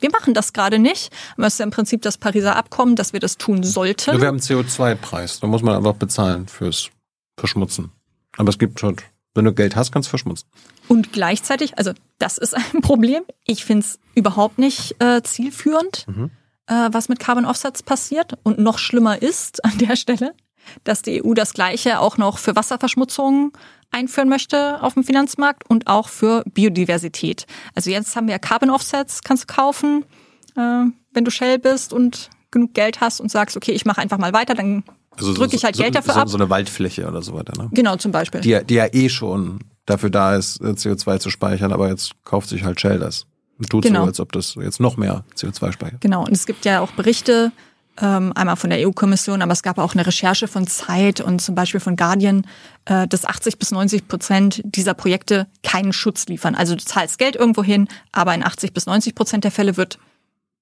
Wir 0.00 0.10
machen 0.10 0.34
das 0.34 0.52
gerade 0.52 0.78
nicht. 0.78 1.10
Aber 1.36 1.46
es 1.46 1.54
ist 1.54 1.58
ja 1.58 1.64
im 1.64 1.70
Prinzip 1.70 2.02
das 2.02 2.18
Pariser 2.18 2.56
Abkommen, 2.56 2.96
dass 2.96 3.12
wir 3.12 3.20
das 3.20 3.36
tun 3.36 3.62
sollten. 3.64 4.20
Wir 4.20 4.28
haben 4.28 4.36
einen 4.36 4.40
CO2-Preis. 4.40 5.40
Da 5.40 5.46
muss 5.46 5.62
man 5.62 5.76
einfach 5.76 5.94
bezahlen 5.94 6.46
fürs 6.48 6.90
Verschmutzen. 7.38 7.90
Aber 8.36 8.50
es 8.50 8.58
gibt 8.58 8.82
halt, 8.82 9.02
wenn 9.34 9.44
du 9.44 9.52
Geld 9.52 9.74
hast, 9.76 9.90
kannst 9.92 10.08
du 10.08 10.10
verschmutzen. 10.10 10.48
Und 10.88 11.12
gleichzeitig, 11.12 11.76
also 11.78 11.92
das 12.18 12.38
ist 12.38 12.54
ein 12.74 12.80
Problem. 12.82 13.22
Ich 13.44 13.64
finde 13.64 13.84
es 13.84 13.98
überhaupt 14.14 14.58
nicht 14.58 14.96
äh, 15.02 15.22
zielführend, 15.22 16.06
Mhm. 16.08 16.30
äh, 16.66 16.88
was 16.92 17.08
mit 17.08 17.18
Carbon 17.18 17.44
Offsets 17.44 17.82
passiert. 17.82 18.38
Und 18.42 18.58
noch 18.58 18.78
schlimmer 18.78 19.20
ist 19.20 19.64
an 19.64 19.76
der 19.78 19.96
Stelle, 19.96 20.34
dass 20.84 21.02
die 21.02 21.24
EU 21.24 21.34
das 21.34 21.54
Gleiche 21.54 21.98
auch 22.00 22.16
noch 22.18 22.38
für 22.38 22.54
Wasserverschmutzung 22.54 23.52
einführen 23.90 24.28
möchte 24.28 24.82
auf 24.82 24.94
dem 24.94 25.04
Finanzmarkt 25.04 25.68
und 25.68 25.86
auch 25.86 26.08
für 26.08 26.44
Biodiversität. 26.52 27.46
Also 27.74 27.90
jetzt 27.90 28.14
haben 28.16 28.26
wir 28.26 28.32
ja 28.32 28.38
Carbon 28.38 28.70
Offsets, 28.70 29.22
kannst 29.22 29.44
du 29.44 29.54
kaufen, 29.54 30.04
äh, 30.56 30.84
wenn 31.12 31.24
du 31.24 31.30
Shell 31.30 31.58
bist 31.58 31.92
und 31.92 32.30
genug 32.50 32.74
Geld 32.74 33.00
hast 33.00 33.20
und 33.20 33.30
sagst, 33.30 33.56
okay, 33.56 33.72
ich 33.72 33.84
mache 33.84 34.00
einfach 34.00 34.18
mal 34.18 34.32
weiter, 34.32 34.54
dann 34.54 34.84
Also 35.16 35.34
drücke 35.34 35.56
ich 35.56 35.64
halt 35.64 35.76
so, 35.76 35.82
Geld 35.82 35.94
dafür 35.94 36.14
so, 36.14 36.20
ab. 36.20 36.28
So 36.28 36.38
eine 36.38 36.48
Waldfläche 36.50 37.06
oder 37.08 37.22
so 37.22 37.34
weiter, 37.34 37.60
ne? 37.62 37.68
Genau, 37.72 37.96
zum 37.96 38.12
Beispiel. 38.12 38.40
Die, 38.40 38.50
ja- 38.50 38.62
die 38.62 38.74
ja 38.74 38.86
eh 38.92 39.08
schon 39.08 39.60
dafür 39.86 40.10
da 40.10 40.36
ist, 40.36 40.60
äh, 40.60 40.74
CO2 40.74 41.18
zu 41.18 41.30
speichern, 41.30 41.72
aber 41.72 41.88
jetzt 41.88 42.12
kauft 42.24 42.48
sich 42.48 42.64
halt 42.64 42.80
Shell 42.80 42.98
das. 42.98 43.26
Und 43.58 43.68
tut 43.70 43.82
Genau. 43.84 44.02
so, 44.02 44.06
als 44.06 44.20
ob 44.20 44.32
das 44.32 44.54
jetzt 44.54 44.78
noch 44.80 44.96
mehr 44.96 45.24
CO2 45.34 45.72
speichert. 45.72 46.00
Genau, 46.00 46.24
und 46.24 46.30
es 46.32 46.46
gibt 46.46 46.64
ja 46.64 46.80
auch 46.80 46.92
Berichte, 46.92 47.50
einmal 48.06 48.56
von 48.56 48.70
der 48.70 48.86
EU-Kommission, 48.86 49.42
aber 49.42 49.52
es 49.52 49.62
gab 49.62 49.78
auch 49.78 49.94
eine 49.94 50.06
Recherche 50.06 50.48
von 50.48 50.66
Zeit 50.66 51.20
und 51.20 51.40
zum 51.40 51.54
Beispiel 51.54 51.80
von 51.80 51.96
Guardian, 51.96 52.46
äh, 52.84 53.08
dass 53.08 53.24
80 53.24 53.58
bis 53.58 53.70
90 53.70 54.06
Prozent 54.08 54.62
dieser 54.64 54.94
Projekte 54.94 55.46
keinen 55.62 55.92
Schutz 55.92 56.26
liefern. 56.26 56.54
Also 56.54 56.74
du 56.76 56.84
zahlst 56.84 57.18
Geld 57.18 57.36
irgendwo 57.36 57.64
hin, 57.64 57.88
aber 58.12 58.34
in 58.34 58.44
80 58.44 58.72
bis 58.72 58.86
90 58.86 59.14
Prozent 59.14 59.44
der 59.44 59.50
Fälle 59.50 59.76
wird 59.76 59.98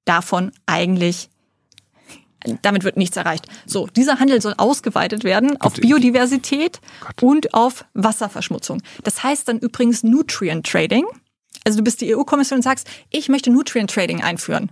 davon 0.05 0.53
eigentlich 0.66 1.28
damit 2.62 2.84
wird 2.84 2.97
nichts 2.97 3.16
erreicht. 3.16 3.47
So, 3.66 3.87
dieser 3.89 4.20
Handel 4.20 4.41
soll 4.41 4.55
ausgeweitet 4.57 5.24
werden 5.24 5.61
auf 5.61 5.74
Biodiversität 5.74 6.80
Gott. 7.01 7.22
und 7.22 7.55
auf 7.55 7.84
Wasserverschmutzung. 7.95 8.82
Das 9.03 9.22
heißt 9.22 9.49
dann 9.49 9.59
übrigens 9.59 10.03
Nutrient 10.03 10.66
Trading. 10.66 11.07
Also 11.64 11.78
du 11.78 11.84
bist 11.84 12.01
die 12.01 12.14
EU-Kommission 12.14 12.59
und 12.59 12.62
sagst, 12.62 12.89
ich 13.11 13.28
möchte 13.28 13.51
Nutrient 13.51 13.91
Trading 13.91 14.22
einführen. 14.22 14.70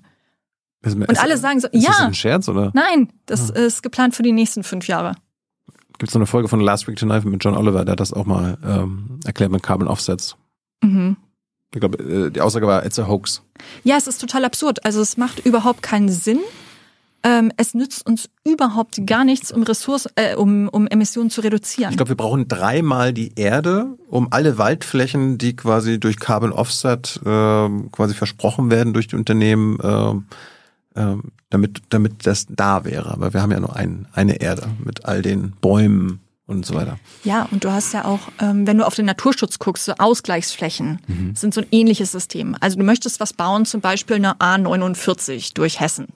Ist, 0.85 0.95
Und 0.95 1.19
alle 1.19 1.37
sagen 1.37 1.61
so, 1.61 1.69
ist 1.69 1.87
das 1.87 1.99
ja, 1.99 2.07
ein 2.07 2.15
Scherz 2.15 2.49
oder? 2.49 2.71
nein, 2.75 3.13
das 3.27 3.51
ist 3.51 3.83
geplant 3.83 4.15
für 4.15 4.23
die 4.23 4.33
nächsten 4.33 4.63
fünf 4.63 4.87
Jahre. 4.87 5.15
Gibt 5.99 6.11
es 6.11 6.17
eine 6.17 6.27
Folge 6.27 6.49
von 6.49 6.61
Last 6.61 6.89
Week 6.89 6.97
Tonight 6.97 7.25
mit 7.25 7.43
John 7.43 7.57
Oliver, 7.57 7.85
der 7.85 7.93
hat 7.93 8.01
das 8.01 8.13
auch 8.13 8.27
mal 8.27 8.59
ähm, 8.65 9.21
erklärt 9.25 9.53
mit 9.53 9.63
Carbon 9.63 9.89
Offsets. 9.89 10.37
Mhm. 10.83 11.17
Ich 11.73 11.81
glaube, 11.81 11.99
äh, 11.99 12.31
die 12.31 12.41
Aussage 12.41 12.67
war, 12.67 12.85
it's 12.85 12.99
a 12.99 13.09
hoax. 13.09 13.43
Ja, 13.83 13.97
es 13.97 14.07
ist 14.07 14.21
total 14.21 14.45
absurd. 14.45 14.85
Also 14.85 15.01
es 15.01 15.17
macht 15.17 15.45
überhaupt 15.45 15.83
keinen 15.83 16.09
Sinn. 16.09 16.41
Ähm, 17.27 17.53
es 17.57 17.73
nützt 17.73 18.07
uns 18.07 18.29
überhaupt 18.45 19.07
gar 19.07 19.25
nichts, 19.25 19.51
um 19.51 19.63
Ressourcen, 19.63 20.13
äh, 20.15 20.35
um, 20.35 20.69
um 20.69 20.87
Emissionen 20.87 21.31
zu 21.31 21.41
reduzieren. 21.41 21.91
Ich 21.91 21.97
glaube, 21.97 22.11
wir 22.11 22.17
brauchen 22.17 22.49
dreimal 22.49 23.15
die 23.15 23.33
Erde, 23.35 23.87
um 24.09 24.29
alle 24.31 24.59
Waldflächen, 24.59 25.39
die 25.39 25.57
quasi 25.57 25.99
durch 25.99 26.21
Carbon 26.21 26.53
Offset 26.53 27.21
ähm, 27.25 27.91
quasi 27.93 28.15
versprochen 28.15 28.71
werden 28.71 28.93
durch 28.93 29.09
die 29.09 29.17
Unternehmen, 29.17 29.79
ähm, 29.83 30.27
ähm, 30.97 31.33
damit, 31.51 31.83
damit 31.91 32.27
das 32.27 32.47
da 32.49 32.85
wäre. 32.85 33.11
Aber 33.11 33.35
wir 33.35 33.43
haben 33.43 33.53
ja 33.53 33.61
nur 33.61 33.77
ein, 33.77 34.09
eine 34.13 34.41
Erde 34.41 34.67
mit 34.83 35.05
all 35.05 35.21
den 35.23 35.53
Bäumen 35.61 36.21
und 36.47 36.67
so 36.67 36.75
weiter. 36.75 36.99
Ja, 37.25 37.49
und 37.51 37.65
du 37.65 37.73
hast 37.73 37.95
ja 37.95 38.05
auch, 38.05 38.21
ähm, 38.41 38.67
wenn 38.67 38.77
du 38.79 38.87
auf 38.87 38.95
den 38.95 39.07
Naturschutz 39.07 39.59
guckst, 39.59 39.87
so 39.87 39.95
Ausgleichsflächen 39.99 41.01
sind 41.35 41.55
so 41.55 41.63
ein 41.63 41.67
ähnliches 41.71 42.13
System. 42.13 42.55
Also 42.61 42.77
du 42.79 42.85
möchtest 42.85 43.19
was 43.21 43.33
bauen, 43.33 43.65
zum 43.65 43.81
Beispiel 43.81 44.17
eine 44.17 44.35
A49 44.35 45.55
durch 45.55 45.81
Hessen. 45.81 46.09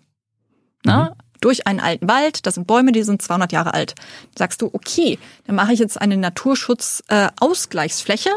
Na? 0.85 1.17
Durch 1.41 1.67
einen 1.69 1.81
alten 1.81 2.09
Wald, 2.09 2.47
da 2.47 2.51
sind 2.51 2.67
Bäume, 2.67 2.93
die 2.93 3.05
sind 3.05 3.23
200 3.23 3.53
Jahre 3.53 3.73
alt. 3.73 3.95
Sagst 4.37 4.61
du, 4.61 4.69
okay, 4.73 5.21
dann 5.47 5.55
mache 5.55 5.73
ich 5.73 5.79
jetzt 5.79 6.01
eine 6.01 6.17
Naturschutz-Ausgleichsfläche 6.17 8.31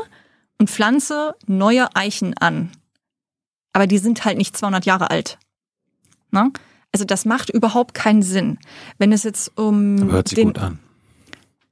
und 0.60 0.70
pflanze 0.70 1.34
neue 1.48 1.96
Eichen 1.96 2.38
an. 2.38 2.70
Aber 3.74 3.88
die 3.88 3.98
sind 3.98 4.24
halt 4.24 4.38
nicht 4.38 4.56
200 4.56 4.86
Jahre 4.86 5.10
alt. 5.10 5.40
Na? 6.32 6.50
Also 6.92 7.06
das 7.06 7.26
macht 7.26 7.50
überhaupt 7.50 7.94
keinen 7.94 8.22
Sinn. 8.22 8.58
Wenn 8.98 9.12
es 9.14 9.24
jetzt 9.24 9.58
um 9.58 10.02
Aber 10.02 10.12
hört 10.14 10.28
sich 10.30 10.36
den, 10.36 10.48
gut 10.48 10.60
an. 10.60 10.80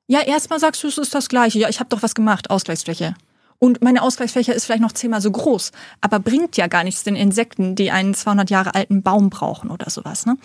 ja, 0.08 0.22
erstmal 0.22 0.60
sagst 0.60 0.84
du, 0.84 0.88
es 0.88 0.98
ist 0.98 1.14
das 1.14 1.28
Gleiche. 1.30 1.60
Ja, 1.60 1.70
ich 1.70 1.80
habe 1.80 1.90
doch 1.90 2.04
was 2.04 2.16
gemacht, 2.16 2.50
Ausgleichsfläche. 2.50 3.16
Und 3.62 3.82
meine 3.82 4.02
Ausgleichsfläche 4.02 4.54
ist 4.54 4.64
vielleicht 4.66 4.82
noch 4.82 4.94
zehnmal 4.94 5.20
so 5.20 5.30
groß, 5.32 5.74
aber 6.00 6.20
bringt 6.20 6.56
ja 6.56 6.68
gar 6.68 6.86
nichts 6.86 7.04
den 7.04 7.18
Insekten, 7.18 7.76
die 7.76 7.92
einen 7.92 8.14
200 8.14 8.50
Jahre 8.50 8.74
alten 8.74 9.02
Baum 9.02 9.30
brauchen 9.30 9.70
oder 9.70 9.90
sowas. 9.90 10.26
Ne? 10.26 10.38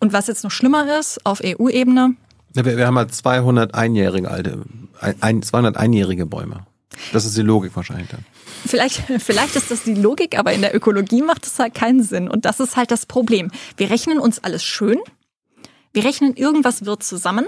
Und 0.00 0.14
was 0.14 0.26
jetzt 0.26 0.42
noch 0.42 0.50
schlimmer 0.50 0.98
ist, 0.98 1.24
auf 1.26 1.42
EU-Ebene, 1.44 2.14
Ja, 2.56 2.64
wir, 2.64 2.78
wir 2.78 2.86
haben 2.86 2.96
halt 2.96 3.14
200 3.14 3.74
einjährige 3.74 4.30
alte, 4.30 4.62
ein, 5.00 5.14
ein, 5.20 5.42
200 5.42 5.76
einjährige 5.76 6.24
Bäume. 6.24 6.60
Das 7.12 7.26
ist 7.26 7.36
die 7.36 7.42
Logik 7.42 7.76
wahrscheinlich 7.76 8.08
dann. 8.08 8.24
Vielleicht, 8.66 9.02
vielleicht 9.18 9.56
ist 9.56 9.70
das 9.70 9.84
die 9.84 9.94
Logik, 9.94 10.38
aber 10.38 10.52
in 10.52 10.62
der 10.62 10.74
Ökologie 10.74 11.22
macht 11.22 11.46
es 11.46 11.58
halt 11.58 11.74
keinen 11.74 12.02
Sinn. 12.02 12.28
Und 12.28 12.44
das 12.44 12.60
ist 12.60 12.76
halt 12.76 12.90
das 12.90 13.06
Problem. 13.06 13.50
Wir 13.76 13.90
rechnen 13.90 14.18
uns 14.18 14.42
alles 14.42 14.64
schön, 14.64 14.98
wir 15.92 16.04
rechnen, 16.04 16.34
irgendwas 16.34 16.84
wird 16.84 17.02
zusammen, 17.02 17.46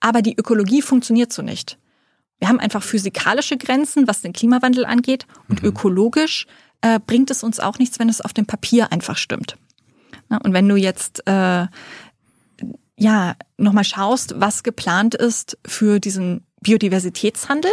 aber 0.00 0.22
die 0.22 0.36
Ökologie 0.36 0.82
funktioniert 0.82 1.32
so 1.32 1.42
nicht. 1.42 1.78
Wir 2.38 2.48
haben 2.48 2.58
einfach 2.58 2.82
physikalische 2.82 3.56
Grenzen, 3.56 4.08
was 4.08 4.22
den 4.22 4.32
Klimawandel 4.32 4.86
angeht. 4.86 5.26
Und 5.48 5.62
ökologisch 5.62 6.46
äh, 6.80 6.98
bringt 6.98 7.30
es 7.30 7.42
uns 7.42 7.60
auch 7.60 7.78
nichts, 7.78 7.98
wenn 7.98 8.08
es 8.08 8.22
auf 8.22 8.32
dem 8.32 8.46
Papier 8.46 8.92
einfach 8.92 9.18
stimmt. 9.18 9.56
Na, 10.28 10.38
und 10.38 10.54
wenn 10.54 10.68
du 10.68 10.76
jetzt 10.76 11.26
äh, 11.26 11.66
ja 12.96 13.36
nochmal 13.58 13.84
schaust, 13.84 14.40
was 14.40 14.62
geplant 14.62 15.14
ist 15.14 15.58
für 15.66 16.00
diesen 16.00 16.46
Biodiversitätshandel, 16.62 17.70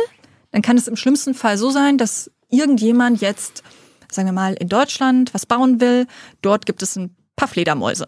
dann 0.52 0.62
kann 0.62 0.78
es 0.78 0.88
im 0.88 0.95
schlimmsten 0.95 1.34
Fall 1.34 1.58
so 1.58 1.70
sein, 1.70 1.98
dass 1.98 2.32
irgendjemand 2.50 3.22
jetzt, 3.22 3.64
sagen 4.11 4.28
wir 4.28 4.34
mal, 4.34 4.53
in 4.53 4.69
Deutschland 4.69 5.34
was 5.34 5.45
bauen 5.45 5.82
will. 5.82 6.07
Dort 6.41 6.65
gibt 6.65 6.82
es 6.82 6.95
ein 6.95 7.15
paar 7.36 7.48
Fledermäuse. 7.48 8.07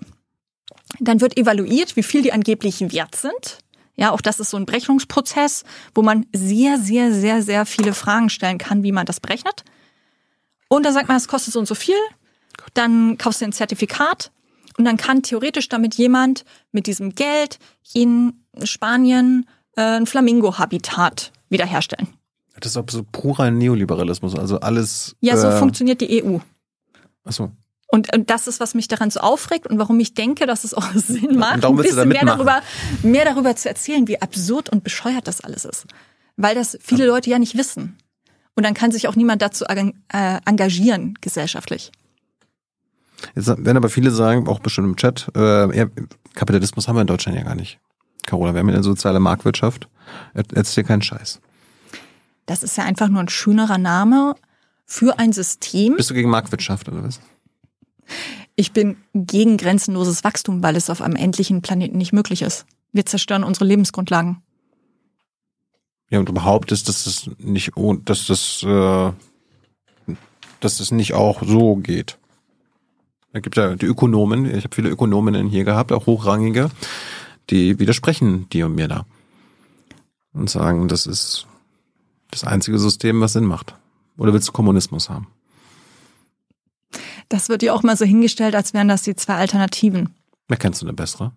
Dann 1.00 1.22
wird 1.22 1.38
evaluiert, 1.38 1.96
wie 1.96 2.04
viel 2.04 2.22
die 2.22 2.34
angeblich 2.34 2.80
wert 2.92 3.16
sind. 3.16 3.60
Ja, 3.96 4.12
auch 4.12 4.22
das 4.22 4.40
ist 4.40 4.50
so 4.50 4.58
ein 4.58 4.66
Berechnungsprozess, 4.66 5.66
wo 5.94 6.02
man 6.02 6.26
sehr, 6.34 6.80
sehr, 6.80 7.14
sehr, 7.14 7.44
sehr 7.44 7.66
viele 7.66 7.94
Fragen 7.94 8.30
stellen 8.30 8.58
kann, 8.58 8.82
wie 8.84 8.94
man 8.94 9.06
das 9.06 9.20
berechnet. 9.20 9.66
Und 10.70 10.86
dann 10.86 10.94
sagt 10.94 11.10
man, 11.10 11.18
es 11.18 11.28
kostet 11.28 11.54
so 11.54 11.60
und 11.60 11.68
so 11.68 11.76
viel. 11.76 11.98
Dann 12.74 13.18
kaufst 13.18 13.42
du 13.42 13.46
ein 13.46 13.52
Zertifikat 13.52 14.32
und 14.78 14.86
dann 14.86 14.98
kann 14.98 15.22
theoretisch 15.22 15.68
damit 15.68 15.96
jemand 15.96 16.46
mit 16.72 16.88
diesem 16.88 17.14
Geld 17.14 17.60
in 17.94 18.46
Spanien 18.64 19.50
äh, 19.76 19.82
ein 19.82 20.06
Flamingo-Habitat 20.06 21.34
wiederherstellen. 21.50 22.19
Das 22.60 22.72
ist 22.74 22.78
auch 22.78 22.86
so 22.90 23.04
purer 23.04 23.52
Neoliberalismus, 23.52 24.36
also 24.36 24.60
alles. 24.60 25.16
Ja, 25.22 25.38
so 25.38 25.48
äh, 25.48 25.58
funktioniert 25.58 26.02
die 26.02 26.24
EU. 26.24 26.38
Achso. 27.24 27.52
Und, 27.92 28.14
und 28.14 28.30
das 28.30 28.48
ist, 28.48 28.60
was 28.60 28.76
mich 28.76 28.88
daran 28.88 29.10
so 29.10 29.20
aufregt 29.20 29.66
und 29.68 29.80
warum 29.80 30.00
ich 30.00 30.14
denke, 30.14 30.46
dass 30.46 30.64
es 30.64 30.74
auch 30.74 30.92
Sinn 30.96 31.38
macht, 31.38 31.56
und 31.56 31.64
darum 31.64 31.78
ein 31.80 31.82
bisschen 31.84 31.98
da 31.98 32.06
mehr 32.06 32.26
darüber, 32.26 32.62
mehr 33.02 33.26
darüber 33.26 33.56
zu 33.56 33.68
erzählen, 33.68 34.08
wie 34.08 34.22
absurd 34.22 34.70
und 34.70 34.84
bescheuert 34.84 35.28
das 35.28 35.42
alles 35.42 35.66
ist. 35.66 35.86
Weil 36.38 36.56
das 36.56 36.78
viele 36.82 37.06
Leute 37.08 37.30
ja 37.30 37.40
nicht 37.40 37.58
wissen. 37.58 37.98
Und 38.56 38.66
dann 38.66 38.74
kann 38.74 38.92
sich 38.92 39.08
auch 39.08 39.16
niemand 39.16 39.42
dazu 39.42 39.66
äh, 39.66 39.92
engagieren, 40.46 41.16
gesellschaftlich. 41.22 41.92
Jetzt 43.36 43.48
werden 43.48 43.78
aber 43.78 43.90
viele 43.90 44.12
sagen, 44.12 44.48
auch 44.48 44.60
bestimmt 44.60 44.88
im 44.88 44.96
Chat, 44.96 45.30
äh, 45.36 45.76
ja, 45.78 45.86
Kapitalismus 46.36 46.88
haben 46.88 46.96
wir 46.96 47.02
in 47.02 47.08
Deutschland 47.08 47.38
ja 47.38 47.44
gar 47.44 47.56
nicht. 47.56 47.80
Carola, 48.26 48.54
wir 48.54 48.60
haben 48.60 48.70
ja 48.70 48.76
eine 48.76 48.84
soziale 48.84 49.20
Marktwirtschaft. 49.20 49.88
Er- 50.34 50.44
Erzähl 50.54 50.84
keinen 50.84 51.02
Scheiß. 51.02 51.42
Das 52.50 52.64
ist 52.64 52.78
ja 52.78 52.84
einfach 52.84 53.10
nur 53.10 53.20
ein 53.20 53.30
schönerer 53.30 53.78
Name 53.78 54.34
für 54.88 55.20
ein 55.20 55.34
System. 55.34 55.96
Bist 55.98 56.10
du 56.10 56.16
gegen 56.16 56.32
Marktwirtschaft 56.32 56.90
oder 56.90 57.04
was? 57.04 57.20
Ich 58.56 58.72
bin 58.72 58.98
gegen 59.14 59.58
grenzenloses 59.58 60.24
Wachstum, 60.24 60.64
weil 60.64 60.76
es 60.76 60.90
auf 60.90 61.04
einem 61.04 61.16
endlichen 61.16 61.62
Planeten 61.62 62.00
nicht 62.00 62.12
möglich 62.12 62.42
ist. 62.42 62.66
Wir 62.92 63.06
zerstören 63.06 63.44
unsere 63.44 63.66
Lebensgrundlagen. 63.66 64.42
Ja, 66.10 66.18
und 66.18 66.28
du 66.28 66.34
behauptest, 66.34 66.90
dass 66.90 67.04
das 67.04 67.30
nicht, 67.38 67.74
dass 68.06 68.26
das, 68.26 68.64
äh, 68.64 69.12
dass 70.60 70.78
das 70.80 70.90
nicht 70.90 71.14
auch 71.14 71.44
so 71.44 71.76
geht. 71.76 72.18
Da 73.32 73.42
gibt 73.42 73.58
ja 73.58 73.76
die 73.76 73.86
Ökonomen, 73.86 74.46
ich 74.46 74.64
habe 74.64 74.74
viele 74.74 74.90
Ökonominnen 74.90 75.48
hier 75.50 75.66
gehabt, 75.66 75.92
auch 75.92 76.08
hochrangige, 76.08 76.72
die 77.52 77.78
widersprechen 77.78 78.50
dir 78.50 78.66
und 78.66 78.74
mir 78.74 78.88
da. 78.88 79.06
Und 80.34 80.50
sagen, 80.50 80.88
das 80.88 81.06
ist 81.06 81.46
das 82.32 82.44
einzige 82.44 82.80
System, 82.80 83.22
was 83.22 83.34
Sinn 83.34 83.46
macht. 83.46 83.76
Oder 84.18 84.34
willst 84.34 84.48
du 84.48 84.52
Kommunismus 84.52 85.10
haben? 85.10 85.28
Das 87.30 87.50
wird 87.50 87.64
ja 87.64 87.74
auch 87.74 87.84
mal 87.84 87.96
so 87.96 88.06
hingestellt, 88.06 88.56
als 88.56 88.74
wären 88.74 88.88
das 88.88 89.04
die 89.04 89.16
zwei 89.16 89.36
Alternativen. 89.36 90.16
Wer 90.48 90.58
kennst 90.58 90.82
du 90.82 90.86
eine 90.86 90.94
bessere? 90.94 91.32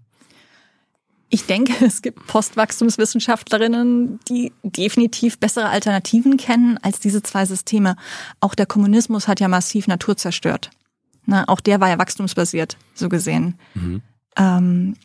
Ich 1.28 1.46
denke, 1.46 1.72
es 1.84 2.02
gibt 2.02 2.26
Postwachstumswissenschaftlerinnen, 2.26 4.20
die 4.28 4.52
definitiv 4.62 5.38
bessere 5.38 5.68
Alternativen 5.68 6.36
kennen 6.36 6.78
als 6.82 7.00
diese 7.00 7.22
zwei 7.22 7.46
Systeme. 7.46 7.96
Auch 8.40 8.54
der 8.54 8.66
Kommunismus 8.66 9.28
hat 9.28 9.40
ja 9.40 9.48
massiv 9.48 9.86
Natur 9.86 10.16
zerstört. 10.16 10.70
Na, 11.24 11.44
auch 11.48 11.60
der 11.60 11.80
war 11.80 11.88
ja 11.88 11.98
wachstumsbasiert, 11.98 12.76
so 12.94 13.08
gesehen. 13.08 13.54
Ähm, 14.36 14.96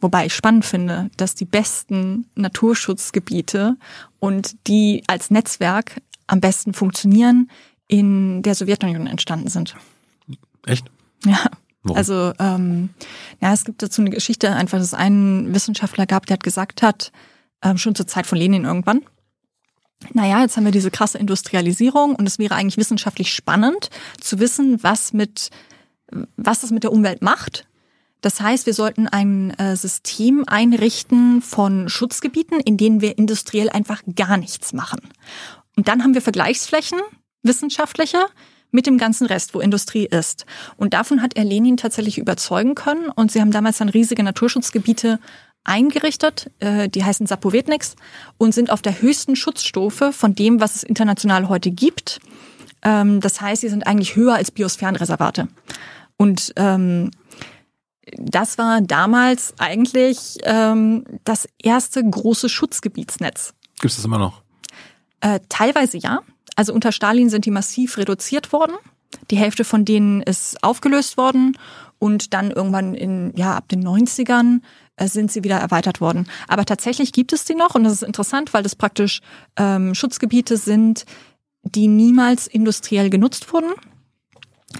wobei 0.00 0.26
ich 0.26 0.34
spannend 0.34 0.64
finde, 0.64 1.10
dass 1.16 1.34
die 1.34 1.44
besten 1.44 2.26
Naturschutzgebiete 2.34 3.76
und 4.20 4.56
die 4.66 5.02
als 5.06 5.30
Netzwerk 5.30 6.00
am 6.26 6.40
besten 6.40 6.74
funktionieren, 6.74 7.50
in 7.86 8.42
der 8.42 8.54
Sowjetunion 8.54 9.06
entstanden 9.06 9.48
sind. 9.48 9.74
Echt? 10.66 10.86
Ja. 11.24 11.44
Warum? 11.82 11.96
Also 11.96 12.32
ähm, 12.38 12.90
ja, 13.40 13.52
es 13.52 13.64
gibt 13.64 13.82
dazu 13.82 14.02
eine 14.02 14.10
Geschichte, 14.10 14.52
einfach, 14.52 14.78
dass 14.78 14.88
es 14.88 14.94
einen 14.94 15.54
Wissenschaftler 15.54 16.06
gab, 16.06 16.26
der 16.26 16.34
hat 16.34 16.42
gesagt 16.42 16.82
hat, 16.82 17.12
ähm, 17.62 17.78
schon 17.78 17.94
zur 17.94 18.06
Zeit 18.06 18.26
von 18.26 18.36
Lenin 18.36 18.64
irgendwann, 18.64 19.02
naja, 20.12 20.42
jetzt 20.42 20.56
haben 20.56 20.64
wir 20.64 20.72
diese 20.72 20.90
krasse 20.90 21.18
Industrialisierung 21.18 22.14
und 22.14 22.26
es 22.26 22.38
wäre 22.38 22.54
eigentlich 22.54 22.76
wissenschaftlich 22.76 23.32
spannend 23.32 23.90
zu 24.20 24.38
wissen, 24.38 24.82
was 24.82 25.12
mit 25.12 25.50
was 26.36 26.60
das 26.60 26.70
mit 26.70 26.84
der 26.84 26.92
Umwelt 26.92 27.20
macht. 27.20 27.67
Das 28.20 28.40
heißt, 28.40 28.66
wir 28.66 28.74
sollten 28.74 29.06
ein 29.06 29.50
äh, 29.58 29.76
System 29.76 30.44
einrichten 30.46 31.40
von 31.42 31.88
Schutzgebieten, 31.88 32.60
in 32.60 32.76
denen 32.76 33.00
wir 33.00 33.16
industriell 33.16 33.70
einfach 33.70 34.02
gar 34.16 34.36
nichts 34.36 34.72
machen. 34.72 35.00
Und 35.76 35.88
dann 35.88 36.02
haben 36.02 36.14
wir 36.14 36.22
Vergleichsflächen, 36.22 36.98
wissenschaftliche, 37.42 38.18
mit 38.70 38.86
dem 38.86 38.98
ganzen 38.98 39.26
Rest, 39.26 39.54
wo 39.54 39.60
Industrie 39.60 40.06
ist. 40.06 40.44
Und 40.76 40.92
davon 40.92 41.22
hat 41.22 41.36
er 41.36 41.44
Lenin 41.44 41.76
tatsächlich 41.76 42.18
überzeugen 42.18 42.74
können. 42.74 43.08
Und 43.08 43.32
sie 43.32 43.40
haben 43.40 43.50
damals 43.50 43.78
dann 43.78 43.88
riesige 43.88 44.22
Naturschutzgebiete 44.22 45.18
eingerichtet, 45.64 46.50
äh, 46.60 46.88
die 46.88 47.04
heißen 47.04 47.26
Sapovetniks 47.26 47.96
und 48.36 48.52
sind 48.52 48.70
auf 48.70 48.82
der 48.82 49.00
höchsten 49.00 49.36
Schutzstufe 49.36 50.12
von 50.12 50.34
dem, 50.34 50.60
was 50.60 50.76
es 50.76 50.82
international 50.82 51.48
heute 51.48 51.70
gibt. 51.70 52.20
Ähm, 52.82 53.20
das 53.20 53.40
heißt, 53.40 53.62
sie 53.62 53.68
sind 53.68 53.86
eigentlich 53.86 54.16
höher 54.16 54.34
als 54.34 54.50
Biosphärenreservate. 54.50 55.48
Und 56.16 56.52
ähm, 56.56 57.10
das 58.16 58.58
war 58.58 58.80
damals 58.80 59.54
eigentlich 59.58 60.38
ähm, 60.42 61.04
das 61.24 61.48
erste 61.62 62.02
große 62.02 62.48
Schutzgebietsnetz. 62.48 63.54
Gibt 63.80 63.90
es 63.90 63.96
das 63.96 64.04
immer 64.04 64.18
noch? 64.18 64.42
Äh, 65.20 65.40
teilweise 65.48 65.98
ja. 65.98 66.20
Also 66.56 66.72
unter 66.72 66.92
Stalin 66.92 67.30
sind 67.30 67.44
die 67.44 67.50
massiv 67.50 67.98
reduziert 67.98 68.52
worden. 68.52 68.74
Die 69.30 69.36
Hälfte 69.36 69.64
von 69.64 69.84
denen 69.84 70.22
ist 70.22 70.62
aufgelöst 70.62 71.16
worden 71.16 71.56
und 71.98 72.34
dann 72.34 72.50
irgendwann 72.50 72.94
in 72.94 73.32
ja 73.36 73.56
ab 73.56 73.68
den 73.68 73.86
90ern 73.86 74.60
äh, 74.96 75.08
sind 75.08 75.32
sie 75.32 75.44
wieder 75.44 75.56
erweitert 75.56 76.00
worden. 76.00 76.28
Aber 76.46 76.64
tatsächlich 76.64 77.12
gibt 77.12 77.32
es 77.32 77.44
die 77.44 77.54
noch 77.54 77.74
und 77.74 77.84
das 77.84 77.94
ist 77.94 78.02
interessant, 78.02 78.52
weil 78.54 78.62
das 78.62 78.76
praktisch 78.76 79.20
ähm, 79.56 79.94
Schutzgebiete 79.94 80.56
sind, 80.56 81.04
die 81.62 81.88
niemals 81.88 82.46
industriell 82.46 83.10
genutzt 83.10 83.52
wurden. 83.52 83.72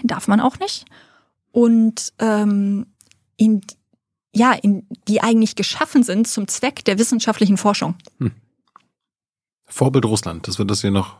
Darf 0.02 0.28
man 0.28 0.40
auch 0.40 0.58
nicht. 0.58 0.84
Und 1.52 2.12
ähm, 2.18 2.86
in 3.38 3.62
ja, 4.34 4.52
in, 4.52 4.86
die 5.08 5.22
eigentlich 5.22 5.56
geschaffen 5.56 6.02
sind 6.02 6.28
zum 6.28 6.48
Zweck 6.48 6.84
der 6.84 6.98
wissenschaftlichen 6.98 7.56
Forschung. 7.56 7.94
Vorbild 9.66 10.04
Russland, 10.04 10.46
das 10.46 10.58
wird 10.58 10.70
das 10.70 10.82
hier 10.82 10.90
noch 10.90 11.16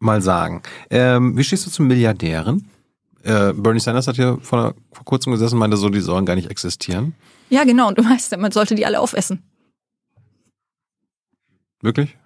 mal 0.00 0.20
sagen. 0.20 0.62
Ähm, 0.90 1.36
wie 1.36 1.44
stehst 1.44 1.66
du 1.66 1.70
zu 1.70 1.82
Milliardären? 1.82 2.68
Äh, 3.22 3.52
Bernie 3.54 3.80
Sanders 3.80 4.06
hat 4.06 4.16
hier 4.16 4.38
vor, 4.42 4.74
vor 4.92 5.04
kurzem 5.04 5.32
gesessen 5.32 5.54
und 5.54 5.60
meinte 5.60 5.76
so, 5.76 5.88
die 5.88 6.00
sollen 6.00 6.26
gar 6.26 6.34
nicht 6.34 6.50
existieren. 6.50 7.14
Ja, 7.48 7.64
genau. 7.64 7.88
Und 7.88 7.98
du 7.98 8.04
weißt 8.04 8.32
ja, 8.32 8.38
man 8.38 8.52
sollte 8.52 8.74
die 8.74 8.84
alle 8.84 9.00
aufessen. 9.00 9.42
Wirklich? 11.80 12.16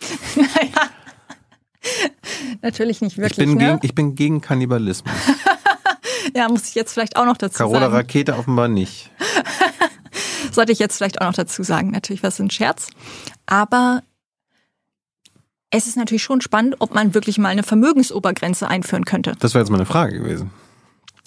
naja. 0.36 0.90
Natürlich 2.62 3.00
nicht 3.00 3.16
wirklich. 3.16 3.38
ich, 3.38 3.44
bin 3.46 3.54
ne? 3.54 3.64
gegen, 3.64 3.78
ich 3.82 3.94
bin 3.94 4.14
gegen 4.14 4.40
Kannibalismus. 4.40 5.14
Ja, 6.34 6.48
muss 6.48 6.68
ich 6.68 6.74
jetzt 6.74 6.92
vielleicht 6.92 7.16
auch 7.16 7.24
noch 7.24 7.36
dazu 7.36 7.58
Carola 7.58 7.80
sagen. 7.80 7.94
Rakete 7.94 8.36
offenbar 8.36 8.68
nicht. 8.68 9.10
Sollte 10.52 10.72
ich 10.72 10.78
jetzt 10.78 10.96
vielleicht 10.96 11.20
auch 11.20 11.26
noch 11.26 11.34
dazu 11.34 11.62
sagen. 11.62 11.90
Natürlich 11.90 12.22
war 12.22 12.28
es 12.28 12.38
ein 12.38 12.50
Scherz. 12.50 12.88
Aber 13.46 14.02
es 15.70 15.86
ist 15.86 15.96
natürlich 15.96 16.22
schon 16.22 16.40
spannend, 16.40 16.76
ob 16.78 16.94
man 16.94 17.14
wirklich 17.14 17.38
mal 17.38 17.48
eine 17.48 17.62
Vermögensobergrenze 17.62 18.66
einführen 18.68 19.04
könnte. 19.04 19.34
Das 19.38 19.54
wäre 19.54 19.62
jetzt 19.62 19.70
meine 19.70 19.86
Frage 19.86 20.18
gewesen. 20.18 20.50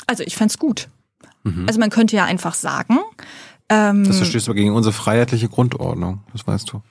Also 0.08 0.24
ich 0.24 0.36
fänd's 0.36 0.58
gut. 0.58 0.90
Also 1.66 1.80
man 1.80 1.90
könnte 1.90 2.16
ja 2.16 2.26
einfach 2.26 2.54
sagen, 2.54 3.00
ähm, 3.70 4.04
Das 4.06 4.18
verstößt 4.18 4.48
aber 4.48 4.56
gegen 4.56 4.74
unsere 4.74 4.94
freiheitliche 4.94 5.50
Grundordnung. 5.50 6.22
Das 6.34 6.46
weißt 6.46 6.72
du. 6.72 6.82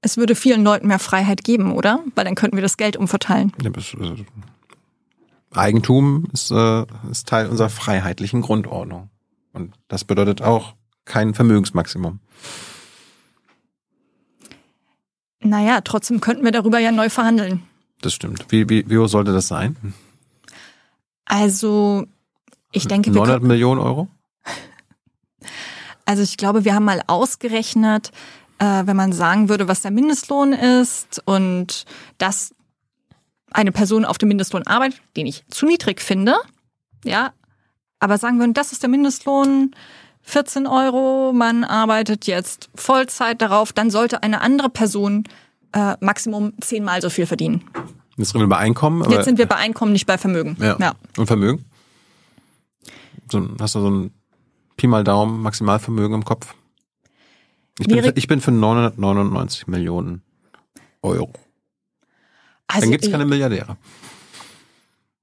es 0.00 0.16
würde 0.16 0.36
vielen 0.36 0.62
Leuten 0.62 0.86
mehr 0.86 1.00
Freiheit 1.00 1.42
geben, 1.42 1.72
oder? 1.72 2.04
Weil 2.14 2.24
dann 2.24 2.36
könnten 2.36 2.56
wir 2.56 2.62
das 2.62 2.76
Geld 2.76 2.96
umverteilen. 2.96 3.52
Ja, 3.60 3.70
das, 3.70 3.94
äh, 3.94 4.24
Eigentum 5.56 6.28
ist, 6.32 6.50
äh, 6.50 6.84
ist 7.10 7.28
Teil 7.28 7.48
unserer 7.48 7.70
freiheitlichen 7.70 8.42
Grundordnung. 8.42 9.10
Und 9.52 9.74
das 9.88 10.04
bedeutet 10.04 10.42
auch 10.42 10.74
kein 11.04 11.34
Vermögensmaximum. 11.34 12.20
Naja, 15.40 15.80
trotzdem 15.80 16.20
könnten 16.20 16.44
wir 16.44 16.52
darüber 16.52 16.78
ja 16.78 16.92
neu 16.92 17.08
verhandeln. 17.08 17.62
Das 18.00 18.12
stimmt. 18.12 18.46
Wie, 18.48 18.68
wie, 18.68 18.88
wie 18.88 18.98
hoch 18.98 19.08
sollte 19.08 19.32
das 19.32 19.48
sein? 19.48 19.76
Also 21.24 22.06
ich 22.72 22.86
denke, 22.86 23.10
wir 23.10 23.14
900 23.14 23.34
könnten, 23.36 23.48
Millionen 23.48 23.80
Euro? 23.80 24.08
also 26.04 26.22
ich 26.22 26.36
glaube, 26.36 26.64
wir 26.64 26.74
haben 26.74 26.84
mal 26.84 27.02
ausgerechnet, 27.06 28.10
äh, 28.58 28.82
wenn 28.86 28.96
man 28.96 29.12
sagen 29.12 29.48
würde, 29.48 29.68
was 29.68 29.82
der 29.82 29.90
Mindestlohn 29.90 30.52
ist 30.52 31.22
und 31.24 31.84
dass 32.18 32.54
eine 33.56 33.72
Person 33.72 34.04
auf 34.04 34.18
dem 34.18 34.28
Mindestlohn 34.28 34.66
arbeitet, 34.66 35.00
den 35.16 35.26
ich 35.26 35.44
zu 35.48 35.66
niedrig 35.66 36.00
finde, 36.00 36.36
ja, 37.04 37.32
aber 37.98 38.18
sagen 38.18 38.38
würden, 38.38 38.54
das 38.54 38.72
ist 38.72 38.82
der 38.82 38.90
Mindestlohn, 38.90 39.74
14 40.22 40.66
Euro, 40.66 41.32
man 41.32 41.64
arbeitet 41.64 42.26
jetzt 42.26 42.68
Vollzeit 42.74 43.40
darauf, 43.40 43.72
dann 43.72 43.90
sollte 43.90 44.22
eine 44.22 44.40
andere 44.40 44.68
Person 44.68 45.24
äh, 45.72 45.96
Maximum 46.00 46.52
zehnmal 46.60 47.00
so 47.00 47.08
viel 47.10 47.26
verdienen. 47.26 47.64
Jetzt 48.16 48.34
reden 48.34 48.44
wir 48.44 48.48
bei 48.48 48.58
Einkommen. 48.58 49.02
Aber, 49.02 49.14
Jetzt 49.14 49.24
sind 49.24 49.38
wir 49.38 49.46
bei 49.46 49.56
Einkommen, 49.56 49.92
nicht 49.92 50.06
bei 50.06 50.18
Vermögen. 50.18 50.56
ja. 50.60 50.76
ja. 50.78 50.94
Und 51.16 51.26
Vermögen? 51.26 51.64
So, 53.30 53.48
hast 53.58 53.74
du 53.74 53.80
so 53.80 53.90
ein 53.90 54.10
Pi 54.76 54.86
mal 54.86 55.04
Daumen 55.04 55.40
Maximalvermögen 55.42 56.14
im 56.14 56.24
Kopf? 56.24 56.54
Ich 57.78 57.88
bin, 57.88 58.02
für, 58.02 58.12
ich 58.14 58.28
bin 58.28 58.40
für 58.40 58.52
999 58.52 59.66
Millionen 59.66 60.22
Euro. 61.02 61.32
Also, 62.66 62.80
Dann 62.82 62.90
gibt's 62.90 63.10
keine 63.10 63.24
Milliardäre. 63.26 63.76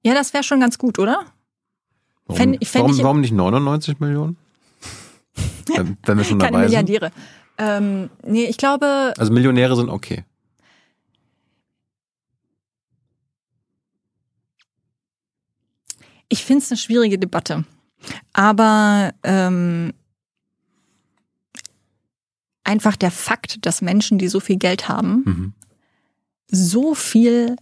ja, 0.04 0.14
das 0.14 0.34
wäre 0.34 0.44
schon 0.44 0.60
ganz 0.60 0.78
gut, 0.78 0.98
oder? 1.00 1.26
Warum, 2.26 2.42
Fänd- 2.42 2.66
fänd 2.66 2.86
warum, 2.86 2.98
warum 3.04 3.22
nicht 3.22 3.34
99 3.34 4.00
Millionen? 4.00 4.38
wenn, 5.68 5.98
wenn 6.06 6.18
wir 6.18 6.24
schon 6.24 6.40
Keine 6.40 6.52
dabei 6.58 6.68
sind. 6.68 6.86
Milliardäre. 6.90 7.12
Ähm, 7.58 8.10
nee, 8.26 8.46
ich 8.46 8.58
glaube, 8.58 9.14
Also 9.18 9.32
Millionäre 9.34 9.76
sind 9.76 9.90
okay. 9.90 10.24
ich 16.30 16.44
finde 16.46 16.64
es 16.64 16.72
eine 16.72 16.78
schwierige 16.78 17.20
Debatte. 17.20 17.66
Aber 18.34 19.14
ähm, 19.24 19.94
einfach 22.64 22.96
der 22.96 23.12
Fakt, 23.12 23.66
dass 23.66 23.82
Menschen, 23.82 24.18
die 24.18 24.28
so 24.28 24.40
viel 24.40 24.58
Geld 24.58 24.88
haben, 24.90 25.24
Mhm. 25.26 25.54
So 26.56 26.94
viel 26.96 27.56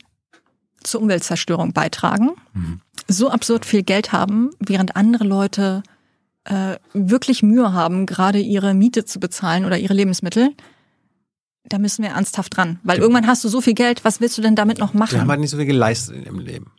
zur 0.84 1.02
Umweltzerstörung 1.02 1.74
beitragen, 1.74 2.32
Mhm. 2.54 2.82
so 3.08 3.30
absurd 3.30 3.66
viel 3.66 3.84
Geld 3.84 4.12
haben, 4.12 4.50
während 4.60 4.96
andere 4.96 5.24
Leute 5.24 5.84
äh, 6.44 6.78
wirklich 6.94 7.44
Mühe 7.44 7.72
haben, 7.72 8.08
gerade 8.08 8.40
ihre 8.40 8.74
Miete 8.74 9.06
zu 9.06 9.20
bezahlen 9.20 9.64
oder 9.64 9.78
ihre 9.78 9.94
Lebensmittel, 9.94 10.50
da 11.66 11.78
müssen 11.78 12.02
wir 12.04 12.10
ernsthaft 12.10 12.58
dran. 12.58 12.80
Weil 12.84 12.98
irgendwann 12.98 13.28
hast 13.28 13.44
du 13.44 13.48
so 13.48 13.62
viel 13.62 13.76
Geld, 13.76 14.04
was 14.04 14.20
willst 14.22 14.40
du 14.40 14.42
denn 14.42 14.56
damit 14.56 14.80
noch 14.80 14.94
machen? 14.96 15.22
haben 15.22 15.30
halt 15.30 15.40
nicht 15.40 15.52
so 15.52 15.58
viel 15.58 15.68
geleistet 15.68 16.16
in 16.16 16.24
ihrem 16.24 16.40
Leben. 16.40 16.72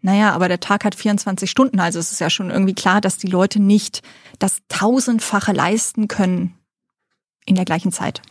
Naja, 0.00 0.32
aber 0.32 0.48
der 0.48 0.60
Tag 0.60 0.84
hat 0.84 0.94
24 0.94 1.50
Stunden, 1.50 1.80
also 1.80 1.98
es 1.98 2.12
ist 2.12 2.20
ja 2.20 2.30
schon 2.30 2.50
irgendwie 2.50 2.74
klar, 2.74 3.00
dass 3.00 3.18
die 3.18 3.26
Leute 3.26 3.60
nicht 3.60 4.02
das 4.38 4.58
Tausendfache 4.68 5.52
leisten 5.52 6.08
können 6.08 6.54
in 7.44 7.56
der 7.56 7.64
gleichen 7.64 7.92
Zeit. 7.92 8.22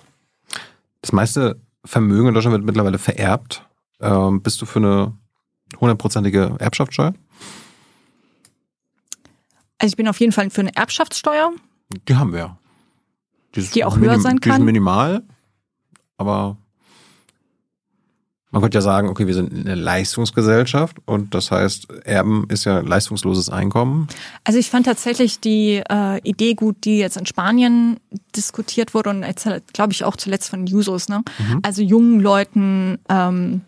Das 1.02 1.12
meiste 1.12 1.60
Vermögen 1.86 2.28
in 2.30 2.34
Deutschland 2.34 2.53
wird 2.56 2.66
mittlerweile 2.66 2.98
vererbt. 2.98 3.68
Ähm, 4.02 4.41
bist 4.41 4.62
du 4.62 4.66
für 4.66 4.80
eine 4.80 5.14
hundertprozentige 5.80 6.56
Erbschaftssteuer? 6.60 7.14
Also 9.78 9.94
ich 9.94 9.98
bin 9.98 10.07
auf 10.07 10.20
jeden 10.20 10.32
Fall 10.32 10.49
für 10.49 10.62
eine 10.62 10.76
Erbschaftssteuer. 10.76 11.52
Die 12.07 12.16
haben 12.16 12.32
wir. 12.34 12.40
ja. 12.40 12.57
ist 13.56 13.76
Die 13.76 13.86
auch 13.86 13.98
höher 13.98 14.20
sein 14.20 14.38
Die 14.38 14.49
ist 14.49 14.56
kann? 14.56 14.66
minimal, 14.66 15.24
aber 16.18 16.57
man 18.56 18.61
könnte 18.61 18.77
ja 18.77 18.82
sagen, 18.82 19.10
okay, 19.10 19.27
wir 19.27 19.34
sind 19.34 19.52
eine 19.52 19.76
Leistungsgesellschaft 19.76 20.95
und 21.03 21.34
das 21.34 21.52
heißt, 21.52 21.91
Erben 22.06 22.45
ist 22.48 22.64
ja 22.64 22.80
leistungsloses 22.80 23.49
Einkommen. 23.49 24.07
Also 24.45 24.57
ich 24.57 24.69
fand 24.69 24.86
tatsächlich 24.86 25.41
die 25.41 25.84
äh, 25.90 26.22
Idee 26.23 26.53
gut, 26.53 26.77
die 26.86 26.99
jetzt 26.99 27.18
in 27.18 27.26
Spanien 27.26 27.99
diskutiert 28.34 28.94
wurde 28.94 29.10
und 29.10 29.23
jetzt 29.23 29.45
glaube 29.73 29.91
ich 29.91 30.06
auch 30.06 30.15
zuletzt 30.15 30.52
von 30.52 30.68
Jusos, 30.68 31.10
ne? 31.10 31.22
Also 31.64 31.82
jungen 31.82 32.22
Leuten 32.22 32.98
ähm, 33.10 33.60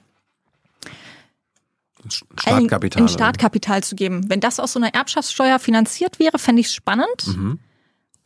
Startkapital. 2.09 3.03
ein 3.03 3.09
Startkapital 3.09 3.83
zu 3.83 3.93
geben. 3.93 4.29
Wenn 4.29 4.39
das 4.39 4.57
aus 4.57 4.71
so 4.71 4.79
einer 4.79 4.93
Erbschaftssteuer 4.93 5.59
finanziert 5.59 6.17
wäre, 6.17 6.39
fände 6.39 6.61
ich 6.61 6.71
spannend. 6.71 7.27
Mhm. 7.27 7.59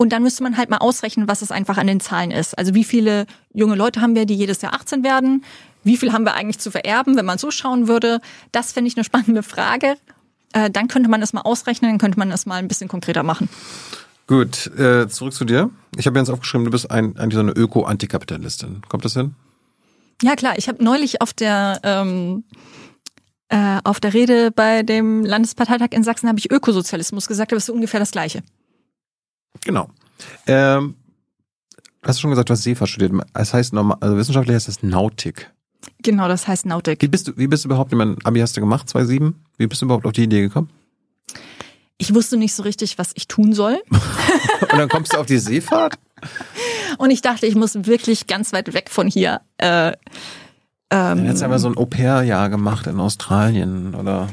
Und 0.01 0.09
dann 0.09 0.23
müsste 0.23 0.41
man 0.41 0.57
halt 0.57 0.71
mal 0.71 0.79
ausrechnen, 0.79 1.27
was 1.27 1.43
es 1.43 1.51
einfach 1.51 1.77
an 1.77 1.85
den 1.85 1.99
Zahlen 1.99 2.31
ist. 2.31 2.57
Also 2.57 2.73
wie 2.73 2.83
viele 2.83 3.27
junge 3.53 3.75
Leute 3.75 4.01
haben 4.01 4.15
wir, 4.15 4.25
die 4.25 4.33
jedes 4.33 4.63
Jahr 4.63 4.73
18 4.73 5.03
werden? 5.03 5.45
Wie 5.83 5.95
viel 5.95 6.11
haben 6.11 6.25
wir 6.25 6.33
eigentlich 6.33 6.57
zu 6.57 6.71
vererben, 6.71 7.17
wenn 7.17 7.25
man 7.25 7.37
so 7.37 7.51
schauen 7.51 7.87
würde? 7.87 8.19
Das 8.51 8.71
fände 8.71 8.87
ich 8.87 8.97
eine 8.97 9.03
spannende 9.03 9.43
Frage. 9.43 9.97
Äh, 10.53 10.71
dann 10.71 10.87
könnte 10.87 11.07
man 11.07 11.21
das 11.21 11.33
mal 11.33 11.41
ausrechnen, 11.41 11.91
dann 11.91 11.97
könnte 11.99 12.17
man 12.17 12.31
das 12.31 12.47
mal 12.47 12.55
ein 12.55 12.67
bisschen 12.67 12.87
konkreter 12.87 13.21
machen. 13.21 13.47
Gut, 14.25 14.75
äh, 14.75 15.07
zurück 15.07 15.33
zu 15.33 15.45
dir. 15.45 15.69
Ich 15.95 16.07
habe 16.07 16.17
jetzt 16.17 16.31
aufgeschrieben, 16.31 16.65
du 16.65 16.71
bist 16.71 16.89
ein, 16.89 17.15
eigentlich 17.17 17.35
so 17.35 17.41
eine 17.41 17.51
Öko-Antikapitalistin. 17.51 18.81
Kommt 18.89 19.05
das 19.05 19.13
hin? 19.13 19.35
Ja 20.23 20.35
klar, 20.35 20.57
ich 20.57 20.67
habe 20.67 20.83
neulich 20.83 21.21
auf 21.21 21.31
der 21.31 21.79
ähm, 21.83 22.43
äh, 23.49 23.77
auf 23.83 23.99
der 23.99 24.15
Rede 24.15 24.49
bei 24.49 24.81
dem 24.81 25.23
Landesparteitag 25.25 25.89
in 25.91 26.03
Sachsen 26.03 26.27
habe 26.27 26.39
ich 26.39 26.49
Ökosozialismus 26.49 27.27
gesagt, 27.27 27.51
aber 27.51 27.57
es 27.57 27.65
ist 27.65 27.69
ungefähr 27.69 27.99
das 27.99 28.09
Gleiche. 28.09 28.41
Genau. 29.63 29.89
Ähm, 30.47 30.95
du 32.01 32.07
hast 32.07 32.19
schon 32.19 32.29
gesagt, 32.29 32.49
du 32.49 32.53
hast 32.53 32.63
Seefahrt 32.63 32.89
studiert. 32.89 33.11
Das 33.33 33.53
heißt, 33.53 33.73
normal, 33.73 33.97
also 33.99 34.17
wissenschaftlich 34.17 34.55
heißt 34.55 34.67
das 34.67 34.83
Nautik. 34.83 35.51
Genau, 36.03 36.27
das 36.27 36.47
heißt 36.47 36.65
Nautik. 36.65 37.01
Wie 37.01 37.07
bist 37.07 37.27
du, 37.27 37.37
wie 37.37 37.47
bist 37.47 37.63
du 37.63 37.67
überhaupt, 37.67 37.91
ich 37.91 37.97
meine, 37.97 38.15
Abi 38.23 38.39
hast 38.39 38.55
du 38.55 38.61
gemacht, 38.61 38.87
2,7? 38.87 39.33
Wie 39.57 39.67
bist 39.67 39.81
du 39.81 39.85
überhaupt 39.85 40.05
auf 40.05 40.13
die 40.13 40.23
Idee 40.23 40.41
gekommen? 40.41 40.69
Ich 41.97 42.13
wusste 42.15 42.37
nicht 42.37 42.53
so 42.53 42.63
richtig, 42.63 42.97
was 42.97 43.11
ich 43.13 43.27
tun 43.27 43.53
soll. 43.53 43.81
Und 43.91 44.77
dann 44.77 44.89
kommst 44.89 45.13
du 45.13 45.17
auf 45.17 45.27
die 45.27 45.37
Seefahrt? 45.37 45.95
Und 46.97 47.11
ich 47.11 47.21
dachte, 47.21 47.45
ich 47.45 47.55
muss 47.55 47.85
wirklich 47.85 48.27
ganz 48.27 48.53
weit 48.53 48.73
weg 48.73 48.89
von 48.89 49.07
hier. 49.07 49.41
Äh, 49.57 49.93
Dann 50.89 51.19
hättest 51.19 51.41
du 51.41 51.45
aber 51.45 51.59
so 51.59 51.67
ein 51.69 51.77
Au-pair-Jahr 51.77 52.49
gemacht 52.49 52.87
in 52.87 52.99
Australien 52.99 53.95
oder 53.95 54.29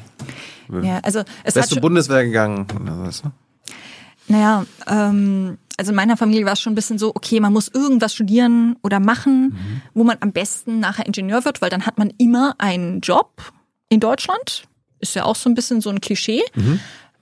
ja, 0.82 0.98
also 1.02 1.20
es 1.20 1.24
hat 1.26 1.56
wärst 1.56 1.70
du 1.70 1.74
schon, 1.76 1.82
Bundeswehr 1.82 2.24
gegangen. 2.24 2.66
Oder 2.74 3.10
du? 3.10 3.30
Naja, 4.28 4.64
ähm, 4.86 5.58
also 5.76 5.92
in 5.92 5.96
meiner 5.96 6.16
Familie 6.16 6.44
war 6.44 6.54
es 6.54 6.60
schon 6.60 6.72
ein 6.72 6.76
bisschen 6.76 6.98
so, 6.98 7.10
okay, 7.14 7.40
man 7.40 7.52
muss 7.52 7.68
irgendwas 7.68 8.12
studieren 8.12 8.76
oder 8.82 8.98
machen, 8.98 9.56
wo 9.94 10.04
man 10.04 10.16
am 10.20 10.32
besten 10.32 10.80
nachher 10.80 11.06
Ingenieur 11.06 11.44
wird, 11.44 11.62
weil 11.62 11.70
dann 11.70 11.86
hat 11.86 11.98
man 11.98 12.12
immer 12.18 12.56
einen 12.58 13.00
Job 13.00 13.30
in 13.88 14.00
Deutschland. 14.00 14.64
Ist 14.98 15.14
ja 15.14 15.24
auch 15.24 15.36
so 15.36 15.48
ein 15.48 15.54
bisschen 15.54 15.80
so 15.80 15.90
ein 15.90 16.00
Klischee. 16.00 16.42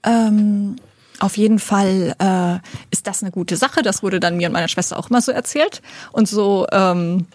Ähm, 0.03 0.77
auf 1.19 1.37
jeden 1.37 1.59
Fall 1.59 2.15
äh, 2.19 2.59
ist 2.91 3.07
das 3.07 3.21
eine 3.21 3.31
gute 3.31 3.57
Sache. 3.57 3.83
Das 3.83 4.03
wurde 4.03 4.19
dann 4.19 4.37
mir 4.37 4.47
und 4.47 4.53
meiner 4.53 4.67
Schwester 4.67 4.97
auch 4.97 5.09
immer 5.09 5.21
so 5.21 5.31
erzählt. 5.31 5.81
Und 6.11 6.27
so, 6.27 6.67
ähm, 6.71 7.27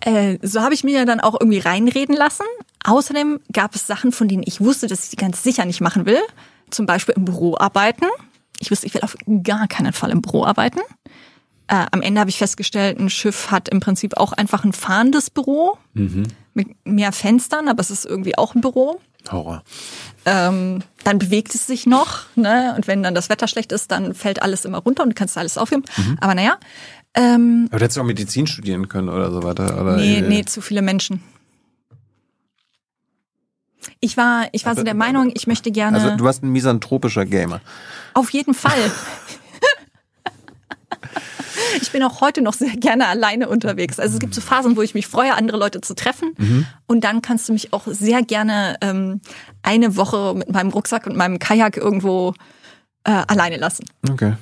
äh, 0.00 0.38
so 0.42 0.60
habe 0.62 0.74
ich 0.74 0.84
mir 0.84 0.98
ja 0.98 1.04
dann 1.04 1.20
auch 1.20 1.36
irgendwie 1.38 1.58
reinreden 1.58 2.16
lassen. 2.16 2.44
Außerdem 2.84 3.40
gab 3.52 3.74
es 3.74 3.86
Sachen, 3.86 4.12
von 4.12 4.28
denen 4.28 4.42
ich 4.44 4.60
wusste, 4.60 4.86
dass 4.86 5.04
ich 5.04 5.10
die 5.10 5.16
ganz 5.16 5.42
sicher 5.42 5.64
nicht 5.64 5.80
machen 5.80 6.06
will. 6.06 6.20
Zum 6.70 6.86
Beispiel 6.86 7.14
im 7.16 7.24
Büro 7.24 7.56
arbeiten. 7.58 8.06
Ich 8.58 8.70
wusste, 8.70 8.86
ich 8.86 8.94
will 8.94 9.02
auf 9.02 9.16
gar 9.42 9.68
keinen 9.68 9.92
Fall 9.92 10.10
im 10.10 10.22
Büro 10.22 10.44
arbeiten. 10.44 10.80
Äh, 11.68 11.86
am 11.90 12.02
Ende 12.02 12.20
habe 12.20 12.30
ich 12.30 12.38
festgestellt, 12.38 12.98
ein 12.98 13.10
Schiff 13.10 13.50
hat 13.50 13.68
im 13.68 13.80
Prinzip 13.80 14.16
auch 14.16 14.32
einfach 14.32 14.64
ein 14.64 14.72
fahrendes 14.72 15.30
Büro 15.30 15.76
mit 16.54 16.68
mehr 16.84 17.12
Fenstern, 17.12 17.68
aber 17.68 17.80
es 17.80 17.90
ist 17.90 18.04
irgendwie 18.06 18.38
auch 18.38 18.54
ein 18.54 18.60
Büro. 18.60 19.00
Horror. 19.30 19.62
Ähm, 20.24 20.82
dann 21.02 21.18
bewegt 21.18 21.54
es 21.54 21.66
sich 21.66 21.86
noch, 21.86 22.20
ne? 22.36 22.74
Und 22.76 22.86
wenn 22.86 23.02
dann 23.02 23.14
das 23.14 23.28
Wetter 23.28 23.48
schlecht 23.48 23.72
ist, 23.72 23.90
dann 23.90 24.14
fällt 24.14 24.42
alles 24.42 24.64
immer 24.64 24.78
runter 24.78 25.02
und 25.02 25.10
du 25.10 25.14
kannst 25.14 25.36
alles 25.36 25.58
aufheben. 25.58 25.84
Aber 26.20 26.34
naja, 26.34 26.58
ähm, 27.16 27.66
Aber 27.70 27.78
du 27.78 27.84
hättest 27.84 27.98
auch 27.98 28.04
Medizin 28.04 28.46
studieren 28.46 28.88
können 28.88 29.08
oder 29.08 29.32
so 29.32 29.42
weiter. 29.42 29.80
Oder 29.80 29.96
nee, 29.96 30.18
äh, 30.18 30.20
nee, 30.20 30.44
zu 30.44 30.60
viele 30.60 30.82
Menschen. 30.82 31.22
Ich 34.00 34.16
war, 34.16 34.48
ich 34.52 34.64
war 34.66 34.74
so 34.74 34.82
der 34.82 34.94
Meinung, 34.94 35.30
ich 35.34 35.46
möchte 35.46 35.70
gerne. 35.70 35.98
Also 35.98 36.16
du 36.16 36.24
warst 36.24 36.42
ein 36.42 36.50
misanthropischer 36.50 37.26
Gamer. 37.26 37.60
Auf 38.14 38.30
jeden 38.30 38.54
Fall. 38.54 38.72
Ich 41.80 41.90
bin 41.90 42.02
auch 42.02 42.20
heute 42.20 42.42
noch 42.42 42.54
sehr 42.54 42.76
gerne 42.76 43.06
alleine 43.06 43.48
unterwegs. 43.48 43.98
Also 43.98 44.14
es 44.14 44.20
gibt 44.20 44.34
so 44.34 44.40
Phasen, 44.40 44.76
wo 44.76 44.82
ich 44.82 44.94
mich 44.94 45.06
freue, 45.06 45.34
andere 45.34 45.58
Leute 45.58 45.80
zu 45.80 45.94
treffen. 45.94 46.32
Und 46.86 47.04
dann 47.04 47.22
kannst 47.22 47.48
du 47.48 47.52
mich 47.52 47.72
auch 47.72 47.86
sehr 47.86 48.22
gerne 48.22 48.76
ähm, 48.80 49.20
eine 49.62 49.96
Woche 49.96 50.34
mit 50.34 50.50
meinem 50.50 50.70
Rucksack 50.70 51.06
und 51.06 51.16
meinem 51.16 51.38
Kajak 51.38 51.76
irgendwo 51.76 52.34
äh, 53.04 53.10
alleine 53.26 53.56
lassen. 53.56 53.84
Okay. 54.08 54.34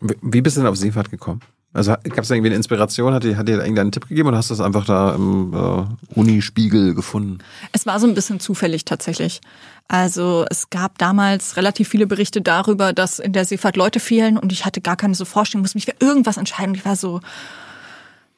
Wie 0.00 0.40
bist 0.40 0.56
du 0.56 0.60
denn 0.60 0.68
auf 0.68 0.76
Seefahrt 0.76 1.10
gekommen? 1.10 1.40
Also 1.72 1.92
gab 1.92 2.24
es 2.24 2.30
irgendwie 2.30 2.48
eine 2.48 2.56
Inspiration? 2.56 3.14
Hat 3.14 3.22
dir, 3.22 3.36
hat 3.36 3.46
dir 3.46 3.58
irgendeinen 3.58 3.92
Tipp 3.92 4.08
gegeben 4.08 4.28
oder 4.28 4.38
hast 4.38 4.50
du 4.50 4.54
das 4.54 4.60
einfach 4.60 4.84
da 4.84 5.14
im 5.14 5.54
äh, 5.54 6.18
Unispiegel 6.18 6.94
gefunden? 6.94 7.38
Es 7.72 7.86
war 7.86 8.00
so 8.00 8.08
ein 8.08 8.14
bisschen 8.14 8.40
zufällig 8.40 8.84
tatsächlich. 8.84 9.40
Also 9.86 10.46
es 10.50 10.70
gab 10.70 10.98
damals 10.98 11.56
relativ 11.56 11.88
viele 11.88 12.08
Berichte 12.08 12.42
darüber, 12.42 12.92
dass 12.92 13.20
in 13.20 13.32
der 13.32 13.44
Seefahrt 13.44 13.76
Leute 13.76 14.00
fehlen 14.00 14.36
und 14.36 14.52
ich 14.52 14.64
hatte 14.64 14.80
gar 14.80 14.96
keine 14.96 15.14
so 15.14 15.24
Vorstellung, 15.24 15.62
muss 15.62 15.76
mich 15.76 15.84
für 15.84 15.94
irgendwas 16.00 16.38
entscheiden. 16.38 16.74
Ich 16.74 16.84
war 16.84 16.96
so, 16.96 17.20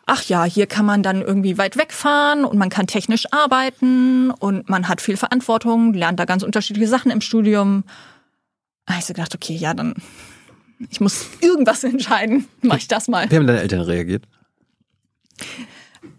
ach 0.04 0.22
ja, 0.24 0.44
hier 0.44 0.66
kann 0.66 0.84
man 0.84 1.02
dann 1.02 1.22
irgendwie 1.22 1.56
weit 1.56 1.78
wegfahren 1.78 2.44
und 2.44 2.58
man 2.58 2.68
kann 2.68 2.86
technisch 2.86 3.32
arbeiten 3.32 4.30
und 4.30 4.68
man 4.68 4.88
hat 4.88 5.00
viel 5.00 5.16
Verantwortung, 5.16 5.94
lernt 5.94 6.20
da 6.20 6.26
ganz 6.26 6.42
unterschiedliche 6.42 6.88
Sachen 6.88 7.10
im 7.10 7.22
Studium. 7.22 7.84
Hab 8.86 8.98
ich 8.98 9.06
so 9.06 9.14
gedacht, 9.14 9.34
okay, 9.34 9.54
ja, 9.54 9.72
dann 9.72 9.94
ich 10.90 11.00
muss 11.00 11.26
irgendwas 11.40 11.84
entscheiden, 11.84 12.48
mach 12.62 12.78
ich 12.78 12.88
das 12.88 13.08
mal. 13.08 13.30
Wie 13.30 13.36
haben 13.36 13.46
deine 13.46 13.60
Eltern 13.60 13.82
reagiert? 13.82 14.24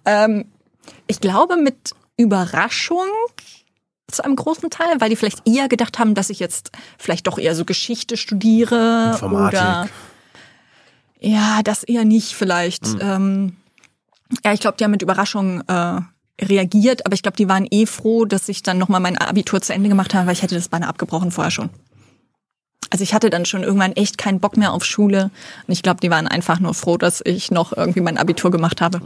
Ähm, 0.06 0.46
ich 1.08 1.20
glaube 1.20 1.58
mit 1.58 1.92
Überraschung 2.18 3.08
zu 4.08 4.24
einem 4.24 4.36
großen 4.36 4.70
Teil, 4.70 5.00
weil 5.00 5.10
die 5.10 5.16
vielleicht 5.16 5.48
eher 5.48 5.68
gedacht 5.68 5.98
haben, 5.98 6.14
dass 6.14 6.30
ich 6.30 6.40
jetzt 6.40 6.72
vielleicht 6.98 7.28
doch 7.28 7.38
eher 7.38 7.56
so 7.56 7.66
Geschichte 7.66 8.18
studiere 8.18 9.12
Informatik. 9.14 9.60
oder 9.60 9.90
ja, 11.20 11.62
das 11.64 11.84
eher 11.84 12.06
nicht 12.06 12.34
vielleicht. 12.34 12.86
Ähm, 13.00 13.56
ja, 14.44 14.54
ich 14.54 14.60
glaube, 14.60 14.78
die 14.78 14.84
haben 14.84 14.92
mit 14.92 15.02
Überraschung 15.02 15.62
äh, 15.68 16.02
reagiert, 16.42 17.06
aber 17.06 17.16
ich 17.16 17.22
glaube, 17.22 17.38
die 17.38 17.48
waren 17.48 17.66
eh 17.70 17.86
froh, 17.86 18.26
dass 18.26 18.50
ich 18.50 18.62
dann 18.62 18.78
nochmal 18.78 19.00
mein 19.00 19.18
Abitur 19.18 19.62
zu 19.62 19.74
Ende 19.74 19.90
gemacht 19.90 20.14
habe, 20.14 20.28
weil 20.28 20.34
ich 20.34 20.42
hätte 20.42 20.56
das 20.56 20.68
beinahe 20.68 20.90
abgebrochen 20.90 21.32
vorher 21.32 21.52
schon. 21.52 21.70
Also 22.94 23.02
ich 23.02 23.16
hatte 23.16 23.32
dann 23.32 23.44
schon 23.46 23.64
irgendwann 23.64 23.94
echt 23.94 24.20
keinen 24.20 24.40
Bock 24.40 24.56
mehr 24.56 24.72
auf 24.72 24.86
Schule 24.86 25.32
und 25.68 25.72
ich 25.74 25.82
glaube, 25.82 26.00
die 26.00 26.12
waren 26.12 26.28
einfach 26.28 26.60
nur 26.60 26.76
froh, 26.76 26.96
dass 26.96 27.24
ich 27.26 27.50
noch 27.50 27.76
irgendwie 27.76 28.02
mein 28.02 28.20
Abitur 28.20 28.52
gemacht 28.52 28.82
habe. 28.82 29.02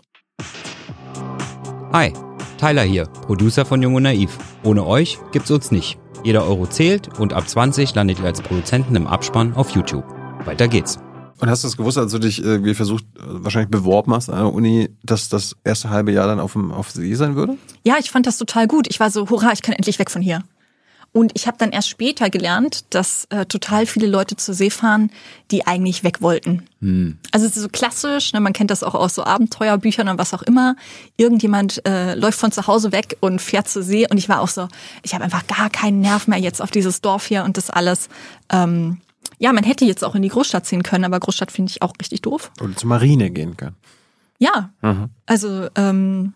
Hi, 1.93 2.11
Tyler 2.57 2.81
hier, 2.81 3.05
Producer 3.05 3.63
von 3.63 3.81
Jung 3.81 3.95
und 3.95 4.03
Naiv. 4.03 4.37
Ohne 4.65 4.85
euch 4.85 5.19
gibt's 5.31 5.51
uns 5.51 5.71
nicht. 5.71 5.97
Jeder 6.21 6.45
Euro 6.45 6.67
zählt 6.67 7.17
und 7.17 7.31
ab 7.31 7.47
20 7.47 7.95
landet 7.95 8.19
ihr 8.19 8.25
als 8.25 8.41
Produzenten 8.41 8.93
im 8.97 9.07
Abspann 9.07 9.53
auf 9.53 9.69
YouTube. 9.69 10.03
Weiter 10.43 10.67
geht's. 10.67 10.97
Und 11.39 11.49
hast 11.49 11.63
du 11.63 11.69
es 11.69 11.77
gewusst, 11.77 11.97
als 11.97 12.11
du 12.11 12.19
dich 12.19 12.43
irgendwie 12.43 12.73
versucht, 12.73 13.05
äh, 13.15 13.21
wahrscheinlich 13.25 13.71
beworben 13.71 14.13
hast 14.13 14.29
an 14.29 14.39
der 14.39 14.53
Uni, 14.53 14.89
dass 15.03 15.29
das 15.29 15.55
erste 15.63 15.91
halbe 15.91 16.11
Jahr 16.11 16.27
dann 16.27 16.41
auf 16.41 16.53
dem 16.53 16.73
auf 16.73 16.91
See 16.91 17.13
sein 17.13 17.37
würde? 17.37 17.57
Ja, 17.85 17.95
ich 17.99 18.11
fand 18.11 18.27
das 18.27 18.37
total 18.37 18.67
gut. 18.67 18.87
Ich 18.89 18.99
war 18.99 19.11
so, 19.11 19.29
hurra, 19.29 19.53
ich 19.53 19.61
kann 19.61 19.75
endlich 19.75 19.97
weg 19.97 20.11
von 20.11 20.21
hier. 20.21 20.43
Und 21.17 21.31
ich 21.33 21.47
habe 21.47 21.57
dann 21.57 21.71
erst 21.71 21.89
später 21.89 22.29
gelernt, 22.29 22.85
dass 22.91 23.25
äh, 23.31 23.47
total 23.47 23.87
viele 23.87 24.05
Leute 24.05 24.35
zur 24.35 24.53
See 24.53 24.69
fahren, 24.69 25.09
die 25.49 25.65
eigentlich 25.65 26.03
weg 26.03 26.21
wollten. 26.21 26.67
Also 27.31 27.47
es 27.47 27.55
ist 27.57 27.63
so 27.63 27.69
klassisch, 27.69 28.33
ne, 28.33 28.39
man 28.39 28.53
kennt 28.53 28.69
das 28.69 28.83
auch 28.83 28.93
aus 28.93 29.15
so 29.15 29.23
Abenteuerbüchern 29.23 30.09
und 30.09 30.19
was 30.19 30.35
auch 30.35 30.43
immer. 30.43 30.75
Irgendjemand 31.17 31.83
äh, 31.87 32.13
läuft 32.13 32.39
von 32.39 32.51
zu 32.51 32.67
Hause 32.67 32.91
weg 32.91 33.17
und 33.19 33.41
fährt 33.41 33.67
zur 33.67 33.81
See 33.81 34.05
und 34.07 34.17
ich 34.19 34.29
war 34.29 34.41
auch 34.41 34.47
so, 34.47 34.67
ich 35.01 35.15
habe 35.15 35.23
einfach 35.23 35.47
gar 35.47 35.71
keinen 35.71 36.01
Nerv 36.01 36.27
mehr 36.27 36.37
jetzt 36.37 36.61
auf 36.61 36.69
dieses 36.69 37.01
Dorf 37.01 37.25
hier 37.25 37.43
und 37.45 37.57
das 37.57 37.71
alles. 37.71 38.09
Ähm, 38.51 39.01
ja, 39.39 39.51
man 39.53 39.63
hätte 39.63 39.85
jetzt 39.85 40.03
auch 40.03 40.13
in 40.13 40.21
die 40.21 40.29
Großstadt 40.29 40.67
ziehen 40.67 40.83
können, 40.83 41.03
aber 41.03 41.19
Großstadt 41.19 41.51
finde 41.51 41.71
ich 41.71 41.81
auch 41.81 41.93
richtig 41.99 42.21
doof. 42.21 42.51
Oder 42.61 42.75
zur 42.75 42.89
Marine 42.89 43.31
gehen 43.31 43.57
können. 43.57 43.75
Ja, 44.37 44.69
Mhm. 44.83 45.09
also 45.25 45.67
ähm, 45.73 46.33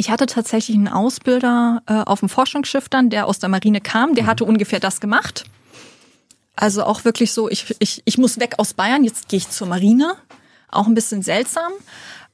ich 0.00 0.10
hatte 0.10 0.24
tatsächlich 0.24 0.78
einen 0.78 0.88
Ausbilder 0.88 1.82
äh, 1.86 1.92
auf 1.92 2.20
dem 2.20 2.30
Forschungsschiff 2.30 2.88
dann, 2.88 3.10
der 3.10 3.26
aus 3.26 3.38
der 3.38 3.50
Marine 3.50 3.82
kam, 3.82 4.14
der 4.14 4.24
hatte 4.24 4.46
ungefähr 4.46 4.80
das 4.80 4.98
gemacht. 4.98 5.44
Also 6.56 6.84
auch 6.84 7.04
wirklich 7.04 7.32
so, 7.32 7.50
ich, 7.50 7.76
ich, 7.80 8.00
ich 8.06 8.16
muss 8.16 8.40
weg 8.40 8.54
aus 8.56 8.72
Bayern, 8.72 9.04
jetzt 9.04 9.28
gehe 9.28 9.36
ich 9.36 9.50
zur 9.50 9.66
Marine. 9.66 10.14
Auch 10.70 10.86
ein 10.86 10.94
bisschen 10.94 11.20
seltsam. 11.20 11.70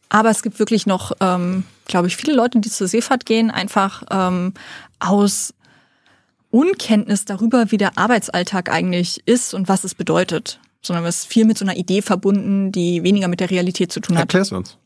Aber 0.08 0.30
es 0.30 0.42
gibt 0.42 0.60
wirklich 0.60 0.86
noch, 0.86 1.10
ähm, 1.20 1.64
glaube 1.86 2.06
ich, 2.06 2.16
viele 2.16 2.34
Leute, 2.34 2.60
die 2.60 2.70
zur 2.70 2.86
Seefahrt 2.86 3.26
gehen, 3.26 3.50
einfach 3.50 4.04
ähm, 4.12 4.54
aus 5.00 5.52
Unkenntnis 6.52 7.24
darüber, 7.24 7.72
wie 7.72 7.78
der 7.78 7.98
Arbeitsalltag 7.98 8.70
eigentlich 8.70 9.26
ist 9.26 9.54
und 9.54 9.68
was 9.68 9.82
es 9.82 9.96
bedeutet. 9.96 10.60
Sondern 10.82 11.04
es 11.04 11.22
ist 11.22 11.26
viel 11.26 11.44
mit 11.44 11.58
so 11.58 11.64
einer 11.64 11.76
Idee 11.76 12.00
verbunden, 12.00 12.70
die 12.70 13.02
weniger 13.02 13.26
mit 13.26 13.40
der 13.40 13.50
Realität 13.50 13.90
zu 13.90 13.98
tun 13.98 14.16
hat. 14.16 14.22
Erklär's 14.22 14.52
uns. 14.52 14.78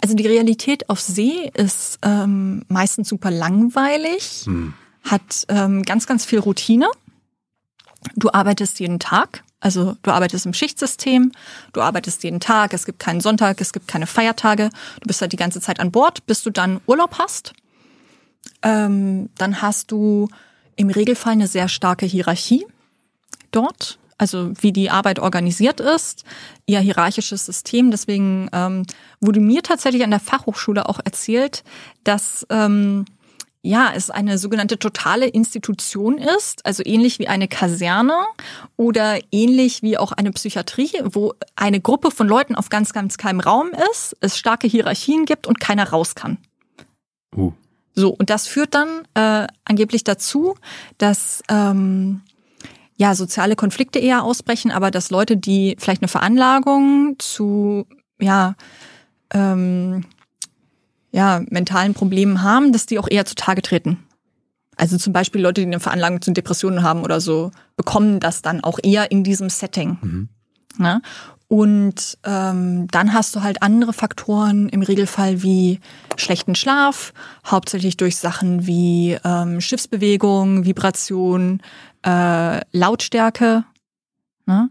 Also 0.00 0.14
die 0.14 0.26
Realität 0.26 0.88
auf 0.88 1.00
See 1.00 1.50
ist 1.54 1.98
ähm, 2.02 2.64
meistens 2.68 3.08
super 3.08 3.30
langweilig, 3.30 4.46
hat 5.02 5.44
ähm, 5.48 5.82
ganz, 5.82 6.06
ganz 6.06 6.24
viel 6.24 6.38
Routine. 6.38 6.88
Du 8.14 8.30
arbeitest 8.30 8.78
jeden 8.78 9.00
Tag, 9.00 9.42
also 9.60 9.96
du 10.02 10.12
arbeitest 10.12 10.46
im 10.46 10.54
Schichtsystem, 10.54 11.32
du 11.72 11.80
arbeitest 11.80 12.22
jeden 12.22 12.38
Tag, 12.38 12.72
es 12.72 12.86
gibt 12.86 13.00
keinen 13.00 13.20
Sonntag, 13.20 13.60
es 13.60 13.72
gibt 13.72 13.88
keine 13.88 14.06
Feiertage, 14.06 14.70
du 15.00 15.06
bist 15.06 15.20
halt 15.20 15.32
die 15.32 15.36
ganze 15.36 15.60
Zeit 15.60 15.80
an 15.80 15.90
Bord, 15.90 16.24
bis 16.26 16.44
du 16.44 16.50
dann 16.50 16.80
Urlaub 16.86 17.18
hast. 17.18 17.54
Ähm, 18.62 19.30
dann 19.36 19.62
hast 19.62 19.90
du 19.90 20.28
im 20.76 20.90
Regelfall 20.90 21.32
eine 21.32 21.48
sehr 21.48 21.68
starke 21.68 22.06
Hierarchie 22.06 22.64
dort, 23.50 23.98
also 24.18 24.52
wie 24.60 24.72
die 24.72 24.90
Arbeit 24.90 25.20
organisiert 25.20 25.80
ist, 25.80 26.24
eher 26.66 26.80
hierarchisches 26.80 27.46
System. 27.46 27.90
Deswegen 27.90 28.48
ähm, 28.52 28.84
wurde 29.20 29.40
mir 29.40 29.62
tatsächlich 29.62 30.04
an 30.04 30.10
der 30.10 30.20
Fachhochschule 30.20 30.88
auch 30.88 31.00
erzählt, 31.04 31.64
dass 32.04 32.46
ähm, 32.50 33.06
ja, 33.62 33.92
es 33.94 34.10
eine 34.10 34.38
sogenannte 34.38 34.78
totale 34.78 35.26
Institution 35.26 36.18
ist, 36.18 36.64
also 36.64 36.82
ähnlich 36.84 37.18
wie 37.18 37.28
eine 37.28 37.48
Kaserne 37.48 38.16
oder 38.76 39.18
ähnlich 39.32 39.82
wie 39.82 39.98
auch 39.98 40.12
eine 40.12 40.30
Psychiatrie, 40.30 40.90
wo 41.04 41.34
eine 41.56 41.80
Gruppe 41.80 42.10
von 42.10 42.28
Leuten 42.28 42.54
auf 42.54 42.68
ganz, 42.68 42.92
ganz 42.92 43.18
kleinem 43.18 43.40
Raum 43.40 43.70
ist, 43.90 44.16
es 44.20 44.38
starke 44.38 44.68
Hierarchien 44.68 45.24
gibt 45.24 45.46
und 45.46 45.58
keiner 45.60 45.90
raus 45.90 46.14
kann. 46.14 46.38
Uh. 47.36 47.52
So, 47.94 48.10
und 48.10 48.30
das 48.30 48.46
führt 48.46 48.74
dann 48.74 49.02
äh, 49.14 49.48
angeblich 49.64 50.04
dazu, 50.04 50.54
dass 50.98 51.42
ähm, 51.48 52.22
ja 52.98 53.14
soziale 53.14 53.56
Konflikte 53.56 53.98
eher 53.98 54.24
ausbrechen, 54.24 54.70
aber 54.70 54.90
dass 54.90 55.10
Leute, 55.10 55.36
die 55.36 55.76
vielleicht 55.78 56.02
eine 56.02 56.08
Veranlagung 56.08 57.14
zu 57.18 57.86
ja 58.20 58.54
ähm, 59.32 60.04
ja 61.12 61.40
mentalen 61.48 61.94
Problemen 61.94 62.42
haben, 62.42 62.72
dass 62.72 62.86
die 62.86 62.98
auch 62.98 63.08
eher 63.08 63.24
zutage 63.24 63.62
treten. 63.62 64.04
Also 64.76 64.98
zum 64.98 65.12
Beispiel 65.12 65.40
Leute, 65.40 65.60
die 65.60 65.66
eine 65.66 65.80
Veranlagung 65.80 66.20
zu 66.20 66.32
Depressionen 66.32 66.82
haben 66.82 67.02
oder 67.02 67.20
so, 67.20 67.50
bekommen 67.76 68.20
das 68.20 68.42
dann 68.42 68.62
auch 68.62 68.78
eher 68.82 69.10
in 69.10 69.24
diesem 69.24 69.48
Setting. 69.48 70.28
Ne? 70.76 71.02
Und 71.48 72.18
ähm, 72.24 72.88
dann 72.88 73.14
hast 73.14 73.34
du 73.34 73.42
halt 73.42 73.62
andere 73.62 73.94
Faktoren 73.94 74.68
im 74.68 74.82
Regelfall 74.82 75.42
wie 75.42 75.80
schlechten 76.16 76.54
Schlaf, 76.54 77.14
hauptsächlich 77.46 77.96
durch 77.96 78.18
Sachen 78.18 78.66
wie 78.66 79.16
ähm, 79.24 79.62
Schiffsbewegung, 79.62 80.66
Vibration, 80.66 81.62
äh, 82.04 82.60
Lautstärke, 82.72 83.64
ne? 84.44 84.68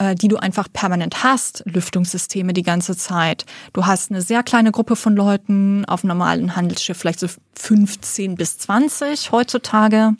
Äh, 0.00 0.14
die 0.14 0.28
du 0.28 0.38
einfach 0.38 0.68
permanent 0.72 1.22
hast, 1.22 1.62
Lüftungssysteme 1.66 2.54
die 2.54 2.62
ganze 2.62 2.96
Zeit. 2.96 3.44
Du 3.74 3.84
hast 3.84 4.10
eine 4.10 4.22
sehr 4.22 4.42
kleine 4.42 4.72
Gruppe 4.72 4.96
von 4.96 5.14
Leuten 5.14 5.84
auf 5.84 6.04
normalen 6.04 6.56
Handelsschiff, 6.56 6.96
vielleicht 6.96 7.20
so 7.20 7.26
15 7.58 8.34
bis 8.34 8.56
20 8.58 9.30
heutzutage. 9.30 10.16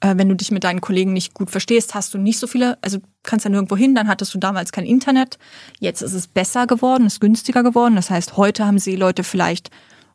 Äh, 0.00 0.14
wenn 0.16 0.28
du 0.28 0.36
dich 0.36 0.52
mit 0.52 0.62
deinen 0.62 0.80
Kollegen 0.80 1.12
nicht 1.12 1.34
gut 1.34 1.50
verstehst, 1.50 1.94
hast 1.94 2.14
du 2.14 2.18
nicht 2.18 2.38
so 2.38 2.46
viele, 2.46 2.78
also 2.80 2.98
kannst 3.24 3.44
ja 3.44 3.50
nirgendwo 3.50 3.76
hin, 3.76 3.96
dann 3.96 4.06
hattest 4.06 4.32
du 4.34 4.38
damals 4.38 4.70
kein 4.70 4.86
Internet. 4.86 5.38
Jetzt 5.80 6.02
ist 6.02 6.14
es 6.14 6.28
besser 6.28 6.68
geworden, 6.68 7.06
ist 7.06 7.20
günstiger 7.20 7.64
geworden. 7.64 7.96
Das 7.96 8.10
heißt, 8.10 8.36
heute 8.36 8.64
haben 8.64 8.78
Seeleute 8.78 9.24
vielleicht 9.24 9.70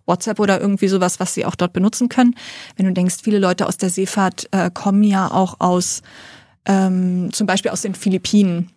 WhatsApp 0.06 0.40
oder 0.40 0.62
irgendwie 0.62 0.88
sowas, 0.88 1.20
was 1.20 1.34
sie 1.34 1.46
auch 1.46 1.56
dort 1.56 1.74
benutzen 1.74 2.08
können. 2.08 2.36
Wenn 2.78 2.86
du 2.86 2.94
denkst, 2.94 3.18
viele 3.22 3.40
Leute 3.40 3.68
aus 3.68 3.76
der 3.76 3.90
Seefahrt 3.90 4.48
äh, 4.52 4.72
kommen 4.74 5.04
ja 5.04 5.30
auch 5.30 5.60
aus, 5.60 6.04
ähm, 6.66 7.32
zum 7.34 7.48
Beispiel 7.48 7.72
aus 7.72 7.82
den 7.82 7.96
Philippinen. 7.96 8.72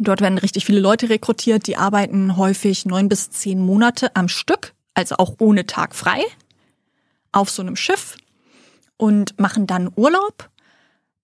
Dort 0.00 0.22
werden 0.22 0.38
richtig 0.38 0.64
viele 0.64 0.80
Leute 0.80 1.10
rekrutiert, 1.10 1.66
die 1.66 1.76
arbeiten 1.76 2.38
häufig 2.38 2.86
neun 2.86 3.08
bis 3.08 3.30
zehn 3.30 3.60
Monate 3.60 4.16
am 4.16 4.28
Stück, 4.28 4.72
also 4.94 5.16
auch 5.16 5.34
ohne 5.38 5.66
Tag 5.66 5.94
frei, 5.94 6.22
auf 7.32 7.50
so 7.50 7.60
einem 7.60 7.76
Schiff 7.76 8.16
und 8.96 9.38
machen 9.38 9.66
dann 9.66 9.90
Urlaub. 9.94 10.48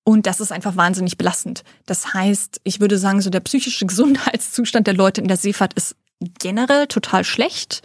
Und 0.04 0.26
das 0.26 0.40
ist 0.40 0.52
einfach 0.52 0.76
wahnsinnig 0.76 1.16
belastend. 1.16 1.64
Das 1.86 2.12
heißt, 2.12 2.60
ich 2.64 2.80
würde 2.80 2.98
sagen, 2.98 3.22
so 3.22 3.30
der 3.30 3.40
psychische 3.40 3.86
Gesundheitszustand 3.86 4.86
der 4.86 4.94
Leute 4.94 5.22
in 5.22 5.28
der 5.28 5.38
Seefahrt 5.38 5.72
ist 5.72 5.96
generell 6.38 6.86
total 6.86 7.24
schlecht. 7.24 7.82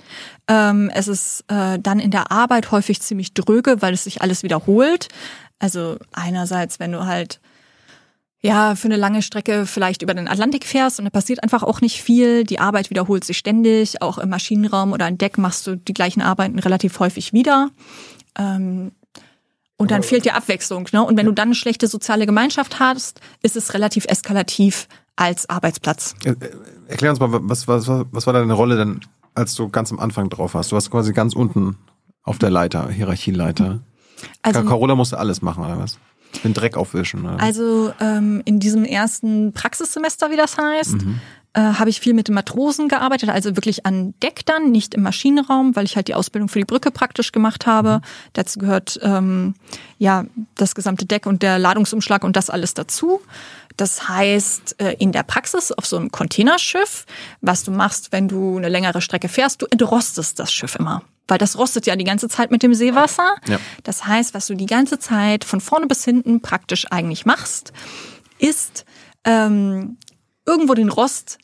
Ähm, 0.47 0.91
es 0.93 1.07
ist 1.07 1.45
äh, 1.47 1.80
dann 1.80 1.99
in 1.99 2.11
der 2.11 2.31
Arbeit 2.31 2.72
häufig 2.72 3.01
ziemlich 3.01 3.34
dröge, 3.34 3.81
weil 3.81 3.93
es 3.93 4.03
sich 4.03 4.22
alles 4.22 4.43
wiederholt. 4.43 5.07
Also 5.59 5.97
einerseits, 6.11 6.80
wenn 6.80 6.91
du 6.91 7.05
halt 7.05 7.39
ja, 8.43 8.76
für 8.76 8.88
eine 8.88 8.95
lange 8.95 9.22
Strecke 9.22 9.65
vielleicht 9.65 10.01
über 10.01 10.13
den 10.13 10.27
Atlantik 10.27 10.65
fährst 10.65 10.99
und 10.99 11.05
da 11.05 11.11
passiert 11.11 11.43
einfach 11.43 11.61
auch 11.61 11.81
nicht 11.81 12.01
viel. 12.01 12.43
Die 12.43 12.59
Arbeit 12.59 12.89
wiederholt 12.89 13.23
sich 13.23 13.38
ständig. 13.38 14.01
Auch 14.01 14.18
im 14.18 14.30
Maschinenraum 14.30 14.93
oder 14.93 15.05
an 15.05 15.18
Deck 15.18 15.38
machst 15.38 15.68
du 15.68 15.76
die 15.76 15.93
gleichen 15.93 16.22
Arbeiten 16.22 16.57
relativ 16.57 16.99
häufig 16.99 17.34
wieder. 17.34 17.69
Ähm, 18.38 18.91
und 19.77 19.91
dann 19.91 20.03
fehlt 20.03 20.26
dir 20.26 20.35
Abwechslung. 20.35 20.88
Ne? 20.91 21.03
Und 21.03 21.18
wenn 21.18 21.26
du 21.26 21.31
dann 21.31 21.49
eine 21.49 21.55
schlechte 21.55 21.88
soziale 21.88 22.26
Gemeinschaft 22.26 22.80
hast, 22.80 23.19
ist 23.41 23.55
es 23.55 23.73
relativ 23.73 24.05
eskalativ 24.05 24.88
als 25.15 25.49
Arbeitsplatz. 25.49 26.15
Äh, 26.23 26.35
Erklär 26.88 27.11
uns 27.11 27.19
mal, 27.19 27.30
was, 27.31 27.68
was, 27.68 27.88
was 27.88 28.27
war 28.27 28.34
deine 28.34 28.53
Rolle 28.53 28.77
denn, 28.77 29.01
als 29.35 29.55
du 29.55 29.69
ganz 29.69 29.91
am 29.91 29.99
Anfang 29.99 30.30
drauf 30.30 30.55
warst? 30.55 30.72
Du 30.72 30.76
warst 30.76 30.91
quasi 30.91 31.13
ganz 31.13 31.35
unten 31.35 31.77
auf 32.23 32.38
der 32.38 32.49
Leiter, 32.49 32.89
Hierarchieleiter. 32.89 33.81
Also, 34.41 34.63
Carola 34.63 34.95
musste 34.95 35.18
alles 35.18 35.41
machen, 35.41 35.63
oder 35.63 35.80
was? 35.80 35.97
Den 36.44 36.53
Dreck 36.53 36.78
aufwischen. 36.78 37.26
Also 37.26 37.94
ähm, 37.99 38.41
in 38.45 38.60
diesem 38.60 38.84
ersten 38.86 39.53
Praxissemester, 39.53 40.32
wie 40.32 40.38
das 40.38 40.58
heißt, 40.58 40.95
äh, 41.53 41.60
habe 41.61 41.90
ich 41.90 41.99
viel 41.99 42.14
mit 42.14 42.28
den 42.28 42.36
Matrosen 42.36 42.88
gearbeitet, 42.88 43.30
also 43.30 43.57
wirklich 43.57 43.86
an 43.86 44.14
Deck 44.22 44.45
dann, 44.45 44.72
nicht 44.72 44.94
im 44.94 45.03
Maschinenraum, 45.03 45.76
weil 45.76 45.86
ich 45.86 45.95
halt 45.95 46.07
die 46.07 46.15
Ausbildung 46.15 46.48
für 46.48 46.60
die 46.60 46.65
Brücke 46.65 46.91
praktisch 46.91 47.32
gemacht 47.32 47.65
habe. 47.65 48.02
Dazu 48.34 48.60
gehört 48.60 48.99
ähm, 49.03 49.56
ja 49.98 50.26
das 50.56 50.76
gesamte 50.76 51.06
Deck 51.06 51.26
und 51.26 51.44
der 51.44 51.60
Ladungsumschlag 51.60 52.23
und 52.23 52.36
das 52.36 52.49
alles 52.49 52.73
dazu. 52.73 53.22
Das 53.76 54.07
heißt, 54.07 54.82
äh, 54.82 54.95
in 54.99 55.11
der 55.11 55.23
Praxis 55.23 55.72
auf 55.72 55.86
so 55.86 55.98
einem 55.98 56.11
Containerschiff, 56.11 57.06
was 57.41 57.64
du 57.64 57.72
machst, 57.72 58.11
wenn 58.11 58.28
du 58.28 58.57
eine 58.57 58.69
längere 58.69 59.02
Strecke 59.02 59.28
fährst, 59.28 59.61
du 59.61 59.65
entrostest 59.65 60.40
das 60.40 60.53
Schiff 60.53 60.76
immer. 60.76 61.03
Weil 61.28 61.38
das 61.38 61.57
rostet 61.57 61.86
ja 61.86 61.95
die 61.95 62.03
ganze 62.03 62.30
Zeit 62.30 62.52
mit 62.52 62.64
dem 62.64 62.73
Seewasser. 62.73 63.36
Ja. 63.48 63.60
Das 63.84 64.06
heißt, 64.06 64.34
was 64.34 64.48
du 64.48 64.56
die 64.56 64.65
ganze 64.65 64.99
Zeit 64.99 65.44
von 65.44 65.61
vorne 65.61 65.88
bis 65.88 66.03
hinten 66.03 66.41
praktisch 66.41 66.86
eigentlich 66.91 67.26
machst, 67.26 67.72
ist 68.38 68.86
ähm, 69.23 69.98
irgendwo 70.45 70.73
den 70.73 70.90
Rost 70.90 71.38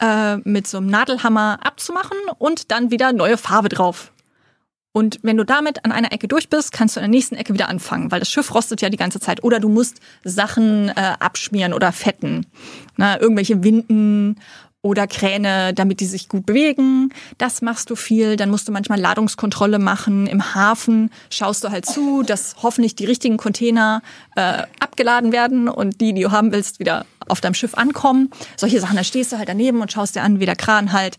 äh, 0.00 0.36
mit 0.38 0.66
so 0.66 0.78
einem 0.78 0.86
Nadelhammer 0.86 1.58
abzumachen 1.62 2.18
und 2.38 2.70
dann 2.70 2.90
wieder 2.90 3.12
neue 3.12 3.36
Farbe 3.36 3.68
drauf. 3.68 4.12
Und 4.92 5.20
wenn 5.22 5.36
du 5.36 5.44
damit 5.44 5.84
an 5.84 5.92
einer 5.92 6.12
Ecke 6.12 6.26
durch 6.26 6.48
bist, 6.48 6.72
kannst 6.72 6.96
du 6.96 7.00
an 7.00 7.04
der 7.04 7.10
nächsten 7.10 7.36
Ecke 7.36 7.54
wieder 7.54 7.68
anfangen, 7.68 8.10
weil 8.10 8.18
das 8.18 8.30
Schiff 8.30 8.52
rostet 8.52 8.80
ja 8.82 8.88
die 8.88 8.96
ganze 8.96 9.20
Zeit. 9.20 9.44
Oder 9.44 9.60
du 9.60 9.68
musst 9.68 10.00
Sachen 10.24 10.88
äh, 10.88 11.14
abschmieren 11.20 11.72
oder 11.72 11.92
fetten. 11.92 12.46
Na, 12.96 13.20
irgendwelche 13.20 13.62
Winden 13.62 14.40
oder 14.82 15.06
Kräne, 15.06 15.74
damit 15.74 16.00
die 16.00 16.06
sich 16.06 16.28
gut 16.28 16.46
bewegen. 16.46 17.12
Das 17.38 17.60
machst 17.60 17.90
du 17.90 17.96
viel. 17.96 18.36
Dann 18.36 18.50
musst 18.50 18.66
du 18.66 18.72
manchmal 18.72 18.98
Ladungskontrolle 18.98 19.78
machen. 19.78 20.26
Im 20.26 20.54
Hafen 20.54 21.10
schaust 21.28 21.64
du 21.64 21.70
halt 21.70 21.84
zu, 21.84 22.22
dass 22.22 22.56
hoffentlich 22.62 22.94
die 22.94 23.04
richtigen 23.04 23.36
Container 23.36 24.02
äh, 24.36 24.62
abgeladen 24.78 25.32
werden 25.32 25.68
und 25.68 26.00
die, 26.00 26.14
die 26.14 26.22
du 26.22 26.30
haben 26.30 26.52
willst, 26.52 26.80
wieder 26.80 27.04
auf 27.28 27.40
deinem 27.40 27.54
Schiff 27.54 27.74
ankommen. 27.74 28.30
Solche 28.56 28.80
Sachen. 28.80 28.96
Da 28.96 29.04
stehst 29.04 29.32
du 29.32 29.38
halt 29.38 29.48
daneben 29.48 29.82
und 29.82 29.92
schaust 29.92 30.16
dir 30.16 30.22
an, 30.22 30.40
wie 30.40 30.46
der 30.46 30.56
Kran 30.56 30.92
halt 30.92 31.18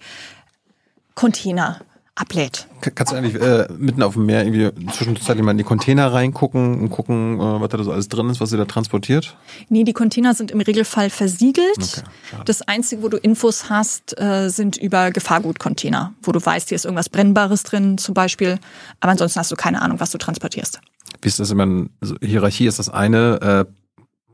Container 1.13 1.81
ablädt. 2.15 2.67
Ka- 2.81 2.91
Kannst 2.93 3.13
du 3.13 3.17
eigentlich 3.17 3.41
äh, 3.41 3.67
mitten 3.77 4.03
auf 4.03 4.13
dem 4.13 4.25
Meer 4.25 4.45
irgendwie 4.45 4.69
zwischenzeitlich 4.91 5.43
mal 5.45 5.51
in 5.51 5.57
die 5.57 5.63
Container 5.63 6.11
reingucken 6.13 6.81
und 6.81 6.89
gucken, 6.89 7.39
äh, 7.39 7.61
was 7.61 7.69
da 7.69 7.83
so 7.83 7.91
alles 7.91 8.09
drin 8.09 8.29
ist, 8.29 8.41
was 8.41 8.49
sie 8.49 8.57
da 8.57 8.65
transportiert? 8.65 9.37
Nee, 9.69 9.83
die 9.83 9.93
Container 9.93 10.33
sind 10.33 10.51
im 10.51 10.59
Regelfall 10.61 11.09
versiegelt. 11.09 12.03
Okay, 12.33 12.43
das 12.45 12.61
Einzige, 12.63 13.01
wo 13.03 13.07
du 13.09 13.17
Infos 13.17 13.69
hast, 13.69 14.19
äh, 14.19 14.49
sind 14.49 14.77
über 14.77 15.11
Gefahrgutcontainer, 15.11 16.13
wo 16.21 16.31
du 16.31 16.45
weißt, 16.45 16.69
hier 16.69 16.75
ist 16.75 16.85
irgendwas 16.85 17.09
Brennbares 17.09 17.63
drin 17.63 17.97
zum 17.97 18.13
Beispiel. 18.13 18.59
Aber 18.99 19.11
ansonsten 19.11 19.39
hast 19.39 19.51
du 19.51 19.55
keine 19.55 19.81
Ahnung, 19.81 19.99
was 19.99 20.11
du 20.11 20.17
transportierst. 20.17 20.81
Wie 21.21 21.27
ist 21.27 21.39
das 21.39 21.51
immer? 21.51 21.87
Also 22.01 22.15
Hierarchie 22.21 22.65
ist 22.67 22.79
das 22.79 22.89
eine, 22.89 23.65
äh, 23.67 23.71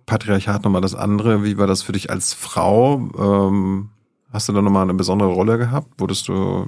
Patriarchat 0.05 0.63
nochmal 0.63 0.81
das 0.81 0.95
andere. 0.95 1.43
Wie 1.43 1.57
war 1.57 1.67
das 1.67 1.81
für 1.81 1.91
dich 1.91 2.09
als 2.09 2.33
Frau? 2.33 3.09
Ähm, 3.49 3.89
hast 4.31 4.47
du 4.47 4.53
da 4.53 4.61
nochmal 4.61 4.83
eine 4.83 4.93
besondere 4.93 5.29
Rolle 5.29 5.57
gehabt? 5.57 5.87
Wurdest 5.99 6.27
du, 6.29 6.67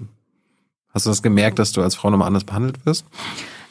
hast 0.94 1.06
du 1.06 1.10
das 1.10 1.22
gemerkt, 1.22 1.60
dass 1.60 1.72
du 1.72 1.82
als 1.82 1.96
Frau 1.96 2.10
nochmal 2.10 2.28
anders 2.28 2.44
behandelt 2.44 2.86
wirst? 2.86 3.06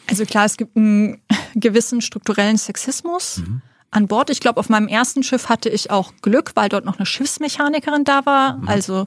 Also 0.09 0.24
klar, 0.24 0.45
es 0.45 0.57
gibt 0.57 0.77
einen 0.77 1.20
gewissen 1.55 2.01
strukturellen 2.01 2.57
Sexismus 2.57 3.43
an 3.90 4.07
Bord. 4.07 4.31
Ich 4.31 4.40
glaube, 4.40 4.61
auf 4.61 4.69
meinem 4.69 4.89
ersten 4.89 5.23
Schiff 5.23 5.49
hatte 5.49 5.69
ich 5.69 5.90
auch 5.90 6.12
Glück, 6.23 6.53
weil 6.55 6.69
dort 6.69 6.85
noch 6.85 6.99
eine 6.99 7.07
Schiffsmechanikerin 7.07 8.05
da 8.05 8.27
war. 8.27 8.61
Also 8.66 9.07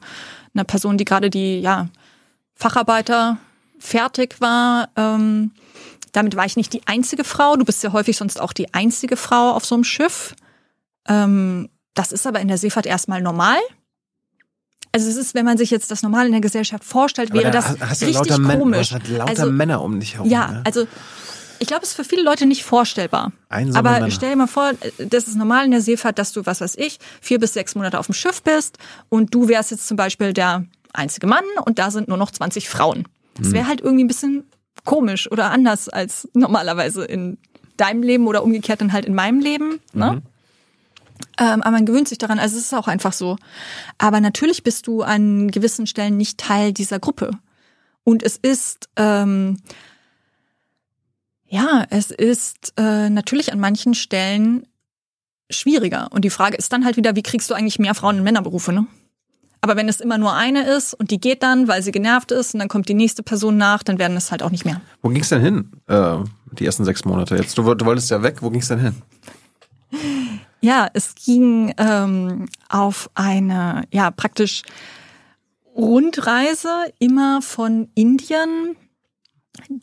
eine 0.53 0.65
Person, 0.65 0.97
die 0.97 1.05
gerade 1.05 1.29
die 1.29 1.59
ja, 1.59 1.89
Facharbeiter 2.55 3.37
fertig 3.79 4.39
war. 4.39 4.89
Ähm, 4.95 5.51
damit 6.11 6.35
war 6.35 6.45
ich 6.45 6.57
nicht 6.57 6.73
die 6.73 6.85
einzige 6.87 7.23
Frau. 7.23 7.55
Du 7.55 7.65
bist 7.65 7.83
ja 7.83 7.93
häufig 7.93 8.17
sonst 8.17 8.39
auch 8.39 8.53
die 8.53 8.73
einzige 8.73 9.17
Frau 9.17 9.51
auf 9.51 9.65
so 9.65 9.75
einem 9.75 9.83
Schiff. 9.83 10.35
Ähm, 11.07 11.69
das 11.93 12.11
ist 12.11 12.27
aber 12.27 12.39
in 12.39 12.47
der 12.47 12.57
Seefahrt 12.57 12.85
erstmal 12.85 13.21
normal. 13.21 13.57
Also 14.93 15.09
es 15.09 15.15
ist, 15.15 15.33
wenn 15.35 15.45
man 15.45 15.57
sich 15.57 15.71
jetzt 15.71 15.89
das 15.91 16.03
normal 16.03 16.25
in 16.25 16.31
der 16.33 16.41
Gesellschaft 16.41 16.83
vorstellt, 16.83 17.33
wäre 17.33 17.49
das 17.51 17.79
hast 17.79 18.01
richtig 18.01 18.15
lauter 18.15 18.37
Männer, 18.39 18.59
komisch. 18.59 18.89
Du 18.89 18.95
hast 18.95 19.03
halt 19.03 19.09
lauter 19.17 19.29
Also- 19.29 19.51
Männer 19.51 19.81
um 19.81 19.99
dich 19.99 20.15
herum. 20.15 20.29
Ja, 20.29 20.51
ne? 20.51 20.61
also 20.65 20.85
ich 21.59 21.67
glaube, 21.67 21.83
es 21.83 21.89
ist 21.89 21.95
für 21.95 22.03
viele 22.03 22.23
Leute 22.23 22.45
nicht 22.45 22.63
vorstellbar. 22.63 23.31
Einsame 23.47 23.77
Aber 23.87 23.99
Männer. 23.99 24.11
stell 24.11 24.31
dir 24.31 24.35
mal 24.35 24.47
vor, 24.47 24.71
das 24.97 25.27
ist 25.27 25.35
normal 25.37 25.63
in 25.65 25.71
der 25.71 25.81
Seefahrt, 25.81 26.17
dass 26.19 26.31
du, 26.33 26.45
was 26.45 26.59
weiß 26.59 26.75
ich, 26.77 26.97
vier 27.21 27.39
bis 27.39 27.53
sechs 27.53 27.75
Monate 27.75 27.99
auf 27.99 28.07
dem 28.07 28.13
Schiff 28.13 28.41
bist 28.41 28.77
und 29.09 29.33
du 29.33 29.47
wärst 29.47 29.71
jetzt 29.71 29.87
zum 29.87 29.95
Beispiel 29.95 30.33
der 30.33 30.65
einzige 30.91 31.27
Mann 31.27 31.43
und 31.65 31.79
da 31.79 31.89
sind 31.91 32.07
nur 32.09 32.17
noch 32.17 32.31
20 32.31 32.67
Frauen. 32.67 33.07
Das 33.37 33.47
Hm. 33.47 33.53
wäre 33.53 33.67
halt 33.67 33.79
irgendwie 33.81 34.03
ein 34.03 34.07
bisschen 34.07 34.43
komisch 34.83 35.31
oder 35.31 35.51
anders 35.51 35.87
als 35.87 36.27
normalerweise 36.33 37.05
in 37.05 37.37
deinem 37.77 38.03
Leben 38.03 38.27
oder 38.27 38.43
umgekehrt 38.43 38.81
dann 38.81 38.91
halt 38.91 39.05
in 39.05 39.13
meinem 39.13 39.39
Leben. 39.39 39.79
Ne? 39.93 40.13
Mhm. 40.13 40.21
Ähm, 41.41 41.63
aber 41.63 41.71
man 41.71 41.87
gewöhnt 41.87 42.07
sich 42.07 42.19
daran, 42.19 42.37
also 42.37 42.55
es 42.55 42.65
ist 42.65 42.73
auch 42.73 42.87
einfach 42.87 43.13
so. 43.13 43.35
Aber 43.97 44.21
natürlich 44.21 44.61
bist 44.61 44.85
du 44.85 45.01
an 45.01 45.49
gewissen 45.49 45.87
Stellen 45.87 46.15
nicht 46.15 46.37
Teil 46.37 46.71
dieser 46.71 46.99
Gruppe. 46.99 47.31
Und 48.03 48.21
es 48.21 48.37
ist, 48.37 48.89
ähm, 48.95 49.57
ja, 51.47 51.83
es 51.89 52.11
ist 52.11 52.73
äh, 52.77 53.09
natürlich 53.09 53.51
an 53.51 53.59
manchen 53.59 53.95
Stellen 53.95 54.67
schwieriger. 55.49 56.09
Und 56.11 56.25
die 56.25 56.29
Frage 56.29 56.57
ist 56.57 56.71
dann 56.71 56.85
halt 56.85 56.95
wieder, 56.95 57.15
wie 57.15 57.23
kriegst 57.23 57.49
du 57.49 57.55
eigentlich 57.55 57.79
mehr 57.79 57.95
Frauen 57.95 58.19
in 58.19 58.23
Männerberufe, 58.23 58.71
ne? 58.71 58.85
Aber 59.63 59.75
wenn 59.75 59.89
es 59.89 59.99
immer 59.99 60.17
nur 60.17 60.33
eine 60.33 60.63
ist 60.63 60.93
und 60.95 61.11
die 61.11 61.19
geht 61.19 61.43
dann, 61.43 61.67
weil 61.67 61.83
sie 61.83 61.91
genervt 61.91 62.31
ist 62.31 62.53
und 62.53 62.59
dann 62.59 62.69
kommt 62.69 62.89
die 62.89 62.95
nächste 62.95 63.21
Person 63.21 63.57
nach, 63.57 63.83
dann 63.83 63.99
werden 63.99 64.17
es 64.17 64.31
halt 64.31 64.41
auch 64.41 64.49
nicht 64.49 64.65
mehr. 64.65 64.81
Wo 65.01 65.09
ging's 65.09 65.29
denn 65.29 65.41
hin? 65.41 65.71
Äh, 65.87 66.17
die 66.51 66.65
ersten 66.65 66.83
sechs 66.83 67.05
Monate. 67.05 67.35
Jetzt, 67.35 67.57
du, 67.57 67.73
du 67.75 67.85
wolltest 67.85 68.09
ja 68.09 68.23
weg. 68.23 68.37
Wo 68.41 68.49
ging's 68.49 68.69
denn 68.69 68.79
hin? 68.79 68.95
Ja, 70.61 70.87
es 70.93 71.15
ging 71.15 71.73
ähm, 71.77 72.47
auf 72.69 73.09
eine, 73.15 73.83
ja, 73.91 74.11
praktisch 74.11 74.61
Rundreise 75.75 76.69
immer 76.99 77.41
von 77.41 77.89
Indien 77.95 78.75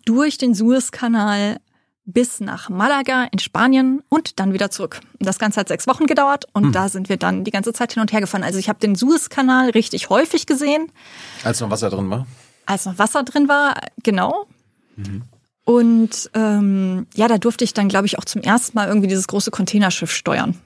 durch 0.04 0.38
den 0.38 0.54
Suezkanal 0.54 1.58
bis 2.04 2.40
nach 2.40 2.68
Malaga 2.70 3.24
in 3.32 3.38
Spanien 3.38 4.02
und 4.08 4.40
dann 4.40 4.52
wieder 4.54 4.70
zurück. 4.70 5.00
Das 5.18 5.38
Ganze 5.38 5.60
hat 5.60 5.68
sechs 5.68 5.86
Wochen 5.86 6.06
gedauert 6.06 6.46
und 6.54 6.72
da 6.72 6.88
sind 6.88 7.08
wir 7.10 7.18
dann 7.18 7.44
die 7.44 7.50
ganze 7.50 7.72
Zeit 7.74 7.92
hin 7.92 8.00
und 8.00 8.12
her 8.12 8.20
gefahren. 8.20 8.42
Also 8.44 8.58
ich 8.58 8.68
habe 8.70 8.78
den 8.78 8.94
Suezkanal 8.94 9.70
richtig 9.70 10.08
häufig 10.08 10.46
gesehen, 10.46 10.90
Als 11.44 11.60
noch 11.60 11.70
Wasser 11.70 11.90
drin 11.90 12.08
war? 12.08 12.26
als 12.64 12.86
noch 12.86 12.98
Wasser 12.98 13.24
drin 13.24 13.48
war, 13.48 13.74
genau. 14.02 14.46
Und 15.64 16.30
ähm, 16.32 17.06
ja, 17.14 17.28
da 17.28 17.36
durfte 17.36 17.64
ich 17.64 17.74
dann, 17.74 17.88
glaube 17.88 18.06
ich, 18.06 18.18
auch 18.18 18.24
zum 18.24 18.40
ersten 18.40 18.76
Mal 18.76 18.88
irgendwie 18.88 19.08
dieses 19.08 19.26
große 19.28 19.50
Containerschiff 19.50 20.10
steuern. 20.10 20.56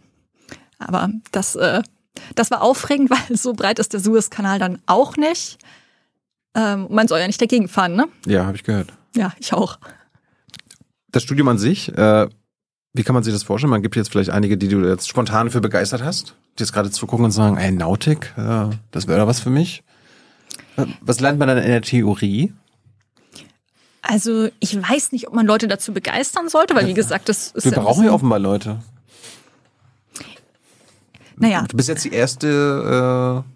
Aber 0.88 1.10
das, 1.32 1.56
äh, 1.56 1.82
das 2.34 2.50
war 2.50 2.62
aufregend, 2.62 3.10
weil 3.28 3.36
so 3.36 3.52
breit 3.52 3.78
ist 3.78 3.92
der 3.92 4.00
Suezkanal 4.00 4.58
dann 4.58 4.78
auch 4.86 5.16
nicht. 5.16 5.58
Ähm, 6.54 6.86
man 6.90 7.08
soll 7.08 7.20
ja 7.20 7.26
nicht 7.26 7.40
dagegen 7.40 7.68
fahren, 7.68 7.94
ne? 7.96 8.08
Ja, 8.26 8.44
habe 8.44 8.56
ich 8.56 8.64
gehört. 8.64 8.92
Ja, 9.16 9.32
ich 9.38 9.52
auch. 9.54 9.78
Das 11.10 11.22
Studium 11.22 11.48
an 11.48 11.58
sich, 11.58 11.88
äh, 11.96 12.28
wie 12.94 13.02
kann 13.02 13.14
man 13.14 13.22
sich 13.22 13.32
das 13.32 13.42
vorstellen? 13.42 13.70
Man 13.70 13.82
gibt 13.82 13.96
jetzt 13.96 14.10
vielleicht 14.10 14.30
einige, 14.30 14.58
die 14.58 14.68
du 14.68 14.86
jetzt 14.86 15.08
spontan 15.08 15.50
für 15.50 15.60
begeistert 15.60 16.02
hast, 16.02 16.34
die 16.58 16.62
jetzt 16.62 16.72
gerade 16.72 16.90
zugucken 16.90 17.24
und 17.24 17.30
sagen, 17.30 17.56
ey, 17.56 17.70
Nautik, 17.72 18.34
äh, 18.36 18.68
das 18.90 19.08
wäre 19.08 19.20
doch 19.20 19.26
was 19.26 19.40
für 19.40 19.50
mich. 19.50 19.82
Äh, 20.76 20.86
Was 21.00 21.20
lernt 21.20 21.38
man 21.38 21.48
dann 21.48 21.58
in 21.58 21.68
der 21.68 21.82
Theorie? 21.82 22.52
Also 24.02 24.48
ich 24.58 24.76
weiß 24.76 25.12
nicht, 25.12 25.28
ob 25.28 25.34
man 25.34 25.46
Leute 25.46 25.68
dazu 25.68 25.92
begeistern 25.94 26.48
sollte, 26.48 26.74
weil 26.74 26.86
wie 26.86 26.94
gesagt, 26.94 27.28
das 27.28 27.52
ist 27.52 27.64
Wir 27.64 27.72
ja 27.72 27.80
brauchen 27.80 28.04
ja 28.04 28.12
offenbar 28.12 28.40
Leute. 28.40 28.80
Naja, 31.36 31.64
Du 31.68 31.76
bist 31.76 31.88
jetzt 31.88 32.04
die 32.04 32.12
erste, 32.12 33.44
äh, 33.44 33.50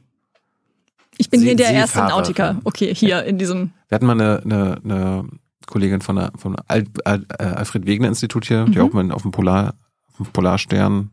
ich 1.19 1.31
bin 1.31 1.41
See- 1.41 1.47
hier 1.47 1.57
der 1.57 1.71
erste. 1.71 1.99
Nautiker. 1.99 2.57
Okay, 2.65 2.95
hier 2.95 3.25
in 3.25 3.39
diesem. 3.39 3.71
wir 3.89 3.97
hatten 3.97 4.07
mal 4.07 4.13
eine, 4.21 4.43
eine, 4.45 4.81
eine 4.85 5.25
Kollegin 5.67 6.01
von 6.01 6.17
der, 6.17 6.33
vom 6.37 6.57
Al, 6.69 6.85
Al, 7.05 7.27
äh, 7.39 7.43
Alfred 7.45 7.87
Wegener 7.87 8.09
Institut 8.09 8.47
hier, 8.47 8.65
die 8.67 8.81
auch 8.81 8.93
mal 8.93 9.11
auf 9.13 9.23
dem 9.23 9.31
Polar, 9.33 9.75
auf 10.19 10.27
dem 10.29 10.33
Polarstern 10.33 11.11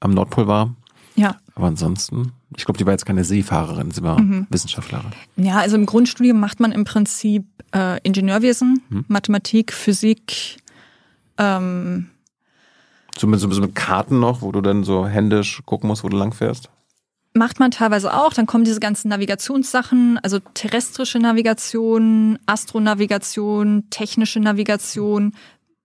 am 0.00 0.10
Nordpol 0.12 0.46
war. 0.46 0.74
Ja. 1.16 1.36
Aber 1.54 1.66
ansonsten, 1.66 2.32
ich 2.56 2.64
glaube, 2.64 2.78
die 2.78 2.86
war 2.86 2.92
jetzt 2.92 3.04
keine 3.06 3.24
Seefahrerin, 3.24 3.90
sie 3.90 4.02
war 4.02 4.20
Mhm. 4.20 4.46
Wissenschaftlerin. 4.50 5.06
Ja, 5.36 5.58
also 5.58 5.76
im 5.76 5.86
Grundstudium 5.86 6.38
macht 6.38 6.60
man 6.60 6.70
im 6.72 6.84
Prinzip 6.84 7.44
äh, 7.74 7.98
Ingenieurwesen, 8.02 8.82
Hm. 8.90 9.04
Mathematik, 9.08 9.72
Physik. 9.72 10.58
Ähm, 11.38 12.08
So 13.18 13.26
mit, 13.26 13.40
so 13.40 13.48
mit 13.48 13.74
Karten 13.74 14.20
noch, 14.20 14.42
wo 14.42 14.52
du 14.52 14.60
dann 14.60 14.84
so 14.84 15.06
händisch 15.06 15.62
gucken 15.66 15.88
musst, 15.88 16.04
wo 16.04 16.08
du 16.08 16.16
langfährst. 16.16 16.70
macht 17.34 17.58
man 17.58 17.70
teilweise 17.70 18.14
auch. 18.14 18.32
Dann 18.32 18.46
kommen 18.46 18.64
diese 18.64 18.80
ganzen 18.80 19.08
Navigationssachen, 19.08 20.18
also 20.22 20.38
terrestrische 20.54 21.18
Navigation, 21.18 22.38
Astronavigation, 22.46 23.84
technische 23.90 24.40
Navigation, 24.40 25.34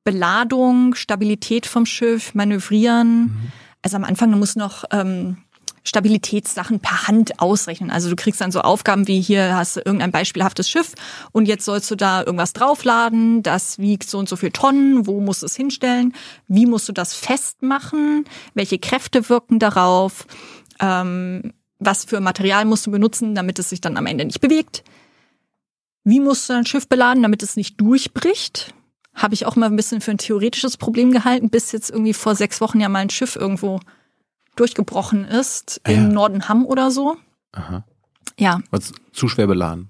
Beladung, 0.04 0.96
Stabilität 0.96 1.66
vom 1.66 1.86
Schiff, 1.86 2.36
Manövrieren. 2.36 3.52
Also 3.82 3.98
am 3.98 4.04
Anfang, 4.04 4.32
du 4.32 4.38
musst 4.38 4.58
noch 4.58 4.84
ähm, 4.92 5.38
Stabilitätssachen 5.84 6.80
per 6.80 7.08
Hand 7.08 7.40
ausrechnen. 7.40 7.92
Also 7.92 8.10
du 8.10 8.16
kriegst 8.16 8.40
dann 8.40 8.52
so 8.52 8.62
Aufgaben 8.62 9.08
wie 9.08 9.22
hier 9.22 9.56
hast 9.56 9.76
du 9.76 9.82
irgendein 9.82 10.12
beispielhaftes 10.12 10.70
Schiff 10.70 10.94
und 11.32 11.48
jetzt 11.48 11.66
sollst 11.66 11.92
du 11.92 11.96
da 11.96 12.22
irgendwas 12.22 12.54
draufladen, 12.54 13.44
das 13.44 13.80
wiegt 13.80 14.10
so 14.10 14.18
und 14.18 14.30
so 14.30 14.36
viel 14.36 14.52
Tonnen, 14.52 15.06
wo 15.08 15.20
musst 15.20 15.42
du 15.42 15.46
es 15.46 15.56
hinstellen, 15.56 16.14
wie 16.48 16.66
musst 16.66 16.88
du 16.88 16.94
das 16.94 17.14
festmachen, 17.14 18.26
welche 18.54 18.80
Kräfte 18.80 19.30
wirken 19.30 19.60
darauf, 19.60 20.26
ähm, 20.80 21.54
was 21.80 22.06
für 22.06 22.22
Material 22.22 22.64
musst 22.64 22.88
du 22.88 22.92
benutzen, 22.92 23.36
damit 23.36 23.60
es 23.60 23.70
sich 23.70 23.82
dann 23.82 23.98
am 23.98 24.06
Ende 24.06 24.24
nicht 24.24 24.40
bewegt. 24.40 24.84
Wie 26.06 26.20
musst 26.20 26.50
du 26.50 26.54
dein 26.54 26.66
Schiff 26.66 26.88
beladen, 26.88 27.24
damit 27.24 27.44
es 27.44 27.56
nicht 27.58 27.80
durchbricht? 27.80 28.74
Habe 29.14 29.34
ich 29.34 29.46
auch 29.46 29.56
mal 29.56 29.68
ein 29.68 29.76
bisschen 29.76 30.02
für 30.02 30.12
ein 30.12 30.18
theoretisches 30.18 30.78
Problem 30.78 31.12
gehalten, 31.12 31.50
bis 31.50 31.72
jetzt 31.72 31.90
irgendwie 31.90 32.14
vor 32.14 32.36
sechs 32.36 32.62
Wochen 32.62 32.80
ja 32.80 32.90
mal 32.90 33.00
ein 33.00 33.10
Schiff 33.10 33.36
irgendwo 33.36 33.80
durchgebrochen 34.56 35.26
ist, 35.26 35.82
im 35.88 35.94
ja. 35.96 36.02
Norden 36.08 36.48
Hamm 36.50 36.66
oder 36.66 36.92
so. 36.92 37.18
Aha. 37.52 37.84
Ja, 38.40 38.62
Was 38.72 38.92
zu 39.12 39.28
schwer 39.28 39.48
beladen. 39.48 39.90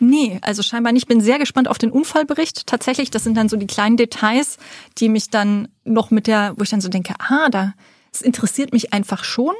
nee, 0.00 0.38
also 0.42 0.62
scheinbar 0.62 0.92
nicht. 0.92 1.02
Ich 1.04 1.08
bin 1.08 1.20
sehr 1.20 1.38
gespannt 1.38 1.68
auf 1.68 1.78
den 1.78 1.90
Unfallbericht. 1.92 2.66
Tatsächlich, 2.66 3.10
das 3.10 3.24
sind 3.24 3.36
dann 3.36 3.48
so 3.48 3.56
die 3.56 3.66
kleinen 3.66 3.96
Details, 3.96 4.58
die 4.98 5.08
mich 5.08 5.30
dann 5.30 5.68
noch 5.84 6.10
mit 6.10 6.26
der, 6.26 6.54
wo 6.56 6.62
ich 6.62 6.70
dann 6.70 6.80
so 6.80 6.88
denke, 6.88 7.14
ah, 7.18 7.48
da, 7.50 7.74
es 8.12 8.22
interessiert 8.22 8.72
mich 8.72 8.92
einfach 8.92 9.24
schon. 9.24 9.54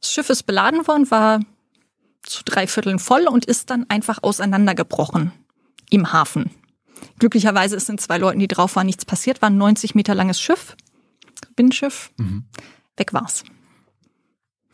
Das 0.00 0.12
Schiff 0.12 0.30
ist 0.30 0.44
beladen 0.44 0.86
worden, 0.86 1.10
war 1.10 1.40
zu 2.22 2.42
drei 2.44 2.66
Vierteln 2.66 2.98
voll 2.98 3.26
und 3.26 3.44
ist 3.44 3.70
dann 3.70 3.86
einfach 3.88 4.22
auseinandergebrochen 4.22 5.32
im 5.90 6.12
Hafen. 6.12 6.50
Glücklicherweise 7.18 7.76
ist 7.76 7.88
den 7.88 7.98
zwei 7.98 8.18
Leuten, 8.18 8.38
die 8.38 8.48
drauf 8.48 8.76
waren, 8.76 8.86
nichts 8.86 9.04
passiert. 9.04 9.42
War 9.42 9.50
ein 9.50 9.58
90 9.58 9.94
Meter 9.94 10.14
langes 10.14 10.40
Schiff, 10.40 10.76
Binnenschiff. 11.56 12.10
Weg 12.96 13.12
war's. 13.12 13.44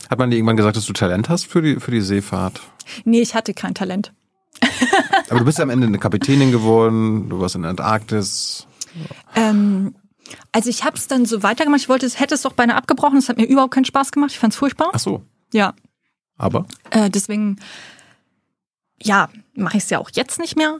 Hat 0.08 0.18
man 0.18 0.30
dir 0.30 0.36
irgendwann 0.36 0.56
gesagt, 0.56 0.76
dass 0.76 0.86
du 0.86 0.92
Talent 0.92 1.28
hast 1.28 1.46
für 1.46 1.62
die, 1.62 1.76
für 1.76 1.90
die 1.90 2.00
Seefahrt? 2.00 2.60
Nee, 3.04 3.20
ich 3.20 3.34
hatte 3.34 3.54
kein 3.54 3.74
Talent. 3.74 4.12
Aber 5.28 5.38
du 5.38 5.44
bist 5.44 5.58
ja 5.58 5.64
am 5.64 5.70
Ende 5.70 5.86
eine 5.86 5.98
Kapitänin 5.98 6.50
geworden, 6.50 7.28
du 7.28 7.40
warst 7.40 7.54
in 7.54 7.62
der 7.62 7.70
Antarktis. 7.70 8.66
Ähm, 9.36 9.94
also 10.52 10.68
ich 10.70 10.84
habe 10.84 10.96
es 10.96 11.06
dann 11.06 11.26
so 11.26 11.42
weitergemacht. 11.42 11.80
Ich 11.80 11.88
wollte, 11.88 12.06
es 12.06 12.18
hätte 12.18 12.34
es 12.34 12.42
doch 12.42 12.52
beinahe 12.52 12.76
abgebrochen. 12.76 13.18
Es 13.18 13.28
hat 13.28 13.36
mir 13.36 13.46
überhaupt 13.46 13.74
keinen 13.74 13.84
Spaß 13.84 14.12
gemacht. 14.12 14.32
Ich 14.32 14.38
fand 14.38 14.52
es 14.52 14.58
furchtbar. 14.58 14.90
Ach 14.92 14.98
so. 14.98 15.22
Ja, 15.52 15.74
Aber? 16.38 16.66
äh, 16.90 17.10
deswegen, 17.10 17.58
ja, 19.02 19.28
mache 19.54 19.76
ich 19.78 19.84
es 19.84 19.90
ja 19.90 19.98
auch 19.98 20.10
jetzt 20.12 20.38
nicht 20.38 20.56
mehr. 20.56 20.78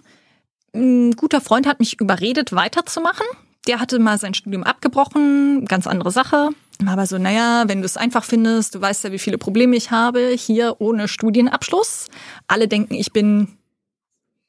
Ein 0.74 1.12
guter 1.12 1.40
Freund 1.40 1.66
hat 1.66 1.80
mich 1.80 2.00
überredet, 2.00 2.52
weiterzumachen. 2.52 3.26
Der 3.70 3.78
hatte 3.78 4.00
mal 4.00 4.18
sein 4.18 4.34
Studium 4.34 4.64
abgebrochen, 4.64 5.64
ganz 5.66 5.86
andere 5.86 6.10
Sache. 6.10 6.48
War 6.80 6.92
aber 6.92 7.06
so, 7.06 7.18
naja, 7.18 7.62
wenn 7.68 7.82
du 7.82 7.86
es 7.86 7.96
einfach 7.96 8.24
findest, 8.24 8.74
du 8.74 8.80
weißt 8.80 9.04
ja, 9.04 9.12
wie 9.12 9.20
viele 9.20 9.38
Probleme 9.38 9.76
ich 9.76 9.92
habe, 9.92 10.30
hier 10.36 10.80
ohne 10.80 11.06
Studienabschluss. 11.06 12.08
Alle 12.48 12.66
denken, 12.66 12.94
ich 12.94 13.12
bin 13.12 13.46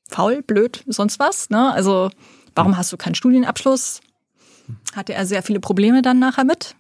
faul, 0.10 0.42
blöd, 0.42 0.84
sonst 0.88 1.20
was. 1.20 1.52
Ne? 1.52 1.72
Also, 1.72 2.10
warum 2.56 2.78
hast 2.78 2.92
du 2.92 2.98
keinen 2.98 3.14
Studienabschluss? 3.14 4.02
Hatte 4.96 5.14
er 5.14 5.28
sehr 5.28 5.44
viele 5.44 5.60
Probleme 5.60 6.02
dann 6.02 6.18
nachher 6.18 6.44
mit. 6.44 6.76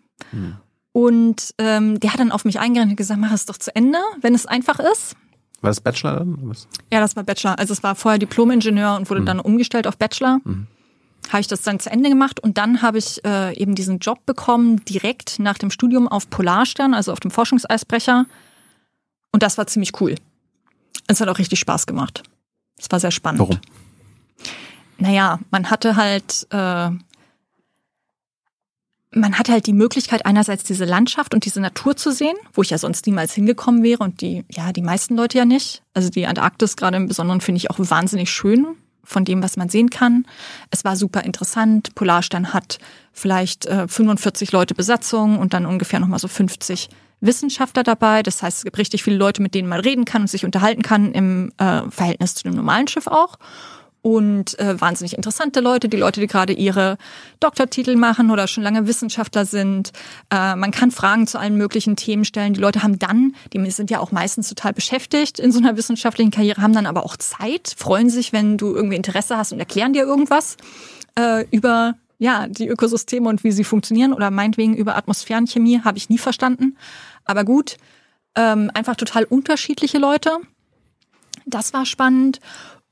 Und 0.93 1.53
ähm, 1.59 1.99
der 1.99 2.11
hat 2.11 2.19
dann 2.19 2.31
auf 2.31 2.43
mich 2.43 2.59
eingeredet 2.59 2.89
und 2.89 2.95
gesagt, 2.95 3.19
mach 3.22 3.34
es 3.34 3.45
doch 3.45 3.57
zu 3.57 3.76
Ende, 3.76 3.99
wenn 4.19 4.34
es 4.34 4.47
einfach 4.47 4.80
ist. 4.80 5.15
War 5.61 5.69
das 5.69 5.80
Bachelor 5.80 6.15
dann? 6.15 6.55
Ja, 6.91 7.01
das 7.01 7.15
war 7.15 7.23
Bachelor. 7.23 7.59
Also 7.59 7.72
es 7.72 7.84
war 7.84 7.93
vorher 7.93 8.18
Diplom-Ingenieur 8.18 8.95
und 8.95 9.11
wurde 9.11 9.22
dann 9.26 9.39
umgestellt 9.39 9.85
auf 9.85 9.99
Bachelor. 9.99 10.39
Habe 11.30 11.41
ich 11.41 11.48
das 11.48 11.61
dann 11.61 11.80
zu 11.80 11.89
Ende 11.89 12.10
gemacht 12.10 12.39
und 12.39 12.57
dann 12.57 12.81
habe 12.81 12.98
ich 12.98 13.23
äh, 13.23 13.56
eben 13.56 13.76
diesen 13.76 13.99
Job 13.99 14.26
bekommen, 14.26 14.84
direkt 14.85 15.39
nach 15.39 15.57
dem 15.57 15.72
Studium 15.72 16.07
auf 16.07 16.30
Polarstern, 16.30 16.93
also 16.93 17.11
auf 17.11 17.19
dem 17.19 17.31
Forschungseisbrecher. 17.31 18.26
Und 19.31 19.43
das 19.43 19.57
war 19.57 19.68
ziemlich 19.68 19.99
cool. 20.02 20.15
Es 21.07 21.22
hat 21.22 21.30
auch 21.30 21.39
richtig 21.39 21.60
Spaß 21.60 21.85
gemacht. 21.85 22.23
Es 22.77 22.91
war 22.91 22.99
sehr 22.99 23.11
spannend. 23.11 23.39
Warum? 23.39 23.60
Naja, 24.98 25.39
man 25.52 25.69
hatte 25.69 25.95
halt, 25.95 26.48
äh, 26.52 26.89
man 29.14 29.38
hatte 29.38 29.52
halt 29.52 29.68
die 29.68 29.73
Möglichkeit, 29.73 30.26
einerseits 30.26 30.64
diese 30.64 30.85
Landschaft 30.85 31.34
und 31.34 31.45
diese 31.45 31.60
Natur 31.60 31.95
zu 31.95 32.11
sehen, 32.11 32.35
wo 32.53 32.61
ich 32.61 32.69
ja 32.69 32.77
sonst 32.77 33.06
niemals 33.06 33.34
hingekommen 33.34 33.84
wäre 33.84 34.03
und 34.03 34.22
die, 34.22 34.45
ja, 34.49 34.72
die 34.72 34.81
meisten 34.81 35.15
Leute 35.15 35.38
ja 35.38 35.45
nicht. 35.45 35.81
Also 35.93 36.10
die 36.10 36.27
Antarktis 36.27 36.76
gerade 36.76 36.98
im 36.98 37.07
Besonderen 37.07 37.41
finde 37.41 37.57
ich 37.57 37.69
auch 37.69 37.77
wahnsinnig 37.80 38.30
schön 38.30 38.68
von 39.12 39.26
dem, 39.26 39.44
was 39.44 39.58
man 39.58 39.70
sehen 39.70 39.90
kann. 39.90 40.26
Es 40.72 40.84
war 40.84 40.96
super 40.96 41.24
interessant. 41.24 41.94
Polarstern 41.96 42.54
hat 42.54 42.80
vielleicht 43.14 43.66
äh, 43.66 43.88
45 43.88 44.52
Leute 44.52 44.74
Besatzung 44.74 45.38
und 45.38 45.54
dann 45.54 45.66
ungefähr 45.66 46.00
nochmal 46.00 46.20
so 46.20 46.28
50 46.28 46.90
Wissenschaftler 47.20 47.84
dabei. 47.84 48.24
Das 48.24 48.42
heißt, 48.42 48.60
es 48.60 48.64
gibt 48.64 48.78
richtig 48.78 49.04
viele 49.04 49.18
Leute, 49.18 49.42
mit 49.42 49.54
denen 49.54 49.70
man 49.70 49.80
reden 49.80 50.06
kann 50.06 50.24
und 50.24 50.28
sich 50.28 50.46
unterhalten 50.46 50.82
kann 50.82 51.12
im 51.14 51.52
äh, 51.58 51.84
Verhältnis 51.90 52.36
zu 52.36 52.44
dem 52.44 52.54
normalen 52.54 52.88
Schiff 52.88 53.08
auch. 53.08 53.38
Und 54.03 54.57
äh, 54.57 54.82
wahnsinnig 54.82 55.14
interessante 55.14 55.60
Leute, 55.60 55.88
die 55.88 55.98
Leute, 55.98 56.22
die 56.22 56.28
gerade 56.28 56.53
ihre 56.53 56.98
Doktortitel 57.40 57.95
machen 57.95 58.32
oder 58.32 58.48
schon 58.48 58.64
lange 58.64 58.88
Wissenschaftler 58.88 59.45
sind. 59.45 59.91
Äh, 60.32 60.56
man 60.56 60.72
kann 60.72 60.90
Fragen 60.90 61.28
zu 61.28 61.38
allen 61.38 61.56
möglichen 61.56 61.95
Themen 61.95 62.26
stellen. 62.26 62.53
Die 62.53 62.60
Leute 62.60 62.82
haben 62.82 62.98
dann, 62.98 63.36
die 63.53 63.69
sind 63.69 63.91
ja 63.91 63.99
auch 63.99 64.11
meistens 64.11 64.49
total 64.49 64.73
beschäftigt 64.73 65.40
in 65.40 65.52
so 65.52 65.60
einer 65.60 65.78
wissenschaftlichen 65.78 66.32
Karriere, 66.32 66.64
haben 66.64 66.73
dann 66.73 66.88
aber 66.88 67.06
auch 67.06 67.15
Zeit, 67.15 67.76
freuen 67.78 68.10
sich, 68.10 68.34
wenn 68.34 68.57
du 68.57 68.73
irgendwie 68.73 68.95
Interesse 68.95 69.38
hast 69.38 69.52
und 69.52 69.60
erklären 69.60 69.94
dir 69.94 70.03
irgendwas 70.03 70.57
äh, 71.15 71.45
über 71.52 71.94
ja, 72.22 72.48
die 72.48 72.68
Ökosysteme 72.68 73.30
und 73.30 73.44
wie 73.44 73.52
sie 73.52 73.64
funktionieren 73.64 74.14
oder 74.14 74.30
meinetwegen 74.30 74.76
über 74.76 74.95
Atmosphärenchemie, 74.95 75.82
habe 75.84 75.98
ich 75.98 76.10
nie 76.10 76.19
verstanden. 76.19 76.78
Aber 77.26 77.44
gut, 77.44 77.78
ähm, 78.36 78.69
einfach 78.73 78.95
total 78.95 79.23
unterschiedliche 79.23 79.98
Leute. 79.98 80.38
Das 81.48 81.73
war 81.73 81.86
spannend. 81.86 82.40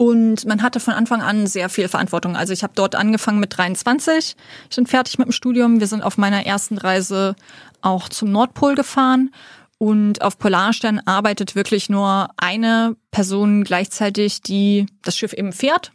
Und 0.01 0.45
man 0.45 0.61
hatte 0.61 0.79
von 0.79 0.93
Anfang 0.93 1.21
an 1.21 1.45
sehr 1.45 1.67
viel 1.67 1.89
Verantwortung. 1.89 2.37
Also 2.37 2.53
ich 2.53 2.63
habe 2.63 2.71
dort 2.73 2.95
angefangen 2.95 3.41
mit 3.41 3.57
23, 3.57 4.37
ich 4.69 4.75
bin 4.77 4.87
fertig 4.87 5.17
mit 5.19 5.27
dem 5.27 5.33
Studium. 5.33 5.81
Wir 5.81 5.87
sind 5.87 6.03
auf 6.03 6.17
meiner 6.17 6.45
ersten 6.45 6.77
Reise 6.77 7.35
auch 7.81 8.07
zum 8.07 8.31
Nordpol 8.31 8.75
gefahren. 8.75 9.31
Und 9.77 10.21
auf 10.21 10.39
Polarstern 10.39 11.01
arbeitet 11.03 11.53
wirklich 11.53 11.89
nur 11.89 12.29
eine 12.37 12.95
Person 13.11 13.65
gleichzeitig, 13.65 14.41
die 14.41 14.85
das 15.01 15.17
Schiff 15.17 15.33
eben 15.33 15.51
fährt. 15.51 15.91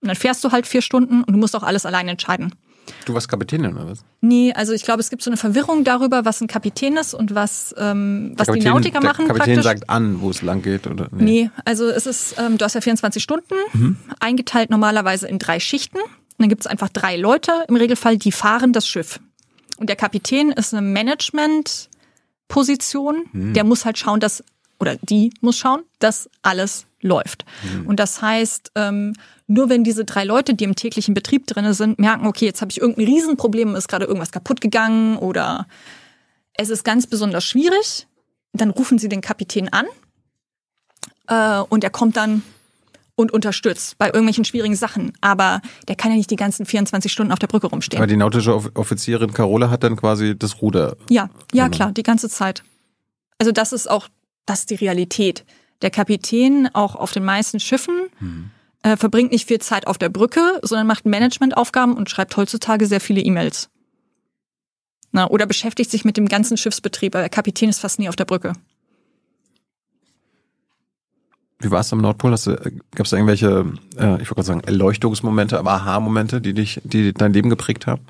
Und 0.00 0.08
dann 0.08 0.16
fährst 0.16 0.42
du 0.42 0.50
halt 0.50 0.66
vier 0.66 0.80
Stunden 0.80 1.22
und 1.22 1.34
du 1.34 1.38
musst 1.38 1.54
auch 1.54 1.62
alles 1.62 1.84
alleine 1.84 2.12
entscheiden. 2.12 2.54
Du 3.04 3.14
warst 3.14 3.28
Kapitänin 3.28 3.74
oder 3.76 3.86
was? 3.88 4.04
Nee, 4.20 4.52
also 4.54 4.72
ich 4.72 4.82
glaube, 4.82 5.00
es 5.00 5.10
gibt 5.10 5.22
so 5.22 5.30
eine 5.30 5.36
Verwirrung 5.36 5.84
darüber, 5.84 6.24
was 6.24 6.40
ein 6.40 6.46
Kapitän 6.46 6.96
ist 6.96 7.14
und 7.14 7.34
was, 7.34 7.74
ähm, 7.78 8.34
was 8.36 8.46
Der 8.46 8.54
die 8.54 8.60
Kapitän- 8.62 8.70
Nautiker 8.70 9.00
machen 9.02 9.26
Der 9.26 9.34
Kapitän 9.36 9.54
praktisch. 9.56 9.64
sagt 9.80 9.90
an, 9.90 10.20
wo 10.20 10.30
es 10.30 10.42
lang 10.42 10.62
geht 10.62 10.86
oder 10.86 11.08
Nee, 11.12 11.50
also 11.64 11.86
es 11.88 12.06
ist, 12.06 12.34
ähm, 12.38 12.58
du 12.58 12.64
hast 12.64 12.74
ja 12.74 12.80
24 12.80 13.22
Stunden, 13.22 13.54
eingeteilt 14.20 14.70
normalerweise 14.70 15.26
in 15.28 15.38
drei 15.38 15.60
Schichten. 15.60 15.98
Und 15.98 16.42
dann 16.44 16.48
gibt 16.48 16.60
es 16.62 16.66
einfach 16.66 16.88
drei 16.88 17.16
Leute, 17.16 17.52
im 17.68 17.76
Regelfall, 17.76 18.16
die 18.18 18.30
fahren 18.32 18.72
das 18.72 18.86
Schiff. 18.86 19.18
Und 19.78 19.88
der 19.88 19.96
Kapitän 19.96 20.50
ist 20.52 20.72
eine 20.74 20.82
Management-Position, 22.48 23.26
der 23.32 23.64
muss 23.64 23.84
halt 23.84 23.98
schauen, 23.98 24.20
dass, 24.20 24.42
oder 24.80 24.96
die 25.02 25.32
muss 25.40 25.56
schauen, 25.58 25.82
dass 25.98 26.28
alles 26.42 26.86
läuft. 27.00 27.44
Und 27.86 28.00
das 28.00 28.20
heißt, 28.22 28.72
ähm, 28.74 29.14
nur 29.48 29.68
wenn 29.70 29.82
diese 29.82 30.04
drei 30.04 30.24
Leute, 30.24 30.54
die 30.54 30.64
im 30.64 30.76
täglichen 30.76 31.14
Betrieb 31.14 31.46
drinne 31.46 31.74
sind, 31.74 31.98
merken, 31.98 32.26
okay, 32.26 32.44
jetzt 32.44 32.60
habe 32.60 32.70
ich 32.70 32.80
irgendein 32.80 33.06
Riesenproblem, 33.06 33.74
ist 33.74 33.88
gerade 33.88 34.04
irgendwas 34.04 34.30
kaputt 34.30 34.60
gegangen 34.60 35.16
oder 35.16 35.66
es 36.52 36.68
ist 36.70 36.84
ganz 36.84 37.06
besonders 37.06 37.44
schwierig, 37.44 38.06
dann 38.52 38.70
rufen 38.70 38.98
sie 38.98 39.08
den 39.08 39.20
Kapitän 39.22 39.68
an 39.72 39.86
äh, 41.28 41.60
und 41.68 41.84
er 41.84 41.90
kommt 41.90 42.16
dann 42.16 42.42
und 43.14 43.32
unterstützt 43.32 43.98
bei 43.98 44.06
irgendwelchen 44.06 44.44
schwierigen 44.44 44.76
Sachen. 44.76 45.12
Aber 45.20 45.60
der 45.88 45.96
kann 45.96 46.10
ja 46.12 46.16
nicht 46.16 46.30
die 46.30 46.36
ganzen 46.36 46.66
24 46.66 47.10
Stunden 47.10 47.32
auf 47.32 47.38
der 47.40 47.48
Brücke 47.48 47.66
rumstehen. 47.66 47.98
Aber 48.00 48.06
die 48.06 48.16
nautische 48.16 48.54
Off- 48.54 48.70
Offizierin 48.74 49.32
Carola 49.32 49.70
hat 49.70 49.82
dann 49.82 49.96
quasi 49.96 50.38
das 50.38 50.62
Ruder. 50.62 50.96
Ja, 51.10 51.28
ja 51.52 51.64
Genau. 51.64 51.76
klar, 51.76 51.92
die 51.92 52.04
ganze 52.04 52.28
Zeit. 52.28 52.62
Also 53.38 53.50
das 53.50 53.72
ist 53.72 53.90
auch, 53.90 54.08
das 54.46 54.60
ist 54.60 54.70
die 54.70 54.76
Realität. 54.76 55.44
Der 55.82 55.90
Kapitän 55.90 56.68
auch 56.74 56.94
auf 56.94 57.12
den 57.12 57.24
meisten 57.24 57.58
Schiffen 57.60 58.08
äh, 58.82 58.96
verbringt 58.96 59.32
nicht 59.32 59.48
viel 59.48 59.60
Zeit 59.60 59.86
auf 59.86 59.98
der 59.98 60.08
Brücke, 60.08 60.60
sondern 60.62 60.86
macht 60.86 61.04
Managementaufgaben 61.06 61.96
und 61.96 62.08
schreibt 62.10 62.36
heutzutage 62.36 62.86
sehr 62.86 63.00
viele 63.00 63.20
E-Mails. 63.20 63.68
Na, 65.10 65.28
oder 65.28 65.46
beschäftigt 65.46 65.90
sich 65.90 66.04
mit 66.04 66.16
dem 66.16 66.28
ganzen 66.28 66.56
Schiffsbetrieb, 66.56 67.14
aber 67.14 67.22
der 67.22 67.30
Kapitän 67.30 67.70
ist 67.70 67.78
fast 67.80 67.98
nie 67.98 68.08
auf 68.08 68.16
der 68.16 68.26
Brücke. 68.26 68.52
Wie 71.60 71.70
war 71.72 71.80
es 71.80 71.92
am 71.92 72.00
Nordpol? 72.00 72.30
Gab 72.30 72.38
es 72.38 72.44
da 73.10 73.16
irgendwelche, 73.16 73.72
äh, 73.96 74.22
ich 74.22 74.28
wollte 74.28 74.34
gerade 74.34 74.42
sagen, 74.44 74.60
Erleuchtungsmomente, 74.60 75.58
aber 75.58 75.72
Aha-Momente, 75.72 76.40
die 76.40 76.54
dich, 76.54 76.80
die 76.84 77.12
dein 77.12 77.32
Leben 77.32 77.50
geprägt 77.50 77.86
haben? 77.88 78.02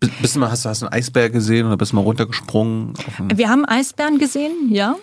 Bi- 0.00 0.10
Bist 0.20 0.34
du 0.34 0.40
mal, 0.40 0.50
hast 0.50 0.64
du 0.64 0.68
hast 0.68 0.82
einen 0.82 0.92
Eisberg 0.92 1.32
gesehen 1.32 1.66
oder 1.66 1.76
bist 1.76 1.92
du 1.92 1.96
mal 1.96 2.02
runtergesprungen? 2.02 2.94
Wir 3.32 3.48
haben 3.48 3.64
Eisbären 3.64 4.18
gesehen, 4.18 4.72
ja. 4.72 4.96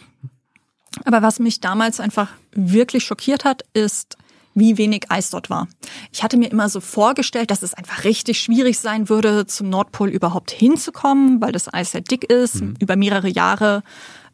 Aber 1.05 1.21
was 1.21 1.39
mich 1.39 1.61
damals 1.61 1.99
einfach 2.01 2.29
wirklich 2.51 3.05
schockiert 3.05 3.45
hat, 3.45 3.63
ist, 3.73 4.17
wie 4.55 4.77
wenig 4.77 5.05
Eis 5.09 5.29
dort 5.29 5.49
war. 5.49 5.67
Ich 6.11 6.23
hatte 6.23 6.37
mir 6.37 6.49
immer 6.49 6.69
so 6.69 6.79
vorgestellt, 6.79 7.51
dass 7.51 7.61
es 7.61 7.73
einfach 7.73 8.05
richtig 8.05 8.39
schwierig 8.39 8.79
sein 8.79 9.09
würde, 9.09 9.45
zum 9.45 9.69
Nordpol 9.69 10.09
überhaupt 10.09 10.49
hinzukommen, 10.49 11.41
weil 11.41 11.51
das 11.51 11.71
Eis 11.71 11.91
sehr 11.91 12.01
dick 12.01 12.23
ist, 12.23 12.63
über 12.79 12.95
mehrere 12.95 13.27
Jahre 13.27 13.83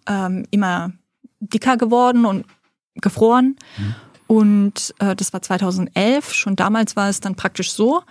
ähm, 0.07 0.45
immer 0.51 0.91
dicker 1.39 1.75
geworden 1.75 2.25
und 2.25 2.45
gefroren. 2.95 3.55
Und 4.27 4.93
äh, 4.99 5.15
das 5.15 5.33
war 5.33 5.41
2011. 5.41 6.33
Schon 6.33 6.55
damals 6.55 6.95
war 6.95 7.09
es 7.09 7.19
dann 7.19 7.35
praktisch 7.35 7.73
so, 7.73 8.03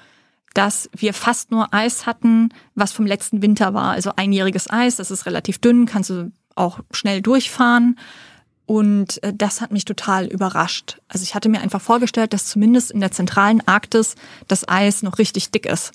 dass 0.52 0.90
wir 0.94 1.14
fast 1.14 1.50
nur 1.50 1.72
Eis 1.72 2.06
hatten, 2.06 2.50
was 2.74 2.92
vom 2.92 3.06
letzten 3.06 3.40
Winter 3.40 3.72
war. 3.72 3.92
Also 3.92 4.12
einjähriges 4.16 4.68
Eis, 4.68 4.96
das 4.96 5.10
ist 5.10 5.26
relativ 5.26 5.58
dünn, 5.58 5.86
kannst 5.86 6.10
du 6.10 6.32
auch 6.56 6.80
schnell 6.90 7.22
durchfahren. 7.22 7.98
Und 8.70 9.20
äh, 9.24 9.32
das 9.34 9.60
hat 9.60 9.72
mich 9.72 9.84
total 9.84 10.26
überrascht. 10.26 11.00
Also 11.08 11.24
ich 11.24 11.34
hatte 11.34 11.48
mir 11.48 11.60
einfach 11.60 11.80
vorgestellt, 11.80 12.32
dass 12.32 12.46
zumindest 12.46 12.92
in 12.92 13.00
der 13.00 13.10
zentralen 13.10 13.66
Arktis 13.66 14.14
das 14.46 14.68
Eis 14.68 15.02
noch 15.02 15.18
richtig 15.18 15.50
dick 15.50 15.66
ist. 15.66 15.90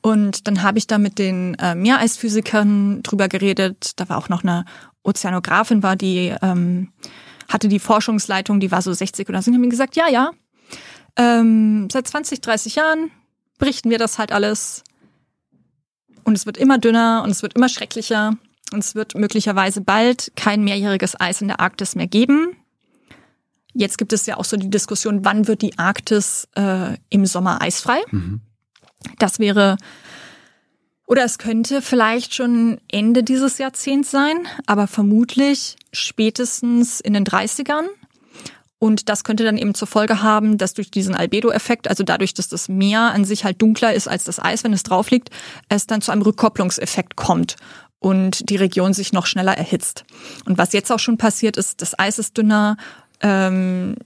Und 0.00 0.48
dann 0.48 0.64
habe 0.64 0.78
ich 0.78 0.88
da 0.88 0.98
mit 0.98 1.20
den 1.20 1.54
äh, 1.60 1.76
Meereisphysikern 1.76 3.04
drüber 3.04 3.28
geredet. 3.28 3.92
Da 4.00 4.08
war 4.08 4.18
auch 4.18 4.28
noch 4.28 4.42
eine 4.42 4.64
Ozeanografin, 5.04 5.84
war 5.84 5.94
die 5.94 6.34
ähm, 6.42 6.90
hatte 7.48 7.68
die 7.68 7.78
Forschungsleitung, 7.78 8.58
die 8.58 8.72
war 8.72 8.82
so 8.82 8.92
60 8.92 9.28
oder 9.28 9.40
so. 9.40 9.52
Und 9.52 9.54
haben 9.54 9.60
mir 9.60 9.68
gesagt, 9.68 9.94
ja, 9.94 10.08
ja, 10.08 10.32
ähm, 11.14 11.88
seit 11.88 12.08
20, 12.08 12.40
30 12.40 12.74
Jahren 12.74 13.12
berichten 13.58 13.90
wir 13.90 13.98
das 13.98 14.18
halt 14.18 14.32
alles. 14.32 14.82
Und 16.24 16.34
es 16.34 16.46
wird 16.46 16.56
immer 16.56 16.78
dünner 16.78 17.22
und 17.22 17.30
es 17.30 17.42
wird 17.42 17.54
immer 17.54 17.68
schrecklicher. 17.68 18.36
Und 18.72 18.80
es 18.80 18.94
wird 18.94 19.14
möglicherweise 19.14 19.80
bald 19.80 20.32
kein 20.36 20.64
mehrjähriges 20.64 21.20
Eis 21.20 21.40
in 21.40 21.48
der 21.48 21.60
Arktis 21.60 21.94
mehr 21.94 22.06
geben. 22.06 22.56
Jetzt 23.74 23.98
gibt 23.98 24.12
es 24.12 24.26
ja 24.26 24.36
auch 24.36 24.44
so 24.44 24.56
die 24.56 24.70
Diskussion, 24.70 25.24
wann 25.24 25.48
wird 25.48 25.62
die 25.62 25.78
Arktis 25.78 26.48
äh, 26.56 26.96
im 27.08 27.26
Sommer 27.26 27.62
eisfrei? 27.62 28.00
Das 29.18 29.38
wäre, 29.38 29.78
oder 31.06 31.24
es 31.24 31.38
könnte 31.38 31.80
vielleicht 31.80 32.34
schon 32.34 32.80
Ende 32.88 33.22
dieses 33.22 33.58
Jahrzehnts 33.58 34.10
sein, 34.10 34.46
aber 34.66 34.86
vermutlich 34.86 35.76
spätestens 35.92 37.00
in 37.00 37.14
den 37.14 37.24
30ern. 37.24 37.86
Und 38.78 39.08
das 39.08 39.22
könnte 39.22 39.44
dann 39.44 39.58
eben 39.58 39.74
zur 39.74 39.86
Folge 39.86 40.22
haben, 40.22 40.58
dass 40.58 40.74
durch 40.74 40.90
diesen 40.90 41.14
Albedo-Effekt, 41.14 41.88
also 41.88 42.02
dadurch, 42.02 42.34
dass 42.34 42.48
das 42.48 42.68
Meer 42.68 43.12
an 43.12 43.24
sich 43.24 43.44
halt 43.44 43.62
dunkler 43.62 43.94
ist 43.94 44.08
als 44.08 44.24
das 44.24 44.40
Eis, 44.40 44.64
wenn 44.64 44.72
es 44.72 44.82
drauf 44.82 45.10
liegt, 45.10 45.30
es 45.68 45.86
dann 45.86 46.02
zu 46.02 46.10
einem 46.10 46.22
Rückkopplungseffekt 46.22 47.14
kommt 47.14 47.56
und 48.02 48.50
die 48.50 48.56
Region 48.56 48.92
sich 48.92 49.12
noch 49.12 49.26
schneller 49.26 49.56
erhitzt. 49.56 50.04
Und 50.44 50.58
was 50.58 50.72
jetzt 50.72 50.90
auch 50.90 50.98
schon 50.98 51.18
passiert 51.18 51.56
ist, 51.56 51.80
das 51.80 51.98
Eis 51.98 52.18
ist 52.18 52.36
dünner, 52.36 52.76
ähm, 53.20 53.96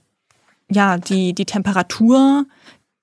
ja, 0.69 0.97
die, 0.97 1.33
die 1.33 1.45
Temperatur 1.45 2.45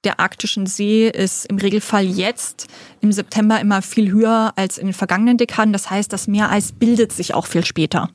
der 0.04 0.20
arktischen 0.20 0.66
See 0.66 1.08
ist 1.08 1.46
im 1.46 1.56
Regelfall 1.56 2.04
jetzt 2.04 2.68
im 3.00 3.10
September 3.10 3.58
immer 3.58 3.82
viel 3.82 4.12
höher 4.12 4.52
als 4.54 4.78
in 4.78 4.86
den 4.86 4.94
vergangenen 4.94 5.38
Dekaden. 5.38 5.72
Das 5.72 5.90
heißt, 5.90 6.12
das 6.12 6.28
Meereis 6.28 6.72
bildet 6.72 7.10
sich 7.12 7.34
auch 7.34 7.46
viel 7.46 7.64
später. 7.64 8.10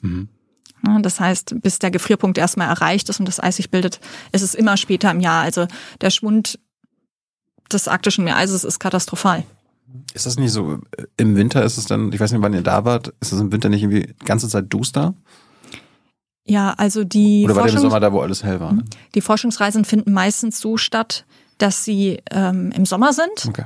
Ja, 0.85 0.99
Das 0.99 1.19
heißt, 1.19 1.55
bis 1.61 1.79
der 1.79 1.91
Gefrierpunkt 1.91 2.37
erstmal 2.37 2.69
erreicht 2.69 3.09
ist 3.09 3.19
und 3.19 3.25
das 3.27 3.41
Eis 3.41 3.57
sich 3.57 3.71
bildet, 3.71 3.99
ist 4.31 4.43
es 4.43 4.55
immer 4.55 4.77
später 4.77 5.11
im 5.11 5.19
Jahr. 5.19 5.41
Also 5.41 5.67
der 5.99 6.11
Schwund 6.11 6.59
des 7.73 7.87
arktischen 7.87 8.23
Meereises 8.23 8.63
ist 8.63 8.79
katastrophal. 8.79 9.43
Ist 10.13 10.25
das 10.25 10.37
nicht 10.37 10.51
so, 10.51 10.79
äh, 10.97 11.05
im 11.17 11.35
Winter 11.35 11.63
ist 11.63 11.77
es 11.77 11.85
dann, 11.85 12.11
ich 12.11 12.19
weiß 12.19 12.31
nicht, 12.31 12.41
wann 12.41 12.53
ihr 12.53 12.61
da 12.61 12.85
wart, 12.85 13.13
ist 13.19 13.31
es 13.31 13.39
im 13.39 13.51
Winter 13.51 13.69
nicht 13.69 13.83
irgendwie 13.83 14.13
die 14.19 14.25
ganze 14.25 14.47
Zeit 14.47 14.65
duster? 14.69 15.13
Ja, 16.45 16.73
also 16.77 17.03
die, 17.03 17.43
Oder 17.45 17.55
war 17.55 17.63
der 17.65 17.73
im 17.73 17.79
Sommer 17.79 17.99
da, 17.99 18.11
wo 18.11 18.21
alles 18.21 18.43
hell 18.43 18.59
war? 18.59 18.73
ne? 18.73 18.83
die 19.13 19.21
Forschungsreisen 19.21 19.85
finden 19.85 20.13
meistens 20.13 20.59
so 20.59 20.77
statt, 20.77 21.25
dass 21.59 21.85
sie 21.85 22.21
ähm, 22.31 22.71
im 22.71 22.85
Sommer 22.85 23.13
sind. 23.13 23.45
Okay. 23.47 23.65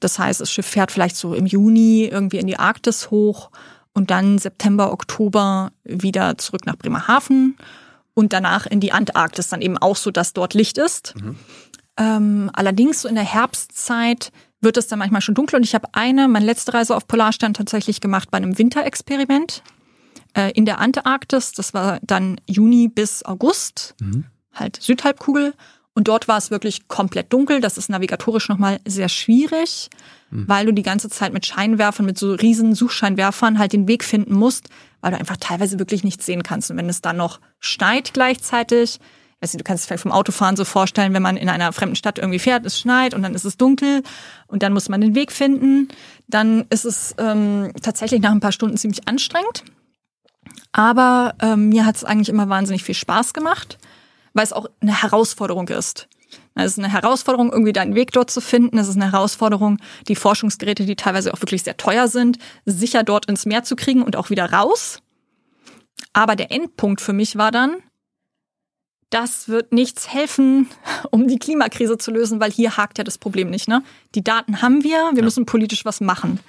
Das 0.00 0.18
heißt, 0.18 0.40
das 0.40 0.52
Schiff 0.52 0.66
fährt 0.66 0.92
vielleicht 0.92 1.16
so 1.16 1.34
im 1.34 1.46
Juni 1.46 2.04
irgendwie 2.04 2.38
in 2.38 2.46
die 2.46 2.58
Arktis 2.58 3.10
hoch 3.10 3.50
und 3.94 4.10
dann 4.10 4.38
September, 4.38 4.92
Oktober 4.92 5.72
wieder 5.84 6.38
zurück 6.38 6.66
nach 6.66 6.76
Bremerhaven 6.76 7.56
und 8.14 8.32
danach 8.32 8.66
in 8.66 8.80
die 8.80 8.92
Antarktis, 8.92 9.48
dann 9.48 9.62
eben 9.62 9.78
auch 9.78 9.96
so, 9.96 10.10
dass 10.10 10.32
dort 10.32 10.54
Licht 10.54 10.78
ist. 10.78 11.14
Ähm, 11.96 12.50
allerdings 12.52 13.02
so 13.02 13.08
in 13.08 13.14
der 13.14 13.24
Herbstzeit 13.24 14.30
wird 14.60 14.76
es 14.76 14.88
dann 14.88 14.98
manchmal 14.98 15.20
schon 15.20 15.34
dunkel 15.34 15.56
und 15.56 15.62
ich 15.62 15.74
habe 15.74 15.88
eine, 15.92 16.28
meine 16.28 16.46
letzte 16.46 16.74
Reise 16.74 16.96
auf 16.96 17.06
Polarstern 17.06 17.54
tatsächlich 17.54 18.00
gemacht 18.00 18.30
bei 18.30 18.38
einem 18.38 18.58
Winterexperiment 18.58 19.62
äh, 20.34 20.50
in 20.52 20.64
der 20.64 20.80
Antarktis. 20.80 21.52
Das 21.52 21.74
war 21.74 21.98
dann 22.02 22.40
Juni 22.46 22.88
bis 22.88 23.24
August, 23.24 23.94
halt 24.52 24.78
Südhalbkugel. 24.80 25.54
Und 25.94 26.06
dort 26.06 26.28
war 26.28 26.38
es 26.38 26.52
wirklich 26.52 26.86
komplett 26.86 27.32
dunkel. 27.32 27.60
Das 27.60 27.76
ist 27.76 27.90
navigatorisch 27.90 28.48
nochmal 28.48 28.78
sehr 28.86 29.08
schwierig, 29.08 29.90
weil 30.30 30.66
du 30.66 30.72
die 30.72 30.84
ganze 30.84 31.08
Zeit 31.08 31.32
mit 31.32 31.44
Scheinwerfern, 31.44 32.06
mit 32.06 32.16
so 32.16 32.34
riesen 32.34 32.74
Suchscheinwerfern 32.74 33.58
halt 33.58 33.72
den 33.72 33.88
Weg 33.88 34.04
finden 34.04 34.34
musst, 34.34 34.68
weil 35.00 35.10
du 35.10 35.18
einfach 35.18 35.38
teilweise 35.38 35.80
wirklich 35.80 36.04
nichts 36.04 36.24
sehen 36.24 36.44
kannst. 36.44 36.70
Und 36.70 36.76
wenn 36.76 36.88
es 36.88 37.00
dann 37.00 37.16
noch 37.16 37.40
schneit 37.58 38.14
gleichzeitig, 38.14 39.00
weiß 39.40 39.52
nicht, 39.52 39.60
du 39.60 39.64
kannst 39.64 39.82
es 39.82 39.86
vielleicht 39.86 40.02
vom 40.02 40.12
Autofahren 40.12 40.56
so 40.56 40.64
vorstellen, 40.64 41.14
wenn 41.14 41.22
man 41.22 41.36
in 41.36 41.48
einer 41.48 41.72
fremden 41.72 41.96
Stadt 41.96 42.18
irgendwie 42.18 42.38
fährt, 42.38 42.66
es 42.66 42.78
schneit 42.78 43.14
und 43.14 43.22
dann 43.22 43.34
ist 43.34 43.44
es 43.44 43.56
dunkel 43.56 44.02
und 44.48 44.62
dann 44.62 44.72
muss 44.72 44.88
man 44.88 45.00
den 45.00 45.14
Weg 45.14 45.30
finden, 45.30 45.88
dann 46.26 46.66
ist 46.70 46.84
es 46.84 47.14
ähm, 47.18 47.72
tatsächlich 47.80 48.20
nach 48.20 48.32
ein 48.32 48.40
paar 48.40 48.52
Stunden 48.52 48.76
ziemlich 48.76 49.06
anstrengend. 49.06 49.64
Aber 50.72 51.34
ähm, 51.40 51.68
mir 51.68 51.86
hat 51.86 51.96
es 51.96 52.04
eigentlich 52.04 52.28
immer 52.28 52.48
wahnsinnig 52.48 52.82
viel 52.84 52.94
Spaß 52.94 53.32
gemacht, 53.32 53.78
weil 54.34 54.44
es 54.44 54.52
auch 54.52 54.66
eine 54.80 55.02
Herausforderung 55.02 55.68
ist. 55.68 56.08
Es 56.54 56.72
ist 56.72 56.78
eine 56.78 56.92
Herausforderung, 56.92 57.52
irgendwie 57.52 57.72
deinen 57.72 57.94
Weg 57.94 58.12
dort 58.12 58.30
zu 58.30 58.40
finden. 58.40 58.78
Es 58.78 58.88
ist 58.88 58.96
eine 58.96 59.12
Herausforderung, 59.12 59.78
die 60.08 60.16
Forschungsgeräte, 60.16 60.84
die 60.84 60.96
teilweise 60.96 61.32
auch 61.32 61.40
wirklich 61.40 61.62
sehr 61.62 61.76
teuer 61.76 62.08
sind, 62.08 62.38
sicher 62.64 63.04
dort 63.04 63.26
ins 63.26 63.46
Meer 63.46 63.62
zu 63.62 63.76
kriegen 63.76 64.02
und 64.02 64.16
auch 64.16 64.28
wieder 64.28 64.52
raus. 64.52 65.00
Aber 66.12 66.34
der 66.34 66.50
Endpunkt 66.50 67.00
für 67.00 67.12
mich 67.12 67.36
war 67.36 67.52
dann, 67.52 67.76
das 69.10 69.48
wird 69.48 69.72
nichts 69.72 70.12
helfen, 70.12 70.68
um 71.10 71.28
die 71.28 71.38
Klimakrise 71.38 71.98
zu 71.98 72.10
lösen, 72.10 72.40
weil 72.40 72.50
hier 72.50 72.76
hakt 72.76 72.98
ja 72.98 73.04
das 73.04 73.18
Problem 73.18 73.50
nicht. 73.50 73.68
Ne? 73.68 73.82
Die 74.14 74.24
Daten 74.24 74.62
haben 74.62 74.84
wir, 74.84 75.10
wir 75.14 75.22
müssen 75.22 75.46
politisch 75.46 75.84
was 75.84 76.00
machen. 76.00 76.40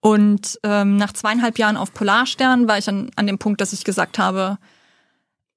Und 0.00 0.60
ähm, 0.62 0.96
nach 0.96 1.12
zweieinhalb 1.12 1.58
Jahren 1.58 1.78
auf 1.78 1.94
Polarstern 1.94 2.68
war 2.68 2.76
ich 2.76 2.88
an, 2.88 3.10
an 3.16 3.26
dem 3.26 3.38
Punkt, 3.38 3.60
dass 3.60 3.72
ich 3.72 3.84
gesagt 3.84 4.18
habe, 4.18 4.58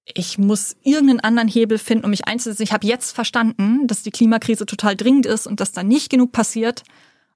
ich 0.05 0.37
muss 0.37 0.77
irgendeinen 0.83 1.19
anderen 1.19 1.49
Hebel 1.49 1.77
finden, 1.77 2.05
um 2.05 2.11
mich 2.11 2.27
einzusetzen. 2.27 2.63
Ich 2.63 2.71
habe 2.71 2.87
jetzt 2.87 3.13
verstanden, 3.13 3.87
dass 3.87 4.03
die 4.03 4.11
Klimakrise 4.11 4.65
total 4.65 4.95
dringend 4.95 5.25
ist 5.25 5.47
und 5.47 5.59
dass 5.59 5.73
da 5.73 5.83
nicht 5.83 6.09
genug 6.09 6.31
passiert. 6.31 6.83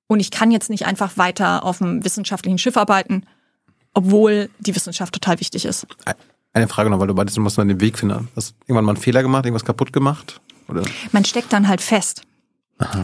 Und 0.08 0.20
ich 0.22 0.32
kann 0.32 0.52
jetzt 0.52 0.70
nicht 0.70 0.86
einfach 0.86 1.18
weiter 1.18 1.66
auf 1.66 1.82
einem 1.82 2.04
wissenschaftlichen 2.06 2.58
Schiff 2.58 2.78
arbeiten, 2.78 3.26
obwohl 3.94 4.50
die 4.60 4.76
Wissenschaft 4.76 5.14
total 5.14 5.40
wichtig 5.42 5.66
ist. 5.66 5.88
Eine 6.54 6.68
Frage 6.68 6.90
noch, 6.90 7.00
weil 7.00 7.08
du 7.08 7.14
meintest, 7.14 7.38
du 7.38 7.42
musst 7.42 7.58
mal 7.58 7.66
den 7.66 7.80
Weg 7.80 7.98
finden. 7.98 8.28
Hast 8.36 8.52
du 8.52 8.56
irgendwann 8.64 8.86
mal 8.86 8.92
einen 8.92 9.02
Fehler 9.02 9.22
gemacht, 9.22 9.46
irgendwas 9.46 9.66
kaputt 9.66 9.94
gemacht? 9.94 10.42
Oder? 10.68 10.84
Man 11.12 11.26
steckt 11.26 11.54
dann 11.54 11.68
halt 11.68 11.82
fest. 11.82 12.24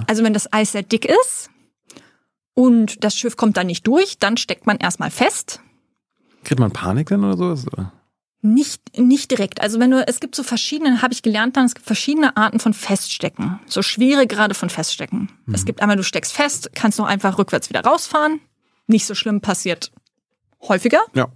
Also 0.07 0.23
wenn 0.23 0.33
das 0.33 0.51
Eis 0.51 0.71
sehr 0.71 0.83
dick 0.83 1.05
ist 1.05 1.49
und 2.55 3.03
das 3.03 3.15
Schiff 3.15 3.37
kommt 3.37 3.57
dann 3.57 3.67
nicht 3.67 3.85
durch, 3.85 4.17
dann 4.17 4.35
steckt 4.37 4.65
man 4.65 4.77
erstmal 4.77 5.11
fest. 5.11 5.61
Kriegt 6.43 6.59
man 6.59 6.71
Panik 6.71 7.09
dann 7.09 7.23
oder 7.23 7.55
so? 7.55 7.69
Nicht, 8.41 8.97
nicht 8.97 9.29
direkt. 9.31 9.61
Also 9.61 9.79
wenn 9.79 9.91
du, 9.91 10.07
es 10.07 10.19
gibt 10.19 10.35
so 10.35 10.43
verschiedene, 10.43 11.01
habe 11.01 11.13
ich 11.13 11.21
gelernt 11.21 11.57
dann, 11.57 11.65
es 11.65 11.75
gibt 11.75 11.85
verschiedene 11.85 12.37
Arten 12.37 12.59
von 12.59 12.73
Feststecken. 12.73 13.59
So 13.67 13.81
schwere 13.81 14.25
Grade 14.27 14.55
von 14.55 14.69
Feststecken. 14.69 15.29
Es 15.51 15.65
gibt 15.65 15.81
einmal, 15.81 15.97
du 15.97 16.03
steckst 16.03 16.33
fest, 16.33 16.71
kannst 16.73 16.97
noch 16.99 17.05
einfach 17.05 17.37
rückwärts 17.37 17.69
wieder 17.69 17.81
rausfahren. 17.81 18.39
Nicht 18.87 19.05
so 19.05 19.15
schlimm, 19.15 19.41
passiert 19.41 19.91
häufiger. 20.67 21.01
Ja. 21.13 21.27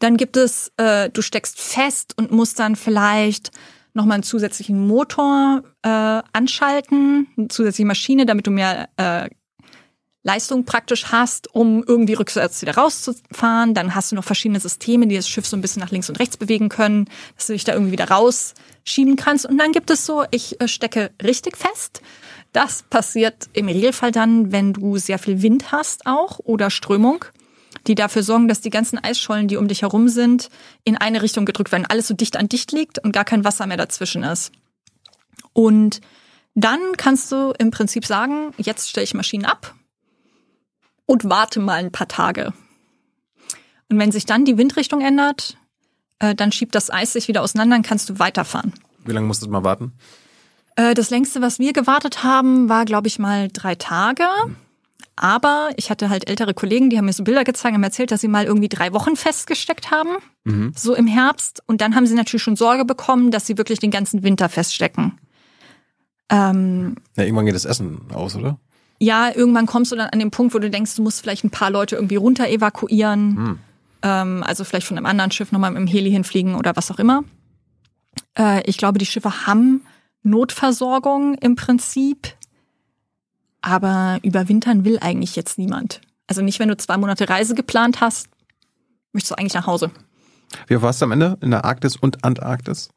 Dann 0.00 0.16
gibt 0.16 0.36
es, 0.36 0.72
äh, 0.76 1.08
du 1.10 1.22
steckst 1.22 1.60
fest 1.60 2.14
und 2.16 2.32
musst 2.32 2.58
dann 2.58 2.74
vielleicht 2.74 3.52
nochmal 3.94 4.14
einen 4.14 4.22
zusätzlichen 4.22 4.86
Motor 4.86 5.62
äh, 5.82 5.88
anschalten, 6.32 7.28
eine 7.36 7.48
zusätzliche 7.48 7.86
Maschine, 7.86 8.26
damit 8.26 8.46
du 8.46 8.50
mehr 8.50 8.88
äh, 8.96 9.28
Leistung 10.22 10.64
praktisch 10.64 11.06
hast, 11.12 11.54
um 11.54 11.82
irgendwie 11.86 12.12
rückwärts 12.14 12.60
wieder 12.60 12.76
rauszufahren. 12.76 13.72
Dann 13.72 13.94
hast 13.94 14.12
du 14.12 14.16
noch 14.16 14.24
verschiedene 14.24 14.60
Systeme, 14.60 15.06
die 15.06 15.16
das 15.16 15.28
Schiff 15.28 15.46
so 15.46 15.56
ein 15.56 15.62
bisschen 15.62 15.80
nach 15.80 15.90
links 15.90 16.08
und 16.10 16.18
rechts 16.18 16.36
bewegen 16.36 16.68
können, 16.68 17.06
dass 17.36 17.46
du 17.46 17.54
dich 17.54 17.64
da 17.64 17.72
irgendwie 17.72 17.92
wieder 17.92 18.10
rausschieben 18.10 19.16
kannst. 19.16 19.46
Und 19.46 19.58
dann 19.58 19.72
gibt 19.72 19.90
es 19.90 20.04
so, 20.04 20.24
ich 20.30 20.60
äh, 20.60 20.68
stecke 20.68 21.10
richtig 21.22 21.56
fest. 21.56 22.02
Das 22.52 22.82
passiert 22.82 23.48
im 23.52 23.68
Regelfall 23.68 24.12
dann, 24.12 24.52
wenn 24.52 24.72
du 24.72 24.98
sehr 24.98 25.18
viel 25.18 25.40
Wind 25.40 25.72
hast 25.72 26.06
auch 26.06 26.38
oder 26.40 26.68
Strömung, 26.68 27.24
die 27.86 27.94
dafür 27.94 28.22
sorgen, 28.22 28.48
dass 28.48 28.60
die 28.60 28.70
ganzen 28.70 28.98
Eisschollen, 28.98 29.48
die 29.48 29.56
um 29.56 29.68
dich 29.68 29.82
herum 29.82 30.08
sind, 30.08 30.48
in 30.84 30.96
eine 30.96 31.22
Richtung 31.22 31.44
gedrückt 31.44 31.72
werden. 31.72 31.86
Alles 31.88 32.08
so 32.08 32.14
dicht 32.14 32.36
an 32.36 32.48
dicht 32.48 32.72
liegt 32.72 32.98
und 32.98 33.12
gar 33.12 33.24
kein 33.24 33.44
Wasser 33.44 33.66
mehr 33.66 33.76
dazwischen 33.76 34.22
ist. 34.22 34.52
Und 35.52 36.00
dann 36.54 36.80
kannst 36.96 37.30
du 37.32 37.52
im 37.58 37.70
Prinzip 37.70 38.04
sagen, 38.04 38.52
jetzt 38.58 38.90
stelle 38.90 39.04
ich 39.04 39.14
Maschinen 39.14 39.44
ab 39.44 39.74
und 41.06 41.24
warte 41.24 41.60
mal 41.60 41.74
ein 41.74 41.92
paar 41.92 42.08
Tage. 42.08 42.52
Und 43.88 43.98
wenn 43.98 44.12
sich 44.12 44.26
dann 44.26 44.44
die 44.44 44.56
Windrichtung 44.56 45.00
ändert, 45.00 45.56
äh, 46.20 46.34
dann 46.34 46.52
schiebt 46.52 46.74
das 46.74 46.90
Eis 46.90 47.12
sich 47.12 47.28
wieder 47.28 47.42
auseinander, 47.42 47.76
dann 47.76 47.82
kannst 47.82 48.08
du 48.08 48.18
weiterfahren. 48.18 48.72
Wie 49.04 49.12
lange 49.12 49.26
musstest 49.26 49.48
du 49.48 49.52
mal 49.52 49.64
warten? 49.64 49.92
Äh, 50.76 50.94
das 50.94 51.10
längste, 51.10 51.40
was 51.40 51.58
wir 51.58 51.72
gewartet 51.72 52.22
haben, 52.22 52.68
war, 52.68 52.84
glaube 52.84 53.08
ich, 53.08 53.18
mal 53.18 53.48
drei 53.52 53.74
Tage. 53.74 54.24
Aber 55.22 55.70
ich 55.76 55.90
hatte 55.90 56.08
halt 56.08 56.28
ältere 56.30 56.54
Kollegen, 56.54 56.88
die 56.88 56.96
haben 56.96 57.04
mir 57.04 57.12
so 57.12 57.24
Bilder 57.24 57.44
gezeigt, 57.44 57.74
haben 57.74 57.82
erzählt, 57.82 58.10
dass 58.10 58.22
sie 58.22 58.28
mal 58.28 58.46
irgendwie 58.46 58.70
drei 58.70 58.92
Wochen 58.94 59.16
festgesteckt 59.16 59.90
haben, 59.90 60.16
so 60.74 60.94
im 60.94 61.06
Herbst. 61.06 61.62
Und 61.66 61.82
dann 61.82 61.94
haben 61.94 62.06
sie 62.06 62.14
natürlich 62.14 62.42
schon 62.42 62.56
Sorge 62.56 62.86
bekommen, 62.86 63.30
dass 63.30 63.46
sie 63.46 63.58
wirklich 63.58 63.78
den 63.80 63.90
ganzen 63.90 64.22
Winter 64.22 64.48
feststecken. 64.48 65.18
Ähm, 66.30 66.96
Ja, 67.16 67.24
irgendwann 67.24 67.44
geht 67.46 67.54
das 67.54 67.66
Essen 67.66 68.00
aus, 68.14 68.34
oder? 68.36 68.58
ja, 69.02 69.34
irgendwann 69.34 69.66
kommst 69.66 69.92
du 69.92 69.96
dann 69.96 70.10
an 70.10 70.18
den 70.18 70.30
Punkt, 70.30 70.54
wo 70.54 70.58
du 70.58 70.68
denkst, 70.70 70.94
du 70.94 71.02
musst 71.02 71.20
vielleicht 71.22 71.42
ein 71.44 71.50
paar 71.50 71.70
Leute 71.70 71.96
irgendwie 71.96 72.16
runter 72.16 72.48
evakuieren. 72.48 73.58
Ähm, 74.02 74.42
also 74.46 74.64
vielleicht 74.64 74.86
von 74.86 74.96
einem 74.96 75.06
anderen 75.06 75.30
Schiff 75.30 75.52
nochmal 75.52 75.70
mit 75.70 75.80
dem 75.80 75.86
Heli 75.86 76.10
hinfliegen 76.10 76.54
oder 76.54 76.76
was 76.76 76.90
auch 76.90 76.98
immer. 76.98 77.24
Äh, 78.38 78.62
ich 78.68 78.76
glaube, 78.78 78.98
die 78.98 79.06
Schiffe 79.06 79.46
haben 79.46 79.82
Notversorgung 80.22 81.34
im 81.36 81.56
Prinzip. 81.56 82.28
Aber 83.62 84.18
überwintern 84.22 84.84
will 84.84 84.98
eigentlich 85.00 85.36
jetzt 85.36 85.58
niemand. 85.58 86.00
Also 86.26 86.42
nicht, 86.42 86.58
wenn 86.60 86.68
du 86.68 86.76
zwei 86.76 86.96
Monate 86.96 87.28
Reise 87.28 87.54
geplant 87.54 88.00
hast, 88.00 88.28
möchtest 89.12 89.32
du 89.32 89.38
eigentlich 89.38 89.54
nach 89.54 89.66
Hause. 89.66 89.90
Wie 90.66 90.76
oft 90.76 90.82
warst 90.82 91.00
du 91.00 91.04
am 91.04 91.12
Ende? 91.12 91.36
In 91.40 91.50
der 91.50 91.64
Arktis 91.64 91.96
und 91.96 92.24
Antarktis? 92.24 92.90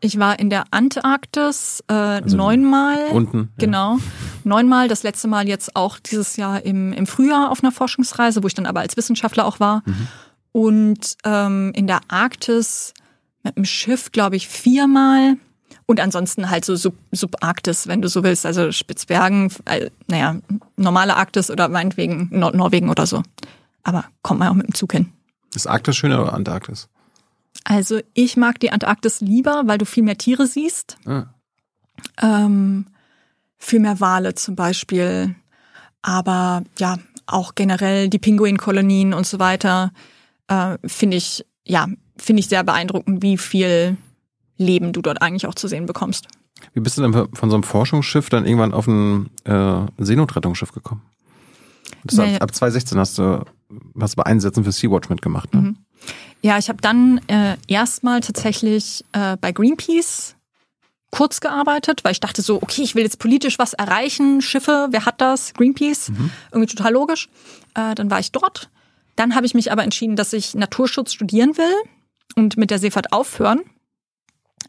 Ich 0.00 0.18
war 0.18 0.38
in 0.38 0.50
der 0.50 0.64
Antarktis 0.72 1.84
äh, 1.88 2.20
neunmal. 2.22 2.98
unten, 3.12 3.38
ja. 3.38 3.66
Genau. 3.66 3.98
Neunmal. 4.42 4.88
Das 4.88 5.04
letzte 5.04 5.28
Mal 5.28 5.46
jetzt 5.46 5.76
auch 5.76 6.00
dieses 6.00 6.36
Jahr 6.36 6.64
im, 6.64 6.92
im 6.92 7.06
Frühjahr 7.06 7.50
auf 7.50 7.62
einer 7.62 7.70
Forschungsreise, 7.70 8.42
wo 8.42 8.48
ich 8.48 8.54
dann 8.54 8.66
aber 8.66 8.80
als 8.80 8.96
Wissenschaftler 8.96 9.46
auch 9.46 9.60
war. 9.60 9.84
Und 10.50 11.16
ähm, 11.24 11.70
in 11.74 11.86
der 11.86 12.00
Arktis 12.08 12.94
mit 13.44 13.56
dem 13.56 13.64
Schiff, 13.64 14.10
glaube 14.12 14.36
ich, 14.36 14.48
viermal. 14.48 15.36
Und 15.86 16.00
ansonsten 16.00 16.50
halt 16.50 16.64
so 16.64 16.76
Sub 16.76 16.94
Subarktis, 17.10 17.86
wenn 17.88 18.02
du 18.02 18.08
so 18.08 18.22
willst. 18.22 18.46
Also 18.46 18.72
Spitzbergen, 18.72 19.52
äh, 19.64 19.90
naja, 20.06 20.36
normale 20.76 21.16
Arktis 21.16 21.50
oder 21.50 21.68
meinetwegen 21.68 22.28
Nordnorwegen 22.30 22.88
oder 22.88 23.06
so. 23.06 23.22
Aber 23.82 24.04
kommt 24.22 24.40
mal 24.40 24.48
auch 24.48 24.54
mit 24.54 24.66
dem 24.66 24.74
Zug 24.74 24.92
hin. 24.92 25.12
Ist 25.54 25.66
Arktis 25.66 25.96
schöner 25.96 26.22
oder 26.22 26.34
Antarktis? 26.34 26.88
Also 27.64 28.00
ich 28.14 28.36
mag 28.36 28.58
die 28.60 28.70
Antarktis 28.70 29.20
lieber, 29.20 29.62
weil 29.66 29.78
du 29.78 29.84
viel 29.84 30.02
mehr 30.02 30.18
Tiere 30.18 30.46
siehst. 30.46 30.96
Ah. 31.04 31.26
Ähm, 32.20 32.86
viel 33.58 33.80
mehr 33.80 34.00
Wale 34.00 34.34
zum 34.34 34.56
Beispiel. 34.56 35.34
Aber 36.00 36.62
ja, 36.78 36.98
auch 37.26 37.54
generell 37.54 38.08
die 38.08 38.18
Pinguinkolonien 38.18 39.14
und 39.14 39.26
so 39.26 39.38
weiter 39.38 39.92
äh, 40.48 40.78
finde 40.84 41.16
ich, 41.16 41.44
ja, 41.64 41.86
finde 42.16 42.40
ich 42.40 42.48
sehr 42.48 42.64
beeindruckend, 42.64 43.22
wie 43.22 43.38
viel 43.38 43.96
Leben 44.56 44.92
du 44.92 45.02
dort 45.02 45.22
eigentlich 45.22 45.46
auch 45.46 45.54
zu 45.54 45.68
sehen 45.68 45.86
bekommst. 45.86 46.28
Wie 46.74 46.80
bist 46.80 46.98
du 46.98 47.02
denn 47.02 47.12
von 47.12 47.50
so 47.50 47.56
einem 47.56 47.62
Forschungsschiff 47.62 48.28
dann 48.28 48.46
irgendwann 48.46 48.72
auf 48.72 48.86
ein 48.86 49.30
äh, 49.44 49.86
Seenotrettungsschiff 49.98 50.72
gekommen? 50.72 51.02
Das 52.04 52.16
Naja. 52.16 52.36
ab, 52.36 52.44
ab 52.44 52.54
2016 52.54 52.98
hast 52.98 53.18
du, 53.18 53.44
du 53.68 54.06
bei 54.16 54.26
Einsätzen 54.26 54.64
für 54.64 54.72
Sea-Watch 54.72 55.08
mitgemacht, 55.08 55.54
ne? 55.54 55.74
Ja, 56.42 56.58
ich 56.58 56.68
habe 56.68 56.80
dann 56.80 57.20
äh, 57.28 57.56
erstmal 57.68 58.20
tatsächlich 58.20 59.04
äh, 59.12 59.36
bei 59.40 59.52
Greenpeace 59.52 60.34
kurz 61.12 61.40
gearbeitet, 61.40 62.02
weil 62.02 62.12
ich 62.12 62.20
dachte 62.20 62.42
so, 62.42 62.60
okay, 62.60 62.82
ich 62.82 62.96
will 62.96 63.04
jetzt 63.04 63.20
politisch 63.20 63.58
was 63.58 63.74
erreichen. 63.74 64.40
Schiffe, 64.40 64.88
wer 64.90 65.04
hat 65.04 65.20
das? 65.20 65.54
Greenpeace, 65.54 66.10
irgendwie 66.50 66.74
total 66.74 66.92
logisch. 66.92 67.28
Äh, 67.74 67.94
dann 67.94 68.10
war 68.10 68.18
ich 68.18 68.32
dort. 68.32 68.70
Dann 69.14 69.36
habe 69.36 69.46
ich 69.46 69.54
mich 69.54 69.70
aber 69.70 69.84
entschieden, 69.84 70.16
dass 70.16 70.32
ich 70.32 70.54
Naturschutz 70.54 71.12
studieren 71.12 71.56
will 71.56 71.74
und 72.34 72.56
mit 72.56 72.70
der 72.70 72.78
Seefahrt 72.78 73.12
aufhören. 73.12 73.60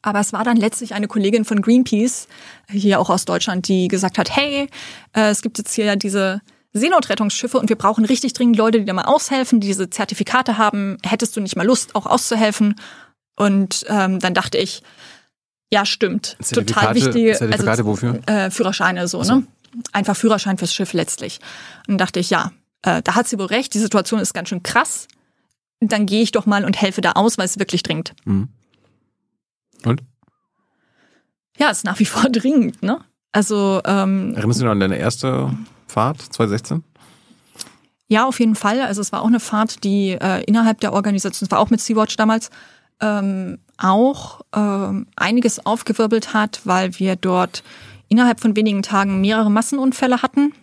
Aber 0.01 0.19
es 0.19 0.33
war 0.33 0.43
dann 0.43 0.57
letztlich 0.57 0.93
eine 0.93 1.07
Kollegin 1.07 1.45
von 1.45 1.61
Greenpeace, 1.61 2.27
hier 2.69 2.99
auch 2.99 3.09
aus 3.09 3.25
Deutschland, 3.25 3.67
die 3.67 3.87
gesagt 3.87 4.17
hat, 4.17 4.35
hey, 4.35 4.67
äh, 5.13 5.29
es 5.29 5.41
gibt 5.41 5.57
jetzt 5.57 5.73
hier 5.73 5.85
ja 5.85 5.95
diese 5.95 6.41
Seenotrettungsschiffe 6.73 7.59
und 7.59 7.69
wir 7.69 7.75
brauchen 7.75 8.03
richtig 8.03 8.33
dringend 8.33 8.57
Leute, 8.57 8.79
die 8.79 8.85
da 8.85 8.93
mal 8.93 9.05
aushelfen, 9.05 9.59
die 9.59 9.67
diese 9.67 9.89
Zertifikate 9.89 10.57
haben. 10.57 10.97
Hättest 11.03 11.35
du 11.35 11.41
nicht 11.41 11.55
mal 11.55 11.65
Lust, 11.65 11.95
auch 11.95 12.07
auszuhelfen? 12.07 12.75
Und 13.35 13.85
ähm, 13.87 14.19
dann 14.19 14.33
dachte 14.33 14.57
ich, 14.57 14.81
ja, 15.71 15.85
stimmt. 15.85 16.37
Total 16.53 16.95
wichtige 16.95 17.33
Zertifikate 17.33 17.85
wofür? 17.85 18.19
Äh, 18.27 18.51
Führerscheine 18.51 19.07
so, 19.07 19.23
ne? 19.23 19.45
Einfach 19.91 20.15
Führerschein 20.15 20.57
fürs 20.57 20.73
Schiff 20.73 20.93
letztlich. 20.93 21.39
Und 21.87 21.93
dann 21.93 21.97
dachte 21.97 22.19
ich, 22.19 22.29
ja, 22.29 22.51
äh, 22.83 23.01
da 23.01 23.15
hat 23.15 23.27
sie 23.27 23.39
wohl 23.39 23.47
recht, 23.47 23.73
die 23.73 23.79
Situation 23.79 24.19
ist 24.19 24.33
ganz 24.33 24.49
schön 24.49 24.61
krass. 24.61 25.07
Dann 25.79 26.05
gehe 26.05 26.21
ich 26.21 26.31
doch 26.31 26.45
mal 26.45 26.63
und 26.63 26.79
helfe 26.79 27.01
da 27.01 27.13
aus, 27.13 27.37
weil 27.37 27.45
es 27.45 27.57
wirklich 27.57 27.81
dringend. 27.81 28.13
Mhm. 28.25 28.49
Und? 29.85 30.01
Ja, 31.57 31.69
ist 31.69 31.83
nach 31.83 31.99
wie 31.99 32.05
vor 32.05 32.29
dringend, 32.31 32.81
ne? 32.83 32.99
Also 33.31 33.81
ähm, 33.85 34.35
Erinnerst 34.35 34.59
du 34.59 34.63
dich 34.63 34.65
noch 34.65 34.71
an 34.71 34.79
deine 34.79 34.97
erste 34.97 35.51
Fahrt 35.87 36.21
2016? 36.21 36.83
Ja, 38.07 38.27
auf 38.27 38.39
jeden 38.39 38.55
Fall. 38.55 38.81
Also 38.81 39.01
es 39.01 39.11
war 39.11 39.21
auch 39.21 39.27
eine 39.27 39.39
Fahrt, 39.39 39.83
die 39.83 40.11
äh, 40.11 40.43
innerhalb 40.43 40.79
der 40.81 40.93
Organisation, 40.93 41.45
es 41.47 41.51
war 41.51 41.59
auch 41.59 41.71
mit 41.71 41.81
Sea-Watch 41.81 42.15
damals, 42.15 42.51
ähm, 43.01 43.57
auch 43.77 44.41
ähm, 44.55 45.07
einiges 45.15 45.65
aufgewirbelt 45.65 46.33
hat, 46.33 46.61
weil 46.63 46.99
wir 46.99 47.15
dort 47.15 47.63
innerhalb 48.09 48.39
von 48.39 48.55
wenigen 48.55 48.83
Tagen 48.83 49.19
mehrere 49.19 49.49
Massenunfälle 49.49 50.21
hatten. 50.21 50.53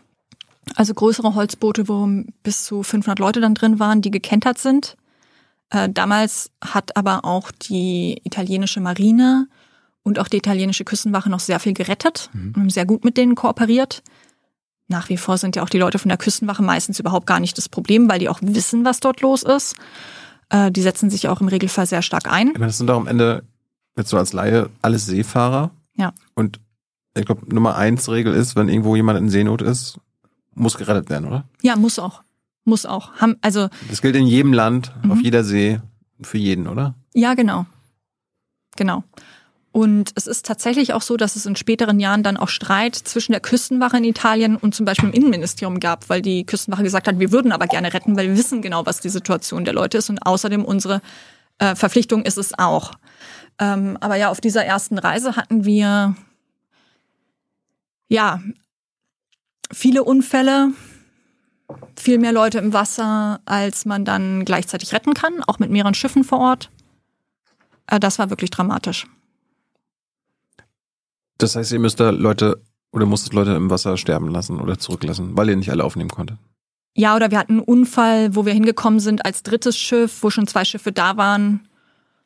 Also 0.76 0.94
größere 0.94 1.34
Holzboote, 1.34 1.88
wo 1.88 2.08
bis 2.44 2.64
zu 2.64 2.84
500 2.84 3.18
Leute 3.18 3.40
dann 3.40 3.54
drin 3.54 3.80
waren, 3.80 4.02
die 4.02 4.12
gekentert 4.12 4.58
sind. 4.58 4.96
Äh, 5.70 5.88
damals 5.88 6.50
hat 6.62 6.96
aber 6.96 7.24
auch 7.24 7.50
die 7.50 8.20
italienische 8.24 8.80
Marine 8.80 9.48
und 10.02 10.18
auch 10.18 10.28
die 10.28 10.38
italienische 10.38 10.84
Küstenwache 10.84 11.30
noch 11.30 11.40
sehr 11.40 11.60
viel 11.60 11.74
gerettet 11.74 12.30
und 12.34 12.56
haben 12.56 12.70
sehr 12.70 12.86
gut 12.86 13.04
mit 13.04 13.16
denen 13.16 13.34
kooperiert. 13.34 14.02
Nach 14.88 15.08
wie 15.08 15.16
vor 15.16 15.38
sind 15.38 15.54
ja 15.54 15.62
auch 15.62 15.68
die 15.68 15.78
Leute 15.78 15.98
von 15.98 16.08
der 16.08 16.18
Küstenwache 16.18 16.62
meistens 16.62 16.98
überhaupt 16.98 17.26
gar 17.26 17.38
nicht 17.38 17.56
das 17.56 17.68
Problem, 17.68 18.08
weil 18.08 18.18
die 18.18 18.28
auch 18.28 18.40
wissen, 18.42 18.84
was 18.84 18.98
dort 18.98 19.20
los 19.20 19.44
ist. 19.44 19.76
Äh, 20.48 20.72
die 20.72 20.82
setzen 20.82 21.10
sich 21.10 21.28
auch 21.28 21.40
im 21.40 21.48
Regelfall 21.48 21.86
sehr 21.86 22.02
stark 22.02 22.30
ein. 22.30 22.48
Ich 22.48 22.54
meine, 22.54 22.66
das 22.66 22.78
sind 22.78 22.88
doch 22.88 22.96
am 22.96 23.06
Ende, 23.06 23.44
jetzt 23.96 24.10
so 24.10 24.18
als 24.18 24.32
Laie, 24.32 24.68
alles 24.82 25.06
Seefahrer. 25.06 25.70
Ja. 25.96 26.12
Und 26.34 26.58
ich 27.16 27.24
glaube, 27.24 27.52
Nummer 27.54 27.76
eins 27.76 28.08
Regel 28.08 28.34
ist, 28.34 28.56
wenn 28.56 28.68
irgendwo 28.68 28.96
jemand 28.96 29.18
in 29.18 29.28
Seenot 29.28 29.62
ist, 29.62 30.00
muss 30.54 30.76
gerettet 30.76 31.08
werden, 31.10 31.26
oder? 31.26 31.44
Ja, 31.62 31.76
muss 31.76 32.00
auch. 32.00 32.22
Muss 32.70 32.86
auch. 32.86 33.14
Haben, 33.16 33.36
also, 33.42 33.68
Das 33.88 34.00
gilt 34.00 34.14
in 34.16 34.26
jedem 34.26 34.52
Land, 34.52 34.92
Mhm. 35.02 35.10
auf 35.12 35.20
jeder 35.20 35.42
See, 35.44 35.80
für 36.22 36.38
jeden, 36.38 36.66
oder? 36.68 36.94
ja, 37.14 37.34
genau. 37.34 37.66
Genau. 38.76 39.02
Und 39.72 40.12
es 40.14 40.26
ist 40.28 40.46
tatsächlich 40.46 40.94
auch 40.94 41.02
so, 41.02 41.16
dass 41.16 41.34
es 41.36 41.46
in 41.46 41.54
späteren 41.56 41.98
Jahren 42.00 42.22
dann 42.22 42.36
auch 42.36 42.48
Streit 42.48 42.94
zwischen 42.96 43.32
der 43.32 43.40
Küstenwache 43.40 43.96
in 43.98 44.04
Italien 44.04 44.56
und 44.56 44.74
zum 44.74 44.84
Beispiel 44.86 45.08
im 45.08 45.14
Innenministerium 45.14 45.80
gab, 45.80 46.08
weil 46.08 46.22
die 46.22 46.44
Küstenwache 46.46 46.82
gesagt 46.84 47.06
hat, 47.08 47.18
wir 47.20 47.30
würden 47.32 47.52
aber 47.52 47.66
gerne 47.66 47.92
retten, 47.92 48.16
weil 48.16 48.28
wir 48.28 48.36
wissen 48.36 48.62
genau, 48.62 48.86
was 48.86 49.00
die 49.00 49.08
Situation 49.08 49.64
der 49.64 49.74
Leute 49.74 49.98
ist 49.98 50.08
und 50.10 50.18
außerdem 50.24 50.64
unsere 50.64 51.02
äh, 51.58 51.74
Verpflichtung 51.74 52.22
ist 52.24 52.38
es 52.38 52.56
auch. 52.58 52.92
Ähm, 53.58 53.96
aber 54.00 54.14
ja, 54.16 54.30
auf 54.30 54.40
dieser 54.40 54.64
ersten 54.64 54.98
Reise 54.98 55.34
hatten 55.36 55.64
wir 55.64 56.14
ja 58.08 58.40
viele 59.72 60.02
Unfälle, 60.04 60.72
viel 61.96 62.18
mehr 62.18 62.32
Leute 62.32 62.58
im 62.58 62.72
Wasser, 62.72 63.40
als 63.44 63.84
man 63.84 64.04
dann 64.04 64.44
gleichzeitig 64.44 64.92
retten 64.92 65.14
kann, 65.14 65.42
auch 65.46 65.58
mit 65.58 65.70
mehreren 65.70 65.94
Schiffen 65.94 66.24
vor 66.24 66.40
Ort. 66.40 66.70
Äh, 67.86 68.00
das 68.00 68.18
war 68.18 68.30
wirklich 68.30 68.50
dramatisch. 68.50 69.06
Das 71.38 71.56
heißt, 71.56 71.72
ihr 71.72 71.78
müsst 71.78 72.00
da 72.00 72.10
Leute 72.10 72.62
oder 72.92 73.06
musstet 73.06 73.32
Leute 73.32 73.52
im 73.52 73.70
Wasser 73.70 73.96
sterben 73.96 74.28
lassen 74.28 74.60
oder 74.60 74.78
zurücklassen, 74.78 75.36
weil 75.36 75.48
ihr 75.48 75.56
nicht 75.56 75.70
alle 75.70 75.84
aufnehmen 75.84 76.10
konntet. 76.10 76.38
Ja, 76.94 77.14
oder 77.14 77.30
wir 77.30 77.38
hatten 77.38 77.52
einen 77.52 77.62
Unfall, 77.62 78.34
wo 78.34 78.44
wir 78.44 78.52
hingekommen 78.52 79.00
sind 79.00 79.24
als 79.24 79.42
drittes 79.42 79.78
Schiff, 79.78 80.22
wo 80.22 80.30
schon 80.30 80.46
zwei 80.46 80.64
Schiffe 80.64 80.92
da 80.92 81.16
waren. 81.16 81.68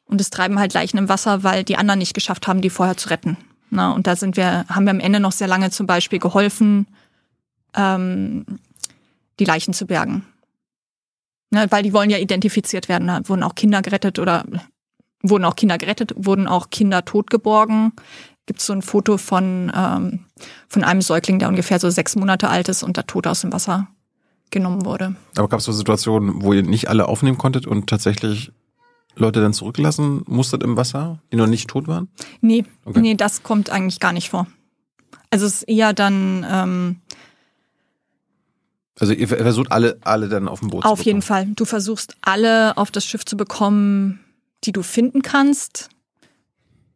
Und 0.06 0.20
es 0.20 0.30
treiben 0.30 0.58
halt 0.58 0.74
Leichen 0.74 0.98
im 0.98 1.08
Wasser, 1.08 1.42
weil 1.42 1.64
die 1.64 1.76
anderen 1.76 1.98
nicht 1.98 2.14
geschafft 2.14 2.46
haben, 2.46 2.60
die 2.60 2.70
vorher 2.70 2.96
zu 2.96 3.10
retten. 3.10 3.36
Na, 3.70 3.92
und 3.92 4.06
da 4.06 4.16
sind 4.16 4.36
wir, 4.36 4.66
haben 4.68 4.84
wir 4.84 4.90
am 4.90 5.00
Ende 5.00 5.20
noch 5.20 5.32
sehr 5.32 5.48
lange 5.48 5.70
zum 5.70 5.86
Beispiel 5.86 6.18
geholfen, 6.18 6.86
ähm, 7.74 8.44
die 9.38 9.44
Leichen 9.44 9.74
zu 9.74 9.86
bergen. 9.86 10.24
Ne, 11.50 11.66
weil 11.70 11.82
die 11.82 11.92
wollen 11.92 12.10
ja 12.10 12.18
identifiziert 12.18 12.88
werden. 12.88 13.06
Da 13.08 13.20
wurden 13.28 13.42
auch 13.42 13.54
Kinder 13.54 13.80
gerettet 13.82 14.18
oder 14.18 14.44
wurden 15.22 15.44
auch 15.44 15.56
Kinder 15.56 15.78
gerettet, 15.78 16.12
wurden 16.16 16.46
auch 16.48 16.70
Kinder 16.70 17.04
totgeborgen. 17.04 17.92
Gibt 18.46 18.60
so 18.60 18.72
ein 18.72 18.82
Foto 18.82 19.16
von, 19.16 19.72
ähm, 19.74 20.20
von 20.68 20.84
einem 20.84 21.00
Säugling, 21.00 21.38
der 21.38 21.48
ungefähr 21.48 21.78
so 21.78 21.88
sechs 21.90 22.16
Monate 22.16 22.48
alt 22.48 22.68
ist 22.68 22.82
und 22.82 22.96
da 22.98 23.02
tot 23.02 23.26
aus 23.26 23.40
dem 23.40 23.52
Wasser 23.52 23.88
genommen 24.50 24.84
wurde. 24.84 25.16
Aber 25.36 25.48
gab 25.48 25.60
es 25.60 25.64
so 25.64 25.72
Situationen, 25.72 26.42
wo 26.42 26.52
ihr 26.52 26.62
nicht 26.62 26.88
alle 26.88 27.08
aufnehmen 27.08 27.38
konntet 27.38 27.66
und 27.66 27.88
tatsächlich 27.88 28.52
Leute 29.16 29.40
dann 29.40 29.52
zurücklassen 29.52 30.22
musstet 30.26 30.62
im 30.62 30.76
Wasser, 30.76 31.20
die 31.32 31.36
noch 31.36 31.46
nicht 31.46 31.68
tot 31.70 31.86
waren? 31.88 32.08
Nee, 32.40 32.64
Okay. 32.84 33.00
nee, 33.00 33.14
das 33.14 33.42
kommt 33.42 33.70
eigentlich 33.70 34.00
gar 34.00 34.12
nicht 34.12 34.28
vor. 34.28 34.46
Also 35.30 35.46
es 35.46 35.62
ist 35.62 35.62
eher 35.62 35.92
dann 35.92 36.44
ähm, 36.48 36.96
Also 38.98 39.12
ihr 39.12 39.26
versucht 39.26 39.72
alle, 39.72 39.98
alle 40.02 40.28
dann 40.28 40.48
auf 40.48 40.60
dem 40.60 40.68
Boot 40.70 40.84
auf 40.84 41.00
zu 41.00 41.04
jeden 41.04 41.20
bekommen. 41.20 41.46
Fall. 41.46 41.54
Du 41.54 41.64
versuchst 41.64 42.16
alle 42.22 42.76
auf 42.76 42.90
das 42.90 43.04
Schiff 43.04 43.24
zu 43.24 43.36
bekommen, 43.36 44.20
die 44.62 44.72
du 44.72 44.82
finden 44.82 45.22
kannst. 45.22 45.88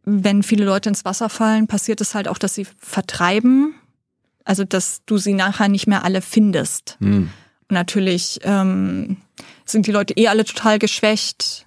Wenn 0.04 0.42
viele 0.42 0.64
Leute 0.64 0.88
ins 0.88 1.04
Wasser 1.04 1.28
fallen, 1.28 1.66
passiert 1.66 2.00
es 2.00 2.14
halt 2.14 2.28
auch, 2.28 2.38
dass 2.38 2.54
sie 2.54 2.66
vertreiben. 2.78 3.74
Also 4.44 4.64
dass 4.64 5.02
du 5.06 5.18
sie 5.18 5.34
nachher 5.34 5.68
nicht 5.68 5.86
mehr 5.86 6.04
alle 6.04 6.22
findest. 6.22 6.96
Hm. 7.00 7.30
Und 7.68 7.74
natürlich 7.74 8.38
ähm, 8.44 9.18
sind 9.66 9.86
die 9.86 9.92
Leute 9.92 10.14
eh 10.16 10.28
alle 10.28 10.44
total 10.44 10.78
geschwächt, 10.78 11.66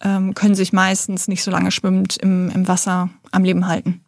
ähm, 0.00 0.34
können 0.34 0.54
sich 0.56 0.72
meistens 0.72 1.28
nicht 1.28 1.44
so 1.44 1.50
lange 1.50 1.70
schwimmend 1.70 2.16
im, 2.16 2.50
im 2.50 2.66
Wasser 2.66 3.10
am 3.30 3.44
Leben 3.44 3.68
halten. 3.68 4.00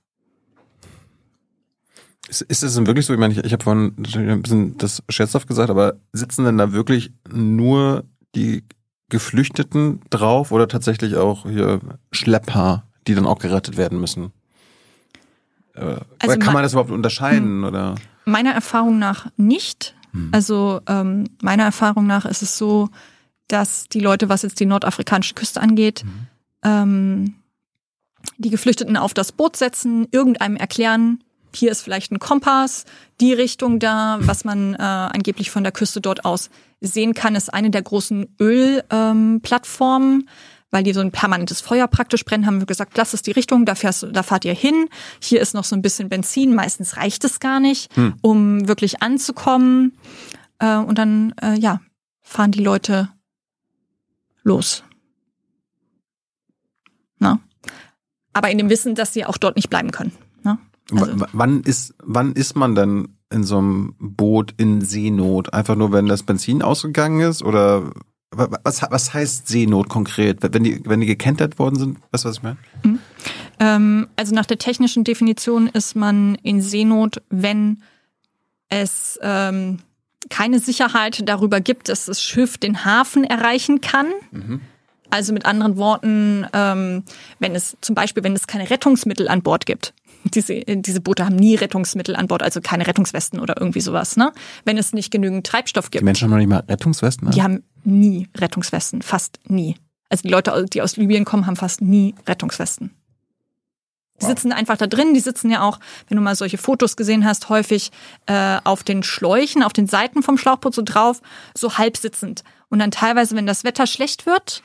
Ist, 2.29 2.43
ist 2.43 2.63
es 2.63 2.75
denn 2.75 2.87
wirklich 2.87 3.07
so? 3.07 3.13
Ich 3.15 3.19
meine, 3.19 3.33
ich, 3.35 3.43
ich 3.45 3.53
habe 3.53 3.65
vorhin 3.65 3.95
ein 3.97 4.43
bisschen 4.43 4.77
das 4.79 5.03
scherzhaft 5.09 5.49
gesagt, 5.49 5.71
aber 5.71 5.95
sitzen 6.13 6.45
denn 6.45 6.59
da 6.59 6.73
wirklich 6.73 7.13
nur 7.33 8.05
die 8.35 8.65
Geflüchteten 9.09 10.01
drauf 10.11 10.53
oder 10.53 10.69
tatsächlich 10.69 11.17
auch 11.17 11.45
hier 11.45 11.81
Schlepper, 12.13 12.85
die 13.07 13.15
dann 13.15 13.27
auch 13.27 13.39
gerettet 13.39 13.77
werden 13.79 13.99
müssen? 14.01 14.33
Äh, 15.75 15.81
oder 16.25 16.37
kann 16.37 16.47
ma- 16.47 16.53
man 16.55 16.63
das 16.63 16.73
überhaupt 16.73 16.91
unterscheiden? 16.91 17.65
Oder? 17.65 17.95
Meiner 18.27 18.53
Erfahrung 18.53 18.99
nach 18.99 19.29
nicht. 19.37 19.95
Also 20.33 20.81
ähm, 20.89 21.29
meiner 21.43 21.65
Erfahrung 21.65 22.07
nach 22.07 22.25
ist 22.25 22.43
es 22.43 22.59
so, 22.59 22.89
dass 23.47 23.89
die 23.89 24.01
Leute, 24.01 24.29
was 24.29 24.43
jetzt 24.43 24.59
die 24.59 24.67
nordafrikanische 24.67 25.35
Küste 25.35 25.61
angeht, 25.61 26.05
ähm, 26.65 27.35
die 28.37 28.51
Geflüchteten 28.51 28.97
auf 28.97 29.15
das 29.15 29.33
Boot 29.33 29.57
setzen, 29.57 30.09
irgendeinem 30.11 30.57
erklären, 30.57 31.23
hier 31.55 31.70
ist 31.70 31.83
vielleicht 31.83 32.12
ein 32.12 32.19
Kompass, 32.19 32.85
die 33.20 33.33
Richtung 33.33 33.79
da, 33.79 34.19
was 34.20 34.45
man 34.45 34.75
äh, 34.75 34.79
angeblich 34.79 35.51
von 35.51 35.62
der 35.62 35.73
Küste 35.73 36.01
dort 36.01 36.25
aus 36.25 36.51
sehen 36.81 37.15
kann, 37.15 37.35
ist 37.35 37.53
eine 37.53 37.70
der 37.70 37.83
großen 37.83 38.27
Ölplattformen, 38.41 40.20
ähm, 40.20 40.29
weil 40.70 40.85
die 40.85 40.93
so 40.93 41.01
ein 41.01 41.11
permanentes 41.11 41.61
Feuer 41.61 41.89
praktisch 41.89 42.25
brennen, 42.25 42.47
haben 42.47 42.61
wir 42.61 42.66
gesagt, 42.66 42.99
das 42.99 43.15
ist 43.15 43.27
die 43.27 43.33
Richtung, 43.33 43.65
da, 43.65 43.75
fährst, 43.75 44.07
da 44.12 44.23
fahrt 44.23 44.45
ihr 44.45 44.55
hin. 44.55 44.89
Hier 45.20 45.41
ist 45.41 45.55
noch 45.55 45.65
so 45.65 45.75
ein 45.75 45.83
bisschen 45.83 46.09
Benzin, 46.09 46.55
meistens 46.55 46.97
reicht 46.97 47.25
es 47.25 47.41
gar 47.41 47.59
nicht, 47.59 47.91
um 48.20 48.69
wirklich 48.69 49.03
anzukommen. 49.03 49.97
Äh, 50.59 50.77
und 50.77 50.99
dann, 50.99 51.35
äh, 51.41 51.59
ja, 51.59 51.81
fahren 52.20 52.53
die 52.53 52.62
Leute 52.62 53.09
los. 54.43 54.85
Na? 57.19 57.41
Aber 58.33 58.51
in 58.51 58.59
dem 58.59 58.70
Wissen, 58.70 58.95
dass 58.95 59.12
sie 59.12 59.25
auch 59.25 59.39
dort 59.39 59.57
nicht 59.57 59.70
bleiben 59.70 59.91
können. 59.91 60.12
Also- 60.93 61.27
wann 61.32 61.60
ist 61.62 61.94
wann 62.02 62.32
ist 62.32 62.56
man 62.56 62.74
denn 62.74 63.09
in 63.31 63.44
so 63.44 63.59
einem 63.59 63.94
Boot 63.98 64.55
in 64.56 64.81
Seenot? 64.82 65.52
Einfach 65.52 65.77
nur, 65.77 65.93
wenn 65.93 66.06
das 66.06 66.23
Benzin 66.23 66.62
ausgegangen 66.62 67.20
ist 67.20 67.43
oder 67.43 67.90
wa- 68.31 68.48
was, 68.65 68.82
was 68.90 69.12
heißt 69.12 69.48
Seenot 69.48 69.89
konkret? 69.89 70.39
Wenn 70.40 70.65
die 70.65 70.81
wenn 70.85 71.01
die 71.01 71.06
gekentert 71.06 71.59
worden 71.59 71.77
sind, 71.77 71.98
weißt 72.12 72.24
du 72.24 72.28
was 72.31 72.36
ich 72.39 72.43
meine? 72.43 72.56
Ähm, 73.60 74.06
also 74.16 74.35
nach 74.35 74.47
der 74.47 74.59
technischen 74.59 75.05
Definition 75.05 75.66
ist 75.69 75.94
man 75.97 76.36
in 76.43 76.62
Seenot, 76.62 77.20
wenn 77.28 77.82
es 78.69 79.19
ähm, 79.23 79.78
keine 80.31 80.59
Sicherheit 80.60 81.23
darüber 81.28 81.60
gibt, 81.60 81.89
dass 81.89 82.06
das 82.06 82.23
Schiff 82.23 82.59
den 82.59 82.85
Hafen 82.85 83.24
erreichen 83.24 83.81
kann. 83.81 84.06
Also 85.10 85.32
mit 85.32 85.47
anderen 85.47 85.77
Worten, 85.78 86.47
ähm, 86.52 87.02
wenn 87.39 87.55
es 87.55 87.77
zum 87.81 87.94
Beispiel, 87.94 88.23
wenn 88.24 88.35
es 88.35 88.47
keine 88.47 88.69
Rettungsmittel 88.69 89.28
an 89.28 89.43
Bord 89.43 89.65
gibt. 89.65 89.94
Diese, 90.35 90.61
diese 90.61 91.01
Boote 91.01 91.25
haben 91.25 91.37
nie 91.37 91.55
Rettungsmittel 91.55 92.17
an 92.17 92.27
Bord, 92.27 92.43
also 92.43 92.61
keine 92.61 92.87
Rettungswesten 92.87 93.41
oder 93.41 93.57
irgendwie 93.59 93.81
sowas, 93.81 94.17
ne? 94.17 94.33
Wenn 94.65 94.79
es 94.79 94.93
nicht 94.93 95.11
genügend 95.11 95.47
Treibstoff 95.47 95.91
gibt. 95.91 96.01
Die 96.01 96.05
Menschen 96.05 96.25
haben 96.25 96.31
noch 96.31 96.39
nicht 96.39 96.49
mal 96.49 96.65
Rettungswesten. 96.69 97.31
Die 97.31 97.43
haben 97.43 97.63
nie 97.85 98.29
Rettungswesten, 98.37 99.03
fast 99.03 99.39
nie. 99.47 99.77
Also 100.09 100.23
die 100.23 100.29
Leute, 100.29 100.67
die 100.73 100.83
aus 100.83 100.97
Libyen 100.97 101.25
kommen, 101.25 101.47
haben 101.47 101.57
fast 101.57 101.81
nie 101.81 102.15
Rettungswesten. 102.27 102.93
Die 104.21 104.27
sitzen 104.27 104.53
einfach 104.53 104.77
da 104.77 104.87
drin, 104.87 105.15
die 105.15 105.21
sitzen 105.21 105.51
ja 105.51 105.63
auch, 105.63 105.79
wenn 106.09 106.17
du 106.17 106.23
mal 106.23 106.35
solche 106.35 106.59
Fotos 106.59 106.97
gesehen 106.97 107.25
hast, 107.25 107.49
häufig 107.49 107.93
äh, 108.27 108.59
auf 108.65 108.83
den 108.83 109.03
Schläuchen, 109.05 109.63
auf 109.63 109.73
den 109.73 109.87
Seiten 109.87 110.23
vom 110.23 110.39
Schlauchboot 110.39 110.75
so 110.75 110.83
drauf, 110.85 111.21
so 111.57 111.79
halb 111.79 111.97
sitzend. 111.97 112.43
Und 112.69 112.81
dann 112.81 112.91
teilweise, 112.91 113.37
wenn 113.37 113.47
das 113.47 113.63
Wetter 113.63 113.87
schlecht 113.87 114.27
wird 114.27 114.63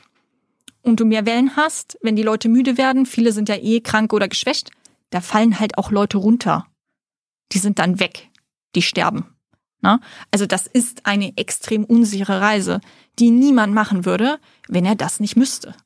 und 0.82 0.98
du 0.98 1.04
mehr 1.04 1.24
Wellen 1.24 1.56
hast, 1.56 1.98
wenn 2.02 2.16
die 2.16 2.22
Leute 2.22 2.48
müde 2.48 2.76
werden, 2.76 3.06
viele 3.06 3.32
sind 3.32 3.48
ja 3.48 3.56
eh 3.56 3.80
krank 3.80 4.12
oder 4.12 4.28
geschwächt, 4.28 4.70
da 5.14 5.20
fallen 5.20 5.60
halt 5.60 5.78
auch 5.78 5.92
Leute 5.92 6.18
runter. 6.18 6.66
Die 7.52 7.58
sind 7.58 7.78
dann 7.78 8.00
weg, 8.00 8.30
die 8.74 8.82
sterben. 8.82 9.36
Na? 9.80 10.00
Also 10.32 10.44
das 10.44 10.66
ist 10.66 11.06
eine 11.06 11.36
extrem 11.36 11.84
unsichere 11.84 12.40
Reise, 12.40 12.80
die 13.20 13.30
niemand 13.30 13.72
machen 13.72 14.04
würde, 14.04 14.40
wenn 14.66 14.84
er 14.84 14.96
das 14.96 15.20
nicht 15.20 15.36
müsste. 15.36 15.76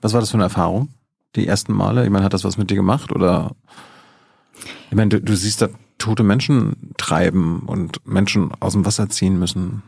Was 0.00 0.12
war 0.12 0.20
das 0.20 0.30
für 0.30 0.38
eine 0.38 0.44
Erfahrung? 0.44 0.88
Die 1.36 1.46
ersten 1.46 1.72
Male? 1.72 2.02
Ich 2.02 2.10
meine, 2.10 2.24
hat 2.24 2.34
das 2.34 2.42
was 2.42 2.58
mit 2.58 2.70
dir 2.70 2.76
gemacht 2.76 3.12
oder? 3.12 3.54
Ich 4.90 4.96
meine, 4.96 5.10
du, 5.10 5.20
du 5.20 5.36
siehst 5.36 5.62
da 5.62 5.68
tote 5.98 6.24
Menschen 6.24 6.94
treiben 6.96 7.60
und 7.60 8.04
Menschen 8.04 8.50
aus 8.58 8.72
dem 8.72 8.84
Wasser 8.84 9.08
ziehen 9.08 9.38
müssen. 9.38 9.84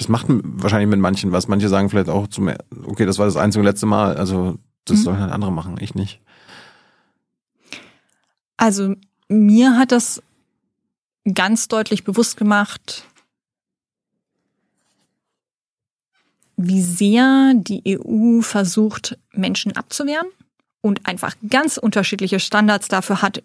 Das 0.00 0.08
macht 0.08 0.28
wahrscheinlich 0.30 0.88
mit 0.88 0.98
manchen 0.98 1.30
was. 1.30 1.46
Manche 1.46 1.68
sagen 1.68 1.90
vielleicht 1.90 2.08
auch 2.08 2.26
zum, 2.26 2.50
okay, 2.86 3.04
das 3.04 3.18
war 3.18 3.26
das 3.26 3.36
einzige 3.36 3.62
letzte 3.62 3.84
Mal. 3.84 4.16
Also 4.16 4.56
das 4.86 5.00
Mhm. 5.00 5.02
sollen 5.02 5.20
halt 5.20 5.30
andere 5.30 5.52
machen, 5.52 5.76
ich 5.78 5.94
nicht. 5.94 6.22
Also 8.56 8.94
mir 9.28 9.76
hat 9.76 9.92
das 9.92 10.22
ganz 11.34 11.68
deutlich 11.68 12.02
bewusst 12.04 12.38
gemacht, 12.38 13.04
wie 16.56 16.80
sehr 16.80 17.52
die 17.54 17.82
EU 17.86 18.40
versucht, 18.40 19.18
Menschen 19.32 19.76
abzuwehren 19.76 20.28
und 20.80 21.06
einfach 21.06 21.36
ganz 21.50 21.76
unterschiedliche 21.76 22.40
Standards 22.40 22.88
dafür 22.88 23.20
hat, 23.20 23.42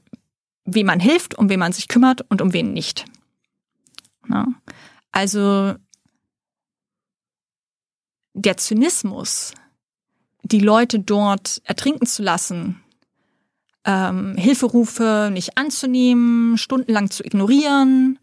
wem 0.64 0.86
man 0.88 1.02
hilft, 1.02 1.38
um 1.38 1.50
wen 1.50 1.60
man 1.60 1.74
sich 1.74 1.90
kümmert 1.90 2.22
und 2.30 2.42
um 2.42 2.54
wen 2.54 2.72
nicht. 2.72 3.04
Na? 4.26 4.48
Also 5.12 5.76
der 8.36 8.58
Zynismus, 8.58 9.54
die 10.44 10.60
Leute 10.60 11.00
dort 11.00 11.62
ertrinken 11.66 12.06
zu 12.06 12.22
lassen, 12.22 12.82
ähm, 13.86 14.36
Hilferufe 14.38 15.30
nicht 15.32 15.58
anzunehmen, 15.58 16.58
stundenlang 16.58 17.10
zu 17.10 17.24
ignorieren, 17.24 18.20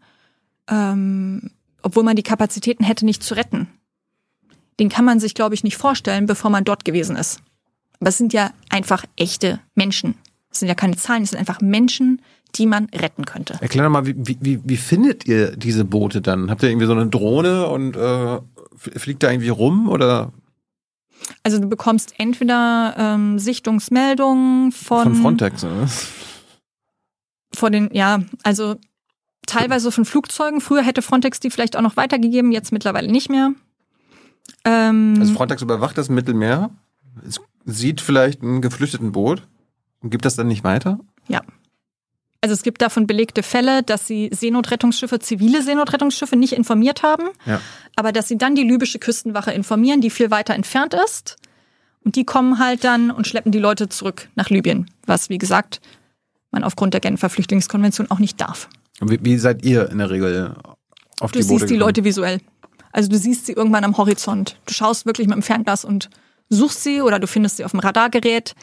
ähm, 0.69 1.51
obwohl 1.81 2.03
man 2.03 2.15
die 2.15 2.23
Kapazitäten 2.23 2.83
hätte, 2.83 3.05
nicht 3.05 3.23
zu 3.23 3.33
retten. 3.35 3.67
Den 4.79 4.89
kann 4.89 5.05
man 5.05 5.19
sich, 5.19 5.33
glaube 5.35 5.55
ich, 5.55 5.63
nicht 5.63 5.77
vorstellen, 5.77 6.25
bevor 6.25 6.49
man 6.49 6.63
dort 6.63 6.85
gewesen 6.85 7.15
ist. 7.15 7.41
Aber 7.99 8.09
es 8.09 8.17
sind 8.17 8.33
ja 8.33 8.51
einfach 8.69 9.05
echte 9.15 9.59
Menschen. 9.75 10.15
Es 10.49 10.59
sind 10.59 10.67
ja 10.69 10.75
keine 10.75 10.95
Zahlen, 10.95 11.23
es 11.23 11.31
sind 11.31 11.39
einfach 11.39 11.61
Menschen, 11.61 12.21
die 12.55 12.65
man 12.67 12.85
retten 12.93 13.25
könnte. 13.25 13.57
Erklär 13.61 13.89
mal, 13.89 14.05
wie, 14.05 14.15
wie- 14.17 14.59
wie, 14.63 14.77
findet 14.77 15.25
ihr 15.27 15.55
diese 15.55 15.85
Boote 15.85 16.21
dann? 16.21 16.51
Habt 16.51 16.61
ihr 16.63 16.69
irgendwie 16.69 16.85
so 16.85 16.91
eine 16.93 17.07
Drohne 17.07 17.67
und 17.67 17.95
äh, 17.95 18.39
fliegt 18.75 19.23
da 19.23 19.31
irgendwie 19.31 19.49
rum 19.49 19.89
oder 19.89 20.31
Also 21.43 21.59
du 21.59 21.67
bekommst 21.67 22.13
entweder 22.17 22.95
ähm, 22.97 23.39
Sichtungsmeldungen 23.39 24.71
von, 24.71 25.03
von 25.03 25.15
Frontex? 25.15 25.63
Oder? 25.63 25.87
vor 27.55 27.69
den, 27.69 27.89
ja, 27.93 28.21
also 28.43 28.75
teilweise 29.45 29.91
von 29.91 30.05
Flugzeugen. 30.05 30.61
Früher 30.61 30.83
hätte 30.83 31.01
Frontex 31.01 31.39
die 31.39 31.49
vielleicht 31.49 31.75
auch 31.75 31.81
noch 31.81 31.97
weitergegeben, 31.97 32.51
jetzt 32.51 32.71
mittlerweile 32.71 33.11
nicht 33.11 33.29
mehr. 33.29 33.53
Ähm, 34.65 35.15
Also 35.19 35.33
Frontex 35.33 35.61
überwacht 35.61 35.97
das 35.97 36.09
Mittelmeer, 36.09 36.71
es 37.27 37.39
sieht 37.65 38.01
vielleicht 38.01 38.41
ein 38.41 38.61
geflüchteten 38.61 39.11
Boot 39.11 39.47
und 40.01 40.09
gibt 40.09 40.25
das 40.25 40.35
dann 40.35 40.47
nicht 40.47 40.63
weiter? 40.63 40.99
ja. 41.27 41.41
Also 42.43 42.51
es 42.55 42.61
gibt 42.63 42.81
davon 42.81 43.07
belegte 43.07 43.41
Fälle, 43.41 43.83
dass 43.83 44.05
sie 44.05 44.29
Seenotrettungsschiffe, 44.33 45.17
zivile 45.19 45.61
Seenotrettungsschiffe 45.61 46.35
nicht 46.35 46.51
informiert 46.51 47.01
haben, 47.01 47.29
Ja. 47.45 47.61
aber 47.95 48.11
dass 48.11 48.27
sie 48.27 48.37
dann 48.37 48.53
die 48.53 48.63
libysche 48.63 48.99
Küstenwache 48.99 49.53
informieren, 49.53 50.01
die 50.01 50.09
viel 50.09 50.29
weiter 50.29 50.53
entfernt 50.53 50.93
ist. 50.93 51.37
Und 52.03 52.17
die 52.17 52.25
kommen 52.25 52.59
halt 52.59 52.83
dann 52.83 53.11
und 53.11 53.27
schleppen 53.27 53.53
die 53.53 53.59
Leute 53.59 53.87
zurück 53.87 54.27
nach 54.35 54.49
Libyen, 54.49 54.91
was, 55.05 55.29
wie 55.29 55.37
gesagt, 55.37 55.79
man 56.51 56.65
aufgrund 56.65 56.93
der 56.93 56.99
Genfer 56.99 57.29
Flüchtlingskonvention 57.29 58.11
auch 58.11 58.19
nicht 58.19 58.41
darf. 58.41 58.67
Wie, 58.99 59.19
wie 59.23 59.37
seid 59.37 59.63
ihr 59.63 59.89
in 59.89 59.99
der 59.99 60.09
Regel 60.09 60.53
auf 61.21 61.31
Du 61.31 61.39
die 61.39 61.45
Boote 61.47 61.59
siehst 61.61 61.69
die? 61.71 61.77
Leute 61.77 62.03
visuell. 62.03 62.41
Also 62.91 63.07
du 63.09 63.17
siehst 63.17 63.45
sie 63.45 63.53
irgendwann 63.53 63.85
am 63.85 63.95
Horizont. 63.95 64.57
Du 64.65 64.73
schaust 64.73 65.05
wirklich 65.05 65.27
mit 65.29 65.37
dem 65.37 65.43
Fernglas 65.43 65.85
und 65.85 66.09
suchst 66.49 66.83
sie 66.83 67.01
oder 67.01 67.19
du 67.19 67.25
findest 67.27 67.55
sie 67.55 67.63
auf 67.63 67.71
dem 67.71 67.79
Radargerät 67.79 68.53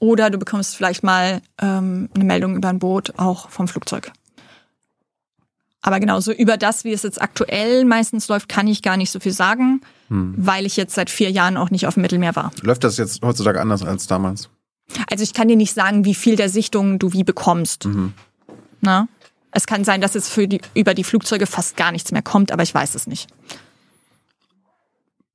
oder 0.00 0.30
du 0.30 0.38
bekommst 0.38 0.74
vielleicht 0.76 1.04
mal 1.04 1.40
ähm, 1.60 2.08
eine 2.14 2.24
Meldung 2.24 2.56
über 2.56 2.68
ein 2.68 2.80
Boot, 2.80 3.12
auch 3.18 3.48
vom 3.50 3.68
Flugzeug. 3.68 4.10
Aber 5.82 6.00
genauso 6.00 6.32
über 6.32 6.56
das, 6.56 6.84
wie 6.84 6.92
es 6.92 7.04
jetzt 7.04 7.22
aktuell 7.22 7.84
meistens 7.84 8.28
läuft, 8.28 8.48
kann 8.48 8.66
ich 8.66 8.82
gar 8.82 8.96
nicht 8.96 9.10
so 9.10 9.20
viel 9.20 9.32
sagen, 9.32 9.80
Hm. 10.08 10.34
weil 10.36 10.66
ich 10.66 10.76
jetzt 10.76 10.94
seit 10.96 11.08
vier 11.08 11.30
Jahren 11.30 11.56
auch 11.56 11.70
nicht 11.70 11.86
auf 11.86 11.94
dem 11.94 12.00
Mittelmeer 12.02 12.34
war. 12.34 12.50
Läuft 12.62 12.82
das 12.82 12.96
jetzt 12.96 13.22
heutzutage 13.22 13.60
anders 13.60 13.84
als 13.84 14.08
damals? 14.08 14.50
Also 15.08 15.22
ich 15.22 15.34
kann 15.34 15.46
dir 15.46 15.56
nicht 15.56 15.72
sagen, 15.72 16.04
wie 16.04 16.16
viel 16.16 16.34
der 16.34 16.48
Sichtungen 16.48 16.98
du 16.98 17.12
wie 17.12 17.22
bekommst. 17.22 17.84
Mhm. 17.84 18.12
Na? 18.80 19.06
Es 19.52 19.66
kann 19.66 19.84
sein, 19.84 20.00
dass 20.00 20.14
jetzt 20.14 20.28
für 20.28 20.48
die, 20.48 20.60
über 20.74 20.94
die 20.94 21.04
Flugzeuge 21.04 21.46
fast 21.46 21.76
gar 21.76 21.92
nichts 21.92 22.10
mehr 22.10 22.22
kommt, 22.22 22.50
aber 22.50 22.64
ich 22.64 22.74
weiß 22.74 22.96
es 22.96 23.06
nicht. 23.06 23.28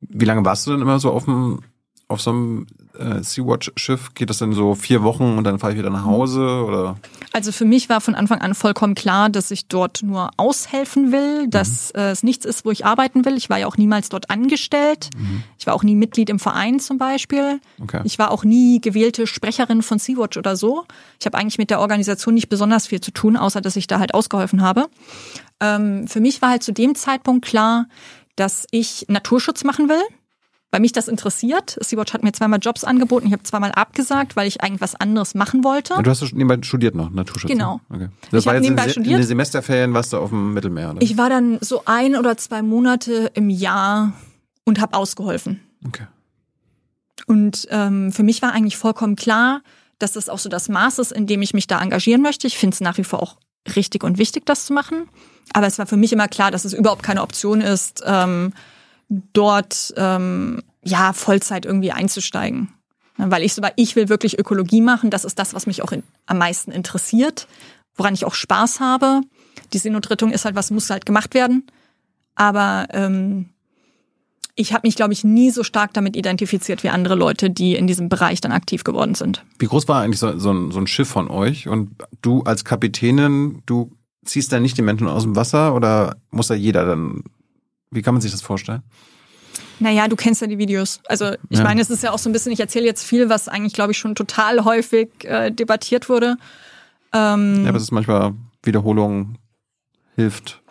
Wie 0.01 0.25
lange 0.25 0.43
warst 0.45 0.67
du 0.67 0.71
denn 0.71 0.81
immer 0.81 0.99
so 0.99 1.11
auf 1.11 1.25
dem 1.25 1.59
auf 2.07 2.21
so 2.21 2.31
einem 2.31 2.67
äh, 2.99 3.23
Sea-Watch-Schiff? 3.23 4.13
Geht 4.13 4.29
das 4.29 4.39
denn 4.39 4.53
so 4.53 4.75
vier 4.75 5.03
Wochen 5.03 5.37
und 5.37 5.43
dann 5.43 5.59
fahre 5.59 5.73
ich 5.73 5.79
wieder 5.79 5.89
nach 5.89 6.05
Hause 6.05 6.63
oder? 6.65 6.97
Also 7.33 7.51
für 7.51 7.65
mich 7.65 7.89
war 7.89 8.01
von 8.01 8.15
Anfang 8.15 8.41
an 8.41 8.55
vollkommen 8.55 8.95
klar, 8.95 9.29
dass 9.29 9.51
ich 9.51 9.67
dort 9.67 10.03
nur 10.03 10.31
aushelfen 10.37 11.11
will, 11.11 11.47
dass 11.47 11.91
äh, 11.91 12.11
es 12.11 12.23
nichts 12.23 12.45
ist, 12.45 12.65
wo 12.65 12.71
ich 12.71 12.85
arbeiten 12.85 13.25
will. 13.25 13.35
Ich 13.37 13.49
war 13.49 13.57
ja 13.57 13.67
auch 13.67 13.77
niemals 13.77 14.09
dort 14.09 14.29
angestellt. 14.29 15.09
Ich 15.57 15.67
war 15.67 15.73
auch 15.73 15.83
nie 15.83 15.95
Mitglied 15.95 16.29
im 16.29 16.39
Verein 16.39 16.79
zum 16.79 16.97
Beispiel. 16.97 17.59
Okay. 17.81 18.01
Ich 18.03 18.19
war 18.19 18.31
auch 18.31 18.43
nie 18.43 18.79
gewählte 18.79 19.27
Sprecherin 19.27 19.81
von 19.81 19.99
Sea-Watch 19.99 20.37
oder 20.37 20.55
so. 20.55 20.85
Ich 21.19 21.25
habe 21.25 21.37
eigentlich 21.37 21.57
mit 21.57 21.69
der 21.69 21.79
Organisation 21.79 22.33
nicht 22.33 22.49
besonders 22.49 22.87
viel 22.87 23.01
zu 23.01 23.11
tun, 23.11 23.35
außer 23.37 23.61
dass 23.61 23.75
ich 23.75 23.87
da 23.87 23.99
halt 23.99 24.13
ausgeholfen 24.13 24.61
habe. 24.61 24.87
Ähm, 25.59 26.07
für 26.07 26.19
mich 26.19 26.41
war 26.41 26.49
halt 26.49 26.63
zu 26.63 26.71
dem 26.71 26.95
Zeitpunkt 26.95 27.45
klar, 27.45 27.87
dass 28.35 28.67
ich 28.71 29.05
Naturschutz 29.07 29.63
machen 29.63 29.89
will, 29.89 30.01
weil 30.75 30.81
mich 30.81 30.91
das 30.91 31.07
interessiert. 31.07 31.77
Sea-Watch 31.79 32.13
hat 32.13 32.21
mir 32.21 32.33
zweimal 32.33 32.59
Jobs 32.61 32.83
angeboten, 32.83 33.27
ich 33.27 33.31
habe 33.31 33.43
zweimal 33.43 33.71
abgesagt, 33.71 34.35
weil 34.35 34.45
ich 34.45 34.61
eigentlich 34.61 34.81
was 34.81 34.93
anderes 34.93 35.33
machen 35.33 35.63
wollte. 35.63 35.93
Du 36.03 36.09
hast 36.09 36.21
nebenbei 36.33 36.61
studiert 36.63 36.95
noch, 36.95 37.11
Naturschutz. 37.11 37.49
Genau. 37.49 37.79
ne? 37.87 37.95
Okay. 37.95 38.09
Das 38.31 38.41
Ich 38.41 38.45
war 38.45 38.55
jetzt 38.55 38.63
in, 38.63 38.73
nebenbei 38.73 38.83
in 38.83 38.89
studiert. 38.89 39.19
den 39.19 39.25
Semesterferien 39.25 39.93
warst 39.93 40.11
du 40.11 40.17
auf 40.17 40.31
dem 40.31 40.53
Mittelmeer, 40.53 40.91
oder? 40.91 41.01
Ich 41.01 41.17
war 41.17 41.29
dann 41.29 41.59
so 41.61 41.83
ein 41.85 42.17
oder 42.17 42.35
zwei 42.35 42.61
Monate 42.61 43.31
im 43.35 43.49
Jahr 43.49 44.11
und 44.65 44.81
habe 44.81 44.97
ausgeholfen. 44.97 45.61
okay. 45.87 46.07
Und 47.25 47.69
ähm, 47.71 48.11
für 48.11 48.23
mich 48.23 48.41
war 48.41 48.51
eigentlich 48.51 48.75
vollkommen 48.75 49.15
klar, 49.15 49.61
dass 49.97 50.11
das 50.11 50.27
auch 50.27 50.39
so 50.39 50.49
das 50.49 50.67
Maß 50.67 50.99
ist, 50.99 51.13
in 51.13 51.25
dem 51.25 51.41
ich 51.41 51.53
mich 51.53 51.67
da 51.67 51.81
engagieren 51.81 52.21
möchte. 52.21 52.47
Ich 52.47 52.57
finde 52.57 52.73
es 52.73 52.81
nach 52.81 52.97
wie 52.97 53.05
vor 53.05 53.23
auch 53.23 53.37
richtig 53.77 54.03
und 54.03 54.17
wichtig, 54.17 54.45
das 54.45 54.65
zu 54.65 54.73
machen. 54.73 55.07
Aber 55.53 55.67
es 55.67 55.79
war 55.79 55.85
für 55.85 55.95
mich 55.95 56.11
immer 56.11 56.27
klar, 56.27 56.51
dass 56.51 56.65
es 56.65 56.73
überhaupt 56.73 57.01
keine 57.01 57.21
Option 57.21 57.61
ist, 57.61 58.03
ähm, 58.05 58.51
dort 59.09 59.93
ähm, 59.97 60.61
ja 60.83 61.13
Vollzeit 61.13 61.65
irgendwie 61.65 61.91
einzusteigen. 61.91 62.69
Ja, 63.17 63.31
Weil 63.31 63.43
ich 63.43 63.53
so 63.53 63.61
war, 63.61 63.71
ich 63.75 63.95
will 63.95 64.09
wirklich 64.09 64.39
Ökologie 64.39 64.81
machen. 64.81 65.09
Das 65.09 65.25
ist 65.25 65.39
das, 65.39 65.53
was 65.53 65.67
mich 65.67 65.81
auch 65.81 65.91
in, 65.91 66.03
am 66.25 66.37
meisten 66.37 66.71
interessiert, 66.71 67.47
woran 67.95 68.13
ich 68.13 68.25
auch 68.25 68.33
Spaß 68.33 68.79
habe. 68.79 69.21
Die 69.73 69.77
Seenotrettung 69.77 70.31
ist 70.31 70.45
halt 70.45 70.55
was, 70.55 70.71
muss 70.71 70.89
halt 70.89 71.05
gemacht 71.05 71.33
werden. 71.33 71.65
Aber 72.35 72.87
ähm, 72.91 73.49
ich 74.55 74.73
habe 74.73 74.87
mich, 74.87 74.95
glaube 74.95 75.13
ich, 75.13 75.23
nie 75.23 75.51
so 75.51 75.63
stark 75.63 75.93
damit 75.93 76.15
identifiziert 76.15 76.83
wie 76.83 76.89
andere 76.89 77.15
Leute, 77.15 77.49
die 77.49 77.75
in 77.75 77.87
diesem 77.87 78.09
Bereich 78.09 78.41
dann 78.41 78.51
aktiv 78.51 78.83
geworden 78.83 79.15
sind. 79.15 79.43
Wie 79.59 79.67
groß 79.67 79.87
war 79.87 80.01
eigentlich 80.01 80.19
so, 80.19 80.37
so, 80.37 80.51
ein, 80.51 80.71
so 80.71 80.79
ein 80.79 80.87
Schiff 80.87 81.09
von 81.09 81.29
euch? 81.29 81.67
Und 81.67 81.91
du 82.21 82.43
als 82.43 82.63
Kapitänin, 82.63 83.61
du 83.65 83.91
ziehst 84.23 84.51
da 84.51 84.59
nicht 84.59 84.77
die 84.77 84.81
Menschen 84.81 85.07
aus 85.07 85.23
dem 85.23 85.35
Wasser 85.35 85.75
oder 85.75 86.15
muss 86.31 86.47
da 86.47 86.55
jeder 86.55 86.85
dann? 86.85 87.23
Wie 87.91 88.01
kann 88.01 88.13
man 88.13 88.21
sich 88.21 88.31
das 88.31 88.41
vorstellen? 88.41 88.83
Naja, 89.79 90.07
du 90.07 90.15
kennst 90.15 90.41
ja 90.41 90.47
die 90.47 90.57
Videos. 90.57 91.01
Also 91.07 91.33
ich 91.49 91.57
Ja. 91.59 91.63
meine, 91.63 91.81
es 91.81 91.89
ist 91.89 92.03
ja 92.03 92.11
auch 92.11 92.19
so 92.19 92.29
ein 92.29 92.33
bisschen, 92.33 92.51
ich 92.51 92.59
erzähle 92.59 92.85
jetzt 92.85 93.03
viel, 93.03 93.29
was 93.29 93.47
eigentlich, 93.47 93.73
glaube 93.73 93.91
ich, 93.91 93.97
schon 93.97 94.15
total 94.15 94.63
häufig 94.65 95.09
äh, 95.23 95.51
debattiert 95.51 96.07
wurde. 96.09 96.37
Ähm, 97.13 97.63
Ja, 97.63 97.69
aber 97.69 97.77
es 97.77 97.83
ist 97.83 97.91
manchmal 97.91 98.33
Wiederholung 98.63 99.37
hilft. 100.15 100.61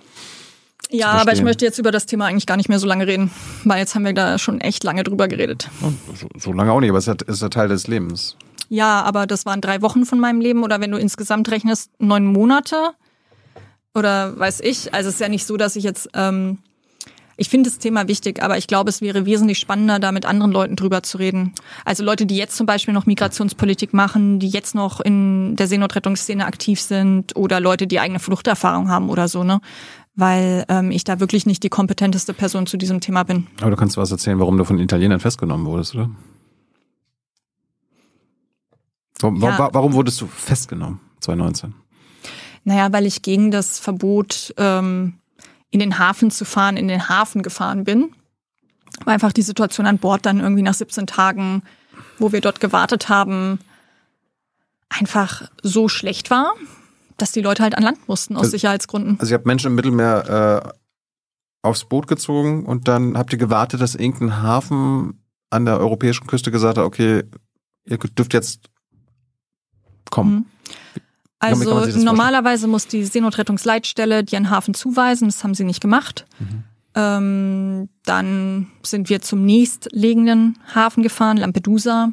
Ja, 0.91 1.13
aber 1.13 1.33
ich 1.33 1.43
möchte 1.43 1.65
jetzt 1.65 1.79
über 1.79 1.91
das 1.91 2.07
Thema 2.07 2.27
eigentlich 2.27 2.47
gar 2.47 2.57
nicht 2.57 2.69
mehr 2.69 2.79
so 2.79 2.87
lange 2.87 3.07
reden, 3.07 3.31
weil 3.65 3.79
jetzt 3.79 3.95
haben 3.95 4.05
wir 4.05 4.13
da 4.15 4.39
schon 4.39 4.61
echt 4.61 4.85
lange 4.85 5.03
drüber 5.03 5.29
geredet. 5.29 5.69
So, 6.15 6.29
so 6.39 6.53
lange 6.53 6.73
auch 6.73 6.81
nicht, 6.81 6.91
aber 6.91 6.99
es 6.99 7.09
ist, 7.09 7.23
ist 7.23 7.43
ja 7.43 7.49
Teil 7.49 7.69
des 7.69 7.87
Lebens. 7.89 8.37
Ja, 8.69 9.03
aber 9.03 9.27
das 9.27 9.45
waren 9.45 9.61
drei 9.61 9.83
Wochen 9.83 10.07
von 10.07 10.21
meinem 10.21 10.41
Leben 10.41 10.63
oder 10.63 10.81
wenn 10.81 10.91
du 10.93 10.99
insgesamt 10.99 11.51
rechnest, 11.51 11.91
neun 11.99 12.27
Monate 12.27 12.91
oder 13.95 14.39
weiß 14.39 14.61
ich. 14.61 14.95
Also 14.95 15.09
es 15.09 15.17
ist 15.17 15.21
ja 15.21 15.29
nicht 15.29 15.47
so, 15.47 15.57
dass 15.57 15.77
ich 15.77 15.85
jetzt, 15.85 16.09
ähm, 16.15 16.59
ich 17.37 17.49
finde 17.49 17.69
das 17.71 17.79
Thema 17.79 18.07
wichtig, 18.09 18.43
aber 18.43 18.57
ich 18.59 18.67
glaube, 18.67 18.91
es 18.91 19.01
wäre 19.01 19.27
wesentlich 19.27 19.59
spannender, 19.59 19.99
da 19.99 20.13
mit 20.13 20.25
anderen 20.27 20.53
Leuten 20.53 20.77
drüber 20.77 21.03
zu 21.03 21.19
reden. 21.19 21.53
Also 21.85 22.05
Leute, 22.05 22.27
die 22.27 22.37
jetzt 22.37 22.57
zum 22.57 22.67
Beispiel 22.67 22.95
noch 22.95 23.07
Migrationspolitik 23.07 23.93
machen, 23.93 24.39
die 24.39 24.49
jetzt 24.49 24.75
noch 24.75 25.01
in 25.01 25.57
der 25.57 25.67
Seenotrettungsszene 25.67 26.47
aktiv 26.47 26.81
sind 26.81 27.35
oder 27.37 27.61
Leute, 27.61 27.87
die 27.87 28.01
eigene 28.01 28.19
Fluchterfahrung 28.21 28.89
haben 28.89 29.09
oder 29.11 29.29
so, 29.29 29.45
ne? 29.45 29.61
Weil 30.17 30.65
ähm, 30.69 30.93
ich 30.93 31.03
da 31.03 31.19
wirklich 31.19 31.45
nicht 31.45 31.65
die 31.65 31.69
kompetenteste 31.71 32.35
Person 32.35 32.69
zu 32.69 32.77
diesem 32.77 33.01
Thema 33.01 33.25
bin. 33.25 33.49
Aber 33.61 33.71
du 33.71 33.77
kannst 33.77 33.97
was 33.97 34.13
erzählen, 34.13 34.39
warum 34.39 34.57
du 34.57 34.65
von 34.65 34.79
Italienern 34.79 35.19
festgenommen 35.19 35.67
wurdest, 35.67 35.97
oder? 35.97 36.09
Warum, 39.21 39.37
Ja. 39.41 39.59
wa- 39.59 39.71
warum 39.73 39.93
wurdest 39.95 40.21
du 40.21 40.27
festgenommen 40.27 41.01
2019? 41.21 41.75
Naja, 42.65 42.93
weil 42.93 43.07
ich 43.07 43.23
gegen 43.23 43.51
das 43.51 43.79
Verbot, 43.79 44.55
ähm, 44.57 45.15
in 45.75 45.81
den 45.81 45.99
Hafen 45.99 46.31
zu 46.31 46.45
fahren, 46.45 46.77
in 46.77 46.87
den 46.87 47.09
Hafen 47.09 47.43
gefahren 47.43 47.83
bin. 47.83 48.15
Weil 49.05 49.15
einfach 49.15 49.33
die 49.33 49.43
Situation 49.43 49.87
an 49.87 49.99
Bord 49.99 50.25
dann 50.25 50.39
irgendwie 50.39 50.63
nach 50.63 50.73
17 50.75 51.09
Tagen, 51.09 51.65
wo 52.19 52.31
wir 52.31 52.41
dort 52.41 52.61
gewartet 52.61 53.09
haben, 53.09 53.59
einfach 54.89 55.43
so 55.65 55.89
schlecht 55.89 56.31
war, 56.31 56.55
dass 57.17 57.33
die 57.33 57.41
Leute 57.41 57.65
halt 57.65 57.77
an 57.77 57.83
Land 57.83 58.07
mussten 58.07 58.37
aus 58.37 58.43
Also- 58.43 58.53
Sicherheitsgründen. 58.53 59.19
Also 59.19 59.33
ihr 59.33 59.39
habt 59.39 59.47
Menschen 59.47 59.67
im 59.67 59.75
Mittelmeer 59.75 60.63
äh, 60.65 61.67
aufs 61.67 61.87
Boot 61.87 62.07
gezogen 62.07 62.65
und 62.67 62.87
dann 62.87 63.19
habt 63.19 63.33
ihr 63.33 63.39
gewartet, 63.39 63.81
dass 63.81 63.97
irgendein 63.97 64.43
Hafen 64.43 65.25
an 65.51 65.65
der 65.65 65.81
europäischen 65.81 66.29
Küste 66.29 66.53
gesagt 66.53 66.79
hat, 66.79 66.85
okay, 66.85 67.25
ihr 67.85 67.99
dürft 67.99 68.33
jetzt 68.33 68.71
kommen. 70.09 70.35
Mhm. 70.37 70.47
Also 71.45 71.65
das 71.65 71.73
vorstellen? 71.73 72.05
normalerweise 72.05 72.67
muss 72.67 72.87
die 72.87 73.05
Seenotrettungsleitstelle 73.05 74.25
dir 74.25 74.37
einen 74.37 74.51
Hafen 74.51 74.75
zuweisen, 74.75 75.29
das 75.29 75.43
haben 75.45 75.55
sie 75.55 75.65
nicht 75.65 75.81
gemacht. 75.81 76.27
Mhm. 76.39 76.65
Ähm, 76.97 77.89
dann 78.05 78.69
sind 78.83 79.09
wir 79.09 79.21
zum 79.21 79.45
nächstliegenden 79.45 80.59
Hafen 80.75 81.03
gefahren, 81.03 81.37
Lampedusa, 81.37 82.13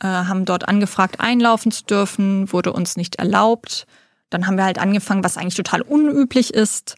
äh, 0.00 0.06
haben 0.06 0.44
dort 0.44 0.68
angefragt, 0.68 1.20
einlaufen 1.20 1.70
zu 1.70 1.84
dürfen, 1.84 2.50
wurde 2.52 2.72
uns 2.72 2.96
nicht 2.96 3.16
erlaubt. 3.16 3.86
Dann 4.30 4.46
haben 4.46 4.56
wir 4.56 4.64
halt 4.64 4.78
angefangen, 4.78 5.22
was 5.22 5.36
eigentlich 5.36 5.54
total 5.54 5.82
unüblich 5.82 6.54
ist, 6.54 6.96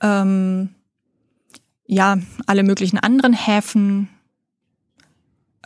ähm, 0.00 0.70
ja, 1.86 2.18
alle 2.46 2.62
möglichen 2.62 2.98
anderen 2.98 3.32
Häfen 3.32 4.08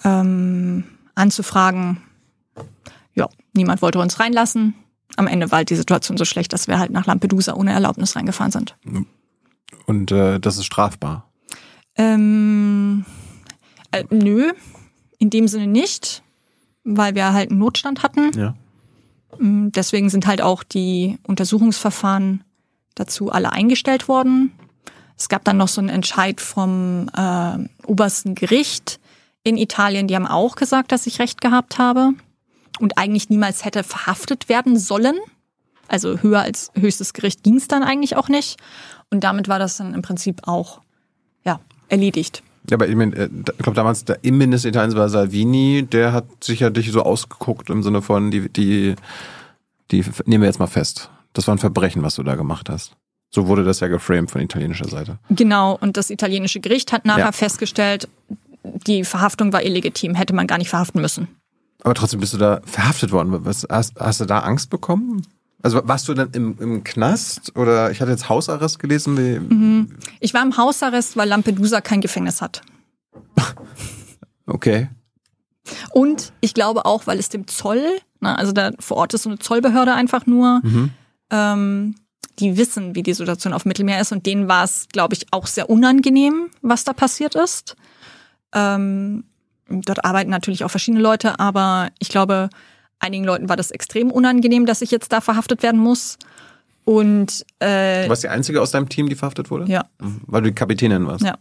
ähm, 0.04 0.84
anzufragen. 1.14 2.02
Ja, 3.14 3.28
niemand 3.52 3.82
wollte 3.82 3.98
uns 3.98 4.18
reinlassen. 4.18 4.74
Am 5.18 5.26
Ende 5.26 5.50
war 5.50 5.58
halt 5.58 5.70
die 5.70 5.76
Situation 5.76 6.16
so 6.16 6.24
schlecht, 6.24 6.52
dass 6.52 6.68
wir 6.68 6.78
halt 6.78 6.92
nach 6.92 7.06
Lampedusa 7.06 7.54
ohne 7.54 7.72
Erlaubnis 7.72 8.14
reingefahren 8.14 8.52
sind. 8.52 8.76
Und 9.84 10.12
äh, 10.12 10.38
das 10.38 10.58
ist 10.58 10.66
strafbar. 10.66 11.28
Ähm, 11.96 13.04
äh, 13.90 14.04
nö, 14.10 14.52
in 15.18 15.30
dem 15.30 15.48
Sinne 15.48 15.66
nicht, 15.66 16.22
weil 16.84 17.16
wir 17.16 17.32
halt 17.32 17.50
einen 17.50 17.58
Notstand 17.58 18.04
hatten. 18.04 18.30
Ja. 18.38 18.54
Mm, 19.38 19.70
Deswegen 19.72 20.08
sind 20.08 20.28
halt 20.28 20.40
auch 20.40 20.62
die 20.62 21.18
Untersuchungsverfahren 21.26 22.44
dazu 22.94 23.32
alle 23.32 23.52
eingestellt 23.52 24.06
worden. 24.06 24.52
Es 25.16 25.28
gab 25.28 25.44
dann 25.44 25.56
noch 25.56 25.66
so 25.66 25.80
einen 25.80 25.90
Entscheid 25.90 26.40
vom 26.40 27.10
äh, 27.16 27.58
obersten 27.86 28.36
Gericht 28.36 29.00
in 29.42 29.56
Italien, 29.56 30.06
die 30.06 30.14
haben 30.14 30.26
auch 30.26 30.54
gesagt, 30.54 30.92
dass 30.92 31.08
ich 31.08 31.18
recht 31.18 31.40
gehabt 31.40 31.78
habe 31.78 32.12
und 32.78 32.98
eigentlich 32.98 33.30
niemals 33.30 33.64
hätte 33.64 33.82
verhaftet 33.84 34.48
werden 34.48 34.78
sollen. 34.78 35.16
Also 35.88 36.18
höher 36.18 36.40
als 36.40 36.70
höchstes 36.78 37.12
Gericht 37.12 37.42
ging 37.42 37.56
es 37.56 37.68
dann 37.68 37.82
eigentlich 37.82 38.16
auch 38.16 38.28
nicht. 38.28 38.58
Und 39.10 39.24
damit 39.24 39.48
war 39.48 39.58
das 39.58 39.78
dann 39.78 39.94
im 39.94 40.02
Prinzip 40.02 40.46
auch 40.46 40.80
ja, 41.44 41.60
erledigt. 41.88 42.42
Ja, 42.68 42.76
aber 42.76 42.88
ich 42.88 42.94
meine, 42.94 43.16
äh, 43.16 43.28
ich 43.32 43.58
glaube 43.58 43.74
damals 43.76 44.04
der 44.04 44.22
Innenminister 44.22 44.68
Italiens 44.68 44.94
war 44.94 45.08
Salvini, 45.08 45.86
der 45.90 46.12
hat 46.12 46.26
sicherlich 46.44 46.92
so 46.92 47.02
ausgeguckt 47.02 47.70
im 47.70 47.82
Sinne 47.82 48.02
von, 48.02 48.30
die, 48.30 48.50
die, 48.50 48.94
die 49.90 50.04
nehmen 50.26 50.42
wir 50.42 50.48
jetzt 50.48 50.58
mal 50.58 50.66
fest. 50.66 51.10
Das 51.32 51.46
war 51.46 51.54
ein 51.54 51.58
Verbrechen, 51.58 52.02
was 52.02 52.16
du 52.16 52.22
da 52.22 52.34
gemacht 52.34 52.68
hast. 52.68 52.96
So 53.30 53.46
wurde 53.46 53.64
das 53.64 53.80
ja 53.80 53.88
geframed 53.88 54.30
von 54.30 54.40
italienischer 54.40 54.88
Seite. 54.88 55.18
Genau, 55.30 55.76
und 55.80 55.96
das 55.96 56.10
italienische 56.10 56.60
Gericht 56.60 56.92
hat 56.92 57.04
nachher 57.04 57.26
Ja. 57.26 57.32
festgestellt, 57.32 58.08
die 58.86 59.04
Verhaftung 59.04 59.52
war 59.52 59.62
illegitim, 59.62 60.14
hätte 60.14 60.34
man 60.34 60.46
gar 60.46 60.58
nicht 60.58 60.68
verhaften 60.68 61.00
müssen. 61.00 61.28
Aber 61.82 61.94
trotzdem 61.94 62.20
bist 62.20 62.34
du 62.34 62.38
da 62.38 62.60
verhaftet 62.64 63.12
worden. 63.12 63.44
Was, 63.44 63.66
hast, 63.70 63.98
hast 64.00 64.20
du 64.20 64.24
da 64.24 64.40
Angst 64.40 64.70
bekommen? 64.70 65.24
Also 65.62 65.80
warst 65.84 66.08
du 66.08 66.14
dann 66.14 66.30
im, 66.32 66.56
im 66.58 66.84
Knast 66.84 67.56
oder 67.56 67.90
ich 67.90 68.00
hatte 68.00 68.12
jetzt 68.12 68.28
Hausarrest 68.28 68.78
gelesen? 68.78 69.16
Wie, 69.16 69.94
Ich 70.20 70.34
war 70.34 70.42
im 70.42 70.56
Hausarrest, 70.56 71.16
weil 71.16 71.28
Lampedusa 71.28 71.80
kein 71.80 72.00
Gefängnis 72.00 72.40
hat. 72.40 72.62
Okay. 74.50 74.88
Und 75.90 76.32
ich 76.40 76.54
glaube 76.54 76.86
auch, 76.86 77.06
weil 77.06 77.18
es 77.18 77.28
dem 77.28 77.46
Zoll, 77.46 77.84
na, 78.20 78.36
also 78.36 78.52
da 78.52 78.70
vor 78.78 78.96
Ort 78.96 79.12
ist 79.12 79.24
so 79.24 79.28
eine 79.28 79.38
Zollbehörde 79.38 79.92
einfach 79.92 80.24
nur, 80.24 80.62
ähm, 81.30 81.94
die 82.38 82.56
wissen, 82.56 82.94
wie 82.94 83.02
die 83.02 83.12
Situation 83.12 83.52
auf 83.52 83.66
Mittelmeer 83.66 84.00
ist 84.00 84.10
und 84.10 84.24
denen 84.24 84.48
war 84.48 84.64
es, 84.64 84.86
glaube 84.90 85.14
ich, 85.14 85.26
auch 85.32 85.46
sehr 85.46 85.68
unangenehm, 85.68 86.48
was 86.62 86.84
da 86.84 86.94
passiert 86.94 87.34
ist. 87.34 87.76
Ähm, 88.54 89.24
dort 89.68 90.04
arbeiten 90.04 90.30
natürlich 90.30 90.64
auch 90.64 90.70
verschiedene 90.70 91.02
Leute, 91.02 91.38
aber 91.40 91.90
ich 91.98 92.08
glaube, 92.08 92.48
einigen 92.98 93.24
Leuten 93.24 93.48
war 93.48 93.56
das 93.56 93.70
extrem 93.70 94.10
unangenehm, 94.10 94.66
dass 94.66 94.82
ich 94.82 94.90
jetzt 94.90 95.12
da 95.12 95.20
verhaftet 95.20 95.62
werden 95.62 95.80
muss. 95.80 96.18
Und 96.84 97.44
äh, 97.58 98.04
Du 98.04 98.08
warst 98.08 98.22
die 98.24 98.28
Einzige 98.28 98.62
aus 98.62 98.70
deinem 98.70 98.88
Team, 98.88 99.08
die 99.08 99.14
verhaftet 99.14 99.50
wurde? 99.50 99.70
ja, 99.70 99.84
Mhm. 100.00 100.22
Weil 100.26 100.42
du 100.42 100.48
die 100.48 100.54
Kapitänin 100.54 101.06
warst. 101.06 101.24
ja. 101.24 101.36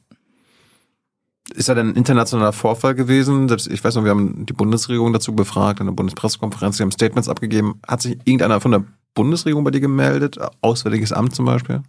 Ist 1.56 1.70
ja 1.70 1.76
dann 1.76 1.90
ein 1.92 1.96
internationaler 1.96 2.52
Vorfall 2.52 2.94
gewesen. 2.94 3.48
Selbst, 3.48 3.68
ich 3.68 3.82
weiß 3.82 3.96
noch, 3.96 4.04
wir 4.04 4.12
haben 4.12 4.46
die 4.46 4.52
Bundesregierung 4.52 5.14
dazu 5.14 5.34
befragt, 5.34 5.80
in 5.80 5.86
der 5.86 5.94
Bundespressekonferenz, 5.94 6.76
die 6.76 6.84
haben 6.84 6.92
Statements 6.92 7.30
abgegeben. 7.30 7.80
Hat 7.88 8.02
sich 8.02 8.18
irgendeiner 8.26 8.60
von 8.60 8.72
der 8.72 8.84
Bundesregierung 9.14 9.64
bei 9.64 9.72
dir 9.72 9.80
gemeldet? 9.80 10.38
Auswärtiges 10.60 11.14
Amt 11.14 11.34
zum 11.36 11.46
Beispiel? 11.46 11.82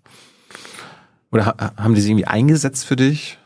Oder 1.33 1.47
ha 1.47 1.73
haben 1.77 1.97
die 1.97 2.01
sich 2.01 2.11
irgendwie 2.11 2.27
eingesetzt 2.29 2.87
für 2.87 2.95
dich? 2.95 3.37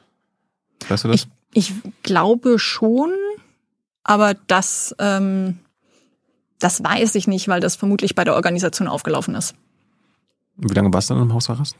Weißt 0.90 1.04
du 1.04 1.08
das? 1.08 1.22
Ich, 1.22 1.28
ich 1.52 1.72
glaube 2.02 2.58
schon, 2.58 3.12
aber 4.04 4.34
das, 4.46 4.94
ähm, 4.98 5.58
das 6.58 6.82
weiß 6.82 7.14
ich 7.14 7.26
nicht, 7.26 7.48
weil 7.48 7.60
das 7.60 7.76
vermutlich 7.76 8.14
bei 8.14 8.24
der 8.24 8.34
Organisation 8.34 8.88
aufgelaufen 8.88 9.34
ist. 9.34 9.54
Wie 10.56 10.74
lange 10.74 10.92
warst 10.92 11.10
du 11.10 11.14
dann 11.14 11.24
im 11.24 11.34
Hausarrest? 11.34 11.76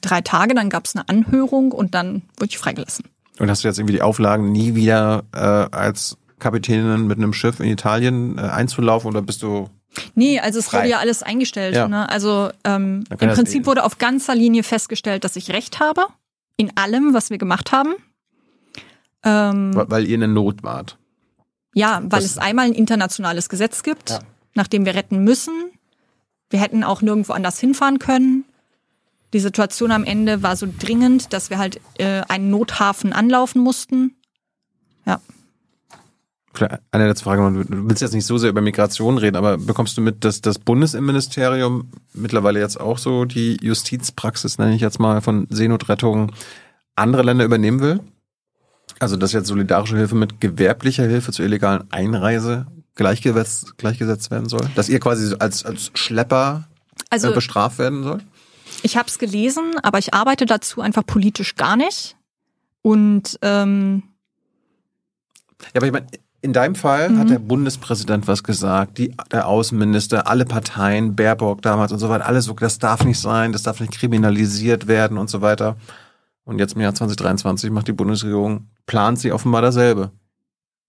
Drei 0.00 0.20
Tage, 0.20 0.54
dann 0.54 0.70
gab 0.70 0.86
es 0.86 0.94
eine 0.94 1.08
Anhörung 1.08 1.72
und 1.72 1.94
dann 1.94 2.22
wurde 2.36 2.50
ich 2.50 2.58
freigelassen. 2.58 3.06
Und 3.38 3.50
hast 3.50 3.64
du 3.64 3.68
jetzt 3.68 3.78
irgendwie 3.78 3.94
die 3.94 4.02
Auflagen, 4.02 4.50
nie 4.52 4.74
wieder 4.74 5.24
äh, 5.32 5.38
als 5.38 6.16
Kapitänin 6.38 7.06
mit 7.06 7.18
einem 7.18 7.32
Schiff 7.32 7.60
in 7.60 7.66
Italien 7.66 8.38
äh, 8.38 8.42
einzulaufen 8.42 9.08
oder 9.08 9.22
bist 9.22 9.42
du 9.42 9.68
Nee, 10.14 10.38
also 10.38 10.58
es 10.58 10.66
Frei. 10.66 10.80
wurde 10.80 10.88
ja 10.90 10.98
alles 10.98 11.22
eingestellt. 11.22 11.74
Ja. 11.74 11.88
Ne? 11.88 12.08
Also 12.08 12.50
ähm, 12.64 13.04
im 13.10 13.16
Prinzip 13.30 13.66
wurde 13.66 13.84
auf 13.84 13.98
ganzer 13.98 14.34
Linie 14.34 14.62
festgestellt, 14.62 15.24
dass 15.24 15.34
ich 15.34 15.50
recht 15.50 15.80
habe. 15.80 16.06
In 16.56 16.76
allem, 16.76 17.14
was 17.14 17.30
wir 17.30 17.38
gemacht 17.38 17.72
haben. 17.72 17.94
Ähm, 19.28 19.74
weil 19.74 19.90
weil 19.90 20.06
ihr 20.06 20.14
in 20.14 20.20
der 20.20 20.28
Not 20.28 20.62
wart? 20.62 20.96
Ja, 21.74 21.98
weil 22.02 22.08
Das- 22.20 22.24
es 22.24 22.38
einmal 22.38 22.66
ein 22.66 22.72
internationales 22.72 23.48
Gesetz 23.48 23.82
gibt, 23.82 24.10
Ja. 24.10 24.20
nach 24.54 24.66
dem 24.68 24.84
wir 24.84 24.94
retten 24.94 25.22
müssen. 25.24 25.52
Wir 26.50 26.60
hätten 26.60 26.82
auch 26.84 27.02
nirgendwo 27.02 27.32
anders 27.34 27.58
hinfahren 27.60 27.98
können. 27.98 28.44
Die 29.34 29.40
Situation 29.40 29.90
am 29.92 30.04
Ende 30.04 30.42
war 30.42 30.56
so 30.56 30.66
dringend, 30.78 31.32
dass 31.34 31.50
wir 31.50 31.58
halt 31.58 31.80
äh, 31.98 32.22
einen 32.28 32.48
Nothafen 32.50 33.12
anlaufen 33.12 33.62
mussten. 33.62 34.14
Ja. 35.04 35.20
Eine 36.90 37.06
letzte 37.06 37.22
Frage, 37.24 37.64
du 37.68 37.88
willst 37.88 38.02
jetzt 38.02 38.14
nicht 38.14 38.24
so 38.26 38.36
sehr 38.36 38.50
über 38.50 38.60
Migration 38.62 39.16
reden, 39.18 39.36
aber 39.36 39.58
bekommst 39.58 39.96
du 39.96 40.00
mit, 40.00 40.24
dass 40.24 40.40
das 40.40 40.58
Bundesinnenministerium 40.58 41.88
mittlerweile 42.14 42.58
jetzt 42.58 42.80
auch 42.80 42.98
so 42.98 43.26
die 43.26 43.58
Justizpraxis, 43.60 44.58
nenne 44.58 44.74
ich 44.74 44.80
jetzt 44.80 44.98
mal, 44.98 45.20
von 45.20 45.46
Seenotrettung 45.50 46.32
andere 46.96 47.22
Länder 47.22 47.44
übernehmen 47.44 47.78
will? 47.80 48.00
Also 49.00 49.16
dass 49.16 49.32
jetzt 49.32 49.46
solidarische 49.48 49.96
Hilfe 49.96 50.14
mit 50.14 50.40
gewerblicher 50.40 51.04
Hilfe 51.06 51.32
zur 51.32 51.44
illegalen 51.44 51.84
Einreise 51.92 52.66
gleichgesetzt, 52.94 53.78
gleichgesetzt 53.78 54.30
werden 54.30 54.48
soll? 54.48 54.68
Dass 54.74 54.88
ihr 54.88 54.98
quasi 55.00 55.34
als, 55.38 55.64
als 55.64 55.90
Schlepper 55.94 56.68
Also 57.10 57.30
äh, 57.30 57.34
bestraft 57.34 57.78
werden 57.78 58.02
soll? 58.02 58.18
ich 58.82 58.96
habe 58.96 59.08
es 59.08 59.18
gelesen, 59.18 59.72
aber 59.82 59.98
ich 59.98 60.14
arbeite 60.14 60.46
dazu 60.46 60.80
einfach 60.80 61.04
politisch 61.06 61.56
gar 61.56 61.76
nicht. 61.76 62.16
Und 62.82 63.38
ähm, 63.42 64.02
Ja, 65.74 65.76
aber 65.78 65.86
ich 65.86 65.92
meine, 65.92 66.06
In 66.40 66.52
deinem 66.52 66.76
Fall 66.76 67.10
Mhm. 67.10 67.18
hat 67.18 67.30
der 67.30 67.40
Bundespräsident 67.40 68.28
was 68.28 68.44
gesagt, 68.44 68.98
die, 68.98 69.12
der 69.32 69.48
Außenminister, 69.48 70.28
alle 70.28 70.44
Parteien, 70.44 71.16
Baerbock 71.16 71.62
damals 71.62 71.90
und 71.90 71.98
so 71.98 72.08
weiter, 72.08 72.26
alles 72.26 72.44
so, 72.44 72.52
das 72.54 72.78
darf 72.78 73.04
nicht 73.04 73.18
sein, 73.20 73.52
das 73.52 73.64
darf 73.64 73.80
nicht 73.80 73.92
kriminalisiert 73.92 74.86
werden 74.86 75.18
und 75.18 75.28
so 75.28 75.40
weiter. 75.40 75.76
Und 76.48 76.58
jetzt 76.60 76.76
im 76.76 76.80
Jahr 76.80 76.94
2023 76.94 77.70
macht 77.70 77.88
die 77.88 77.92
Bundesregierung, 77.92 78.68
plant 78.86 79.18
sie 79.18 79.32
offenbar 79.32 79.60
dasselbe. 79.60 80.12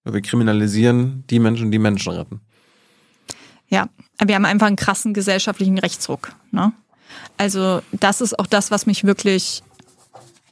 Wir 0.06 0.22
kriminalisieren 0.22 1.26
die 1.30 1.40
Menschen, 1.40 1.70
die 1.70 1.80
Menschen 1.80 2.14
retten. 2.14 2.40
Ja, 3.68 3.90
wir 4.24 4.36
haben 4.36 4.46
einfach 4.46 4.68
einen 4.68 4.78
krassen 4.78 5.14
gesellschaftlichen 5.14 5.78
Rechtsruck. 5.78 6.32
Ne? 6.52 6.72
Also 7.36 7.82
das 7.92 8.22
ist 8.22 8.40
auch 8.40 8.48
das, 8.48 8.72
was 8.72 8.86
mich 8.86 9.04
wirklich, 9.04 9.62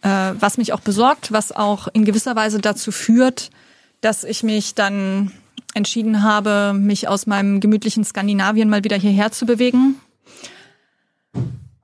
äh, 0.02 0.34
was 0.42 0.58
mich 0.58 0.74
auch 0.74 0.82
besorgt, 0.82 1.32
was 1.32 1.54
auch 1.54 1.88
in 1.94 2.04
gewisser 2.04 2.36
Weise 2.36 2.60
dazu 2.60 2.92
führt, 2.92 3.50
dass 4.02 4.26
ich 4.26 4.44
mich 4.44 4.76
dann 4.76 5.32
entschieden 5.74 6.22
habe, 6.22 6.74
mich 6.78 7.08
aus 7.08 7.28
meinem 7.28 7.62
gemütlichen 7.62 8.04
Skandinavien 8.04 8.70
mal 8.70 8.84
wieder 8.84 8.98
hierher 8.98 9.32
zu 9.32 9.46
bewegen 9.46 9.96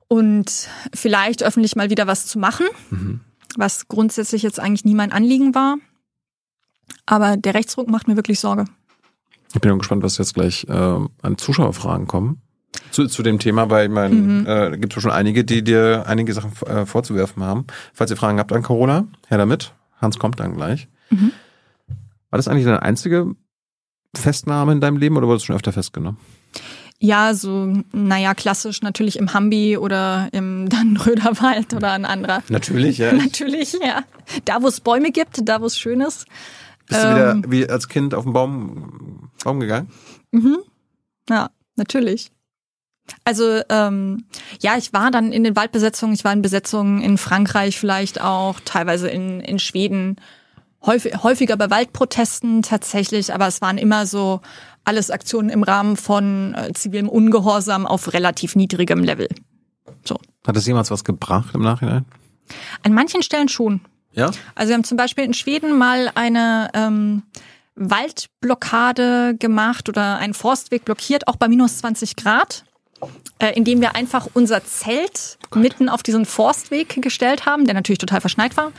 und 0.08 0.68
vielleicht 0.92 1.42
öffentlich 1.42 1.76
mal 1.76 1.90
wieder 1.90 2.06
was 2.06 2.26
zu 2.26 2.38
machen, 2.38 2.66
was 3.56 3.88
grundsätzlich 3.88 4.42
jetzt 4.42 4.60
eigentlich 4.60 4.84
nie 4.84 4.94
mein 4.94 5.12
Anliegen 5.12 5.54
war. 5.54 5.76
Aber 7.06 7.36
der 7.36 7.54
Rechtsruck 7.54 7.88
macht 7.88 8.08
mir 8.08 8.16
wirklich 8.16 8.40
Sorge. 8.40 8.64
Ich 9.54 9.60
bin 9.60 9.70
auch 9.70 9.78
gespannt, 9.78 10.02
was 10.02 10.18
jetzt 10.18 10.34
gleich 10.34 10.66
äh, 10.68 10.72
an 10.72 11.38
Zuschauerfragen 11.38 12.06
kommen. 12.06 12.40
Zu, 12.90 13.06
zu 13.06 13.22
dem 13.22 13.38
Thema, 13.38 13.70
weil 13.70 13.86
ich 13.86 13.92
meine, 13.92 14.72
äh, 14.72 14.78
gibt 14.78 14.96
es 14.96 15.02
schon 15.02 15.12
einige, 15.12 15.44
die 15.44 15.62
dir 15.62 16.04
einige 16.06 16.32
Sachen 16.32 16.52
äh, 16.66 16.86
vorzuwerfen 16.86 17.42
haben. 17.42 17.66
Falls 17.92 18.10
ihr 18.10 18.16
Fragen 18.16 18.38
habt 18.38 18.52
an 18.52 18.62
Corona, 18.62 19.06
her 19.28 19.38
damit. 19.38 19.74
Hans 20.00 20.18
kommt 20.18 20.40
dann 20.40 20.54
gleich. 20.54 20.88
War 22.30 22.36
das 22.36 22.48
eigentlich 22.48 22.64
deine 22.64 22.82
einzige 22.82 23.36
Festnahme 24.16 24.72
in 24.72 24.80
deinem 24.80 24.96
Leben 24.96 25.16
oder 25.16 25.28
wurdest 25.28 25.44
du 25.44 25.46
schon 25.46 25.56
öfter 25.56 25.72
festgenommen? 25.72 26.18
Ja, 27.04 27.34
so, 27.34 27.70
naja, 27.92 28.32
klassisch 28.32 28.80
natürlich 28.80 29.18
im 29.18 29.34
Hambi 29.34 29.76
oder 29.76 30.30
im 30.32 30.68
Dannröderwald 30.70 31.74
oder 31.74 31.92
ein 31.92 32.06
anderer. 32.06 32.42
Natürlich, 32.48 32.96
ja. 32.96 33.12
Natürlich, 33.24 33.74
ja. 33.74 34.04
Da, 34.46 34.62
wo 34.62 34.68
es 34.68 34.80
Bäume 34.80 35.12
gibt, 35.12 35.46
da, 35.46 35.60
wo 35.60 35.66
es 35.66 35.78
schön 35.78 36.00
ist. 36.00 36.24
Bist 36.86 37.02
du 37.02 37.06
Ähm. 37.06 37.14
wieder 37.44 37.50
wie 37.50 37.68
als 37.68 37.88
Kind 37.88 38.14
auf 38.14 38.24
den 38.24 38.32
Baum, 38.32 39.28
Baum 39.44 39.60
gegangen? 39.60 39.90
Ja, 41.28 41.50
natürlich. 41.76 42.30
Also 43.24 43.60
ähm, 43.68 44.24
ja, 44.60 44.78
ich 44.78 44.94
war 44.94 45.10
dann 45.10 45.30
in 45.30 45.44
den 45.44 45.56
Waldbesetzungen, 45.56 46.14
ich 46.14 46.24
war 46.24 46.32
in 46.32 46.40
Besetzungen 46.40 47.02
in 47.02 47.18
Frankreich 47.18 47.78
vielleicht 47.78 48.18
auch, 48.22 48.60
teilweise 48.64 49.10
in, 49.10 49.40
in 49.40 49.58
Schweden, 49.58 50.16
häufig, 50.86 51.22
häufiger 51.22 51.58
bei 51.58 51.68
Waldprotesten 51.68 52.62
tatsächlich, 52.62 53.34
aber 53.34 53.46
es 53.46 53.60
waren 53.60 53.76
immer 53.76 54.06
so 54.06 54.40
alles 54.84 55.10
Aktionen 55.10 55.50
im 55.50 55.62
Rahmen 55.62 55.96
von 55.96 56.54
äh, 56.54 56.72
zivilem 56.72 57.08
Ungehorsam 57.08 57.86
auf 57.86 58.12
relativ 58.12 58.56
niedrigem 58.56 59.02
Level. 59.02 59.28
So. 60.04 60.18
Hat 60.46 60.56
das 60.56 60.66
jemals 60.66 60.90
was 60.90 61.04
gebracht 61.04 61.54
im 61.54 61.62
Nachhinein? 61.62 62.04
An 62.82 62.92
manchen 62.92 63.22
Stellen 63.22 63.48
schon. 63.48 63.80
Ja? 64.12 64.30
Also 64.54 64.68
wir 64.68 64.74
haben 64.74 64.84
zum 64.84 64.96
Beispiel 64.96 65.24
in 65.24 65.34
Schweden 65.34 65.76
mal 65.76 66.10
eine 66.14 66.70
ähm, 66.74 67.22
Waldblockade 67.74 69.36
gemacht 69.38 69.88
oder 69.88 70.18
einen 70.18 70.34
Forstweg 70.34 70.84
blockiert, 70.84 71.26
auch 71.26 71.36
bei 71.36 71.48
minus 71.48 71.78
20 71.78 72.16
Grad, 72.16 72.64
äh, 73.38 73.52
indem 73.54 73.80
wir 73.80 73.96
einfach 73.96 74.28
unser 74.34 74.64
Zelt 74.64 75.38
mitten 75.54 75.88
auf 75.88 76.02
diesen 76.02 76.26
Forstweg 76.26 77.00
gestellt 77.02 77.46
haben, 77.46 77.64
der 77.64 77.74
natürlich 77.74 77.98
total 77.98 78.20
verschneit 78.20 78.56
war, 78.56 78.72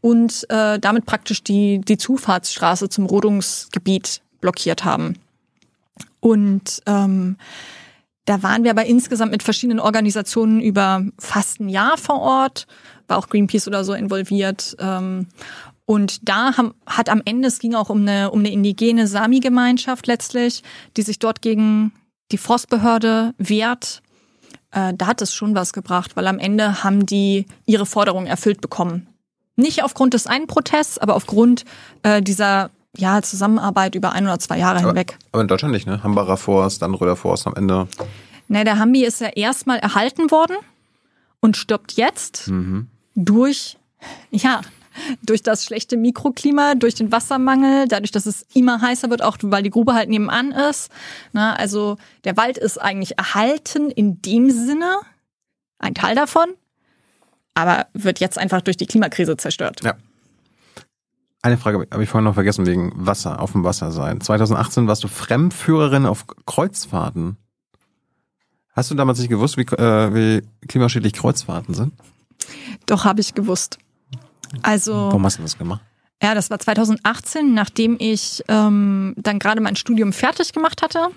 und 0.00 0.48
äh, 0.50 0.78
damit 0.78 1.06
praktisch 1.06 1.44
die, 1.44 1.80
die 1.80 1.96
Zufahrtsstraße 1.96 2.88
zum 2.88 3.06
Rodungsgebiet 3.06 4.20
blockiert 4.40 4.84
haben. 4.84 5.18
Und 6.22 6.80
ähm, 6.86 7.36
da 8.26 8.44
waren 8.44 8.62
wir 8.62 8.70
aber 8.70 8.86
insgesamt 8.86 9.32
mit 9.32 9.42
verschiedenen 9.42 9.80
Organisationen 9.80 10.60
über 10.60 11.04
fast 11.18 11.60
ein 11.60 11.68
Jahr 11.68 11.98
vor 11.98 12.20
Ort, 12.20 12.68
war 13.08 13.18
auch 13.18 13.28
Greenpeace 13.28 13.66
oder 13.66 13.84
so 13.84 13.92
involviert. 13.92 14.76
Ähm, 14.78 15.26
und 15.84 16.28
da 16.28 16.56
haben, 16.56 16.74
hat 16.86 17.08
am 17.08 17.22
Ende, 17.24 17.48
es 17.48 17.58
ging 17.58 17.74
auch 17.74 17.90
um 17.90 18.02
eine, 18.02 18.30
um 18.30 18.38
eine 18.38 18.52
indigene 18.52 19.08
Sami-Gemeinschaft 19.08 20.06
letztlich, 20.06 20.62
die 20.96 21.02
sich 21.02 21.18
dort 21.18 21.42
gegen 21.42 21.92
die 22.30 22.38
Forstbehörde 22.38 23.34
wehrt. 23.38 24.00
Äh, 24.70 24.94
da 24.94 25.08
hat 25.08 25.22
es 25.22 25.34
schon 25.34 25.56
was 25.56 25.72
gebracht, 25.72 26.14
weil 26.14 26.28
am 26.28 26.38
Ende 26.38 26.84
haben 26.84 27.04
die 27.04 27.46
ihre 27.66 27.84
Forderung 27.84 28.26
erfüllt 28.26 28.60
bekommen. 28.60 29.08
Nicht 29.56 29.82
aufgrund 29.82 30.14
des 30.14 30.28
einen 30.28 30.46
Protests, 30.46 30.98
aber 30.98 31.16
aufgrund 31.16 31.64
äh, 32.04 32.22
dieser 32.22 32.70
ja, 32.96 33.22
Zusammenarbeit 33.22 33.94
über 33.94 34.12
ein 34.12 34.24
oder 34.24 34.38
zwei 34.38 34.58
Jahre 34.58 34.80
hinweg. 34.80 35.18
Aber 35.32 35.42
in 35.42 35.48
Deutschland 35.48 35.72
nicht, 35.72 35.86
ne? 35.86 36.02
Hambacher 36.02 36.36
Forst, 36.36 36.82
dann 36.82 36.94
Röder 36.94 37.16
Forst 37.16 37.46
am 37.46 37.54
Ende. 37.54 37.88
Na, 38.48 38.64
der 38.64 38.78
Hambi 38.78 39.04
ist 39.04 39.20
ja 39.20 39.28
erstmal 39.28 39.78
erhalten 39.78 40.30
worden 40.30 40.56
und 41.40 41.56
stirbt 41.56 41.92
jetzt 41.92 42.50
durch, 43.14 43.78
ja, 44.30 44.60
durch 45.22 45.42
das 45.42 45.64
schlechte 45.64 45.96
Mikroklima, 45.96 46.74
durch 46.74 46.94
den 46.94 47.10
Wassermangel, 47.10 47.88
dadurch, 47.88 48.10
dass 48.10 48.26
es 48.26 48.44
immer 48.52 48.82
heißer 48.82 49.08
wird, 49.08 49.22
auch 49.22 49.38
weil 49.40 49.62
die 49.62 49.70
Grube 49.70 49.94
halt 49.94 50.10
nebenan 50.10 50.52
ist. 50.52 50.90
Na, 51.32 51.54
also 51.54 51.96
der 52.24 52.36
Wald 52.36 52.58
ist 52.58 52.76
eigentlich 52.76 53.16
erhalten 53.16 53.90
in 53.90 54.20
dem 54.20 54.50
Sinne, 54.50 54.98
ein 55.78 55.94
Teil 55.94 56.14
davon, 56.14 56.50
aber 57.54 57.86
wird 57.94 58.20
jetzt 58.20 58.38
einfach 58.38 58.60
durch 58.60 58.76
die 58.76 58.86
Klimakrise 58.86 59.36
zerstört. 59.38 59.82
Ja. 59.82 59.94
Eine 61.42 61.58
Frage 61.58 61.88
habe 61.90 62.04
ich 62.04 62.08
vorhin 62.08 62.24
noch 62.24 62.34
vergessen, 62.34 62.66
wegen 62.66 62.92
Wasser, 62.94 63.40
auf 63.40 63.52
dem 63.52 63.64
Wasser 63.64 63.90
sein. 63.90 64.20
2018 64.20 64.86
warst 64.86 65.02
du 65.02 65.08
Fremdführerin 65.08 66.06
auf 66.06 66.24
Kreuzfahrten. 66.46 67.36
Hast 68.74 68.92
du 68.92 68.94
damals 68.94 69.18
nicht 69.18 69.28
gewusst, 69.28 69.56
wie, 69.56 69.62
äh, 69.62 70.14
wie 70.14 70.42
klimaschädlich 70.68 71.12
Kreuzfahrten 71.12 71.74
sind? 71.74 71.94
Doch 72.86 73.04
habe 73.04 73.20
ich 73.20 73.34
gewusst. 73.34 73.78
Also 74.62 74.94
Warum 74.94 75.24
hast 75.26 75.38
du 75.38 75.42
das 75.42 75.58
gemacht? 75.58 75.82
Ja, 76.22 76.36
das 76.36 76.50
war 76.50 76.60
2018, 76.60 77.52
nachdem 77.52 77.96
ich 77.98 78.44
ähm, 78.46 79.14
dann 79.16 79.40
gerade 79.40 79.60
mein 79.60 79.74
Studium 79.74 80.12
fertig 80.12 80.52
gemacht 80.52 80.80
hatte 80.80 81.08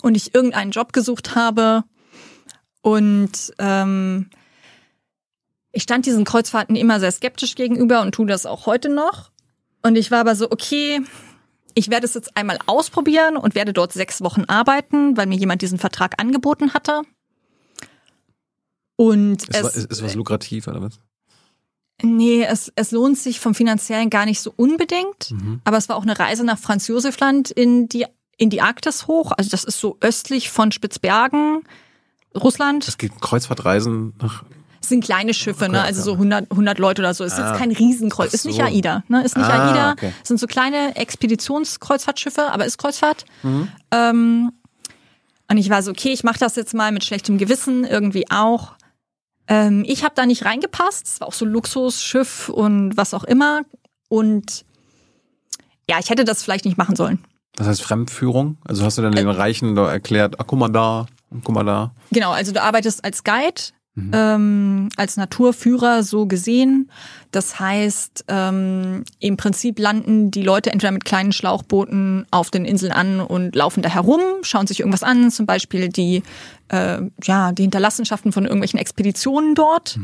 und 0.00 0.16
ich 0.16 0.34
irgendeinen 0.34 0.70
Job 0.70 0.94
gesucht 0.94 1.34
habe. 1.34 1.84
Und 2.80 3.52
ähm, 3.58 4.30
ich 5.78 5.84
stand 5.84 6.06
diesen 6.06 6.24
Kreuzfahrten 6.24 6.74
immer 6.74 6.98
sehr 6.98 7.12
skeptisch 7.12 7.54
gegenüber 7.54 8.02
und 8.02 8.12
tue 8.12 8.26
das 8.26 8.46
auch 8.46 8.66
heute 8.66 8.88
noch. 8.88 9.30
Und 9.80 9.94
ich 9.94 10.10
war 10.10 10.18
aber 10.18 10.34
so, 10.34 10.50
okay, 10.50 11.00
ich 11.74 11.88
werde 11.88 12.04
es 12.04 12.14
jetzt 12.14 12.36
einmal 12.36 12.58
ausprobieren 12.66 13.36
und 13.36 13.54
werde 13.54 13.72
dort 13.72 13.92
sechs 13.92 14.20
Wochen 14.20 14.42
arbeiten, 14.48 15.16
weil 15.16 15.28
mir 15.28 15.36
jemand 15.36 15.62
diesen 15.62 15.78
Vertrag 15.78 16.20
angeboten 16.20 16.74
hatte. 16.74 17.02
Und 18.96 19.48
Ist, 19.48 19.54
es, 19.54 19.76
ist, 19.76 19.92
ist 19.92 20.02
was 20.02 20.16
lukrativ 20.16 20.66
oder 20.66 20.82
was? 20.82 20.98
Nee, 22.02 22.42
es, 22.42 22.72
es 22.74 22.90
lohnt 22.90 23.16
sich 23.16 23.38
vom 23.38 23.54
finanziellen 23.54 24.10
gar 24.10 24.24
nicht 24.24 24.40
so 24.40 24.52
unbedingt. 24.56 25.32
Aber 25.62 25.76
es 25.76 25.88
war 25.88 25.94
auch 25.94 26.02
eine 26.02 26.18
Reise 26.18 26.42
nach 26.42 26.58
Franz 26.58 26.88
Josefland 26.88 27.52
in 27.52 27.88
die, 27.88 28.04
in 28.36 28.50
die 28.50 28.62
Arktis 28.62 29.06
hoch. 29.06 29.30
Also 29.36 29.48
das 29.50 29.62
ist 29.62 29.78
so 29.78 29.96
östlich 30.00 30.50
von 30.50 30.72
Spitzbergen, 30.72 31.62
Russland. 32.34 32.88
Es 32.88 32.98
gibt 32.98 33.20
Kreuzfahrtreisen 33.20 34.14
nach. 34.20 34.42
Sind 34.88 35.04
kleine 35.04 35.34
Schiffe, 35.34 35.68
ne? 35.68 35.78
Okay, 35.78 35.86
also 35.86 36.00
ja. 36.00 36.04
so 36.04 36.12
100, 36.14 36.50
100 36.50 36.78
Leute 36.78 37.02
oder 37.02 37.14
so. 37.14 37.24
Es 37.24 37.34
ist 37.34 37.38
Ah. 37.38 37.50
jetzt 37.50 37.58
kein 37.58 37.70
Riesenkreuz. 37.72 38.28
Ach 38.30 38.34
Ist 38.34 38.44
nicht 38.46 38.56
so. 38.56 38.62
AIDA, 38.62 39.02
ne? 39.08 39.22
Ist 39.24 39.36
nicht 39.36 39.46
Ah, 39.46 39.70
AIDA. 39.70 39.92
okay. 39.92 40.12
Es 40.22 40.28
sind 40.28 40.38
so 40.40 40.46
kleine 40.46 40.96
Expeditionskreuzfahrtschiffe, 40.96 42.50
aber 42.52 42.64
ist 42.64 42.78
Kreuzfahrt. 42.78 43.24
Mhm. 43.42 43.68
Ähm, 43.90 44.52
und 45.50 45.56
ich 45.56 45.70
war 45.70 45.82
so, 45.82 45.90
okay, 45.90 46.10
ich 46.12 46.24
mache 46.24 46.38
das 46.38 46.56
jetzt 46.56 46.74
mal 46.74 46.92
mit 46.92 47.04
schlechtem 47.04 47.38
Gewissen 47.38 47.84
irgendwie 47.84 48.30
auch. 48.30 48.72
Ähm, 49.46 49.84
ich 49.86 50.04
habe 50.04 50.14
da 50.14 50.26
nicht 50.26 50.44
reingepasst. 50.44 51.06
Es 51.06 51.20
war 51.20 51.28
auch 51.28 51.32
so 51.32 51.44
Luxusschiff 51.44 52.48
und 52.50 52.96
was 52.96 53.14
auch 53.14 53.24
immer. 53.24 53.62
Und 54.08 54.64
ja, 55.88 55.98
ich 55.98 56.10
hätte 56.10 56.24
das 56.24 56.42
vielleicht 56.42 56.64
nicht 56.66 56.76
machen 56.76 56.96
sollen. 56.96 57.24
Was 57.56 57.66
heißt 57.66 57.82
Fremdführung? 57.82 58.58
Also 58.64 58.84
hast 58.84 58.98
du 58.98 59.02
dann 59.02 59.12
den 59.12 59.28
Reichen 59.28 59.74
da 59.74 59.90
erklärt, 59.90 60.38
ah, 60.38 60.44
guck 60.46 60.58
mal 60.58 60.68
da, 60.68 61.06
guck 61.42 61.54
mal 61.54 61.64
da. 61.64 61.92
Genau, 62.12 62.30
also 62.30 62.52
du 62.52 62.62
arbeitest 62.62 63.04
als 63.04 63.24
Guide, 63.24 63.60
ähm, 64.12 64.88
als 64.96 65.16
Naturführer 65.16 66.02
so 66.02 66.26
gesehen. 66.26 66.90
Das 67.30 67.60
heißt, 67.60 68.24
ähm, 68.28 69.04
im 69.18 69.36
Prinzip 69.36 69.78
landen 69.78 70.30
die 70.30 70.42
Leute 70.42 70.70
entweder 70.72 70.92
mit 70.92 71.04
kleinen 71.04 71.32
Schlauchbooten 71.32 72.26
auf 72.30 72.50
den 72.50 72.64
Inseln 72.64 72.92
an 72.92 73.20
und 73.20 73.54
laufen 73.54 73.82
da 73.82 73.88
herum, 73.88 74.20
schauen 74.42 74.66
sich 74.66 74.80
irgendwas 74.80 75.02
an, 75.02 75.30
zum 75.30 75.46
Beispiel 75.46 75.88
die, 75.88 76.22
äh, 76.68 76.98
ja, 77.22 77.52
die 77.52 77.62
Hinterlassenschaften 77.62 78.32
von 78.32 78.44
irgendwelchen 78.44 78.78
Expeditionen 78.78 79.54
dort. 79.54 79.98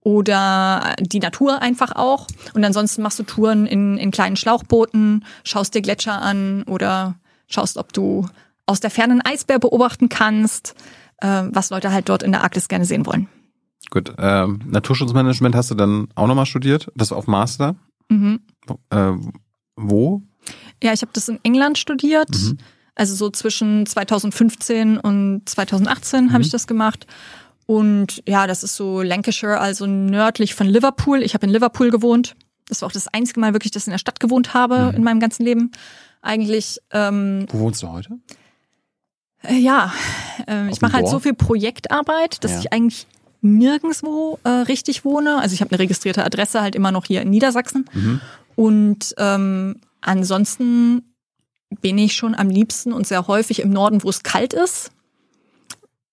Oder 0.00 0.94
die 1.00 1.18
Natur 1.18 1.60
einfach 1.62 1.96
auch. 1.96 2.28
Und 2.54 2.64
ansonsten 2.64 3.02
machst 3.02 3.18
du 3.18 3.24
Touren 3.24 3.66
in, 3.66 3.98
in 3.98 4.12
kleinen 4.12 4.36
Schlauchbooten, 4.36 5.24
schaust 5.42 5.74
dir 5.74 5.82
Gletscher 5.82 6.22
an 6.22 6.62
oder 6.62 7.16
schaust, 7.48 7.76
ob 7.76 7.92
du 7.92 8.28
aus 8.66 8.80
der 8.80 8.90
Ferne 8.90 9.14
einen 9.14 9.22
Eisbär 9.22 9.58
beobachten 9.58 10.08
kannst, 10.08 10.74
äh, 11.18 11.44
was 11.50 11.70
Leute 11.70 11.92
halt 11.92 12.08
dort 12.08 12.22
in 12.22 12.32
der 12.32 12.42
Arktis 12.42 12.68
gerne 12.68 12.84
sehen 12.84 13.06
wollen. 13.06 13.28
Gut, 13.90 14.12
ähm, 14.18 14.60
Naturschutzmanagement 14.66 15.54
hast 15.54 15.70
du 15.70 15.74
dann 15.74 16.08
auch 16.14 16.26
nochmal 16.26 16.46
studiert. 16.46 16.90
Das 16.96 17.12
auf 17.12 17.26
Master. 17.26 17.76
Mhm. 18.08 18.40
Äh, 18.90 19.12
wo? 19.76 20.22
Ja, 20.82 20.92
ich 20.92 21.02
habe 21.02 21.12
das 21.12 21.28
in 21.28 21.38
England 21.42 21.78
studiert. 21.78 22.30
Mhm. 22.30 22.58
Also 22.94 23.14
so 23.14 23.30
zwischen 23.30 23.84
2015 23.86 24.98
und 24.98 25.42
2018 25.46 26.32
habe 26.32 26.42
ich 26.42 26.50
das 26.50 26.66
gemacht. 26.66 27.06
Und 27.66 28.22
ja, 28.26 28.46
das 28.46 28.62
ist 28.62 28.76
so 28.76 29.02
Lancashire, 29.02 29.58
also 29.58 29.86
nördlich 29.86 30.54
von 30.54 30.66
Liverpool. 30.66 31.22
Ich 31.22 31.34
habe 31.34 31.46
in 31.46 31.52
Liverpool 31.52 31.90
gewohnt. 31.90 32.36
Das 32.68 32.82
war 32.82 32.88
auch 32.88 32.92
das 32.92 33.08
einzige 33.08 33.38
Mal 33.40 33.52
wirklich, 33.52 33.72
dass 33.72 33.84
ich 33.84 33.88
in 33.88 33.92
der 33.92 33.98
Stadt 33.98 34.18
gewohnt 34.18 34.54
habe 34.54 34.92
in 34.96 35.04
meinem 35.04 35.20
ganzen 35.20 35.44
Leben. 35.44 35.70
Eigentlich, 36.22 36.80
ähm, 36.90 37.46
Wo 37.50 37.60
wohnst 37.60 37.82
du 37.82 37.88
heute? 37.88 38.18
Äh, 39.48 39.54
ja, 39.58 39.92
äh, 40.46 40.68
ich 40.70 40.80
mache 40.80 40.94
halt 40.94 41.08
so 41.08 41.18
viel 41.18 41.34
Projektarbeit, 41.34 42.42
dass 42.44 42.52
Ja. 42.52 42.58
ich 42.60 42.72
eigentlich 42.72 43.06
nirgendwo 43.42 44.38
äh, 44.44 44.48
richtig 44.48 45.04
wohne. 45.04 45.38
Also 45.40 45.54
ich 45.54 45.60
habe 45.60 45.70
eine 45.70 45.78
registrierte 45.78 46.24
Adresse 46.24 46.62
halt 46.62 46.74
immer 46.74 46.90
noch 46.92 47.04
hier 47.04 47.22
in 47.22 47.30
Niedersachsen. 47.30 47.84
Mhm. 47.92 48.20
Und 48.56 49.14
ähm, 49.18 49.76
ansonsten 50.00 51.02
bin 51.80 51.98
ich 51.98 52.14
schon 52.14 52.34
am 52.34 52.48
liebsten 52.48 52.92
und 52.92 53.06
sehr 53.06 53.26
häufig 53.28 53.60
im 53.60 53.70
Norden, 53.70 54.02
wo 54.02 54.08
es 54.08 54.22
kalt 54.22 54.52
ist, 54.54 54.90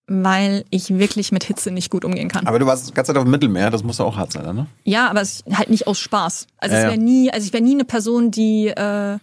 weil 0.08 0.66
ich 0.70 0.90
wirklich 0.98 1.32
mit 1.32 1.44
Hitze 1.46 1.72
nicht 1.72 1.90
gut 1.90 2.04
umgehen 2.04 2.28
kann. 2.28 2.46
Aber 2.46 2.60
du 2.60 2.66
warst 2.66 2.90
die 2.90 2.94
ganze 2.94 3.10
Zeit 3.14 3.18
auf 3.18 3.24
dem 3.24 3.32
Mittelmeer, 3.32 3.70
das 3.72 3.84
muss 3.84 4.00
ja 4.00 4.06
auch 4.06 4.18
hart 4.18 4.34
sein, 4.34 4.54
ne? 4.56 4.68
Ja, 4.84 5.10
aber 5.10 5.22
es 5.22 5.44
halt 5.54 5.70
nicht 5.70 5.88
aus 5.88 6.00
Spaß. 6.00 6.48
Also 6.58 6.74
Ja, 6.76 6.80
es 6.82 6.84
ja. 6.86 6.90
wäre 6.92 7.02
nie, 7.02 7.32
also 7.32 7.46
ich 7.46 7.54
wäre 7.54 7.64
nie 7.64 7.74
eine 7.74 7.86
Person, 7.86 8.30
die, 8.32 8.68
äh, 8.68 9.18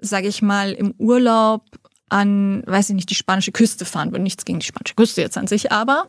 sage 0.00 0.28
ich 0.28 0.40
mal, 0.42 0.72
im 0.72 0.94
Urlaub 0.98 1.64
an, 2.12 2.62
weiß 2.66 2.90
ich 2.90 2.94
nicht, 2.94 3.10
die 3.10 3.14
spanische 3.14 3.50
Küste 3.52 3.84
fahren 3.84 4.12
würde. 4.12 4.22
Nichts 4.22 4.44
gegen 4.44 4.58
die 4.60 4.66
spanische 4.66 4.94
Küste 4.94 5.20
jetzt 5.22 5.36
an 5.38 5.46
sich, 5.46 5.72
aber 5.72 6.06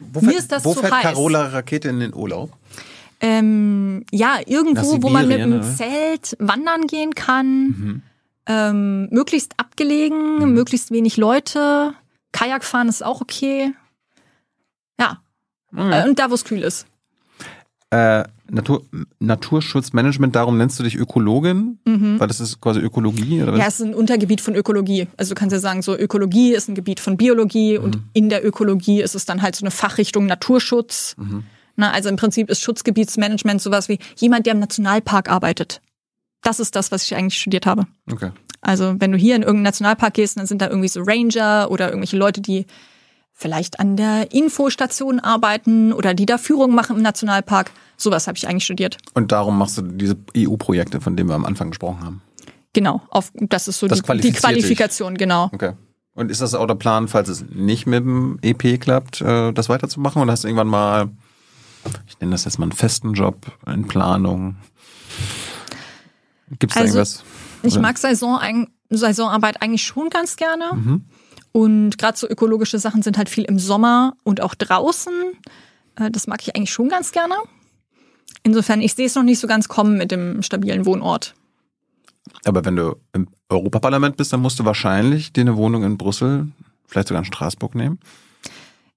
Wo 0.00 0.20
Mir 0.20 0.30
fährt, 0.30 0.40
ist 0.40 0.52
das 0.52 0.64
wo 0.64 0.74
zu 0.74 0.80
fährt 0.80 0.92
heiß. 0.92 1.02
Carola 1.02 1.46
Rakete 1.48 1.88
in 1.88 2.00
den 2.00 2.14
Urlaub? 2.14 2.52
ähm, 3.20 4.04
ja, 4.12 4.36
irgendwo, 4.46 5.02
wo 5.02 5.08
man 5.08 5.26
mit 5.26 5.40
einem? 5.40 5.62
Zelt 5.62 6.36
wandern 6.38 6.86
gehen 6.86 7.14
kann, 7.14 7.64
Mhm. 7.66 8.02
ähm, 8.46 9.08
möglichst 9.10 9.54
abgelegen, 9.58 10.52
möglichst 10.54 10.90
wenig 10.92 11.16
Leute. 11.16 11.94
Kajak 12.32 12.62
fahren 12.64 12.88
ist 12.88 13.02
auch 13.04 13.20
okay. 13.20 13.72
Ja. 15.00 15.20
Äh, 15.76 16.08
Und 16.08 16.18
da, 16.18 16.30
wo 16.30 16.34
es 16.34 16.44
kühl 16.44 16.62
ist. 16.62 16.86
Äh, 17.90 18.24
Natur, 18.50 18.82
Naturschutzmanagement, 19.18 20.34
darum 20.34 20.56
nennst 20.56 20.78
du 20.78 20.82
dich 20.82 20.96
Ökologin? 20.96 21.78
Weil 21.84 22.28
das 22.28 22.40
ist 22.40 22.60
quasi 22.60 22.80
Ökologie? 22.80 23.42
Oder 23.42 23.52
was? 23.52 23.58
Ja, 23.58 23.66
es 23.66 23.80
ist 23.80 23.86
ein 23.86 23.94
Untergebiet 23.94 24.40
von 24.40 24.54
Ökologie. 24.54 25.06
Also 25.16 25.34
du 25.34 25.38
kannst 25.38 25.52
ja 25.52 25.58
sagen, 25.58 25.82
so 25.82 25.96
Ökologie 25.96 26.54
ist 26.54 26.68
ein 26.68 26.74
Gebiet 26.74 27.00
von 27.00 27.16
Biologie 27.16 27.78
und 27.78 27.98
in 28.14 28.28
der 28.28 28.46
Ökologie 28.46 29.02
ist 29.02 29.14
es 29.14 29.24
dann 29.26 29.42
halt 29.42 29.56
so 29.56 29.64
eine 29.64 29.70
Fachrichtung 29.70 30.26
Naturschutz. 30.26 31.16
Na, 31.76 31.92
also 31.92 32.08
im 32.08 32.16
Prinzip 32.16 32.50
ist 32.50 32.62
Schutzgebietsmanagement 32.62 33.62
sowas 33.62 33.88
wie 33.88 33.98
jemand, 34.16 34.46
der 34.46 34.54
im 34.54 34.60
Nationalpark 34.60 35.30
arbeitet. 35.30 35.80
Das 36.42 36.58
ist 36.58 36.74
das, 36.74 36.90
was 36.90 37.04
ich 37.04 37.14
eigentlich 37.14 37.38
studiert 37.38 37.66
habe. 37.66 37.86
Okay. 38.10 38.30
Also 38.60 38.96
wenn 38.98 39.12
du 39.12 39.18
hier 39.18 39.36
in 39.36 39.42
irgendeinen 39.42 39.64
Nationalpark 39.64 40.14
gehst, 40.14 40.38
dann 40.38 40.46
sind 40.46 40.62
da 40.62 40.68
irgendwie 40.68 40.88
so 40.88 41.02
Ranger 41.02 41.70
oder 41.70 41.88
irgendwelche 41.88 42.16
Leute, 42.16 42.40
die 42.40 42.66
vielleicht 43.38 43.78
an 43.78 43.96
der 43.96 44.32
Infostation 44.32 45.20
arbeiten 45.20 45.92
oder 45.92 46.12
die 46.12 46.26
da 46.26 46.38
Führung 46.38 46.74
machen 46.74 46.96
im 46.96 47.02
Nationalpark. 47.02 47.70
Sowas 47.96 48.26
habe 48.26 48.36
ich 48.36 48.48
eigentlich 48.48 48.64
studiert. 48.64 48.98
Und 49.14 49.30
darum 49.30 49.56
machst 49.56 49.78
du 49.78 49.82
diese 49.82 50.16
EU-Projekte, 50.36 51.00
von 51.00 51.16
denen 51.16 51.28
wir 51.28 51.36
am 51.36 51.44
Anfang 51.44 51.70
gesprochen 51.70 52.04
haben. 52.04 52.22
Genau, 52.72 53.00
auf, 53.10 53.30
das 53.34 53.68
ist 53.68 53.78
so 53.78 53.86
Das 53.86 53.98
die, 53.98 54.02
die 54.02 54.06
qualifiziert 54.06 54.34
dich. 54.34 54.42
Qualifikation, 54.42 55.16
genau. 55.16 55.50
Okay. 55.52 55.72
Und 56.14 56.32
ist 56.32 56.40
das 56.40 56.54
auch 56.54 56.66
der 56.66 56.74
Plan, 56.74 57.06
falls 57.06 57.28
es 57.28 57.44
nicht 57.48 57.86
mit 57.86 58.00
dem 58.00 58.40
EP 58.42 58.80
klappt, 58.80 59.20
äh, 59.20 59.52
das 59.52 59.68
weiterzumachen? 59.68 60.20
Oder 60.20 60.32
hast 60.32 60.42
du 60.42 60.48
irgendwann 60.48 60.66
mal, 60.66 61.08
ich 62.08 62.18
nenne 62.18 62.32
das 62.32 62.44
jetzt 62.44 62.58
mal 62.58 62.64
einen 62.64 62.72
festen 62.72 63.14
Job 63.14 63.46
in 63.68 63.86
Planung? 63.86 64.56
Gibt 66.58 66.72
es 66.72 66.74
da 66.74 66.80
Also, 66.80 66.98
irgendwas? 66.98 67.22
Ich 67.62 67.78
mag 67.78 67.98
Saison, 67.98 68.66
Saisonarbeit 68.90 69.62
eigentlich 69.62 69.84
schon 69.84 70.10
ganz 70.10 70.34
gerne. 70.34 70.72
Mhm. 70.74 71.04
Und 71.52 71.98
gerade 71.98 72.16
so 72.18 72.28
ökologische 72.28 72.78
Sachen 72.78 73.02
sind 73.02 73.18
halt 73.18 73.28
viel 73.28 73.44
im 73.44 73.58
Sommer 73.58 74.14
und 74.24 74.40
auch 74.40 74.54
draußen. 74.54 75.12
Äh, 75.96 76.10
Das 76.10 76.26
mag 76.26 76.40
ich 76.42 76.54
eigentlich 76.56 76.72
schon 76.72 76.88
ganz 76.88 77.12
gerne. 77.12 77.34
Insofern, 78.42 78.80
ich 78.80 78.94
sehe 78.94 79.06
es 79.06 79.14
noch 79.14 79.22
nicht 79.24 79.38
so 79.40 79.46
ganz 79.46 79.68
kommen 79.68 79.98
mit 79.98 80.10
dem 80.10 80.42
stabilen 80.42 80.86
Wohnort. 80.86 81.34
Aber 82.44 82.64
wenn 82.64 82.76
du 82.76 82.96
im 83.12 83.28
Europaparlament 83.48 84.16
bist, 84.16 84.32
dann 84.32 84.40
musst 84.40 84.58
du 84.58 84.64
wahrscheinlich 84.64 85.32
dir 85.32 85.40
eine 85.42 85.56
Wohnung 85.56 85.82
in 85.82 85.96
Brüssel, 85.98 86.48
vielleicht 86.86 87.08
sogar 87.08 87.22
in 87.22 87.26
Straßburg 87.26 87.74
nehmen. 87.74 87.98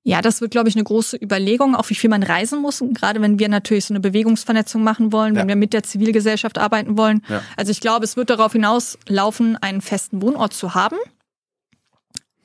Ja, 0.04 0.22
das 0.22 0.42
wird, 0.42 0.52
glaube 0.52 0.68
ich, 0.68 0.76
eine 0.76 0.84
große 0.84 1.16
Überlegung, 1.18 1.76
auch 1.76 1.90
wie 1.92 1.96
viel 1.96 2.10
man 2.10 2.24
reisen 2.24 2.60
muss. 2.62 2.82
Und 2.82 2.98
Gerade 2.98 3.22
wenn 3.22 3.38
wir 3.40 3.50
natürlich 3.50 3.86
so 3.86 3.94
eine 3.94 4.00
Bewegungsvernetzung 4.02 4.84
machen 4.84 5.12
wollen, 5.12 5.36
wenn 5.36 5.44
Ja. 5.48 5.50
wir 5.50 5.56
mit 5.56 5.74
der 5.74 5.84
Zivilgesellschaft 5.84 6.58
arbeiten 6.58 6.98
wollen. 6.98 7.24
Ja. 7.30 7.42
Also 7.56 7.72
ich 7.72 7.82
glaube, 7.82 8.04
es 8.06 8.18
wird 8.18 8.30
darauf 8.32 8.52
hinauslaufen, 8.54 9.58
einen 9.58 9.82
festen 9.82 10.22
Wohnort 10.22 10.54
zu 10.54 10.74
haben. 10.76 10.98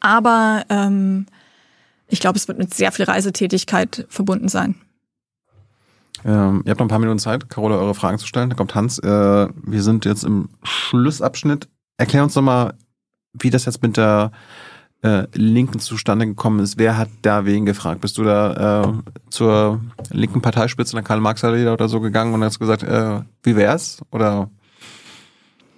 Aber 0.00 0.64
ähm, 0.68 1.26
ich 2.08 2.20
glaube, 2.20 2.38
es 2.38 2.48
wird 2.48 2.58
mit 2.58 2.74
sehr 2.74 2.92
viel 2.92 3.04
Reisetätigkeit 3.04 4.06
verbunden 4.08 4.48
sein. 4.48 4.76
Ähm, 6.24 6.62
ihr 6.64 6.70
habt 6.70 6.80
noch 6.80 6.86
ein 6.86 6.90
paar 6.90 6.98
Minuten 6.98 7.18
Zeit, 7.18 7.50
Carola, 7.50 7.76
eure 7.76 7.94
Fragen 7.94 8.18
zu 8.18 8.26
stellen. 8.26 8.50
Da 8.50 8.56
kommt 8.56 8.74
Hans. 8.74 8.98
Äh, 8.98 9.48
wir 9.54 9.82
sind 9.82 10.04
jetzt 10.04 10.24
im 10.24 10.48
Schlussabschnitt. 10.62 11.68
Erklär 11.98 12.24
uns 12.24 12.34
doch 12.34 12.42
mal, 12.42 12.74
wie 13.32 13.50
das 13.50 13.64
jetzt 13.64 13.82
mit 13.82 13.96
der 13.96 14.32
äh, 15.02 15.26
Linken 15.34 15.78
zustande 15.78 16.26
gekommen 16.26 16.60
ist. 16.60 16.78
Wer 16.78 16.96
hat 16.96 17.10
da 17.22 17.44
wen 17.44 17.66
gefragt? 17.66 18.00
Bist 18.00 18.18
du 18.18 18.24
da 18.24 18.82
äh, 18.82 18.92
zur 19.30 19.80
linken 20.10 20.40
Parteispitze, 20.40 20.96
der 20.96 21.04
Karl-Marx-Allee 21.04 21.68
oder 21.68 21.88
so 21.88 22.00
gegangen 22.00 22.34
und 22.34 22.42
hast 22.42 22.58
gesagt, 22.58 22.82
äh, 22.82 23.20
wie 23.42 23.56
wär's? 23.56 24.00
Oder 24.10 24.50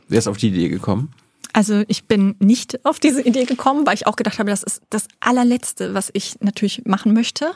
wer 0.08 0.18
ist 0.18 0.28
auf 0.28 0.36
die 0.36 0.48
Idee 0.48 0.68
gekommen? 0.68 1.12
Also 1.52 1.82
ich 1.88 2.04
bin 2.04 2.36
nicht 2.38 2.84
auf 2.84 3.00
diese 3.00 3.22
Idee 3.22 3.44
gekommen, 3.44 3.86
weil 3.86 3.94
ich 3.94 4.06
auch 4.06 4.16
gedacht 4.16 4.38
habe, 4.38 4.50
das 4.50 4.62
ist 4.62 4.82
das 4.90 5.08
allerletzte, 5.20 5.94
was 5.94 6.10
ich 6.12 6.36
natürlich 6.40 6.82
machen 6.84 7.14
möchte. 7.14 7.52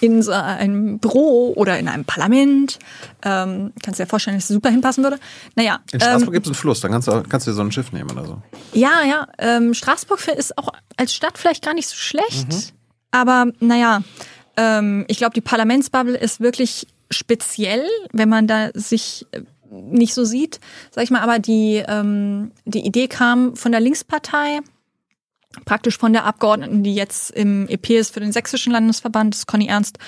In 0.00 0.22
so 0.22 0.32
einem 0.32 0.98
Büro 0.98 1.52
oder 1.56 1.78
in 1.78 1.88
einem 1.88 2.04
Parlament. 2.04 2.78
Ähm, 3.22 3.72
kannst 3.82 3.98
dir 3.98 4.04
ja 4.04 4.08
vorstellen, 4.08 4.36
dass 4.36 4.44
es 4.44 4.54
super 4.54 4.70
hinpassen 4.70 5.02
würde. 5.02 5.18
Naja, 5.56 5.80
In 5.92 6.00
Straßburg 6.00 6.28
ähm, 6.28 6.32
gibt 6.32 6.46
es 6.46 6.50
einen 6.50 6.56
Fluss, 6.56 6.80
da 6.80 6.88
kannst 6.88 7.08
du, 7.08 7.22
kannst 7.28 7.46
du 7.46 7.50
dir 7.50 7.54
so 7.56 7.62
ein 7.62 7.72
Schiff 7.72 7.92
nehmen 7.92 8.10
oder 8.10 8.26
so. 8.26 8.42
ja, 8.72 9.02
ja. 9.04 9.26
Ähm, 9.38 9.74
Straßburg 9.74 10.28
ist 10.28 10.56
auch 10.58 10.68
als 10.96 11.14
Stadt 11.14 11.38
vielleicht 11.38 11.64
gar 11.64 11.74
nicht 11.74 11.88
so 11.88 11.96
schlecht. 11.96 12.74
Aber 13.10 13.46
naja, 13.60 14.02
ähm, 14.56 15.04
ich 15.08 15.18
glaube, 15.18 15.34
die 15.34 15.40
Parlamentsbubble 15.40 16.16
ist 16.16 16.40
wirklich 16.40 16.86
speziell, 17.10 17.86
wenn 18.12 18.28
man 18.28 18.46
da 18.46 18.70
sich 18.74 19.26
äh, 19.32 19.42
nicht 19.72 20.14
so 20.14 20.24
sieht, 20.24 20.60
sag 20.90 21.04
ich 21.04 21.10
mal, 21.10 21.20
aber 21.22 21.38
die, 21.38 21.82
ähm, 21.86 22.52
die 22.64 22.84
Idee 22.86 23.08
kam 23.08 23.56
von 23.56 23.72
der 23.72 23.80
Linkspartei, 23.80 24.60
praktisch 25.64 25.98
von 25.98 26.12
der 26.12 26.24
Abgeordneten, 26.24 26.82
die 26.82 26.94
jetzt 26.94 27.30
im 27.30 27.68
EP 27.68 27.90
ist 27.90 28.12
für 28.14 28.20
den 28.20 28.32
Sächsischen 28.32 28.72
Landesverband, 28.72 29.34
das 29.34 29.40
ist 29.40 29.46
Conny 29.46 29.66
Ernst, 29.66 29.98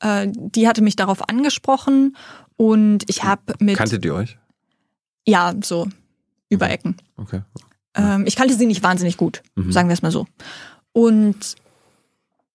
äh, 0.00 0.28
die 0.32 0.66
hatte 0.68 0.82
mich 0.82 0.96
darauf 0.96 1.28
angesprochen 1.28 2.16
und 2.56 3.04
ich 3.08 3.22
habe 3.24 3.54
mit, 3.60 3.76
Kanntet 3.76 4.04
ihr 4.04 4.14
euch? 4.14 4.38
ja, 5.26 5.54
so 5.62 5.88
über 6.48 6.70
Ecken. 6.70 6.96
Okay. 7.16 7.42
Ähm, 7.94 8.24
ich 8.26 8.34
kannte 8.36 8.54
sie 8.54 8.66
nicht 8.66 8.82
wahnsinnig 8.82 9.16
gut, 9.16 9.42
Mhm. 9.56 9.72
sagen 9.72 9.88
wir 9.88 9.94
es 9.94 10.02
mal 10.02 10.10
so. 10.12 10.26
Und 10.92 11.56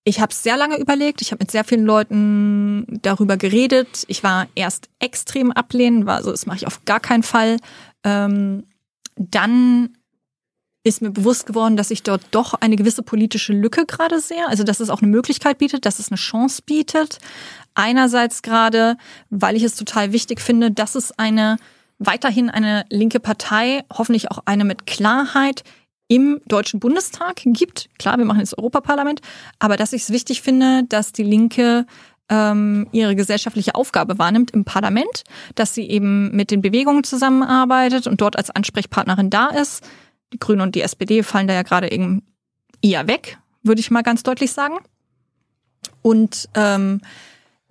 ich 0.03 0.19
habe 0.19 0.33
sehr 0.33 0.57
lange 0.57 0.77
überlegt. 0.77 1.21
Ich 1.21 1.31
habe 1.31 1.41
mit 1.41 1.51
sehr 1.51 1.63
vielen 1.63 1.85
Leuten 1.85 2.85
darüber 3.01 3.37
geredet. 3.37 4.03
Ich 4.07 4.23
war 4.23 4.47
erst 4.55 4.89
extrem 4.99 5.51
ablehnend, 5.51 6.05
war 6.05 6.21
so, 6.23 6.31
das 6.31 6.45
mache 6.45 6.57
ich 6.57 6.67
auf 6.67 6.83
gar 6.85 6.99
keinen 6.99 7.23
Fall. 7.23 7.57
Ähm, 8.03 8.65
dann 9.15 9.97
ist 10.83 11.01
mir 11.01 11.11
bewusst 11.11 11.45
geworden, 11.45 11.77
dass 11.77 11.91
ich 11.91 12.03
dort 12.03 12.21
doch 12.31 12.55
eine 12.55 12.75
gewisse 12.75 13.03
politische 13.03 13.53
Lücke 13.53 13.85
gerade 13.85 14.19
sehe. 14.19 14.45
Also, 14.49 14.63
dass 14.63 14.81
es 14.81 14.89
auch 14.89 15.01
eine 15.01 15.09
Möglichkeit 15.09 15.57
bietet, 15.57 15.85
dass 15.85 15.99
es 15.99 16.11
eine 16.11 16.17
Chance 16.17 16.61
bietet. 16.65 17.19
Einerseits 17.73 18.41
gerade, 18.41 18.97
weil 19.29 19.55
ich 19.55 19.63
es 19.63 19.75
total 19.75 20.11
wichtig 20.11 20.41
finde, 20.41 20.71
dass 20.71 20.95
es 20.95 21.17
eine 21.17 21.57
weiterhin 21.99 22.49
eine 22.49 22.85
linke 22.89 23.21
Partei, 23.21 23.85
hoffentlich 23.91 24.29
auch 24.29 24.39
eine 24.45 24.65
mit 24.65 24.85
Klarheit 24.85 25.63
im 26.13 26.41
Deutschen 26.45 26.79
Bundestag 26.79 27.41
gibt. 27.43 27.89
Klar, 27.97 28.19
wir 28.19 28.25
machen 28.25 28.39
jetzt 28.39 28.55
Europaparlament, 28.55 29.21
aber 29.57 29.77
dass 29.77 29.93
ich 29.93 30.03
es 30.03 30.11
wichtig 30.11 30.43
finde, 30.43 30.83
dass 30.87 31.11
die 31.11 31.23
Linke 31.23 31.87
ähm, 32.29 32.87
ihre 32.91 33.15
gesellschaftliche 33.15 33.73
Aufgabe 33.73 34.19
wahrnimmt 34.19 34.51
im 34.51 34.63
Parlament, 34.63 35.23
dass 35.55 35.73
sie 35.73 35.89
eben 35.89 36.29
mit 36.29 36.51
den 36.51 36.61
Bewegungen 36.61 37.03
zusammenarbeitet 37.03 38.05
und 38.05 38.21
dort 38.21 38.37
als 38.37 38.51
Ansprechpartnerin 38.51 39.31
da 39.31 39.47
ist. 39.47 39.83
Die 40.33 40.37
Grünen 40.37 40.61
und 40.61 40.75
die 40.75 40.81
SPD 40.81 41.23
fallen 41.23 41.47
da 41.47 41.55
ja 41.55 41.63
gerade 41.63 41.91
eben 41.91 42.21
eher 42.83 43.07
weg, 43.07 43.39
würde 43.63 43.81
ich 43.81 43.89
mal 43.89 44.03
ganz 44.03 44.21
deutlich 44.21 44.51
sagen. 44.51 44.77
Und 46.03 46.47
ähm, 46.53 47.01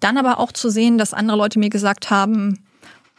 dann 0.00 0.18
aber 0.18 0.40
auch 0.40 0.50
zu 0.50 0.68
sehen, 0.68 0.98
dass 0.98 1.14
andere 1.14 1.38
Leute 1.38 1.60
mir 1.60 1.70
gesagt 1.70 2.10
haben, 2.10 2.64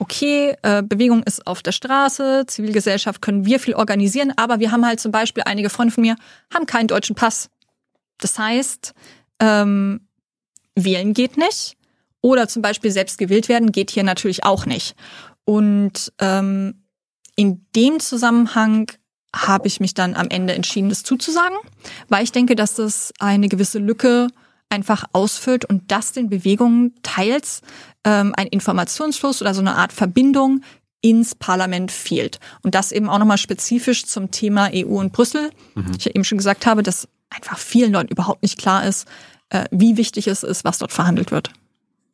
okay, 0.03 0.55
äh, 0.63 0.83
Bewegung 0.83 1.23
ist 1.23 1.47
auf 1.47 1.63
der 1.63 1.71
Straße, 1.71 2.43
Zivilgesellschaft 2.45 3.21
können 3.21 3.45
wir 3.45 3.57
viel 3.59 3.73
organisieren, 3.73 4.33
aber 4.35 4.59
wir 4.59 4.71
haben 4.71 4.85
halt 4.85 4.99
zum 4.99 5.13
Beispiel, 5.13 5.43
einige 5.45 5.69
Freunde 5.69 5.93
von 5.93 6.01
mir 6.01 6.17
haben 6.53 6.65
keinen 6.65 6.87
deutschen 6.87 7.15
Pass. 7.15 7.49
Das 8.19 8.37
heißt, 8.37 8.93
ähm, 9.39 10.07
wählen 10.75 11.13
geht 11.13 11.37
nicht 11.37 11.77
oder 12.21 12.49
zum 12.49 12.61
Beispiel 12.61 12.91
selbst 12.91 13.17
gewählt 13.17 13.47
werden 13.47 13.71
geht 13.71 13.91
hier 13.91 14.03
natürlich 14.03 14.43
auch 14.43 14.65
nicht. 14.65 14.95
Und 15.45 16.11
ähm, 16.19 16.83
in 17.37 17.65
dem 17.73 18.01
Zusammenhang 18.01 18.91
habe 19.33 19.67
ich 19.67 19.79
mich 19.79 19.93
dann 19.93 20.15
am 20.15 20.27
Ende 20.29 20.53
entschieden, 20.53 20.89
das 20.89 21.03
zuzusagen, 21.03 21.57
weil 22.09 22.23
ich 22.23 22.33
denke, 22.33 22.55
dass 22.55 22.75
das 22.75 23.13
eine 23.19 23.47
gewisse 23.47 23.79
Lücke 23.79 24.27
einfach 24.69 25.05
ausfüllt 25.13 25.63
und 25.63 25.91
das 25.91 26.11
den 26.11 26.29
Bewegungen 26.29 26.93
teils 27.03 27.61
ähm, 28.03 28.33
ein 28.35 28.47
Informationsfluss 28.47 29.41
oder 29.41 29.53
so 29.53 29.61
eine 29.61 29.75
Art 29.75 29.93
Verbindung 29.93 30.61
ins 31.01 31.35
Parlament 31.35 31.91
fehlt. 31.91 32.39
Und 32.63 32.75
das 32.75 32.91
eben 32.91 33.09
auch 33.09 33.19
nochmal 33.19 33.37
spezifisch 33.37 34.05
zum 34.05 34.31
Thema 34.31 34.69
EU 34.73 34.99
und 34.99 35.11
Brüssel. 35.11 35.51
Mhm. 35.75 35.91
Ich 35.97 36.05
ja 36.05 36.11
eben 36.13 36.23
schon 36.23 36.37
gesagt 36.37 36.65
habe, 36.65 36.81
dass 36.81 37.07
einfach 37.29 37.57
vielen 37.57 37.91
Leuten 37.91 38.09
überhaupt 38.09 38.41
nicht 38.41 38.57
klar 38.57 38.85
ist, 38.85 39.07
äh, 39.49 39.65
wie 39.71 39.97
wichtig 39.97 40.27
es 40.27 40.43
ist, 40.43 40.63
was 40.63 40.77
dort 40.77 40.91
verhandelt 40.91 41.31
wird. 41.31 41.51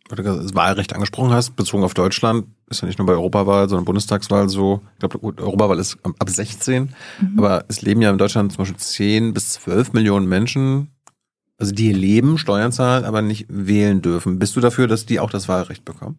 Weil 0.09 0.23
du 0.23 0.23
das 0.23 0.55
Wahlrecht 0.55 0.93
angesprochen 0.93 1.31
hast, 1.31 1.55
bezogen 1.55 1.83
auf 1.83 1.93
Deutschland, 1.93 2.47
ist 2.67 2.81
ja 2.81 2.87
nicht 2.87 2.97
nur 2.97 3.05
bei 3.05 3.13
Europawahl, 3.13 3.69
sondern 3.69 3.85
Bundestagswahl 3.85 4.49
so. 4.49 4.81
Ich 4.93 4.99
glaube, 4.99 5.19
gut, 5.19 5.39
Europawahl 5.39 5.77
ist 5.77 5.99
ab 6.03 6.27
16, 6.27 6.95
mhm. 7.21 7.37
aber 7.37 7.65
es 7.67 7.83
leben 7.83 8.01
ja 8.01 8.09
in 8.09 8.17
Deutschland 8.17 8.51
zum 8.51 8.57
Beispiel 8.57 8.79
10 8.79 9.33
bis 9.33 9.51
12 9.51 9.93
Millionen 9.93 10.27
Menschen, 10.27 10.89
also 11.59 11.73
die 11.73 11.91
leben, 11.91 12.37
Steuern 12.37 12.71
zahlen, 12.71 13.03
aber 13.03 13.21
nicht 13.21 13.45
wählen 13.49 14.01
dürfen. 14.01 14.39
Bist 14.39 14.55
du 14.55 14.61
dafür, 14.61 14.87
dass 14.87 15.05
die 15.05 15.19
auch 15.19 15.29
das 15.29 15.47
Wahlrecht 15.47 15.83
bekommen? 15.85 16.17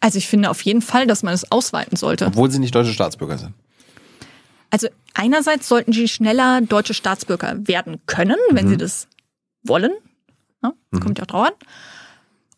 Also 0.00 0.18
ich 0.18 0.28
finde 0.28 0.50
auf 0.50 0.60
jeden 0.62 0.82
Fall, 0.82 1.06
dass 1.06 1.22
man 1.22 1.34
es 1.34 1.50
ausweiten 1.50 1.96
sollte. 1.96 2.26
Obwohl 2.26 2.50
sie 2.50 2.58
nicht 2.58 2.74
deutsche 2.74 2.92
Staatsbürger 2.92 3.38
sind. 3.38 3.54
Also 4.70 4.88
einerseits 5.14 5.68
sollten 5.68 5.92
sie 5.92 6.08
schneller 6.08 6.60
deutsche 6.60 6.94
Staatsbürger 6.94 7.56
werden 7.66 8.00
können, 8.06 8.36
wenn 8.50 8.66
mhm. 8.66 8.70
sie 8.70 8.76
das 8.76 9.08
wollen. 9.62 9.92
Ja, 10.62 10.72
das 10.90 11.00
mhm. 11.00 11.04
kommt 11.04 11.18
ja 11.18 11.24
auch 11.24 11.28
drauf 11.28 11.46
an. 11.48 11.54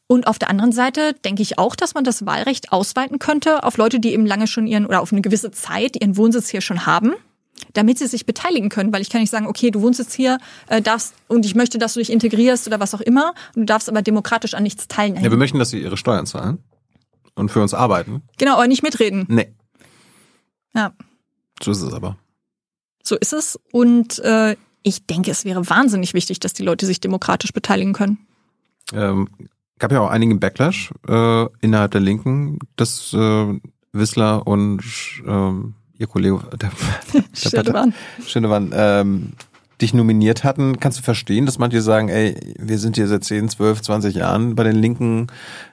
Und 0.09 0.27
auf 0.27 0.39
der 0.39 0.51
anderen 0.51 0.73
Seite 0.73 1.15
denke 1.25 1.41
ich 1.41 1.59
auch, 1.59 1.75
dass 1.75 1.95
man 1.95 2.05
das 2.05 2.27
Wahlrecht 2.27 2.71
ausweiten 2.71 3.19
könnte 3.19 3.65
auf 3.65 3.79
Leute, 3.79 3.99
die 3.99 4.13
eben 4.13 4.27
lange 4.27 4.47
schon 4.47 4.67
ihren 4.67 4.85
oder 4.85 5.01
auf 5.01 5.13
eine 5.13 5.23
gewisse 5.23 5.53
Zeit 5.53 6.01
ihren 6.01 6.17
Wohnsitz 6.17 6.51
hier 6.51 6.61
schon 6.61 6.85
haben, 6.85 7.15
damit 7.73 7.99
sie 7.99 8.07
sich 8.07 8.27
beteiligen 8.27 8.69
können. 8.69 8.93
Weil 8.93 9.03
ich 9.03 9.11
kann 9.11 9.21
nicht 9.21 9.31
sagen, 9.31 9.47
okay, 9.47 9.71
du 9.71 9.83
wohnst 9.83 9.99
jetzt 9.99 10.15
hier, 10.15 10.39
äh, 10.69 10.83
darfst 10.83 11.15
und 11.29 11.47
ich 11.47 11.55
möchte, 11.55 11.79
dass 11.79 11.95
du 11.95 12.01
dich 12.01 12.11
integrierst 12.11 12.67
oder 12.67 12.81
was 12.81 12.95
auch 12.95 13.01
immer. 13.01 13.35
Und 13.55 13.63
du 13.63 13.65
darfst 13.67 13.89
aber 13.89 14.03
demokratisch 14.03 14.55
an 14.55 14.63
nichts 14.63 14.89
teilnehmen. 14.89 15.25
Ja, 15.25 15.31
wir 15.31 15.39
möchten, 15.39 15.59
dass 15.59 15.71
sie 15.71 15.81
ihre 15.81 15.97
Steuern 15.97 16.27
zahlen 16.27 16.59
und 17.35 17.51
für 17.51 17.63
uns 17.63 17.75
arbeiten. 17.75 18.23
Genau, 18.39 18.55
aber 18.55 18.67
nicht 18.67 18.83
mitreden. 18.83 19.27
Nee. 19.29 19.53
Ja. 20.75 20.93
So 21.63 21.71
ist 21.71 21.83
es 21.83 21.93
aber. 21.93 22.17
So 23.03 23.17
ist 23.17 23.33
es. 23.33 23.59
Und 23.73 24.19
äh, 24.21 24.57
ich 24.83 25.07
denke, 25.07 25.31
es 25.31 25.45
wäre 25.45 25.69
wahnsinnig 25.69 26.15
wichtig, 26.15 26.41
dass 26.41 26.53
die 26.53 26.63
Leute 26.63 26.87
sich 26.87 27.01
demokratisch 27.01 27.53
beteiligen 27.53 27.93
können. 27.93 28.19
Ähm, 28.93 29.29
gab 29.79 29.93
ja 29.93 30.01
auch 30.01 30.11
einigen 30.11 30.41
Backlash 30.41 30.93
äh, 31.09 31.47
innerhalb 31.61 31.93
der 31.93 32.01
Linken, 32.01 32.59
dass 32.77 33.13
äh, 33.13 33.61
Wissler 33.93 34.47
und 34.47 34.83
ähm, 35.27 35.75
ihr 36.03 36.09
Kollege 36.09 36.41
der, 36.61 36.71
der 37.15 37.25
Schönewan, 37.33 37.95
Schönewan 38.27 38.71
ähm, 38.75 39.33
dich 39.81 39.95
nominiert 39.95 40.45
hatten. 40.45 40.79
Kannst 40.81 40.99
du 40.99 41.03
verstehen, 41.03 41.47
dass 41.47 41.59
manche 41.59 41.81
sagen, 41.81 42.09
ey, 42.09 42.37
wir 42.59 42.79
sind 42.79 42.97
hier 42.97 43.09
seit 43.09 43.25
10, 43.25 43.49
12, 43.49 43.83
20 43.83 44.15
Jahren 44.17 44.55
bei 44.55 44.65
den 44.65 44.77
Linken, 44.77 45.29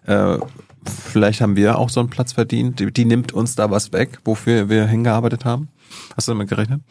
äh, 0.06 0.38
vielleicht 0.86 1.42
haben 1.42 1.56
wir 1.56 1.78
auch 1.78 1.90
so 1.90 2.00
einen 2.00 2.10
Platz 2.10 2.34
verdient. 2.34 2.80
Die, 2.80 2.92
die 2.92 3.06
nimmt 3.06 3.34
uns 3.34 3.56
da 3.56 3.70
was 3.70 3.92
weg, 3.92 4.20
wofür 4.24 4.70
wir 4.70 4.88
hingearbeitet 4.88 5.46
haben. 5.46 5.70
Hast 6.16 6.28
du 6.28 6.32
damit 6.32 6.50
gerechnet? 6.50 6.82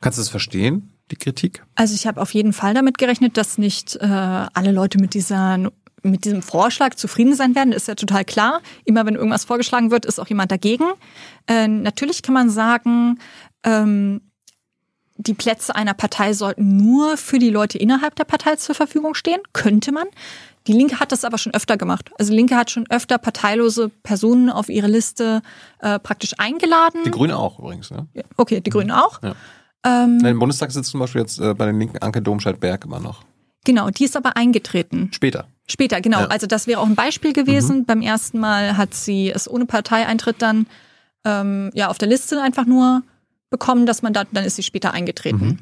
Kannst 0.00 0.18
du 0.18 0.22
es 0.22 0.28
verstehen, 0.28 0.92
die 1.10 1.16
Kritik? 1.16 1.62
Also 1.74 1.94
ich 1.94 2.06
habe 2.06 2.20
auf 2.20 2.34
jeden 2.34 2.52
Fall 2.52 2.74
damit 2.74 2.98
gerechnet, 2.98 3.36
dass 3.36 3.58
nicht 3.58 3.96
äh, 3.96 4.06
alle 4.06 4.72
Leute 4.72 4.98
mit 4.98 5.14
dieser 5.14 5.70
mit 6.02 6.24
diesem 6.24 6.42
Vorschlag 6.42 6.94
zufrieden 6.94 7.34
sein 7.34 7.54
werden, 7.54 7.72
ist 7.72 7.88
ja 7.88 7.94
total 7.94 8.24
klar. 8.24 8.60
Immer 8.84 9.06
wenn 9.06 9.14
irgendwas 9.14 9.44
vorgeschlagen 9.44 9.90
wird, 9.90 10.04
ist 10.04 10.18
auch 10.18 10.26
jemand 10.26 10.50
dagegen. 10.50 10.84
Äh, 11.46 11.68
natürlich 11.68 12.22
kann 12.22 12.34
man 12.34 12.50
sagen, 12.50 13.18
ähm, 13.62 14.20
die 15.16 15.34
Plätze 15.34 15.74
einer 15.74 15.94
Partei 15.94 16.32
sollten 16.32 16.76
nur 16.76 17.16
für 17.16 17.38
die 17.38 17.50
Leute 17.50 17.78
innerhalb 17.78 18.16
der 18.16 18.24
Partei 18.24 18.56
zur 18.56 18.74
Verfügung 18.74 19.14
stehen. 19.14 19.40
Könnte 19.52 19.92
man. 19.92 20.06
Die 20.66 20.72
Linke 20.72 21.00
hat 21.00 21.12
das 21.12 21.24
aber 21.24 21.38
schon 21.38 21.54
öfter 21.54 21.76
gemacht. 21.76 22.10
Also 22.18 22.32
Linke 22.32 22.56
hat 22.56 22.70
schon 22.70 22.86
öfter 22.88 23.18
parteilose 23.18 23.88
Personen 23.88 24.48
auf 24.48 24.68
ihre 24.68 24.86
Liste 24.86 25.42
äh, 25.80 25.98
praktisch 25.98 26.34
eingeladen. 26.38 27.00
Die 27.04 27.10
Grüne 27.10 27.36
auch 27.36 27.58
übrigens, 27.58 27.90
ne? 27.90 28.06
Okay, 28.36 28.60
die 28.60 28.70
Grüne 28.70 29.04
auch. 29.04 29.20
Ja. 29.22 29.34
Ähm, 29.84 30.24
Im 30.24 30.38
Bundestag 30.38 30.70
sitzt 30.70 30.90
zum 30.90 31.00
Beispiel 31.00 31.22
jetzt 31.22 31.40
äh, 31.40 31.54
bei 31.54 31.66
den 31.66 31.78
Linken 31.78 31.98
Anke 31.98 32.22
Domscheit-Berg 32.22 32.84
immer 32.84 33.00
noch. 33.00 33.24
Genau, 33.64 33.90
die 33.90 34.04
ist 34.04 34.16
aber 34.16 34.36
eingetreten. 34.36 35.10
Später. 35.12 35.46
Später, 35.68 36.00
genau. 36.00 36.20
Ja. 36.20 36.26
Also 36.26 36.46
das 36.46 36.66
wäre 36.66 36.80
auch 36.80 36.86
ein 36.86 36.96
Beispiel 36.96 37.32
gewesen. 37.32 37.78
Mhm. 37.78 37.84
Beim 37.84 38.02
ersten 38.02 38.38
Mal 38.38 38.76
hat 38.76 38.94
sie 38.94 39.30
es 39.30 39.48
ohne 39.48 39.66
Parteieintritt 39.66 40.36
dann 40.40 40.66
ähm, 41.24 41.70
ja 41.74 41.88
auf 41.88 41.98
der 41.98 42.08
Liste 42.08 42.42
einfach 42.42 42.66
nur 42.66 43.02
bekommen, 43.50 43.86
dass 43.86 44.02
man 44.02 44.12
da, 44.12 44.24
dann 44.24 44.44
ist 44.44 44.56
sie 44.56 44.62
später 44.62 44.92
eingetreten. 44.92 45.46
Mhm. 45.46 45.58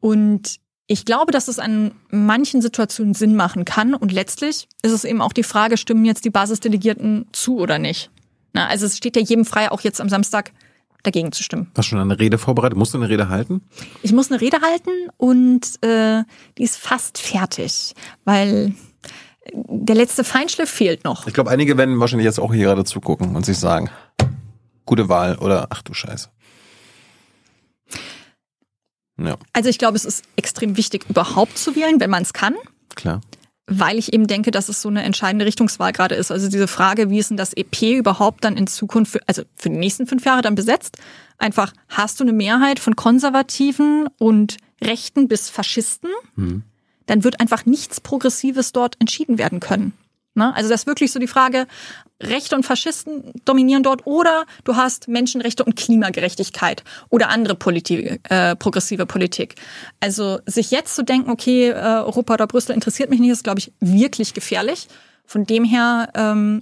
Und 0.00 0.56
ich 0.86 1.04
glaube, 1.04 1.30
dass 1.30 1.46
es 1.46 1.58
an 1.58 1.92
manchen 2.10 2.62
Situationen 2.62 3.14
Sinn 3.14 3.36
machen 3.36 3.64
kann. 3.64 3.94
Und 3.94 4.10
letztlich 4.10 4.66
ist 4.82 4.92
es 4.92 5.04
eben 5.04 5.20
auch 5.20 5.32
die 5.32 5.44
Frage, 5.44 5.76
stimmen 5.76 6.04
jetzt 6.04 6.24
die 6.24 6.30
Basisdelegierten 6.30 7.26
zu 7.32 7.58
oder 7.58 7.78
nicht? 7.78 8.10
Na, 8.52 8.66
also 8.66 8.86
es 8.86 8.96
steht 8.96 9.14
ja 9.14 9.22
jedem 9.22 9.44
frei, 9.44 9.70
auch 9.70 9.82
jetzt 9.82 10.00
am 10.00 10.08
Samstag 10.08 10.50
dagegen 11.02 11.32
zu 11.32 11.42
stimmen. 11.42 11.70
Hast 11.76 11.86
du 11.86 11.90
schon 11.90 11.98
eine 11.98 12.18
Rede 12.18 12.38
vorbereitet? 12.38 12.76
Musst 12.76 12.94
du 12.94 12.98
eine 12.98 13.08
Rede 13.08 13.28
halten? 13.28 13.62
Ich 14.02 14.12
muss 14.12 14.30
eine 14.30 14.40
Rede 14.40 14.60
halten 14.60 14.90
und 15.16 15.82
äh, 15.82 16.24
die 16.58 16.62
ist 16.62 16.76
fast 16.76 17.18
fertig, 17.18 17.94
weil 18.24 18.74
der 19.52 19.96
letzte 19.96 20.24
Feinschliff 20.24 20.70
fehlt 20.70 21.04
noch. 21.04 21.26
Ich 21.26 21.34
glaube, 21.34 21.50
einige 21.50 21.76
werden 21.76 21.98
wahrscheinlich 22.00 22.26
jetzt 22.26 22.38
auch 22.38 22.52
hier 22.52 22.64
gerade 22.64 22.84
zugucken 22.84 23.36
und 23.36 23.44
sich 23.44 23.58
sagen, 23.58 23.90
gute 24.86 25.08
Wahl 25.08 25.36
oder 25.38 25.68
ach 25.70 25.82
du 25.82 25.94
Scheiße. 25.94 26.28
Ja. 29.18 29.36
Also 29.52 29.68
ich 29.68 29.78
glaube, 29.78 29.96
es 29.96 30.04
ist 30.04 30.24
extrem 30.36 30.76
wichtig, 30.76 31.04
überhaupt 31.08 31.58
zu 31.58 31.76
wählen, 31.76 32.00
wenn 32.00 32.10
man 32.10 32.22
es 32.22 32.32
kann. 32.32 32.54
Klar. 32.94 33.20
Weil 33.72 33.98
ich 33.98 34.12
eben 34.12 34.26
denke, 34.26 34.50
dass 34.50 34.68
es 34.68 34.82
so 34.82 34.88
eine 34.88 35.04
entscheidende 35.04 35.46
Richtungswahl 35.46 35.92
gerade 35.92 36.16
ist. 36.16 36.32
Also 36.32 36.48
diese 36.48 36.66
Frage, 36.66 37.08
wie 37.08 37.20
ist 37.20 37.30
denn 37.30 37.36
das 37.36 37.54
EP 37.54 37.82
überhaupt 37.82 38.44
dann 38.44 38.56
in 38.56 38.66
Zukunft, 38.66 39.12
für, 39.12 39.20
also 39.28 39.42
für 39.54 39.70
die 39.70 39.76
nächsten 39.76 40.08
fünf 40.08 40.24
Jahre 40.24 40.42
dann 40.42 40.56
besetzt? 40.56 40.98
Einfach, 41.38 41.72
hast 41.88 42.18
du 42.18 42.24
eine 42.24 42.32
Mehrheit 42.32 42.80
von 42.80 42.96
Konservativen 42.96 44.08
und 44.18 44.56
Rechten 44.82 45.28
bis 45.28 45.48
Faschisten? 45.48 46.10
Mhm. 46.34 46.64
Dann 47.06 47.22
wird 47.22 47.40
einfach 47.40 47.64
nichts 47.64 48.00
Progressives 48.00 48.72
dort 48.72 48.96
entschieden 48.98 49.38
werden 49.38 49.60
können. 49.60 49.92
Ne? 50.40 50.54
Also 50.56 50.70
das 50.70 50.82
ist 50.82 50.86
wirklich 50.86 51.12
so 51.12 51.18
die 51.18 51.26
Frage, 51.26 51.66
Rechte 52.22 52.56
und 52.56 52.64
Faschisten 52.64 53.32
dominieren 53.44 53.82
dort 53.82 54.06
oder 54.06 54.46
du 54.64 54.74
hast 54.74 55.06
Menschenrechte 55.06 55.64
und 55.64 55.76
Klimagerechtigkeit 55.76 56.82
oder 57.10 57.28
andere 57.28 57.54
Politik, 57.54 58.20
äh, 58.30 58.56
progressive 58.56 59.04
Politik. 59.04 59.56
Also 60.00 60.38
sich 60.46 60.70
jetzt 60.70 60.96
zu 60.96 61.04
denken, 61.04 61.30
okay, 61.30 61.68
äh, 61.68 61.74
Europa 61.74 62.34
oder 62.34 62.46
Brüssel 62.46 62.74
interessiert 62.74 63.10
mich 63.10 63.20
nicht, 63.20 63.30
ist, 63.30 63.44
glaube 63.44 63.58
ich, 63.58 63.72
wirklich 63.80 64.32
gefährlich. 64.32 64.88
Von 65.26 65.44
dem 65.44 65.64
her 65.64 66.10
ähm, 66.14 66.60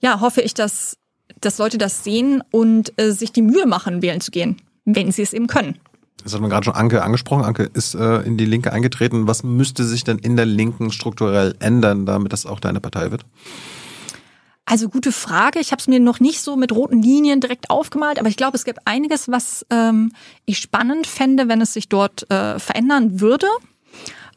ja, 0.00 0.20
hoffe 0.20 0.42
ich, 0.42 0.52
dass, 0.52 0.98
dass 1.40 1.56
Leute 1.56 1.78
das 1.78 2.04
sehen 2.04 2.42
und 2.50 2.92
äh, 3.00 3.10
sich 3.10 3.32
die 3.32 3.42
Mühe 3.42 3.66
machen, 3.66 4.02
wählen 4.02 4.20
zu 4.20 4.30
gehen, 4.30 4.60
wenn 4.84 5.10
sie 5.12 5.22
es 5.22 5.32
eben 5.32 5.46
können. 5.46 5.78
Das 6.26 6.34
hat 6.34 6.40
man 6.40 6.50
gerade 6.50 6.64
schon 6.64 6.74
Anke 6.74 7.04
angesprochen. 7.04 7.44
Anke 7.44 7.70
ist 7.72 7.94
äh, 7.94 8.16
in 8.22 8.36
die 8.36 8.46
Linke 8.46 8.72
eingetreten. 8.72 9.28
Was 9.28 9.44
müsste 9.44 9.84
sich 9.84 10.02
denn 10.02 10.18
in 10.18 10.34
der 10.34 10.44
Linken 10.44 10.90
strukturell 10.90 11.54
ändern, 11.60 12.04
damit 12.04 12.32
das 12.32 12.46
auch 12.46 12.58
deine 12.58 12.80
Partei 12.80 13.12
wird? 13.12 13.24
Also 14.64 14.88
gute 14.88 15.12
Frage. 15.12 15.60
Ich 15.60 15.70
habe 15.70 15.78
es 15.78 15.86
mir 15.86 16.00
noch 16.00 16.18
nicht 16.18 16.40
so 16.40 16.56
mit 16.56 16.72
roten 16.72 17.00
Linien 17.00 17.40
direkt 17.40 17.70
aufgemalt, 17.70 18.18
aber 18.18 18.28
ich 18.28 18.36
glaube, 18.36 18.56
es 18.56 18.64
gibt 18.64 18.80
einiges, 18.86 19.28
was 19.28 19.64
ähm, 19.70 20.10
ich 20.46 20.58
spannend 20.58 21.06
fände, 21.06 21.46
wenn 21.46 21.60
es 21.60 21.72
sich 21.72 21.88
dort 21.88 22.28
äh, 22.28 22.58
verändern 22.58 23.20
würde. 23.20 23.46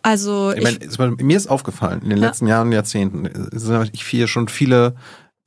Also 0.04 0.52
ich, 0.52 0.64
ich 0.64 1.00
meine, 1.00 1.16
mir 1.16 1.38
ist 1.38 1.48
aufgefallen 1.48 2.04
in 2.04 2.10
den 2.10 2.20
ja. 2.20 2.28
letzten 2.28 2.46
Jahren 2.46 2.68
und 2.68 2.74
Jahrzehnten 2.74 3.28
sind 3.52 3.96
hier 3.96 4.28
schon 4.28 4.48
viele 4.48 4.94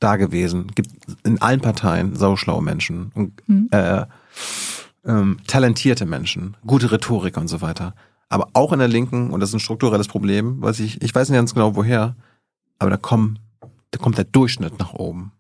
da 0.01 0.17
gewesen. 0.17 0.73
Gibt 0.75 0.91
in 1.23 1.41
allen 1.41 1.61
Parteien 1.61 2.17
sauschlaue 2.17 2.65
Menschen 2.65 3.13
und 3.15 3.49
mhm. 3.49 3.69
äh, 3.71 4.07
ähm, 5.05 5.39
talentierte 5.47 6.07
Menschen, 6.07 6.57
gute 6.67 6.91
Rhetorik 6.93 7.37
und 7.37 7.49
so 7.49 7.61
weiter. 7.61 7.95
Aber 8.29 8.49
auch 8.55 8.73
in 8.73 8.79
der 8.79 8.89
Linken, 8.89 9.31
und 9.31 9.41
das 9.41 9.51
ist 9.51 9.57
ein 9.57 9.61
strukturelles 9.61 10.09
Problem, 10.09 10.63
weiß 10.63 10.81
ich, 10.81 11.03
ich 11.03 11.15
weiß 11.15 11.29
nicht 11.29 11.39
ganz 11.39 11.55
genau 11.55 11.77
woher, 11.77 12.17
aber 12.79 12.91
da 12.91 12.97
kommen, 12.97 13.39
da 13.91 13.99
kommt 13.99 14.17
der 14.17 14.25
Durchschnitt 14.25 14.79
nach 14.79 14.95
oben. 14.95 15.33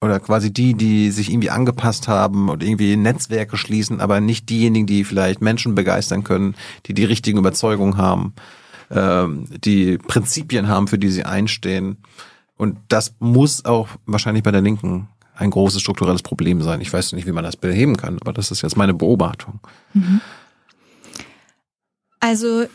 Oder 0.00 0.20
quasi 0.20 0.52
die, 0.52 0.74
die 0.74 1.10
sich 1.10 1.30
irgendwie 1.30 1.50
angepasst 1.50 2.08
haben 2.08 2.48
und 2.50 2.62
irgendwie 2.62 2.96
Netzwerke 2.96 3.56
schließen, 3.56 4.00
aber 4.00 4.20
nicht 4.20 4.50
diejenigen, 4.50 4.86
die 4.86 5.04
vielleicht 5.04 5.40
Menschen 5.40 5.74
begeistern 5.74 6.24
können, 6.24 6.56
die 6.86 6.92
die 6.92 7.04
richtigen 7.04 7.38
Überzeugungen 7.38 7.96
haben, 7.96 8.34
ähm, 8.90 9.46
die 9.64 9.96
Prinzipien 9.96 10.68
haben, 10.68 10.88
für 10.88 10.98
die 10.98 11.10
sie 11.10 11.24
einstehen. 11.24 11.98
Und 12.56 12.78
das 12.88 13.14
muss 13.18 13.64
auch 13.64 13.88
wahrscheinlich 14.06 14.42
bei 14.42 14.50
der 14.50 14.60
Linken 14.60 15.08
ein 15.34 15.50
großes 15.50 15.80
strukturelles 15.80 16.22
Problem 16.22 16.62
sein. 16.62 16.80
Ich 16.80 16.92
weiß 16.92 17.12
nicht, 17.12 17.26
wie 17.26 17.32
man 17.32 17.44
das 17.44 17.56
beheben 17.56 17.96
kann, 17.96 18.18
aber 18.20 18.32
das 18.32 18.50
ist 18.50 18.62
jetzt 18.62 18.76
meine 18.76 18.94
Beobachtung. 18.94 19.60
Mhm. 19.92 20.20
Also 22.20 22.66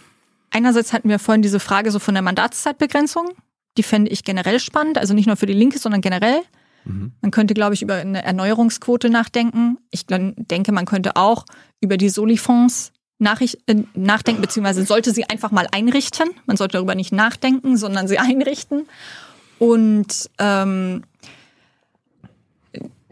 einerseits 0.51 0.93
hatten 0.93 1.09
wir 1.09 1.19
vorhin 1.19 1.41
diese 1.41 1.59
Frage 1.59 1.91
so 1.91 1.99
von 1.99 2.13
der 2.13 2.23
Mandatszeitbegrenzung. 2.23 3.29
Die 3.77 3.83
fände 3.83 4.11
ich 4.11 4.23
generell 4.23 4.59
spannend, 4.59 4.97
also 4.97 5.13
nicht 5.13 5.27
nur 5.27 5.37
für 5.37 5.45
die 5.45 5.53
Linke, 5.53 5.79
sondern 5.79 6.01
generell. 6.01 6.41
Man 6.85 7.31
könnte, 7.31 7.53
glaube 7.53 7.75
ich, 7.75 7.81
über 7.81 7.95
eine 7.95 8.23
Erneuerungsquote 8.23 9.09
nachdenken. 9.09 9.77
Ich 9.91 10.07
denke, 10.07 10.71
man 10.71 10.85
könnte 10.85 11.17
auch 11.17 11.45
über 11.81 11.97
die 11.97 12.09
Soli-Fonds 12.09 12.93
äh, 13.19 13.75
nachdenken, 13.93 14.41
beziehungsweise 14.41 14.85
sollte 14.85 15.11
sie 15.13 15.29
einfach 15.29 15.51
mal 15.51 15.67
einrichten. 15.71 16.29
Man 16.45 16.57
sollte 16.57 16.73
darüber 16.73 16.95
nicht 16.95 17.11
nachdenken, 17.11 17.77
sondern 17.77 18.07
sie 18.07 18.17
einrichten. 18.19 18.87
Und 19.59 20.29
ähm, 20.39 21.03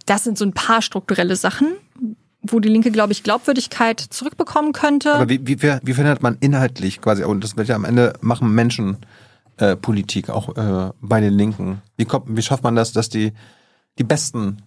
das 0.08 0.24
sind 0.24 0.38
so 0.38 0.46
ein 0.46 0.54
paar 0.54 0.82
strukturelle 0.82 1.36
Sachen, 1.36 1.76
wo 2.42 2.60
die 2.60 2.70
Linke, 2.70 2.92
glaube 2.92 3.14
ich, 3.14 3.24
Glaubwürdigkeit 3.24 4.00
zurückbekommen 4.00 4.74
könnte. 4.74 5.14
Aber 5.14 5.30
wie, 5.30 5.46
wie, 5.48 5.62
wie 5.62 5.94
verändert 5.94 6.24
man 6.24 6.38
inhaltlich 6.40 7.02
quasi, 7.02 7.24
und 7.24 7.44
das 7.44 7.58
wird 7.58 7.68
ja 7.68 7.76
am 7.76 7.86
Ende 7.86 8.14
machen 8.22 8.54
Menschen 8.54 8.98
äh, 9.58 9.76
Politik, 9.76 10.30
auch 10.30 10.56
äh, 10.56 10.92
bei 11.02 11.20
den 11.20 11.34
Linken. 11.34 11.82
Wie, 11.98 12.06
kommt, 12.06 12.26
wie 12.30 12.42
schafft 12.42 12.64
man 12.64 12.76
das, 12.76 12.94
dass 12.94 13.10
die, 13.10 13.34
die 13.98 14.04
Besten, 14.04 14.64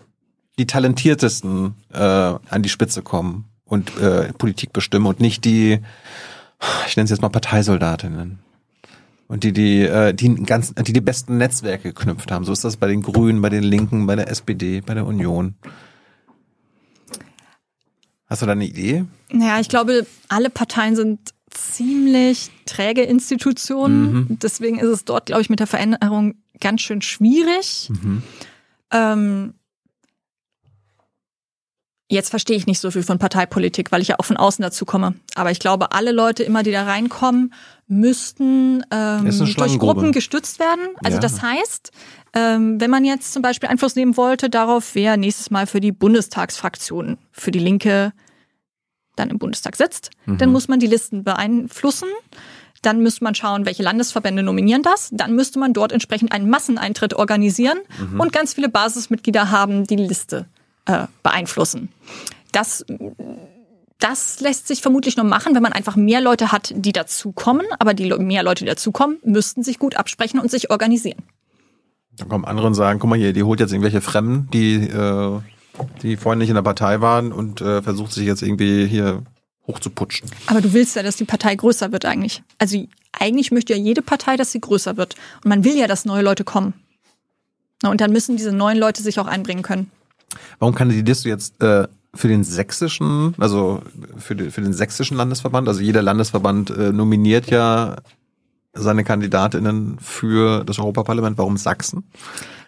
die 0.58 0.66
Talentiertesten 0.66 1.74
äh, 1.92 1.98
an 1.98 2.62
die 2.62 2.68
Spitze 2.68 3.02
kommen 3.02 3.46
und 3.64 3.96
äh, 3.98 4.32
Politik 4.34 4.72
bestimmen 4.72 5.06
und 5.06 5.20
nicht 5.20 5.44
die, 5.44 5.80
ich 6.86 6.96
nenne 6.96 7.04
es 7.04 7.10
jetzt 7.10 7.22
mal 7.22 7.28
Parteisoldatinnen. 7.30 8.40
Und 9.31 9.44
die, 9.44 9.52
die, 9.52 9.82
äh, 9.82 10.12
die, 10.12 10.35
ganz, 10.43 10.74
die 10.74 10.93
die 10.93 11.01
besten 11.01 11.39
Netzwerke 11.39 11.93
geknüpft 11.93 12.32
haben. 12.32 12.44
So 12.44 12.52
ist 12.52 12.65
das 12.65 12.77
bei 12.77 12.89
den 12.89 13.01
Grünen, 13.01 13.40
bei 13.40 13.48
den 13.48 13.62
Linken, 13.62 14.05
bei 14.09 14.16
der 14.16 14.28
SPD, 14.28 14.81
bei 14.81 14.94
der 14.94 15.07
Union. 15.07 15.55
Hast 18.27 18.43
du 18.43 18.47
da 18.47 18.52
eine 18.52 18.66
Idee? 18.66 19.05
Naja, 19.31 19.61
ich 19.61 19.69
glaube, 19.69 20.05
alle 20.28 20.51
Parteien 20.51 20.97
sind 20.97 21.20
ziemlich 21.48 22.51
träge 22.66 23.02
Institutionen. 23.02 24.36
Deswegen 24.43 24.81
ist 24.81 24.89
es 24.89 25.05
dort, 25.05 25.27
glaube 25.27 25.43
ich, 25.43 25.48
mit 25.48 25.61
der 25.61 25.69
Veränderung 25.69 26.35
ganz 26.59 26.81
schön 26.81 27.01
schwierig. 27.01 27.89
Ähm, 28.90 29.55
jetzt 32.11 32.28
verstehe 32.31 32.57
ich 32.57 32.66
nicht 32.66 32.81
so 32.81 32.91
viel 32.91 33.03
von 33.03 33.19
Parteipolitik, 33.19 33.93
weil 33.93 34.03
ich 34.03 34.09
ja 34.09 34.16
auch 34.19 34.24
von 34.24 34.37
außen 34.37 34.62
dazu 34.62 34.85
komme. 34.85 35.15
Aber 35.37 35.51
ich 35.51 35.61
glaube, 35.61 35.93
alle 35.93 36.12
Leute 36.12 36.43
immer, 36.43 36.62
die 36.62 36.73
da 36.73 36.82
reinkommen, 36.82 37.55
müssten 37.87 38.85
ähm, 38.91 39.24
durch. 39.24 39.78
Gruppen 39.78 40.12
gestützt 40.12 40.59
werden. 40.59 40.81
Also 41.03 41.16
Ja. 41.16 41.20
das 41.20 41.41
heißt, 41.41 41.93
ähm, 42.35 42.81
wenn 42.81 42.91
man 42.91 43.05
jetzt 43.05 43.32
zum 43.32 43.43
Beispiel 43.43 43.69
Einfluss 43.69 43.97
nehmen 43.97 44.16
wollte 44.16 44.51
darauf, 44.51 44.95
wer 44.95 45.16
nächstes 45.16 45.51
Mal 45.51 45.66
für 45.66 45.81
die 45.81 45.93
Bundestagsfraktion, 45.93 47.19
für 47.32 47.51
die 47.51 47.59
Linke 47.59 48.12
dann 49.16 49.31
im 49.31 49.39
Bundestag 49.39 49.77
sitzt, 49.77 50.11
dann 50.27 50.51
muss 50.51 50.69
man 50.69 50.81
die 50.81 50.87
Listen 50.87 51.24
beeinflussen. 51.24 52.09
Dann 52.82 53.01
müsste 53.03 53.24
man 53.24 53.35
schauen, 53.35 53.66
welche 53.66 53.82
Landesverbände 53.82 54.43
nominieren 54.43 54.82
das. 54.82 55.11
Dann 55.12 55.35
müsste 55.35 55.59
man 55.59 55.74
dort 55.74 55.93
entsprechend 55.93 56.32
einen 56.32 56.49
Masseneintritt 56.49 57.15
organisieren 57.15 57.78
und 58.19 58.32
ganz 58.32 58.55
viele 58.55 58.69
Basismitglieder 58.69 59.51
haben, 59.51 59.87
die 59.87 59.97
Liste 59.97 60.47
äh, 60.86 61.07
beeinflussen. 61.23 61.90
Das, 62.52 62.85
das 63.98 64.40
lässt 64.40 64.66
sich 64.66 64.82
vermutlich 64.82 65.16
nur 65.16 65.27
machen, 65.27 65.55
wenn 65.55 65.62
man 65.62 65.73
einfach 65.73 65.97
mehr 65.97 66.20
Leute 66.20 66.52
hat, 66.52 66.73
die 66.74 66.93
dazukommen. 66.93 67.66
Aber 67.78 67.94
die 67.94 68.11
mehr 68.19 68.43
Leute, 68.43 68.65
die 68.65 68.69
dazukommen, 68.69 69.19
müssten 69.24 69.62
sich 69.62 69.78
gut 69.78 69.97
absprechen 69.97 70.40
und 70.40 70.51
sich 70.51 70.70
organisieren. 70.70 71.23
Dann 72.16 72.28
kommen 72.28 72.44
andere 72.44 72.66
und 72.66 72.74
sagen, 72.74 72.98
guck 72.98 73.11
mal 73.11 73.19
hier, 73.19 73.32
die 73.32 73.43
holt 73.43 73.61
jetzt 73.61 73.73
irgendwelche 73.73 74.01
Fremden, 74.01 74.48
die, 74.52 74.74
äh, 74.74 75.40
die 76.02 76.16
vorhin 76.16 76.39
nicht 76.39 76.48
in 76.48 76.55
der 76.55 76.62
Partei 76.62 77.01
waren 77.01 77.32
und 77.32 77.61
äh, 77.61 77.82
versucht 77.82 78.12
sich 78.12 78.27
jetzt 78.27 78.43
irgendwie 78.43 78.86
hier 78.86 79.23
hochzuputschen. 79.66 80.28
Aber 80.47 80.61
du 80.61 80.73
willst 80.73 80.97
ja, 80.97 81.02
dass 81.02 81.16
die 81.16 81.24
Partei 81.24 81.55
größer 81.55 81.93
wird 81.93 82.05
eigentlich. 82.05 82.43
Also 82.59 82.85
eigentlich 83.12 83.51
möchte 83.51 83.74
ja 83.74 83.78
jede 83.78 84.02
Partei, 84.02 84.36
dass 84.36 84.52
sie 84.52 84.61
größer 84.61 84.97
wird. 84.97 85.15
Und 85.44 85.48
man 85.48 85.65
will 85.65 85.77
ja, 85.77 85.86
dass 85.86 86.05
neue 86.05 86.23
Leute 86.23 86.44
kommen. 86.44 86.74
Na, 87.82 87.90
und 87.90 88.01
dann 88.01 88.12
müssen 88.12 88.36
diese 88.36 88.52
neuen 88.52 88.78
Leute 88.78 89.02
sich 89.02 89.19
auch 89.19 89.27
einbringen 89.27 89.62
können. 89.62 89.90
Warum 90.59 90.74
kandidierst 90.74 91.24
du 91.24 91.28
jetzt 91.28 91.62
äh, 91.62 91.86
für 92.15 92.28
den 92.28 92.44
sächsischen, 92.44 93.35
also 93.39 93.82
für, 94.19 94.35
den- 94.36 94.51
für 94.51 94.61
den 94.61 94.73
sächsischen 94.73 95.16
Landesverband? 95.16 95.69
Also 95.69 95.81
jeder 95.81 96.02
Landesverband 96.02 96.70
äh, 96.70 96.93
nominiert 96.93 97.51
ja 97.51 97.97
seine 98.73 99.02
Kandidatinnen 99.05 99.98
für 100.01 100.65
das 100.65 100.78
Europaparlament. 100.78 101.39
Warum 101.39 101.57
Sachsen? 101.57 102.05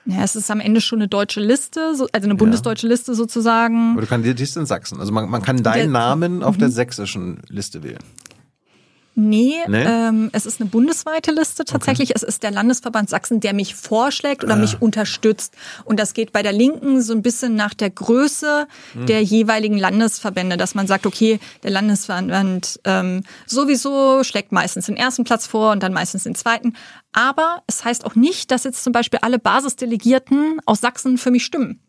Ja, 0.04 0.24
es 0.24 0.34
ist 0.34 0.50
am 0.50 0.58
Ende 0.58 0.80
schon 0.80 0.98
eine 0.98 1.06
deutsche 1.06 1.38
Liste, 1.40 1.94
so- 1.94 2.08
also 2.12 2.26
eine 2.26 2.34
bundesdeutsche 2.34 2.88
Liste 2.88 3.14
sozusagen. 3.14 3.92
Aber 3.92 4.00
du 4.00 4.08
kandidierst 4.08 4.56
in 4.56 4.66
Sachsen. 4.66 4.98
Also 4.98 5.12
man, 5.12 5.30
man 5.30 5.42
kann 5.42 5.62
deinen 5.62 5.92
Der- 5.92 6.00
Namen 6.00 6.42
auf 6.42 6.58
der 6.58 6.70
sächsischen 6.70 7.40
Liste 7.48 7.84
wählen. 7.84 8.00
Nee, 9.14 9.56
Nee? 9.68 9.84
Ähm, 9.84 10.30
es 10.32 10.46
ist 10.46 10.60
eine 10.60 10.70
bundesweite 10.70 11.32
Liste 11.32 11.64
tatsächlich. 11.64 12.14
Es 12.14 12.22
ist 12.22 12.42
der 12.42 12.50
Landesverband 12.50 13.10
Sachsen, 13.10 13.40
der 13.40 13.52
mich 13.52 13.74
vorschlägt 13.74 14.42
oder 14.42 14.56
mich 14.56 14.80
unterstützt. 14.80 15.54
Und 15.84 16.00
das 16.00 16.14
geht 16.14 16.32
bei 16.32 16.42
der 16.42 16.52
Linken 16.52 17.02
so 17.02 17.12
ein 17.12 17.22
bisschen 17.22 17.54
nach 17.54 17.74
der 17.74 17.90
Größe 17.90 18.66
der 18.94 19.22
jeweiligen 19.22 19.76
Landesverbände, 19.76 20.56
dass 20.56 20.74
man 20.74 20.86
sagt, 20.86 21.06
okay, 21.06 21.40
der 21.62 21.70
Landesverband 21.70 22.80
ähm, 22.84 23.22
sowieso 23.46 24.24
schlägt 24.24 24.52
meistens 24.52 24.86
den 24.86 24.96
ersten 24.96 25.24
Platz 25.24 25.46
vor 25.46 25.72
und 25.72 25.82
dann 25.82 25.92
meistens 25.92 26.24
den 26.24 26.34
zweiten. 26.34 26.74
Aber 27.12 27.62
es 27.66 27.84
heißt 27.84 28.06
auch 28.06 28.14
nicht, 28.14 28.50
dass 28.50 28.64
jetzt 28.64 28.82
zum 28.82 28.92
Beispiel 28.92 29.20
alle 29.22 29.38
Basisdelegierten 29.38 30.60
aus 30.64 30.80
Sachsen 30.80 31.18
für 31.18 31.30
mich 31.30 31.44
stimmen. 31.44 31.80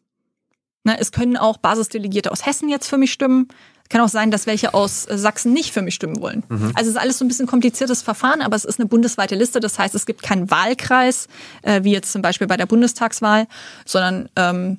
Ne, 0.84 0.98
es 1.00 1.12
können 1.12 1.38
auch 1.38 1.58
Basisdelegierte 1.58 2.32
aus 2.32 2.46
Hessen 2.46 2.68
jetzt 2.70 2.88
für 2.88 2.98
mich 2.98 3.14
stimmen. 3.14 3.48
Es 3.84 3.90
kann 3.90 4.02
auch 4.02 4.10
sein, 4.10 4.32
dass 4.32 4.48
welche 4.48 4.74
aus 4.74 5.06
äh, 5.06 5.18
Sachsen 5.18 5.54
nicht 5.54 5.72
für 5.72 5.82
mich 5.82 5.96
stimmen 5.96 6.20
wollen. 6.22 6.44
Also 6.76 6.90
es 6.90 6.96
ist 6.96 6.98
alles 6.98 7.18
so 7.20 7.26
ein 7.26 7.28
bisschen 7.28 7.48
kompliziertes 7.48 8.02
Verfahren, 8.02 8.42
aber 8.42 8.56
es 8.56 8.66
ist 8.66 8.80
eine 8.80 8.88
bundesweite 8.88 9.36
Liste. 9.36 9.60
Das 9.60 9.80
heißt, 9.80 9.96
es 9.96 10.06
gibt 10.06 10.24
keinen 10.24 10.52
Wahlkreis, 10.52 11.28
äh, 11.62 11.84
wie 11.84 11.92
jetzt 11.92 12.12
zum 12.12 12.22
Beispiel 12.22 12.48
bei 12.48 12.58
der 12.58 12.66
Bundestagswahl, 12.66 13.48
sondern 13.86 14.30
ähm, 14.36 14.78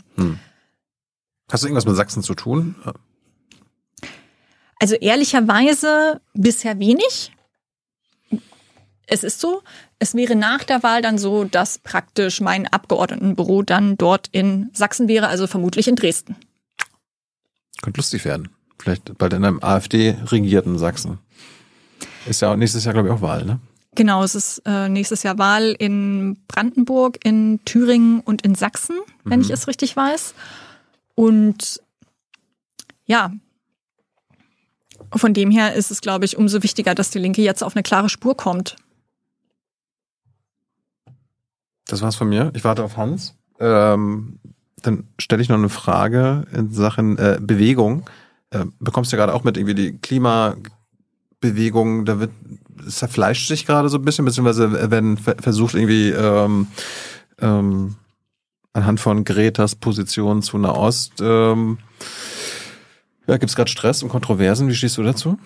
Hast 1.51 1.63
du 1.63 1.69
irgendwas 1.69 1.87
mit 1.87 1.97
Sachsen 1.97 2.23
zu 2.23 2.35
tun? 2.35 2.75
also 4.81 4.97
ehrlicherweise 4.97 6.21
bisher 6.35 6.79
wenig. 6.79 7.33
Es 9.07 9.25
ist 9.25 9.41
so, 9.41 9.63
es 10.05 10.15
wäre 10.15 10.37
nach 10.37 10.65
der 10.65 10.83
Wahl 10.83 11.01
dann 11.01 11.17
so, 11.17 11.45
dass 11.45 11.79
praktisch 11.79 12.43
mein 12.43 12.67
Abgeordnetenbüro 12.67 13.63
dann 13.63 13.97
dort 13.97 14.29
in 14.33 14.69
Sachsen 14.75 15.09
wäre, 15.09 15.29
also 15.29 15.47
vermutlich 15.47 15.89
in 15.89 15.97
Dresden. 15.97 16.37
Könnte 17.83 17.99
lustig 17.99 18.27
werden. 18.27 18.51
Vielleicht 18.79 19.17
bald 19.17 19.33
in 19.33 19.47
einem 19.47 19.63
AfD-regierten 19.63 20.79
Sachsen. 20.79 21.19
Ist 22.27 22.43
ja 22.43 22.53
auch 22.53 22.57
nächstes 22.57 22.85
Jahr, 22.85 22.93
glaube 22.93 23.09
ich, 23.09 23.15
auch 23.15 23.23
Wahl, 23.23 23.47
ne? 23.47 23.61
Genau, 23.95 24.23
es 24.25 24.35
ist 24.35 24.61
äh, 24.67 24.91
nächstes 24.91 25.23
Jahr 25.23 25.39
Wahl 25.39 25.75
in 25.79 26.37
Brandenburg, 26.49 27.19
in 27.25 27.61
Thüringen 27.65 28.21
und 28.21 28.43
in 28.43 28.55
Sachsen, 28.55 28.99
wenn 29.25 29.41
ich 29.41 29.51
es 29.51 29.69
richtig 29.69 29.97
weiß. 29.97 30.35
Und 31.15 31.81
ja, 33.07 33.33
von 35.15 35.33
dem 35.33 35.51
her 35.51 35.75
ist 35.75 35.91
es, 35.91 36.03
glaube 36.03 36.27
ich, 36.27 36.37
umso 36.37 36.63
wichtiger, 36.63 36.95
dass 36.95 37.11
die 37.11 37.21
Linke 37.21 37.41
jetzt 37.41 37.63
auf 37.63 37.75
eine 37.75 37.85
klare 37.85 38.11
Spur 38.11 38.37
kommt. 38.37 38.77
Das 41.87 42.03
war's 42.03 42.17
von 42.17 42.29
mir. 42.29 42.51
Ich 42.55 42.65
warte 42.65 42.83
auf 42.83 42.97
Hans. 42.97 43.35
Ähm, 43.61 44.39
dann 44.83 45.05
stelle 45.19 45.43
ich 45.43 45.49
noch 45.49 45.57
eine 45.57 45.69
Frage 45.69 46.47
in 46.53 46.73
Sachen 46.73 47.19
äh, 47.19 47.39
Bewegung. 47.41 48.09
Äh, 48.51 48.67
bekommst 48.79 49.13
du 49.13 49.17
ja 49.17 49.25
gerade 49.25 49.35
auch 49.35 49.45
mit 49.45 49.57
irgendwie 49.57 49.75
die 49.75 49.99
Klimabewegung, 49.99 52.05
da 52.05 52.21
wird 52.21 52.31
es 52.87 52.97
zerfleischt 52.97 53.49
sich 53.49 53.67
gerade 53.67 53.89
so 53.89 53.99
ein 53.99 54.05
bisschen, 54.05 54.25
beziehungsweise 54.25 55.17
ver- 55.23 55.37
versucht 55.41 55.75
irgendwie 55.75 56.11
ähm, 56.11 56.67
ähm, 57.39 57.97
anhand 58.73 59.01
von 59.01 59.25
Gretas 59.25 59.77
Position 59.77 60.43
zu 60.43 60.59
Nahost, 60.59 61.15
ähm, 61.21 61.79
ja, 63.27 63.39
gibt 63.39 63.49
es 63.49 63.57
gerade 63.57 63.71
Stress 63.71 64.03
und 64.03 64.11
Kontroversen. 64.11 64.69
Wie 64.69 64.75
stehst 64.75 64.99
du 64.99 65.03
dazu? 65.03 65.39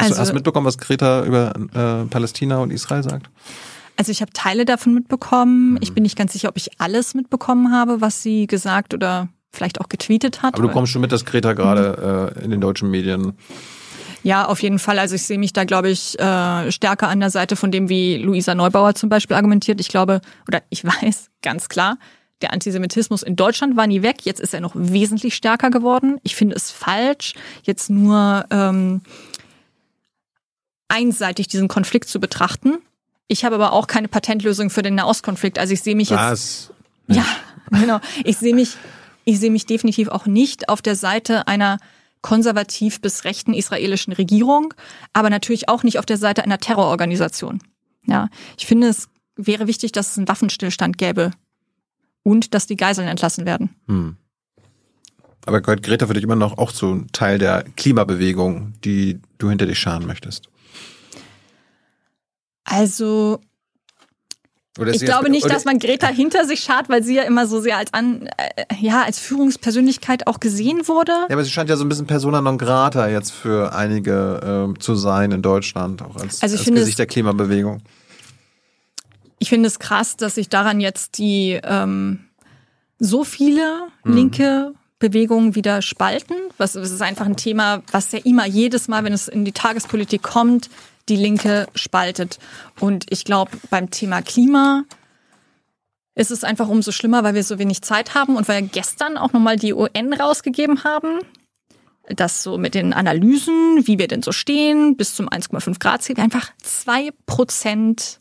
Hast, 0.00 0.10
du, 0.10 0.12
Also, 0.12 0.20
hast 0.20 0.28
du 0.30 0.34
mitbekommen, 0.34 0.66
was 0.66 0.78
Greta 0.78 1.24
über 1.24 1.52
äh, 1.74 2.06
Palästina 2.06 2.58
und 2.58 2.70
Israel 2.72 3.02
sagt? 3.02 3.30
also 4.00 4.12
ich 4.12 4.22
habe 4.22 4.32
Teile 4.32 4.64
davon 4.64 4.94
mitbekommen. 4.94 5.76
Ich 5.82 5.92
bin 5.92 6.04
nicht 6.04 6.16
ganz 6.16 6.32
sicher, 6.32 6.48
ob 6.48 6.56
ich 6.56 6.80
alles 6.80 7.12
mitbekommen 7.12 7.70
habe, 7.70 8.00
was 8.00 8.22
sie 8.22 8.46
gesagt 8.46 8.94
oder 8.94 9.28
vielleicht 9.52 9.78
auch 9.78 9.90
getweetet 9.90 10.42
hat. 10.42 10.54
Aber 10.54 10.62
du 10.62 10.72
kommst 10.72 10.92
schon 10.92 11.02
mit, 11.02 11.12
dass 11.12 11.26
Greta 11.26 11.52
gerade 11.52 12.32
äh, 12.34 12.44
in 12.44 12.50
den 12.50 12.62
deutschen 12.62 12.90
Medien. 12.90 13.34
Ja, 14.22 14.46
auf 14.46 14.62
jeden 14.62 14.78
Fall. 14.78 14.98
Also 14.98 15.16
ich 15.16 15.24
sehe 15.24 15.38
mich 15.38 15.52
da, 15.52 15.64
glaube 15.64 15.90
ich, 15.90 16.18
äh, 16.18 16.72
stärker 16.72 17.08
an 17.08 17.20
der 17.20 17.28
Seite 17.28 17.56
von 17.56 17.70
dem, 17.70 17.90
wie 17.90 18.16
Luisa 18.16 18.54
Neubauer 18.54 18.94
zum 18.94 19.10
Beispiel 19.10 19.36
argumentiert. 19.36 19.80
Ich 19.80 19.88
glaube, 19.88 20.22
oder 20.48 20.62
ich 20.70 20.82
weiß 20.84 21.28
ganz 21.42 21.68
klar, 21.68 21.98
der 22.40 22.54
Antisemitismus 22.54 23.22
in 23.22 23.36
Deutschland 23.36 23.76
war 23.76 23.86
nie 23.86 24.00
weg. 24.00 24.24
Jetzt 24.24 24.40
ist 24.40 24.54
er 24.54 24.60
noch 24.60 24.72
wesentlich 24.74 25.34
stärker 25.34 25.68
geworden. 25.68 26.16
Ich 26.22 26.36
finde 26.36 26.56
es 26.56 26.70
falsch, 26.70 27.34
jetzt 27.64 27.90
nur 27.90 28.46
ähm, 28.50 29.02
einseitig 30.90 31.48
diesen 31.48 31.68
Konflikt 31.68 32.08
zu 32.08 32.20
betrachten. 32.20 32.78
Ich 33.28 33.44
habe 33.44 33.54
aber 33.54 33.72
auch 33.72 33.86
keine 33.86 34.08
Patentlösung 34.08 34.70
für 34.70 34.82
den 34.82 34.96
Nahostkonflikt. 34.96 35.58
Also 35.58 35.72
ich 35.72 35.82
sehe 35.82 35.94
mich 35.94 36.10
jetzt 36.10 36.18
Was? 36.20 36.70
ja, 37.06 37.24
genau. 37.70 38.00
Ich 38.24 38.38
sehe 38.38 38.54
mich, 38.54 38.76
ich 39.24 39.38
sehe 39.38 39.50
mich 39.50 39.66
definitiv 39.66 40.08
auch 40.08 40.26
nicht 40.26 40.68
auf 40.68 40.82
der 40.82 40.96
Seite 40.96 41.46
einer 41.46 41.78
konservativ 42.22 43.00
bis 43.00 43.24
rechten 43.24 43.54
israelischen 43.54 44.12
Regierung, 44.12 44.74
aber 45.12 45.30
natürlich 45.30 45.68
auch 45.68 45.82
nicht 45.82 45.98
auf 45.98 46.06
der 46.06 46.18
Seite 46.18 46.42
einer 46.44 46.58
Terrororganisation. 46.58 47.60
Ja, 48.06 48.28
ich 48.58 48.66
finde, 48.66 48.88
es 48.88 49.08
wäre 49.36 49.66
wichtig, 49.66 49.92
dass 49.92 50.10
es 50.10 50.18
einen 50.18 50.28
Waffenstillstand 50.28 50.98
gäbe 50.98 51.30
und 52.22 52.54
dass 52.54 52.66
die 52.66 52.76
Geiseln 52.76 53.08
entlassen 53.08 53.46
werden. 53.46 53.74
Hm. 53.86 54.16
Aber 55.46 55.60
gehört 55.62 55.82
Greta 55.82 56.06
für 56.06 56.14
dich 56.14 56.24
immer 56.24 56.36
noch 56.36 56.58
auch 56.58 56.72
zu 56.72 57.06
Teil 57.12 57.38
der 57.38 57.64
Klimabewegung, 57.76 58.74
die 58.84 59.20
du 59.38 59.48
hinter 59.48 59.66
dich 59.66 59.78
scharen 59.78 60.06
möchtest? 60.06 60.48
Also 62.64 63.40
ich 64.92 65.00
glaube 65.04 65.28
nicht, 65.30 65.50
dass 65.50 65.64
man 65.64 65.78
Greta 65.78 66.06
hinter 66.14 66.44
sich 66.46 66.60
schart, 66.60 66.88
weil 66.88 67.02
sie 67.02 67.16
ja 67.16 67.24
immer 67.24 67.46
so 67.46 67.60
sehr 67.60 67.76
als 67.76 67.92
an, 67.92 68.28
äh, 68.36 68.64
ja, 68.80 69.02
als 69.02 69.18
Führungspersönlichkeit 69.18 70.26
auch 70.26 70.38
gesehen 70.40 70.86
wurde. 70.88 71.12
Ja, 71.12 71.32
aber 71.34 71.44
sie 71.44 71.50
scheint 71.50 71.68
ja 71.68 71.76
so 71.76 71.84
ein 71.84 71.88
bisschen 71.88 72.06
persona 72.06 72.40
non 72.40 72.56
grata 72.56 73.08
jetzt 73.08 73.32
für 73.32 73.74
einige 73.74 74.40
ähm, 74.44 74.80
zu 74.80 74.94
sein 74.94 75.32
in 75.32 75.42
Deutschland, 75.42 76.02
auch 76.02 76.16
als, 76.16 76.42
Also 76.42 76.54
ich 76.54 76.60
als 76.60 76.70
Gesicht 76.70 76.90
es- 76.90 76.96
der 76.96 77.06
Klimabewegung. 77.06 77.82
Ich 79.38 79.48
finde 79.48 79.66
es 79.66 79.78
krass, 79.78 80.16
dass 80.16 80.34
sich 80.36 80.48
daran 80.50 80.80
jetzt 80.80 81.18
die 81.18 81.58
ähm, 81.64 82.20
so 82.98 83.24
viele 83.24 83.88
Mhm. 84.04 84.12
linke 84.14 84.74
Bewegungen 84.98 85.54
wieder 85.54 85.80
spalten. 85.82 86.34
Was 86.58 86.74
es 86.74 86.90
ist 86.90 87.00
einfach 87.02 87.24
ein 87.26 87.36
Thema, 87.36 87.82
was 87.90 88.12
ja 88.12 88.18
immer 88.24 88.46
jedes 88.46 88.86
Mal, 88.86 89.02
wenn 89.02 89.14
es 89.14 89.28
in 89.28 89.44
die 89.46 89.52
Tagespolitik 89.52 90.22
kommt, 90.22 90.68
die 91.10 91.16
Linke 91.16 91.66
spaltet. 91.74 92.38
Und 92.78 93.06
ich 93.10 93.24
glaube, 93.24 93.50
beim 93.68 93.90
Thema 93.90 94.22
Klima 94.22 94.84
ist 96.14 96.30
es 96.30 96.44
einfach 96.44 96.68
umso 96.68 96.92
schlimmer, 96.92 97.24
weil 97.24 97.34
wir 97.34 97.44
so 97.44 97.58
wenig 97.58 97.82
Zeit 97.82 98.14
haben 98.14 98.36
und 98.36 98.48
weil 98.48 98.62
gestern 98.62 99.16
auch 99.16 99.32
nochmal 99.32 99.56
die 99.56 99.74
UN 99.74 100.12
rausgegeben 100.12 100.84
haben, 100.84 101.20
dass 102.08 102.42
so 102.42 102.58
mit 102.58 102.74
den 102.74 102.92
Analysen, 102.92 103.86
wie 103.86 103.98
wir 103.98 104.08
denn 104.08 104.22
so 104.22 104.32
stehen, 104.32 104.96
bis 104.96 105.14
zum 105.14 105.28
1,5 105.28 105.78
Grad 105.78 106.02
Ziel, 106.02 106.16
wir 106.16 106.24
einfach 106.24 106.52
zwei 106.62 107.10
Prozent 107.26 108.20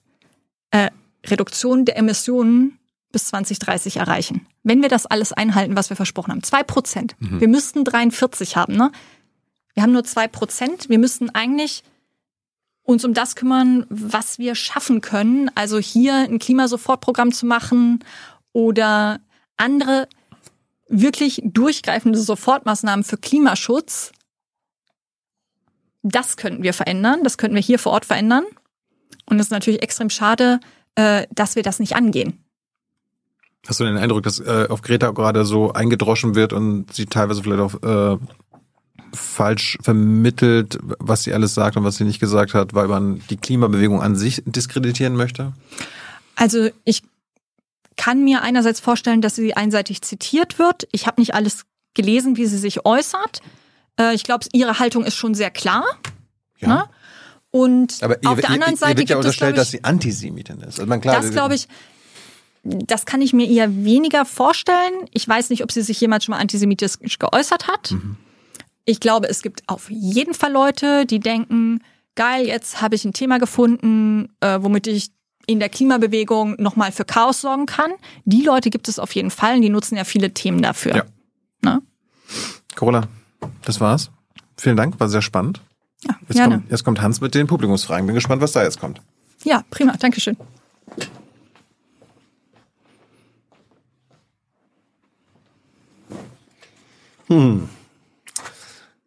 äh, 0.72 0.90
Reduktion 1.26 1.86
der 1.86 1.98
Emissionen 1.98 2.80
bis 3.12 3.26
2030 3.26 3.98
erreichen. 3.98 4.46
Wenn 4.64 4.82
wir 4.82 4.90
das 4.90 5.06
alles 5.06 5.34
einhalten, 5.34 5.76
was 5.76 5.90
wir 5.90 5.98
versprochen 5.98 6.32
haben. 6.32 6.44
Zwei 6.44 6.64
Prozent. 6.64 7.16
Wir 7.20 7.48
müssten 7.48 7.84
43 7.84 8.56
haben, 8.56 8.76
ne? 8.76 8.92
Wir 9.74 9.84
haben 9.84 9.94
nur 9.94 10.04
zwei 10.04 10.28
Prozent. 10.28 10.90
Wir 10.90 11.00
müssten 11.00 11.30
eigentlich 11.30 11.84
uns 12.90 13.06
um 13.06 13.14
das 13.14 13.36
kümmern, 13.36 13.86
was 13.90 14.40
wir 14.40 14.56
schaffen 14.56 15.02
können. 15.02 15.52
Also 15.54 15.78
hier 15.78 16.16
ein 16.16 16.40
Klimasofortprogramm 16.40 17.32
zu 17.32 17.46
machen 17.46 18.00
oder 18.52 19.20
andere 19.58 20.08
wirklich 20.88 21.40
durchgreifende 21.44 22.18
Sofortmaßnahmen 22.18 23.04
für 23.04 23.18
Klimaschutz. 23.18 24.12
Das 26.02 26.36
könnten 26.36 26.64
wir 26.64 26.74
verändern. 26.74 27.24
Das 27.24 27.38
könnten 27.38 27.54
wir 27.56 27.62
hier 27.62 27.78
vor 27.78 27.92
Ort 27.92 28.06
verändern. 28.06 28.46
Und 29.28 29.40
es 29.40 29.48
ist 29.48 29.52
natürlich 29.52 29.84
extrem 29.84 30.10
schade, 30.10 30.60
äh, 30.96 31.28
dass 31.30 31.56
wir 31.56 31.62
das 31.62 31.80
nicht 31.80 31.96
angehen. 31.96 32.44
Hast 33.68 33.80
du 33.80 33.84
den 33.84 33.98
Eindruck, 33.98 34.24
dass 34.24 34.40
äh, 34.40 34.66
auf 34.68 34.82
Greta 34.82 35.12
gerade 35.12 35.46
so 35.46 35.74
eingedroschen 35.74 36.34
wird 36.34 36.54
und 36.54 36.92
sie 36.92 37.06
teilweise 37.06 37.44
vielleicht 37.44 37.62
auch 37.62 38.16
äh, 38.16 38.18
falsch 39.14 39.78
vermittelt, 39.82 40.78
was 41.00 41.24
sie 41.24 41.34
alles 41.34 41.54
sagt 41.54 41.78
und 41.78 41.84
was 41.84 41.98
sie 41.98 42.04
nicht 42.04 42.20
gesagt 42.20 42.54
hat, 42.54 42.74
weil 42.74 42.88
man 42.88 43.22
die 43.30 43.38
Klimabewegung 43.38 44.02
an 44.02 44.16
sich 44.16 44.44
diskreditieren 44.46 45.16
möchte? 45.16 45.54
Also 46.36 46.70
ich 46.86 47.04
kann 47.98 48.24
mir 48.24 48.42
einerseits 48.42 48.80
vorstellen, 48.80 49.22
dass 49.22 49.36
sie 49.36 49.56
einseitig 49.56 50.02
zitiert 50.02 50.58
wird. 50.58 50.88
Ich 50.92 51.06
habe 51.06 51.20
nicht 51.20 51.34
alles 51.36 51.66
gelesen, 51.94 52.38
wie 52.38 52.46
sie 52.46 52.58
sich 52.58 52.86
äußert. 52.86 53.42
Äh, 54.00 54.16
ich 54.16 54.24
glaube, 54.24 54.46
ihre 54.54 54.80
Haltung 54.80 55.04
ist 55.04 55.16
schon 55.16 55.36
sehr 55.36 55.52
klar. 55.52 55.84
Ne? 56.62 56.86
Und 57.52 58.02
Aber 58.02 58.22
ihr, 58.22 58.30
auf 58.30 58.40
der 58.40 58.50
ihr, 58.50 58.54
anderen 58.54 58.74
ihr 58.74 58.78
Seite 58.78 58.98
wird 59.00 59.10
ja 59.10 59.18
es, 59.18 59.26
unterstellt, 59.26 59.56
glaube 59.56 59.62
dass 59.62 59.72
sie 59.72 59.84
Antisemitin 59.84 60.62
ist. 60.62 60.80
Also 60.80 60.86
man, 60.86 61.02
klar, 61.02 61.22
das 61.22 61.32
glaube 61.32 61.56
ich, 61.56 61.68
das 62.64 63.06
kann 63.06 63.22
ich 63.22 63.34
mir 63.34 63.50
eher 63.50 63.84
weniger 63.84 64.26
vorstellen. 64.26 64.94
Ich 65.12 65.28
weiß 65.28 65.50
nicht, 65.50 65.64
ob 65.64 65.72
sie 65.72 65.82
sich 65.82 66.00
jemals 66.00 66.26
schon 66.26 66.34
mal 66.34 66.40
antisemitisch 66.40 67.20
geäußert 67.20 67.68
hat. 67.68 67.92
Mhm. 67.92 68.18
Ich 68.90 69.00
glaube, 69.00 69.30
es 69.30 69.44
gibt 69.44 69.62
auf 69.68 69.92
jeden 69.92 70.34
Fall 70.34 70.52
Leute, 70.52 71.06
die 71.06 71.20
denken, 71.20 71.84
geil, 72.16 72.48
jetzt 72.48 72.82
habe 72.82 72.96
ich 72.96 73.06
ein 73.06 73.14
Thema 73.14 73.38
gefunden, 73.38 74.30
äh, 74.40 74.58
womit 74.64 74.88
ich 74.88 75.12
in 75.46 75.60
der 75.60 75.70
Klimabewegung 75.70 76.56
nochmal 76.58 76.92
für 76.92 77.06
Chaos 77.06 77.42
sorgen 77.42 77.68
kann. 77.68 77.92
Die 78.26 78.42
Leute 78.42 78.72
gibt 78.72 78.88
es 78.88 78.98
auf 78.98 79.14
jeden 79.14 79.30
Fall 79.30 79.58
und 79.58 79.62
die 79.62 79.70
nutzen 79.70 79.96
ja 79.96 80.06
viele 80.06 80.34
Themen 80.34 80.64
dafür. 80.64 80.96
Ja. 80.96 81.04
Ne? 81.62 81.84
Carola, 82.74 83.08
das 83.64 83.80
war's. 83.80 84.10
Vielen 84.58 84.76
Dank, 84.76 85.00
war 85.00 85.08
sehr 85.08 85.22
spannend. 85.22 85.62
Ja, 86.04 86.16
Jetzt 86.28 86.38
gerne. 86.38 86.56
kommt, 86.56 86.72
jetzt 86.72 86.84
kommt 86.84 87.00
Hans 87.00 87.22
mit 87.22 87.36
den 87.36 87.46
Publikumsfragen. 87.46 88.08
Bin 88.08 88.16
gespannt, 88.16 88.42
was 88.42 88.54
da 88.54 88.64
jetzt 88.64 88.80
kommt. 88.80 89.02
Ja, 89.44 89.64
prima, 89.70 89.96
Dankeschön. 89.98 90.36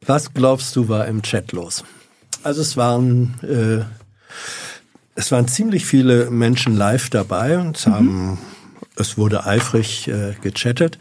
Was 0.06 0.34
glaubst 0.34 0.74
du 0.76 0.88
war 0.88 1.06
im 1.06 1.22
Chat 1.22 1.52
los? 1.52 1.84
Also 2.42 2.60
es 2.60 2.76
waren 2.76 3.34
äh, 3.42 3.84
es 5.14 5.30
waren 5.30 5.46
ziemlich 5.46 5.84
viele 5.84 6.30
Menschen 6.30 6.76
live 6.76 7.10
dabei 7.10 7.58
und 7.58 7.76
es 7.76 7.86
haben 7.86 8.38
es 8.96 9.16
wurde 9.16 9.46
eifrig 9.46 10.08
äh, 10.08 10.34
gechattet. 10.40 10.98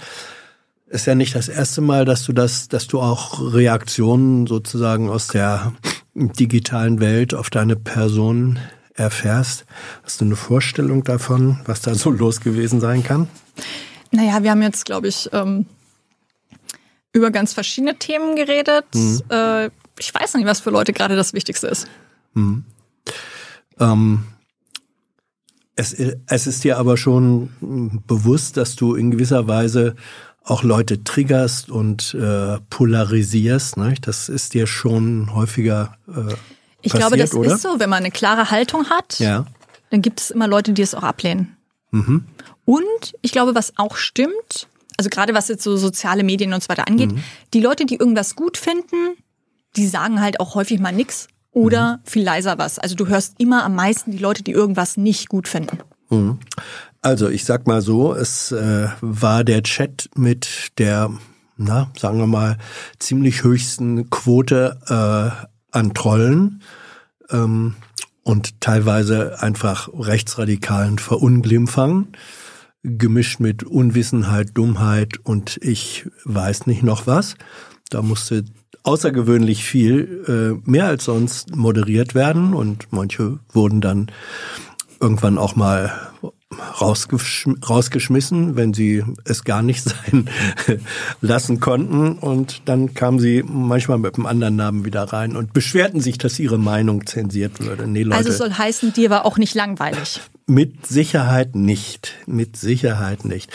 Ist 0.88 1.08
ja 1.08 1.16
nicht 1.16 1.36
das 1.36 1.48
erste 1.48 1.82
Mal, 1.82 2.04
dass 2.06 2.26
du 2.26 2.34
das, 2.34 2.68
dass 2.68 2.88
du 2.88 3.00
auch 3.00 3.54
Reaktionen 3.54 4.46
sozusagen 4.46 5.10
aus 5.10 5.28
der 5.28 5.72
digitalen 6.14 7.00
Welt 7.00 7.34
auf 7.34 7.50
deine 7.50 7.78
Person 7.78 8.60
erfährst. 8.94 9.66
Hast 10.04 10.20
du 10.20 10.26
eine 10.26 10.36
Vorstellung 10.36 11.04
davon, 11.04 11.60
was 11.66 11.82
da 11.82 11.96
so 11.96 12.10
los 12.10 12.42
gewesen 12.42 12.82
sein 12.82 13.04
kann? 13.04 13.30
Naja, 14.12 14.44
wir 14.44 14.52
haben 14.52 14.62
jetzt, 14.62 14.86
glaube 14.86 15.08
ich, 15.08 15.30
ähm, 15.32 15.66
über 17.14 17.32
ganz 17.32 17.54
verschiedene 17.54 17.98
Themen 17.98 18.36
geredet. 18.36 18.86
Äh, 19.30 19.70
ich 20.00 20.14
weiß 20.14 20.34
nicht, 20.36 20.46
was 20.46 20.60
für 20.62 20.70
Leute 20.70 20.94
gerade 20.94 21.16
das 21.16 21.34
Wichtigste 21.34 21.68
ist. 21.68 21.88
Ähm, 23.80 24.24
es, 25.76 25.94
es 25.94 26.48
ist 26.48 26.64
dir 26.64 26.78
aber 26.78 26.98
schon 26.98 27.50
bewusst, 28.08 28.58
dass 28.58 28.76
du 28.76 28.96
in 28.96 29.12
gewisser 29.12 29.48
Weise 29.48 29.96
auch 30.44 30.64
Leute 30.64 31.04
triggerst 31.04 31.70
und 31.70 32.14
äh, 32.16 32.58
polarisierst. 32.70 33.78
Ne? 33.78 33.94
Das 34.02 34.28
ist 34.30 34.54
dir 34.54 34.66
schon 34.68 35.34
häufiger 35.36 35.98
äh, 36.08 36.34
Ich 36.82 36.92
passiert, 36.94 37.10
glaube, 37.10 37.18
das 37.18 37.34
oder? 37.34 37.54
ist 37.56 37.62
so, 37.62 37.80
wenn 37.80 37.90
man 37.90 38.00
eine 38.00 38.12
klare 38.12 38.50
Haltung 38.50 38.90
hat, 38.90 39.20
Ja. 39.20 39.46
dann 39.92 40.02
gibt 40.02 40.20
es 40.20 40.32
immer 40.32 40.48
Leute, 40.48 40.74
die 40.74 40.82
es 40.82 40.96
auch 40.96 41.04
ablehnen. 41.04 41.56
Mhm. 41.92 42.26
Und 42.66 43.14
ich 43.22 43.32
glaube, 43.32 43.54
was 43.54 43.74
auch 43.78 43.98
stimmt, 43.98 44.68
also 44.98 45.10
gerade 45.10 45.34
was 45.34 45.48
jetzt 45.48 45.64
so 45.64 45.78
soziale 45.78 46.24
Medien 46.24 46.54
und 46.54 46.62
so 46.64 46.70
weiter 46.70 46.88
angeht, 46.88 47.12
Mhm. 47.12 47.24
die 47.54 47.60
Leute, 47.62 47.86
die 47.86 47.96
irgendwas 47.96 48.36
gut 48.36 48.58
finden, 48.58 49.16
die 49.76 49.88
sagen 49.88 50.22
halt 50.22 50.40
auch 50.40 50.56
häufig 50.56 50.80
mal 50.80 50.92
nix 50.92 51.28
oder 51.52 51.98
Mhm. 51.98 52.10
viel 52.10 52.24
leiser 52.24 52.58
was. 52.58 52.80
Also 52.80 52.96
du 52.96 53.08
hörst 53.08 53.36
immer 53.40 53.64
am 53.64 53.76
meisten 53.76 54.12
die 54.12 54.18
Leute, 54.18 54.44
die 54.44 54.52
irgendwas 54.52 54.98
nicht 54.98 55.30
gut 55.30 55.48
finden. 55.48 55.80
Also 57.02 57.30
ich 57.30 57.46
sag 57.46 57.68
mal 57.68 57.82
so, 57.82 58.14
es 58.14 58.52
äh, 58.52 58.90
war 59.00 59.44
der 59.46 59.64
Chat 59.64 60.10
mit 60.16 60.72
der, 60.78 61.10
na, 61.58 61.90
sagen 61.98 62.18
wir 62.20 62.28
mal, 62.28 62.58
ziemlich 63.00 63.44
höchsten 63.44 64.10
Quote 64.10 64.78
äh, 64.88 65.76
an 65.78 65.94
Trollen 65.94 66.62
ähm, 67.30 67.76
und 68.24 68.60
teilweise 68.62 69.42
einfach 69.42 69.88
rechtsradikalen 69.94 71.00
Verunglimpfern, 71.00 72.10
gemischt 72.84 73.40
mit 73.40 73.64
Unwissenheit, 73.64 74.50
Dummheit 74.54 75.20
und 75.24 75.58
ich 75.62 76.08
weiß 76.26 76.68
nicht 76.68 76.84
noch 76.84 77.08
was. 77.08 77.36
Da 77.90 78.02
musste 78.02 78.46
außergewöhnlich 78.84 79.64
viel, 79.64 80.60
äh, 80.66 80.70
mehr 80.70 80.88
als 80.88 81.06
sonst 81.06 81.56
moderiert 81.56 82.16
werden 82.16 82.54
und 82.54 82.88
manche 82.92 83.40
wurden 83.54 83.82
dann 83.82 84.12
irgendwann 85.00 85.38
auch 85.38 85.56
mal 85.56 85.92
rausgesch 86.82 87.48
rausgeschmissen, 87.68 88.56
wenn 88.56 88.74
sie 88.74 89.04
es 89.26 89.44
gar 89.44 89.62
nicht 89.62 89.84
sein 89.84 90.30
lassen 91.22 91.60
konnten. 91.60 92.14
Und 92.14 92.64
dann 92.66 92.94
kamen 92.94 93.20
sie 93.20 93.44
manchmal 93.46 93.98
mit 93.98 94.16
einem 94.16 94.26
anderen 94.26 94.56
Namen 94.56 94.86
wieder 94.86 95.04
rein 95.04 95.36
und 95.36 95.54
beschwerten 95.54 96.02
sich, 96.02 96.18
dass 96.18 96.40
ihre 96.40 96.58
Meinung 96.58 97.06
zensiert 97.06 97.60
würde. 97.60 97.88
Nee, 97.88 98.04
Leute, 98.04 98.18
Also 98.18 98.30
es 98.30 98.38
soll 98.38 98.52
heißen, 98.52 98.94
dir 98.94 99.10
war 99.10 99.26
auch 99.26 99.38
nicht 99.38 99.56
langweilig. 99.56 100.22
Mit 100.52 100.86
Sicherheit 100.86 101.56
nicht. 101.56 102.16
Mit 102.28 102.58
Sicherheit 102.58 103.24
nicht. 103.24 103.52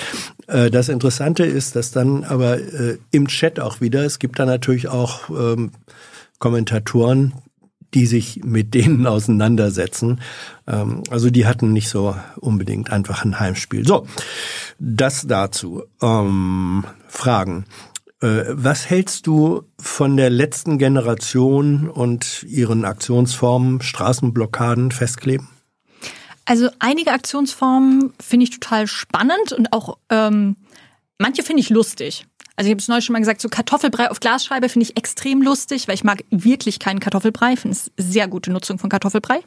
Äh, 0.46 0.70
Das 0.70 0.88
Interessante 0.88 1.44
ist, 1.44 1.76
dass 1.76 1.90
dann 1.90 2.24
aber 2.24 2.58
äh, 2.58 2.96
im 3.10 3.28
Chat 3.28 3.60
auch 3.60 3.82
wieder, 3.82 4.04
es 4.04 4.18
gibt 4.18 4.38
da 4.38 4.46
natürlich 4.46 4.88
auch 4.88 5.28
ähm, 5.28 5.72
Kommentatoren, 6.38 7.34
die 7.92 8.06
sich 8.06 8.40
mit 8.44 8.72
denen 8.72 9.06
auseinandersetzen. 9.16 10.20
Ähm, 10.66 11.02
also 11.10 11.28
die 11.28 11.46
hatten 11.46 11.72
nicht 11.74 11.90
so 11.90 12.16
unbedingt 12.40 12.90
einfach 12.90 13.24
ein 13.24 13.38
Heimspiel. 13.38 13.86
So, 13.86 14.06
das 14.78 15.26
dazu. 15.26 15.82
Ähm, 16.00 16.84
Fragen. 17.08 17.66
Äh, 18.22 18.44
Was 18.48 18.88
hältst 18.88 19.26
du 19.26 19.64
von 19.78 20.16
der 20.16 20.30
letzten 20.30 20.78
Generation 20.78 21.90
und 21.90 22.42
ihren 22.48 22.86
Aktionsformen, 22.86 23.82
Straßenblockaden, 23.82 24.92
Festkleben? 24.92 25.48
Also 26.46 26.70
einige 26.78 27.12
Aktionsformen 27.12 28.14
finde 28.20 28.44
ich 28.44 28.50
total 28.50 28.86
spannend 28.86 29.52
und 29.52 29.72
auch 29.72 29.98
ähm, 30.10 30.56
manche 31.18 31.42
finde 31.42 31.60
ich 31.60 31.70
lustig. 31.70 32.26
Also 32.54 32.68
ich 32.68 32.72
habe 32.72 32.80
es 32.80 32.88
neulich 32.88 33.04
schon 33.04 33.12
mal 33.12 33.18
gesagt, 33.18 33.42
so 33.42 33.48
Kartoffelbrei 33.48 34.10
auf 34.10 34.20
Glasscheibe 34.20 34.68
finde 34.68 34.84
ich 34.84 34.96
extrem 34.96 35.42
lustig, 35.42 35.88
weil 35.88 35.94
ich 35.96 36.04
mag 36.04 36.24
wirklich 36.30 36.78
keinen 36.78 37.00
Kartoffelbrei. 37.00 37.56
Finde 37.56 37.76
es 37.76 37.90
sehr 37.98 38.28
gute 38.28 38.50
Nutzung 38.50 38.78
von 38.78 38.88
Kartoffelbrei. 38.88 39.40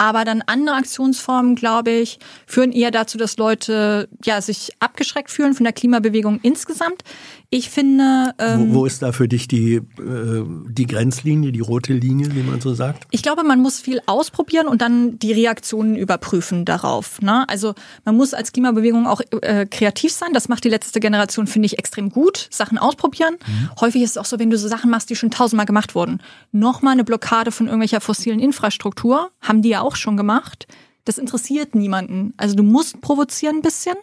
Aber 0.00 0.24
dann 0.24 0.42
andere 0.46 0.76
Aktionsformen, 0.76 1.56
glaube 1.56 1.90
ich, 1.90 2.18
führen 2.46 2.72
eher 2.72 2.90
dazu, 2.90 3.18
dass 3.18 3.36
Leute 3.36 4.08
ja 4.24 4.40
sich 4.40 4.70
abgeschreckt 4.80 5.30
fühlen 5.30 5.52
von 5.52 5.64
der 5.64 5.74
Klimabewegung 5.74 6.40
insgesamt. 6.42 7.02
Ich 7.50 7.68
finde. 7.68 8.32
Ähm, 8.38 8.72
wo, 8.72 8.80
wo 8.80 8.86
ist 8.86 9.02
da 9.02 9.12
für 9.12 9.28
dich 9.28 9.46
die, 9.46 9.74
äh, 9.74 9.82
die 9.98 10.86
Grenzlinie, 10.86 11.52
die 11.52 11.60
rote 11.60 11.92
Linie, 11.92 12.34
wie 12.34 12.42
man 12.42 12.62
so 12.62 12.72
sagt? 12.72 13.08
Ich 13.10 13.22
glaube, 13.22 13.42
man 13.42 13.60
muss 13.60 13.78
viel 13.78 14.00
ausprobieren 14.06 14.68
und 14.68 14.80
dann 14.80 15.18
die 15.18 15.32
Reaktionen 15.32 15.96
überprüfen 15.96 16.64
darauf. 16.64 17.20
Ne? 17.20 17.46
Also 17.48 17.74
man 18.06 18.16
muss 18.16 18.32
als 18.32 18.52
Klimabewegung 18.52 19.06
auch 19.06 19.20
äh, 19.42 19.66
kreativ 19.66 20.12
sein. 20.12 20.32
Das 20.32 20.48
macht 20.48 20.64
die 20.64 20.70
letzte 20.70 21.00
Generation, 21.00 21.46
finde 21.46 21.66
ich, 21.66 21.78
extrem 21.78 22.08
gut. 22.08 22.48
Sachen 22.50 22.78
ausprobieren. 22.78 23.34
Mhm. 23.46 23.70
Häufig 23.80 24.00
ist 24.02 24.10
es 24.12 24.16
auch 24.16 24.24
so, 24.24 24.38
wenn 24.38 24.48
du 24.48 24.56
so 24.56 24.68
Sachen 24.68 24.90
machst, 24.90 25.10
die 25.10 25.16
schon 25.16 25.30
tausendmal 25.30 25.66
gemacht 25.66 25.94
wurden. 25.94 26.22
Nochmal 26.52 26.94
eine 26.94 27.04
Blockade 27.04 27.50
von 27.50 27.66
irgendwelcher 27.66 28.00
fossilen 28.00 28.40
Infrastruktur, 28.40 29.30
haben 29.42 29.60
die 29.60 29.70
ja 29.70 29.80
auch 29.82 29.89
auch 29.90 29.96
schon 29.96 30.16
gemacht. 30.16 30.66
Das 31.04 31.18
interessiert 31.18 31.74
niemanden. 31.74 32.34
Also 32.36 32.54
du 32.54 32.62
musst 32.62 33.00
provozieren 33.00 33.56
ein 33.56 33.62
bisschen, 33.62 33.96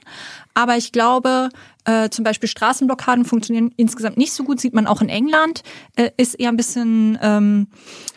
aber 0.54 0.78
ich 0.78 0.92
glaube, 0.92 1.50
äh, 1.86 2.10
zum 2.10 2.24
Beispiel 2.24 2.50
Straßenblockaden 2.50 3.24
funktionieren 3.24 3.72
insgesamt 3.78 4.18
nicht 4.18 4.34
so 4.34 4.44
gut, 4.44 4.60
sieht 4.60 4.74
man 4.74 4.88
auch 4.88 5.02
in 5.02 5.10
England, 5.10 5.64
äh, 5.96 6.10
ist 6.18 6.34
eher 6.34 6.50
ein 6.50 6.58
bisschen, 6.58 7.18
ähm, 7.22 7.68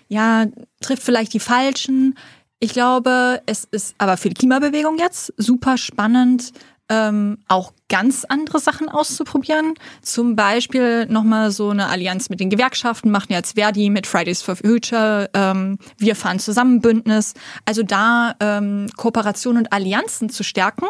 ja, 0.08 0.47
trifft 0.81 1.02
vielleicht 1.02 1.34
die 1.34 1.40
Falschen. 1.40 2.16
Ich 2.58 2.73
glaube, 2.73 3.42
es 3.47 3.65
ist 3.70 3.94
aber 3.99 4.16
für 4.16 4.28
die 4.28 4.34
Klimabewegung 4.34 4.99
jetzt 4.99 5.32
super 5.36 5.76
spannend, 5.76 6.52
ähm, 6.91 7.39
auch 7.49 7.73
ganz 7.89 8.25
andere 8.28 8.59
Sachen 8.59 8.89
auszuprobieren. 8.89 9.75
Zum 10.02 10.36
Beispiel 10.36 11.07
nochmal 11.07 11.51
so 11.51 11.70
eine 11.70 11.89
Allianz 11.89 12.28
mit 12.28 12.41
den 12.41 12.51
Gewerkschaften, 12.51 13.10
machen 13.10 13.33
jetzt 13.33 13.55
Verdi 13.55 13.89
mit 13.89 14.07
Fridays 14.07 14.43
for 14.43 14.57
Future, 14.57 15.31
ähm, 15.33 15.78
wir 15.97 16.17
fahren 16.17 16.39
zusammen 16.39 16.81
Bündnis. 16.81 17.35
Also 17.65 17.83
da 17.83 18.35
ähm, 18.41 18.89
Kooperation 18.97 19.57
und 19.57 19.73
Allianzen 19.73 20.28
zu 20.28 20.43
stärken 20.43 20.86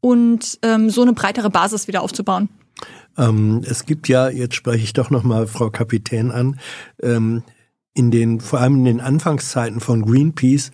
und 0.00 0.58
ähm, 0.62 0.88
so 0.88 1.02
eine 1.02 1.12
breitere 1.12 1.50
Basis 1.50 1.88
wieder 1.88 2.02
aufzubauen. 2.02 2.48
Ähm, 3.18 3.62
es 3.68 3.84
gibt 3.84 4.08
ja, 4.08 4.28
jetzt 4.30 4.54
spreche 4.54 4.84
ich 4.84 4.92
doch 4.92 5.10
nochmal 5.10 5.46
Frau 5.46 5.70
Kapitän 5.70 6.30
an, 6.30 6.58
ähm, 7.02 7.42
in 7.94 8.10
den, 8.10 8.40
vor 8.40 8.60
allem 8.60 8.76
in 8.76 8.84
den 8.84 9.00
Anfangszeiten 9.00 9.80
von 9.80 10.02
Greenpeace, 10.02 10.70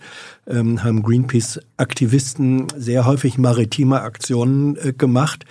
ähm, 0.47 0.83
haben 0.83 1.03
Greenpeace-Aktivisten 1.03 2.67
sehr 2.77 3.05
häufig 3.05 3.37
maritime 3.37 4.01
Aktionen 4.01 4.77
äh, 4.77 4.93
gemacht, 4.93 5.45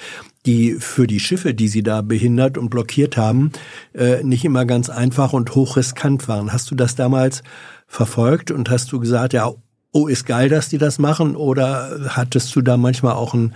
die 0.47 0.75
für 0.75 1.07
die 1.07 1.21
Schiffe, 1.21 1.53
die 1.53 1.69
sie 1.69 1.83
da 1.83 2.01
behindert 2.01 2.57
und 2.57 2.71
blockiert 2.71 3.19
haben, 3.19 3.53
äh, 3.93 4.23
nicht 4.23 4.45
immer 4.45 4.65
ganz 4.65 4.89
einfach 4.89 5.35
und 5.35 5.55
hochriskant 5.55 6.27
waren. 6.27 6.53
Hast 6.53 6.71
du 6.71 6.75
das 6.75 6.95
damals 6.95 7.43
verfolgt 7.87 8.51
und 8.51 8.71
hast 8.71 8.91
du 8.93 8.99
gesagt, 8.99 9.35
ja, 9.35 9.53
oh, 9.93 10.07
ist 10.07 10.25
geil, 10.27 10.49
dass 10.49 10.71
die 10.71 10.79
das 10.79 10.99
machen? 10.99 11.37
Oder 11.37 12.09
hattest 12.09 12.55
du 12.57 12.63
da 12.63 12.79
manchmal 12.79 13.15
auch 13.15 13.35
ein 13.35 13.55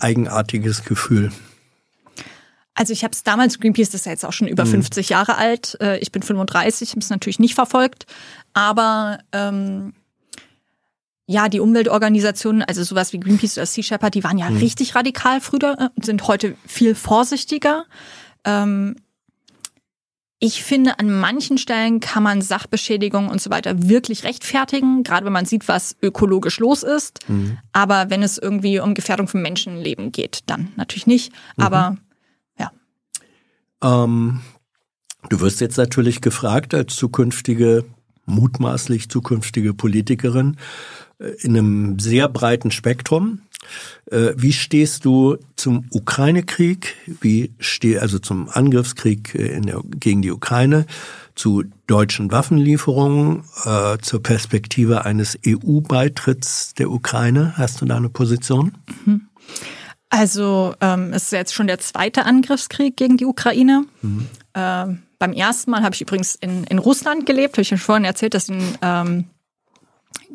eigenartiges 0.00 0.84
Gefühl? 0.84 1.30
Also 2.74 2.92
ich 2.92 3.04
habe 3.04 3.12
es 3.12 3.22
damals, 3.22 3.60
Greenpeace 3.60 3.90
das 3.90 4.00
ist 4.00 4.06
ja 4.06 4.12
jetzt 4.12 4.24
auch 4.24 4.32
schon 4.32 4.48
über 4.48 4.64
mhm. 4.64 4.70
50 4.70 5.08
Jahre 5.08 5.36
alt, 5.36 5.76
äh, 5.80 5.98
ich 5.98 6.10
bin 6.10 6.22
35, 6.22 6.90
habe 6.90 7.00
es 7.00 7.10
natürlich 7.10 7.38
nicht 7.38 7.54
verfolgt, 7.54 8.06
aber 8.52 9.18
ähm, 9.32 9.94
ja, 11.26 11.48
die 11.48 11.60
Umweltorganisationen, 11.60 12.62
also 12.62 12.82
sowas 12.82 13.12
wie 13.12 13.20
Greenpeace 13.20 13.56
oder 13.56 13.66
Sea 13.66 13.82
Shepherd, 13.82 14.14
die 14.14 14.24
waren 14.24 14.38
ja 14.38 14.50
mhm. 14.50 14.58
richtig 14.58 14.94
radikal 14.94 15.40
früher 15.40 15.76
und 15.78 16.02
äh, 16.02 16.06
sind 16.06 16.26
heute 16.26 16.56
viel 16.66 16.94
vorsichtiger. 16.94 17.84
Ähm, 18.44 18.96
ich 20.40 20.62
finde, 20.62 20.98
an 20.98 21.10
manchen 21.10 21.56
Stellen 21.56 22.00
kann 22.00 22.22
man 22.22 22.42
Sachbeschädigung 22.42 23.30
und 23.30 23.40
so 23.40 23.48
weiter 23.48 23.88
wirklich 23.88 24.24
rechtfertigen, 24.24 25.02
gerade 25.02 25.24
wenn 25.24 25.32
man 25.32 25.46
sieht, 25.46 25.68
was 25.68 25.96
ökologisch 26.02 26.58
los 26.58 26.82
ist. 26.82 27.26
Mhm. 27.28 27.56
Aber 27.72 28.10
wenn 28.10 28.22
es 28.22 28.36
irgendwie 28.36 28.78
um 28.80 28.92
Gefährdung 28.92 29.26
von 29.26 29.40
Menschenleben 29.40 30.12
geht, 30.12 30.40
dann 30.46 30.72
natürlich 30.76 31.06
nicht. 31.06 31.32
Mhm. 31.56 31.64
Aber 31.64 31.96
ähm, 33.84 34.40
du 35.28 35.40
wirst 35.40 35.60
jetzt 35.60 35.76
natürlich 35.76 36.20
gefragt 36.20 36.74
als 36.74 36.96
zukünftige, 36.96 37.84
mutmaßlich 38.26 39.10
zukünftige 39.10 39.74
Politikerin 39.74 40.56
äh, 41.18 41.28
in 41.40 41.56
einem 41.56 41.98
sehr 41.98 42.28
breiten 42.28 42.70
Spektrum. 42.70 43.40
Äh, 44.10 44.32
wie 44.36 44.52
stehst 44.52 45.04
du 45.04 45.36
zum 45.56 45.86
Ukraine-Krieg? 45.90 46.96
Wie 47.20 47.52
steh 47.58 47.98
also 47.98 48.18
zum 48.18 48.48
Angriffskrieg 48.48 49.34
äh, 49.34 49.60
der, 49.60 49.82
gegen 49.84 50.22
die 50.22 50.30
Ukraine? 50.30 50.86
Zu 51.34 51.64
deutschen 51.86 52.30
Waffenlieferungen? 52.30 53.44
Äh, 53.64 53.98
zur 54.00 54.22
Perspektive 54.22 55.04
eines 55.04 55.38
EU-Beitritts 55.46 56.74
der 56.74 56.90
Ukraine? 56.90 57.54
Hast 57.56 57.80
du 57.80 57.86
da 57.86 57.96
eine 57.96 58.10
Position? 58.10 58.72
Mhm. 59.04 59.28
Also 60.14 60.76
ähm, 60.80 61.12
es 61.12 61.24
ist 61.24 61.32
jetzt 61.32 61.54
schon 61.54 61.66
der 61.66 61.80
zweite 61.80 62.24
Angriffskrieg 62.24 62.96
gegen 62.96 63.16
die 63.16 63.24
Ukraine. 63.24 63.84
Mhm. 64.00 64.28
Ähm, 64.54 65.02
beim 65.18 65.32
ersten 65.32 65.72
Mal 65.72 65.82
habe 65.82 65.92
ich 65.96 66.02
übrigens 66.02 66.36
in, 66.36 66.62
in 66.64 66.78
Russland 66.78 67.26
gelebt, 67.26 67.54
habe 67.54 67.62
ich 67.62 67.68
schon 67.68 67.78
vorhin 67.78 68.04
erzählt, 68.04 68.34
dass 68.34 68.48
in 68.48 68.62
ähm, 68.80 69.24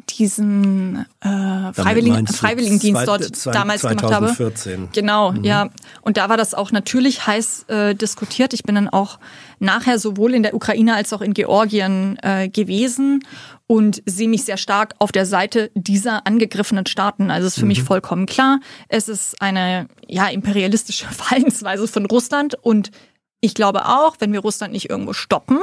diesen 0.10 1.06
äh, 1.22 1.72
Freiwilligen, 1.72 2.28
Freiwilligendienst 2.28 3.08
dort 3.08 3.24
zwei, 3.38 3.52
damals 3.52 3.82
2014. 3.82 4.72
gemacht 4.72 4.82
habe. 4.82 4.90
Genau, 4.94 5.32
mhm. 5.32 5.44
ja. 5.46 5.70
Und 6.02 6.18
da 6.18 6.28
war 6.28 6.36
das 6.36 6.54
auch 6.54 6.74
natürlich 6.74 7.26
heiß 7.26 7.64
äh, 7.70 7.96
diskutiert. 7.96 8.54
Ich 8.54 8.64
bin 8.64 8.76
dann 8.76 8.90
auch 8.90 9.18
nachher 9.60 10.00
sowohl 10.00 10.34
in 10.34 10.44
der 10.44 10.54
Ukraine 10.54 10.96
als 10.96 11.14
auch 11.14 11.22
in 11.22 11.34
Georgien 11.34 12.18
äh, 12.22 12.50
gewesen 12.50 13.24
und 13.68 14.02
sehe 14.06 14.28
mich 14.28 14.44
sehr 14.44 14.58
stark 14.58 14.96
auf 15.00 15.12
der 15.12 15.26
Seite 15.26 15.72
dieser 15.76 16.26
angegriffenen 16.26 16.86
Staaten. 16.86 17.30
Also 17.30 17.48
es 17.48 17.54
ist 17.54 17.60
für 17.60 17.66
mhm. 17.66 17.70
mich 17.70 17.84
vollkommen 17.84 18.26
klar, 18.26 18.60
es 18.88 19.10
ist 19.10 19.42
eine 19.42 19.88
ja 20.08 20.28
imperialistische 20.28 21.06
Verhaltensweise 21.12 21.88
von 21.88 22.06
Russland 22.06 22.56
und 22.56 22.92
ich 23.42 23.54
glaube 23.54 23.86
auch, 23.86 24.18
wenn 24.20 24.34
wir 24.34 24.42
Russland 24.42 24.74
nicht 24.74 24.90
irgendwo 24.90 25.14
stoppen, 25.14 25.60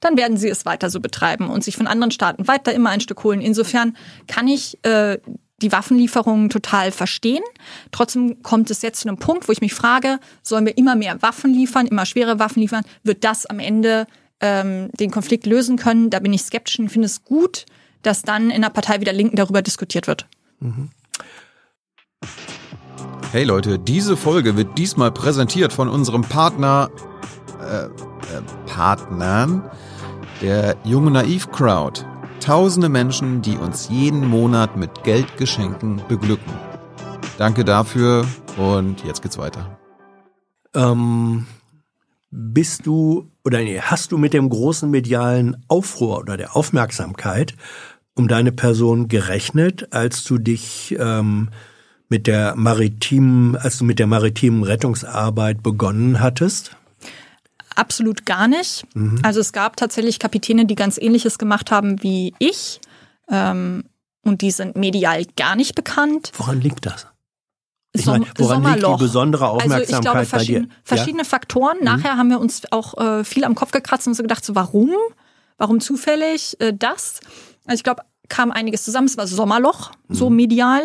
dann 0.00 0.16
werden 0.16 0.36
sie 0.36 0.48
es 0.48 0.66
weiter 0.66 0.90
so 0.90 1.00
betreiben 1.00 1.48
und 1.48 1.64
sich 1.64 1.76
von 1.76 1.86
anderen 1.86 2.10
Staaten 2.10 2.46
weiter 2.46 2.72
immer 2.72 2.90
ein 2.90 3.00
Stück 3.00 3.24
holen. 3.24 3.40
Insofern 3.40 3.96
kann 4.26 4.46
ich 4.46 4.78
äh, 4.84 5.18
die 5.62 5.72
Waffenlieferungen 5.72 6.50
total 6.50 6.92
verstehen. 6.92 7.42
Trotzdem 7.90 8.42
kommt 8.42 8.70
es 8.70 8.82
jetzt 8.82 9.00
zu 9.00 9.08
einem 9.08 9.18
Punkt, 9.18 9.48
wo 9.48 9.52
ich 9.52 9.60
mich 9.60 9.74
frage, 9.74 10.18
sollen 10.42 10.66
wir 10.66 10.76
immer 10.76 10.96
mehr 10.96 11.22
Waffen 11.22 11.52
liefern, 11.52 11.86
immer 11.86 12.04
schwere 12.04 12.38
Waffen 12.38 12.60
liefern? 12.60 12.84
Wird 13.02 13.24
das 13.24 13.46
am 13.46 13.58
Ende 13.58 14.06
ähm, 14.40 14.90
den 15.00 15.10
Konflikt 15.10 15.46
lösen 15.46 15.76
können? 15.76 16.10
Da 16.10 16.20
bin 16.20 16.32
ich 16.32 16.42
skeptisch 16.42 16.78
und 16.78 16.90
finde 16.90 17.06
es 17.06 17.24
gut, 17.24 17.64
dass 18.02 18.22
dann 18.22 18.50
in 18.50 18.62
der 18.62 18.70
Partei 18.70 19.00
wieder 19.00 19.12
Linken 19.12 19.36
darüber 19.36 19.62
diskutiert 19.62 20.06
wird. 20.06 20.26
Mhm. 20.60 20.90
Hey 23.32 23.44
Leute, 23.44 23.78
diese 23.78 24.16
Folge 24.16 24.56
wird 24.56 24.78
diesmal 24.78 25.10
präsentiert 25.10 25.72
von 25.72 25.88
unserem 25.88 26.22
Partner, 26.22 26.90
äh, 27.60 27.86
äh, 27.86 27.88
Partnern 28.66 29.68
der 30.40 30.76
Junge 30.84 31.10
Naiv 31.10 31.50
Crowd. 31.50 32.04
Tausende 32.46 32.88
Menschen, 32.88 33.42
die 33.42 33.56
uns 33.56 33.88
jeden 33.88 34.28
Monat 34.28 34.76
mit 34.76 35.02
Geldgeschenken 35.02 36.00
beglücken. 36.06 36.52
Danke 37.38 37.64
dafür 37.64 38.24
und 38.56 39.02
jetzt 39.04 39.20
geht's 39.20 39.36
weiter. 39.36 39.76
Ähm, 40.72 41.48
bist 42.30 42.86
du 42.86 43.28
oder 43.44 43.58
nee, 43.58 43.80
hast 43.80 44.12
du 44.12 44.16
mit 44.16 44.32
dem 44.32 44.48
großen 44.48 44.88
medialen 44.88 45.56
Aufruhr 45.66 46.18
oder 46.18 46.36
der 46.36 46.54
Aufmerksamkeit 46.54 47.56
um 48.14 48.28
deine 48.28 48.52
Person 48.52 49.08
gerechnet, 49.08 49.92
als 49.92 50.22
du 50.22 50.38
dich 50.38 50.94
ähm, 51.00 51.48
mit 52.08 52.28
der 52.28 52.54
maritimen, 52.54 53.56
als 53.56 53.78
du 53.78 53.84
mit 53.84 53.98
der 53.98 54.06
maritimen 54.06 54.62
Rettungsarbeit 54.62 55.64
begonnen 55.64 56.20
hattest? 56.20 56.76
Absolut 57.76 58.26
gar 58.26 58.48
nicht. 58.48 58.84
Mhm. 58.94 59.20
Also 59.22 59.40
es 59.40 59.52
gab 59.52 59.76
tatsächlich 59.76 60.18
Kapitäne, 60.18 60.66
die 60.66 60.74
ganz 60.74 60.98
ähnliches 60.98 61.38
gemacht 61.38 61.70
haben 61.70 62.02
wie 62.02 62.34
ich. 62.38 62.80
Ähm, 63.30 63.84
und 64.22 64.42
die 64.42 64.50
sind 64.50 64.76
medial 64.76 65.24
gar 65.36 65.54
nicht 65.54 65.74
bekannt. 65.74 66.32
Woran 66.36 66.60
liegt 66.60 66.86
das? 66.86 67.06
Ich 67.92 68.06
meine, 68.06 68.26
woran 68.36 68.62
liegt 68.64 68.86
die 68.86 68.96
besondere 68.98 69.48
Aufmerksamkeit 69.48 69.88
also 69.88 69.94
ich 69.94 70.00
glaube, 70.00 70.26
verschiedene, 70.26 70.68
verschiedene 70.84 71.22
ja? 71.22 71.28
Faktoren. 71.28 71.78
Mhm. 71.78 71.84
Nachher 71.84 72.16
haben 72.16 72.28
wir 72.28 72.40
uns 72.40 72.62
auch 72.70 72.98
äh, 72.98 73.24
viel 73.24 73.44
am 73.44 73.54
Kopf 73.54 73.70
gekratzt 73.70 74.06
und 74.06 74.14
so 74.14 74.22
gedacht, 74.22 74.44
so 74.44 74.54
warum? 74.54 74.90
Warum 75.58 75.80
zufällig 75.80 76.60
äh, 76.60 76.74
das? 76.74 77.20
Also 77.64 77.78
ich 77.78 77.84
glaube, 77.84 78.02
kam 78.28 78.50
einiges 78.50 78.84
zusammen. 78.84 79.06
Es 79.06 79.16
war 79.16 79.26
Sommerloch, 79.26 79.92
mhm. 80.08 80.14
so 80.14 80.30
medial. 80.30 80.82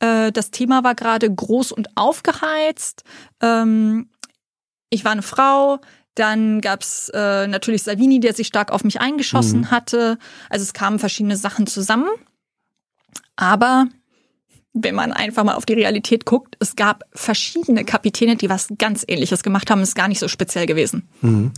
Äh, 0.00 0.32
das 0.32 0.50
Thema 0.50 0.82
war 0.82 0.94
gerade 0.94 1.32
groß 1.32 1.72
und 1.72 1.88
aufgeheizt. 1.96 3.04
Ähm, 3.40 4.08
ich 4.90 5.04
war 5.04 5.12
eine 5.12 5.22
Frau, 5.22 5.80
dann 6.14 6.60
gab's 6.60 7.08
äh, 7.14 7.46
natürlich 7.46 7.82
Salvini, 7.82 8.20
der 8.20 8.34
sich 8.34 8.48
stark 8.48 8.72
auf 8.72 8.84
mich 8.84 9.00
eingeschossen 9.00 9.60
mhm. 9.60 9.70
hatte. 9.70 10.18
Also 10.50 10.64
es 10.64 10.72
kamen 10.72 10.98
verschiedene 10.98 11.36
Sachen 11.36 11.66
zusammen. 11.66 12.08
Aber 13.36 13.86
wenn 14.72 14.94
man 14.94 15.12
einfach 15.12 15.44
mal 15.44 15.54
auf 15.54 15.66
die 15.66 15.74
Realität 15.74 16.26
guckt, 16.26 16.56
es 16.60 16.76
gab 16.76 17.04
verschiedene 17.12 17.84
Kapitäne, 17.84 18.36
die 18.36 18.50
was 18.50 18.68
ganz 18.78 19.04
ähnliches 19.08 19.42
gemacht 19.42 19.70
haben, 19.70 19.80
ist 19.80 19.94
gar 19.94 20.08
nicht 20.08 20.20
so 20.20 20.28
speziell 20.28 20.66
gewesen. 20.66 21.08
Mhm. 21.22 21.52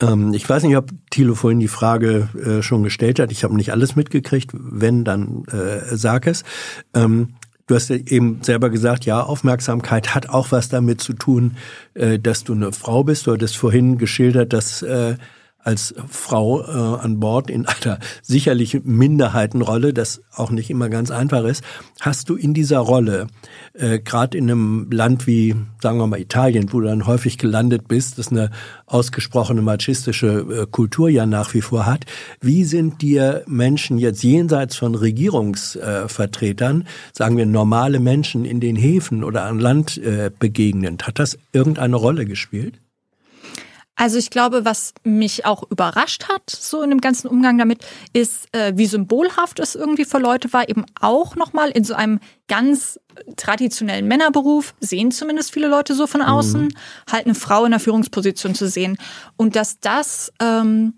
Ähm, 0.00 0.34
ich 0.34 0.48
weiß 0.48 0.64
nicht, 0.64 0.76
ob 0.76 0.90
Thilo 1.10 1.34
vorhin 1.34 1.60
die 1.60 1.68
Frage 1.68 2.28
äh, 2.34 2.62
schon 2.62 2.82
gestellt 2.82 3.18
hat. 3.18 3.32
Ich 3.32 3.44
habe 3.44 3.56
nicht 3.56 3.72
alles 3.72 3.96
mitgekriegt. 3.96 4.50
Wenn, 4.52 5.04
dann 5.04 5.44
äh, 5.46 5.96
sag 5.96 6.26
es. 6.26 6.44
Ähm, 6.94 7.34
Du 7.66 7.74
hast 7.74 7.88
ja 7.90 7.96
eben 7.96 8.40
selber 8.42 8.70
gesagt, 8.70 9.04
ja, 9.06 9.22
Aufmerksamkeit 9.22 10.14
hat 10.14 10.28
auch 10.28 10.52
was 10.52 10.68
damit 10.68 11.00
zu 11.00 11.12
tun, 11.12 11.56
äh, 11.94 12.18
dass 12.18 12.44
du 12.44 12.54
eine 12.54 12.72
Frau 12.72 13.04
bist. 13.04 13.26
Du 13.26 13.32
hattest 13.32 13.56
vorhin 13.56 13.98
geschildert, 13.98 14.52
dass 14.52 14.82
äh, 14.82 15.16
als 15.64 15.94
Frau 16.08 16.62
äh, 16.62 17.02
an 17.02 17.20
Bord 17.20 17.50
in 17.50 17.66
einer 17.66 17.98
sicherlich 18.22 18.80
Minderheitenrolle, 18.84 19.94
das 19.94 20.22
auch 20.34 20.50
nicht 20.50 20.70
immer 20.70 20.88
ganz 20.88 21.10
einfach 21.10 21.44
ist, 21.44 21.62
hast 22.00 22.28
du 22.28 22.34
in 22.34 22.52
dieser 22.52 22.78
Rolle, 22.78 23.28
äh, 23.74 24.00
gerade 24.00 24.36
in 24.36 24.50
einem 24.50 24.90
Land 24.90 25.26
wie, 25.26 25.54
sagen 25.80 25.98
wir 25.98 26.06
mal, 26.06 26.20
Italien, 26.20 26.72
wo 26.72 26.80
du 26.80 26.88
dann 26.88 27.06
häufig 27.06 27.38
gelandet 27.38 27.86
bist, 27.86 28.18
das 28.18 28.28
eine 28.28 28.50
ausgesprochene 28.86 29.62
machistische 29.62 30.26
äh, 30.62 30.66
Kultur 30.70 31.08
ja 31.08 31.26
nach 31.26 31.54
wie 31.54 31.60
vor 31.60 31.86
hat, 31.86 32.06
wie 32.40 32.64
sind 32.64 33.00
dir 33.00 33.44
Menschen 33.46 33.98
jetzt 33.98 34.22
jenseits 34.24 34.76
von 34.76 34.94
Regierungsvertretern, 34.94 36.86
sagen 37.12 37.36
wir 37.36 37.46
normale 37.46 38.00
Menschen 38.00 38.44
in 38.44 38.58
den 38.58 38.76
Häfen 38.76 39.22
oder 39.22 39.44
an 39.44 39.60
Land 39.60 39.96
äh, 39.98 40.30
begegnend? 40.36 41.06
Hat 41.06 41.18
das 41.18 41.38
irgendeine 41.52 41.96
Rolle 41.96 42.26
gespielt? 42.26 42.81
Also 43.94 44.18
ich 44.18 44.30
glaube, 44.30 44.64
was 44.64 44.94
mich 45.04 45.44
auch 45.44 45.70
überrascht 45.70 46.28
hat, 46.28 46.48
so 46.48 46.82
in 46.82 46.90
dem 46.90 47.00
ganzen 47.00 47.28
Umgang 47.28 47.58
damit, 47.58 47.84
ist, 48.12 48.48
äh, 48.52 48.72
wie 48.74 48.86
symbolhaft 48.86 49.60
es 49.60 49.74
irgendwie 49.74 50.06
für 50.06 50.18
Leute 50.18 50.52
war, 50.52 50.68
eben 50.68 50.86
auch 51.00 51.36
nochmal 51.36 51.70
in 51.70 51.84
so 51.84 51.94
einem 51.94 52.18
ganz 52.48 52.98
traditionellen 53.36 54.08
Männerberuf, 54.08 54.74
sehen 54.80 55.10
zumindest 55.10 55.52
viele 55.52 55.68
Leute 55.68 55.94
so 55.94 56.06
von 56.06 56.22
außen, 56.22 56.64
mhm. 56.64 56.74
halt 57.10 57.26
eine 57.26 57.34
Frau 57.34 57.64
in 57.64 57.70
der 57.70 57.80
Führungsposition 57.80 58.54
zu 58.54 58.66
sehen. 58.66 58.96
Und 59.36 59.56
dass 59.56 59.78
das 59.80 60.32
ähm, 60.40 60.94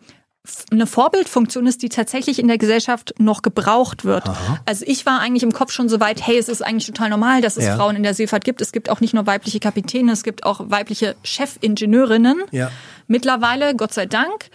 eine 0.71 0.87
Vorbildfunktion 0.87 1.67
ist, 1.67 1.83
die 1.83 1.89
tatsächlich 1.89 2.39
in 2.39 2.49
der 2.49 2.59
Gesellschaft 2.59 3.15
noch 3.19 3.41
gebraucht 3.41 4.05
wird. 4.05 4.29
Aha. 4.29 4.61
Also 4.67 4.85
ich 4.87 5.07
war 5.07 5.21
eigentlich 5.21 5.43
im 5.43 5.53
Kopf 5.53 5.73
schon 5.73 5.89
so 5.89 6.01
weit, 6.01 6.27
hey, 6.27 6.37
es 6.37 6.51
ist 6.51 6.63
eigentlich 6.63 6.87
total 6.87 7.09
normal, 7.09 7.41
dass 7.41 7.57
es 7.57 7.65
ja. 7.65 7.77
Frauen 7.77 7.97
in 7.97 8.03
der 8.03 8.13
Seefahrt 8.13 8.45
gibt. 8.45 8.61
Es 8.61 8.73
gibt 8.73 8.91
auch 8.91 9.01
nicht 9.01 9.15
nur 9.15 9.27
weibliche 9.27 9.59
Kapitäne, 9.59 10.13
es 10.13 10.23
gibt 10.23 10.45
auch 10.45 10.61
weibliche 10.69 11.17
Chefingenieurinnen. 11.23 12.43
Ja. 12.51 12.71
Mittlerweile, 13.07 13.75
Gott 13.75 13.95
sei 13.95 14.05
Dank. 14.05 14.51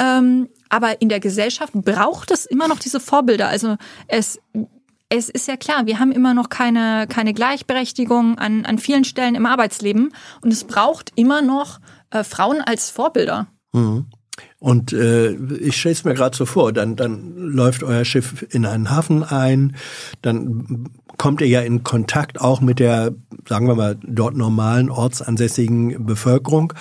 Ähm, 0.00 0.48
aber 0.70 1.02
in 1.02 1.10
der 1.10 1.20
Gesellschaft 1.20 1.74
braucht 1.74 2.30
es 2.30 2.46
immer 2.46 2.66
noch 2.66 2.78
diese 2.78 2.98
Vorbilder. 2.98 3.48
Also 3.48 3.76
es 4.08 4.40
es 5.10 5.28
ist 5.28 5.46
ja 5.46 5.56
klar, 5.56 5.86
wir 5.86 6.00
haben 6.00 6.10
immer 6.10 6.34
noch 6.34 6.48
keine, 6.48 7.06
keine 7.06 7.34
Gleichberechtigung 7.34 8.38
an, 8.38 8.64
an 8.64 8.78
vielen 8.78 9.04
Stellen 9.04 9.34
im 9.34 9.46
Arbeitsleben 9.46 10.12
und 10.40 10.52
es 10.52 10.64
braucht 10.64 11.12
immer 11.14 11.42
noch 11.42 11.78
äh, 12.10 12.24
Frauen 12.24 12.60
als 12.62 12.90
Vorbilder. 12.90 13.46
Mhm. 13.72 14.06
Und 14.58 14.92
äh, 14.92 15.32
ich 15.32 15.76
stelle 15.76 15.92
es 15.92 16.04
mir 16.04 16.14
gerade 16.14 16.36
so 16.36 16.46
vor, 16.46 16.72
dann, 16.72 16.96
dann 16.96 17.36
läuft 17.36 17.82
euer 17.82 18.04
Schiff 18.04 18.46
in 18.50 18.66
einen 18.66 18.90
Hafen 18.90 19.22
ein, 19.22 19.76
dann 20.22 20.88
kommt 21.18 21.40
ihr 21.40 21.48
ja 21.48 21.60
in 21.60 21.84
Kontakt 21.84 22.40
auch 22.40 22.60
mit 22.60 22.78
der, 22.78 23.12
sagen 23.48 23.68
wir 23.68 23.74
mal, 23.74 23.96
dort 24.02 24.36
normalen 24.36 24.90
ortsansässigen 24.90 26.06
Bevölkerung. 26.06 26.72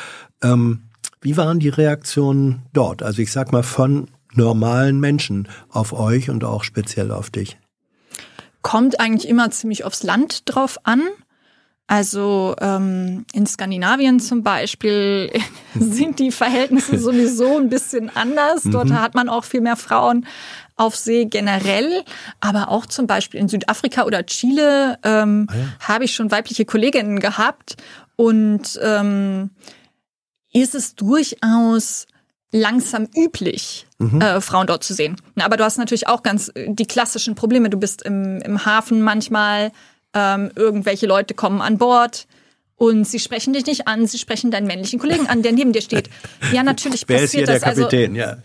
Ähm, 0.42 0.84
wie 1.22 1.38
waren 1.38 1.60
die 1.60 1.70
Reaktionen 1.70 2.64
dort? 2.74 3.04
Also 3.04 3.22
ich 3.22 3.32
sag 3.32 3.52
mal 3.52 3.64
von 3.64 4.08
normalen 4.34 5.00
Menschen 5.00 5.48
auf 5.70 5.94
euch 5.94 6.30
und 6.30 6.44
auch 6.44 6.64
speziell 6.64 7.12
auf 7.12 7.30
dich. 7.30 7.58
Kommt 8.62 9.00
eigentlich 9.00 9.28
immer 9.30 9.52
ziemlich 9.52 9.84
aufs 9.84 10.04
Land 10.04 10.44
drauf 10.46 10.80
an. 10.84 11.02
Also 11.88 12.56
ähm, 12.62 13.26
in 13.34 13.45
Skandinavien 13.45 14.20
zum 14.20 14.42
Beispiel 14.42 15.32
sind 15.76 16.20
die 16.20 16.32
Verhältnisse 16.32 16.98
sowieso 16.98 17.58
ein 17.58 17.70
bisschen 17.70 18.10
anders. 18.16 18.64
Dort 18.64 18.90
mhm. 18.90 19.02
hat 19.02 19.16
man 19.16 19.30
auch 19.30 19.44
viel 19.44 19.62
mehr 19.62 19.76
Frauen 19.76 20.26
auf 20.76 20.95
See 20.95 21.26
generell, 21.26 22.03
aber 22.40 22.70
auch 22.70 22.86
zum 22.86 23.06
Beispiel 23.06 23.40
in 23.40 23.48
Südafrika 23.48 24.06
oder 24.06 24.26
Chile 24.26 24.98
ähm, 25.03 25.48
ah 25.50 25.56
ja. 25.56 25.88
habe 25.88 26.06
ich 26.06 26.16
schon 26.16 26.32
weibliche 26.32 26.66
Kolleginnen 26.66 27.20
gehabt 27.20 27.76
und 28.16 28.80
ähm, 28.82 29.52
ist 30.52 30.74
es 30.74 30.95
durchaus 30.95 32.08
langsam 32.52 33.08
üblich, 33.16 33.88
mhm. 33.98 34.22
äh, 34.22 34.40
Frauen 34.40 34.68
dort 34.68 34.84
zu 34.84 34.94
sehen. 34.94 35.16
Aber 35.36 35.58
du 35.58 35.64
hast 35.64 35.78
natürlich 35.78 36.08
auch 36.08 36.24
ganz 36.24 36.52
äh, 36.53 36.68
die 36.70 36.86
klassischen 36.86 37.36
Probleme. 37.36 37.70
Du 37.70 37.78
bist 37.78 38.03
im, 38.03 38.40
im 38.42 38.66
Hafen 38.66 39.02
manchmal 39.02 39.72
ähm, 40.14 40.51
irgendwelche 40.56 41.08
Leute 41.08 41.33
kommen 41.33 41.61
an 41.61 41.77
Bord 41.77 42.27
und 42.75 43.08
sie 43.08 43.19
sprechen 43.19 43.53
dich 43.53 43.66
nicht 43.66 43.88
an, 43.88 44.08
sie 44.08 44.17
sprechen 44.17 44.51
deinen 44.51 44.67
männlichen 44.67 45.00
Kollegen 45.00 45.27
an, 45.27 45.42
der 45.42 45.51
neben 45.51 45.74
dir 45.74 45.82
steht. 45.82 46.09
Ja, 46.51 46.64
natürlich 46.64 47.06
Wer 47.08 47.19
passiert 47.22 47.50
ist 47.50 47.50
hier 47.50 47.59
das. 47.59 47.75
Der 47.75 47.85
Kapitän? 47.85 48.11
Also, 48.11 48.19
ja. 48.19 48.38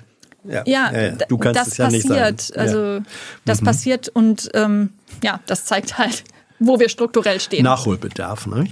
Ja, 0.45 0.63
ja, 0.67 0.93
ja, 0.93 1.11
du 1.29 1.37
kannst 1.37 1.61
das 1.61 1.69
es 1.69 1.77
ja 1.77 1.85
passiert. 1.87 2.07
Nicht 2.33 2.41
sagen. 2.41 2.61
Also 2.61 3.01
das 3.45 3.61
mhm. 3.61 3.65
passiert 3.65 4.09
und 4.09 4.49
ähm, 4.55 4.91
ja, 5.23 5.41
das 5.47 5.65
zeigt 5.65 5.99
halt, 5.99 6.25
wo 6.59 6.79
wir 6.79 6.89
strukturell 6.89 7.41
stehen. 7.41 7.65
Nachholbedarf, 7.65 8.47
ne? 8.47 8.69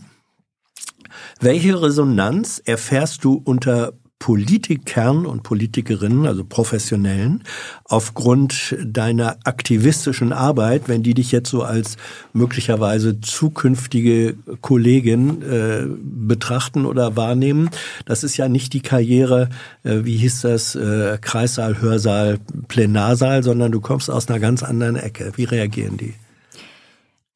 Welche 1.41 1.81
Resonanz 1.83 2.63
erfährst 2.65 3.25
du 3.25 3.41
unter 3.45 3.93
Politikern 4.19 5.27
und 5.27 5.43
Politikerinnen, 5.43 6.27
also 6.27 6.43
Professionellen, 6.43 7.45
aufgrund 7.85 8.77
deiner 8.85 9.37
aktivistischen 9.45 10.33
Arbeit, 10.33 10.89
wenn 10.89 11.03
die 11.03 11.15
dich 11.15 11.33
jetzt 11.33 11.51
so 11.51 11.63
als 11.63 11.97
möglicherweise 12.33 13.21
zukünftige 13.21 14.37
Kollegin 14.63 15.43
äh, 15.43 15.85
betrachten 16.03 16.87
oder 16.87 17.17
wahrnehmen. 17.17 17.71
Das 18.07 18.25
ist 18.25 18.37
ja 18.37 18.49
nicht 18.49 18.73
die 18.73 18.81
Karriere, 18.81 19.51
äh, 19.85 20.01
wie 20.05 20.17
hieß 20.17 20.41
das, 20.41 20.75
äh, 20.75 21.19
Kreissaal, 21.21 21.81
Hörsaal, 21.81 22.39
Plenarsaal, 22.69 23.43
sondern 23.43 23.71
du 23.71 23.81
kommst 23.81 24.11
aus 24.11 24.29
einer 24.29 24.41
ganz 24.41 24.63
anderen 24.63 24.97
Ecke. 24.97 25.33
Wie 25.37 25.45
reagieren 25.45 25.99
die? 25.99 26.15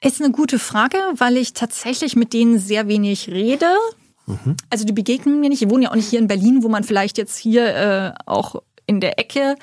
Ist 0.02 0.22
eine 0.22 0.32
gute 0.32 0.58
Frage, 0.58 0.96
weil 1.18 1.36
ich 1.36 1.52
tatsächlich 1.52 2.16
mit 2.16 2.32
denen 2.32 2.58
sehr 2.58 2.88
wenig 2.88 3.28
rede. 3.28 3.66
Mhm. 4.26 4.56
Also 4.70 4.84
die 4.84 4.92
begegnen 4.92 5.40
mir 5.40 5.48
nicht. 5.48 5.62
Ich 5.62 5.70
wohne 5.70 5.84
ja 5.84 5.90
auch 5.90 5.96
nicht 5.96 6.08
hier 6.08 6.18
in 6.18 6.28
Berlin, 6.28 6.62
wo 6.62 6.68
man 6.68 6.84
vielleicht 6.84 7.18
jetzt 7.18 7.36
hier 7.36 7.74
äh, 7.74 8.12
auch 8.26 8.56
in 8.86 9.00
der 9.00 9.18
Ecke 9.18 9.56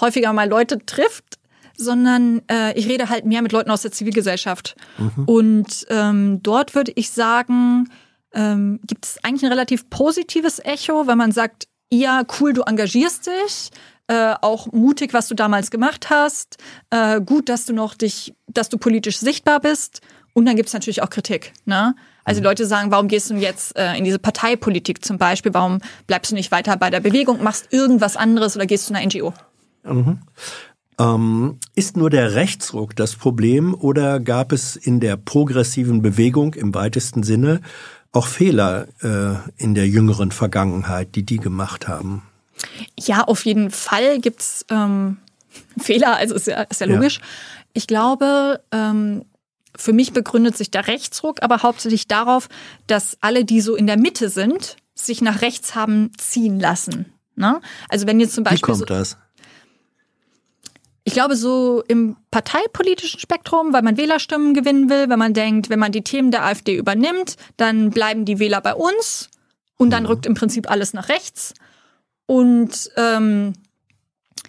häufiger 0.00 0.32
mal 0.32 0.48
Leute 0.48 0.84
trifft, 0.84 1.38
sondern 1.76 2.42
äh, 2.50 2.78
ich 2.78 2.88
rede 2.88 3.08
halt 3.08 3.24
mehr 3.24 3.42
mit 3.42 3.52
Leuten 3.52 3.70
aus 3.70 3.82
der 3.82 3.92
Zivilgesellschaft. 3.92 4.76
Mhm. 4.98 5.24
Und 5.26 5.86
ähm, 5.90 6.42
dort 6.42 6.74
würde 6.74 6.92
ich 6.94 7.10
sagen, 7.10 7.88
ähm, 8.32 8.80
gibt 8.86 9.06
es 9.06 9.18
eigentlich 9.22 9.44
ein 9.44 9.52
relativ 9.52 9.88
positives 9.90 10.58
Echo, 10.58 11.06
wenn 11.06 11.18
man 11.18 11.32
sagt, 11.32 11.68
ja, 11.90 12.22
cool, 12.40 12.52
du 12.52 12.62
engagierst 12.62 13.26
dich, 13.26 13.70
äh, 14.08 14.34
auch 14.40 14.70
mutig, 14.72 15.14
was 15.14 15.28
du 15.28 15.34
damals 15.34 15.70
gemacht 15.70 16.10
hast, 16.10 16.58
äh, 16.90 17.20
gut, 17.20 17.48
dass 17.48 17.66
du 17.66 17.72
noch 17.72 17.94
dich, 17.94 18.34
dass 18.48 18.68
du 18.68 18.78
politisch 18.78 19.18
sichtbar 19.18 19.60
bist. 19.60 20.00
Und 20.34 20.46
dann 20.46 20.56
gibt 20.56 20.68
es 20.68 20.72
natürlich 20.74 21.02
auch 21.02 21.10
Kritik. 21.10 21.52
Ne? 21.64 21.94
Also 22.24 22.40
die 22.40 22.44
Leute 22.44 22.66
sagen, 22.66 22.90
warum 22.90 23.08
gehst 23.08 23.30
du 23.30 23.34
jetzt 23.34 23.76
äh, 23.76 23.96
in 23.96 24.04
diese 24.04 24.18
Parteipolitik 24.18 25.04
zum 25.04 25.18
Beispiel? 25.18 25.52
Warum 25.54 25.80
bleibst 26.06 26.32
du 26.32 26.34
nicht 26.34 26.50
weiter 26.50 26.76
bei 26.76 26.90
der 26.90 27.00
Bewegung, 27.00 27.42
machst 27.42 27.68
irgendwas 27.70 28.16
anderes 28.16 28.56
oder 28.56 28.66
gehst 28.66 28.86
zu 28.86 28.94
einer 28.94 29.04
NGO? 29.06 29.34
Mhm. 29.84 30.20
Ähm, 30.98 31.58
ist 31.74 31.96
nur 31.96 32.08
der 32.08 32.34
Rechtsruck 32.34 32.94
das 32.96 33.16
Problem 33.16 33.74
oder 33.74 34.20
gab 34.20 34.52
es 34.52 34.76
in 34.76 35.00
der 35.00 35.16
progressiven 35.16 36.02
Bewegung 36.02 36.54
im 36.54 36.74
weitesten 36.74 37.22
Sinne 37.22 37.60
auch 38.12 38.28
Fehler 38.28 38.86
äh, 39.02 39.34
in 39.56 39.74
der 39.74 39.88
jüngeren 39.88 40.30
Vergangenheit, 40.30 41.16
die 41.16 41.24
die 41.24 41.38
gemacht 41.38 41.88
haben? 41.88 42.22
Ja, 42.98 43.24
auf 43.24 43.44
jeden 43.44 43.70
Fall 43.70 44.20
gibt's 44.20 44.64
ähm, 44.70 45.18
Fehler, 45.78 46.16
also 46.16 46.34
ist 46.34 46.46
ja, 46.46 46.62
ist 46.62 46.80
ja 46.80 46.86
logisch. 46.86 47.18
Ja. 47.18 47.24
Ich 47.72 47.86
glaube, 47.88 48.60
ähm, 48.70 49.24
für 49.76 49.92
mich 49.92 50.12
begründet 50.12 50.56
sich 50.56 50.70
der 50.70 50.86
Rechtsruck 50.86 51.42
aber 51.42 51.62
hauptsächlich 51.62 52.06
darauf, 52.06 52.48
dass 52.86 53.16
alle, 53.20 53.44
die 53.44 53.60
so 53.60 53.74
in 53.74 53.86
der 53.86 53.98
Mitte 53.98 54.28
sind, 54.28 54.76
sich 54.94 55.20
nach 55.20 55.42
rechts 55.42 55.74
haben 55.74 56.12
ziehen 56.16 56.60
lassen. 56.60 57.12
Ne? 57.36 57.60
Also 57.88 58.06
wenn 58.06 58.20
jetzt 58.20 58.34
zum 58.34 58.44
Beispiel. 58.44 58.58
Wie 58.58 58.62
kommt 58.62 58.78
so, 58.78 58.84
das? 58.84 59.16
Ich 61.06 61.12
glaube, 61.12 61.36
so 61.36 61.82
im 61.86 62.16
parteipolitischen 62.30 63.20
Spektrum, 63.20 63.72
weil 63.72 63.82
man 63.82 63.98
Wählerstimmen 63.98 64.54
gewinnen 64.54 64.88
will, 64.88 65.10
wenn 65.10 65.18
man 65.18 65.34
denkt, 65.34 65.68
wenn 65.68 65.78
man 65.78 65.92
die 65.92 66.02
Themen 66.02 66.30
der 66.30 66.44
AfD 66.44 66.76
übernimmt, 66.76 67.36
dann 67.58 67.90
bleiben 67.90 68.24
die 68.24 68.38
Wähler 68.38 68.62
bei 68.62 68.74
uns 68.74 69.28
und 69.76 69.90
dann 69.90 70.04
mhm. 70.04 70.08
rückt 70.08 70.26
im 70.26 70.34
Prinzip 70.34 70.70
alles 70.70 70.94
nach 70.94 71.10
rechts. 71.10 71.52
Und 72.26 72.90
ähm, 72.96 73.52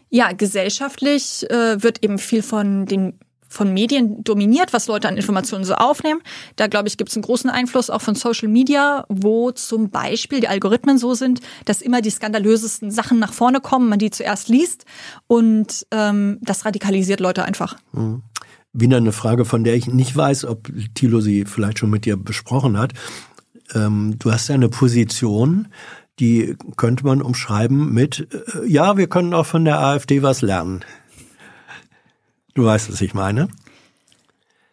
ja, 0.09 0.31
gesellschaftlich 0.31 1.49
äh, 1.49 1.83
wird 1.83 2.03
eben 2.03 2.19
viel 2.19 2.41
von 2.41 2.85
den 2.85 3.19
von 3.55 3.73
Medien 3.73 4.23
dominiert, 4.23 4.73
was 4.73 4.87
Leute 4.87 5.07
an 5.07 5.15
Informationen 5.15 5.63
so 5.63 5.75
aufnehmen. 5.75 6.21
Da, 6.57 6.67
glaube 6.67 6.89
ich, 6.89 6.97
gibt 6.97 7.09
es 7.09 7.15
einen 7.15 7.23
großen 7.23 7.49
Einfluss 7.49 7.89
auch 7.89 8.01
von 8.01 8.15
Social 8.15 8.49
Media, 8.49 9.05
wo 9.07 9.51
zum 9.51 9.89
Beispiel 9.89 10.41
die 10.41 10.49
Algorithmen 10.49 10.97
so 10.97 11.13
sind, 11.13 11.39
dass 11.63 11.81
immer 11.81 12.01
die 12.01 12.09
skandalösesten 12.09 12.91
Sachen 12.91 13.17
nach 13.17 13.33
vorne 13.33 13.61
kommen, 13.61 13.87
man 13.87 13.99
die 13.99 14.11
zuerst 14.11 14.49
liest 14.49 14.85
und 15.27 15.87
ähm, 15.91 16.37
das 16.41 16.65
radikalisiert 16.65 17.19
Leute 17.19 17.45
einfach. 17.45 17.77
Mhm. 17.93 18.23
wieder 18.73 18.97
eine 18.97 19.13
Frage, 19.13 19.45
von 19.45 19.63
der 19.63 19.75
ich 19.75 19.87
nicht 19.87 20.15
weiß, 20.15 20.43
ob 20.43 20.69
Thilo 20.93 21.21
sie 21.21 21.45
vielleicht 21.45 21.79
schon 21.79 21.89
mit 21.89 22.03
dir 22.03 22.17
besprochen 22.17 22.77
hat. 22.77 22.91
Ähm, 23.73 24.17
du 24.19 24.33
hast 24.33 24.49
ja 24.49 24.55
eine 24.55 24.67
Position, 24.67 25.69
die 26.19 26.57
könnte 26.75 27.05
man 27.05 27.21
umschreiben 27.21 27.93
mit, 27.93 28.27
äh, 28.31 28.67
ja, 28.67 28.97
wir 28.97 29.07
können 29.07 29.33
auch 29.33 29.45
von 29.45 29.63
der 29.63 29.79
AfD 29.79 30.21
was 30.21 30.41
lernen. 30.41 30.83
Du 32.55 32.63
weißt, 32.63 32.91
was 32.91 33.01
ich 33.01 33.13
meine. 33.13 33.49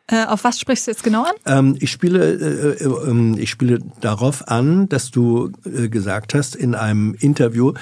Äh, 0.07 0.25
auf 0.27 0.45
was 0.45 0.59
sprichst 0.61 0.87
du 0.87 0.93
jetzt 0.93 1.03
genau 1.03 1.25
an? 1.25 1.35
Ähm, 1.47 1.77
ich 1.81 1.91
spiele, 1.91 2.79
äh, 2.79 2.85
äh, 2.85 3.11
ähm, 3.11 3.37
ich 3.39 3.51
spiele 3.51 3.81
darauf 4.01 4.47
an, 4.49 4.89
dass 4.89 5.11
du 5.11 5.51
äh, 5.65 5.89
gesagt 5.89 6.33
hast 6.35 6.55
in 6.55 6.75
einem 6.77 7.15
Interview, 7.15 7.73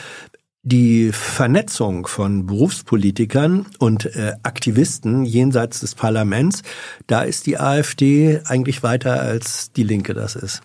die 0.63 1.13
Vernetzung 1.13 2.07
von 2.07 2.47
Berufspolitikern 2.47 3.67
und 3.79 4.07
äh, 4.17 4.35
Aktivisten 4.43 5.25
jenseits 5.25 5.81
des 5.81 5.95
Parlaments, 5.95 6.63
da 7.07 7.23
ist 7.23 7.47
die 7.47 7.59
AfD 7.59 8.41
eigentlich 8.47 8.83
weiter 8.83 9.21
als 9.21 9.73
die 9.73 9.85
Linke 9.85 10.15
das 10.15 10.35
ist. 10.35 10.63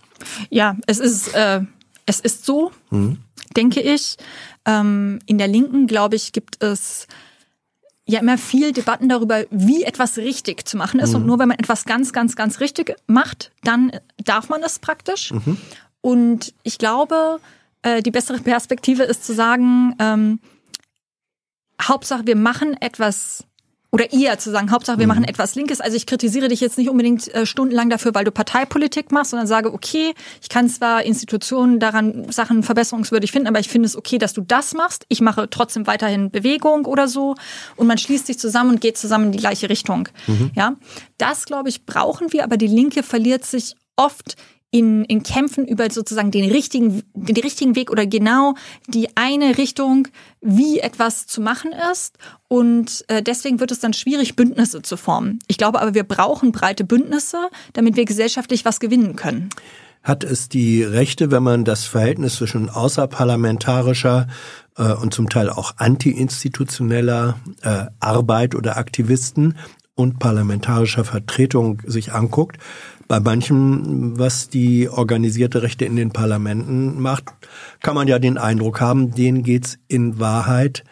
Ja, 0.49 0.77
es 0.87 0.99
ist, 0.99 1.33
äh, 1.33 1.61
es 2.05 2.21
ist 2.21 2.45
so, 2.45 2.71
mhm. 2.89 3.17
denke 3.55 3.81
ich. 3.81 4.15
Ähm, 4.65 5.19
in 5.25 5.37
der 5.37 5.47
Linken, 5.47 5.87
glaube 5.87 6.15
ich, 6.15 6.31
gibt 6.31 6.63
es 6.63 7.07
ja 8.07 8.19
immer 8.19 8.37
viel 8.37 8.71
Debatten 8.71 9.09
darüber, 9.09 9.45
wie 9.49 9.83
etwas 9.83 10.17
richtig 10.17 10.67
zu 10.67 10.77
machen 10.77 10.99
ist. 10.99 11.11
Mhm. 11.11 11.15
Und 11.15 11.25
nur 11.25 11.39
wenn 11.39 11.47
man 11.47 11.59
etwas 11.59 11.85
ganz, 11.85 12.13
ganz, 12.13 12.35
ganz 12.35 12.59
richtig 12.59 12.95
macht, 13.07 13.51
dann 13.63 13.91
darf 14.23 14.49
man 14.49 14.61
es 14.63 14.79
praktisch. 14.79 15.31
Mhm. 15.31 15.57
Und 16.01 16.53
ich 16.63 16.77
glaube, 16.77 17.39
äh, 17.81 18.03
die 18.03 18.11
bessere 18.11 18.39
Perspektive 18.39 19.03
ist 19.03 19.25
zu 19.25 19.33
sagen, 19.33 19.95
ähm, 19.99 20.39
Hauptsache 21.81 22.25
wir 22.25 22.35
machen 22.35 22.79
etwas 22.79 23.43
oder 23.95 24.11
eher 24.11 24.37
zu 24.37 24.51
sagen, 24.51 24.71
Hauptsache 24.71 24.99
wir 24.99 25.05
mhm. 25.05 25.13
machen 25.13 25.23
etwas 25.23 25.55
Linkes. 25.55 25.79
Also 25.79 25.95
ich 25.95 26.05
kritisiere 26.05 26.49
dich 26.49 26.59
jetzt 26.59 26.77
nicht 26.77 26.89
unbedingt 26.89 27.33
äh, 27.33 27.45
stundenlang 27.45 27.89
dafür, 27.89 28.13
weil 28.13 28.25
du 28.25 28.31
Parteipolitik 28.31 29.09
machst, 29.13 29.31
sondern 29.31 29.47
sage, 29.47 29.73
okay, 29.73 30.13
ich 30.41 30.49
kann 30.49 30.67
zwar 30.67 31.03
Institutionen 31.03 31.79
daran 31.79 32.29
Sachen 32.29 32.61
verbesserungswürdig 32.61 33.31
finden, 33.31 33.47
aber 33.47 33.61
ich 33.61 33.69
finde 33.69 33.85
es 33.85 33.95
okay, 33.95 34.17
dass 34.17 34.33
du 34.33 34.41
das 34.41 34.73
machst. 34.73 35.05
Ich 35.07 35.21
mache 35.21 35.49
trotzdem 35.49 35.87
weiterhin 35.87 36.29
Bewegung 36.29 36.85
oder 36.85 37.07
so 37.07 37.35
und 37.77 37.87
man 37.87 37.97
schließt 37.97 38.27
sich 38.27 38.37
zusammen 38.37 38.71
und 38.71 38.81
geht 38.81 38.97
zusammen 38.97 39.27
in 39.27 39.31
die 39.31 39.37
gleiche 39.37 39.69
Richtung. 39.69 40.09
Mhm. 40.27 40.51
Ja, 40.55 40.75
das 41.17 41.45
glaube 41.45 41.69
ich 41.69 41.85
brauchen 41.85 42.33
wir, 42.33 42.43
aber 42.43 42.57
die 42.57 42.67
Linke 42.67 43.01
verliert 43.01 43.45
sich 43.45 43.75
oft 43.95 44.35
in, 44.71 45.05
in 45.05 45.23
Kämpfen 45.23 45.65
über 45.65 45.89
sozusagen 45.89 46.31
den 46.31 46.51
richtigen, 46.51 47.03
den 47.13 47.37
richtigen 47.37 47.75
Weg 47.75 47.91
oder 47.91 48.05
genau 48.05 48.55
die 48.87 49.15
eine 49.15 49.57
Richtung, 49.57 50.07
wie 50.41 50.79
etwas 50.79 51.27
zu 51.27 51.39
machen 51.39 51.71
ist. 51.91 52.17
Und 52.47 53.05
äh, 53.07 53.21
deswegen 53.21 53.59
wird 53.59 53.71
es 53.71 53.79
dann 53.79 53.93
schwierig, 53.93 54.35
Bündnisse 54.35 54.81
zu 54.81 54.97
formen. 54.97 55.39
Ich 55.47 55.57
glaube 55.57 55.81
aber, 55.81 55.93
wir 55.93 56.03
brauchen 56.03 56.51
breite 56.51 56.83
Bündnisse, 56.83 57.49
damit 57.73 57.95
wir 57.95 58.05
gesellschaftlich 58.05 58.65
was 58.65 58.79
gewinnen 58.79 59.15
können. 59.15 59.49
Hat 60.03 60.23
es 60.23 60.49
die 60.49 60.83
Rechte, 60.83 61.31
wenn 61.31 61.41
man 61.41 61.65
das 61.65 61.85
Verhältnis 61.85 62.35
zwischen 62.35 62.69
außerparlamentarischer 62.69 64.27
äh, 64.77 64.93
und 64.93 65.13
zum 65.13 65.29
Teil 65.29 65.49
auch 65.49 65.77
antiinstitutioneller 65.77 67.39
äh, 67.61 67.85
Arbeit 67.99 68.55
oder 68.55 68.77
Aktivisten 68.77 69.57
und 69.95 70.19
parlamentarischer 70.19 71.05
Vertretung 71.05 71.81
sich 71.85 72.13
anguckt, 72.13 72.57
bei 73.07 73.19
manchem, 73.19 74.17
was 74.17 74.49
die 74.49 74.89
organisierte 74.89 75.61
Rechte 75.61 75.85
in 75.85 75.95
den 75.95 76.11
Parlamenten 76.11 77.01
macht, 77.01 77.25
kann 77.81 77.95
man 77.95 78.07
ja 78.07 78.19
den 78.19 78.37
Eindruck 78.37 78.81
haben, 78.81 79.13
denen 79.13 79.43
geht's 79.43 79.77
in 79.87 80.19
Wahrheit 80.19 80.83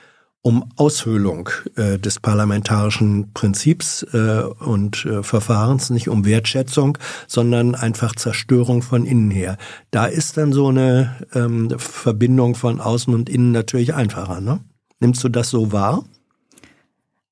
um 0.43 0.69
Aushöhlung 0.75 1.49
äh, 1.77 1.97
des 1.97 2.19
parlamentarischen 2.19 3.31
Prinzips 3.33 4.03
äh, 4.13 4.43
und 4.59 5.05
äh, 5.05 5.23
Verfahrens, 5.23 5.89
nicht 5.89 6.09
um 6.09 6.25
Wertschätzung, 6.25 6.97
sondern 7.27 7.75
einfach 7.75 8.13
Zerstörung 8.13 8.81
von 8.81 9.05
innen 9.05 9.31
her. 9.31 9.57
Da 9.89 10.05
ist 10.05 10.35
dann 10.35 10.51
so 10.51 10.67
eine 10.67 11.15
ähm, 11.33 11.73
Verbindung 11.77 12.55
von 12.55 12.81
außen 12.81 13.13
und 13.13 13.29
innen 13.29 13.53
natürlich 13.53 13.93
einfacher. 13.93 14.41
Ne? 14.41 14.59
Nimmst 14.99 15.23
du 15.23 15.29
das 15.29 15.49
so 15.49 15.71
wahr? 15.71 16.03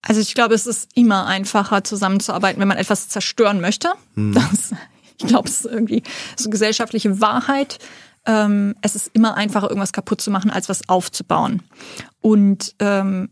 Also 0.01 0.19
ich 0.19 0.33
glaube, 0.33 0.55
es 0.55 0.65
ist 0.65 0.89
immer 0.95 1.27
einfacher 1.27 1.83
zusammenzuarbeiten, 1.83 2.59
wenn 2.59 2.67
man 2.67 2.77
etwas 2.77 3.09
zerstören 3.09 3.61
möchte. 3.61 3.89
Hm. 4.15 4.33
Das, 4.33 4.73
ich 5.17 5.27
glaube, 5.27 5.47
es 5.47 5.61
ist 5.61 5.71
irgendwie 5.71 6.03
so 6.35 6.49
gesellschaftliche 6.49 7.21
Wahrheit. 7.21 7.77
Ähm, 8.25 8.75
es 8.81 8.95
ist 8.95 9.11
immer 9.13 9.35
einfacher, 9.35 9.69
irgendwas 9.69 9.93
kaputt 9.93 10.21
zu 10.21 10.31
machen, 10.31 10.51
als 10.51 10.69
was 10.69 10.87
aufzubauen. 10.89 11.63
Und 12.19 12.75
ähm, 12.79 13.29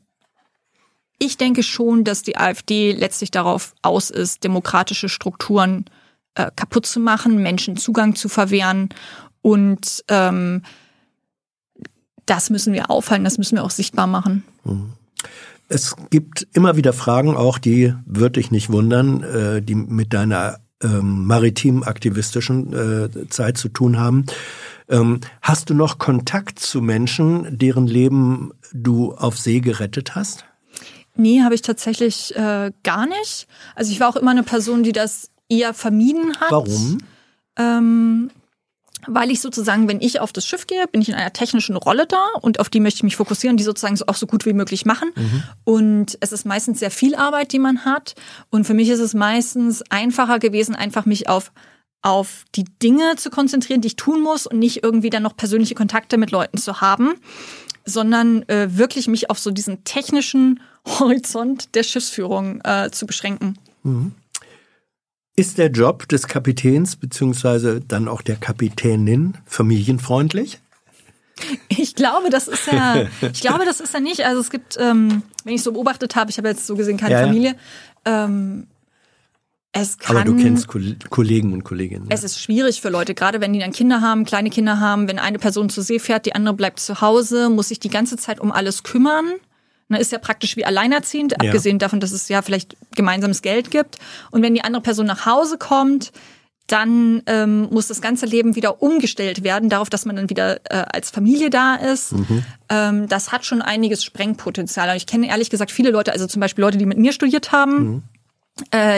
ich 1.20 1.38
denke 1.38 1.64
schon, 1.64 2.04
dass 2.04 2.24
die 2.24 2.38
AfD 2.38 2.94
letztlich 2.94 3.32
darauf 3.32 3.74
aus 3.82 4.10
ist, 4.10 4.44
demokratische 4.44 5.10
Strukturen 5.10 5.86
äh, 6.36 6.50
kaputt 6.56 6.86
zu 6.86 7.00
machen, 7.00 7.42
Menschen 7.42 7.78
Zugang 7.78 8.16
zu 8.16 8.30
verwehren. 8.30 8.90
Und 9.42 10.04
ähm, 10.08 10.64
das 12.26 12.50
müssen 12.50 12.74
wir 12.74 12.90
aufhalten, 12.90 13.24
das 13.26 13.38
müssen 13.38 13.56
wir 13.56 13.64
auch 13.64 13.72
sichtbar 13.72 14.08
machen. 14.08 14.44
Mhm. 14.64 14.94
Es 15.70 15.96
gibt 16.10 16.48
immer 16.54 16.76
wieder 16.76 16.94
Fragen, 16.94 17.38
auch 17.38 17.60
die 17.60 17.94
würde 18.06 18.40
ich 18.40 18.50
nicht 18.50 18.72
wundern, 18.72 19.24
äh, 19.24 19.62
die 19.62 19.76
mit 19.76 20.14
deiner 20.14 20.60
ähm, 20.82 21.26
maritim-aktivistischen 21.28 22.74
äh, 22.74 23.30
Zeit 23.30 23.58
zu 23.58 23.70
tun 23.70 24.00
haben. 24.00 24.26
Ähm, 24.90 25.22
hast 25.42 25.70
du 25.70 25.76
noch 25.76 26.00
Kontakt 26.00 26.60
zu 26.60 26.82
Menschen, 26.82 27.58
deren 27.58 27.86
Leben 27.86 28.52
du 28.74 29.14
auf 29.14 29.38
See 29.38 29.60
gerettet 29.60 30.16
hast? 30.16 30.46
Nee, 31.16 31.42
habe 31.44 31.54
ich 31.54 31.62
tatsächlich 31.62 32.36
äh, 32.36 32.72
gar 32.84 33.06
nicht. 33.06 33.48
Also 33.76 33.92
ich 33.92 34.00
war 34.00 34.10
auch 34.10 34.16
immer 34.16 34.32
eine 34.32 34.44
Person, 34.44 34.84
die 34.84 34.94
das 34.94 35.30
eher 35.50 35.74
vermieden 35.74 36.36
hat. 36.40 36.52
Warum? 36.52 36.98
Ähm, 37.58 38.32
weil 39.08 39.32
ich 39.32 39.42
sozusagen, 39.42 39.88
wenn 39.88 40.02
ich 40.02 40.20
auf 40.20 40.34
das 40.34 40.46
Schiff 40.46 40.68
gehe, 40.68 40.88
bin 40.88 41.02
ich 41.02 41.10
in 41.10 41.16
einer 41.16 41.34
technischen 41.34 41.76
Rolle 41.76 42.06
da 42.06 42.24
und 42.42 42.60
auf 42.60 42.70
die 42.70 42.80
möchte 42.80 42.98
ich 42.98 43.04
mich 43.04 43.16
fokussieren, 43.16 43.58
die 43.58 43.64
sozusagen 43.64 43.96
so 43.96 44.06
auch 44.08 44.16
so 44.16 44.28
gut 44.28 44.46
wie 44.46 44.54
möglich 44.54 44.86
machen. 44.86 45.12
Mhm. 45.16 45.44
Und 45.64 46.18
es 46.20 46.32
ist 46.32 46.46
meistens 46.46 46.80
sehr 46.80 46.92
viel 46.92 47.16
Arbeit, 47.16 47.52
die 47.52 47.60
man 47.60 47.86
hat. 47.86 48.16
Und 48.50 48.66
für 48.66 48.74
mich 48.74 48.90
ist 48.90 49.00
es 49.00 49.14
meistens 49.14 49.84
einfacher 49.90 50.40
gewesen, 50.40 50.76
einfach 50.76 51.06
mich 51.06 51.30
auf 51.30 51.52
auf 52.02 52.46
die 52.56 52.64
Dinge 52.82 53.18
zu 53.18 53.30
konzentrieren, 53.30 53.82
die 53.82 53.88
ich 53.88 53.96
tun 53.98 54.22
muss 54.22 54.48
und 54.48 54.58
nicht 54.58 54.84
irgendwie 54.84 55.10
dann 55.10 55.24
noch 55.24 55.36
persönliche 55.36 55.76
Kontakte 55.76 56.18
mit 56.18 56.32
Leuten 56.32 56.58
zu 56.58 56.80
haben, 56.80 57.16
sondern 57.86 58.48
äh, 58.48 58.70
wirklich 58.78 59.10
mich 59.10 59.30
auf 59.30 59.38
so 59.38 59.52
diesen 59.52 59.84
technischen 59.84 60.62
Horizont 60.88 61.76
der 61.76 61.84
Schiffsführung 61.84 62.62
äh, 62.64 62.90
zu 62.92 63.06
beschränken. 63.06 63.58
Mhm. 63.84 64.14
Ist 65.40 65.58
der 65.58 65.72
Job 65.72 66.06
des 66.10 66.28
Kapitäns 66.28 66.98
beziehungsweise 66.98 67.80
dann 67.80 68.10
auch 68.10 68.22
der 68.22 68.36
Kapitänin 68.36 69.38
familienfreundlich? 69.46 70.60
Ich 71.70 71.96
glaube, 71.96 72.30
das 72.30 72.50
ist 72.50 72.68
ja, 72.68 73.08
ich 73.22 73.40
glaube, 73.40 73.64
das 73.64 73.80
ist 73.80 73.94
ja 73.94 74.02
nicht. 74.02 74.26
Also 74.26 74.42
es 74.42 74.50
gibt, 74.50 74.76
ähm, 74.78 75.24
wenn 75.46 75.54
ich 75.54 75.64
so 75.64 75.72
beobachtet 75.72 76.18
habe, 76.18 76.30
ich 76.30 76.38
habe 76.38 76.50
jetzt 76.50 76.68
so 76.68 76.76
gesehen 76.76 76.98
keine 76.98 77.14
ja, 77.14 77.22
Familie. 77.22 77.56
Ähm, 78.04 78.68
es 79.72 79.98
kann, 79.98 80.18
Aber 80.18 80.26
du 80.26 80.36
kennst 80.36 80.68
Kollegen 80.68 81.54
und 81.54 81.64
Kolleginnen. 81.64 82.08
Es 82.10 82.26
ist 82.26 82.42
schwierig 82.42 82.82
für 82.82 82.90
Leute, 82.90 83.14
gerade 83.14 83.40
wenn 83.40 83.54
die 83.54 83.60
dann 83.60 83.72
Kinder 83.72 84.02
haben, 84.02 84.26
kleine 84.26 84.50
Kinder 84.50 84.82
haben. 84.82 85.08
Wenn 85.08 85.20
eine 85.20 85.40
Person 85.40 85.70
zur 85.70 85.84
See 85.86 86.00
fährt, 86.00 86.26
die 86.26 86.36
andere 86.36 86.56
bleibt 86.56 86.82
zu 86.82 87.00
Hause, 87.00 87.50
muss 87.50 87.70
sich 87.70 87.80
die 87.80 87.90
ganze 87.90 88.18
Zeit 88.18 88.42
um 88.42 88.52
alles 88.52 88.84
kümmern. 88.84 89.36
Ne, 89.92 90.00
ist 90.00 90.12
ja 90.12 90.20
praktisch 90.20 90.56
wie 90.56 90.66
alleinerziehend, 90.66 91.32
ja. 91.32 91.38
abgesehen 91.40 91.80
davon, 91.80 92.00
dass 92.00 92.12
es 92.12 92.30
ja 92.30 92.44
vielleicht 92.44 92.78
gemeinsames 92.96 93.42
Geld 93.42 93.72
gibt. 93.72 93.98
Und 94.30 94.44
wenn 94.44 94.54
die 94.54 94.64
andere 94.64 94.84
Person 94.84 95.08
nach 95.08 95.26
Hause 95.26 95.58
kommt, 95.58 96.12
dann 96.68 97.24
ähm, 97.26 97.68
muss 97.72 97.88
das 97.88 98.00
ganze 98.00 98.28
Leben 98.28 98.56
wieder 98.56 98.84
umgestellt 98.84 99.44
werden, 99.44 99.70
darauf, 99.70 99.90
dass 99.90 100.06
man 100.06 100.16
dann 100.16 100.30
wieder 100.30 100.58
äh, 100.66 100.86
als 100.94 101.10
Familie 101.10 101.50
da 101.50 101.74
ist. 101.74 102.14
Mhm. 102.14 102.44
Ähm, 102.70 103.08
das 103.08 103.32
hat 103.32 103.46
schon 103.46 103.64
einiges 103.64 104.04
Sprengpotenzial. 104.04 104.90
Und 104.92 104.98
ich 104.98 105.08
kenne 105.08 105.28
ehrlich 105.28 105.50
gesagt 105.50 105.72
viele 105.72 105.90
Leute, 105.90 106.12
also 106.12 106.28
zum 106.28 106.40
Beispiel 106.40 106.64
Leute, 106.64 106.78
die 106.78 106.86
mit 106.86 107.00
mir 107.00 107.12
studiert 107.12 107.52
haben. 107.52 107.84
Mhm 107.84 108.04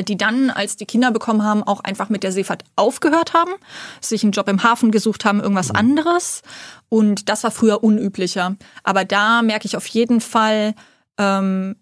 die 0.04 0.18
dann, 0.18 0.50
als 0.50 0.76
die 0.78 0.86
Kinder 0.86 1.12
bekommen 1.12 1.44
haben, 1.44 1.64
auch 1.64 1.82
einfach 1.82 2.10
mit 2.10 2.24
der 2.24 2.32
Seefahrt 2.32 2.64
aufgehört 2.76 3.34
haben, 3.34 3.52
sich 4.00 4.24
einen 4.24 4.32
Job 4.32 4.48
im 4.48 4.64
Hafen 4.64 4.92
gesucht 4.92 5.26
haben, 5.26 5.40
irgendwas 5.40 5.70
mhm. 5.70 5.76
anderes. 5.76 6.42
Und 6.90 7.30
das 7.30 7.44
war 7.44 7.52
früher 7.52 7.84
unüblicher. 7.84 8.56
Aber 8.84 9.06
da 9.06 9.42
merke 9.42 9.66
ich 9.66 9.78
auf 9.78 9.88
jeden 9.88 10.22
Fall, 10.22 10.76
ähm, 11.18 11.76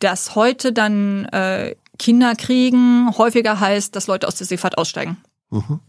dass 0.00 0.34
heute 0.34 0.72
dann 0.72 1.26
äh, 1.26 1.74
Kinder 1.98 2.34
kriegen 2.34 3.10
häufiger 3.16 3.60
heißt, 3.60 3.94
dass 3.94 4.06
Leute 4.06 4.28
aus 4.28 4.36
der 4.36 4.46
Seefahrt 4.46 4.78
aussteigen. 4.78 5.16
Mhm. 5.50 5.80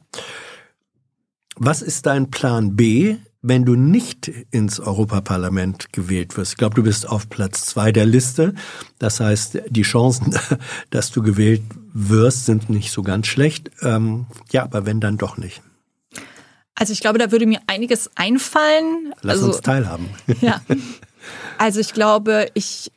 Was 1.56 1.82
ist 1.82 2.06
dein 2.06 2.32
Plan 2.32 2.76
B, 2.76 3.18
wenn 3.42 3.64
du 3.64 3.76
nicht 3.76 4.27
ins 4.51 4.80
Europaparlament 4.80 5.93
gewählt 5.93 6.35
wirst. 6.35 6.53
Ich 6.53 6.58
glaube, 6.58 6.76
du 6.76 6.84
bist 6.84 7.08
auf 7.08 7.30
Platz 7.30 7.66
zwei 7.66 7.92
der 7.92 8.06
Liste. 8.06 8.53
Das 9.00 9.19
heißt, 9.19 9.59
die 9.69 9.84
Chancen, 9.84 10.38
dass 10.90 11.11
du 11.11 11.22
gewählt 11.22 11.61
wirst, 11.93 12.45
sind 12.45 12.69
nicht 12.69 12.92
so 12.92 13.01
ganz 13.01 13.27
schlecht. 13.27 13.72
Ähm, 13.82 14.26
ja, 14.51 14.64
aber 14.64 14.85
wenn 14.85 15.00
dann 15.00 15.18
doch 15.18 15.38
nicht. 15.38 15.61
Also 16.76 16.93
ich 16.93 17.01
glaube, 17.01 17.19
da 17.19 17.32
würde 17.32 17.45
mir 17.45 17.59
einiges 17.68 18.09
einfallen. 18.16 19.14
Lass 19.22 19.38
also, 19.38 19.48
uns 19.48 19.61
teilhaben. 19.61 20.09
Ja. 20.42 20.61
Also 21.58 21.82
ich 21.82 21.93
glaube, 21.93 22.48
ich 22.53 22.92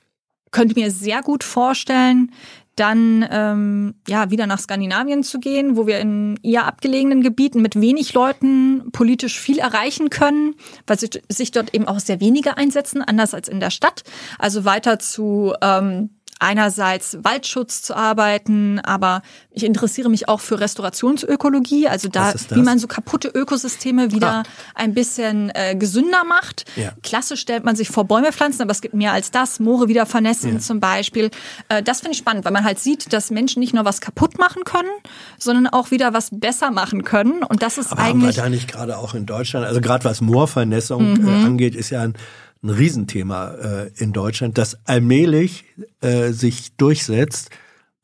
könnte 0.52 0.78
mir 0.78 0.92
sehr 0.92 1.22
gut 1.22 1.42
vorstellen, 1.42 2.30
dann 2.76 3.26
ähm, 3.30 3.94
ja 4.08 4.30
wieder 4.30 4.46
nach 4.46 4.58
Skandinavien 4.58 5.22
zu 5.22 5.40
gehen, 5.40 5.76
wo 5.76 5.86
wir 5.86 5.98
in 5.98 6.38
eher 6.42 6.66
abgelegenen 6.66 7.22
Gebieten 7.22 7.60
mit 7.60 7.80
wenig 7.80 8.14
Leuten 8.14 8.90
politisch 8.92 9.38
viel 9.38 9.58
erreichen 9.58 10.08
können, 10.08 10.54
weil 10.86 10.98
sich 10.98 11.50
dort 11.50 11.74
eben 11.74 11.86
auch 11.86 12.00
sehr 12.00 12.20
wenige 12.20 12.56
einsetzen, 12.56 13.02
anders 13.02 13.34
als 13.34 13.48
in 13.48 13.60
der 13.60 13.70
Stadt. 13.70 14.04
Also 14.38 14.64
weiter 14.64 14.98
zu 14.98 15.52
ähm, 15.60 16.10
einerseits 16.42 17.18
Waldschutz 17.22 17.82
zu 17.82 17.96
arbeiten, 17.96 18.80
aber 18.80 19.22
ich 19.50 19.64
interessiere 19.64 20.10
mich 20.10 20.28
auch 20.28 20.40
für 20.40 20.60
Restaurationsökologie, 20.60 21.88
also 21.88 22.08
da, 22.08 22.34
wie 22.50 22.62
man 22.62 22.78
so 22.78 22.86
kaputte 22.88 23.28
Ökosysteme 23.28 24.12
wieder 24.12 24.32
ah. 24.32 24.42
ein 24.74 24.92
bisschen 24.92 25.50
äh, 25.54 25.76
gesünder 25.76 26.24
macht. 26.24 26.64
Ja. 26.76 26.92
Klassisch 27.02 27.40
stellt 27.40 27.64
man 27.64 27.76
sich 27.76 27.88
vor 27.88 28.04
Bäume 28.04 28.32
pflanzen, 28.32 28.62
aber 28.62 28.72
es 28.72 28.80
gibt 28.80 28.94
mehr 28.94 29.12
als 29.12 29.30
das. 29.30 29.60
Moore 29.60 29.88
wieder 29.88 30.04
vernässen 30.04 30.54
ja. 30.54 30.58
zum 30.58 30.80
Beispiel. 30.80 31.30
Äh, 31.68 31.82
das 31.82 32.00
finde 32.00 32.12
ich 32.12 32.18
spannend, 32.18 32.44
weil 32.44 32.52
man 32.52 32.64
halt 32.64 32.80
sieht, 32.80 33.12
dass 33.12 33.30
Menschen 33.30 33.60
nicht 33.60 33.72
nur 33.72 33.84
was 33.84 34.00
kaputt 34.00 34.38
machen 34.38 34.64
können, 34.64 34.90
sondern 35.38 35.68
auch 35.68 35.90
wieder 35.90 36.12
was 36.12 36.30
besser 36.32 36.70
machen 36.70 37.04
können. 37.04 37.44
Und 37.44 37.62
das 37.62 37.78
ist 37.78 37.92
aber 37.92 38.02
eigentlich. 38.02 38.36
Haben 38.36 38.36
wir 38.36 38.42
da 38.42 38.48
nicht 38.48 38.68
gerade 38.68 38.98
auch 38.98 39.14
in 39.14 39.26
Deutschland, 39.26 39.64
also 39.64 39.80
gerade 39.80 40.04
was 40.04 40.20
Moorvernässung 40.20 41.12
mhm. 41.12 41.28
äh, 41.28 41.44
angeht, 41.44 41.76
ist 41.76 41.90
ja 41.90 42.02
ein 42.02 42.14
ein 42.62 42.70
Riesenthema 42.70 43.54
äh, 43.54 43.90
in 43.96 44.12
Deutschland, 44.12 44.56
das 44.58 44.78
allmählich 44.86 45.64
äh, 46.00 46.30
sich 46.30 46.76
durchsetzt. 46.76 47.50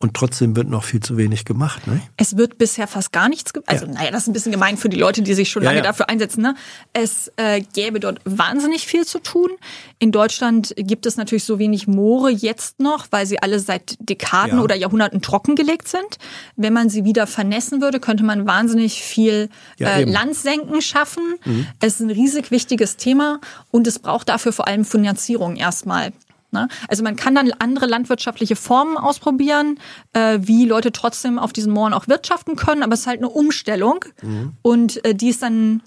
Und 0.00 0.14
trotzdem 0.14 0.54
wird 0.54 0.68
noch 0.68 0.84
viel 0.84 1.00
zu 1.00 1.16
wenig 1.16 1.44
gemacht, 1.44 1.88
ne? 1.88 2.00
Es 2.16 2.36
wird 2.36 2.56
bisher 2.56 2.86
fast 2.86 3.10
gar 3.10 3.28
nichts, 3.28 3.50
also 3.66 3.84
ja. 3.84 3.92
naja, 3.92 4.10
das 4.12 4.22
ist 4.22 4.28
ein 4.28 4.32
bisschen 4.32 4.52
gemein 4.52 4.76
für 4.76 4.88
die 4.88 4.96
Leute, 4.96 5.22
die 5.22 5.34
sich 5.34 5.50
schon 5.50 5.64
lange 5.64 5.78
ja, 5.78 5.82
ja. 5.82 5.90
dafür 5.90 6.08
einsetzen. 6.08 6.40
Ne? 6.40 6.54
Es 6.92 7.32
äh, 7.34 7.60
gäbe 7.60 7.98
dort 7.98 8.20
wahnsinnig 8.24 8.86
viel 8.86 9.04
zu 9.04 9.18
tun. 9.18 9.50
In 9.98 10.12
Deutschland 10.12 10.72
gibt 10.76 11.04
es 11.04 11.16
natürlich 11.16 11.42
so 11.42 11.58
wenig 11.58 11.88
Moore 11.88 12.30
jetzt 12.30 12.78
noch, 12.78 13.08
weil 13.10 13.26
sie 13.26 13.42
alle 13.42 13.58
seit 13.58 13.96
Dekaden 13.98 14.60
oder 14.60 14.76
Jahrhunderten 14.76 15.20
trockengelegt 15.20 15.88
sind. 15.88 16.18
Wenn 16.54 16.72
man 16.72 16.90
sie 16.90 17.04
wieder 17.04 17.26
vernässen 17.26 17.80
würde, 17.80 17.98
könnte 17.98 18.22
man 18.22 18.46
wahnsinnig 18.46 19.02
viel 19.02 19.48
äh, 19.80 20.04
Landsenken 20.04 20.80
schaffen. 20.80 21.24
Mhm. 21.44 21.66
Es 21.80 21.94
ist 21.94 22.00
ein 22.02 22.10
riesig 22.10 22.52
wichtiges 22.52 22.98
Thema 22.98 23.40
und 23.72 23.88
es 23.88 23.98
braucht 23.98 24.28
dafür 24.28 24.52
vor 24.52 24.68
allem 24.68 24.84
Finanzierung 24.84 25.56
erstmal. 25.56 26.12
Ne? 26.50 26.68
Also 26.88 27.02
man 27.02 27.16
kann 27.16 27.34
dann 27.34 27.52
andere 27.58 27.86
landwirtschaftliche 27.86 28.56
Formen 28.56 28.96
ausprobieren, 28.96 29.78
äh, 30.14 30.38
wie 30.42 30.64
Leute 30.64 30.92
trotzdem 30.92 31.38
auf 31.38 31.52
diesen 31.52 31.72
Mooren 31.72 31.92
auch 31.92 32.08
wirtschaften 32.08 32.56
können, 32.56 32.82
aber 32.82 32.94
es 32.94 33.00
ist 33.00 33.06
halt 33.06 33.18
eine 33.18 33.28
Umstellung 33.28 34.04
mhm. 34.22 34.52
und 34.62 35.04
äh, 35.04 35.14
die 35.14 35.28
ist 35.28 35.42
dann, 35.42 35.82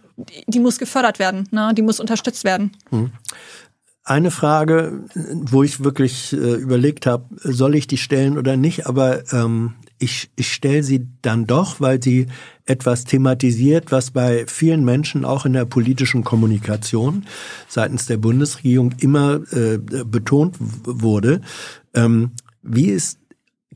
die 0.47 0.59
muss 0.59 0.77
gefördert 0.77 1.17
werden, 1.17 1.47
ne? 1.51 1.71
die 1.75 1.81
muss 1.81 1.99
unterstützt 1.99 2.43
werden. 2.43 2.71
Mhm. 2.91 3.11
Eine 4.03 4.31
Frage, 4.31 5.05
wo 5.15 5.63
ich 5.63 5.83
wirklich 5.83 6.33
äh, 6.33 6.35
überlegt 6.35 7.05
habe, 7.05 7.25
soll 7.37 7.75
ich 7.75 7.87
die 7.87 7.97
stellen 7.97 8.37
oder 8.37 8.57
nicht, 8.57 8.87
aber 8.87 9.31
ähm, 9.31 9.75
ich, 9.99 10.31
ich 10.35 10.51
stelle 10.51 10.83
sie 10.83 11.07
dann 11.21 11.45
doch, 11.45 11.79
weil 11.79 12.01
sie 12.01 12.27
etwas 12.71 13.03
thematisiert, 13.03 13.91
was 13.91 14.11
bei 14.11 14.45
vielen 14.47 14.83
Menschen 14.83 15.25
auch 15.25 15.45
in 15.45 15.53
der 15.53 15.65
politischen 15.65 16.23
Kommunikation 16.23 17.25
seitens 17.67 18.05
der 18.05 18.17
Bundesregierung 18.17 18.93
immer 18.99 19.41
äh, 19.51 19.77
betont 19.77 20.55
wurde. 20.59 21.41
Ähm, 21.93 22.31
wie 22.63 22.87
ist 22.87 23.21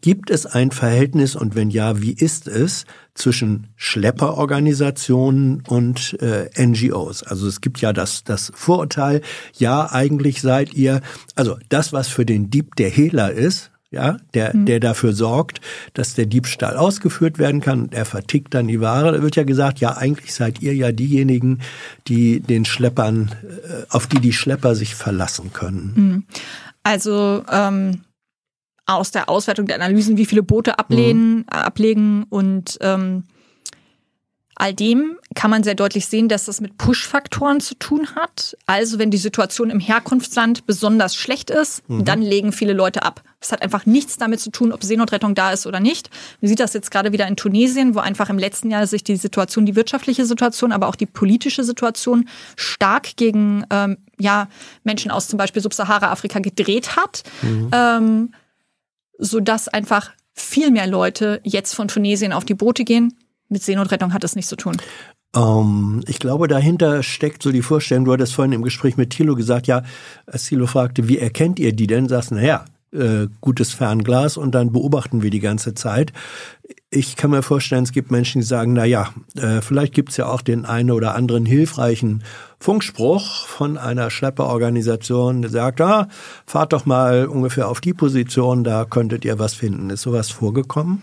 Gibt 0.01 0.29
es 0.29 0.45
ein 0.45 0.69
Verhältnis 0.69 1.35
und 1.35 1.55
wenn 1.55 1.71
ja, 1.71 1.99
wie 1.99 2.11
ist 2.11 2.47
es 2.47 2.85
zwischen 3.15 3.69
Schlepperorganisationen 3.75 5.63
und 5.67 6.21
äh, 6.21 6.47
NGOs? 6.63 7.23
Also 7.23 7.47
es 7.47 7.59
gibt 7.59 7.81
ja 7.81 7.91
das, 7.91 8.23
das 8.23 8.51
Vorurteil, 8.53 9.21
ja, 9.57 9.91
eigentlich 9.91 10.41
seid 10.41 10.75
ihr, 10.75 11.01
also 11.33 11.57
das, 11.69 11.91
was 11.91 12.07
für 12.07 12.23
den 12.23 12.51
Dieb 12.51 12.75
der 12.75 12.89
Hehler 12.89 13.31
ist, 13.31 13.71
ja, 13.95 14.17
der, 14.33 14.55
mhm. 14.55 14.65
der 14.65 14.79
dafür 14.79 15.13
sorgt, 15.13 15.61
dass 15.93 16.13
der 16.13 16.25
Diebstahl 16.25 16.77
ausgeführt 16.77 17.39
werden 17.39 17.61
kann 17.61 17.83
und 17.83 17.93
er 17.93 18.05
vertickt 18.05 18.53
dann 18.53 18.67
die 18.67 18.81
Ware. 18.81 19.13
Da 19.13 19.21
wird 19.21 19.35
ja 19.35 19.43
gesagt, 19.43 19.79
ja, 19.79 19.97
eigentlich 19.97 20.33
seid 20.33 20.61
ihr 20.61 20.75
ja 20.75 20.91
diejenigen, 20.91 21.61
die 22.07 22.41
den 22.41 22.65
Schleppern, 22.65 23.31
äh, 23.43 23.85
auf 23.89 24.07
die 24.07 24.19
die 24.19 24.33
Schlepper 24.33 24.75
sich 24.75 24.95
verlassen 24.95 25.53
können. 25.53 25.93
Mhm. 25.95 26.23
Also 26.83 27.43
ähm, 27.51 28.01
aus 28.85 29.11
der 29.11 29.29
Auswertung 29.29 29.65
der 29.65 29.77
Analysen, 29.77 30.17
wie 30.17 30.25
viele 30.25 30.43
Boote 30.43 30.77
ablehnen, 30.77 31.37
mhm. 31.37 31.45
ablegen 31.47 32.23
und 32.29 32.77
ähm, 32.81 33.23
all 34.55 34.73
dem 34.73 35.17
kann 35.35 35.51
man 35.51 35.63
sehr 35.63 35.75
deutlich 35.75 36.05
sehen, 36.07 36.29
dass 36.29 36.45
das 36.45 36.61
mit 36.61 36.77
Push-Faktoren 36.77 37.59
zu 37.59 37.75
tun 37.75 38.15
hat. 38.15 38.57
Also 38.65 38.99
wenn 38.99 39.11
die 39.11 39.17
Situation 39.17 39.69
im 39.69 39.81
Herkunftsland 39.81 40.65
besonders 40.65 41.15
schlecht 41.15 41.49
ist, 41.49 41.87
mhm. 41.89 42.05
dann 42.05 42.21
legen 42.21 42.53
viele 42.53 42.73
Leute 42.73 43.03
ab. 43.03 43.21
Das 43.41 43.51
hat 43.51 43.61
einfach 43.61 43.85
nichts 43.85 44.17
damit 44.17 44.39
zu 44.39 44.49
tun, 44.49 44.71
ob 44.71 44.83
Seenotrettung 44.83 45.35
da 45.35 45.51
ist 45.51 45.67
oder 45.67 45.79
nicht. 45.79 46.09
Man 46.41 46.49
sieht 46.49 46.59
das 46.59 46.73
jetzt 46.73 46.89
gerade 46.89 47.11
wieder 47.11 47.27
in 47.27 47.35
Tunesien, 47.35 47.95
wo 47.95 47.99
einfach 47.99 48.29
im 48.29 48.39
letzten 48.39 48.71
Jahr 48.71 48.87
sich 48.87 49.03
die 49.03 49.17
Situation, 49.17 49.65
die 49.65 49.75
wirtschaftliche 49.75 50.25
Situation, 50.25 50.71
aber 50.71 50.87
auch 50.87 50.95
die 50.95 51.05
politische 51.05 51.63
Situation 51.63 52.27
stark 52.55 53.17
gegen 53.17 53.65
ähm, 53.69 53.97
ja, 54.17 54.47
Menschen 54.83 55.11
aus 55.11 55.27
zum 55.27 55.37
Beispiel 55.37 55.61
Subsahara-Afrika 55.61 56.39
gedreht 56.39 56.95
hat. 56.95 57.23
Mhm. 57.41 57.69
Ähm, 57.73 58.33
sodass 59.17 59.67
einfach 59.67 60.11
viel 60.33 60.71
mehr 60.71 60.87
Leute 60.87 61.39
jetzt 61.43 61.73
von 61.73 61.87
Tunesien 61.87 62.33
auf 62.33 62.45
die 62.45 62.53
Boote 62.53 62.83
gehen. 62.83 63.13
Mit 63.49 63.63
Seenotrettung 63.63 64.13
hat 64.13 64.23
das 64.23 64.35
nichts 64.35 64.49
zu 64.49 64.55
tun. 64.55 64.77
Ähm, 65.35 66.01
ich 66.07 66.19
glaube, 66.19 66.47
dahinter 66.47 67.03
steckt 67.03 67.43
so 67.43 67.51
die 67.51 67.61
Vorstellung, 67.61 68.05
du 68.05 68.13
hattest 68.13 68.33
vorhin 68.33 68.53
im 68.53 68.63
Gespräch 68.63 68.97
mit 68.97 69.11
Thilo 69.11 69.35
gesagt, 69.35 69.67
ja, 69.67 69.83
als 70.25 70.45
Thilo 70.45 70.67
fragte, 70.67 71.07
wie 71.07 71.19
erkennt 71.19 71.59
ihr 71.59 71.73
die 71.73 71.87
denn, 71.87 72.07
sagst, 72.07 72.31
naja, 72.31 72.65
äh, 72.95 73.27
gutes 73.41 73.73
Fernglas 73.73 74.37
und 74.37 74.55
dann 74.55 74.71
beobachten 74.71 75.21
wir 75.21 75.29
die 75.29 75.39
ganze 75.39 75.73
Zeit. 75.73 76.13
Ich 76.89 77.15
kann 77.15 77.31
mir 77.31 77.43
vorstellen, 77.43 77.83
es 77.83 77.91
gibt 77.91 78.09
Menschen, 78.09 78.41
die 78.41 78.47
sagen, 78.47 78.73
na 78.73 78.85
ja, 78.85 79.09
äh, 79.35 79.61
vielleicht 79.61 79.93
gibt's 79.93 80.17
ja 80.17 80.27
auch 80.27 80.41
den 80.41 80.65
einen 80.65 80.91
oder 80.91 81.13
anderen 81.13 81.45
hilfreichen 81.45 82.23
Funkspruch 82.57 83.45
von 83.47 83.77
einer 83.77 84.09
Schlepperorganisation, 84.09 85.41
der 85.41 85.51
sagt, 85.51 85.81
ah, 85.81 86.07
fahrt 86.45 86.73
doch 86.73 86.85
mal 86.85 87.27
ungefähr 87.27 87.67
auf 87.67 87.81
die 87.81 87.93
Position, 87.93 88.63
da 88.63 88.85
könntet 88.85 89.25
ihr 89.25 89.37
was 89.39 89.53
finden. 89.53 89.89
Ist 89.89 90.03
sowas 90.03 90.29
vorgekommen? 90.29 91.01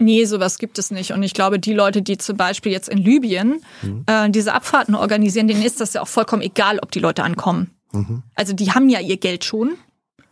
Nee, 0.00 0.24
sowas 0.24 0.58
gibt 0.58 0.78
es 0.78 0.90
nicht. 0.90 1.12
Und 1.12 1.22
ich 1.22 1.34
glaube, 1.34 1.58
die 1.58 1.74
Leute, 1.74 2.00
die 2.00 2.16
zum 2.16 2.38
Beispiel 2.38 2.72
jetzt 2.72 2.88
in 2.88 2.96
Libyen 2.96 3.60
mhm. 3.82 4.04
äh, 4.06 4.30
diese 4.30 4.54
Abfahrten 4.54 4.94
organisieren, 4.94 5.46
denen 5.46 5.62
ist 5.62 5.78
das 5.80 5.92
ja 5.92 6.00
auch 6.00 6.08
vollkommen 6.08 6.40
egal, 6.40 6.78
ob 6.80 6.90
die 6.90 7.00
Leute 7.00 7.22
ankommen. 7.22 7.70
Mhm. 7.92 8.22
Also 8.34 8.54
die 8.54 8.72
haben 8.72 8.88
ja 8.88 8.98
ihr 9.00 9.18
Geld 9.18 9.44
schon. 9.44 9.74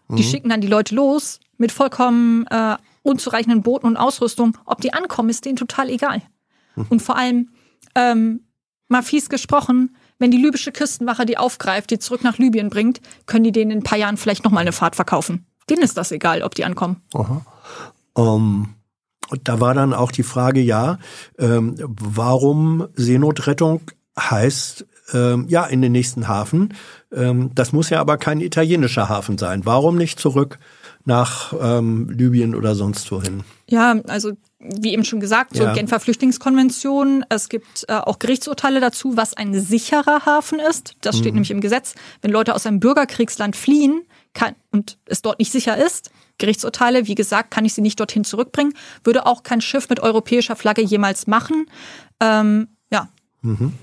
Die 0.09 0.23
mhm. 0.23 0.27
schicken 0.27 0.49
dann 0.49 0.63
die 0.63 0.69
Leute 0.69 0.95
los 0.95 1.39
mit 1.59 1.71
vollkommen 1.71 2.47
äh, 2.47 2.77
unzureichenden 3.03 3.63
Booten 3.63 3.87
und 3.87 3.99
Ausrüstung. 3.99 4.57
Ob 4.65 4.81
die 4.81 4.95
ankommen, 4.95 5.29
ist 5.29 5.45
denen 5.45 5.57
total 5.57 5.91
egal. 5.91 6.23
Mhm. 6.75 6.87
Und 6.89 7.03
vor 7.03 7.17
allem, 7.17 7.51
ähm, 7.95 8.45
mal 8.89 9.03
fies 9.03 9.29
gesprochen, 9.29 9.97
wenn 10.19 10.31
die 10.31 10.39
libysche 10.39 10.73
Küstenwache 10.73 11.27
die 11.27 11.37
aufgreift, 11.37 11.91
die 11.91 11.99
zurück 11.99 12.25
nach 12.25 12.39
Libyen 12.39 12.71
bringt, 12.71 13.03
können 13.27 13.45
die 13.45 13.53
denen 13.53 13.71
in 13.71 13.79
ein 13.81 13.83
paar 13.85 13.99
Jahren 13.99 14.17
vielleicht 14.17 14.45
nochmal 14.45 14.63
eine 14.63 14.73
Fahrt 14.73 14.97
verkaufen. 14.97 15.47
Denen 15.69 15.83
ist 15.83 15.99
das 15.99 16.11
egal, 16.11 16.43
ob 16.43 16.55
die 16.55 16.65
ankommen. 16.65 17.03
Aha. 17.13 17.45
Um, 18.15 18.75
und 19.31 19.49
da 19.49 19.61
war 19.61 19.75
dann 19.75 19.93
auch 19.93 20.11
die 20.11 20.23
Frage, 20.23 20.61
ja, 20.61 20.99
ähm, 21.39 21.75
warum 21.79 22.89
Seenotrettung 22.95 23.83
heißt, 24.19 24.87
ähm, 25.13 25.47
ja, 25.49 25.65
in 25.65 25.83
den 25.83 25.93
nächsten 25.93 26.29
Hafen. 26.29 26.75
Ähm, 27.13 27.51
das 27.55 27.73
muss 27.73 27.91
ja 27.91 28.01
aber 28.01 28.19
kein 28.19 28.41
italienischer 28.41 29.09
Hafen 29.09 29.39
sein. 29.39 29.65
Warum 29.65 29.97
nicht 29.97 30.19
zurück 30.19 30.59
nach 31.05 31.55
ähm, 31.61 32.11
Libyen 32.11 32.55
oder 32.55 32.75
sonst 32.75 33.11
wohin? 33.11 33.43
Ja, 33.69 33.97
also 34.09 34.33
wie 34.59 34.93
eben 34.93 35.05
schon 35.05 35.21
gesagt, 35.21 35.57
so 35.57 35.63
ja. 35.63 35.73
Genfer 35.73 36.01
Flüchtlingskonvention. 36.01 37.25
Es 37.29 37.49
gibt 37.49 37.85
äh, 37.89 37.95
auch 37.95 38.19
Gerichtsurteile 38.19 38.81
dazu, 38.81 39.17
was 39.17 39.35
ein 39.35 39.59
sicherer 39.59 40.27
Hafen 40.27 40.59
ist. 40.59 40.97
Das 41.01 41.17
steht 41.17 41.33
mhm. 41.33 41.37
nämlich 41.37 41.51
im 41.53 41.61
Gesetz. 41.61 41.95
Wenn 42.23 42.33
Leute 42.33 42.55
aus 42.55 42.67
einem 42.67 42.81
Bürgerkriegsland 42.81 43.57
fliehen 43.57 44.03
kann, 44.35 44.55
und 44.71 44.99
es 45.07 45.23
dort 45.23 45.39
nicht 45.39 45.53
sicher 45.53 45.77
ist, 45.77 46.11
Gerichtsurteile, 46.39 47.07
wie 47.07 47.15
gesagt, 47.15 47.51
kann 47.51 47.65
ich 47.65 47.75
sie 47.75 47.83
nicht 47.83 48.01
dorthin 48.01 48.25
zurückbringen, 48.25 48.75
würde 49.05 49.27
auch 49.27 49.43
kein 49.43 49.61
Schiff 49.61 49.89
mit 49.89 50.01
europäischer 50.01 50.57
Flagge 50.57 50.83
jemals 50.83 51.27
machen. 51.27 51.67
Ähm, 52.21 52.69
ja. 52.91 53.09
Mhm. 53.43 53.75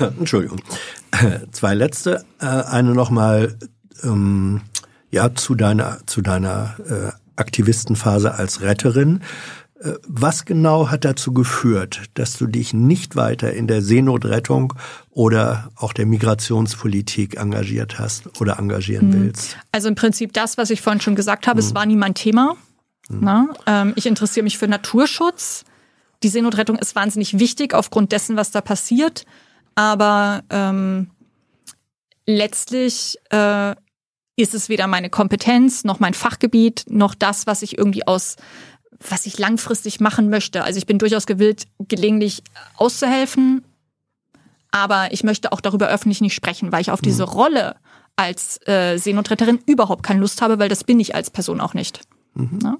Entschuldigung. 0.18 0.60
Zwei 1.52 1.74
letzte. 1.74 2.24
Äh, 2.40 2.46
eine 2.46 2.94
nochmal 2.94 3.56
ähm, 4.02 4.62
ja, 5.10 5.34
zu 5.34 5.54
deiner, 5.54 5.98
zu 6.06 6.22
deiner 6.22 6.76
äh, 6.88 7.12
Aktivistenphase 7.36 8.34
als 8.34 8.62
Retterin. 8.62 9.22
Äh, 9.80 9.94
was 10.06 10.44
genau 10.44 10.90
hat 10.90 11.04
dazu 11.04 11.32
geführt, 11.32 12.02
dass 12.14 12.36
du 12.36 12.46
dich 12.46 12.74
nicht 12.74 13.16
weiter 13.16 13.52
in 13.52 13.66
der 13.66 13.82
Seenotrettung 13.82 14.74
oder 15.10 15.70
auch 15.76 15.92
der 15.92 16.06
Migrationspolitik 16.06 17.36
engagiert 17.36 17.98
hast 17.98 18.40
oder 18.40 18.58
engagieren 18.58 19.12
hm. 19.12 19.22
willst? 19.22 19.56
Also 19.72 19.88
im 19.88 19.94
Prinzip 19.94 20.32
das, 20.32 20.58
was 20.58 20.70
ich 20.70 20.80
vorhin 20.80 21.00
schon 21.00 21.14
gesagt 21.14 21.46
habe, 21.46 21.60
hm. 21.60 21.66
es 21.66 21.74
war 21.74 21.86
nie 21.86 21.96
mein 21.96 22.14
Thema. 22.14 22.56
Hm. 23.08 23.50
Ähm, 23.66 23.92
ich 23.96 24.06
interessiere 24.06 24.44
mich 24.44 24.58
für 24.58 24.68
Naturschutz. 24.68 25.64
Die 26.22 26.28
Seenotrettung 26.28 26.76
ist 26.78 26.96
wahnsinnig 26.96 27.38
wichtig 27.38 27.74
aufgrund 27.74 28.12
dessen, 28.12 28.36
was 28.36 28.50
da 28.50 28.60
passiert. 28.60 29.24
Aber 29.76 30.42
ähm, 30.50 31.10
letztlich 32.26 33.16
äh, 33.30 33.76
ist 34.34 34.54
es 34.54 34.68
weder 34.68 34.88
meine 34.88 35.10
Kompetenz 35.10 35.84
noch 35.84 36.00
mein 36.00 36.14
Fachgebiet 36.14 36.84
noch 36.88 37.14
das, 37.14 37.46
was 37.46 37.62
ich 37.62 37.78
irgendwie 37.78 38.06
aus 38.06 38.36
was 39.00 39.26
ich 39.26 39.38
langfristig 39.38 40.00
machen 40.00 40.28
möchte. 40.28 40.64
Also 40.64 40.78
ich 40.78 40.86
bin 40.86 40.98
durchaus 40.98 41.26
gewillt, 41.26 41.66
gelegentlich 41.78 42.42
auszuhelfen, 42.76 43.62
aber 44.70 45.12
ich 45.12 45.24
möchte 45.24 45.52
auch 45.52 45.60
darüber 45.60 45.88
öffentlich 45.88 46.20
nicht 46.20 46.34
sprechen, 46.34 46.72
weil 46.72 46.80
ich 46.80 46.90
auf 46.90 47.00
diese 47.00 47.24
Rolle 47.24 47.76
als 48.16 48.58
äh, 48.66 48.98
Seenotretterin 48.98 49.60
überhaupt 49.66 50.02
keine 50.02 50.20
Lust 50.20 50.42
habe, 50.42 50.58
weil 50.58 50.68
das 50.68 50.84
bin 50.84 50.98
ich 50.98 51.14
als 51.14 51.30
Person 51.30 51.60
auch 51.60 51.74
nicht. 51.74 52.00
Ja? 52.62 52.76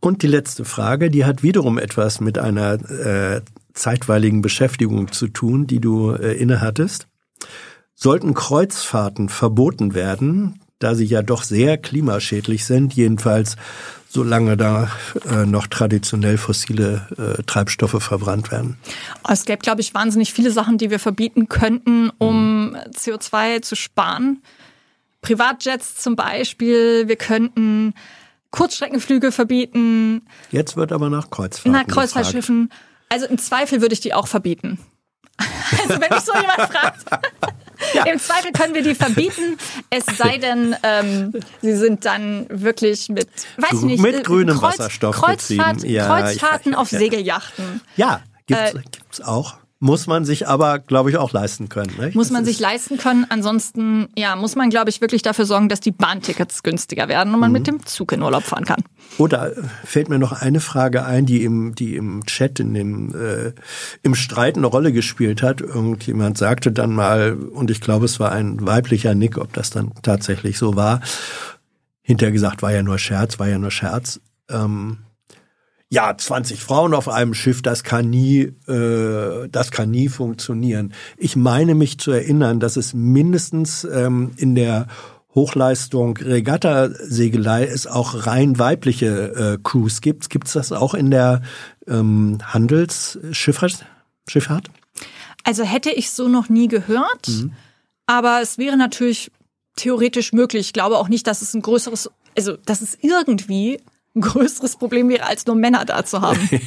Und 0.00 0.22
die 0.22 0.26
letzte 0.28 0.64
Frage, 0.64 1.10
die 1.10 1.24
hat 1.24 1.42
wiederum 1.42 1.78
etwas 1.78 2.20
mit 2.20 2.38
einer 2.38 2.74
äh, 2.90 3.40
zeitweiligen 3.72 4.42
Beschäftigung 4.42 5.10
zu 5.10 5.28
tun, 5.28 5.66
die 5.66 5.80
du 5.80 6.12
äh, 6.12 6.34
innehattest. 6.34 7.08
Sollten 7.94 8.34
Kreuzfahrten 8.34 9.28
verboten 9.28 9.94
werden, 9.94 10.60
da 10.84 10.94
sie 10.94 11.06
ja 11.06 11.22
doch 11.22 11.42
sehr 11.42 11.78
klimaschädlich 11.78 12.64
sind, 12.66 12.94
jedenfalls 12.94 13.56
solange 14.06 14.56
da 14.56 14.90
äh, 15.28 15.46
noch 15.46 15.66
traditionell 15.66 16.38
fossile 16.38 17.08
äh, 17.18 17.42
Treibstoffe 17.42 18.00
verbrannt 18.00 18.52
werden. 18.52 18.76
Es 19.28 19.44
gäbe, 19.44 19.58
glaube 19.58 19.80
ich, 19.80 19.92
wahnsinnig 19.94 20.32
viele 20.32 20.52
Sachen, 20.52 20.78
die 20.78 20.90
wir 20.90 21.00
verbieten 21.00 21.48
könnten, 21.48 22.10
um 22.18 22.76
CO2 22.92 23.62
zu 23.62 23.74
sparen. 23.74 24.42
Privatjets 25.20 25.96
zum 25.96 26.14
Beispiel. 26.16 27.08
Wir 27.08 27.16
könnten 27.16 27.94
Kurzstreckenflüge 28.50 29.32
verbieten. 29.32 30.22
Jetzt 30.52 30.76
wird 30.76 30.92
aber 30.92 31.10
nach 31.10 31.30
Kreuzfahrten 31.30 31.72
Na, 31.72 31.82
gefragt. 31.82 32.12
Kreuzfahrtschiffen. 32.12 32.70
Also 33.08 33.26
im 33.26 33.38
Zweifel 33.38 33.80
würde 33.80 33.94
ich 33.94 34.00
die 34.00 34.14
auch 34.14 34.28
verbieten. 34.28 34.78
Also 35.82 36.00
wenn 36.00 36.10
mich 36.10 36.20
so 36.20 36.32
jemand 36.34 36.60
fragt. 36.70 37.04
Im 38.12 38.18
Zweifel 38.18 38.52
können 38.52 38.74
wir 38.74 38.82
die 38.82 38.94
verbieten, 38.94 39.58
es 39.90 40.04
sei 40.16 40.38
denn, 40.38 40.76
ähm, 40.82 41.32
sie 41.62 41.76
sind 41.76 42.04
dann 42.04 42.46
wirklich 42.50 43.08
mit, 43.08 43.28
weiß 43.58 43.70
Grü- 43.80 43.84
nicht, 43.86 44.02
mit 44.02 44.14
äh, 44.16 44.22
grünem 44.22 44.60
Wasserstoff 44.60 45.16
Kreuzfahrt. 45.16 45.82
Ja, 45.84 46.06
Kreuzfahrten 46.06 46.72
ja, 46.72 46.78
ja, 46.78 46.82
auf 46.82 46.92
ja. 46.92 46.98
Segelyachten. 46.98 47.80
Ja, 47.96 48.22
gibt's, 48.46 48.74
Äh, 48.74 48.80
gibt's 48.90 49.20
auch. 49.20 49.54
Muss 49.84 50.06
man 50.06 50.24
sich 50.24 50.48
aber, 50.48 50.78
glaube 50.78 51.10
ich, 51.10 51.18
auch 51.18 51.30
leisten 51.34 51.68
können. 51.68 51.92
Nicht? 52.00 52.14
Muss 52.14 52.28
Das 52.28 52.32
man 52.32 52.46
sich 52.46 52.58
leisten 52.58 52.96
können. 52.96 53.26
Ansonsten, 53.28 54.08
ja, 54.16 54.34
muss 54.34 54.56
man, 54.56 54.70
glaube 54.70 54.88
ich, 54.88 55.02
wirklich 55.02 55.20
dafür 55.20 55.44
sorgen, 55.44 55.68
dass 55.68 55.80
die 55.80 55.90
Bahntickets 55.90 56.62
günstiger 56.62 57.06
werden 57.08 57.34
und 57.34 57.40
man 57.40 57.50
Mhm. 57.50 57.52
mit 57.52 57.66
dem 57.66 57.84
Zug 57.84 58.12
in 58.12 58.22
Urlaub 58.22 58.44
fahren 58.44 58.64
kann. 58.64 58.82
Oder 59.18 59.54
äh, 59.54 59.62
fällt 59.84 60.08
mir 60.08 60.18
noch 60.18 60.32
eine 60.32 60.60
Frage 60.60 61.04
ein, 61.04 61.26
die 61.26 61.44
im, 61.44 61.74
die 61.74 61.96
im 61.96 62.24
Chat, 62.24 62.60
in 62.60 62.72
dem, 62.72 63.14
äh, 63.14 63.52
im 64.02 64.14
Streit 64.14 64.56
eine 64.56 64.66
Rolle 64.68 64.90
gespielt 64.90 65.42
hat. 65.42 65.60
Irgendjemand 65.60 66.38
sagte 66.38 66.72
dann 66.72 66.94
mal, 66.94 67.34
und 67.34 67.70
ich 67.70 67.82
glaube, 67.82 68.06
es 68.06 68.18
war 68.18 68.32
ein 68.32 68.66
weiblicher 68.66 69.14
Nick, 69.14 69.36
ob 69.36 69.52
das 69.52 69.68
dann 69.68 69.92
tatsächlich 70.02 70.56
so 70.56 70.76
war. 70.76 71.02
Hinterher 72.00 72.32
gesagt, 72.32 72.62
war 72.62 72.72
ja 72.72 72.82
nur 72.82 72.98
Scherz, 72.98 73.38
war 73.38 73.48
ja 73.48 73.58
nur 73.58 73.70
Scherz. 73.70 74.18
Ähm, 74.48 75.00
ja, 75.90 76.16
20 76.16 76.60
Frauen 76.60 76.94
auf 76.94 77.08
einem 77.08 77.34
Schiff, 77.34 77.62
das 77.62 77.84
kann 77.84 78.10
nie, 78.10 78.52
äh, 78.66 79.48
das 79.50 79.70
kann 79.70 79.90
nie 79.90 80.08
funktionieren. 80.08 80.92
Ich 81.16 81.36
meine 81.36 81.74
mich 81.74 81.98
zu 81.98 82.10
erinnern, 82.10 82.58
dass 82.58 82.76
es 82.76 82.94
mindestens 82.94 83.84
ähm, 83.84 84.32
in 84.36 84.54
der 84.54 84.88
Hochleistung 85.34 86.16
Regattasegelei 86.16 87.64
es 87.64 87.86
auch 87.86 88.26
rein 88.26 88.58
weibliche 88.58 89.56
äh, 89.56 89.58
Crews 89.62 90.00
gibt. 90.00 90.30
Gibt 90.30 90.46
es 90.46 90.52
das 90.54 90.72
auch 90.72 90.94
in 90.94 91.10
der 91.10 91.42
ähm, 91.88 92.38
Handelsschifffahrt? 92.42 93.84
Schifffahrt? 94.28 94.70
Also 95.42 95.64
hätte 95.64 95.90
ich 95.90 96.10
so 96.10 96.28
noch 96.28 96.48
nie 96.48 96.68
gehört, 96.68 97.28
aber 98.06 98.40
es 98.40 98.56
wäre 98.56 98.76
natürlich 98.78 99.30
theoretisch 99.76 100.32
möglich. 100.32 100.66
Ich 100.66 100.72
glaube 100.72 100.98
auch 100.98 101.08
nicht, 101.08 101.26
dass 101.26 101.42
es 101.42 101.52
ein 101.52 101.60
größeres, 101.60 102.10
also 102.36 102.56
dass 102.56 102.80
es 102.80 102.96
irgendwie 103.02 103.80
ein 104.14 104.20
größeres 104.20 104.76
Problem 104.76 105.08
wäre, 105.08 105.26
als 105.26 105.46
nur 105.46 105.56
Männer 105.56 105.84
da 105.84 106.04
zu 106.04 106.20
haben. 106.20 106.48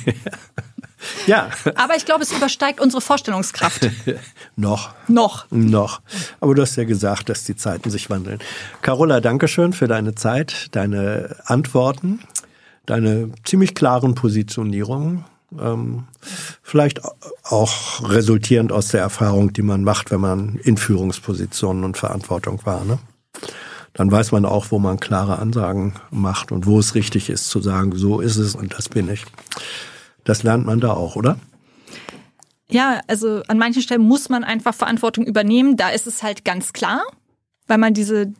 Ja, 1.27 1.50
Aber 1.76 1.95
ich 1.95 2.06
glaube, 2.06 2.24
es 2.24 2.32
übersteigt 2.32 2.80
unsere 2.82 3.01
Vorstellungskraft. 3.01 3.88
noch. 4.56 4.93
Noch. 5.08 5.45
Noch. 5.51 6.01
Aber 6.40 6.56
du 6.56 6.64
hast 6.64 6.76
ja 6.76 6.85
gesagt, 6.85 7.30
dass 7.30 7.43
die 7.43 7.56
Zeiten 7.56 7.90
sich 7.92 8.09
wandeln. 8.09 8.40
Carola, 8.82 9.22
Dankeschön 9.22 9.74
für 9.74 9.88
deine 9.88 10.16
Zeit, 10.16 10.76
deine 10.76 11.35
Antworten, 11.45 12.22
deine 12.88 13.32
ziemlich 13.43 13.76
klaren 13.76 14.16
Positionierungen. 14.16 15.26
Ähm, 15.58 16.06
vielleicht 16.64 17.01
auch 17.43 18.09
resultierend 18.09 18.72
aus 18.72 18.90
der 18.90 19.01
Erfahrung, 19.01 19.53
die 19.53 19.61
man 19.61 19.84
macht, 19.84 20.11
wenn 20.11 20.19
man 20.19 20.56
in 20.64 20.77
Führungspositionen 20.77 21.84
und 21.84 21.95
Verantwortung 21.95 22.59
war. 22.66 22.84
Ne? 22.84 22.98
Dann 23.98 24.11
weiß 24.11 24.32
man 24.32 24.45
auch, 24.45 24.67
wo 24.69 24.77
man 24.77 25.00
klare 25.00 25.40
Ansagen 25.40 25.95
macht 26.11 26.51
und 26.51 26.67
wo 26.67 26.77
es 26.77 26.93
richtig 26.93 27.30
ist 27.30 27.50
zu 27.50 27.61
sagen, 27.61 27.95
so 27.95 28.22
ist 28.22 28.38
es 28.38 28.53
und 28.53 28.74
das 28.77 28.90
bin 28.90 29.09
ich. 29.09 29.26
Das 30.24 30.43
lernt 30.43 30.66
man 30.66 30.80
da 30.80 30.93
auch, 30.93 31.16
oder? 31.16 31.40
Ja, 32.69 33.01
also 33.08 33.42
an 33.48 33.58
manchen 33.58 33.82
Stellen 33.82 34.01
muss 34.01 34.30
man 34.30 34.43
einfach 34.43 34.76
Verantwortung 34.76 35.26
übernehmen. 35.26 35.77
Da 35.77 35.90
ist 35.90 36.06
es 36.06 36.22
halt 36.22 36.45
ganz 36.45 36.74
klar, 36.74 37.01
weil 37.66 37.80
man 37.80 37.93
diese 37.93 38.34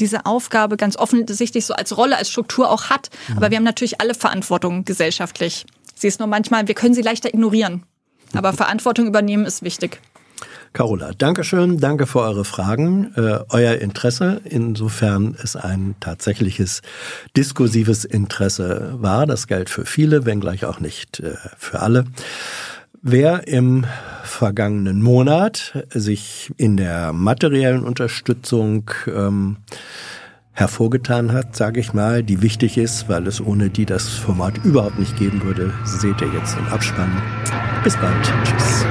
diese 0.00 0.26
Aufgabe 0.26 0.76
ganz 0.76 0.96
offensichtlich 0.96 1.64
so 1.64 1.74
als 1.74 1.96
Rolle, 1.96 2.16
als 2.16 2.30
Struktur 2.30 2.70
auch 2.70 2.84
hat. 2.90 3.10
Aber 3.36 3.50
wir 3.50 3.58
haben 3.58 3.64
natürlich 3.64 4.00
alle 4.00 4.14
Verantwortung 4.14 4.84
gesellschaftlich. 4.84 5.64
Sie 5.94 6.08
ist 6.08 6.18
nur 6.18 6.26
manchmal, 6.26 6.66
wir 6.66 6.74
können 6.74 6.94
sie 6.94 7.02
leichter 7.02 7.28
ignorieren. 7.28 7.84
Aber 8.34 8.52
Verantwortung 8.54 9.06
übernehmen 9.06 9.44
ist 9.44 9.62
wichtig. 9.62 10.00
Carola, 10.72 11.12
Dankeschön, 11.16 11.78
danke 11.78 12.06
für 12.06 12.20
eure 12.20 12.46
Fragen, 12.46 13.12
äh, 13.16 13.40
euer 13.50 13.74
Interesse, 13.74 14.40
insofern 14.44 15.36
es 15.42 15.54
ein 15.54 15.96
tatsächliches 16.00 16.80
diskursives 17.36 18.06
Interesse 18.06 18.94
war. 18.96 19.26
Das 19.26 19.46
gilt 19.46 19.68
für 19.68 19.84
viele, 19.84 20.24
wenngleich 20.24 20.64
auch 20.64 20.80
nicht 20.80 21.20
äh, 21.20 21.34
für 21.58 21.80
alle. 21.80 22.04
Wer 23.02 23.48
im 23.48 23.84
vergangenen 24.22 25.02
Monat 25.02 25.84
sich 25.90 26.52
in 26.56 26.76
der 26.76 27.12
materiellen 27.12 27.84
Unterstützung 27.84 28.90
ähm, 29.06 29.58
hervorgetan 30.52 31.32
hat, 31.32 31.56
sage 31.56 31.80
ich 31.80 31.92
mal, 31.92 32.22
die 32.22 32.40
wichtig 32.40 32.78
ist, 32.78 33.08
weil 33.08 33.26
es 33.26 33.40
ohne 33.40 33.70
die 33.70 33.86
das 33.86 34.08
Format 34.08 34.64
überhaupt 34.64 34.98
nicht 34.98 35.18
geben 35.18 35.42
würde, 35.42 35.74
seht 35.84 36.20
ihr 36.20 36.32
jetzt 36.32 36.56
im 36.56 36.66
Abspann. 36.68 37.10
Bis 37.82 37.96
bald. 37.96 38.32
Tschüss. 38.44 38.86